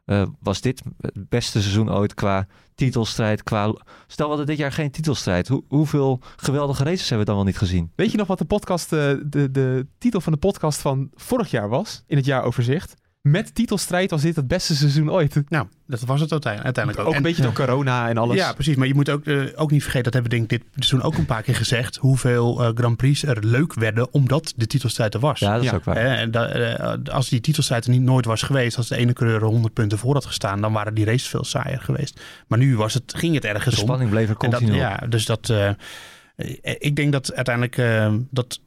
Uh, 0.08 0.22
was 0.40 0.60
dit 0.60 0.82
het 1.00 1.28
beste 1.28 1.60
seizoen 1.60 1.92
ooit 1.92 2.14
qua 2.14 2.46
titelstrijd. 2.74 3.42
Qua... 3.42 3.74
Stel, 4.06 4.24
we 4.24 4.28
hadden 4.28 4.46
dit 4.46 4.58
jaar 4.58 4.72
geen 4.72 4.90
titelstrijd. 4.90 5.48
Hoe, 5.48 5.64
hoeveel 5.68 6.20
geweldige 6.36 6.84
races 6.84 7.00
hebben 7.08 7.18
we 7.18 7.24
dan 7.24 7.34
wel 7.34 7.44
niet 7.44 7.58
gezien? 7.58 7.92
Weet 7.94 8.10
je 8.10 8.16
nog 8.16 8.26
wat 8.26 8.38
de 8.38 8.44
podcast, 8.44 8.92
uh, 8.92 8.98
de, 9.26 9.50
de 9.50 9.86
titel 9.98 10.20
van 10.20 10.32
de 10.32 10.38
podcast 10.38 10.80
van 10.80 11.10
vorig 11.14 11.50
jaar 11.50 11.68
was? 11.68 12.02
In 12.06 12.16
het 12.16 12.26
jaaroverzicht? 12.26 12.94
Met 13.30 13.54
titelstrijd 13.54 14.10
was 14.10 14.22
dit 14.22 14.36
het 14.36 14.48
beste 14.48 14.76
seizoen 14.76 15.10
ooit. 15.10 15.42
Nou, 15.48 15.66
dat 15.86 16.00
was 16.00 16.20
het 16.20 16.32
uiteindelijk 16.32 16.98
ook. 16.98 17.06
Ook 17.06 17.14
een 17.14 17.22
beetje 17.22 17.42
door 17.42 17.52
corona 17.52 18.08
en 18.08 18.16
alles. 18.18 18.36
Ja, 18.36 18.52
precies. 18.52 18.76
Maar 18.76 18.86
je 18.86 18.94
moet 18.94 19.10
ook, 19.10 19.24
uh, 19.24 19.46
ook 19.54 19.70
niet 19.70 19.82
vergeten, 19.82 20.04
dat 20.04 20.12
hebben 20.12 20.30
we 20.30 20.38
denk 20.38 20.50
ik 20.50 20.58
dit 20.58 20.84
seizoen 20.86 21.02
ook 21.02 21.18
een 21.18 21.26
paar 21.26 21.42
keer 21.42 21.54
gezegd, 21.54 21.96
hoeveel 21.96 22.62
uh, 22.62 22.70
Grand 22.74 22.96
Prix 22.96 23.22
er 23.22 23.44
leuk 23.44 23.74
werden 23.74 24.12
omdat 24.12 24.52
de 24.56 24.66
titelstrijd 24.66 25.14
er 25.14 25.20
was. 25.20 25.38
Ja, 25.38 25.54
dat 25.54 25.62
is 25.62 25.70
ja. 25.70 25.76
ook 25.76 25.84
waar. 25.84 25.96
En 25.96 26.30
uh, 26.34 27.14
als 27.14 27.28
die 27.28 27.40
titelstrijd 27.40 27.84
er 27.84 27.90
niet 27.90 28.02
nooit 28.02 28.24
was 28.24 28.42
geweest, 28.42 28.76
als 28.76 28.88
de 28.88 28.96
ene 28.96 29.12
coureur 29.12 29.42
100 29.42 29.74
punten 29.74 29.98
voor 29.98 30.14
had 30.14 30.26
gestaan, 30.26 30.60
dan 30.60 30.72
waren 30.72 30.94
die 30.94 31.04
races 31.04 31.28
veel 31.28 31.44
saaier 31.44 31.80
geweest. 31.80 32.20
Maar 32.46 32.58
nu 32.58 32.76
was 32.76 32.94
het, 32.94 33.14
ging 33.16 33.34
het 33.34 33.44
ergens 33.44 33.74
de 33.74 33.80
spanning 33.80 34.10
om. 34.10 34.16
bleef 34.16 34.28
er 34.28 34.36
continu 34.36 34.70
dat, 34.70 34.76
Ja, 34.76 34.96
dus 35.08 35.26
dat... 35.26 35.52
ik 36.62 36.96
denk 36.96 37.12
dat 37.12 37.34
uiteindelijk 37.34 37.76
dat 38.30 38.60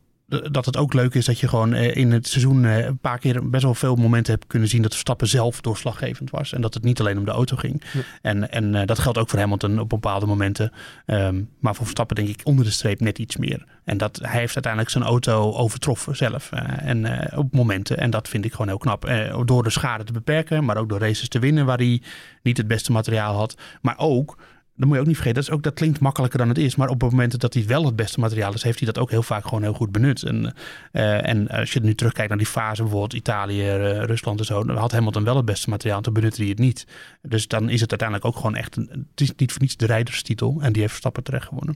dat 0.51 0.65
het 0.65 0.77
ook 0.77 0.93
leuk 0.93 1.13
is 1.13 1.25
dat 1.25 1.39
je 1.39 1.47
gewoon 1.47 1.73
eh, 1.73 1.95
in 1.95 2.11
het 2.11 2.27
seizoen 2.27 2.65
eh, 2.65 2.85
een 2.85 2.97
paar 2.97 3.19
keer 3.19 3.49
best 3.49 3.63
wel 3.63 3.73
veel 3.73 3.95
momenten 3.95 4.33
hebt 4.33 4.47
kunnen 4.47 4.67
zien 4.67 4.81
dat 4.81 4.91
Verstappen 4.91 5.27
zelf 5.27 5.61
doorslaggevend 5.61 6.29
was. 6.29 6.53
En 6.53 6.61
dat 6.61 6.73
het 6.73 6.83
niet 6.83 6.99
alleen 6.99 7.17
om 7.17 7.25
de 7.25 7.31
auto 7.31 7.55
ging. 7.55 7.83
Ja. 7.93 8.01
En, 8.21 8.51
en 8.51 8.73
uh, 8.73 8.85
dat 8.85 8.99
geldt 8.99 9.17
ook 9.17 9.29
voor 9.29 9.39
Hamilton 9.39 9.79
op 9.79 9.89
bepaalde 9.89 10.25
momenten. 10.25 10.71
Um, 11.05 11.49
maar 11.59 11.75
voor 11.75 11.83
Verstappen 11.83 12.15
denk 12.15 12.27
ik 12.27 12.41
onder 12.43 12.65
de 12.65 12.71
streep 12.71 12.99
net 12.99 13.19
iets 13.19 13.37
meer. 13.37 13.65
En 13.83 13.97
dat 13.97 14.19
hij 14.21 14.39
heeft 14.39 14.53
uiteindelijk 14.53 14.91
zijn 14.93 15.03
auto 15.03 15.53
overtroffen 15.53 16.15
zelf. 16.15 16.49
Uh, 16.53 16.87
en 16.89 16.97
uh, 16.97 17.37
op 17.37 17.53
momenten. 17.53 17.97
En 17.97 18.09
dat 18.09 18.27
vind 18.27 18.45
ik 18.45 18.51
gewoon 18.51 18.67
heel 18.67 18.77
knap. 18.77 19.11
door 19.45 19.63
de 19.63 19.69
schade 19.69 20.03
te 20.03 20.13
beperken, 20.13 20.65
maar 20.65 20.77
ook 20.77 20.89
door 20.89 20.99
races 20.99 21.27
te 21.27 21.39
winnen 21.39 21.65
waar 21.65 21.77
hij 21.77 22.01
niet 22.43 22.57
het 22.57 22.67
beste 22.67 22.91
materiaal 22.91 23.35
had. 23.35 23.57
Maar 23.81 23.95
ook 23.97 24.37
dan 24.75 24.87
moet 24.87 24.95
je 24.95 25.01
ook 25.01 25.07
niet 25.07 25.15
vergeten, 25.15 25.41
dat, 25.41 25.51
is 25.51 25.57
ook, 25.57 25.63
dat 25.63 25.73
klinkt 25.73 25.99
makkelijker 25.99 26.39
dan 26.39 26.47
het 26.47 26.57
is. 26.57 26.75
Maar 26.75 26.89
op 26.89 27.01
het 27.01 27.11
moment 27.11 27.39
dat 27.39 27.53
hij 27.53 27.65
wel 27.65 27.85
het 27.85 27.95
beste 27.95 28.19
materiaal 28.19 28.53
is, 28.53 28.63
heeft 28.63 28.79
hij 28.79 28.87
dat 28.87 28.97
ook 28.97 29.09
heel 29.09 29.23
vaak 29.23 29.43
gewoon 29.43 29.61
heel 29.61 29.73
goed 29.73 29.91
benut. 29.91 30.23
En, 30.23 30.53
uh, 30.91 31.27
en 31.27 31.47
als 31.47 31.73
je 31.73 31.79
nu 31.79 31.95
terugkijkt 31.95 32.29
naar 32.29 32.37
die 32.37 32.47
fase, 32.47 32.81
bijvoorbeeld 32.81 33.13
Italië, 33.13 33.61
uh, 33.61 34.03
Rusland 34.03 34.39
en 34.39 34.45
zo, 34.45 34.63
dan 34.63 34.77
had 34.77 34.91
Hamilton 34.91 35.23
wel 35.23 35.35
het 35.35 35.45
beste 35.45 35.69
materiaal 35.69 35.97
en 35.97 36.03
toen 36.03 36.13
benutte 36.13 36.41
hij 36.41 36.49
het 36.49 36.59
niet. 36.59 36.87
Dus 37.21 37.47
dan 37.47 37.69
is 37.69 37.81
het 37.81 37.89
uiteindelijk 37.89 38.27
ook 38.27 38.35
gewoon 38.35 38.55
echt, 38.55 38.75
een, 38.75 39.07
het 39.11 39.21
is 39.21 39.35
niet 39.35 39.51
voor 39.51 39.61
niets 39.61 39.77
de 39.77 39.85
rijderstitel 39.85 40.57
en 40.61 40.71
die 40.71 40.81
heeft 40.81 40.91
Verstappen 40.93 41.23
terecht 41.23 41.47
gewonnen. 41.47 41.75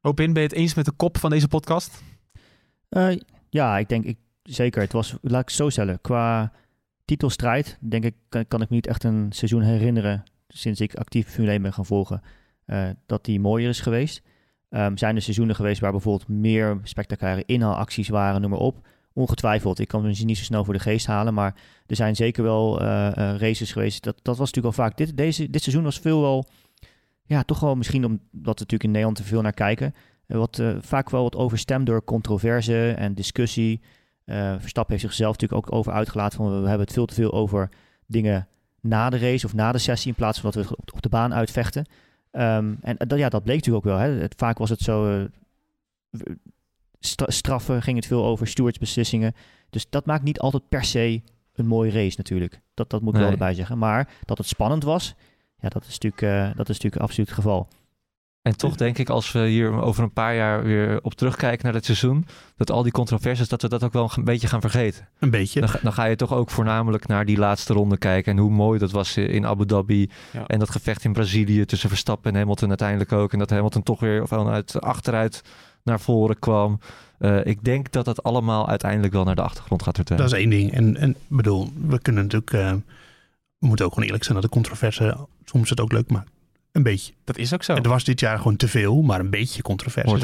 Opin, 0.00 0.32
ben 0.32 0.42
je 0.42 0.48
het 0.48 0.58
eens 0.58 0.74
met 0.74 0.84
de 0.84 0.92
kop 0.92 1.18
van 1.18 1.30
deze 1.30 1.48
podcast? 1.48 2.02
Uh, 2.90 3.16
ja, 3.50 3.78
ik 3.78 3.88
denk 3.88 4.04
ik, 4.04 4.18
zeker. 4.42 4.82
Het 4.82 4.92
was, 4.92 5.14
laat 5.22 5.40
ik 5.40 5.48
het 5.48 5.56
zo 5.56 5.68
stellen, 5.68 6.00
qua 6.00 6.52
titelstrijd, 7.04 7.78
denk 7.80 8.04
ik, 8.04 8.14
kan, 8.28 8.48
kan 8.48 8.62
ik 8.62 8.68
me 8.68 8.74
niet 8.74 8.86
echt 8.86 9.04
een 9.04 9.26
seizoen 9.32 9.62
herinneren 9.62 10.24
sinds 10.56 10.80
ik 10.80 10.94
actief 10.94 11.28
Formule 11.28 11.52
1 11.52 11.62
ben 11.62 11.72
gaan 11.72 11.86
volgen, 11.86 12.22
uh, 12.66 12.88
dat 13.06 13.24
die 13.24 13.40
mooier 13.40 13.68
is 13.68 13.80
geweest. 13.80 14.22
Um, 14.70 14.96
zijn 14.96 15.16
er 15.16 15.22
seizoenen 15.22 15.54
geweest 15.54 15.80
waar 15.80 15.90
bijvoorbeeld 15.90 16.28
meer 16.28 16.80
spectaculaire 16.82 17.42
inhaalacties 17.46 18.08
waren, 18.08 18.40
noem 18.40 18.50
maar 18.50 18.58
op. 18.58 18.86
Ongetwijfeld, 19.12 19.78
ik 19.78 19.88
kan 19.88 20.02
me 20.02 20.08
niet 20.08 20.38
zo 20.38 20.44
snel 20.44 20.64
voor 20.64 20.74
de 20.74 20.80
geest 20.80 21.06
halen, 21.06 21.34
maar 21.34 21.54
er 21.86 21.96
zijn 21.96 22.16
zeker 22.16 22.42
wel 22.42 22.82
uh, 22.82 22.86
uh, 22.88 23.36
races 23.36 23.72
geweest. 23.72 24.02
Dat, 24.02 24.16
dat 24.22 24.36
was 24.36 24.46
natuurlijk 24.46 24.76
al 24.76 24.84
vaak. 24.84 24.96
Dit, 24.96 25.16
deze, 25.16 25.50
dit 25.50 25.62
seizoen 25.62 25.84
was 25.84 25.98
veel 25.98 26.20
wel, 26.20 26.48
ja, 27.22 27.42
toch 27.42 27.60
wel 27.60 27.74
misschien 27.74 28.04
omdat 28.04 28.20
we 28.30 28.40
natuurlijk 28.42 28.82
in 28.82 28.90
Nederland 28.90 29.16
te 29.16 29.24
veel 29.24 29.42
naar 29.42 29.52
kijken. 29.52 29.94
Wat 30.26 30.62
vaak 30.80 31.10
wel 31.10 31.22
wat 31.22 31.36
overstemd 31.36 31.86
door 31.86 32.04
controverse 32.04 32.90
en 32.90 33.14
discussie. 33.14 33.80
Verstappen 34.58 34.92
heeft 34.94 35.06
zichzelf 35.06 35.32
natuurlijk 35.32 35.66
ook 35.66 35.76
over 35.76 35.92
uitgelaten 35.92 36.36
van 36.38 36.46
we 36.46 36.68
hebben 36.68 36.86
het 36.86 36.92
veel 36.92 37.06
te 37.06 37.14
veel 37.14 37.32
over 37.32 37.70
dingen 38.06 38.48
na 38.86 39.10
de 39.10 39.18
race 39.18 39.46
of 39.46 39.54
na 39.54 39.72
de 39.72 39.78
sessie 39.78 40.08
in 40.10 40.14
plaats 40.16 40.40
van 40.40 40.50
dat 40.50 40.64
we 40.64 40.76
het 40.80 40.92
op 40.92 41.02
de 41.02 41.08
baan 41.08 41.34
uitvechten. 41.34 41.84
Ehm, 42.30 42.74
en 42.80 42.96
dat, 43.06 43.18
ja, 43.18 43.28
dat 43.28 43.42
bleek 43.42 43.56
natuurlijk 43.56 43.86
ook 43.86 43.92
wel. 43.92 44.00
Hè. 44.02 44.08
Het, 44.10 44.34
vaak 44.36 44.58
was 44.58 44.70
het 44.70 44.80
zo... 44.80 45.18
eh, 45.18 45.24
stra- 47.00 47.30
straffen 47.30 47.82
ging 47.82 47.96
het 47.96 48.06
veel 48.06 48.24
over 48.24 48.46
stewardsbeslissingen. 48.46 49.34
Dus 49.70 49.86
dat 49.90 50.06
maakt 50.06 50.22
niet 50.22 50.38
altijd 50.38 50.68
per 50.68 50.84
se 50.84 51.22
een 51.54 51.66
mooie 51.66 51.90
race 51.90 52.14
natuurlijk. 52.16 52.60
Dat, 52.74 52.90
dat 52.90 53.02
moet 53.02 53.14
ik 53.14 53.18
wel 53.20 53.28
erbij 53.32 53.54
zeggen. 53.54 53.78
Maar 53.78 54.08
dat 54.24 54.38
het 54.38 54.46
spannend 54.46 54.82
was, 54.84 55.14
ja, 55.60 55.68
dat 55.68 55.84
is 55.86 55.98
natuurlijk, 55.98 56.22
eh, 56.22 56.56
dat 56.56 56.68
is 56.68 56.74
natuurlijk 56.74 57.02
absoluut 57.02 57.28
het 57.28 57.38
geval. 57.38 57.68
En 58.46 58.56
toch 58.56 58.76
denk 58.76 58.98
ik, 58.98 59.08
als 59.08 59.32
we 59.32 59.46
hier 59.46 59.72
over 59.82 60.02
een 60.02 60.12
paar 60.12 60.34
jaar 60.34 60.62
weer 60.64 60.98
op 61.02 61.14
terugkijken 61.14 61.64
naar 61.64 61.74
het 61.74 61.84
seizoen, 61.84 62.26
dat 62.56 62.70
al 62.70 62.82
die 62.82 62.92
controversies, 62.92 63.48
dat 63.48 63.62
we 63.62 63.68
dat 63.68 63.84
ook 63.84 63.92
wel 63.92 64.10
een 64.16 64.24
beetje 64.24 64.48
gaan 64.48 64.60
vergeten. 64.60 65.08
Een 65.18 65.30
beetje. 65.30 65.60
Dan, 65.60 65.68
ga- 65.68 65.78
dan 65.82 65.92
ga 65.92 66.04
je 66.04 66.16
toch 66.16 66.32
ook 66.32 66.50
voornamelijk 66.50 67.06
naar 67.06 67.24
die 67.24 67.38
laatste 67.38 67.72
ronde 67.72 67.96
kijken 67.96 68.32
en 68.32 68.38
hoe 68.38 68.50
mooi 68.50 68.78
dat 68.78 68.90
was 68.90 69.16
in 69.16 69.46
Abu 69.46 69.66
Dhabi. 69.66 70.10
Ja. 70.32 70.46
En 70.46 70.58
dat 70.58 70.70
gevecht 70.70 71.04
in 71.04 71.12
Brazilië 71.12 71.64
tussen 71.64 71.88
Verstappen 71.88 72.32
en 72.32 72.38
Hamilton 72.38 72.68
uiteindelijk 72.68 73.12
ook. 73.12 73.32
En 73.32 73.38
dat 73.38 73.50
Hamilton 73.50 73.82
toch 73.82 74.00
weer 74.00 74.28
vanuit 74.28 74.80
achteruit 74.80 75.42
naar 75.82 76.00
voren 76.00 76.38
kwam. 76.38 76.80
Eh, 77.18 77.46
ik 77.46 77.64
denk 77.64 77.92
dat 77.92 78.04
dat 78.04 78.22
allemaal 78.22 78.68
uiteindelijk 78.68 79.12
wel 79.12 79.24
naar 79.24 79.34
de 79.34 79.42
achtergrond 79.42 79.82
gaat 79.82 79.96
verdwijnen. 79.96 80.28
Dat 80.30 80.38
is 80.38 80.42
één 80.44 80.50
ding. 80.58 80.72
En, 80.72 80.96
en 80.96 81.16
bedoel, 81.28 81.68
we 81.86 81.98
kunnen 82.00 82.22
natuurlijk... 82.22 82.52
eh, 82.52 82.72
we 83.58 83.66
moeten 83.66 83.84
ook 83.84 83.90
gewoon 83.92 84.06
eerlijk 84.06 84.24
zijn 84.24 84.40
dat 84.40 84.46
de 84.46 84.54
controverse 84.54 85.16
soms 85.44 85.70
het 85.70 85.80
ook 85.80 85.92
leuk 85.92 86.10
maakt. 86.10 86.30
Een 86.76 86.82
beetje. 86.82 87.12
Dat 87.24 87.36
is 87.38 87.54
ook 87.54 87.62
zo. 87.62 87.74
En 87.74 87.82
er 87.82 87.88
was 87.88 88.04
dit 88.04 88.20
jaar 88.20 88.36
gewoon 88.36 88.56
te 88.56 88.68
veel, 88.68 89.02
maar 89.02 89.20
een 89.20 89.30
beetje 89.30 89.62
controverse 89.62 90.10
Hoort 90.10 90.22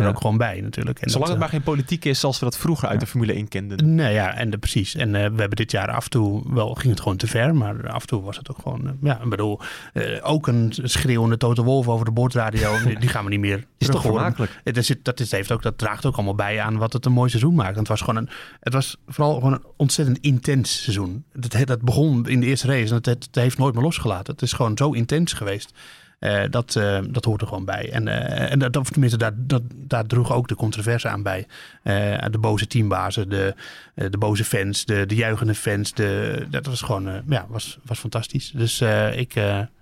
er 0.00 0.06
ja. 0.06 0.12
ook 0.12 0.20
gewoon 0.20 0.36
bij 0.36 0.60
natuurlijk. 0.60 0.98
En 0.98 1.10
Zolang 1.10 1.30
dat, 1.30 1.30
het 1.30 1.38
maar 1.38 1.60
geen 1.60 1.62
politiek 1.72 2.04
is 2.04 2.20
zoals 2.20 2.38
we 2.38 2.44
dat 2.44 2.56
vroeger 2.56 2.88
uit 2.88 3.00
de 3.00 3.06
Formule 3.06 3.32
1 3.32 3.48
kenden. 3.48 3.78
eh, 3.78 3.86
Nee, 3.86 4.12
ja, 4.12 4.34
en 4.34 4.50
de, 4.50 4.58
precies. 4.58 4.94
En 4.94 5.14
eh, 5.14 5.20
we 5.20 5.40
hebben 5.40 5.56
dit 5.56 5.70
jaar 5.70 5.90
af 5.90 6.04
en 6.04 6.10
toe, 6.10 6.54
wel 6.54 6.74
ging 6.74 6.92
het 6.92 7.00
gewoon 7.00 7.16
te 7.16 7.26
ver, 7.26 7.54
maar 7.54 7.90
af 7.90 8.00
en 8.00 8.06
toe 8.06 8.22
was 8.22 8.36
het 8.36 8.50
ook 8.50 8.58
gewoon, 8.62 8.86
eh, 8.86 8.92
ja, 9.02 9.20
ik 9.22 9.28
bedoel, 9.28 9.60
eh, 9.92 10.04
ook 10.22 10.46
een 10.46 10.72
schreeuwende 10.82 11.36
Toto 11.36 11.64
Wolf 11.64 11.88
over 11.88 12.04
de 12.04 12.10
boordradio, 12.10 12.78
die, 12.84 12.98
die 12.98 13.08
gaan 13.08 13.24
we 13.24 13.30
niet 13.30 13.40
meer 13.40 13.64
Is 13.78 13.86
toch 13.86 14.02
vermakelijk? 14.02 14.60
Het 14.64 14.76
is, 14.76 14.94
dat, 15.02 15.20
is, 15.20 15.30
heeft 15.30 15.52
ook, 15.52 15.62
dat 15.62 15.78
draagt 15.78 16.06
ook 16.06 16.14
allemaal 16.14 16.34
bij 16.34 16.60
aan 16.60 16.76
wat 16.76 16.92
het 16.92 17.06
een 17.06 17.12
mooi 17.12 17.30
seizoen 17.30 17.54
maakt. 17.54 17.74
Want 17.74 17.88
het 17.88 17.98
was 17.98 18.00
gewoon 18.00 18.16
een, 18.16 18.28
het 18.60 18.72
was 18.72 18.96
vooral 19.06 19.34
gewoon 19.34 19.52
een 19.52 19.64
ontzettend 19.76 20.18
intens 20.20 20.82
seizoen. 20.82 21.24
Dat, 21.32 21.66
dat 21.66 21.80
begon 21.80 22.28
in 22.28 22.40
de 22.40 22.46
eerste 22.46 22.66
race 22.66 22.88
en 22.88 22.94
het, 22.94 23.06
het, 23.06 23.24
het 23.24 23.34
heeft 23.34 23.58
nooit 23.58 23.74
meer 23.74 23.82
losgelaten. 23.82 24.32
Het 24.32 24.42
is 24.42 24.52
gewoon 24.52 24.76
zo 24.76 24.90
intens 24.90 25.32
geweest. 25.32 25.72
Eh, 26.20 26.42
dat, 26.50 26.76
eh, 26.76 26.98
dat 27.10 27.24
hoort 27.24 27.40
er 27.40 27.46
gewoon 27.46 27.64
bij. 27.64 27.90
En, 27.92 28.08
eh, 28.08 28.52
en 28.52 28.58
dat, 28.58 28.76
of 28.76 28.90
tenminste, 28.90 29.18
daar, 29.18 29.32
dat, 29.36 29.62
daar 29.74 30.06
droeg 30.06 30.32
ook 30.32 30.48
de 30.48 30.54
controverse 30.54 31.08
aan 31.08 31.22
bij. 31.22 31.46
De 32.30 32.38
boze 32.40 32.66
teambazen, 32.66 33.28
de, 33.28 33.54
de 33.94 34.18
boze 34.18 34.44
fans, 34.44 34.84
de, 34.84 35.06
de 35.06 35.14
juichende 35.14 35.54
fans. 35.54 35.94
De, 35.94 36.46
dat 36.50 36.66
was 36.66 36.82
gewoon, 36.82 37.22
ja, 37.28 37.46
was, 37.48 37.78
was 37.84 37.98
fantastisch. 37.98 38.50
Dus 38.54 38.80
ik, 39.14 39.34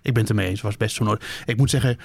ik 0.02 0.12
ben 0.14 0.20
het 0.20 0.28
ermee 0.28 0.46
eens. 0.46 0.54
Het 0.54 0.62
was 0.66 0.76
best 0.76 0.96
zo 0.96 1.04
nooit. 1.04 1.24
Ik 1.46 1.56
moet 1.56 1.70
zeggen, 1.70 1.96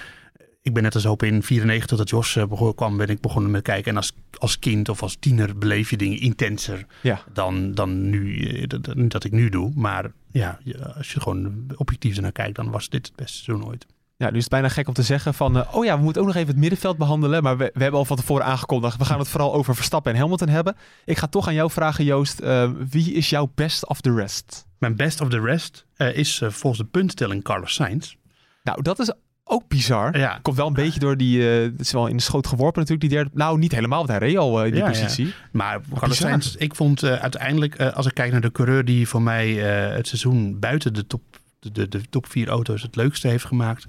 ik 0.62 0.74
ben 0.74 0.82
net 0.82 0.94
als 0.94 1.04
hoop 1.04 1.22
in 1.22 1.42
94 1.42 1.98
dat 1.98 2.10
Jos 2.10 2.38
begon, 2.48 2.74
kwam, 2.74 2.96
ben 2.96 3.08
ik 3.08 3.20
begonnen 3.20 3.50
met 3.50 3.62
kijken. 3.62 3.90
En 3.90 3.96
als, 3.96 4.12
als 4.38 4.58
kind 4.58 4.88
of 4.88 5.02
als 5.02 5.16
tiener 5.20 5.58
beleef 5.58 5.90
je 5.90 5.96
dingen 5.96 6.20
intenser 6.20 6.86
Ja. 7.00 7.20
dan, 7.32 7.72
dan 7.74 8.10
nu, 8.10 8.46
dat, 8.66 8.94
dat- 8.96 9.24
ik 9.24 9.32
nu 9.32 9.48
doe. 9.48 9.72
Maar 9.74 10.12
ja, 10.30 10.58
als 10.96 11.12
je 11.12 11.20
gewoon 11.20 11.64
objectief 11.76 12.16
ernaar 12.16 12.32
kijkt, 12.32 12.56
dan 12.56 12.70
was 12.70 12.88
dit 12.88 13.06
het 13.06 13.16
beste 13.16 13.42
seizoen 13.42 13.66
ooit. 13.68 13.86
Ja, 14.24 14.30
nu 14.30 14.36
is 14.36 14.42
het 14.44 14.52
bijna 14.52 14.68
gek 14.68 14.88
om 14.88 14.94
te 14.94 15.02
zeggen 15.02 15.34
van... 15.34 15.56
eh, 15.58 15.74
oh 15.74 15.84
ja, 15.84 15.96
we 15.96 16.02
moeten 16.02 16.20
ook 16.22 16.28
nog 16.28 16.36
even 16.36 16.48
het 16.48 16.56
middenveld 16.56 16.96
behandelen. 16.96 17.42
Maar 17.42 17.56
we, 17.56 17.70
we 17.74 17.82
hebben 17.82 18.00
al 18.00 18.04
van 18.06 18.16
tevoren 18.16 18.44
aangekondigd... 18.44 18.96
we 18.96 19.04
gaan 19.04 19.18
het 19.18 19.28
vooral 19.28 19.54
over 19.54 19.74
Verstappen 19.74 20.12
en 20.12 20.18
Hamilton 20.18 20.48
hebben. 20.48 20.76
Ik 21.04 21.18
ga 21.18 21.26
toch 21.26 21.46
aan 21.48 21.54
jou 21.54 21.70
vragen, 21.70 22.04
Joost. 22.04 22.40
eh, 22.40 22.70
wie 22.90 23.12
is 23.12 23.30
jouw 23.30 23.50
best 23.54 23.86
of 23.88 24.00
the 24.00 24.14
rest? 24.14 24.66
Mijn 24.78 24.96
best 24.96 25.20
of 25.20 25.28
the 25.28 25.40
rest 25.40 25.86
eh, 25.96 26.16
is 26.16 26.42
volgens 26.48 26.78
de 26.82 26.84
punttelling 26.88 27.42
Carlos 27.42 27.74
Sainz. 27.74 28.14
Nou, 28.62 28.82
dat 28.82 28.98
is 28.98 29.12
ook 29.44 29.68
bizar. 29.68 30.18
Ja. 30.18 30.38
Komt 30.42 30.56
wel 30.56 30.66
een 30.66 30.72
beetje 30.72 31.00
door 31.00 31.16
die... 31.16 31.42
het 31.42 31.80
is 31.80 31.92
wel 31.92 32.06
in 32.06 32.16
de 32.16 32.22
schoot 32.22 32.46
geworpen 32.46 32.80
natuurlijk, 32.80 33.08
die 33.08 33.18
derde... 33.18 33.30
Nou, 33.34 33.58
niet 33.58 33.72
helemaal, 33.72 33.98
want 33.98 34.10
hij 34.10 34.18
reed 34.18 34.36
al 34.36 34.64
in 34.64 34.72
die 34.72 34.80
Ja, 34.80 34.88
positie. 34.88 35.26
ja. 35.26 35.32
Maar 35.52 35.80
Carlos. 35.94 36.16
Sainz, 36.16 36.54
ik 36.54 36.74
vond 36.74 37.04
uiteindelijk, 37.04 37.80
als 37.80 38.06
ik 38.06 38.14
kijk 38.14 38.32
naar 38.32 38.40
de 38.40 38.52
coureur 38.52 38.84
die 38.84 39.08
voor 39.08 39.22
mij 39.22 39.52
het 39.94 40.06
seizoen 40.06 40.58
buiten 40.58 40.94
de 40.94 41.06
top, 41.06 41.22
de, 41.58 41.72
de, 41.72 41.88
de 41.88 42.00
top 42.10 42.26
vier 42.30 42.48
auto's 42.48 42.82
het 42.82 42.96
leukste 42.96 43.28
heeft 43.28 43.44
gemaakt, 43.44 43.86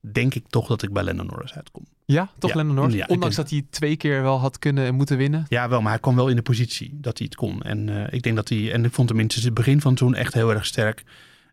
denk 0.00 0.34
ik 0.34 0.44
toch 0.48 0.66
dat 0.66 0.82
ik 0.82 0.92
bij 0.92 1.02
Lennon 1.02 1.26
Norris 1.26 1.54
uitkom. 1.54 1.84
Ja, 2.04 2.30
toch 2.38 2.50
Ja. 2.50 2.56
Lennon 2.56 2.74
Norris? 2.74 2.94
Ja, 2.94 3.06
Ondanks 3.08 3.36
dat 3.36 3.50
hij 3.50 3.66
twee 3.70 3.96
keer 3.96 4.22
wel 4.22 4.38
had 4.38 4.58
kunnen 4.58 4.86
en 4.86 4.94
moeten 4.94 5.16
winnen. 5.16 5.46
Ja, 5.48 5.68
wel, 5.68 5.80
maar 5.80 5.90
hij 5.92 6.00
kwam 6.00 6.16
wel 6.16 6.28
in 6.28 6.36
de 6.36 6.42
positie 6.42 6.98
dat 7.00 7.18
hij 7.18 7.26
het 7.26 7.38
kon. 7.38 7.62
En 7.62 7.88
eh, 7.88 8.12
ik 8.12 8.22
denk 8.22 8.36
dat 8.36 8.48
hij, 8.48 8.72
en 8.72 8.84
ik 8.84 8.92
vond 8.92 9.08
hem 9.08 9.20
in 9.20 9.30
het 9.34 9.54
begin 9.54 9.80
van 9.80 9.96
seizoen 9.96 10.18
echt 10.18 10.34
heel 10.34 10.50
erg 10.50 10.66
sterk. 10.66 11.04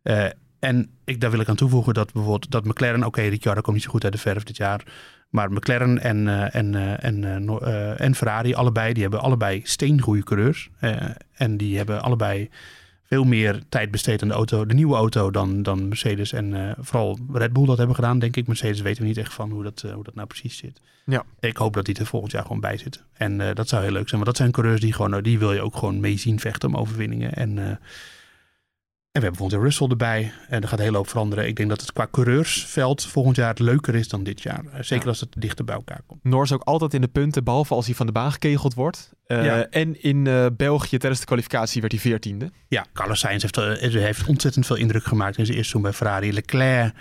Eh, 0.04 0.26
en 0.60 0.90
ik, 1.04 1.22
daar 1.22 1.32
wil 1.32 1.40
ik 1.40 1.50
aan 1.50 1.56
toevoegen 1.56 1.94
dat 1.94 2.14
bijvoorbeeld 2.14 2.52
dat 2.52 2.66
McLaren, 2.66 3.04
oké, 3.04 3.22
Ricciardo 3.22 3.62
komt 3.62 3.76
niet 3.76 3.86
zo 3.86 3.92
goed 3.92 4.04
uit 4.04 4.14
de 4.14 4.20
verf 4.20 4.44
dit 4.44 4.58
jaar. 4.58 4.84
Maar 5.30 5.52
McLaren 5.52 6.00
en, 6.00 6.28
eh, 6.28 6.56
en, 6.56 7.00
en, 7.02 7.60
en 7.98 8.16
Ferrari, 8.16 8.54
allebei, 8.54 8.94
die 8.94 9.02
hebben 9.02 9.22
allebei 9.22 9.62
steengoede 9.64 10.24
coureurs. 10.24 10.70
En 11.34 11.58
die 11.58 11.78
hebben 11.78 12.02
allebei 12.02 12.50
veel 13.08 13.24
meer 13.24 13.62
tijd 13.70 13.92
besteed 13.92 14.22
aan 14.22 14.28
de 14.28 14.34
auto, 14.34 14.66
de 14.66 14.74
nieuwe 14.74 14.96
auto, 14.96 15.32
dan, 15.32 15.64
dan 15.64 15.88
Mercedes 15.88 16.34
en 16.34 16.54
eh, 16.54 16.76
vooral 16.80 17.20
Red 17.34 17.54
Bull 17.54 17.66
dat 17.66 17.78
hebben 17.78 17.96
gedaan, 17.96 18.20
denk 18.20 18.36
ik. 18.36 18.48
Mercedes 18.48 18.82
weten 18.82 19.02
we 19.02 19.08
niet 19.08 19.18
echt 19.18 19.34
van 19.34 19.52
hoe 19.52 19.64
dat, 19.64 19.84
eh, 19.86 19.94
hoe 19.94 20.04
dat 20.04 20.16
nou 20.16 20.28
precies 20.28 20.58
zit. 20.58 20.82
Ja. 21.06 21.24
Ik 21.40 21.58
hoop 21.58 21.74
dat 21.74 21.86
die 21.86 21.96
er 21.96 22.06
volgend 22.06 22.32
jaar 22.32 22.42
gewoon 22.42 22.60
bij 22.60 22.78
zit. 22.78 23.04
En 23.14 23.42
eh, 23.42 23.56
dat 23.56 23.70
zou 23.70 23.84
heel 23.84 23.92
leuk 23.92 24.10
zijn. 24.10 24.24
Want 24.24 24.26
dat 24.26 24.38
zijn 24.38 24.52
coureurs 24.52 24.82
die 24.82 24.94
gewoon, 24.94 25.22
die 25.22 25.40
wil 25.40 25.54
je 25.54 25.62
ook 25.62 25.76
gewoon 25.76 26.00
mee 26.00 26.18
zien 26.18 26.40
vechten 26.40 26.70
om 26.70 26.78
overwinningen. 26.78 27.34
En, 27.34 27.58
en 27.60 27.80
we 29.18 29.24
hebben 29.24 29.40
bijvoorbeeld 29.40 29.70
Russell 29.70 29.88
erbij. 29.88 30.32
En 30.48 30.62
er 30.62 30.68
gaat 30.68 30.78
een 30.80 30.86
hele 30.86 30.98
hoop 30.98 31.10
veranderen. 31.10 31.48
Ik 31.48 31.56
denk 31.56 31.70
dat 31.70 31.82
het 31.82 31.94
qua 31.94 32.08
coureursveld 32.12 33.06
volgend 33.06 33.36
jaar 33.36 33.56
leuker 33.58 33.96
is 33.96 34.08
dan 34.08 34.24
dit 34.24 34.42
jaar. 34.42 34.64
Eh, 34.72 34.84
Zeker 34.84 35.08
als 35.08 35.20
het 35.20 35.30
dichter 35.38 35.66
bij 35.66 35.76
elkaar 35.76 36.02
komt. 36.08 36.24
Norris 36.24 36.52
ook 36.52 36.62
altijd 36.64 36.94
in 36.94 37.02
de 37.02 37.08
punten, 37.08 37.44
behalve 37.44 37.74
als 37.74 37.86
hij 37.86 37.96
van 37.96 38.06
de 38.06 38.12
baan 38.12 38.32
gekegeld 38.32 38.74
wordt. 38.74 39.14
Eh, 39.26 39.46
Ja. 39.46 39.68
En 39.70 40.04
in 40.04 40.28
eh, 40.28 40.46
België 40.58 40.98
tijdens 40.98 41.20
de 41.20 41.28
kwalificatie 41.28 41.82
werd 41.82 41.94
hij 41.94 42.02
veertiende. 42.02 42.52
Ja, 42.68 42.86
Carlos 42.94 43.20
Sainz 43.20 43.42
heeft, 43.42 43.56
heeft 43.94 44.28
ontzettend 44.28 44.66
veel 44.66 44.76
indruk 44.76 45.04
gemaakt 45.04 45.38
in 45.38 45.46
zijn 45.46 45.58
eerste 45.58 45.72
seizoen 45.72 45.82
bij 45.82 45.94
Ferrari. 45.94 46.34
Leclerc 46.34 46.94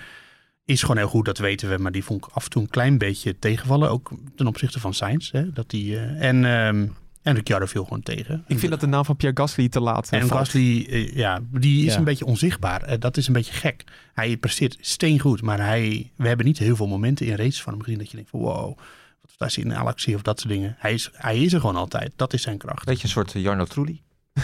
is 0.65 0.81
gewoon 0.81 0.97
heel 0.97 1.09
goed, 1.09 1.25
dat 1.25 1.39
weten 1.39 1.69
we. 1.69 1.79
Maar 1.79 1.93
die 1.93 2.05
vond 2.05 2.25
ik 2.27 2.31
af 2.33 2.45
en 2.45 2.51
toe 2.51 2.63
een 2.63 2.71
klein 2.71 2.99
beetje 2.99 3.39
tegenvallen. 3.39 3.91
Ook 3.91 4.11
ten 4.37 4.47
opzichte 4.47 4.81
van 4.81 4.95
Sainz. 4.95 5.33
Hè, 5.33 5.53
dat 5.53 5.71
die, 5.71 5.99
en, 5.99 6.45
ehm 6.45 6.87
en 7.27 7.35
Ricciardo 7.35 7.67
viel 7.67 7.85
gewoon 7.85 8.03
tegen. 8.03 8.45
Ik 8.47 8.59
vind 8.59 8.71
dat 8.71 8.81
de 8.81 8.87
naam 8.87 9.05
van 9.05 9.17
Pierre 9.17 9.41
Gasly 9.41 9.69
te 9.69 9.81
laat 9.81 10.09
eh, 10.11 10.21
En 10.21 10.27
valt. 10.27 10.41
Gasly, 10.41 10.87
eh, 10.91 11.17
ja, 11.17 11.41
die 11.51 11.87
is 11.87 11.93
Ja. 11.93 11.99
een 11.99 12.05
beetje 12.05 12.25
onzichtbaar. 12.25 12.83
Eh, 12.83 12.99
dat 12.99 13.17
is 13.17 13.27
een 13.27 13.33
beetje 13.33 13.53
gek. 13.53 13.85
Hij 14.15 14.37
presteert 14.37 14.77
steengoed, 14.81 15.43
maar 15.43 15.59
hij, 15.59 16.11
we 16.17 16.29
hebben 16.29 16.47
niet 16.47 16.59
heel 16.59 16.77
veel 16.77 16.87
momenten 16.87 17.27
in 17.27 17.35
races 17.37 17.63
van 17.63 17.73
hem 17.73 17.83
gezien 17.83 17.99
dat 17.99 18.11
je 18.11 18.17
denkt 18.17 18.31
van 18.31 18.41
wow, 18.41 18.79
wat 19.21 19.35
daar 19.37 19.51
zit 19.51 19.65
in 19.65 19.75
Alexie 19.75 20.15
of 20.15 20.23
dat 20.23 20.41
soort 20.41 20.53
dingen. 20.53 20.77
Hij 20.79 20.93
is, 20.95 21.11
hij 21.13 21.39
is 21.43 21.53
er 21.53 21.61
gewoon 21.61 21.77
altijd. 21.77 22.13
Dat 22.17 22.33
is 22.33 22.43
zijn 22.43 22.59
kracht. 22.59 22.85
Beetje 22.85 23.05
een 23.05 23.09
soort 23.11 23.33
Jarno 23.33 23.65
Trulli. 23.65 24.03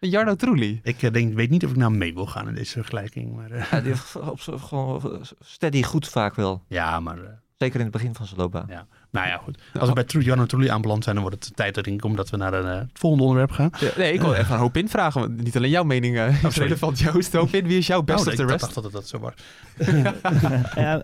Jarno 0.00 0.34
Trulli. 0.34 0.80
Ik 0.82 1.12
denk, 1.12 1.34
weet 1.34 1.50
niet 1.50 1.64
of 1.64 1.70
ik 1.70 1.76
nou 1.76 1.92
mee 1.92 2.14
wil 2.14 2.26
gaan 2.26 2.48
in 2.48 2.54
deze 2.54 2.72
vergelijking. 2.72 3.34
Maar, 3.36 3.50
eh, 3.50 3.70
Ja, 3.70 3.80
die 3.80 3.90
heeft 3.92 4.16
op, 4.16 4.40
z'n- 4.40 4.56
gewoon 4.56 5.24
steady 5.40 5.82
goed 5.82 6.08
vaak 6.08 6.34
wel. 6.34 6.64
ja, 6.68 7.00
maar 7.00 7.18
Zeker 7.56 7.76
in 7.78 7.82
het 7.86 7.92
begin 7.92 8.14
van 8.14 8.26
zijn 8.26 8.40
loopbaan. 8.40 8.66
ja. 8.68 8.86
Nou 9.10 9.26
ja, 9.28 9.36
goed. 9.36 9.58
Als 9.78 9.88
we 9.88 9.94
bij 9.94 10.04
Tru- 10.04 10.20
Jarno 10.20 10.46
Trulli 10.46 10.68
aanbeland 10.68 11.04
zijn, 11.04 11.16
dan 11.16 11.24
wordt 11.24 11.44
het 11.44 11.56
tijd 11.56 11.76
erin 11.76 12.00
komt 12.00 12.16
dat 12.16 12.30
we 12.30 12.36
naar 12.36 12.52
eh, 12.52 12.78
het 12.78 12.88
volgende 12.92 13.24
onderwerp 13.24 13.50
gaan. 13.50 13.70
Ja, 13.80 13.90
nee, 13.96 14.12
ik 14.12 14.20
wil 14.20 14.34
even 14.34 14.54
een 14.54 14.60
hoop 14.60 14.76
in 14.76 14.88
vragen. 14.88 15.20
want 15.20 15.42
Niet 15.42 15.56
alleen 15.56 15.70
jouw 15.70 15.82
mening 15.84 16.16
eh, 16.18 16.44
is 16.44 16.56
relevant. 16.56 16.98
Joost, 16.98 17.32
hoop 17.32 17.52
in. 17.54 17.66
Wie 17.66 17.78
is 17.78 17.86
jouw 17.86 18.02
best 18.02 18.20
Oh, 18.20 18.26
of 18.26 18.34
the 18.34 18.42
ik 18.42 18.48
rest? 18.48 18.60
dacht 18.60 18.74
dat 18.74 18.84
het 18.84 18.92
dat 18.92 19.08
zo 19.08 19.18
was. 19.18 19.32
Ja, 20.74 21.02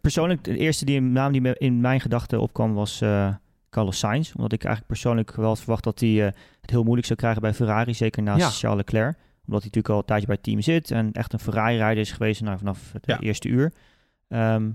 persoonlijk, 0.00 0.44
de 0.44 0.56
eerste 0.56 0.84
die 0.84 1.00
naam 1.00 1.32
die 1.32 1.58
in 1.58 1.80
mijn 1.80 2.00
gedachten 2.00 2.40
opkwam 2.40 2.74
was 2.74 3.00
eh, 3.00 3.34
Carlos 3.70 3.98
Sainz. 3.98 4.32
Omdat 4.34 4.52
ik 4.52 4.64
eigenlijk 4.64 4.92
persoonlijk 4.92 5.34
wel 5.34 5.46
had 5.48 5.58
verwacht 5.58 5.84
dat 5.84 6.00
hij 6.00 6.26
eh, 6.26 6.32
het 6.60 6.70
heel 6.70 6.82
moeilijk 6.82 7.06
zou 7.06 7.18
krijgen 7.18 7.40
bij 7.42 7.54
Ferrari. 7.54 7.94
Zeker 7.94 8.22
naast 8.22 8.40
Ja. 8.40 8.48
Charles 8.50 8.76
Leclerc. 8.78 9.16
Omdat 9.46 9.62
hij 9.62 9.70
natuurlijk 9.74 9.88
al 9.88 9.98
een 9.98 10.04
tijdje 10.04 10.26
bij 10.26 10.34
het 10.34 10.44
team 10.44 10.60
zit. 10.60 10.90
En 10.90 11.12
echt 11.12 11.32
een 11.32 11.38
Ferrari-rijder 11.38 12.02
is 12.02 12.12
geweest 12.12 12.40
nou, 12.40 12.58
vanaf 12.58 12.92
het 12.92 13.06
Ja. 13.06 13.18
eerste 13.20 13.48
uur. 13.48 13.72
Ehm, 14.28 14.70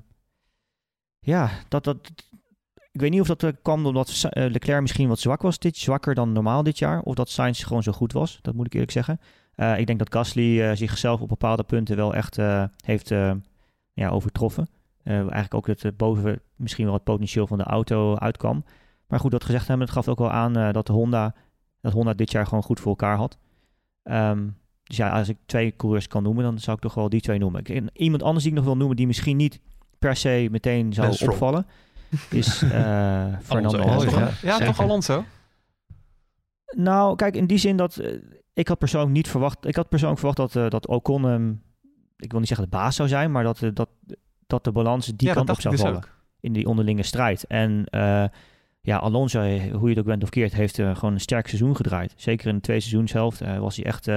ja, 1.19 1.49
dat, 1.67 1.83
dat, 1.83 1.97
ik 2.95 3.01
weet 3.01 3.09
niet 3.11 3.21
of 3.21 3.27
dat 3.27 3.43
eh, 3.43 3.51
kwam 3.61 3.85
omdat 3.85 4.23
eh, 4.29 4.49
Leclerc 4.49 4.81
misschien 4.81 5.07
wat 5.07 5.19
zwak 5.19 5.41
was 5.41 5.59
dit, 5.59 5.77
zwakker 5.77 6.15
dan 6.15 6.31
normaal 6.31 6.63
dit 6.63 6.79
jaar. 6.79 7.01
Of 7.01 7.15
dat 7.15 7.29
Sainz 7.29 7.63
gewoon 7.67 7.83
zo 7.83 7.91
goed 7.91 8.13
was. 8.13 8.39
Dat 8.41 8.53
moet 8.53 8.65
ik 8.65 8.73
eerlijk 8.73 8.91
zeggen. 8.91 9.19
Eh, 9.55 9.79
ik 9.79 9.87
denk 9.87 9.99
dat 9.99 10.13
Gasly 10.13 10.75
zichzelf 10.75 11.21
op 11.21 11.27
bepaalde 11.27 11.63
punten 11.63 11.95
wel 11.95 12.13
echt 12.13 12.37
heeft 12.85 13.09
ja, 13.93 14.09
overtroffen. 14.09 14.67
Eigenlijk 15.03 15.53
ook 15.53 15.67
eh, 15.67 15.91
boven 15.97 16.41
misschien 16.55 16.85
wel 16.85 16.93
het 16.93 17.03
potentieel 17.03 17.47
van 17.47 17.57
de 17.57 17.63
auto 17.63 18.15
uitkwam. 18.15 18.63
Maar 19.07 19.19
goed, 19.19 19.31
dat 19.31 19.43
gezegd 19.43 19.67
hebben, 19.67 19.85
het 19.85 19.95
gaf 19.95 20.07
ook 20.07 20.19
wel 20.19 20.31
aan 20.31 20.73
dat 20.73 20.87
de 20.87 20.93
Honda, 20.93 21.35
dat 21.81 21.93
Honda 21.93 22.13
dit 22.13 22.31
jaar 22.31 22.45
gewoon 22.47 22.63
goed 22.63 22.79
voor 22.79 22.89
elkaar 22.89 23.17
had. 23.17 23.37
Ehm, 24.03 24.47
dus 24.83 24.97
ja, 24.97 25.09
als 25.09 25.29
ik 25.29 25.37
twee 25.45 25.75
coureurs 25.75 26.07
kan 26.07 26.23
noemen, 26.23 26.43
dan 26.43 26.59
zou 26.59 26.75
ik 26.75 26.81
toch 26.81 26.93
wel 26.93 27.09
die 27.09 27.21
twee 27.21 27.39
noemen. 27.39 27.61
Ik- 27.63 27.89
iemand 27.93 28.23
anders 28.23 28.43
die 28.43 28.51
ik 28.51 28.57
nog 28.57 28.67
wil 28.67 28.77
noemen, 28.77 28.95
die 28.95 29.07
misschien 29.07 29.37
niet 29.37 29.59
per 29.99 30.15
se 30.15 30.47
meteen 30.51 30.93
zou 30.93 31.15
opvallen, 31.27 31.65
is 32.29 32.61
eh, 32.61 33.25
Fernando 33.41 33.79
Alonso, 33.79 34.19
ja. 34.41 34.57
Toch 34.57 34.79
Alonso? 34.79 35.25
Nou, 36.75 37.15
kijk, 37.15 37.35
in 37.35 37.47
die 37.47 37.57
zin 37.57 37.77
dat 37.77 37.97
eh, 37.97 38.13
ik 38.53 38.67
had 38.67 38.77
persoonlijk 38.77 39.13
niet 39.13 39.27
verwacht. 39.27 39.65
Ik 39.65 39.75
had 39.75 39.89
persoonlijk 39.89 40.19
verwacht 40.19 40.53
dat, 40.53 40.63
eh, 40.63 40.69
dat 40.69 40.87
Ocon 40.87 41.23
hem, 41.23 41.61
ik 42.17 42.31
wil 42.31 42.39
niet 42.39 42.47
zeggen 42.47 42.69
de 42.69 42.77
baas 42.77 42.95
zou 42.95 43.09
zijn, 43.09 43.31
maar 43.31 43.43
dat, 43.43 43.59
dat, 43.73 43.89
dat 44.47 44.63
de 44.63 44.71
balans 44.71 45.05
die 45.05 45.27
Ja, 45.27 45.33
kant 45.33 45.49
op 45.49 45.61
zou 45.61 45.75
dus 45.75 45.83
vallen. 45.83 46.03
In 46.39 46.53
die 46.53 46.67
onderlinge 46.67 47.03
strijd. 47.03 47.43
En 47.47 47.85
ja, 48.81 48.97
Alonso, 48.97 49.39
hoe 49.71 49.83
je 49.83 49.89
het 49.89 49.99
ook 49.99 50.05
bent 50.05 50.23
of 50.23 50.29
keert, 50.29 50.53
heeft 50.53 50.75
gewoon 50.75 51.13
een 51.13 51.19
sterk 51.19 51.47
seizoen 51.47 51.75
gedraaid. 51.75 52.13
Zeker 52.15 52.47
in 52.47 52.55
de 52.55 52.61
tweede 52.61 52.81
seizoenshelft 52.83 53.39
was 53.59 53.75
hij 53.75 53.85
echt 53.85 54.09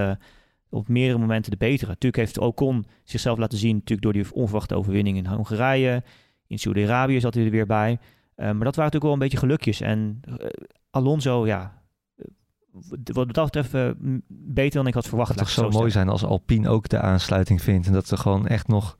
op 0.70 0.88
meerdere 0.88 1.18
momenten 1.18 1.50
de 1.50 1.56
betere. 1.56 1.86
Natuurlijk 1.86 2.16
heeft 2.16 2.38
Ocon 2.38 2.86
zichzelf 3.04 3.38
laten 3.38 3.58
zien 3.58 3.74
natuurlijk 3.74 4.02
door 4.02 4.12
die 4.12 4.34
onverwachte 4.34 4.74
overwinning 4.74 5.16
in 5.16 5.26
Hongarije. 5.26 6.02
In 6.48 6.58
Saudi-Arabië 6.58 7.20
zat 7.20 7.34
hij 7.34 7.44
er 7.44 7.50
weer 7.50 7.66
bij. 7.66 7.98
Eh, 8.34 8.44
maar 8.44 8.64
dat 8.64 8.76
waren 8.76 8.92
natuurlijk 8.92 9.02
wel 9.04 9.12
een 9.12 9.18
beetje 9.18 9.38
gelukjes. 9.38 9.80
En 9.80 10.20
eh, 10.38 10.46
Alonso, 10.90 11.46
ja, 11.46 11.82
eh, 12.16 12.24
wat 13.04 13.34
dat 13.34 13.52
betreft 13.52 13.94
beter 14.28 14.74
dan 14.74 14.86
ik 14.86 14.94
had 14.94 15.08
verwacht. 15.08 15.40
Het 15.40 15.48
zou 15.48 15.72
zo 15.72 15.78
mooi 15.78 15.90
zijn 15.90 16.08
als 16.08 16.24
Alpine 16.24 16.68
ook 16.68 16.88
de 16.88 17.00
aansluiting 17.00 17.62
vindt. 17.62 17.86
En 17.86 17.92
dat 17.92 18.08
we 18.08 18.16
gewoon 18.16 18.46
echt 18.46 18.68
nog 18.68 18.96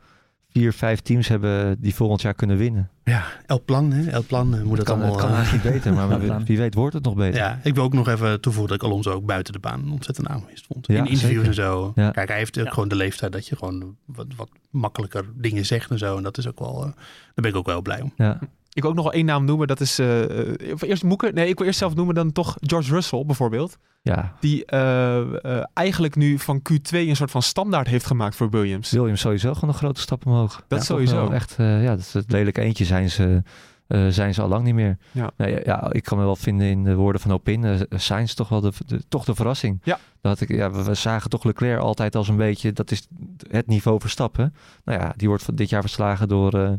vier, 0.52 0.72
vijf 0.72 1.00
teams 1.00 1.28
hebben 1.28 1.80
die 1.80 1.94
volgend 1.94 2.22
jaar 2.22 2.34
kunnen 2.34 2.56
winnen. 2.56 2.90
Ja, 3.04 3.24
El 3.46 3.62
Plan, 3.64 3.92
hè? 3.92 4.10
El 4.10 4.24
Plan 4.24 4.54
eh, 4.54 4.62
moet 4.62 4.78
Het 4.78 4.86
kan, 4.86 4.96
allemaal... 4.96 5.16
het 5.16 5.24
kan 5.24 5.30
eh, 5.30 5.36
eigenlijk 5.36 5.64
niet 5.64 5.72
beter, 5.72 5.92
maar 5.92 6.20
wie, 6.20 6.32
wie 6.44 6.58
weet 6.58 6.74
wordt 6.74 6.94
het 6.94 7.04
nog 7.04 7.14
beter. 7.14 7.40
Ja, 7.40 7.60
ik 7.62 7.74
wil 7.74 7.84
ook 7.84 7.92
nog 7.92 8.08
even 8.08 8.40
toevoegen 8.40 8.72
dat 8.72 8.82
ik 8.82 8.88
Alonso 8.90 9.10
ook 9.10 9.26
buiten 9.26 9.52
de 9.52 9.58
baan 9.58 9.82
een 9.82 9.90
ontzettend 9.90 10.26
aanwezig 10.28 10.66
vond. 10.66 10.86
Ja, 10.86 10.94
in 10.94 11.06
interviews 11.06 11.30
zeker. 11.30 11.48
en 11.48 11.54
zo. 11.54 11.92
Ja. 11.94 12.10
Kijk, 12.10 12.28
hij 12.28 12.38
heeft 12.38 12.60
ook 12.60 12.72
gewoon 12.72 12.88
de 12.88 12.96
leeftijd 12.96 13.32
dat 13.32 13.46
je 13.46 13.56
gewoon 13.56 13.96
wat, 14.04 14.26
wat 14.36 14.48
makkelijker 14.70 15.24
dingen 15.34 15.66
zegt 15.66 15.90
en 15.90 15.98
zo. 15.98 16.16
En 16.16 16.22
dat 16.22 16.38
is 16.38 16.48
ook 16.48 16.58
wel, 16.58 16.76
eh, 16.76 16.82
daar 16.82 16.94
ben 17.34 17.50
ik 17.50 17.56
ook 17.56 17.66
wel 17.66 17.82
blij 17.82 18.00
om. 18.00 18.12
Ja. 18.16 18.38
Ik 18.72 18.82
wil 18.82 18.90
ook 18.90 18.96
nog 18.96 19.04
wel 19.06 19.14
één 19.14 19.24
naam 19.24 19.44
noemen. 19.44 19.66
Dat 19.66 19.80
is. 19.80 20.00
of 20.72 20.82
eerst 20.82 21.02
Moeke. 21.04 21.30
Nee, 21.34 21.48
ik 21.48 21.58
wil 21.58 21.66
eerst 21.66 21.78
zelf 21.78 21.94
noemen 21.94 22.14
dan 22.14 22.32
toch 22.32 22.56
George 22.60 22.92
Russell 22.92 23.24
bijvoorbeeld. 23.26 23.78
Ja, 24.02 24.34
Die 24.40 24.64
eh, 24.64 25.62
eigenlijk 25.74 26.16
nu 26.16 26.38
van 26.38 26.62
Q2 26.72 26.90
een 26.92 27.16
soort 27.16 27.30
van 27.30 27.42
standaard 27.42 27.86
heeft 27.86 28.06
gemaakt 28.06 28.36
voor 28.36 28.50
Williams. 28.50 28.90
Williams 28.90 29.20
sowieso 29.20 29.54
gewoon 29.54 29.70
een 29.70 29.76
grote 29.80 30.00
stap 30.00 30.26
omhoog. 30.26 30.62
Dat 30.68 30.78
Ja, 30.78 30.84
sowieso. 30.84 31.28
Echt, 31.30 31.54
ja, 31.58 31.88
dat 31.90 31.98
is 31.98 32.12
het 32.12 32.32
lelijke 32.32 32.60
eentje 32.60 32.84
zijn 32.84 33.10
ze, 33.10 33.42
zijn 34.08 34.34
ze 34.34 34.42
al 34.42 34.48
lang 34.48 34.64
niet 34.64 34.74
meer. 34.74 34.96
Ja. 35.12 35.30
Nee, 35.36 35.60
ja, 35.64 35.92
ik 35.92 36.02
kan 36.02 36.18
me 36.18 36.24
wel 36.24 36.36
vinden 36.36 36.66
in 36.66 36.84
de 36.84 36.94
woorden 36.94 37.20
van 37.20 37.32
Opin. 37.32 37.62
Uh, 37.62 37.80
Sainz 37.90 38.34
toch 38.34 38.48
wel 38.48 38.60
de, 38.60 38.72
de- 38.86 39.02
toch 39.08 39.24
de 39.24 39.34
verrassing. 39.34 39.80
Ja. 39.84 39.98
Dat 40.20 40.40
ik, 40.40 40.48
ja, 40.48 40.70
we, 40.70 40.84
we 40.84 40.94
zagen 40.94 41.30
toch 41.30 41.44
Leclerc 41.44 41.80
altijd 41.80 42.16
als 42.16 42.28
een 42.28 42.36
beetje, 42.36 42.72
dat 42.72 42.90
is 42.90 43.06
het 43.50 43.66
niveau 43.66 44.00
verstappen. 44.00 44.54
Nou 44.84 45.00
ja, 45.00 45.12
die 45.16 45.28
wordt 45.28 45.56
dit 45.56 45.68
jaar 45.68 45.80
verslagen 45.82 46.28
door, 46.28 46.78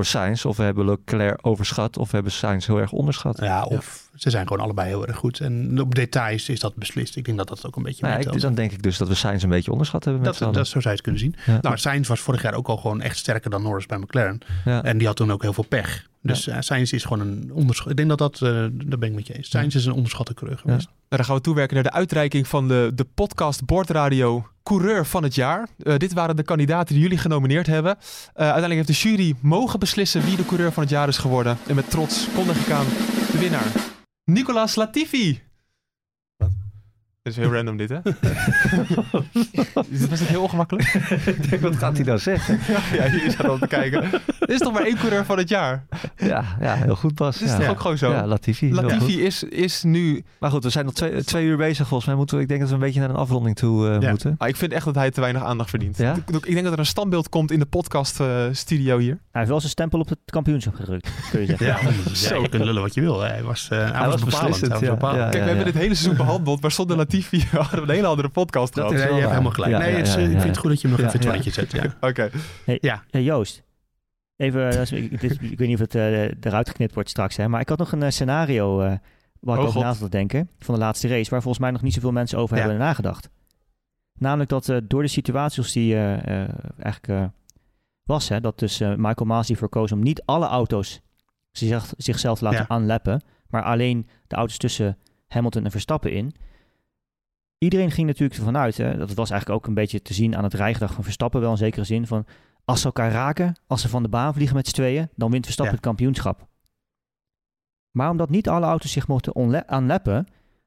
door 0.00 0.08
Sainz. 0.08 0.44
Of 0.44 0.56
we 0.56 0.62
hebben 0.62 0.84
Leclerc 0.84 1.46
overschat, 1.46 1.96
of 1.96 2.10
we 2.10 2.14
hebben 2.14 2.32
Sainz 2.32 2.66
heel 2.66 2.78
erg 2.78 2.92
onderschat. 2.92 3.38
Ja, 3.40 3.64
of 3.64 4.08
ze 4.14 4.30
zijn 4.30 4.46
gewoon 4.46 4.62
allebei 4.62 4.88
heel 4.88 5.06
erg 5.06 5.16
goed. 5.16 5.40
En 5.40 5.80
op 5.80 5.94
details 5.94 6.48
is 6.48 6.60
dat 6.60 6.74
beslist. 6.74 7.16
Ik 7.16 7.24
denk 7.24 7.38
dat 7.38 7.48
dat 7.48 7.66
ook 7.66 7.76
een 7.76 7.82
beetje 7.82 8.02
Nou, 8.02 8.12
ja, 8.12 8.18
ik, 8.18 8.24
meetelt. 8.24 8.42
dan 8.42 8.54
denk 8.54 8.72
ik 8.72 8.82
dus 8.82 8.98
dat 8.98 9.08
we 9.08 9.14
Sainz 9.14 9.42
een 9.42 9.48
beetje 9.48 9.70
onderschat 9.70 10.04
hebben 10.04 10.22
met 10.22 10.38
Dat, 10.38 10.54
dat, 10.54 10.66
zo 10.66 10.80
zou 10.80 10.84
je 10.84 10.90
het 10.90 11.00
kunnen 11.00 11.20
zien. 11.20 11.34
Ja. 11.46 11.58
Nou, 11.60 11.78
Sainz 11.78 12.08
was 12.08 12.20
vorig 12.20 12.42
jaar 12.42 12.54
ook 12.54 12.68
al 12.68 12.76
gewoon 12.76 13.00
echt 13.00 13.16
sterker 13.16 13.50
dan 13.50 13.62
Norris 13.62 13.86
bij 13.86 13.98
McLaren. 13.98 14.38
Ja. 14.64 14.82
En 14.82 14.98
die 14.98 15.06
had 15.06 15.16
toen 15.16 15.32
ook 15.32 15.42
heel 15.42 15.52
veel 15.52 15.64
pech. 15.68 16.08
Dus 16.22 16.46
eh, 16.46 16.56
Sainz 16.60 16.92
is 16.92 17.04
gewoon 17.04 17.20
een 17.28 17.50
onderschat. 17.52 17.90
Ik 17.90 17.96
denk 17.96 18.08
dat 18.08 18.18
dat, 18.18 18.34
eh 18.34 18.50
daar 18.72 18.98
ben 18.98 19.08
ik 19.08 19.14
met 19.14 19.26
je 19.26 19.34
eens. 19.36 19.50
Sainz 19.50 19.74
is 19.74 19.86
een 19.86 19.92
onderschatte 19.92 20.34
coureur 20.34 20.58
geweest. 20.58 20.88
Nou, 21.10 21.22
dan 21.22 21.30
gaan 21.30 21.40
we 21.40 21.48
toewerken 21.48 21.74
naar 21.74 21.84
de 21.84 21.98
uitreiking 21.98 22.48
van 22.48 22.68
de, 22.68 22.92
de 22.94 23.04
podcast 23.04 23.64
Bordradio 23.64 24.46
Coureur 24.62 25.06
van 25.06 25.22
het 25.22 25.34
jaar. 25.34 25.68
Eh, 25.78 25.96
dit 25.96 26.12
waren 26.12 26.36
de 26.36 26.42
kandidaten 26.42 26.94
die 26.94 27.02
jullie 27.02 27.18
genomineerd 27.18 27.66
hebben. 27.66 27.96
Eh, 27.96 28.04
uiteindelijk 28.34 28.86
heeft 28.86 29.02
de 29.02 29.08
jury 29.08 29.34
mogen 29.40 29.78
beslissen 29.78 30.24
wie 30.24 30.36
de 30.36 30.44
coureur 30.44 30.72
van 30.72 30.82
het 30.82 30.92
jaar 30.92 31.08
is 31.08 31.18
geworden. 31.18 31.58
En 31.66 31.74
met 31.74 31.90
trots 31.90 32.28
kondig 32.34 32.66
ik 32.66 32.72
aan 32.72 32.86
de 33.32 33.38
winnaar. 33.38 33.72
Nicolas 34.24 34.74
Latifi. 34.74 35.49
Is 37.22 37.36
heel 37.36 37.52
random 37.52 37.76
dit, 37.76 37.88
hè? 37.88 37.98
Was 40.10 40.20
het 40.20 40.28
heel 40.28 40.42
ongemakkelijk? 40.42 40.94
ik 41.26 41.50
denk, 41.50 41.62
wat 41.62 41.76
gaat 41.76 41.96
hij 41.96 42.04
nou 42.06 42.18
zeggen? 42.18 42.58
ja, 42.98 43.08
jullie 43.08 43.30
zaten 43.30 43.48
al 43.48 43.58
te 43.58 43.66
kijken. 43.66 44.10
Dit 44.38 44.48
is 44.50 44.58
toch 44.58 44.72
maar 44.72 44.82
één 44.82 44.96
coureur 44.96 45.24
van 45.24 45.38
het 45.38 45.48
jaar? 45.48 45.84
Ja, 46.16 46.44
ja 46.60 46.74
heel 46.74 46.96
goed 46.96 47.14
Bas. 47.14 47.38
Dat 47.38 47.48
is 47.48 47.54
ja. 47.54 47.60
toch 47.60 47.68
ook 47.68 47.80
gewoon 47.80 47.98
zo? 47.98 48.10
Ja, 48.10 48.26
Latifi. 48.26 48.68
is. 48.68 48.74
Latifi 48.76 49.22
is, 49.24 49.42
is 49.42 49.82
nu... 49.82 50.24
Maar 50.38 50.50
goed, 50.50 50.64
we 50.64 50.70
zijn 50.70 50.84
nog 50.84 50.94
twee, 50.94 51.24
twee 51.24 51.44
uur 51.46 51.56
bezig 51.56 51.86
volgens 51.86 52.08
mij. 52.08 52.14
Moeten 52.18 52.36
we, 52.36 52.42
ik 52.42 52.48
denk 52.48 52.60
dat 52.60 52.68
we 52.68 52.74
een 52.74 52.80
beetje 52.80 53.00
naar 53.00 53.10
een 53.10 53.16
afronding 53.16 53.56
toe 53.56 53.88
eh, 53.88 54.00
Ja. 54.00 54.10
moeten. 54.10 54.34
Ah, 54.38 54.48
ik 54.48 54.56
vind 54.56 54.72
echt 54.72 54.84
dat 54.84 54.94
hij 54.94 55.10
te 55.10 55.20
weinig 55.20 55.42
aandacht 55.42 55.70
verdient. 55.70 55.96
Ja? 55.96 56.14
Ik, 56.14 56.36
ik 56.44 56.52
denk 56.52 56.64
dat 56.64 56.72
er 56.72 56.78
een 56.78 56.86
standbeeld 56.86 57.28
komt 57.28 57.50
in 57.50 57.58
de 57.58 57.66
podcast 57.66 58.20
eh, 58.20 58.44
studio 58.52 58.98
hier. 58.98 59.14
Hij 59.14 59.20
heeft 59.30 59.48
wel 59.48 59.60
zijn 59.60 59.72
stempel 59.72 60.00
op 60.00 60.08
het 60.08 60.18
kampioenschap 60.24 60.74
gedrukt, 60.74 61.10
kun 61.30 61.40
je 61.40 61.46
zeggen. 61.46 61.66
Ja, 61.66 61.78
ja, 62.28 62.42
je 62.42 62.48
kunt 62.48 62.64
lullen 62.64 62.82
wat 62.82 62.94
je 62.94 63.00
wil. 63.00 63.20
Hij 63.20 63.42
was, 63.42 63.68
eh, 63.70 63.78
hij 63.78 63.86
was, 63.90 64.00
was 64.00 64.24
bepalend. 64.24 64.30
beslissend, 64.30 64.70
Hij 64.70 64.80
was 64.80 64.88
ja. 64.88 64.94
bepalend. 64.94 65.18
Ja, 65.22 65.28
Kijk, 65.30 65.42
we 65.42 65.48
hebben 65.48 65.64
dit 65.64 65.74
hele 65.82 65.94
seizoen 65.94 66.16
behandeld, 66.16 66.60
maar 66.60 66.70
zonder 66.70 66.96
Latifi 67.12 67.46
hadden 67.56 67.80
we 67.80 67.88
een 67.88 67.94
hele 67.94 68.06
andere 68.06 68.28
podcast 68.28 68.74
Dat 68.74 68.84
gehad. 68.84 68.98
je 69.00 69.06
hebt 69.08 69.20
waar. 69.20 69.30
helemaal 69.30 69.52
gelijk. 69.52 69.72
Ja, 69.72 69.78
nee, 69.78 69.90
ja, 69.90 69.96
het 69.96 70.06
is, 70.06 70.14
ja, 70.14 70.18
eh, 70.20 70.24
ik 70.26 70.32
ja, 70.32 70.36
vind 70.40 70.50
het 70.50 70.58
goed 70.58 70.70
dat 70.70 70.80
je 70.80 70.88
hem 70.88 70.96
nog 70.96 71.12
Ja, 71.12 71.18
even 71.20 71.44
het 71.44 71.54
zet. 71.54 71.72
Ja. 71.72 71.94
Oké. 72.08 72.30
Hey, 72.64 72.78
Ja. 72.80 73.02
hey, 73.10 73.22
Joost, 73.22 73.62
even, 74.36 74.80
is- 74.80 74.92
ik, 74.92 75.20
dit- 75.20 75.42
ik 75.42 75.58
weet 75.58 75.68
niet 75.68 75.74
of 75.74 75.80
het 75.80 75.94
eh, 75.94 76.22
eruit 76.22 76.68
geknipt 76.68 76.94
wordt 76.94 77.10
straks, 77.10 77.36
hè, 77.36 77.48
maar 77.48 77.60
ik 77.60 77.68
had 77.68 77.78
nog 77.78 77.92
een 77.92 78.02
eh, 78.02 78.10
scenario 78.10 78.80
eh, 78.80 78.92
waar 79.40 79.56
ik 79.56 79.62
Oh, 79.62 79.68
over 79.68 79.80
na 79.80 79.92
zat 79.92 80.02
te 80.02 80.08
denken 80.08 80.50
van 80.58 80.74
de 80.74 80.80
laatste 80.80 81.08
race, 81.08 81.30
waar 81.30 81.42
volgens 81.42 81.62
mij 81.62 81.70
nog 81.72 81.82
niet 81.82 81.94
zoveel 81.94 82.12
mensen 82.12 82.38
over 82.38 82.56
Ja. 82.56 82.62
hebben 82.62 82.80
nagedacht. 82.80 83.28
Namelijk 84.18 84.50
dat 84.50 84.68
eh, 84.68 84.76
door 84.84 85.02
de 85.02 85.08
situatie 85.08 85.54
zoals 85.54 85.72
die 85.72 85.94
eh, 85.94 86.42
eh, 86.42 86.48
eigenlijk 86.78 87.08
eh, 87.22 87.24
was, 88.02 88.28
hè, 88.28 88.40
dat 88.40 88.58
dus 88.58 88.80
eh, 88.80 88.88
Michael 88.96 89.26
Masi 89.26 89.56
voor 89.56 89.68
koos 89.68 89.92
om 89.92 90.02
niet 90.02 90.22
alle 90.24 90.46
auto's 90.46 91.00
zich, 91.50 91.92
zichzelf 91.96 92.38
te 92.38 92.44
laten 92.44 92.60
Ja. 92.68 92.68
aanlappen, 92.68 93.22
maar 93.48 93.62
alleen 93.62 94.08
de 94.26 94.36
auto's 94.36 94.56
tussen 94.56 94.98
Hamilton 95.28 95.64
en 95.64 95.70
Verstappen 95.70 96.12
in. 96.12 96.34
Iedereen 97.64 97.90
ging 97.90 98.06
natuurlijk 98.06 98.38
ervan 98.38 98.56
uit, 98.56 98.76
hè, 98.76 98.96
dat 98.96 99.14
was 99.14 99.30
eigenlijk 99.30 99.60
ook 99.60 99.66
een 99.68 99.74
beetje 99.74 100.02
te 100.02 100.14
zien 100.14 100.36
aan 100.36 100.44
het 100.44 100.54
rijgedrag 100.54 100.92
van 100.94 101.04
Verstappen, 101.04 101.40
wel 101.40 101.50
in 101.50 101.56
zekere 101.56 101.84
zin 101.84 102.06
van 102.06 102.26
als 102.64 102.80
ze 102.80 102.86
elkaar 102.86 103.10
raken, 103.10 103.56
als 103.66 103.80
ze 103.80 103.88
van 103.88 104.02
de 104.02 104.08
baan 104.08 104.34
vliegen 104.34 104.56
met 104.56 104.66
z'n 104.68 104.74
tweeën, 104.74 105.08
dan 105.16 105.30
wint 105.30 105.44
Verstappen 105.44 105.74
Ja. 105.74 105.80
het 105.80 105.88
kampioenschap. 105.88 106.46
Maar 107.90 108.10
omdat 108.10 108.30
niet 108.30 108.48
alle 108.48 108.66
auto's 108.66 108.92
zich 108.92 109.08
mochten 109.08 109.68
aanleppen, 109.68 110.26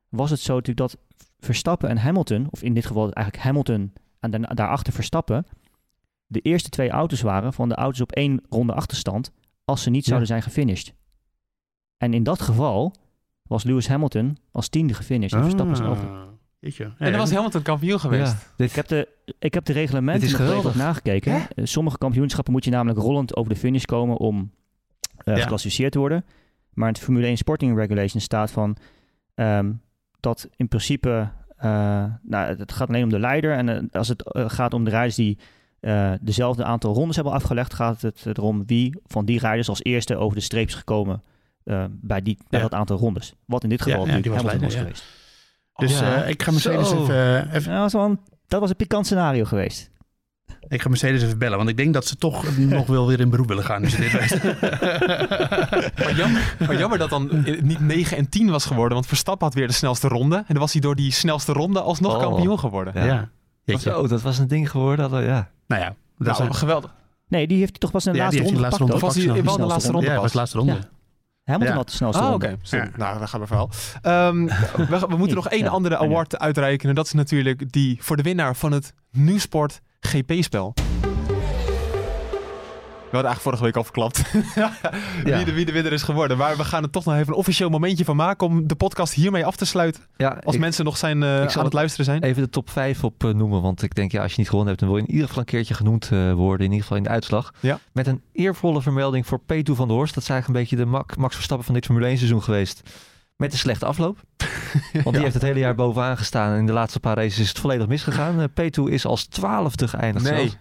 was 0.09 0.29
het 0.29 0.39
zo 0.39 0.53
natuurlijk 0.55 0.89
dat 0.91 0.97
Verstappen 1.39 1.89
en 1.89 1.97
Hamilton, 1.97 2.47
of 2.49 2.61
in 2.61 2.73
dit 2.73 2.85
geval 2.85 3.11
eigenlijk 3.11 3.45
Hamilton 3.45 3.93
en 4.19 4.31
daarna- 4.31 4.53
daarachter 4.53 4.93
Verstappen, 4.93 5.45
de 6.25 6.39
eerste 6.39 6.69
twee 6.69 6.89
auto's 6.89 7.21
waren 7.21 7.53
van 7.53 7.69
de 7.69 7.75
auto's 7.75 8.01
op 8.01 8.11
één 8.11 8.41
ronde 8.49 8.73
achterstand, 8.73 9.31
als 9.65 9.83
ze 9.83 9.89
niet 9.89 10.01
Ja. 10.01 10.07
zouden 10.07 10.27
zijn 10.27 10.41
gefinished. 10.41 10.93
En 11.97 12.13
in 12.13 12.23
dat 12.23 12.41
geval 12.41 12.95
was 13.43 13.63
Lewis 13.63 13.87
Hamilton 13.87 14.37
als 14.51 14.69
tiende 14.69 14.93
gefinished 14.93 15.33
en 15.33 15.41
Verstappen 15.41 15.75
als 15.75 15.85
elfde. 15.85 16.31
Jeetje. 16.63 16.83
En 16.97 17.09
dan 17.11 17.19
was 17.19 17.31
Hamilton 17.31 17.61
kampioen 17.61 17.99
geweest. 17.99 18.31
Ja, 18.31 18.37
dit, 18.57 18.69
Ik 18.69 18.75
heb 18.75 18.87
de, 18.87 19.07
ik 19.39 19.53
heb 19.53 19.65
de 19.65 19.73
reglementen 19.73 20.31
nog 20.31 20.39
even 20.39 20.45
geweldig. 20.45 20.75
nagekeken. 20.75 21.33
Eh, 21.55 21.65
Sommige 21.65 21.97
kampioenschappen 21.97 22.53
moet 22.53 22.63
je 22.65 22.71
namelijk 22.71 22.99
rollend 22.99 23.35
over 23.35 23.53
de 23.53 23.59
finish 23.59 23.83
komen 23.83 24.17
om 24.17 24.51
eh 25.17 25.35
Ja. 25.35 25.41
geclassificeerd 25.41 25.91
te 25.91 25.99
worden. 25.99 26.25
Maar 26.73 26.87
in 26.87 26.93
het 26.93 27.03
Formule 27.03 27.27
1 27.27 27.37
Sporting 27.37 27.77
Regulation 27.77 28.21
staat 28.21 28.51
van 28.51 28.77
ehm, 29.35 29.71
dat 30.19 30.49
in 30.55 30.67
principe, 30.67 31.29
eh, 31.57 31.69
nou, 32.21 32.55
het 32.57 32.71
gaat 32.71 32.87
alleen 32.87 33.03
om 33.03 33.09
de 33.09 33.19
leider. 33.19 33.51
En 33.53 33.89
als 33.91 34.07
het 34.07 34.23
gaat 34.33 34.73
om 34.73 34.83
de 34.83 34.89
rijders 34.89 35.15
die 35.15 35.37
eh, 35.79 36.11
dezelfde 36.21 36.63
aantal 36.63 36.93
rondes 36.93 37.15
hebben 37.15 37.33
afgelegd, 37.33 37.73
gaat 37.73 38.01
het 38.01 38.25
erom 38.25 38.65
wie 38.65 38.99
van 39.05 39.25
die 39.25 39.39
rijders 39.39 39.69
als 39.69 39.83
eerste 39.83 40.15
over 40.17 40.35
de 40.37 40.43
streep 40.43 40.67
is 40.67 40.75
gekomen 40.75 41.21
bij, 41.89 42.21
die, 42.21 42.37
bij 42.49 42.59
Ja. 42.59 42.59
dat 42.59 42.73
aantal 42.73 42.97
rondes. 42.97 43.33
Wat 43.45 43.63
in 43.63 43.69
dit 43.69 43.81
geval 43.81 43.99
ja, 43.99 44.05
die 44.05 44.13
natuurlijk 44.13 44.43
was 44.43 44.55
was 44.61 44.75
geweest. 44.75 45.21
Dus 45.75 45.99
Ja. 45.99 46.23
eh, 46.23 46.29
ik 46.29 46.43
ga 46.43 46.51
Mercedes 46.51 46.89
Zo. 46.89 47.01
even, 47.03 47.49
even, 47.53 47.71
Ja, 47.71 47.81
dat, 47.81 47.91
was 47.91 48.03
een, 48.09 48.19
dat 48.47 48.59
was 48.59 48.69
een 48.69 48.75
pikant 48.75 49.05
scenario 49.05 49.43
geweest. 49.45 49.91
ik 50.67 50.81
ga 50.81 50.89
Mercedes 50.89 51.23
even 51.23 51.37
bellen. 51.37 51.57
Want 51.57 51.69
ik 51.69 51.77
denk 51.77 51.93
dat 51.93 52.05
ze 52.05 52.15
toch 52.15 52.57
nog 52.57 52.87
wel 52.87 53.07
weer 53.07 53.19
in 53.19 53.29
beroep 53.29 53.47
willen 53.47 53.63
gaan. 53.63 53.81
Dus 53.81 53.95
dit 53.95 54.11
weet. 54.11 54.41
Maar, 55.97 56.13
jammer, 56.15 56.55
maar 56.67 56.77
jammer 56.77 56.97
dat 56.97 57.09
dan 57.09 57.31
eh, 57.45 57.61
niet 57.61 57.79
9 57.79 58.17
en 58.17 58.29
10 58.29 58.49
was 58.49 58.65
geworden. 58.65 58.93
Want 58.93 59.05
Verstappen 59.07 59.45
had 59.47 59.55
weer 59.55 59.67
de 59.67 59.73
snelste 59.73 60.07
ronde. 60.07 60.35
En 60.35 60.43
dan 60.47 60.57
was 60.57 60.71
hij 60.71 60.81
door 60.81 60.95
die 60.95 61.11
snelste 61.11 61.53
ronde 61.53 61.81
alsnog 61.81 62.13
Oh. 62.15 62.21
kampioen 62.21 62.59
geworden. 62.59 63.05
Ja. 63.05 63.29
ja. 63.63 63.77
Zo, 63.77 64.07
dat 64.07 64.21
was 64.21 64.37
een 64.37 64.47
ding 64.47 64.69
geworden. 64.69 65.09
Dat, 65.09 65.23
ja. 65.23 65.49
Nou 65.67 65.81
ja, 65.81 65.95
dat 66.17 66.37
Nou, 66.37 66.49
is- 66.49 66.57
geweldig. 66.57 66.93
Nee, 67.27 67.47
die 67.47 67.57
heeft 67.57 67.69
hij 67.69 67.79
toch 67.79 67.91
pas 67.91 68.05
in 68.05 68.11
de 68.11 68.17
Ja, 68.17 68.23
laatste 68.23 68.41
die 68.43 68.51
ronde 68.51 68.63
gepakt 68.65 68.81
laatste 68.81 68.95
ook? 68.95 69.01
ronde 69.01 69.15
Was 69.23 69.35
hij 69.35 69.43
wel 69.43 69.57
de 69.67 69.73
laatste 69.73 69.91
ronde 69.91 70.07
ja, 70.07 70.13
pas? 70.13 70.21
was 70.21 70.31
de 70.31 70.37
laatste 70.37 70.57
ronde. 70.57 70.77
Hamilton 71.43 71.71
Ja. 71.71 71.75
had 71.79 71.89
de 71.89 71.95
snelste 71.95 72.21
Ah, 72.21 72.29
ronde. 72.29 72.57
Ja. 72.61 72.89
Nou, 72.95 73.19
daar 73.19 73.27
mijn 73.39 73.47
verhaal. 73.47 73.69
Ehm, 74.01 74.45
we, 74.91 75.05
we 75.09 75.17
moeten 75.17 75.35
nog 75.35 75.49
één 75.49 75.63
Ja, 75.63 75.69
andere 75.69 75.95
ja. 75.95 76.01
award 76.01 76.39
uitreiken. 76.39 76.89
En 76.89 76.95
dat 76.95 77.05
is 77.05 77.13
natuurlijk 77.13 77.71
die 77.71 77.97
voor 78.01 78.15
de 78.15 78.23
winnaar 78.23 78.55
van 78.55 78.71
het 78.71 78.93
Nieuwsport 79.11 79.81
GP-spel. 79.99 80.73
We 83.13 83.19
hadden 83.19 83.35
eigenlijk 83.37 83.41
vorige 83.41 83.63
week 83.63 83.75
al 83.75 83.83
verklapt 83.83 84.31
wie, 85.35 85.45
de, 85.45 85.53
wie 85.53 85.65
de 85.65 85.71
winnaar 85.71 85.91
is 85.91 86.01
geworden. 86.03 86.37
Maar 86.37 86.57
we 86.57 86.63
gaan 86.63 86.83
er 86.83 86.89
toch 86.89 87.05
nog 87.05 87.15
even 87.15 87.27
een 87.27 87.33
officieel 87.33 87.69
momentje 87.69 88.05
van 88.05 88.15
maken 88.15 88.47
om 88.47 88.67
de 88.67 88.75
podcast 88.75 89.13
hiermee 89.13 89.45
af 89.45 89.55
te 89.55 89.65
sluiten. 89.65 90.03
ja 90.17 90.39
Als 90.43 90.55
ik- 90.55 90.61
mensen 90.61 90.85
nog 90.85 90.97
zijn, 90.97 91.23
eh, 91.23 91.45
aan 91.45 91.63
het 91.63 91.73
luisteren 91.73 92.05
zijn. 92.05 92.23
even 92.23 92.43
de 92.43 92.49
top 92.49 92.69
5 92.69 93.03
op 93.03 93.23
noemen. 93.35 93.61
Want 93.61 93.81
ik 93.83 93.95
denk, 93.95 94.11
ja, 94.11 94.21
als 94.21 94.31
je 94.31 94.37
niet 94.39 94.49
gewonnen 94.49 94.67
hebt, 94.73 94.79
dan 94.79 94.89
wil 94.89 94.97
je 94.97 95.03
in 95.07 95.11
ieder 95.11 95.27
geval 95.27 95.41
een 95.41 95.49
keertje 95.49 95.73
genoemd 95.73 96.09
eh, 96.11 96.33
worden. 96.33 96.59
In 96.65 96.71
ieder 96.71 96.81
geval 96.81 96.97
in 96.97 97.03
de 97.03 97.09
uitslag. 97.09 97.53
Ja. 97.59 97.79
Met 97.91 98.07
een 98.07 98.21
eervolle 98.31 98.81
vermelding 98.81 99.25
voor 99.27 99.39
P2 99.41 99.71
van 99.75 99.87
der 99.87 99.95
Horst. 99.97 100.13
Dat 100.13 100.23
is 100.23 100.29
eigenlijk 100.29 100.47
een 100.47 100.53
beetje 100.69 100.85
de 100.85 100.91
Max, 100.91 101.15
Max 101.15 101.33
Verstappen 101.35 101.65
van 101.65 101.75
dit 101.75 101.85
Formule 101.85 102.07
1 102.07 102.17
seizoen 102.17 102.43
geweest. 102.43 102.81
Met 103.37 103.51
een 103.51 103.57
slechte 103.59 103.85
afloop. 103.85 104.17
Want 105.03 105.11
die 105.15 105.21
heeft 105.21 105.33
het 105.33 105.43
hele 105.43 105.59
jaar 105.59 105.75
bovenaan 105.75 106.17
gestaan. 106.17 106.51
En 106.53 106.57
in 106.59 106.65
de 106.65 106.71
laatste 106.73 106.99
paar 106.99 107.15
races 107.15 107.39
is 107.39 107.47
het 107.49 107.59
volledig 107.59 107.87
misgegaan. 107.87 108.39
Eh, 108.41 108.45
P2 108.47 108.83
is 108.91 109.05
als 109.05 109.25
twaalfde 109.25 109.87
geëindigd 109.87 110.29
Nee. 110.29 110.37
zelfs. 110.39 110.57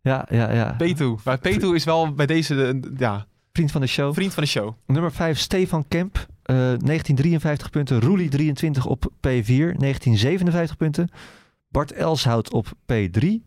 Ja, 0.00 0.26
ja, 0.30 0.52
ja. 0.52 0.76
P2. 0.84 1.04
Maar 1.24 1.38
P2 1.38 1.74
is 1.74 1.84
wel 1.84 2.12
bij 2.14 2.26
deze, 2.26 2.64
eh, 2.66 2.90
ja, 2.96 3.26
Vriend 3.52 3.70
van 3.70 3.80
de 3.80 3.86
show. 3.86 4.14
vriend 4.14 4.34
van 4.34 4.42
de 4.42 4.48
show. 4.48 4.74
Nummer 4.86 5.12
5, 5.12 5.38
Stefan 5.38 5.88
Kemp. 5.88 6.16
eh 6.42 6.56
1953 6.56 7.70
punten. 7.70 8.00
Roelie 8.00 8.28
23 8.28 8.86
op 8.86 9.04
P4. 9.16 9.74
1957 9.76 10.76
punten. 10.76 11.08
Bart 11.68 11.92
Elshout 11.92 12.52
op 12.52 12.66
P3. 12.66 13.44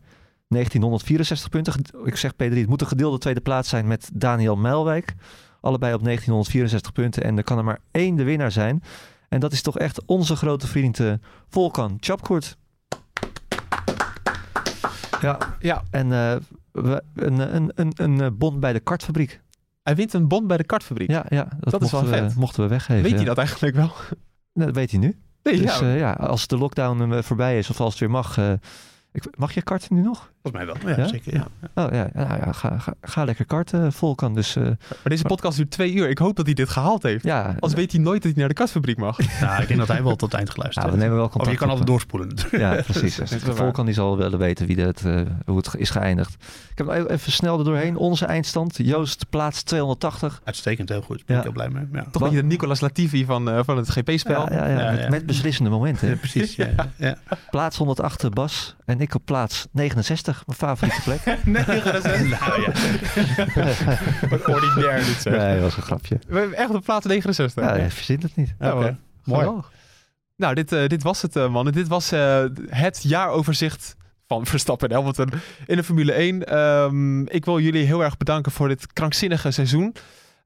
1964 0.48 1.48
punten. 1.48 1.74
Ik 2.04 2.16
zeg 2.16 2.32
P3, 2.32 2.36
het 2.36 2.68
moet 2.68 2.80
een 2.80 2.86
gedeelde 2.86 3.18
tweede 3.18 3.40
plaats 3.40 3.68
zijn 3.68 3.86
met 3.86 4.10
Daniel 4.14 4.56
Meilwijk. 4.56 5.14
Allebei 5.60 5.94
op 5.94 6.02
1964 6.04 6.92
punten. 6.92 7.22
En 7.22 7.36
er 7.36 7.44
kan 7.44 7.58
er 7.58 7.64
maar 7.64 7.78
één 7.90 8.16
de 8.16 8.22
winnaar 8.24 8.52
zijn. 8.52 8.82
En 9.28 9.40
dat 9.40 9.52
is 9.52 9.62
toch 9.62 9.78
echt 9.78 10.04
onze 10.06 10.36
grote 10.36 10.66
vriend 10.66 11.00
eh, 11.00 11.12
Volkan 11.48 11.96
Chapkoert. 12.00 12.56
Ja, 15.22 15.38
Ja, 15.60 15.82
en 15.90 16.12
eh, 16.12 16.36
we, 16.72 17.02
een, 17.14 17.54
een, 17.54 17.72
een, 17.74 17.92
een 17.96 18.20
eh, 18.20 18.26
bon 18.32 18.60
bij 18.60 18.72
de 18.72 18.80
kartfabriek. 18.80 19.40
hij 19.82 19.94
wint 19.96 20.12
een 20.12 20.28
bon 20.28 20.46
bij 20.46 20.56
de 20.56 20.64
kartfabriek. 20.64 21.10
Ja, 21.10 21.24
ja 21.28 21.48
dat, 21.60 21.70
Dat 21.72 21.82
is 21.82 21.90
wel 21.90 22.02
we, 22.02 22.08
vet. 22.08 22.34
mochten 22.34 22.62
we 22.62 22.68
weggeven. 22.68 23.02
Weet 23.02 23.10
ja. 23.10 23.16
hij 23.16 23.26
dat 23.26 23.38
eigenlijk 23.38 23.76
wel? 23.76 23.92
Nee, 24.52 24.66
dat 24.66 24.74
weet 24.74 24.90
hij 24.90 25.00
nu. 25.00 25.18
Nee, 25.42 25.56
Dus 25.62 25.78
ja. 25.78 25.86
ja, 25.86 25.94
ja, 25.94 26.12
als 26.12 26.46
de 26.46 26.56
lockdown 26.58 27.12
eh, 27.12 27.22
voorbij 27.22 27.58
is 27.58 27.70
of 27.70 27.80
als 27.80 27.90
het 27.90 28.00
weer 28.00 28.10
mag. 28.10 28.38
eh, 28.38 28.52
ik, 29.12 29.38
mag 29.38 29.52
je 29.54 29.62
karten 29.62 29.94
nu 29.94 30.02
nog? 30.02 30.31
Volgens 30.42 30.64
mij 30.64 30.74
wel. 30.74 30.94
Ja, 30.96 31.02
Ja? 31.02 31.08
zeker. 31.08 31.34
Ja. 31.34 31.46
Oh 31.74 31.92
ja, 31.92 32.08
nou, 32.12 32.28
ja 32.46 32.52
ga, 32.52 32.78
ga, 32.78 32.94
ga 33.02 33.24
lekker 33.24 33.44
karten, 33.44 33.92
Volkan. 33.92 34.34
Dus 34.34 34.56
eh, 34.56 34.62
Maar 34.64 34.76
deze 35.04 35.22
podcast 35.24 35.56
duurt 35.56 35.70
twee 35.70 35.92
uur. 35.92 36.08
Ik 36.08 36.18
hoop 36.18 36.36
dat 36.36 36.46
hij 36.46 36.54
dit 36.54 36.68
gehaald 36.68 37.02
heeft. 37.02 37.24
ja, 37.24 37.46
Anders 37.46 37.72
weet 37.74 37.92
hij 37.92 38.00
nooit 38.00 38.22
dat 38.22 38.30
hij 38.30 38.40
naar 38.40 38.48
de 38.48 38.54
kartfabriek 38.54 38.96
mag. 38.98 39.18
Nou, 39.40 39.62
ik 39.62 39.68
denk 39.68 39.78
dat 39.80 39.88
hij 39.88 40.02
wel 40.02 40.16
tot 40.16 40.30
het 40.30 40.34
eind 40.34 40.50
geluisterd 40.50 40.86
nou, 40.86 40.98
we 40.98 41.02
heeft. 41.02 41.02
nemen 41.02 41.16
wel 41.16 41.24
Of 41.26 41.30
contact 41.32 41.52
je 41.52 41.58
kan 41.58 41.68
altijd 41.68 41.86
doorspoelen. 41.86 42.34
Ja, 42.50 42.82
precies. 42.92 43.16
Dat 43.16 43.42
wel 43.42 43.54
Volkan 43.56 43.84
die 43.84 43.94
zal 43.94 44.16
willen 44.16 44.38
weten 44.38 44.66
wie 44.66 44.80
het, 44.80 45.04
eh, 45.04 45.20
hoe 45.46 45.56
het 45.56 45.74
is 45.76 45.90
geëindigd. 45.90 46.34
Ik 46.70 46.78
heb 46.78 46.88
even- 46.88 47.10
even 47.10 47.32
snel 47.32 47.58
er 47.58 47.64
doorheen. 47.64 47.96
Onze 47.96 48.24
eindstand. 48.26 48.76
Joost 48.76 49.26
plaats 49.30 49.62
280. 49.62 50.40
Uitstekend, 50.44 50.88
heel 50.88 51.02
goed. 51.02 51.16
Ben 51.26 51.36
Ja. 51.36 51.36
ik 51.36 51.42
heel 51.42 51.52
blij 51.52 51.68
mee. 51.68 51.86
Ja. 51.92 52.06
Toch 52.10 52.22
ben 52.22 52.30
je 52.30 52.36
de 52.40 52.46
Nicolas 52.46 52.80
Latifi 52.80 53.24
van, 53.24 53.50
eh, 53.50 53.60
van 53.64 53.76
het 53.76 53.90
GP-spel. 53.90 54.52
Ja, 54.52 54.56
ja, 54.56 54.68
ja, 54.68 54.80
Ja, 54.84 54.90
met, 54.90 55.00
ja. 55.00 55.08
met 55.08 55.26
beslissende 55.26 55.70
momenten. 55.70 56.08
Ja, 56.12 56.16
precies. 56.16 56.54
Ja, 56.56 56.68
ja. 56.96 57.16
Plaats 57.50 57.76
108 57.76 58.30
Bas 58.30 58.76
en 58.84 59.00
ik 59.00 59.14
op 59.14 59.22
plaats 59.24 59.66
69. 59.72 60.30
Mijn 60.46 60.58
favoriete 60.58 61.00
plek. 61.02 61.20
Nee, 61.44 61.82
dat 61.82 62.04
is 62.04 62.28
Nou 62.38 62.60
ja. 62.60 62.72
Wat 64.30 64.48
ordinair 64.48 65.04
dit 65.04 65.22
zeg. 65.22 65.36
Nee, 65.36 65.54
dat 65.54 65.62
was 65.62 65.76
een 65.76 65.82
grapje. 65.82 66.18
We 66.28 66.38
hebben 66.38 66.58
echt 66.58 66.70
op 66.70 66.84
plaats 66.84 67.06
69. 67.06 67.64
Ja, 67.64 67.74
je 67.76 67.90
verzint 67.90 68.22
het 68.22 68.36
niet. 68.36 68.54
Ja, 68.58 68.72
Oké. 68.74 68.82
man. 68.82 68.98
Mooi. 69.24 69.40
Geweldig. 69.40 69.72
Nou, 70.36 70.54
dit, 70.54 70.72
eh, 70.72 70.86
dit 70.86 71.02
was 71.02 71.22
het, 71.22 71.36
eh, 71.36 71.48
mannen. 71.48 71.72
Dit 71.72 71.88
was 71.88 72.12
eh, 72.12 72.44
het 72.68 73.02
jaaroverzicht 73.02 73.96
van 74.26 74.46
Verstappen 74.46 74.88
en 74.88 74.94
Hamilton 74.94 75.32
in 75.66 75.76
de 75.76 75.84
Formule 75.84 76.12
1. 76.12 76.46
Ehm, 76.46 77.22
ik 77.22 77.44
wil 77.44 77.60
jullie 77.60 77.84
heel 77.84 78.04
erg 78.04 78.16
bedanken 78.16 78.52
voor 78.52 78.68
dit 78.68 78.92
krankzinnige 78.92 79.50
seizoen. 79.50 79.94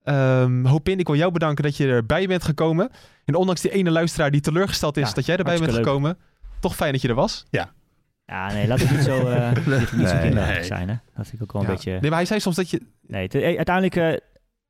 Ehm 0.05 0.65
Hopin, 0.65 0.99
ik 0.99 1.07
wil 1.07 1.17
jou 1.17 1.33
bedanken 1.33 1.65
dat 1.65 1.77
je 1.77 1.87
erbij 1.87 2.27
bent 2.27 2.45
gekomen. 2.45 2.91
En 3.25 3.35
ondanks 3.35 3.61
die 3.61 3.71
ene 3.71 3.91
luisteraar 3.91 4.31
die 4.31 4.41
teleurgesteld 4.41 4.97
is 4.97 5.09
Ja, 5.09 5.15
dat 5.15 5.27
jij 5.27 5.37
erbij 5.37 5.59
bent 5.59 5.75
gekomen, 5.75 6.19
toch 6.61 6.75
fijn 6.77 6.93
dat 6.93 7.03
je 7.03 7.09
er 7.09 7.15
was. 7.15 7.45
Ja, 7.51 7.73
nee, 8.27 8.67
laat 8.67 8.81
het 8.81 8.91
niet 8.91 9.01
zo, 9.01 9.27
eh 9.29 9.53
niet, 9.67 9.93
niet 9.93 10.09
zo 10.09 10.19
kinderachtig 10.19 10.55
nee. 10.57 10.65
zijn. 10.65 10.89
Hè? 10.89 10.95
Dat 11.15 11.27
vind 11.27 11.33
ik 11.35 11.43
ook 11.43 11.53
wel 11.53 11.63
een 11.63 11.69
Ja. 11.69 11.75
beetje... 11.75 11.91
Nee, 11.91 12.01
maar 12.11 12.19
hij 12.19 12.25
zei 12.25 12.41
soms 12.41 12.57
dat 12.57 12.71
je... 12.71 12.81
Nee, 13.07 13.29
eh, 13.29 13.57
uiteindelijk, 13.57 13.97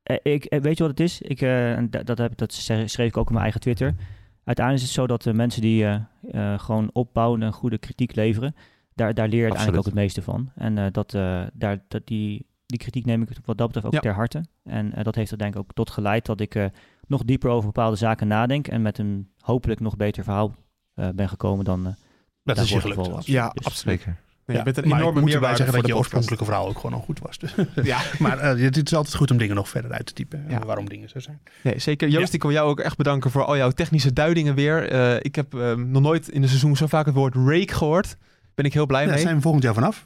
eh, 0.03 0.15
ik, 0.33 0.55
weet 0.61 0.77
je 0.77 0.83
wat 0.83 0.91
het 0.91 0.99
is? 0.99 1.21
Ik, 1.21 1.41
eh, 1.41 1.77
dat, 2.03 2.17
heb, 2.17 2.37
dat 2.37 2.53
schreef 2.53 2.97
ik 3.07 3.17
ook 3.17 3.25
op 3.25 3.29
mijn 3.29 3.41
eigen 3.41 3.61
Twitter. 3.61 3.95
Uiteindelijk 4.43 4.85
is 4.85 4.91
het 4.91 4.99
zo 5.01 5.07
dat 5.07 5.23
de 5.23 5.33
mensen 5.33 5.61
die 5.61 5.85
eh, 5.85 5.95
eh, 6.31 6.59
gewoon 6.59 6.89
opbouwen 6.93 7.43
en 7.43 7.53
goede 7.53 7.77
kritiek 7.77 8.15
leveren, 8.15 8.55
daar, 8.95 9.13
daar 9.13 9.27
leer 9.27 9.37
je 9.37 9.43
uiteindelijk 9.43 9.79
ook 9.79 9.85
het 9.93 10.01
meeste 10.01 10.21
van. 10.21 10.51
En 10.55 10.77
eh, 10.77 10.85
dat, 10.91 11.13
eh, 11.13 11.41
daar, 11.53 11.83
dat 11.87 12.07
die, 12.07 12.45
die 12.65 12.77
kritiek 12.79 13.05
neem 13.05 13.21
ik 13.21 13.29
wat 13.45 13.57
dat 13.57 13.67
betreft 13.67 13.85
ook 13.87 13.93
Ja. 13.93 13.99
ter 13.99 14.13
harte. 14.13 14.43
En 14.63 14.93
eh, 14.93 15.03
dat 15.03 15.15
heeft 15.15 15.31
er 15.31 15.37
denk 15.37 15.53
ik 15.53 15.59
ook 15.59 15.73
tot 15.73 15.89
geleid 15.89 16.25
dat 16.25 16.39
ik 16.41 16.55
eh, 16.55 16.65
nog 17.07 17.23
dieper 17.23 17.49
over 17.49 17.65
bepaalde 17.65 17.95
zaken 17.95 18.27
nadenk 18.27 18.67
en 18.67 18.81
met 18.81 18.97
een 18.97 19.29
hopelijk 19.39 19.79
nog 19.79 19.95
beter 19.95 20.23
verhaal 20.23 20.55
eh, 20.93 21.09
ben 21.15 21.29
gekomen 21.29 21.65
dan 21.65 21.87
eh 21.87 21.93
Dat 22.55 22.57
is 22.65 22.69
je 22.69 22.79
gelukt. 22.81 23.07
was. 23.07 23.25
Ja, 23.25 23.49
Dus- 23.53 23.65
absoluut. 23.65 23.97
Zeker. 23.99 24.15
Nee, 24.45 24.57
Ja, 24.57 24.63
je 24.65 24.73
bent 24.73 24.85
een 24.85 24.93
enorme 24.97 25.19
moet 25.21 25.33
erbij 25.33 25.49
zeggen 25.49 25.65
voor 25.65 25.75
dat 25.75 25.81
de 25.85 25.91
je 25.91 25.97
oorspronkelijke 25.97 26.45
verhaal 26.45 26.67
ook 26.67 26.75
gewoon 26.75 26.93
al 26.93 26.99
goed 27.01 27.19
was. 27.19 27.37
Dus. 27.37 27.53
Ja, 27.83 27.99
maar 28.19 28.39
eh, 28.39 28.61
het 28.63 28.85
is 28.85 28.93
altijd 28.95 29.15
goed 29.15 29.31
om 29.31 29.37
dingen 29.37 29.55
nog 29.55 29.69
verder 29.69 29.91
uit 29.91 30.05
te 30.05 30.13
typen. 30.13 30.43
en 30.45 30.51
Ja. 30.51 30.59
Waarom 30.65 30.89
dingen 30.89 31.09
zo 31.09 31.19
zijn. 31.19 31.39
Nee, 31.63 31.79
zeker. 31.79 32.07
Joost, 32.09 32.33
ik 32.33 32.41
wil 32.41 32.51
jou 32.51 32.69
ook 32.69 32.79
echt 32.79 32.97
bedanken 32.97 33.31
voor 33.31 33.43
al 33.45 33.57
jouw 33.57 33.69
technische 33.71 34.13
duidingen 34.13 34.55
weer. 34.55 34.89
Eh, 34.91 35.15
ik 35.21 35.35
heb 35.35 35.53
eh, 35.53 35.73
nog 35.73 36.01
nooit 36.01 36.29
in 36.29 36.41
de 36.41 36.47
seizoen 36.47 36.75
zo 36.75 36.87
vaak 36.87 37.05
het 37.05 37.15
woord 37.15 37.35
rake 37.35 37.73
gehoord. 37.73 38.15
Ben 38.55 38.65
ik 38.65 38.73
heel 38.73 38.85
blij 38.85 39.03
Daar 39.05 39.13
mee. 39.13 39.23
zijn 39.23 39.35
we 39.35 39.41
volgend 39.41 39.63
jaar 39.63 39.73
vanaf. 39.73 40.05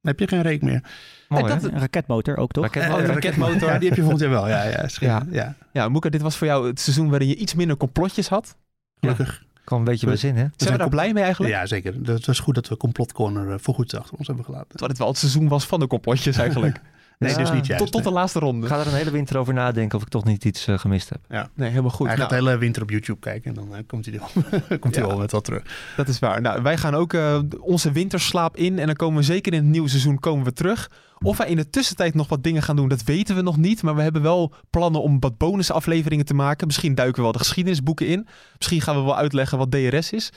Dan 0.00 0.10
heb 0.10 0.18
je 0.20 0.26
geen 0.28 0.42
reek 0.42 0.62
meer. 0.62 0.82
Mooi, 1.28 1.46
dat-? 1.46 1.62
Een 1.62 1.78
raketmotor 1.78 2.36
ook 2.36 2.52
toch? 2.52 2.64
Raket- 2.64 2.82
Eh, 2.82 2.92
Oh, 2.94 3.00
eh, 3.00 3.06
raketmotor. 3.06 3.68
Ja, 3.68 3.78
die 3.78 3.88
heb 3.88 3.96
je 3.96 4.02
volgend 4.02 4.20
jaar 4.22 4.30
wel. 4.30 4.48
Ja, 4.48 4.62
ja, 5.00 5.26
ja. 5.30 5.54
Ja, 5.72 5.88
Moeka, 5.88 6.08
dit 6.08 6.22
was 6.22 6.36
voor 6.36 6.46
jou 6.46 6.66
het 6.66 6.80
seizoen 6.80 7.08
waarin 7.10 7.28
je 7.28 7.36
iets 7.36 7.54
minder 7.54 7.76
complotjes 7.76 8.28
had. 8.28 8.56
Gelukkig. 9.00 9.44
Kwam 9.72 9.84
een 9.84 9.90
beetje 9.90 10.06
bij 10.06 10.16
zin, 10.16 10.36
hè? 10.36 10.46
Zijn 10.56 10.72
we 10.72 10.78
daar 10.78 10.88
blij 10.88 11.12
mee 11.12 11.22
eigenlijk? 11.22 11.54
Ja, 11.54 11.66
zeker. 11.66 12.02
Dat 12.02 12.24
was 12.24 12.38
goed 12.38 12.54
dat 12.54 12.68
we 12.68 12.76
Complot 12.76 13.12
Corner 13.12 13.52
eh, 13.52 13.58
voorgoed 13.58 13.96
achter 13.96 14.18
ons 14.18 14.26
hebben 14.26 14.44
gelaten. 14.44 14.68
Terwijl 14.68 14.90
het 14.90 14.98
wel 14.98 15.08
het 15.08 15.18
seizoen 15.18 15.48
was 15.48 15.66
van 15.66 15.80
de 15.80 15.86
complotjes 15.86 16.36
eigenlijk. 16.36 16.80
Nee, 17.22 17.30
Ja. 17.32 17.38
dus 17.38 17.52
niet 17.52 17.66
juist. 17.66 17.82
tot, 17.82 17.92
tot 17.92 18.04
de 18.04 18.10
laatste 18.10 18.38
ronde. 18.38 18.66
Ik 18.66 18.72
ga 18.72 18.80
er 18.80 18.86
een 18.86 18.94
hele 18.94 19.10
winter 19.10 19.38
over 19.38 19.54
nadenken 19.54 19.96
of 19.98 20.02
ik 20.04 20.08
toch 20.10 20.24
niet 20.24 20.44
iets 20.44 20.66
eh, 20.66 20.78
gemist 20.78 21.08
heb. 21.08 21.48
Nee, 21.54 21.68
helemaal 21.68 21.90
goed. 21.90 22.06
Hij 22.06 22.16
Nou, 22.16 22.28
gaat 22.30 22.38
de 22.38 22.44
hele 22.44 22.58
winter 22.58 22.82
op 22.82 22.90
YouTube 22.90 23.18
kijken 23.20 23.48
en 23.50 23.54
dan 23.54 23.76
eh, 23.76 23.82
komt 23.86 24.04
hij 24.06 24.18
wel, 24.18 24.28
komt 24.78 24.94
hij 24.94 25.04
Ja. 25.04 25.08
wel 25.10 25.18
met 25.18 25.30
wat 25.30 25.44
terug. 25.44 25.62
Dat 25.96 26.08
is 26.08 26.18
waar. 26.18 26.40
Nou, 26.40 26.62
wij 26.62 26.76
gaan 26.78 26.94
ook 26.94 27.12
eh, 27.12 27.38
onze 27.60 27.92
winterslaap 27.92 28.56
in. 28.56 28.78
En 28.78 28.86
dan 28.86 28.94
komen 28.94 29.16
we 29.18 29.22
zeker 29.24 29.52
in 29.52 29.58
het 29.58 29.68
nieuwe 29.68 29.88
seizoen 29.88 30.18
komen 30.18 30.44
we 30.44 30.52
terug. 30.52 30.90
Of 31.24 31.36
wij 31.36 31.48
in 31.48 31.56
de 31.56 31.70
tussentijd 31.70 32.14
nog 32.14 32.28
wat 32.28 32.42
dingen 32.42 32.62
gaan 32.62 32.76
doen, 32.76 32.88
dat 32.88 33.02
weten 33.04 33.36
we 33.36 33.42
nog 33.42 33.56
niet. 33.56 33.82
Maar 33.82 33.94
we 33.96 34.02
hebben 34.02 34.22
wel 34.22 34.52
plannen 34.70 35.02
om 35.02 35.20
wat 35.20 35.38
bonusafleveringen 35.38 36.24
te 36.24 36.34
maken. 36.34 36.66
Misschien 36.66 36.94
duiken 36.94 37.16
we 37.16 37.22
wel 37.22 37.32
de 37.32 37.38
geschiedenisboeken 37.38 38.06
in. 38.06 38.26
Misschien 38.56 38.80
gaan 38.80 38.96
we 38.96 39.02
wel 39.02 39.16
uitleggen 39.16 39.58
wat 39.58 39.70
DRS 39.70 40.12
is. 40.12 40.30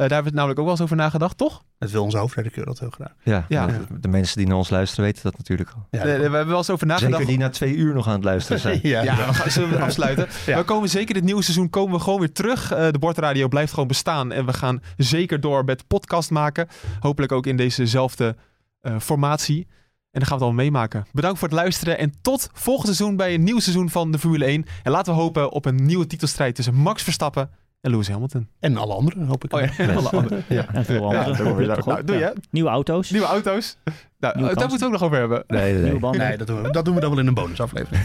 Eh, 0.00 0.06
daar 0.08 0.14
hebben 0.22 0.32
we 0.32 0.38
het 0.38 0.48
namelijk 0.48 0.58
ook 0.58 0.64
wel 0.64 0.74
eens 0.74 0.84
over 0.84 0.96
nagedacht, 0.96 1.36
toch? 1.36 1.62
Dat 1.78 1.90
wil 1.90 2.02
onze 2.02 2.18
hoofdredacteur 2.18 2.64
dat 2.64 2.78
heel 2.78 2.90
graag. 2.90 3.12
Ja, 3.22 3.44
Ja. 3.48 3.66
De, 3.66 4.00
de 4.00 4.08
mensen 4.08 4.36
die 4.36 4.46
naar 4.46 4.56
ons 4.56 4.70
luisteren 4.70 5.04
weten 5.04 5.22
dat 5.22 5.38
natuurlijk 5.38 5.70
al. 5.70 5.86
Ja, 5.90 5.98
Eh, 5.98 6.04
we 6.04 6.10
hebben 6.10 6.46
wel 6.46 6.56
eens 6.56 6.70
over 6.70 6.86
nagedacht. 6.86 7.12
Zeker 7.16 7.26
die 7.28 7.38
na 7.38 7.48
twee 7.50 7.74
uur 7.74 7.94
nog 7.94 8.06
aan 8.06 8.12
het 8.14 8.24
luisteren 8.24 8.60
zijn. 8.60 8.80
ja, 8.82 9.02
Ja, 9.02 9.16
we 9.26 9.34
gaan, 9.34 9.50
zullen 9.50 9.70
we 9.70 9.78
afsluiten? 9.80 10.28
Ja. 10.46 10.58
We 10.58 10.64
komen 10.64 10.88
zeker 10.88 11.14
dit 11.14 11.24
nieuwe 11.24 11.42
seizoen 11.42 11.70
komen 11.70 11.96
we 11.96 12.02
gewoon 12.02 12.18
weer 12.18 12.32
terug. 12.32 12.72
Eh, 12.72 12.90
de 12.90 12.98
bordradio 12.98 13.48
blijft 13.48 13.72
gewoon 13.72 13.88
bestaan. 13.88 14.32
En 14.32 14.46
we 14.46 14.52
gaan 14.52 14.82
zeker 14.96 15.40
door 15.40 15.64
met 15.64 15.86
podcast 15.86 16.30
maken. 16.30 16.68
Hopelijk 17.00 17.32
ook 17.32 17.46
in 17.46 17.56
dezezelfde 17.56 18.36
eh, 18.80 18.98
formatie. 18.98 19.66
En 20.10 20.20
dan 20.20 20.26
gaan 20.28 20.38
we 20.38 20.44
het 20.44 20.52
al 20.52 20.58
meemaken. 20.58 21.06
Bedankt 21.12 21.38
voor 21.38 21.48
het 21.48 21.56
luisteren. 21.56 21.98
En 21.98 22.12
tot 22.22 22.48
volgend 22.52 22.86
seizoen 22.86 23.16
bij 23.16 23.34
een 23.34 23.44
nieuw 23.44 23.58
seizoen 23.58 23.90
van 23.90 24.10
de 24.10 24.18
Formule 24.18 24.44
1. 24.44 24.64
En 24.82 24.92
laten 24.92 25.14
we 25.14 25.20
hopen 25.20 25.50
op 25.50 25.64
een 25.64 25.86
nieuwe 25.86 26.06
titelstrijd 26.06 26.54
tussen 26.54 26.74
Max 26.74 27.02
Verstappen 27.02 27.50
en 27.80 27.90
Lewis 27.90 28.08
Hamilton. 28.08 28.48
En 28.60 28.76
alle 28.76 28.94
anderen, 28.94 29.26
hoop 29.26 29.44
ik. 29.44 29.52
Oh 29.52 29.60
ja, 29.60 29.68
en 29.84 29.96
alle 29.96 30.08
anderen. 30.08 30.44
Ja. 30.48 30.66
En 30.72 30.84
veel 30.84 30.94
Ja, 31.10 31.18
andere. 31.18 31.36
daar 31.36 31.46
kom 31.52 31.60
je 31.60 31.66
daar. 31.66 31.76
Toch 31.76 31.86
ook? 31.86 31.92
Nou, 31.92 32.04
doe 32.04 32.16
je. 32.16 32.32
Nieuwe 32.50 32.68
auto's. 32.70 33.10
Nieuwe 33.10 33.26
auto's. 33.26 33.76
Nou, 34.18 34.36
Nieuwe 34.38 34.54
daar 34.54 34.68
moeten 34.68 34.78
we 34.78 34.84
ook 34.94 35.00
nog 35.00 35.02
over 35.02 35.18
hebben. 35.18 35.44
Nee, 35.46 35.60
nee, 35.60 35.72
Nieuwe 35.72 35.88
nee. 35.90 35.98
banden. 35.98 36.20
Nee, 36.28 36.36
dat 36.36 36.46
doen, 36.46 36.62
we, 36.62 36.70
dat 36.70 36.84
doen 36.84 36.94
we 36.94 37.00
dan 37.00 37.10
wel 37.10 37.18
in 37.18 37.26
een 37.26 37.34
bonusaflevering. 37.34 38.02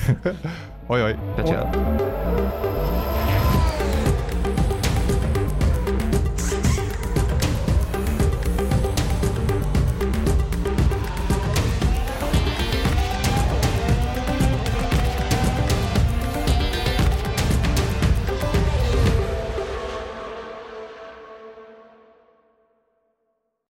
Hoi 0.88 1.02
hoi. 1.02 1.16
Ciao. 1.46 1.70